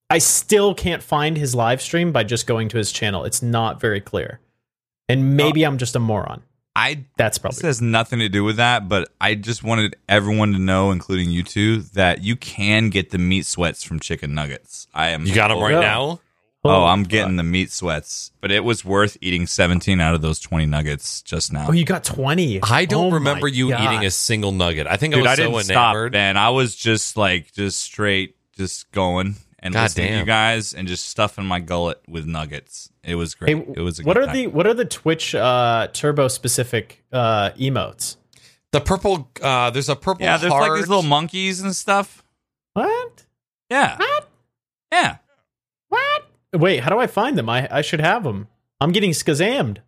I 0.08 0.18
still 0.18 0.74
can't 0.74 1.02
find 1.02 1.36
his 1.36 1.54
live 1.54 1.82
stream 1.82 2.12
by 2.12 2.24
just 2.24 2.46
going 2.46 2.68
to 2.68 2.78
his 2.78 2.92
channel. 2.92 3.24
It's 3.24 3.42
not 3.42 3.80
very 3.80 4.00
clear. 4.00 4.40
And 5.08 5.36
maybe 5.36 5.64
uh, 5.64 5.68
I'm 5.68 5.78
just 5.78 5.96
a 5.96 5.98
moron. 5.98 6.42
I 6.74 7.04
That's 7.16 7.38
probably 7.38 7.54
this 7.56 7.60
probably 7.60 7.68
has 7.68 7.82
nothing 7.82 8.18
to 8.20 8.28
do 8.28 8.44
with 8.44 8.56
that, 8.56 8.88
but 8.88 9.10
I 9.20 9.34
just 9.34 9.62
wanted 9.62 9.96
everyone 10.08 10.52
to 10.54 10.58
know, 10.58 10.90
including 10.90 11.30
you 11.30 11.42
two, 11.42 11.80
that 11.94 12.22
you 12.22 12.34
can 12.36 12.88
get 12.88 13.10
the 13.10 13.18
meat 13.18 13.44
sweats 13.46 13.84
from 13.84 14.00
chicken 14.00 14.34
nuggets. 14.34 14.86
I 14.94 15.08
am 15.08 15.26
You 15.26 15.34
got 15.34 15.48
them 15.48 15.58
right 15.60 15.72
Yeah. 15.72 15.80
now. 15.80 16.20
Oh, 16.64 16.84
I'm 16.84 17.02
getting 17.02 17.34
the 17.34 17.42
meat 17.42 17.72
sweats, 17.72 18.30
but 18.40 18.52
it 18.52 18.62
was 18.62 18.84
worth 18.84 19.16
eating 19.20 19.48
17 19.48 20.00
out 20.00 20.14
of 20.14 20.22
those 20.22 20.38
20 20.38 20.64
nuggets 20.66 21.20
just 21.20 21.52
now. 21.52 21.66
Oh, 21.68 21.72
you 21.72 21.84
got 21.84 22.04
20. 22.04 22.60
I 22.62 22.84
don't 22.84 23.06
Oh 23.12 23.16
remember 23.16 23.48
you 23.48 23.70
God. 23.70 23.82
eating 23.82 24.06
a 24.06 24.12
single 24.12 24.52
nugget. 24.52 24.86
I 24.86 24.96
think 24.96 25.12
Dude, 25.12 25.26
I 25.26 25.30
I 25.30 25.30
was 25.32 25.38
didn't 25.38 25.54
so 25.54 25.60
stop, 25.62 25.94
enamored. 25.94 26.12
man. 26.12 26.36
I 26.36 26.50
was 26.50 26.76
just 26.76 27.16
like, 27.16 27.52
just 27.52 27.80
straight, 27.80 28.36
just 28.56 28.90
going 28.92 29.34
and 29.62 29.72
God 29.74 29.82
listening 29.84 30.06
to 30.08 30.12
damn. 30.12 30.20
you 30.20 30.26
guys 30.26 30.74
and 30.74 30.88
just 30.88 31.06
stuffing 31.06 31.44
my 31.44 31.60
gullet 31.60 32.00
with 32.08 32.26
nuggets. 32.26 32.90
It 33.04 33.14
was 33.14 33.34
great. 33.34 33.56
Hey, 33.56 33.64
it 33.76 33.80
was 33.80 34.00
a 34.00 34.02
what 34.02 34.14
good 34.14 34.24
are 34.24 34.26
time. 34.26 34.34
the 34.36 34.46
what 34.48 34.66
are 34.66 34.74
the 34.74 34.84
Twitch 34.84 35.34
uh, 35.34 35.88
turbo 35.92 36.28
specific 36.28 37.04
uh, 37.12 37.50
emotes? 37.52 38.16
The 38.72 38.80
purple, 38.80 39.28
uh, 39.42 39.70
there's 39.70 39.88
a 39.88 39.96
purple. 39.96 40.24
yeah, 40.24 40.38
there's 40.38 40.50
like 40.52 40.74
these 40.74 40.88
little 40.88 41.02
monkeys 41.02 41.60
and 41.60 41.76
stuff. 41.76 42.24
What? 42.74 43.24
Yeah. 43.70 43.96
What? 43.98 44.28
Yeah. 44.90 45.16
What? 45.88 46.26
Wait, 46.54 46.80
how 46.80 46.90
do 46.90 46.98
I 46.98 47.06
find 47.06 47.36
them? 47.38 47.48
I 47.48 47.68
I 47.70 47.80
should 47.82 48.00
have 48.00 48.24
them. 48.24 48.48
I'm 48.80 48.92
getting 48.92 49.10
skazammed. 49.10 49.78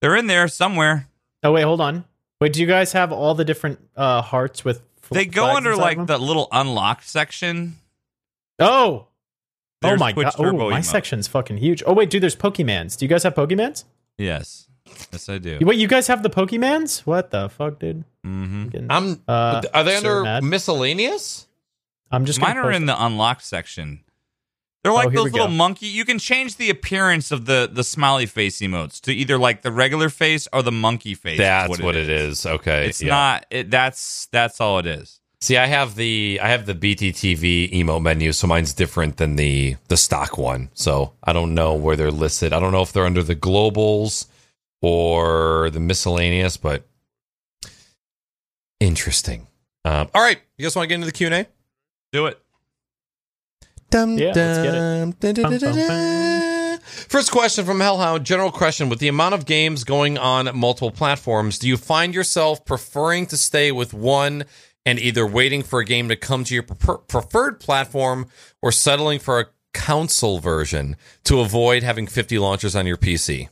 They're 0.00 0.16
in 0.16 0.26
there 0.26 0.46
somewhere. 0.48 1.08
Oh 1.42 1.52
wait, 1.52 1.62
hold 1.62 1.80
on. 1.80 2.04
Wait, 2.40 2.52
do 2.52 2.60
you 2.60 2.66
guys 2.66 2.92
have 2.92 3.12
all 3.12 3.34
the 3.34 3.44
different 3.44 3.80
uh, 3.96 4.20
hearts 4.22 4.64
with? 4.64 4.82
fl- 5.00 5.14
They 5.14 5.24
go 5.26 5.42
flags 5.44 5.56
under 5.56 5.76
like 5.76 5.96
them? 5.96 6.06
the 6.06 6.18
little 6.18 6.48
unlocked 6.52 7.08
section. 7.08 7.76
Oh. 8.58 9.08
oh 9.84 9.96
my 9.96 10.12
Twitch 10.12 10.24
god! 10.26 10.34
Oh, 10.38 10.44
Turbo 10.44 10.70
my 10.70 10.80
emote. 10.80 10.84
section's 10.84 11.26
fucking 11.28 11.58
huge. 11.58 11.82
Oh 11.86 11.92
wait, 11.92 12.10
dude, 12.10 12.22
there's 12.22 12.36
Pokemans. 12.36 12.96
Do 12.98 13.04
you 13.04 13.08
guys 13.08 13.22
have 13.24 13.34
Pokemans? 13.34 13.84
Yes. 14.18 14.68
Yes, 15.12 15.28
I 15.28 15.38
do. 15.38 15.58
Wait, 15.60 15.78
you 15.78 15.88
guys 15.88 16.06
have 16.06 16.22
the 16.22 16.30
Pokemans? 16.30 17.00
What 17.00 17.30
the 17.30 17.48
fuck, 17.48 17.78
dude? 17.80 18.04
Mm-hmm. 18.24 18.68
Getting- 18.68 18.90
I'm. 18.90 19.20
Uh, 19.28 19.62
are 19.74 19.84
they 19.84 19.96
under 19.96 20.22
Matt? 20.22 20.42
miscellaneous? 20.44 21.46
I'm 22.10 22.24
just 22.24 22.38
gonna 22.40 22.54
Mine 22.54 22.58
are 22.58 22.68
post- 22.70 22.76
in 22.76 22.86
the 22.86 23.04
unlocked 23.04 23.42
section. 23.44 24.00
They're 24.84 24.92
like 24.92 25.08
Oh, 25.08 25.10
those 25.10 25.32
little 25.32 25.48
go. 25.48 25.52
monkey. 25.52 25.86
You 25.86 26.04
can 26.04 26.20
change 26.20 26.56
the 26.56 26.70
appearance 26.70 27.32
of 27.32 27.46
the 27.46 27.68
the 27.70 27.82
smiley 27.82 28.26
face 28.26 28.60
emotes 28.60 29.00
to 29.02 29.12
either 29.12 29.36
like 29.36 29.62
the 29.62 29.72
regular 29.72 30.08
face 30.08 30.46
or 30.52 30.62
the 30.62 30.70
monkey 30.70 31.14
face. 31.14 31.38
That's 31.38 31.80
what, 31.80 31.96
it 31.96 32.08
is. 32.08 32.46
Okay, 32.46 32.86
It's 32.88 33.02
yeah. 33.02 33.08
not. 33.08 33.46
It, 33.50 33.68
that's 33.70 34.28
that's 34.30 34.60
all 34.60 34.78
it 34.78 34.86
is. 34.86 35.20
See, 35.40 35.56
I 35.58 35.66
have 35.66 35.96
the 35.96 36.40
I 36.42 36.48
have 36.48 36.64
the 36.66 36.74
BTTV 36.74 37.72
emote 37.72 38.02
menu, 38.02 38.32
so 38.32 38.46
mine's 38.46 38.72
different 38.72 39.18
than 39.18 39.36
the 39.36 39.76
the 39.88 39.96
stock 39.96 40.38
one. 40.38 40.70
So 40.72 41.12
I 41.22 41.32
don't 41.32 41.54
know 41.54 41.74
where 41.74 41.94
they're 41.94 42.10
listed. 42.10 42.52
I 42.52 42.58
don't 42.60 42.72
know 42.72 42.82
if 42.82 42.92
they're 42.92 43.04
under 43.06 43.22
the 43.22 43.36
globals 43.36 44.26
or 44.80 45.68
the 45.70 45.80
miscellaneous, 45.80 46.56
but 46.56 46.86
interesting. 48.80 49.46
Um, 49.84 50.08
all 50.14 50.22
right, 50.22 50.38
you 50.58 50.64
guys 50.64 50.74
want 50.74 50.84
to 50.84 50.88
get 50.88 50.94
into 50.96 51.06
the 51.06 51.12
Q 51.12 51.26
and 51.26 51.34
A? 51.34 51.46
Do 52.12 52.26
it. 52.26 52.40
Dum, 53.90 54.18
Yeah, 54.18 54.32
let's 54.34 54.58
get 54.58 54.74
it. 54.74 54.78
dum, 54.78 55.10
dun, 55.12 55.34
dun, 55.34 55.50
dun, 55.50 55.60
dun, 55.60 55.88
dun. 55.88 56.78
First 57.08 57.30
question 57.30 57.64
from 57.64 57.80
Hellhound. 57.80 58.24
General 58.24 58.50
question: 58.50 58.88
With 58.88 58.98
the 59.00 59.08
amount 59.08 59.34
of 59.34 59.44
games 59.44 59.84
going 59.84 60.18
on 60.18 60.48
multiple 60.56 60.90
platforms, 60.90 61.58
do 61.58 61.68
you 61.68 61.76
find 61.76 62.14
yourself 62.14 62.64
preferring 62.64 63.26
to 63.26 63.36
stay 63.36 63.70
with 63.70 63.92
one 63.92 64.44
and 64.86 65.00
either 65.00 65.26
waiting 65.26 65.64
for 65.64 65.80
a 65.80 65.84
game 65.84 66.08
to 66.08 66.16
come 66.16 66.44
to 66.44 66.54
your 66.54 66.62
prefer- 66.62 66.98
preferred 66.98 67.58
platform 67.58 68.28
or 68.62 68.70
settling 68.70 69.18
for 69.18 69.40
a 69.40 69.46
console 69.74 70.38
version 70.38 70.96
to 71.24 71.40
avoid 71.40 71.82
having 71.82 72.06
50 72.06 72.38
launchers 72.38 72.76
on 72.76 72.86
your 72.86 72.96
PC? 72.96 73.48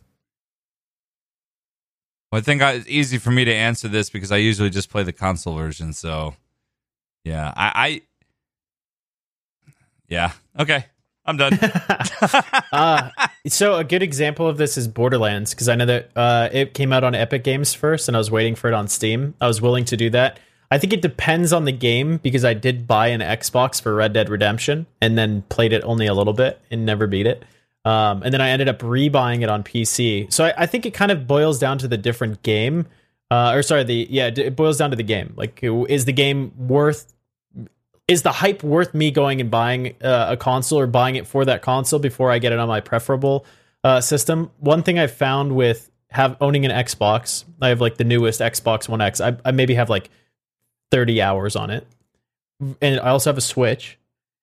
Well, 2.31 2.39
I 2.39 2.41
think 2.41 2.63
I, 2.63 2.73
it's 2.75 2.89
easy 2.89 3.19
for 3.19 3.33
me 3.33 3.45
to 3.45 3.53
answer 3.53 3.89
this 3.89 4.09
because 4.09 4.31
I 4.31 4.37
usually 4.37 4.71
just 4.71 4.89
play 4.89 5.03
the 5.03 5.13
console 5.13 5.57
version. 5.57 5.93
So, 5.93 6.37
yeah, 7.25 7.53
I, 7.57 7.73
I 7.75 8.03
yeah, 10.09 10.33
okay, 10.59 10.87
I'm 11.25 11.37
done. 11.37 11.59
uh, 12.73 13.11
so 13.49 13.77
a 13.77 13.85
good 13.85 14.03
example 14.03 14.47
of 14.47 14.57
this 14.57 14.77
is 14.77 14.87
Borderlands 14.87 15.53
because 15.53 15.69
I 15.69 15.75
know 15.75 15.87
that 15.87 16.11
uh, 16.15 16.49
it 16.53 16.75
came 16.75 16.93
out 16.93 17.03
on 17.03 17.15
Epic 17.15 17.43
Games 17.43 17.75
first, 17.75 18.09
and 18.09 18.17
I 18.17 18.19
was 18.19 18.31
waiting 18.31 18.55
for 18.55 18.69
it 18.69 18.75
on 18.75 18.87
Steam. 18.87 19.35
I 19.41 19.49
was 19.49 19.61
willing 19.61 19.85
to 19.87 19.97
do 19.97 20.11
that. 20.11 20.39
I 20.75 20.79
think 20.79 20.93
it 20.93 21.03
depends 21.03 21.53
on 21.53 21.67
the 21.67 21.73
game 21.73 22.17
because 22.17 22.45
I 22.45 22.53
did 22.53 22.89
buy 22.89 23.07
an 23.07 23.21
Xbox 23.21 23.81
for 23.81 23.95
Red 23.95 24.13
Dead 24.13 24.29
Redemption 24.29 24.87
and 25.01 25.17
then 25.17 25.43
played 25.43 25.73
it 25.73 25.85
only 25.85 26.09
a 26.09 26.15
little 26.15 26.33
bit 26.33 26.61
and 26.69 26.85
never 26.85 27.07
beat 27.07 27.29
it. 27.29 27.45
Um, 27.85 28.25
and 28.25 28.35
then 28.35 28.41
I 28.41 28.49
ended 28.49 28.69
up 28.69 28.81
rebuying 28.81 29.45
it 29.45 29.49
on 29.49 29.63
PC. 29.63 30.33
So 30.33 30.47
I, 30.47 30.55
I 30.57 30.67
think 30.67 30.85
it 30.85 30.93
kind 30.93 31.13
of 31.13 31.29
boils 31.29 31.61
down 31.61 31.79
to 31.79 31.87
the 31.87 31.97
different 31.97 32.43
game. 32.43 32.87
Uh, 33.31 33.53
or 33.55 33.63
sorry, 33.63 33.85
the 33.85 34.09
yeah, 34.11 34.33
it 34.37 34.57
boils 34.57 34.77
down 34.77 34.91
to 34.91 34.97
the 34.97 35.05
game. 35.05 35.35
Like, 35.37 35.61
is 35.63 36.07
the 36.07 36.13
game 36.13 36.53
worth? 36.59 37.15
Is 38.09 38.23
the 38.23 38.33
hype 38.33 38.65
worth 38.65 38.95
me 38.95 39.13
going 39.13 39.41
and 39.41 39.53
buying 39.53 39.95
uh, 40.03 40.27
a 40.31 40.37
console 40.37 40.81
or 40.81 40.89
buying 40.89 41.15
it 41.15 41.29
for 41.29 41.45
that 41.45 41.63
console 41.63 42.01
before 42.01 42.33
I 42.33 42.41
get 42.41 42.53
it 42.53 42.59
on 42.59 42.67
my 42.67 42.81
preferable 42.81 43.47
uh, 43.85 44.01
system? 44.01 44.51
One 44.59 44.83
thing 44.83 44.99
I've 44.99 45.15
found 45.15 45.55
with 45.55 45.89
have 46.11 46.37
owning 46.41 46.65
an 46.65 46.73
Xbox, 46.73 47.45
I 47.63 47.69
have 47.69 47.81
like 47.81 47.97
the 47.97 48.03
newest 48.03 48.41
Xbox 48.41 48.89
One 48.89 49.01
X. 49.01 49.21
I, 49.21 49.37
I 49.45 49.53
maybe 49.53 49.75
have 49.75 49.89
like 49.89 50.11
30 50.91 51.23
hours 51.23 51.57
on 51.57 51.71
it. 51.71 51.87
And 52.81 53.01
I 53.01 53.11
also 53.11 53.31
have 53.31 53.39
a 53.39 53.43
Switch. 53.43 53.99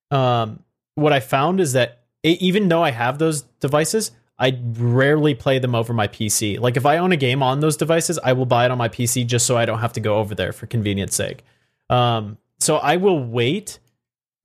Um, 0.09 0.63
what 0.95 1.13
I 1.13 1.19
found 1.19 1.59
is 1.59 1.73
that 1.73 2.01
it, 2.23 2.41
even 2.41 2.67
though 2.67 2.83
I 2.83 2.91
have 2.91 3.17
those 3.17 3.43
devices, 3.59 4.11
I 4.37 4.59
rarely 4.73 5.35
play 5.35 5.59
them 5.59 5.75
over 5.75 5.93
my 5.93 6.07
PC. 6.07 6.59
Like 6.59 6.75
if 6.75 6.85
I 6.85 6.97
own 6.97 7.11
a 7.11 7.17
game 7.17 7.43
on 7.43 7.59
those 7.59 7.77
devices, 7.77 8.19
I 8.23 8.33
will 8.33 8.45
buy 8.47 8.65
it 8.65 8.71
on 8.71 8.77
my 8.77 8.89
PC 8.89 9.25
just 9.25 9.45
so 9.45 9.55
I 9.55 9.65
don't 9.65 9.79
have 9.79 9.93
to 9.93 9.99
go 9.99 10.17
over 10.17 10.35
there 10.35 10.51
for 10.51 10.65
convenience 10.65 11.15
sake. 11.15 11.43
Um, 11.89 12.37
so 12.59 12.77
I 12.77 12.97
will 12.97 13.23
wait 13.23 13.79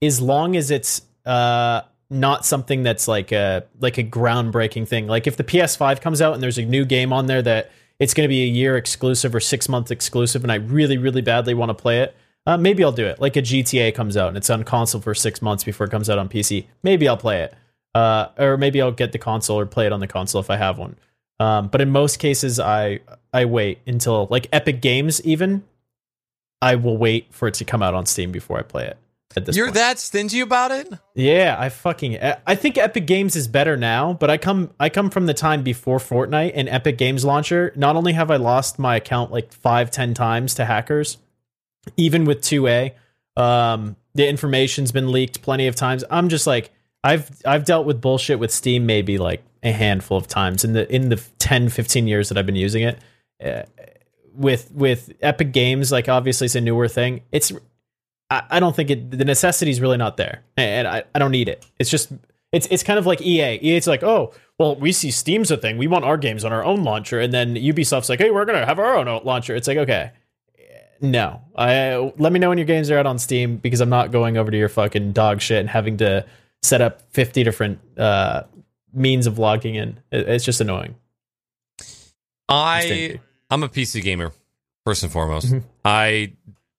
as 0.02 0.20
long 0.20 0.54
as 0.56 0.70
it's 0.70 1.02
uh, 1.24 1.82
not 2.10 2.44
something 2.44 2.82
that's 2.82 3.08
like 3.08 3.32
a 3.32 3.64
like 3.80 3.98
a 3.98 4.04
groundbreaking 4.04 4.86
thing. 4.86 5.06
Like 5.06 5.26
if 5.26 5.36
the 5.36 5.44
PS5 5.44 6.00
comes 6.00 6.20
out 6.20 6.34
and 6.34 6.42
there's 6.42 6.58
a 6.58 6.64
new 6.64 6.84
game 6.84 7.12
on 7.12 7.26
there 7.26 7.42
that 7.42 7.70
it's 7.98 8.14
going 8.14 8.24
to 8.24 8.28
be 8.28 8.42
a 8.42 8.46
year 8.46 8.76
exclusive 8.76 9.34
or 9.34 9.40
six 9.40 9.68
month 9.68 9.90
exclusive, 9.90 10.42
and 10.42 10.52
I 10.52 10.56
really, 10.56 10.98
really 10.98 11.22
badly 11.22 11.54
want 11.54 11.70
to 11.70 11.74
play 11.74 12.00
it, 12.00 12.14
uh, 12.46 12.56
maybe 12.56 12.84
I'll 12.84 12.92
do 12.92 13.06
it. 13.06 13.20
Like 13.20 13.36
a 13.36 13.42
GTA 13.42 13.94
comes 13.94 14.16
out 14.16 14.28
and 14.28 14.36
it's 14.36 14.48
on 14.48 14.62
console 14.62 15.00
for 15.00 15.14
six 15.14 15.42
months 15.42 15.64
before 15.64 15.86
it 15.86 15.90
comes 15.90 16.08
out 16.08 16.18
on 16.18 16.28
PC. 16.28 16.66
Maybe 16.82 17.08
I'll 17.08 17.16
play 17.16 17.42
it. 17.42 17.54
Uh, 17.94 18.28
or 18.38 18.56
maybe 18.56 18.80
I'll 18.80 18.92
get 18.92 19.12
the 19.12 19.18
console 19.18 19.58
or 19.58 19.66
play 19.66 19.86
it 19.86 19.92
on 19.92 20.00
the 20.00 20.06
console 20.06 20.40
if 20.40 20.50
I 20.50 20.56
have 20.56 20.78
one. 20.78 20.96
Um, 21.40 21.68
but 21.68 21.80
in 21.80 21.90
most 21.90 22.18
cases, 22.18 22.60
I 22.60 23.00
I 23.32 23.44
wait 23.46 23.80
until 23.86 24.26
like 24.30 24.48
Epic 24.52 24.80
Games 24.80 25.20
even. 25.22 25.64
I 26.62 26.76
will 26.76 26.96
wait 26.96 27.32
for 27.32 27.48
it 27.48 27.54
to 27.54 27.64
come 27.64 27.82
out 27.82 27.94
on 27.94 28.06
Steam 28.06 28.32
before 28.32 28.58
I 28.58 28.62
play 28.62 28.86
it. 28.86 28.96
You're 29.36 29.66
point. 29.66 29.74
that 29.74 29.98
stingy 29.98 30.40
about 30.40 30.70
it? 30.70 30.88
Yeah, 31.14 31.56
I 31.58 31.68
fucking 31.68 32.18
I 32.46 32.54
think 32.54 32.78
Epic 32.78 33.06
Games 33.06 33.36
is 33.36 33.48
better 33.48 33.76
now, 33.76 34.14
but 34.14 34.30
I 34.30 34.38
come 34.38 34.70
I 34.80 34.88
come 34.88 35.10
from 35.10 35.26
the 35.26 35.34
time 35.34 35.62
before 35.62 35.98
Fortnite 35.98 36.52
and 36.54 36.68
Epic 36.68 36.98
Games 36.98 37.24
launcher. 37.24 37.72
Not 37.76 37.96
only 37.96 38.12
have 38.12 38.30
I 38.30 38.36
lost 38.36 38.78
my 38.78 38.96
account 38.96 39.32
like 39.32 39.52
five, 39.52 39.90
ten 39.90 40.14
times 40.14 40.54
to 40.54 40.64
hackers, 40.64 41.18
even 41.96 42.24
with 42.24 42.40
2A, 42.40 42.92
um, 43.36 43.96
the 44.14 44.26
information's 44.26 44.92
been 44.92 45.12
leaked 45.12 45.42
plenty 45.42 45.66
of 45.66 45.74
times. 45.74 46.04
I'm 46.10 46.28
just 46.28 46.46
like 46.46 46.70
I've 47.04 47.30
I've 47.44 47.64
dealt 47.64 47.86
with 47.86 48.00
bullshit 48.00 48.38
with 48.38 48.50
Steam 48.50 48.86
maybe 48.86 49.18
like 49.18 49.42
a 49.62 49.72
handful 49.72 50.16
of 50.16 50.26
times 50.26 50.64
in 50.64 50.72
the 50.72 50.92
in 50.92 51.08
the 51.08 51.22
10, 51.38 51.68
15 51.68 52.06
years 52.06 52.28
that 52.28 52.38
I've 52.38 52.46
been 52.46 52.56
using 52.56 52.82
it. 52.82 52.98
Uh, 53.44 53.62
with 54.34 54.70
with 54.72 55.12
Epic 55.20 55.52
Games, 55.52 55.92
like 55.92 56.08
obviously 56.08 56.46
it's 56.46 56.54
a 56.54 56.60
newer 56.60 56.88
thing. 56.88 57.22
It's 57.32 57.52
I, 58.30 58.42
I 58.50 58.60
don't 58.60 58.74
think 58.74 58.90
it 58.90 59.10
the 59.10 59.24
necessity 59.24 59.70
is 59.70 59.80
really 59.80 59.96
not 59.96 60.16
there, 60.16 60.42
and 60.56 60.86
I, 60.88 61.04
I 61.14 61.18
don't 61.18 61.30
need 61.30 61.48
it. 61.48 61.64
It's 61.78 61.90
just 61.90 62.12
it's 62.52 62.66
it's 62.70 62.82
kind 62.82 62.98
of 62.98 63.06
like 63.06 63.20
EA. 63.20 63.58
EA's 63.62 63.86
like, 63.86 64.02
oh, 64.02 64.32
well, 64.58 64.76
we 64.76 64.92
see 64.92 65.10
Steam's 65.10 65.50
a 65.50 65.56
thing. 65.56 65.78
We 65.78 65.86
want 65.86 66.04
our 66.04 66.16
games 66.16 66.44
on 66.44 66.52
our 66.52 66.64
own 66.64 66.82
launcher, 66.84 67.20
and 67.20 67.32
then 67.32 67.54
Ubisoft's 67.54 68.08
like, 68.08 68.18
hey, 68.20 68.30
we're 68.30 68.44
gonna 68.44 68.66
have 68.66 68.78
our 68.78 68.96
own 68.96 69.06
launcher. 69.24 69.54
It's 69.54 69.68
like, 69.68 69.78
okay, 69.78 70.10
no, 71.00 71.42
I 71.56 72.12
let 72.18 72.32
me 72.32 72.38
know 72.38 72.48
when 72.48 72.58
your 72.58 72.66
games 72.66 72.90
are 72.90 72.98
out 72.98 73.06
on 73.06 73.18
Steam 73.18 73.58
because 73.58 73.80
I'm 73.80 73.90
not 73.90 74.10
going 74.10 74.36
over 74.36 74.50
to 74.50 74.56
your 74.56 74.68
fucking 74.68 75.12
dog 75.12 75.40
shit 75.40 75.58
and 75.60 75.68
having 75.68 75.96
to 75.98 76.24
set 76.62 76.80
up 76.80 77.02
50 77.12 77.44
different 77.44 77.78
uh, 77.98 78.42
means 78.92 79.26
of 79.26 79.38
logging 79.38 79.74
in. 79.74 80.00
It, 80.10 80.28
it's 80.28 80.44
just 80.44 80.60
annoying. 80.60 80.96
I 82.48 83.18
I'm 83.50 83.62
a 83.62 83.68
PC 83.68 84.02
gamer 84.02 84.32
first 84.84 85.02
and 85.02 85.12
foremost. 85.12 85.52
Mhm. 85.52 85.62
I 85.84 86.32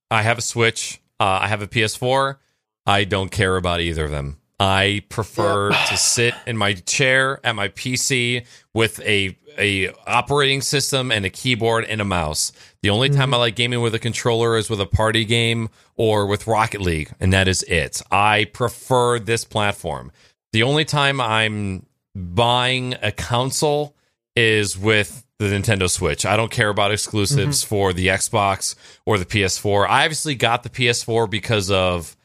I 0.09 0.21
have 0.23 0.37
a 0.37 0.41
Switch. 0.41 0.99
Uh, 1.19 1.39
I 1.41 1.47
have 1.47 1.61
a 1.61 1.67
PS4. 1.67 2.37
I 2.85 3.03
don't 3.03 3.31
care 3.31 3.57
about 3.57 3.81
either 3.81 4.05
of 4.05 4.11
them. 4.11 4.37
I 4.59 5.03
prefer 5.09 5.69
to 5.71 5.97
sit 5.97 6.33
in 6.47 6.57
my 6.57 6.73
chair 6.73 7.39
at 7.43 7.55
my 7.55 7.67
PC 7.69 8.45
with 8.73 8.99
a 9.01 9.37
a 9.59 9.89
operating 10.05 10.61
system 10.61 11.11
and 11.11 11.25
a 11.25 11.29
keyboard 11.29 11.83
and 11.85 11.99
a 11.99 12.05
mouse. 12.05 12.51
The 12.81 12.89
only 12.91 13.09
time 13.09 13.33
I 13.33 13.37
like 13.37 13.55
gaming 13.55 13.81
with 13.81 13.95
a 13.95 13.99
controller 13.99 14.55
is 14.55 14.69
with 14.69 14.79
a 14.79 14.85
party 14.85 15.25
game 15.25 15.69
or 15.95 16.27
with 16.27 16.47
Rocket 16.47 16.81
League, 16.81 17.11
and 17.19 17.33
that 17.33 17.47
is 17.47 17.63
it. 17.63 18.01
I 18.11 18.45
prefer 18.45 19.19
this 19.19 19.43
platform. 19.43 20.11
The 20.53 20.63
only 20.63 20.85
time 20.85 21.19
I'm 21.19 21.85
buying 22.15 22.95
a 23.01 23.11
console 23.11 23.95
is 24.35 24.77
with 24.77 25.25
the 25.39 25.45
Nintendo 25.45 25.89
Switch. 25.89 26.25
I 26.25 26.35
don't 26.35 26.51
care 26.51 26.69
about 26.69 26.91
exclusives 26.91 27.61
mm-hmm. 27.61 27.67
for 27.67 27.93
the 27.93 28.07
Xbox 28.07 28.75
or 29.05 29.17
the 29.17 29.25
PS4. 29.25 29.87
I 29.87 30.03
obviously 30.05 30.35
got 30.35 30.63
the 30.63 30.69
PS4 30.69 31.29
because 31.29 31.69
of 31.69 32.15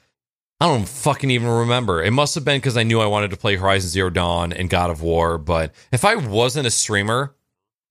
I 0.60 0.66
don't 0.66 0.88
fucking 0.88 1.30
even 1.30 1.48
remember. 1.48 2.02
It 2.02 2.12
must 2.12 2.36
have 2.36 2.44
been 2.44 2.58
because 2.58 2.76
I 2.76 2.84
knew 2.84 3.00
I 3.00 3.06
wanted 3.06 3.32
to 3.32 3.36
play 3.36 3.56
Horizon 3.56 3.90
Zero 3.90 4.10
Dawn 4.10 4.52
and 4.52 4.70
God 4.70 4.90
of 4.90 5.02
War. 5.02 5.36
But 5.36 5.74
if 5.90 6.04
I 6.04 6.14
wasn't 6.14 6.66
a 6.66 6.70
streamer, 6.70 7.34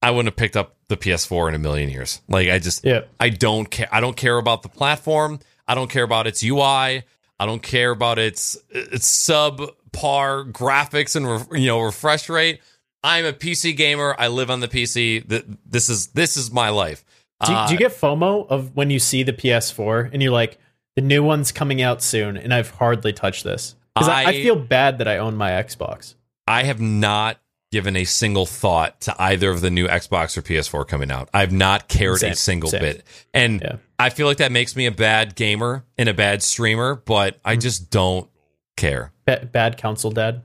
I 0.02 0.12
wouldn't 0.12 0.34
have 0.34 0.38
picked 0.38 0.56
up 0.56 0.78
the 0.88 0.98
PS4 0.98 1.50
in 1.50 1.56
a 1.56 1.60
million 1.60 1.90
years. 1.90 2.22
Like 2.28 2.50
I 2.50 2.60
just, 2.60 2.86
Yeah. 2.86 3.02
I 3.20 3.30
don't 3.30 3.70
care. 3.70 3.90
I 3.92 4.00
don't 4.00 4.16
care 4.16 4.38
about 4.38 4.64
the 4.64 4.70
platform. 4.70 5.40
I 5.68 5.76
don't 5.76 5.90
care 5.90 6.04
about 6.04 6.28
its 6.28 6.44
UI. 6.44 7.04
I 7.42 7.46
don't 7.46 7.62
care 7.62 7.92
about 7.92 8.20
its 8.20 8.58
its 8.70 9.28
subpar 9.28 10.52
graphics 10.52 11.16
and 11.16 11.52
re, 11.52 11.60
you 11.60 11.68
know 11.68 11.82
refresh 11.82 12.30
rate. 12.30 12.62
I'm 13.04 13.26
a 13.26 13.34
PC 13.34 13.76
gamer. 13.76 14.16
I 14.18 14.28
live 14.28 14.50
on 14.52 14.60
the 14.60 14.68
PC. 14.68 15.24
This 15.66 15.90
is 15.90 16.08
this 16.08 16.38
is 16.38 16.52
my 16.52 16.70
life. 16.70 17.04
Do, 17.46 17.52
Uh, 17.54 17.68
do 17.68 17.74
you 17.74 17.80
get 17.80 17.92
FOMO 17.92 18.48
of 18.50 18.76
when 18.76 18.90
you 18.92 19.00
see 19.00 19.24
the 19.24 19.34
PS4 19.34 20.12
and 20.14 20.22
you're 20.22 20.32
like, 20.32 20.60
the 20.96 21.02
new 21.02 21.24
one's 21.24 21.52
coming 21.52 21.82
out 21.82 22.04
soon, 22.04 22.38
and 22.38 22.54
I've 22.54 22.70
hardly 22.70 23.14
touched 23.14 23.44
this 23.44 23.76
because 23.96 24.10
I, 24.10 24.26
I 24.26 24.34
feel 24.44 24.56
bad 24.56 25.00
that 25.00 25.08
I 25.08 25.18
own 25.18 25.36
my 25.36 25.52
Xbox. 25.52 26.16
I 26.48 26.64
have 26.64 26.80
not 26.82 27.38
given 27.72 27.96
a 27.96 28.04
single 28.04 28.46
thought 28.46 29.00
to 29.02 29.16
either 29.20 29.50
of 29.50 29.62
the 29.62 29.72
new 29.72 29.88
Xbox 29.88 30.38
or 30.38 30.42
PS4 30.42 30.86
coming 30.88 31.10
out. 31.10 31.30
I've 31.34 31.54
not 31.54 31.88
cared 31.88 32.18
Same, 32.20 32.34
a 32.34 32.36
single 32.36 32.70
same. 32.70 32.82
bit. 32.82 33.04
And 33.34 33.62
Yeah. 33.62 33.76
I 33.98 34.10
feel 34.10 34.28
like 34.28 34.38
that 34.38 34.52
makes 34.52 34.76
me 34.76 34.86
a 34.88 34.92
bad 34.92 35.36
gamer 35.36 35.86
and 35.98 36.10
a 36.10 36.14
bad 36.14 36.44
streamer, 36.44 36.96
but 36.96 37.40
I 37.46 37.54
Mm-hmm. 37.54 37.62
just 37.62 37.90
don't 37.90 38.30
care. 38.76 39.14
Ba- 39.26 39.48
bad 39.50 39.78
counsel, 39.78 40.12
Dad. 40.12 40.42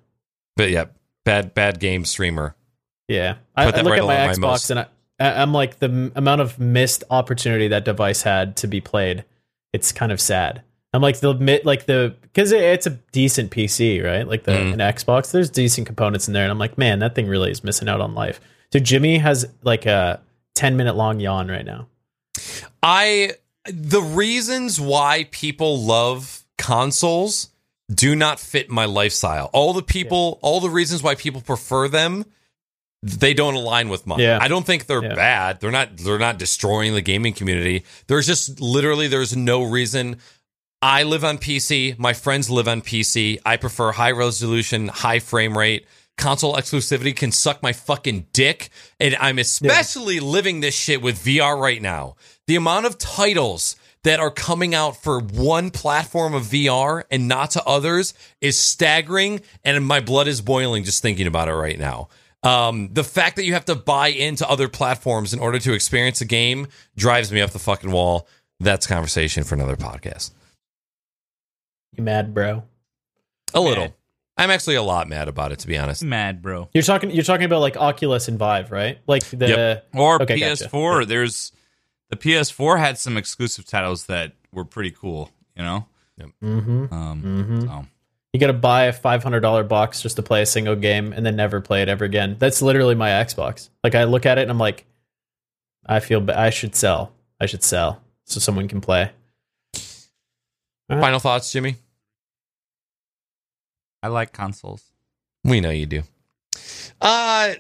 But 0.54 0.70
yeah, 0.70 0.84
bad 1.26 1.52
bad 1.52 1.78
game 1.78 2.06
streamer. 2.06 2.56
Yeah, 3.08 3.34
I, 3.54 3.64
I 3.64 3.80
look 3.82 3.90
right 3.90 3.98
at 4.00 4.06
my 4.06 4.26
my 4.28 4.32
Xbox 4.32 4.38
most. 4.40 4.70
and 4.70 4.80
I, 4.80 4.86
I'm 5.20 5.52
like 5.52 5.78
the 5.78 5.86
m- 5.88 6.12
amount 6.16 6.40
of 6.40 6.58
missed 6.58 7.04
opportunity 7.10 7.68
that 7.68 7.84
device 7.84 8.22
had 8.22 8.56
to 8.56 8.66
be 8.66 8.80
played. 8.80 9.24
It's 9.74 9.92
kind 9.92 10.10
of 10.10 10.20
sad. 10.20 10.62
I'm 10.94 11.02
like 11.02 11.20
the 11.20 11.34
like 11.64 11.84
the 11.84 12.16
because 12.22 12.52
it, 12.52 12.62
it's 12.62 12.86
a 12.86 12.90
decent 13.12 13.50
PC, 13.50 14.02
right? 14.02 14.26
Like 14.26 14.44
the 14.44 14.52
Mm. 14.52 14.72
an 14.72 14.78
Xbox, 14.78 15.30
there's 15.32 15.50
decent 15.50 15.86
components 15.86 16.26
in 16.26 16.32
there, 16.32 16.42
and 16.44 16.50
I'm 16.50 16.58
like, 16.58 16.78
man, 16.78 17.00
that 17.00 17.14
thing 17.14 17.28
really 17.28 17.50
is 17.50 17.62
missing 17.62 17.88
out 17.88 18.00
on 18.00 18.14
life. 18.14 18.40
So 18.72 18.78
Jimmy 18.78 19.18
has 19.18 19.44
like 19.62 19.84
a 19.84 20.20
10 20.54 20.76
minute 20.76 20.96
long 20.96 21.20
yawn 21.20 21.48
right 21.48 21.64
now. 21.66 21.88
I 22.82 23.32
the 23.66 24.00
reasons 24.00 24.80
why 24.80 25.28
people 25.32 25.78
love 25.82 26.44
consoles 26.58 27.50
do 27.94 28.16
not 28.16 28.40
fit 28.40 28.68
my 28.70 28.84
lifestyle. 28.84 29.48
All 29.52 29.72
the 29.72 29.82
people, 29.82 30.38
all 30.42 30.60
the 30.60 30.70
reasons 30.70 31.02
why 31.02 31.14
people 31.14 31.40
prefer 31.40 31.88
them, 31.88 32.24
they 33.02 33.34
don't 33.34 33.54
align 33.54 33.88
with 33.88 34.06
mine. 34.06 34.18
Yeah. 34.18 34.38
I 34.40 34.48
don't 34.48 34.66
think 34.66 34.86
they're 34.86 35.02
Yeah. 35.04 35.14
bad. 35.14 35.60
They're 35.60 35.70
not 35.70 35.96
they're 35.96 36.18
not 36.18 36.38
destroying 36.38 36.94
the 36.94 37.02
gaming 37.02 37.32
community. 37.32 37.84
There's 38.08 38.26
just 38.26 38.60
literally 38.60 39.06
there's 39.06 39.36
no 39.36 39.62
reason 39.62 40.16
I 40.82 41.04
live 41.04 41.24
on 41.24 41.38
PC, 41.38 41.94
my 41.98 42.12
friends 42.12 42.50
live 42.50 42.68
on 42.68 42.82
PC. 42.82 43.38
I 43.46 43.56
prefer 43.56 43.92
high 43.92 44.10
resolution, 44.10 44.88
high 44.88 45.20
frame 45.20 45.56
rate. 45.56 45.86
Console 46.18 46.54
exclusivity 46.54 47.14
can 47.14 47.30
suck 47.30 47.62
my 47.62 47.72
fucking 47.72 48.26
dick. 48.32 48.70
And 48.98 49.16
I'm 49.20 49.38
especially 49.38 50.18
living 50.20 50.60
this 50.60 50.74
shit 50.74 51.00
with 51.02 51.22
VR 51.22 51.56
right 51.60 51.80
now. 51.80 52.16
The 52.46 52.56
amount 52.56 52.86
of 52.86 52.98
titles 52.98 53.76
that 54.06 54.20
are 54.20 54.30
coming 54.30 54.72
out 54.72 54.96
for 55.02 55.18
one 55.18 55.68
platform 55.68 56.32
of 56.32 56.44
VR 56.44 57.02
and 57.10 57.26
not 57.26 57.50
to 57.50 57.64
others 57.64 58.14
is 58.40 58.56
staggering. 58.56 59.40
And 59.64 59.84
my 59.84 59.98
blood 59.98 60.28
is 60.28 60.40
boiling 60.40 60.84
just 60.84 61.02
thinking 61.02 61.26
about 61.26 61.48
it 61.48 61.54
right 61.54 61.76
now. 61.76 62.06
Um, 62.44 62.90
the 62.92 63.02
fact 63.02 63.34
that 63.34 63.44
you 63.44 63.54
have 63.54 63.64
to 63.64 63.74
buy 63.74 64.08
into 64.08 64.48
other 64.48 64.68
platforms 64.68 65.34
in 65.34 65.40
order 65.40 65.58
to 65.58 65.72
experience 65.72 66.20
a 66.20 66.24
game 66.24 66.68
drives 66.96 67.32
me 67.32 67.40
up 67.40 67.50
the 67.50 67.58
fucking 67.58 67.90
wall. 67.90 68.28
That's 68.60 68.86
conversation 68.86 69.42
for 69.42 69.56
another 69.56 69.74
podcast. 69.74 70.30
You 71.96 72.04
mad, 72.04 72.32
bro? 72.32 72.62
A 73.54 73.60
little. 73.60 73.92
I'm 74.36 74.50
actually 74.52 74.76
a 74.76 74.82
lot 74.84 75.08
mad 75.08 75.26
about 75.26 75.50
it, 75.50 75.58
to 75.60 75.66
be 75.66 75.76
honest. 75.76 76.04
Mad, 76.04 76.42
bro. 76.42 76.68
You're 76.72 76.84
talking 76.84 77.10
you're 77.10 77.24
talking 77.24 77.46
about 77.46 77.60
like 77.60 77.76
Oculus 77.76 78.28
and 78.28 78.38
Vive, 78.38 78.70
right? 78.70 78.98
Like 79.08 79.24
the 79.30 79.48
Yep. 79.48 79.88
Or 79.94 80.22
Okay. 80.22 80.38
PS4. 80.38 81.08
There's 81.08 81.50
the 82.10 82.16
PS4 82.16 82.78
had 82.78 82.98
some 82.98 83.16
exclusive 83.16 83.64
titles 83.66 84.06
that 84.06 84.32
were 84.52 84.64
pretty 84.64 84.90
cool. 84.90 85.30
You 85.56 85.62
know. 85.64 85.86
Mm-hmm. 86.42 86.92
Um, 86.94 87.22
Mm-hmm. 87.22 87.60
so. 87.62 87.86
You 88.32 88.40
got 88.40 88.48
to 88.48 88.52
buy 88.52 88.84
a 88.84 88.92
five 88.92 89.22
hundred 89.22 89.40
dollar 89.40 89.64
box 89.64 90.02
just 90.02 90.16
to 90.16 90.22
play 90.22 90.42
a 90.42 90.46
single 90.46 90.76
game 90.76 91.12
and 91.14 91.24
then 91.24 91.36
never 91.36 91.60
play 91.62 91.80
it 91.82 91.88
ever 91.88 92.04
again. 92.04 92.36
That's 92.38 92.60
literally 92.60 92.94
my 92.94 93.08
Xbox. 93.08 93.70
Like 93.82 93.94
I 93.94 94.04
look 94.04 94.26
at 94.26 94.36
it 94.36 94.42
and 94.42 94.50
I'm 94.50 94.58
like, 94.58 94.84
I 95.86 96.00
feel 96.00 96.20
ba- 96.20 96.38
I 96.38 96.50
should 96.50 96.74
sell. 96.74 97.12
I 97.40 97.46
should 97.46 97.62
sell 97.62 98.02
so 98.24 98.38
someone 98.40 98.68
can 98.68 98.80
play. 98.82 99.10
Final 100.90 101.18
thoughts, 101.18 101.50
Jimmy? 101.50 101.76
I 104.02 104.08
like 104.08 104.32
consoles. 104.32 104.84
We 105.42 105.60
know 105.60 105.70
you 105.70 105.86
do. 105.86 106.02
Uh, 107.00 107.54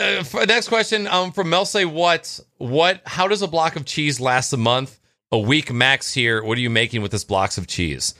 uh 0.00 0.22
for- 0.22 0.46
next 0.46 0.68
question 0.68 1.06
um 1.06 1.32
from 1.32 1.50
Mel 1.50 1.64
say 1.66 1.84
what 1.84 2.40
what 2.58 3.02
how 3.06 3.28
does 3.28 3.42
a 3.42 3.48
block 3.48 3.76
of 3.76 3.84
cheese 3.84 4.20
last 4.20 4.52
a 4.52 4.56
month 4.56 4.98
a 5.30 5.38
week 5.38 5.72
max 5.72 6.12
here 6.14 6.42
what 6.42 6.56
are 6.58 6.60
you 6.60 6.70
making 6.70 7.02
with 7.02 7.10
this 7.10 7.24
blocks 7.24 7.58
of 7.58 7.66
cheese 7.66 8.14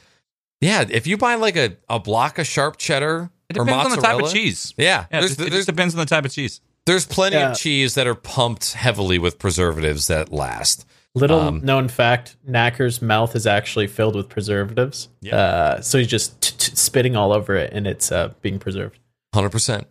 yeah 0.61 0.85
if 0.89 1.07
you 1.07 1.17
buy 1.17 1.35
like 1.37 1.57
a, 1.57 1.77
a 1.89 1.99
block 1.99 2.39
of 2.39 2.47
sharp 2.47 2.77
cheddar 2.77 3.31
It 3.49 3.57
or 3.59 3.65
depends 3.65 3.85
on 3.87 3.91
the 3.97 4.03
type 4.03 4.23
of 4.23 4.31
cheese. 4.33 4.75
yeah, 4.77 5.07
Yeah, 5.11 5.19
it 5.19 5.21
there's, 5.21 5.25
just, 5.31 5.41
it 5.41 5.43
there's, 5.45 5.53
just 5.53 5.67
depends 5.69 5.95
on 5.95 5.99
the 6.01 6.07
type 6.07 6.25
of 6.25 6.33
cheese. 6.33 6.61
there's 6.87 7.07
plenty 7.07 7.37
Yeah. 7.37 7.53
of 7.53 7.57
cheese 7.59 7.95
that 7.95 8.07
are 8.07 8.15
pumped 8.15 8.73
heavily 8.75 9.19
with 9.19 9.39
preservatives 9.39 10.07
that 10.09 10.33
last 10.33 10.87
Little 11.15 11.41
Um, 11.41 11.61
known 11.63 11.89
fact: 11.89 12.37
Knacker's 12.49 13.03
mouth 13.03 13.37
is 13.37 13.47
actually 13.47 13.87
filled 13.87 14.17
with 14.17 14.31
preservatives. 14.31 15.09
Yeah. 15.21 15.37
Uh, 15.37 15.81
so 15.83 15.99
he's 15.99 16.07
just 16.07 16.41
t- 16.41 16.55
t- 16.57 16.75
spitting 16.75 17.17
all 17.17 17.35
over 17.35 17.55
it, 17.55 17.71
and 17.75 17.87
it's 17.87 18.11
uh, 18.11 18.33
being 18.41 18.59
preserved. 18.59 18.99
Hundred 19.35 19.51
percent. 19.53 19.87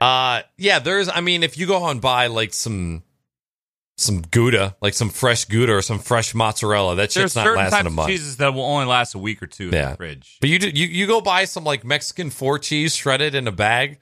Uh 0.00 0.42
yeah, 0.56 0.78
there's 0.78 1.08
I 1.08 1.20
mean, 1.20 1.42
if 1.42 1.58
you 1.58 1.66
go 1.66 1.84
and 1.88 2.00
buy 2.00 2.28
like 2.28 2.54
some 2.54 3.02
some 3.96 4.20
Gouda, 4.22 4.76
like 4.80 4.94
some 4.94 5.10
fresh 5.10 5.44
Gouda 5.46 5.72
or 5.72 5.82
some 5.82 5.98
fresh 5.98 6.32
mozzarella, 6.34 6.94
that 6.94 7.10
There's 7.10 7.12
shit's 7.32 7.34
not 7.36 7.42
certain 7.44 7.56
lasting 7.58 7.76
types 7.78 7.84
a 7.84 7.88
of 7.88 7.92
month. 7.94 8.08
cheeses 8.08 8.36
that 8.36 8.54
will 8.54 8.62
only 8.64 8.86
last 8.86 9.14
a 9.14 9.18
week 9.18 9.42
or 9.42 9.48
two 9.48 9.68
in 9.68 9.74
Yeah. 9.74 9.90
the 9.90 9.96
fridge. 9.96 10.36
But 10.40 10.50
you, 10.50 10.58
do, 10.60 10.68
you 10.68 10.86
you 10.86 11.06
go 11.08 11.20
buy 11.20 11.46
some 11.46 11.64
like 11.64 11.84
Mexican 11.84 12.30
four 12.30 12.60
cheese 12.60 12.94
shredded 12.94 13.34
in 13.34 13.48
a 13.48 13.52
bag, 13.52 13.98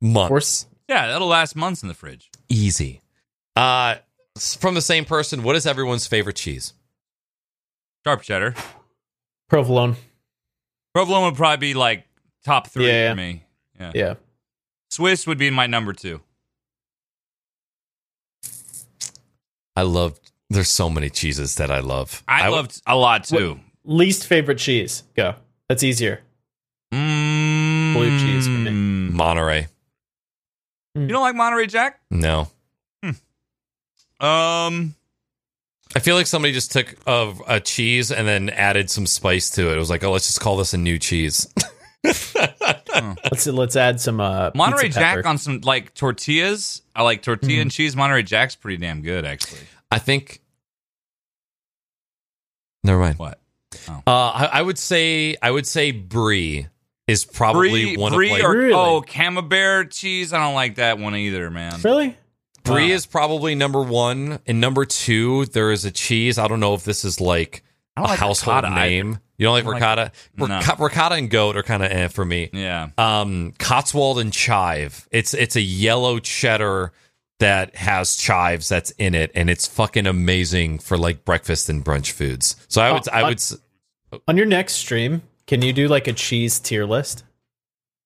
months 0.00 0.28
course. 0.28 0.66
Yeah, 0.88 1.08
that'll 1.08 1.26
last 1.26 1.56
months 1.56 1.82
in 1.82 1.88
the 1.88 1.94
fridge. 1.94 2.30
easy. 2.48 3.00
Uh, 3.56 3.96
s- 4.36 4.54
from 4.54 4.74
the 4.74 4.80
same 4.80 5.04
person, 5.04 5.42
what 5.42 5.56
is 5.56 5.66
everyone's 5.66 6.06
favorite 6.06 6.36
cheese? 6.36 6.74
Sharp 8.06 8.22
cheddar. 8.22 8.54
Provolone. 9.50 9.96
Provolone 10.94 11.24
would 11.24 11.34
probably 11.34 11.56
be 11.68 11.74
like 11.74 12.04
top 12.44 12.68
three 12.68 12.86
Yeah. 12.86 13.10
for 13.10 13.16
me. 13.16 13.42
Yeah. 13.80 13.92
Yeah. 13.94 14.14
Swiss 14.90 15.26
would 15.26 15.38
be 15.38 15.50
my 15.50 15.66
number 15.66 15.92
two. 15.92 16.20
I 19.76 19.82
love. 19.82 20.18
There's 20.50 20.70
so 20.70 20.88
many 20.88 21.10
cheeses 21.10 21.56
that 21.56 21.70
I 21.70 21.80
love. 21.80 22.22
I 22.26 22.48
loved 22.48 22.80
a 22.86 22.96
lot 22.96 23.24
too. 23.24 23.60
Least 23.84 24.26
favorite 24.26 24.58
cheese. 24.58 25.02
Go. 25.14 25.34
That's 25.68 25.82
easier. 25.82 26.22
Mm, 26.92 27.92
Blue 27.94 28.18
cheese 28.18 28.46
for 28.46 28.52
me. 28.52 28.70
Monterey. 28.70 29.68
You 30.94 31.06
don't 31.06 31.20
like 31.22 31.34
Monterey 31.36 31.66
Jack? 31.66 32.00
No, 32.10 32.48
Um, 34.20 34.94
I 35.94 36.00
feel 36.00 36.16
like 36.16 36.26
somebody 36.26 36.52
just 36.52 36.72
took 36.72 36.96
a, 37.06 37.32
a 37.46 37.60
cheese 37.60 38.10
and 38.10 38.26
then 38.26 38.50
added 38.50 38.90
some 38.90 39.06
spice 39.06 39.50
to 39.50 39.70
it. 39.70 39.76
It 39.76 39.78
was 39.78 39.90
like, 39.90 40.02
oh, 40.02 40.10
let's 40.10 40.26
just 40.26 40.40
call 40.40 40.56
this 40.56 40.74
a 40.74 40.78
new 40.78 40.98
cheese. 40.98 41.46
Let's 43.24 43.46
let's 43.46 43.76
add 43.76 44.00
some 44.00 44.20
uh, 44.20 44.50
Monterey 44.54 44.84
pizza 44.84 45.00
pepper. 45.00 45.22
Jack 45.22 45.26
on 45.28 45.38
some 45.38 45.60
like 45.60 45.94
tortillas. 45.94 46.82
I 46.94 47.02
like 47.02 47.22
tortilla 47.22 47.60
and 47.62 47.70
cheese. 47.70 47.94
Monterey 47.96 48.22
Jack's 48.22 48.56
pretty 48.56 48.76
damn 48.78 49.02
good, 49.02 49.24
actually. 49.24 49.60
I 49.90 49.98
think. 49.98 50.40
Never 52.84 52.98
mind. 53.00 53.18
What? 53.18 53.40
Uh, 53.88 53.92
I, 54.06 54.48
I 54.54 54.62
would 54.62 54.78
say 54.78 55.36
I 55.42 55.50
would 55.50 55.66
say 55.66 55.90
brie 55.92 56.66
is 57.06 57.24
probably 57.24 57.68
Brie, 57.70 57.96
one 57.96 58.12
brie 58.12 58.28
of 58.28 58.32
like, 58.32 58.44
or 58.44 58.52
Really? 58.52 58.72
oh 58.74 59.00
camembert 59.02 59.90
cheese. 59.90 60.32
I 60.32 60.38
don't 60.44 60.54
like 60.54 60.76
that 60.76 60.98
one 60.98 61.14
either, 61.16 61.50
man. 61.50 61.80
Really? 61.82 62.16
brie 62.64 62.88
Wow. 62.88 62.94
is 62.94 63.06
probably 63.06 63.54
number 63.54 63.82
one. 63.82 64.40
And 64.46 64.60
number 64.60 64.84
two, 64.84 65.46
there 65.46 65.70
is 65.72 65.84
a 65.84 65.90
cheese. 65.90 66.38
I 66.38 66.48
don't 66.48 66.60
know 66.60 66.74
if 66.74 66.84
this 66.84 67.04
is 67.04 67.20
like 67.20 67.62
a 67.96 68.02
like 68.02 68.18
household 68.18 68.64
name. 68.64 69.10
either. 69.12 69.20
You 69.38 69.46
don't 69.46 69.54
like 69.54 69.64
don't 69.64 69.72
like- 69.74 69.80
ricotta? 69.80 70.12
No. 70.36 70.58
Ric- 70.58 70.78
ricotta 70.78 71.14
and 71.14 71.30
goat 71.30 71.56
are 71.56 71.62
kind 71.62 71.82
of 71.82 71.90
eh 71.90 72.08
for 72.08 72.24
me. 72.24 72.50
Yeah. 72.52 72.90
Um, 72.98 73.54
Cotswold 73.58 74.18
and 74.18 74.32
chive. 74.32 75.08
It's 75.10 75.32
it's 75.32 75.56
a 75.56 75.60
yellow 75.60 76.18
cheddar 76.18 76.92
that 77.38 77.76
has 77.76 78.16
chives 78.16 78.68
that's 78.68 78.90
in 78.92 79.14
it, 79.14 79.30
and 79.34 79.48
it's 79.48 79.66
fucking 79.66 80.06
amazing 80.06 80.80
for 80.80 80.98
like 80.98 81.24
breakfast 81.24 81.68
and 81.68 81.84
brunch 81.84 82.10
foods. 82.10 82.56
So 82.68 82.82
I 82.82 82.92
would 82.92 83.08
Oh, 83.08 83.12
I 83.12 83.22
uh, 83.22 83.28
would 83.28 84.20
On 84.26 84.36
your 84.36 84.46
next 84.46 84.74
stream, 84.74 85.22
can 85.46 85.62
you 85.62 85.72
do 85.72 85.86
like 85.88 86.08
a 86.08 86.12
cheese 86.12 86.58
tier 86.58 86.84
list? 86.84 87.24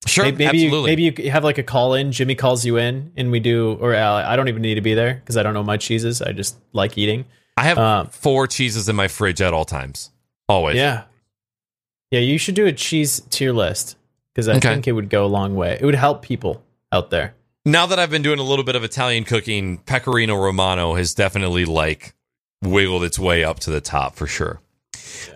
sure 0.07 0.25
maybe 0.25 0.45
maybe 0.45 0.59
you, 0.59 0.83
maybe 0.83 1.03
you 1.05 1.31
have 1.31 1.45
like 1.45 1.59
a 1.59 1.63
call 1.63 1.95
in. 1.95 2.13
Jimmy 2.13 2.35
calls 2.35 2.65
you 2.67 2.77
in, 2.77 3.13
and 3.17 3.31
we 3.31 3.41
do. 3.41 3.79
Or 3.81 3.95
uh, 3.95 4.29
I 4.29 4.37
don't 4.37 4.49
even 4.49 4.61
need 4.61 4.75
to 4.75 4.81
be 4.81 4.95
there 4.95 5.15
because 5.15 5.37
I 5.37 5.43
don't 5.43 5.55
know 5.55 5.63
my 5.63 5.77
cheeses. 5.77 6.21
I 6.21 6.33
just 6.33 6.57
like 6.73 6.99
eating. 6.99 7.25
I 7.57 7.65
have 7.65 7.79
um, 7.79 8.09
four 8.09 8.47
cheeses 8.47 8.89
in 8.89 8.97
my 8.97 9.09
fridge 9.09 9.41
at 9.41 9.55
all 9.55 9.65
times. 9.65 10.11
Always. 10.49 10.77
Yeah, 10.77 11.05
yeah. 12.13 12.21
You 12.21 12.39
should 12.39 12.55
do 12.55 12.67
a 12.67 12.73
cheese 12.73 13.21
tier 13.31 13.53
list 13.53 13.97
because 14.33 14.49
I 14.49 14.55
Okay. 14.59 14.69
think 14.69 14.87
it 14.87 14.93
would 14.93 15.11
go 15.11 15.25
a 15.25 15.27
long 15.27 15.57
way. 15.57 15.77
It 15.81 15.85
would 15.85 15.97
help 15.97 16.23
people 16.23 16.63
out 16.93 17.11
there. 17.11 17.35
Now 17.65 17.87
that 17.87 17.99
I've 17.99 18.11
been 18.11 18.23
doing 18.23 18.39
a 18.39 18.43
little 18.45 18.65
bit 18.65 18.77
of 18.77 18.85
Italian 18.85 19.25
cooking, 19.25 19.79
Pecorino 19.79 20.37
Romano 20.37 20.95
has 20.95 21.15
definitely 21.15 21.65
like 21.65 22.15
wiggled 22.63 23.03
its 23.05 23.19
way 23.19 23.43
up 23.43 23.59
to 23.61 23.71
the 23.71 23.81
top 23.81 24.15
for 24.15 24.27
sure. 24.29 24.61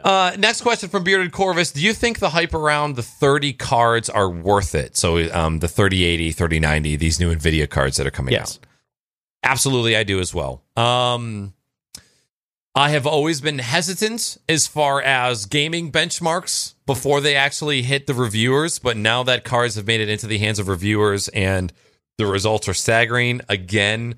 Uh, 0.03 0.33
next 0.39 0.63
question 0.63 0.89
from 0.89 1.05
Bearded 1.05 1.33
Corvus. 1.33 1.71
Do 1.73 1.81
you 1.81 1.93
think 1.93 2.19
the 2.19 2.31
hype 2.31 2.55
around 2.55 2.97
the 2.97 3.03
30 3.03 3.53
cards 3.53 4.09
are 4.09 4.29
worth 4.29 4.75
it? 4.75 4.97
So 4.97 5.31
um, 5.33 5.59
the 5.61 5.69
3080, 5.69 6.33
3090, 6.33 6.97
these 6.97 7.21
new 7.21 7.35
NVIDIA 7.35 7.69
cards 7.69 7.97
that 7.97 8.07
are 8.07 8.11
coming 8.13 8.33
Yes. 8.33 8.59
out. 8.59 8.67
Absolutely, 9.45 9.97
I 9.97 10.03
do 10.03 10.19
as 10.21 10.35
well. 10.35 10.63
Um, 10.77 11.53
I 12.77 12.91
have 12.91 13.07
always 13.07 13.41
been 13.41 13.59
hesitant 13.59 14.37
as 14.51 14.67
far 14.67 15.01
as 15.01 15.47
gaming 15.47 15.91
benchmarks 15.91 16.75
before 16.85 17.23
they 17.23 17.35
actually 17.35 17.81
hit 17.81 18.07
the 18.07 18.13
reviewers, 18.13 18.79
but 18.79 18.99
now 18.99 19.23
that 19.23 19.45
cards 19.45 19.77
have 19.77 19.87
made 19.87 20.03
it 20.03 20.11
into 20.11 20.27
the 20.27 20.37
hands 20.37 20.59
of 20.59 20.69
reviewers 20.69 21.29
and 21.29 21.73
the 22.19 22.27
results 22.27 22.69
are 22.69 22.75
staggering, 22.75 23.41
again, 23.49 24.17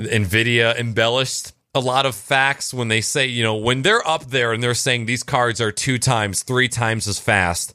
Nvidia 0.00 0.74
embellished 0.78 1.52
a 1.74 1.80
lot 1.80 2.06
of 2.06 2.14
facts 2.14 2.72
when 2.72 2.88
they 2.88 3.02
say, 3.02 3.26
you 3.26 3.42
know, 3.42 3.56
when 3.56 3.82
they're 3.82 4.06
up 4.08 4.24
there 4.24 4.54
and 4.54 4.62
they're 4.62 4.72
saying 4.72 5.04
these 5.04 5.22
cards 5.22 5.60
are 5.60 5.70
two 5.70 5.98
times, 5.98 6.42
three 6.42 6.68
times 6.68 7.06
as 7.06 7.18
fast, 7.18 7.74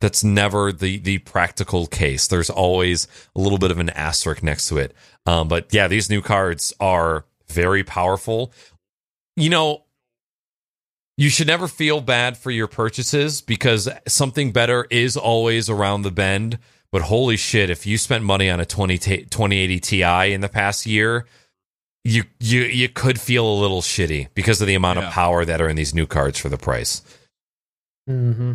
that's 0.00 0.22
never 0.22 0.70
the 0.70 0.98
the 0.98 1.18
practical 1.18 1.88
case. 1.88 2.28
There's 2.28 2.50
always 2.50 3.08
a 3.34 3.40
little 3.40 3.58
bit 3.58 3.72
of 3.72 3.78
an 3.78 3.90
asterisk 3.90 4.44
next 4.44 4.68
to 4.68 4.78
it. 4.78 4.94
Um, 5.26 5.48
but 5.48 5.74
yeah, 5.74 5.88
these 5.88 6.08
new 6.08 6.22
cards 6.22 6.72
are 6.78 7.24
very 7.48 7.82
powerful. 7.82 8.52
You 9.36 9.50
know, 9.50 9.84
you 11.18 11.28
should 11.30 11.46
never 11.46 11.68
feel 11.68 12.00
bad 12.00 12.36
for 12.36 12.50
your 12.50 12.66
purchases 12.66 13.40
because 13.40 13.88
something 14.06 14.52
better 14.52 14.86
is 14.90 15.16
always 15.16 15.68
around 15.70 16.02
the 16.02 16.10
bend. 16.10 16.58
But 16.92 17.02
holy 17.02 17.36
shit, 17.36 17.68
if 17.68 17.86
you 17.86 17.98
spent 17.98 18.24
money 18.24 18.48
on 18.48 18.60
a 18.60 18.64
20 18.66 18.98
t- 18.98 19.16
2080 19.24 19.80
Ti 19.80 20.32
in 20.32 20.40
the 20.40 20.48
past 20.48 20.86
year, 20.86 21.26
you 22.04 22.22
you 22.38 22.62
you 22.62 22.88
could 22.88 23.20
feel 23.20 23.46
a 23.46 23.58
little 23.60 23.82
shitty 23.82 24.28
because 24.34 24.60
of 24.60 24.66
the 24.68 24.74
amount 24.76 24.98
Yeah. 25.00 25.08
of 25.08 25.12
power 25.12 25.44
that 25.44 25.60
are 25.60 25.68
in 25.68 25.76
these 25.76 25.92
new 25.94 26.06
cards 26.06 26.38
for 26.38 26.48
the 26.48 26.56
price. 26.56 27.02
Mm-hmm. 28.08 28.52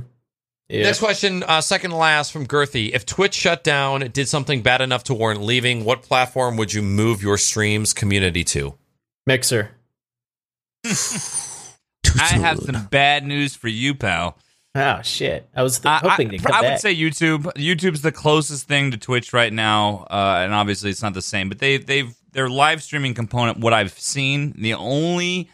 Yeah. 0.70 0.84
Next 0.84 1.00
question, 1.00 1.44
uh, 1.44 1.60
second 1.60 1.92
to 1.92 1.98
last 1.98 2.32
from 2.32 2.48
Girthy. 2.48 2.92
If 2.94 3.06
Twitch 3.06 3.34
shut 3.34 3.62
down, 3.66 4.10
did 4.12 4.30
something 4.30 4.62
bad 4.62 4.80
enough 4.80 5.04
to 5.06 5.14
warrant 5.14 5.42
leaving, 5.42 5.84
what 5.84 6.02
platform 6.02 6.56
would 6.56 6.74
you 6.74 6.82
move 6.82 7.22
your 7.22 7.38
streams 7.38 7.92
community 7.94 8.46
to? 8.46 8.76
Mixer. 9.28 9.72
I 10.86 12.34
have 12.34 12.60
some 12.60 12.86
bad 12.88 13.26
news 13.26 13.56
for 13.56 13.68
you, 13.68 13.96
pal. 13.96 14.38
Oh 14.74 15.02
shit! 15.02 15.50
I 15.56 15.64
was 15.64 15.80
th- 15.80 16.00
hoping 16.02 16.30
I- 16.30 16.32
to 16.32 16.44
come 16.44 16.54
I 16.54 16.70
would 16.70 16.80
say 16.80 16.96
YouTube. 16.96 17.44
YouTube's 17.56 18.02
the 18.02 18.12
closest 18.12 18.68
thing 18.68 18.92
to 18.92 18.98
Twitch 18.98 19.34
right 19.34 19.52
now, 19.52 20.08
uh, 20.10 20.40
and 20.44 20.54
obviously 20.54 20.90
it's 20.90 21.02
not 21.04 21.14
the 21.14 21.22
same. 21.22 21.50
But 21.50 21.60
they 21.60 21.78
they've 21.78 22.14
their 22.32 22.50
live 22.50 22.82
streaming 22.82 23.14
component. 23.14 23.60
What 23.60 23.74
I've 23.74 23.92
seen, 24.00 24.54
the 24.58 24.74
only 24.76 25.50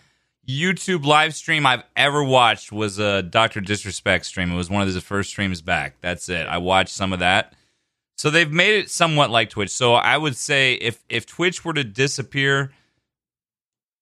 YouTube 0.48 1.04
live 1.04 1.34
stream 1.34 1.66
I've 1.66 1.84
ever 1.96 2.24
watched 2.24 2.72
was 2.72 3.00
a 3.00 3.24
Doctor 3.24 3.60
Disrespect 3.60 4.26
stream. 4.26 4.52
It 4.52 4.56
was 4.56 4.70
one 4.70 4.84
of 4.84 4.88
his 4.94 5.02
first 5.04 5.32
streams 5.32 5.62
back. 5.62 5.96
That's 6.02 6.30
it. 6.30 6.46
I 6.48 6.60
watched 6.60 6.94
some 6.94 7.12
of 7.12 7.20
that. 7.20 7.54
So 8.18 8.30
they've 8.30 8.52
made 8.52 8.76
it 8.80 8.90
somewhat 8.90 9.30
like 9.32 9.50
Twitch. 9.50 9.72
So 9.72 9.94
I 9.96 10.16
would 10.18 10.36
say 10.36 10.76
if 10.76 11.04
if 11.10 11.26
Twitch 11.26 11.66
were 11.66 11.74
to 11.74 11.84
disappear, 11.84 12.72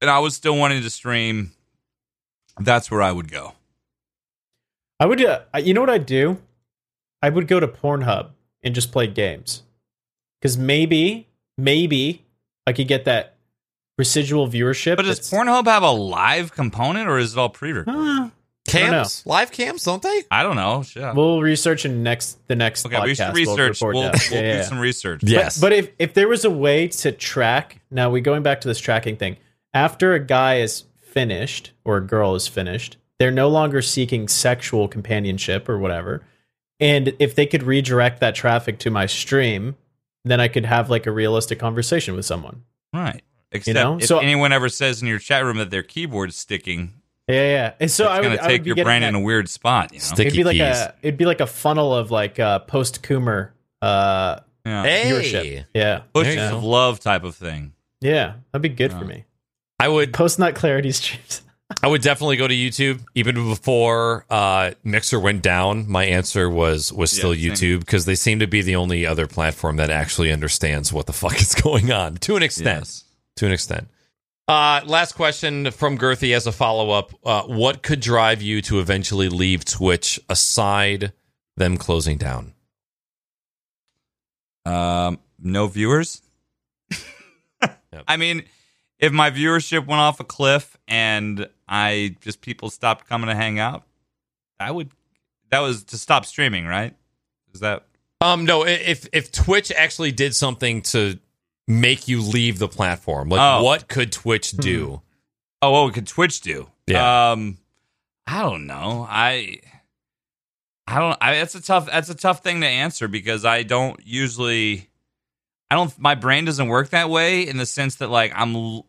and 0.06 0.12
I 0.12 0.20
was 0.20 0.36
still 0.36 0.56
wanting 0.56 0.84
to 0.84 0.90
stream, 0.92 1.52
that's 2.60 2.92
where 2.92 3.02
I 3.02 3.12
would 3.12 3.32
go. 3.32 3.54
I 5.00 5.08
would. 5.08 5.24
Uh, 5.24 5.40
you 5.58 5.74
know 5.74 5.82
what 5.82 5.90
I'd 5.90 6.06
do? 6.06 6.38
I 7.24 7.30
would 7.30 7.48
go 7.48 7.60
to 7.60 7.68
Pornhub 7.68 8.30
and 8.62 8.76
just 8.76 8.92
play 8.92 9.08
games. 9.08 9.64
Because 10.40 10.58
maybe, 10.60 11.28
maybe 11.58 12.24
I 12.68 12.74
could 12.74 12.88
get 12.88 13.06
that 13.06 13.36
residual 13.98 14.48
viewership. 14.48 14.98
But 14.98 15.06
does 15.06 15.18
that's- 15.18 15.32
Pornhub 15.32 15.66
have 15.66 15.82
a 15.82 15.90
live 15.90 16.54
component 16.54 17.10
or 17.10 17.18
is 17.18 17.34
it 17.34 17.40
all 17.40 17.50
pre-recorded? 17.50 18.00
Uh, 18.00 18.30
Cams, 18.68 19.24
live 19.26 19.52
cams, 19.52 19.84
don't 19.84 20.02
they? 20.02 20.24
I 20.32 20.42
don't 20.44 20.56
know. 20.56 20.82
Shit. 20.82 21.14
we'll 21.14 21.40
research 21.42 21.86
in 21.86 22.02
next 22.02 22.40
the 22.48 22.56
next 22.56 22.84
okay, 22.86 22.96
podcast. 22.96 23.04
we 23.04 23.14
should 23.16 23.34
We'll 23.34 23.56
research. 23.58 23.82
report 23.82 23.96
We'll, 23.96 24.04
we'll 24.04 24.12
Yeah, 24.32 24.42
do 24.42 24.48
yeah. 24.58 24.62
some 24.64 24.80
research. 24.80 25.22
Yes. 25.24 25.60
But, 25.62 25.70
but 25.70 25.74
if 25.74 25.90
if 26.00 26.14
there 26.16 26.28
was 26.28 26.46
a 26.46 26.50
way 26.50 26.88
to 26.88 27.12
track, 27.12 27.80
now 27.92 28.10
we 28.10 28.22
going 28.22 28.42
back 28.44 28.62
to 28.62 28.68
this 28.68 28.80
tracking 28.80 29.18
thing. 29.18 29.38
After 29.76 30.14
a 30.14 30.20
guy 30.20 30.56
is 30.60 30.86
finished 30.98 31.72
or 31.84 31.98
a 31.98 32.02
girl 32.02 32.34
is 32.34 32.48
finished, 32.48 32.98
they're 33.20 33.30
no 33.30 33.48
longer 33.50 33.82
seeking 33.82 34.28
sexual 34.28 34.88
companionship 34.88 35.70
or 35.70 35.78
whatever. 35.78 36.24
And 36.80 37.14
if 37.20 37.36
they 37.36 37.46
could 37.46 37.62
redirect 37.64 38.20
that 38.22 38.36
traffic 38.36 38.80
to 38.80 38.90
my 38.90 39.06
stream, 39.06 39.76
then 40.24 40.40
I 40.42 40.48
could 40.48 40.66
have 40.66 40.90
like 40.90 41.06
a 41.06 41.12
realistic 41.12 41.60
conversation 41.60 42.16
with 42.16 42.26
someone. 42.26 42.64
Right. 42.94 43.22
Except 43.52 43.76
know? 43.76 43.98
if 43.98 44.06
So- 44.06 44.20
anyone 44.20 44.52
ever 44.52 44.68
says 44.70 45.02
in 45.02 45.08
your 45.08 45.20
chat 45.20 45.44
room 45.46 45.58
that 45.58 45.70
their 45.70 45.84
keyboard's 45.84 46.36
sticking, 46.36 46.94
Yeah, 47.28 47.36
yeah. 47.36 47.74
And 47.80 47.90
so 47.92 48.06
it's 48.06 48.12
I 48.12 48.16
would, 48.20 48.24
going 48.24 48.38
to 48.38 48.44
I 48.44 48.48
would 48.48 48.52
take 48.52 48.64
be 48.64 48.70
your 48.70 48.84
brain 48.86 49.02
that- 49.02 49.10
in 49.10 49.16
a 49.16 49.20
weird 49.20 49.50
spot. 49.50 49.92
You 49.94 50.00
know? 50.00 50.04
Stick- 50.04 50.28
It'd 50.28 50.38
be 50.38 50.44
like 50.44 50.54
keys. 50.58 50.62
a 50.78 50.94
it'd 51.02 51.18
be 51.18 51.26
like 51.26 51.40
a 51.42 51.48
funnel 51.48 51.94
of 51.96 52.12
like 52.12 52.40
uh, 52.40 52.60
post 52.60 53.02
Coomer 53.04 53.50
uh, 53.82 54.40
Yeah. 54.66 54.84
Hey, 54.84 55.04
viewership. 55.12 55.66
Yeah, 55.74 56.02
Bushes 56.14 56.52
of 56.52 56.64
love 56.64 57.00
type 57.00 57.24
of 57.24 57.36
thing. 57.36 57.74
yeah, 58.02 58.34
that'd 58.52 58.62
be 58.62 58.70
good 58.70 58.92
for 58.94 59.06
me. 59.06 59.26
I 59.80 59.88
would 59.88 60.14
Post 60.14 60.40
nut 60.40 60.56
clarity 60.56 60.92
streams. 60.92 61.42
I 61.84 61.88
would 61.88 62.02
definitely 62.02 62.38
go 62.38 62.48
to 62.48 62.54
YouTube. 62.54 63.02
Even 63.16 63.36
before 63.36 64.26
uh, 64.30 64.72
Mixer 64.84 65.20
went 65.20 65.42
down, 65.42 65.90
my 65.90 66.06
answer 66.06 66.50
was 66.50 66.94
was 66.94 67.12
still 67.12 67.34
Yeah, 67.34 67.52
YouTube 67.52 67.80
because 67.80 68.06
they 68.06 68.16
seem 68.16 68.40
to 68.40 68.48
be 68.48 68.62
the 68.62 68.76
only 68.76 69.06
other 69.06 69.26
platform 69.26 69.78
that 69.78 69.90
actually 69.90 70.32
understands 70.32 70.94
what 70.94 71.08
the 71.08 71.14
fuck 71.22 71.40
is 71.42 71.56
going 71.56 71.92
on 71.92 72.16
to 72.18 72.36
an 72.36 72.44
extent. 72.44 72.82
Yes. 72.82 73.04
To 73.38 73.46
an 73.48 73.52
extent. 73.52 73.88
Uh, 74.48 74.82
last 74.86 75.14
question 75.14 75.72
from 75.72 75.98
Girthy 75.98 76.36
as 76.36 76.46
a 76.46 76.52
follow 76.52 76.92
up. 76.92 77.14
Uh, 77.26 77.44
what 77.44 77.82
could 77.82 78.00
drive 78.00 78.44
you 78.44 78.62
to 78.62 78.80
eventually 78.80 79.28
leave 79.28 79.66
Twitch 79.66 80.20
aside 80.30 81.14
them 81.58 81.78
closing 81.78 82.18
down? 82.18 82.54
Um, 84.66 85.20
no 85.40 85.68
viewers. 85.68 86.22
I 88.08 88.18
mean, 88.18 88.44
if 89.00 89.12
my 89.12 89.32
viewership 89.32 89.86
went 89.88 90.00
off 90.02 90.20
a 90.20 90.24
cliff 90.24 90.78
and 90.88 91.48
I 91.68 92.16
just 92.22 92.42
people 92.42 92.70
stopped 92.70 93.08
coming 93.08 93.28
to 93.30 93.36
hang 93.36 93.60
out, 93.60 93.84
I 94.60 94.72
would. 94.72 94.92
That 95.52 95.60
was 95.60 95.84
to 95.86 95.98
stop 95.98 96.26
streaming, 96.26 96.66
right? 96.66 96.96
Is 97.54 97.60
that 97.62 97.86
Um, 98.22 98.46
no, 98.46 98.66
if 98.66 99.08
if 99.14 99.32
Twitch 99.32 99.72
actually 99.72 100.12
did 100.12 100.36
something 100.36 100.82
to 100.84 101.20
make 101.68 102.08
you 102.08 102.22
leave 102.22 102.60
the 102.60 102.68
platform, 102.68 103.30
like 103.30 103.40
Oh. 103.42 103.64
what 103.64 103.88
could 103.88 104.12
Twitch 104.12 104.52
do? 104.52 105.02
Oh, 105.62 105.84
what 105.84 105.94
could 105.94 106.08
Twitch 106.08 106.42
do? 106.42 106.70
Yeah. 106.88 107.32
Um, 107.32 107.58
I 108.28 108.42
don't 108.42 108.66
know. 108.68 109.06
I, 109.10 109.60
I 110.88 111.00
don't. 111.00 111.18
I, 111.22 111.36
that's 111.36 111.56
a 111.56 111.62
tough. 111.62 111.88
That's 111.88 112.10
a 112.10 112.16
tough 112.16 112.44
thing 112.44 112.62
to 112.62 112.68
answer 112.68 113.08
because 113.08 113.46
I 113.46 113.64
don't 113.64 114.00
usually. 114.06 114.90
I 115.72 115.76
don't. 115.76 115.98
My 116.00 116.16
brain 116.16 116.46
doesn't 116.46 116.68
work 116.68 116.90
that 116.90 117.10
way 117.10 117.48
in 117.48 117.58
the 117.58 117.66
sense 117.66 117.96
that 117.96 118.10
like 118.10 118.32
I'm. 118.36 118.82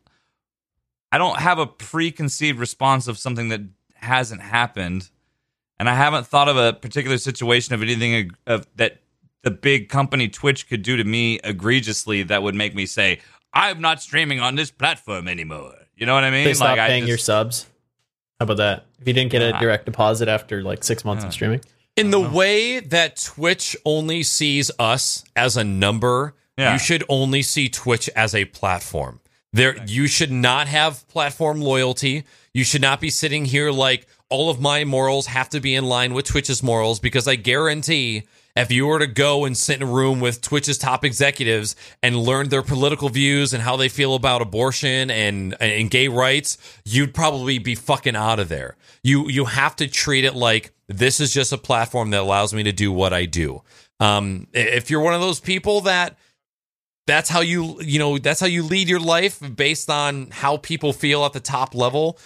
I 1.12 1.18
don't 1.18 1.38
have 1.38 1.58
a 1.58 1.66
preconceived 1.66 2.58
response 2.58 3.08
of 3.08 3.18
something 3.18 3.48
that 3.48 3.62
hasn't 3.94 4.42
happened, 4.42 5.08
and 5.78 5.88
I 5.88 5.94
haven't 5.94 6.26
thought 6.26 6.48
of 6.48 6.56
a 6.56 6.72
particular 6.74 7.18
situation 7.18 7.74
of 7.74 7.82
anything 7.82 8.14
eg- 8.14 8.36
of 8.46 8.66
that 8.76 9.00
the 9.42 9.50
big 9.50 9.88
company 9.88 10.28
Twitch 10.28 10.68
could 10.68 10.82
do 10.82 10.96
to 10.96 11.04
me 11.04 11.38
egregiously 11.44 12.24
that 12.24 12.42
would 12.42 12.54
make 12.54 12.74
me 12.74 12.84
say 12.84 13.20
I'm 13.52 13.80
not 13.80 14.02
streaming 14.02 14.40
on 14.40 14.56
this 14.56 14.70
platform 14.70 15.28
anymore. 15.28 15.74
You 15.96 16.04
know 16.04 16.14
what 16.14 16.24
I 16.24 16.30
mean? 16.30 16.44
They 16.44 16.54
stop 16.54 16.76
I 16.78 16.88
paying 16.88 17.06
your 17.06 17.16
just- 17.16 17.26
subs. 17.26 17.66
How 18.38 18.44
about 18.44 18.58
that? 18.58 18.84
If 19.00 19.08
you 19.08 19.14
didn't 19.14 19.30
get 19.30 19.40
a 19.40 19.56
uh, 19.56 19.60
direct 19.60 19.86
deposit 19.86 20.28
after 20.28 20.62
like 20.62 20.84
six 20.84 21.06
months 21.06 21.22
Yeah. 21.22 21.28
of 21.28 21.30
uh, 21.30 21.32
streaming, 21.32 21.60
In 21.96 22.10
the 22.10 22.20
way 22.20 22.80
that 22.80 23.16
Twitch 23.16 23.74
only 23.86 24.22
sees 24.24 24.70
us 24.78 25.24
as 25.34 25.56
a 25.56 25.64
number, 25.64 26.34
Yeah. 26.56 26.72
you 26.72 26.78
should 26.78 27.04
only 27.08 27.42
see 27.42 27.68
Twitch 27.68 28.08
as 28.16 28.34
a 28.34 28.46
platform. 28.46 29.20
There 29.52 29.76
you 29.86 30.06
should 30.06 30.32
not 30.32 30.68
have 30.68 31.06
platform 31.08 31.60
loyalty. 31.60 32.24
You 32.52 32.64
should 32.64 32.82
not 32.82 33.00
be 33.00 33.10
sitting 33.10 33.44
here 33.44 33.70
like 33.70 34.06
all 34.28 34.50
of 34.50 34.60
my 34.60 34.84
morals 34.84 35.26
have 35.26 35.48
to 35.50 35.60
be 35.60 35.74
in 35.74 35.84
line 35.84 36.12
with 36.12 36.26
Twitch's 36.26 36.62
morals 36.62 36.98
because 36.98 37.28
I 37.28 37.36
guarantee 37.36 38.24
if 38.56 38.72
you 38.72 38.86
were 38.86 38.98
to 38.98 39.06
go 39.06 39.44
and 39.44 39.56
sit 39.56 39.76
in 39.76 39.82
a 39.82 39.90
room 39.90 40.18
with 40.18 40.40
Twitch's 40.40 40.78
top 40.78 41.04
executives 41.04 41.76
and 42.02 42.16
learn 42.16 42.48
their 42.48 42.62
political 42.62 43.08
views 43.08 43.52
and 43.52 43.62
how 43.62 43.76
they 43.76 43.88
feel 43.88 44.14
about 44.14 44.42
abortion 44.42 45.10
and 45.10 45.54
and 45.60 45.90
gay 45.90 46.08
rights, 46.08 46.58
you'd 46.84 47.14
probably 47.14 47.58
be 47.58 47.74
fucking 47.74 48.16
out 48.16 48.38
of 48.38 48.48
there. 48.48 48.76
You 49.02 49.28
you 49.28 49.44
have 49.44 49.76
to 49.76 49.86
treat 49.86 50.24
it 50.24 50.34
like 50.34 50.72
this 50.88 51.20
is 51.20 51.32
just 51.32 51.52
a 51.52 51.58
platform 51.58 52.10
that 52.10 52.20
allows 52.20 52.54
me 52.54 52.62
to 52.62 52.72
do 52.72 52.90
what 52.90 53.12
I 53.12 53.26
do. 53.26 53.62
Um, 54.00 54.46
if 54.52 54.90
you're 54.90 55.00
one 55.00 55.14
of 55.14 55.20
those 55.20 55.40
people 55.40 55.82
that 55.82 56.16
that's 57.06 57.28
how 57.28 57.40
you 57.40 57.80
you 57.80 57.98
know 57.98 58.18
that's 58.18 58.40
how 58.40 58.46
you 58.46 58.62
lead 58.62 58.88
your 58.88 59.00
life 59.00 59.40
based 59.54 59.88
on 59.90 60.28
how 60.30 60.56
people 60.56 60.92
feel 60.92 61.24
at 61.24 61.32
the 61.32 61.40
top 61.40 61.74
level. 61.74 62.18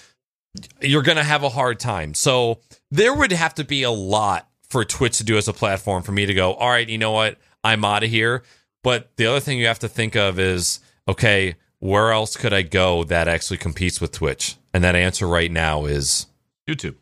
You're 0.81 1.03
going 1.03 1.17
to 1.17 1.23
have 1.23 1.45
a 1.45 1.49
hard 1.49 1.79
time. 1.79 2.13
So 2.15 2.59
there 2.91 3.15
would 3.15 3.31
have 3.31 3.55
to 3.55 3.65
be 3.65 3.85
a 3.85 3.91
lot 3.91 4.49
for 4.69 4.85
twitch 4.85 5.19
to 5.19 5.25
do 5.25 5.37
as 5.37 5.47
a 5.47 5.53
platform 5.53 6.03
for 6.03 6.13
me 6.13 6.27
to 6.27 6.35
go 6.35 6.55
all 6.55 6.71
right 6.71 6.89
you 6.89 6.99
know 6.99 7.13
what? 7.13 7.39
I'm 7.63 7.85
out 7.85 8.03
of 8.03 8.11
here. 8.11 8.43
But 8.83 9.11
the 9.17 9.27
other 9.27 9.41
thing 9.41 9.59
you 9.59 9.67
have 9.67 9.79
to 9.81 9.89
think 9.89 10.17
of 10.17 10.39
is 10.39 10.81
okay 11.07 11.57
where 11.81 12.13
else 12.13 12.37
could 12.37 12.53
i 12.53 12.63
go 12.63 13.05
that 13.05 13.27
actually 13.27 13.57
competes 13.57 14.01
with 14.01 14.13
twitch? 14.13 14.57
And 14.73 14.85
that 14.85 14.95
answer 14.95 15.27
right 15.27 15.51
now 15.51 15.87
is 15.87 16.27
YouTube. 16.69 16.95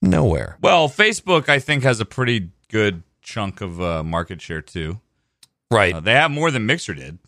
nowhere. 0.00 0.56
Well, 0.62 0.88
Facebook 0.88 1.48
I 1.48 1.58
think 1.58 1.82
has 1.82 2.00
a 2.00 2.04
pretty 2.04 2.50
good 2.68 3.02
chunk 3.22 3.60
of 3.60 3.80
uh, 3.80 4.02
market 4.02 4.40
share 4.40 4.62
too. 4.62 5.00
Right 5.70 5.94
Uh, 5.94 6.00
they 6.00 6.12
have 6.12 6.30
more 6.30 6.50
than 6.50 6.66
Mixer 6.66 6.94
did. 6.94 7.18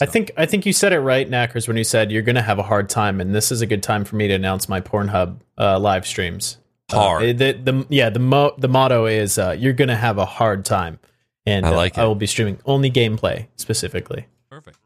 I 0.00 0.06
think 0.06 0.30
I 0.36 0.46
think 0.46 0.64
you 0.64 0.72
said 0.72 0.92
it 0.92 1.00
right, 1.00 1.28
Knackers, 1.28 1.66
when 1.66 1.76
you 1.76 1.82
said 1.84 2.12
you're 2.12 2.22
going 2.22 2.36
to 2.36 2.42
have 2.42 2.58
a 2.60 2.62
hard 2.62 2.88
time, 2.88 3.20
and 3.20 3.34
this 3.34 3.50
is 3.50 3.62
a 3.62 3.66
good 3.66 3.82
time 3.82 4.04
for 4.04 4.14
me 4.14 4.28
to 4.28 4.34
announce 4.34 4.68
my 4.68 4.80
Pornhub 4.80 5.40
uh, 5.58 5.78
live 5.80 6.06
streams. 6.06 6.58
Hard. 6.90 7.22
Uh, 7.22 7.26
the, 7.26 7.52
the 7.52 7.86
yeah 7.88 8.08
the 8.08 8.20
mo- 8.20 8.54
the 8.58 8.68
motto 8.68 9.06
is 9.06 9.38
uh, 9.38 9.56
you're 9.58 9.72
going 9.72 9.88
to 9.88 9.96
have 9.96 10.18
a 10.18 10.24
hard 10.24 10.64
time, 10.64 11.00
and 11.46 11.66
I 11.66 11.70
like 11.70 11.98
uh, 11.98 12.02
it. 12.02 12.04
I 12.04 12.06
will 12.06 12.14
be 12.14 12.26
streaming 12.26 12.60
only 12.64 12.90
gameplay 12.92 13.48
specifically. 13.56 14.26
Perfect. 14.48 14.78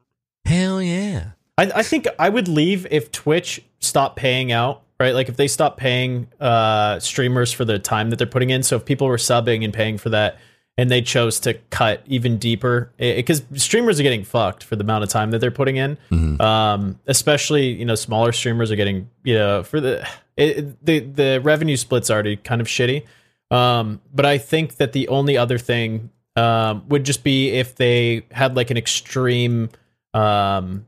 hell 0.47 0.83
yeah 0.83 1.33
I, 1.59 1.71
I 1.77 1.83
think 1.83 2.07
I 2.19 2.29
would 2.29 2.49
leave 2.49 2.87
if 2.91 3.13
Twitch 3.13 3.63
stopped 3.79 4.17
paying 4.17 4.51
out, 4.51 4.83
right? 4.99 5.15
Like 5.15 5.29
if 5.29 5.37
they 5.37 5.47
stopped 5.47 5.79
paying 5.79 6.27
uh, 6.41 6.99
streamers 7.01 7.53
for 7.53 7.65
the 7.65 7.79
time 7.79 8.11
that 8.11 8.17
they're 8.17 8.27
putting 8.27 8.51
in. 8.51 8.63
So 8.63 8.77
if 8.77 8.85
people 8.85 9.07
were 9.07 9.17
subbing 9.19 9.63
and 9.65 9.73
paying 9.73 9.99
for 9.99 10.09
that, 10.09 10.39
and 10.79 10.91
they 10.91 11.03
chose 11.03 11.39
to 11.41 11.55
cut 11.71 12.03
even 12.07 12.39
deeper, 12.39 12.93
because 12.99 13.43
streamers 13.55 14.01
are 14.01 14.03
getting 14.03 14.25
fucked 14.25 14.65
for 14.65 14.77
the 14.77 14.85
amount 14.85 15.05
of 15.05 15.11
time 15.11 15.31
that 15.33 15.39
they're 15.39 15.51
putting 15.51 15.77
in. 15.77 15.99
Um, 16.41 16.99
especially 17.07 17.73
you 17.73 17.85
know 17.85 17.95
smaller 17.95 18.33
streamers 18.33 18.71
are 18.71 18.77
getting 18.77 19.09
you 19.23 19.35
know 19.35 19.63
for 19.63 19.81
the 19.81 20.09
it, 20.37 20.85
the 20.85 21.01
the 21.01 21.41
revenue 21.43 21.77
split's 21.77 22.11
already 22.11 22.37
kind 22.37 22.61
of 22.61 22.67
shitty. 22.67 23.05
Um, 23.51 24.01
but 24.15 24.25
I 24.25 24.39
think 24.39 24.77
that 24.77 24.93
the 24.93 25.09
only 25.09 25.37
other 25.37 25.59
thing 25.59 26.09
um, 26.37 26.89
would 26.89 27.05
just 27.05 27.23
be 27.23 27.51
if 27.51 27.75
they 27.75 28.25
had 28.31 28.57
like 28.57 28.71
an 28.71 28.79
extreme 28.79 29.69
um, 30.15 30.87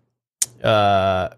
uh, 0.63 1.29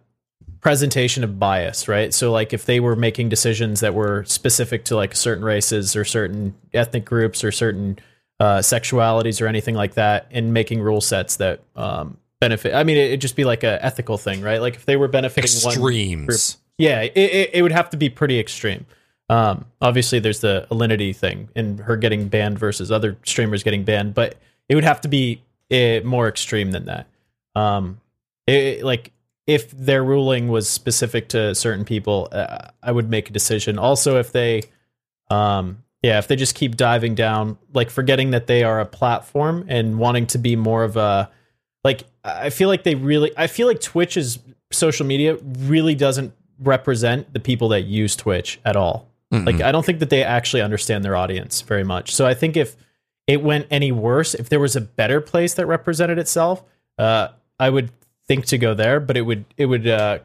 presentation 0.60 1.24
of 1.24 1.38
bias, 1.38 1.88
right? 1.88 2.14
So, 2.14 2.30
like, 2.30 2.52
if 2.52 2.64
they 2.64 2.80
were 2.80 2.96
making 2.96 3.28
decisions 3.28 3.80
that 3.80 3.94
were 3.94 4.24
specific 4.24 4.84
to 4.86 4.96
like 4.96 5.14
certain 5.16 5.44
races 5.44 5.96
or 5.96 6.04
certain 6.04 6.54
ethnic 6.72 7.04
groups 7.04 7.42
or 7.42 7.50
certain 7.50 7.98
uh, 8.40 8.58
sexualities 8.58 9.40
or 9.40 9.46
anything 9.46 9.74
like 9.74 9.94
that, 9.94 10.26
and 10.30 10.52
making 10.52 10.80
rule 10.80 11.00
sets 11.00 11.36
that 11.36 11.60
um, 11.74 12.18
benefit. 12.40 12.74
I 12.74 12.84
mean, 12.84 12.96
it, 12.96 13.06
it'd 13.06 13.20
just 13.20 13.36
be 13.36 13.44
like 13.44 13.64
a 13.64 13.84
ethical 13.84 14.18
thing, 14.18 14.42
right? 14.42 14.60
Like, 14.60 14.74
if 14.74 14.84
they 14.84 14.96
were 14.96 15.08
benefiting 15.08 15.50
one 15.62 15.74
group, 15.76 15.94
extremes 15.94 16.58
yeah, 16.78 17.00
it, 17.02 17.16
it, 17.16 17.50
it 17.54 17.62
would 17.62 17.72
have 17.72 17.90
to 17.90 17.96
be 17.96 18.10
pretty 18.10 18.38
extreme. 18.38 18.86
Um, 19.28 19.64
obviously, 19.80 20.18
there's 20.18 20.40
the 20.40 20.66
Alinity 20.70 21.14
thing 21.16 21.48
and 21.56 21.80
her 21.80 21.96
getting 21.96 22.28
banned 22.28 22.58
versus 22.58 22.92
other 22.92 23.16
streamers 23.24 23.62
getting 23.62 23.84
banned, 23.84 24.14
but 24.14 24.36
it 24.68 24.74
would 24.74 24.84
have 24.84 25.00
to 25.00 25.08
be 25.08 25.42
uh, 25.70 26.00
more 26.04 26.28
extreme 26.28 26.70
than 26.70 26.84
that. 26.84 27.06
Um, 27.54 28.00
it, 28.46 28.84
like 28.84 29.12
if 29.46 29.70
their 29.70 30.04
ruling 30.04 30.48
was 30.48 30.68
specific 30.68 31.28
to 31.30 31.54
certain 31.54 31.84
people, 31.84 32.28
uh, 32.30 32.68
I 32.82 32.92
would 32.92 33.08
make 33.08 33.30
a 33.30 33.32
decision. 33.32 33.78
Also, 33.78 34.18
if 34.18 34.30
they, 34.32 34.64
um, 35.30 35.82
yeah, 36.06 36.18
if 36.18 36.28
they 36.28 36.36
just 36.36 36.54
keep 36.54 36.76
diving 36.76 37.16
down, 37.16 37.58
like 37.74 37.90
forgetting 37.90 38.30
that 38.30 38.46
they 38.46 38.62
are 38.62 38.78
a 38.78 38.86
platform 38.86 39.64
and 39.68 39.98
wanting 39.98 40.28
to 40.28 40.38
be 40.38 40.54
more 40.54 40.84
of 40.84 40.96
a, 40.96 41.28
like 41.82 42.04
I 42.22 42.50
feel 42.50 42.68
like 42.68 42.84
they 42.84 42.94
really, 42.94 43.32
I 43.36 43.48
feel 43.48 43.66
like 43.66 43.80
Twitch's 43.80 44.38
social 44.70 45.04
media 45.04 45.36
really 45.58 45.96
doesn't 45.96 46.32
represent 46.60 47.32
the 47.32 47.40
people 47.40 47.70
that 47.70 47.82
use 47.82 48.14
Twitch 48.14 48.60
at 48.64 48.76
all. 48.76 49.08
Like 49.44 49.60
I 49.60 49.72
don't 49.72 49.84
think 49.84 49.98
that 49.98 50.10
they 50.10 50.22
actually 50.22 50.62
understand 50.62 51.04
their 51.04 51.16
audience 51.16 51.60
very 51.62 51.82
much. 51.82 52.14
So 52.14 52.24
I 52.24 52.34
think 52.34 52.56
if 52.56 52.76
it 53.26 53.42
went 53.42 53.66
any 53.72 53.90
worse, 53.90 54.34
if 54.34 54.48
there 54.48 54.60
was 54.60 54.76
a 54.76 54.80
better 54.80 55.20
place 55.20 55.54
that 55.54 55.66
represented 55.66 56.18
itself, 56.18 56.62
uh, 56.98 57.28
I 57.58 57.68
would 57.68 57.90
think 58.28 58.46
to 58.46 58.58
go 58.58 58.74
there, 58.74 59.00
but 59.00 59.16
it 59.16 59.22
would 59.22 59.44
it 59.56 59.66
would 59.66 59.88
uh, 59.88 60.20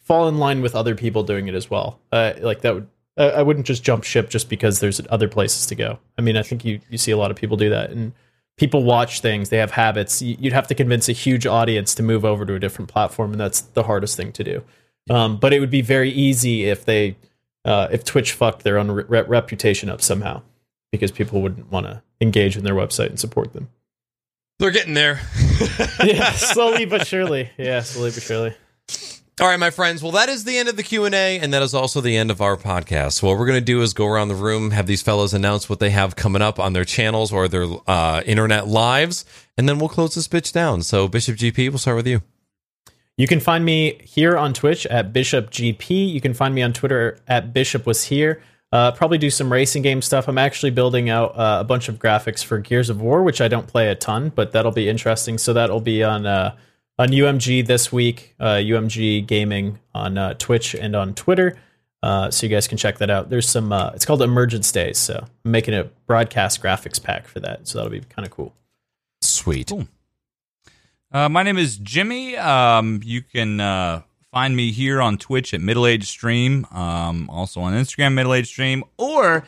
fall 0.00 0.26
in 0.28 0.38
line 0.38 0.62
with 0.62 0.74
other 0.74 0.94
people 0.94 1.22
doing 1.22 1.48
it 1.48 1.54
as 1.54 1.68
well. 1.68 2.00
Uh, 2.10 2.32
like 2.40 2.62
that 2.62 2.74
would 2.74 2.88
I 3.18 3.24
I 3.30 3.42
wouldn't 3.42 3.66
just 3.66 3.82
jump 3.82 4.04
ship 4.04 4.30
just 4.30 4.48
because 4.48 4.80
there's 4.80 5.00
other 5.10 5.28
places 5.28 5.66
to 5.66 5.74
go. 5.74 5.98
I 6.16 6.22
mean, 6.22 6.36
I 6.36 6.42
think 6.42 6.64
you 6.64 6.80
you 6.88 6.96
see 6.98 7.10
a 7.10 7.16
lot 7.16 7.30
of 7.30 7.36
people 7.36 7.56
do 7.56 7.68
that, 7.70 7.90
and 7.90 8.12
people 8.56 8.82
watch 8.84 9.20
things. 9.20 9.48
They 9.50 9.58
have 9.58 9.72
habits. 9.72 10.22
You- 10.22 10.36
You'd 10.38 10.52
have 10.52 10.66
to 10.68 10.74
convince 10.74 11.08
a 11.08 11.12
huge 11.12 11.46
audience 11.46 11.94
to 11.96 12.02
move 12.02 12.24
over 12.24 12.46
to 12.46 12.54
a 12.54 12.58
different 12.58 12.88
platform, 12.90 13.32
and 13.32 13.40
that's 13.40 13.60
the 13.60 13.82
hardest 13.84 14.16
thing 14.16 14.32
to 14.32 14.44
do. 14.44 14.64
Um, 15.10 15.36
but 15.38 15.52
it 15.52 15.60
would 15.60 15.70
be 15.70 15.80
very 15.82 16.10
easy 16.10 16.64
if 16.64 16.84
they 16.84 17.16
uh, 17.64 17.88
if 17.90 18.04
Twitch 18.04 18.32
fucked 18.32 18.62
their 18.64 18.78
own 18.78 18.90
re- 18.90 19.04
reputation 19.22 19.88
up 19.90 20.00
somehow, 20.02 20.42
because 20.92 21.10
people 21.10 21.40
wouldn't 21.42 21.70
want 21.70 21.86
to 21.86 22.02
engage 22.20 22.56
in 22.56 22.64
their 22.64 22.74
website 22.74 23.08
and 23.10 23.18
support 23.20 23.52
them. 23.52 23.68
They're 24.58 24.70
getting 24.72 24.94
there. 24.94 25.20
yeah, 26.04 26.30
slowly 26.32 26.84
but 26.84 27.06
surely. 27.06 27.50
Yeah, 27.56 27.80
slowly 27.82 28.10
but 28.10 28.22
surely. 28.22 28.54
All 29.40 29.46
right, 29.46 29.56
my 29.56 29.70
friends. 29.70 30.02
Well, 30.02 30.10
that 30.12 30.28
is 30.28 30.42
the 30.42 30.58
end 30.58 30.68
of 30.68 30.74
the 30.74 30.82
Q 30.82 31.04
and 31.04 31.14
A, 31.14 31.38
and 31.38 31.54
that 31.54 31.62
is 31.62 31.72
also 31.72 32.00
the 32.00 32.16
end 32.16 32.32
of 32.32 32.40
our 32.40 32.56
podcast. 32.56 33.22
What 33.22 33.38
we're 33.38 33.46
going 33.46 33.60
to 33.60 33.64
do 33.64 33.82
is 33.82 33.94
go 33.94 34.04
around 34.04 34.26
the 34.26 34.34
room, 34.34 34.72
have 34.72 34.88
these 34.88 35.00
fellows 35.00 35.32
announce 35.32 35.70
what 35.70 35.78
they 35.78 35.90
have 35.90 36.16
coming 36.16 36.42
up 36.42 36.58
on 36.58 36.72
their 36.72 36.84
channels 36.84 37.32
or 37.32 37.46
their 37.46 37.66
uh, 37.86 38.20
internet 38.26 38.66
lives, 38.66 39.24
and 39.56 39.68
then 39.68 39.78
we'll 39.78 39.90
close 39.90 40.16
this 40.16 40.26
bitch 40.26 40.52
down. 40.52 40.82
So, 40.82 41.06
Bishop 41.06 41.36
GP, 41.36 41.68
we'll 41.68 41.78
start 41.78 41.96
with 41.96 42.08
you. 42.08 42.20
You 43.16 43.28
can 43.28 43.38
find 43.38 43.64
me 43.64 44.00
here 44.02 44.36
on 44.36 44.54
Twitch 44.54 44.86
at 44.86 45.12
Bishop 45.12 45.52
GP. 45.52 46.12
You 46.12 46.20
can 46.20 46.34
find 46.34 46.52
me 46.52 46.62
on 46.62 46.72
Twitter 46.72 47.20
at 47.28 47.52
Bishop 47.52 47.86
was 47.86 48.06
here. 48.06 48.42
Uh, 48.72 48.90
probably 48.90 49.18
do 49.18 49.30
some 49.30 49.52
racing 49.52 49.82
game 49.82 50.02
stuff. 50.02 50.26
I'm 50.28 50.38
actually 50.38 50.72
building 50.72 51.10
out 51.10 51.38
uh, 51.38 51.58
a 51.60 51.64
bunch 51.64 51.88
of 51.88 52.00
graphics 52.00 52.44
for 52.44 52.58
Gears 52.58 52.90
of 52.90 53.00
War, 53.00 53.22
which 53.22 53.40
I 53.40 53.46
don't 53.46 53.68
play 53.68 53.88
a 53.88 53.94
ton, 53.94 54.30
but 54.34 54.50
that'll 54.50 54.72
be 54.72 54.88
interesting. 54.88 55.38
So 55.38 55.52
that'll 55.52 55.80
be 55.80 56.02
on 56.02 56.26
uh, 56.26 56.56
on 56.98 57.08
UMG 57.08 57.66
this 57.66 57.92
week. 57.92 58.34
Uh, 58.40 58.56
UMG 58.56 59.26
Gaming 59.26 59.78
on 59.94 60.18
uh, 60.18 60.34
Twitch 60.34 60.74
and 60.74 60.96
on 60.96 61.14
Twitter. 61.14 61.58
Uh, 62.02 62.30
so 62.30 62.46
you 62.46 62.50
guys 62.50 62.68
can 62.68 62.78
check 62.78 62.98
that 62.98 63.10
out. 63.10 63.30
There's 63.30 63.48
some. 63.48 63.72
Uh, 63.72 63.90
it's 63.94 64.04
called 64.04 64.22
Emergence 64.22 64.70
Days. 64.70 64.98
So 64.98 65.26
I'm 65.44 65.50
making 65.50 65.74
a 65.74 65.84
broadcast 66.06 66.62
graphics 66.62 67.02
pack 67.02 67.26
for 67.26 67.40
that. 67.40 67.66
So 67.66 67.78
that'll 67.78 67.90
be 67.90 68.00
kind 68.00 68.24
of 68.26 68.30
cool. 68.30 68.54
Sweet. 69.20 69.68
Cool. 69.68 69.88
Uh, 71.10 71.28
my 71.28 71.42
name 71.42 71.58
is 71.58 71.78
Jimmy. 71.78 72.36
Um, 72.36 73.00
you 73.02 73.22
can 73.22 73.60
uh, 73.60 74.02
find 74.30 74.54
me 74.54 74.70
here 74.70 75.00
on 75.00 75.18
Twitch 75.18 75.54
at 75.54 75.60
Middle 75.60 75.86
Age 75.86 76.06
Stream, 76.06 76.66
um, 76.70 77.30
also 77.30 77.60
on 77.62 77.72
Instagram, 77.72 78.12
Middle 78.12 78.34
Age 78.34 78.46
Stream, 78.48 78.84
or 78.98 79.46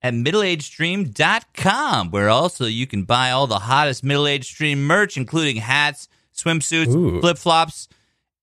at 0.00 0.14
middleagestream.com, 0.14 2.10
where 2.10 2.28
also 2.28 2.66
you 2.66 2.86
can 2.86 3.02
buy 3.02 3.32
all 3.32 3.46
the 3.46 3.58
hottest 3.60 4.04
Middle 4.04 4.26
Age 4.28 4.46
Stream 4.46 4.84
merch, 4.84 5.16
including 5.16 5.56
hats, 5.56 6.08
swimsuits, 6.34 7.20
flip 7.20 7.38
flops, 7.38 7.88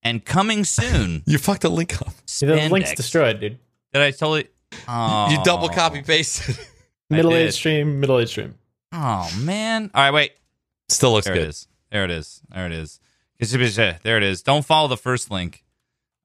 and 0.04 0.24
coming 0.24 0.64
soon. 0.64 1.24
You 1.28 1.38
fucked 1.38 1.62
the 1.62 1.70
link 1.70 2.02
up. 2.02 2.14
See, 2.26 2.46
the 2.46 2.70
link's 2.70 2.94
destroyed, 2.94 3.40
dude. 3.40 3.60
Did 3.94 4.02
I 4.02 4.12
totally? 4.12 4.48
Oh. 4.88 5.30
You 5.32 5.44
double 5.44 5.70
copy 5.70 6.02
pasted. 6.02 6.58
Middle 7.10 7.34
age 7.34 7.54
stream. 7.54 8.00
Middle 8.00 8.20
age 8.20 8.30
stream. 8.30 8.56
Oh 8.92 9.30
man! 9.40 9.92
All 9.94 10.04
right, 10.04 10.14
wait. 10.14 10.32
Still 10.90 11.12
looks 11.12 11.28
good. 11.28 11.36
There 11.92 12.08
good. 12.08 12.12
it 12.12 12.18
is. 12.18 12.42
There 12.54 12.66
it 12.66 12.72
is. 12.72 13.00
There 13.40 13.62
it 13.62 13.62
is. 13.62 13.76
There 13.76 14.18
it 14.18 14.24
is. 14.24 14.42
Don't 14.44 14.66
follow 14.66 14.88
the 14.88 14.98
first 14.98 15.32
link. 15.32 15.64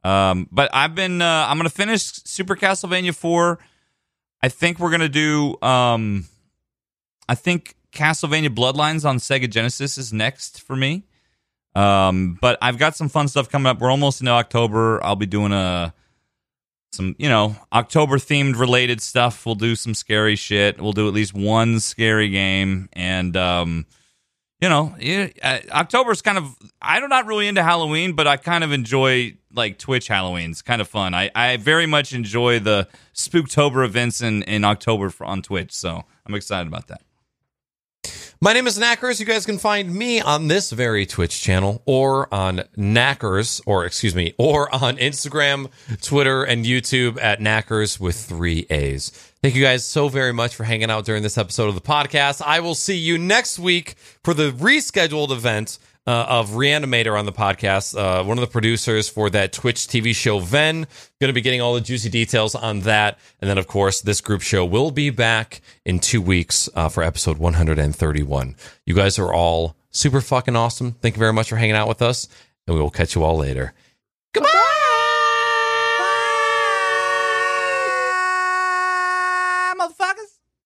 Um, 0.02 0.48
but 0.52 0.70
I've 0.74 0.94
been. 0.94 1.22
Uh, 1.22 1.46
I'm 1.48 1.56
gonna 1.56 1.70
finish 1.70 2.02
Super 2.02 2.56
Castlevania 2.56 3.14
four. 3.14 3.58
I 4.42 4.48
think 4.48 4.78
we're 4.78 4.90
gonna 4.90 5.08
do. 5.08 5.60
Um, 5.62 6.26
I 7.28 7.34
think 7.34 7.74
Castlevania 7.92 8.54
Bloodlines 8.54 9.08
on 9.08 9.16
Sega 9.16 9.48
Genesis 9.48 9.96
is 9.96 10.12
next 10.12 10.60
for 10.60 10.76
me. 10.76 11.04
Um, 11.74 12.38
but 12.40 12.58
I've 12.62 12.78
got 12.78 12.96
some 12.96 13.08
fun 13.08 13.28
stuff 13.28 13.48
coming 13.48 13.66
up. 13.66 13.80
We're 13.80 13.90
almost 13.90 14.20
into 14.20 14.32
October. 14.32 15.02
I'll 15.02 15.16
be 15.16 15.26
doing 15.26 15.52
a 15.52 15.92
some 16.92 17.16
you 17.18 17.28
know 17.28 17.56
October 17.72 18.16
themed 18.18 18.58
related 18.58 19.00
stuff. 19.00 19.44
We'll 19.44 19.56
do 19.56 19.74
some 19.76 19.94
scary 19.94 20.36
shit. 20.36 20.80
We'll 20.80 20.92
do 20.92 21.08
at 21.08 21.14
least 21.14 21.34
one 21.34 21.80
scary 21.80 22.28
game, 22.28 22.88
and 22.92 23.36
um, 23.36 23.86
you 24.60 24.68
know, 24.68 24.94
yeah, 24.98 25.28
October's 25.72 26.22
kind 26.22 26.38
of. 26.38 26.56
I'm 26.80 27.08
not 27.08 27.26
really 27.26 27.48
into 27.48 27.62
Halloween, 27.62 28.14
but 28.14 28.26
I 28.26 28.36
kind 28.36 28.64
of 28.64 28.72
enjoy 28.72 29.36
like 29.52 29.78
Twitch 29.78 30.08
Halloween. 30.08 30.52
It's 30.52 30.62
kind 30.62 30.80
of 30.80 30.88
fun. 30.88 31.12
I, 31.14 31.30
I 31.34 31.56
very 31.56 31.86
much 31.86 32.12
enjoy 32.12 32.60
the 32.60 32.88
Spooktober 33.14 33.84
events 33.84 34.20
in 34.20 34.42
in 34.44 34.64
October 34.64 35.10
for, 35.10 35.26
on 35.26 35.42
Twitch. 35.42 35.72
So 35.72 36.04
I'm 36.24 36.34
excited 36.34 36.68
about 36.68 36.86
that. 36.88 37.02
My 38.40 38.52
name 38.52 38.66
is 38.66 38.78
Knackers. 38.78 39.20
You 39.20 39.26
guys 39.26 39.46
can 39.46 39.58
find 39.58 39.94
me 39.94 40.20
on 40.20 40.48
this 40.48 40.70
very 40.70 41.06
Twitch 41.06 41.40
channel 41.40 41.82
or 41.86 42.32
on 42.34 42.64
Knackers, 42.76 43.62
or 43.64 43.86
excuse 43.86 44.14
me, 44.14 44.34
or 44.36 44.72
on 44.74 44.96
Instagram, 44.98 45.70
Twitter, 46.02 46.42
and 46.42 46.64
YouTube 46.66 47.18
at 47.22 47.40
Knackers 47.40 47.98
with 47.98 48.16
three 48.16 48.66
A's. 48.68 49.10
Thank 49.40 49.54
you 49.54 49.62
guys 49.62 49.86
so 49.86 50.08
very 50.08 50.32
much 50.32 50.54
for 50.56 50.64
hanging 50.64 50.90
out 50.90 51.04
during 51.04 51.22
this 51.22 51.38
episode 51.38 51.68
of 51.68 51.74
the 51.74 51.80
podcast. 51.80 52.42
I 52.44 52.60
will 52.60 52.74
see 52.74 52.96
you 52.96 53.16
next 53.18 53.58
week 53.58 53.94
for 54.22 54.34
the 54.34 54.50
rescheduled 54.50 55.30
event 55.30 55.78
uh, 56.07 56.26
of 56.28 56.50
Reanimator 56.50 57.18
on 57.18 57.26
the 57.26 57.33
podcast. 57.33 57.97
Uh, 57.97 58.24
one 58.24 58.36
of 58.36 58.42
the 58.42 58.50
producers 58.50 59.08
for 59.08 59.31
that 59.31 59.52
Twitch 59.52 59.86
TV 59.86 60.15
show, 60.15 60.39
Ven. 60.39 60.86
Going 61.20 61.28
to 61.28 61.33
be 61.33 61.41
getting 61.41 61.60
all 61.60 61.74
the 61.74 61.81
juicy 61.81 62.10
details 62.10 62.55
on 62.55 62.81
that. 62.81 63.18
And 63.41 63.49
then, 63.49 63.58
of 63.58 63.66
course, 63.66 64.00
this 64.00 64.20
group 64.20 64.42
show 64.42 64.65
will 64.65 64.91
be 64.91 65.10
back 65.10 65.60
in 65.84 65.99
two 65.99 66.20
weeks 66.20 66.68
uh, 66.74 66.89
for 66.89 67.02
episode 67.02 67.39
131. 67.39 68.57
You 68.86 68.94
guys 68.94 69.18
are 69.18 69.33
all 69.33 69.76
super 69.91 70.20
fucking 70.20 70.57
awesome. 70.57 70.92
Thank 70.92 71.16
you 71.16 71.20
very 71.20 71.33
much 71.33 71.49
for 71.49 71.57
hanging 71.57 71.76
out 71.76 71.89
with 71.89 72.02
us, 72.02 72.28
and 72.66 72.76
we 72.76 72.83
will 72.83 72.91
catch 72.91 73.15
you 73.15 73.23
all 73.23 73.36
later. 73.36 73.73
Goodbye. 74.33 74.83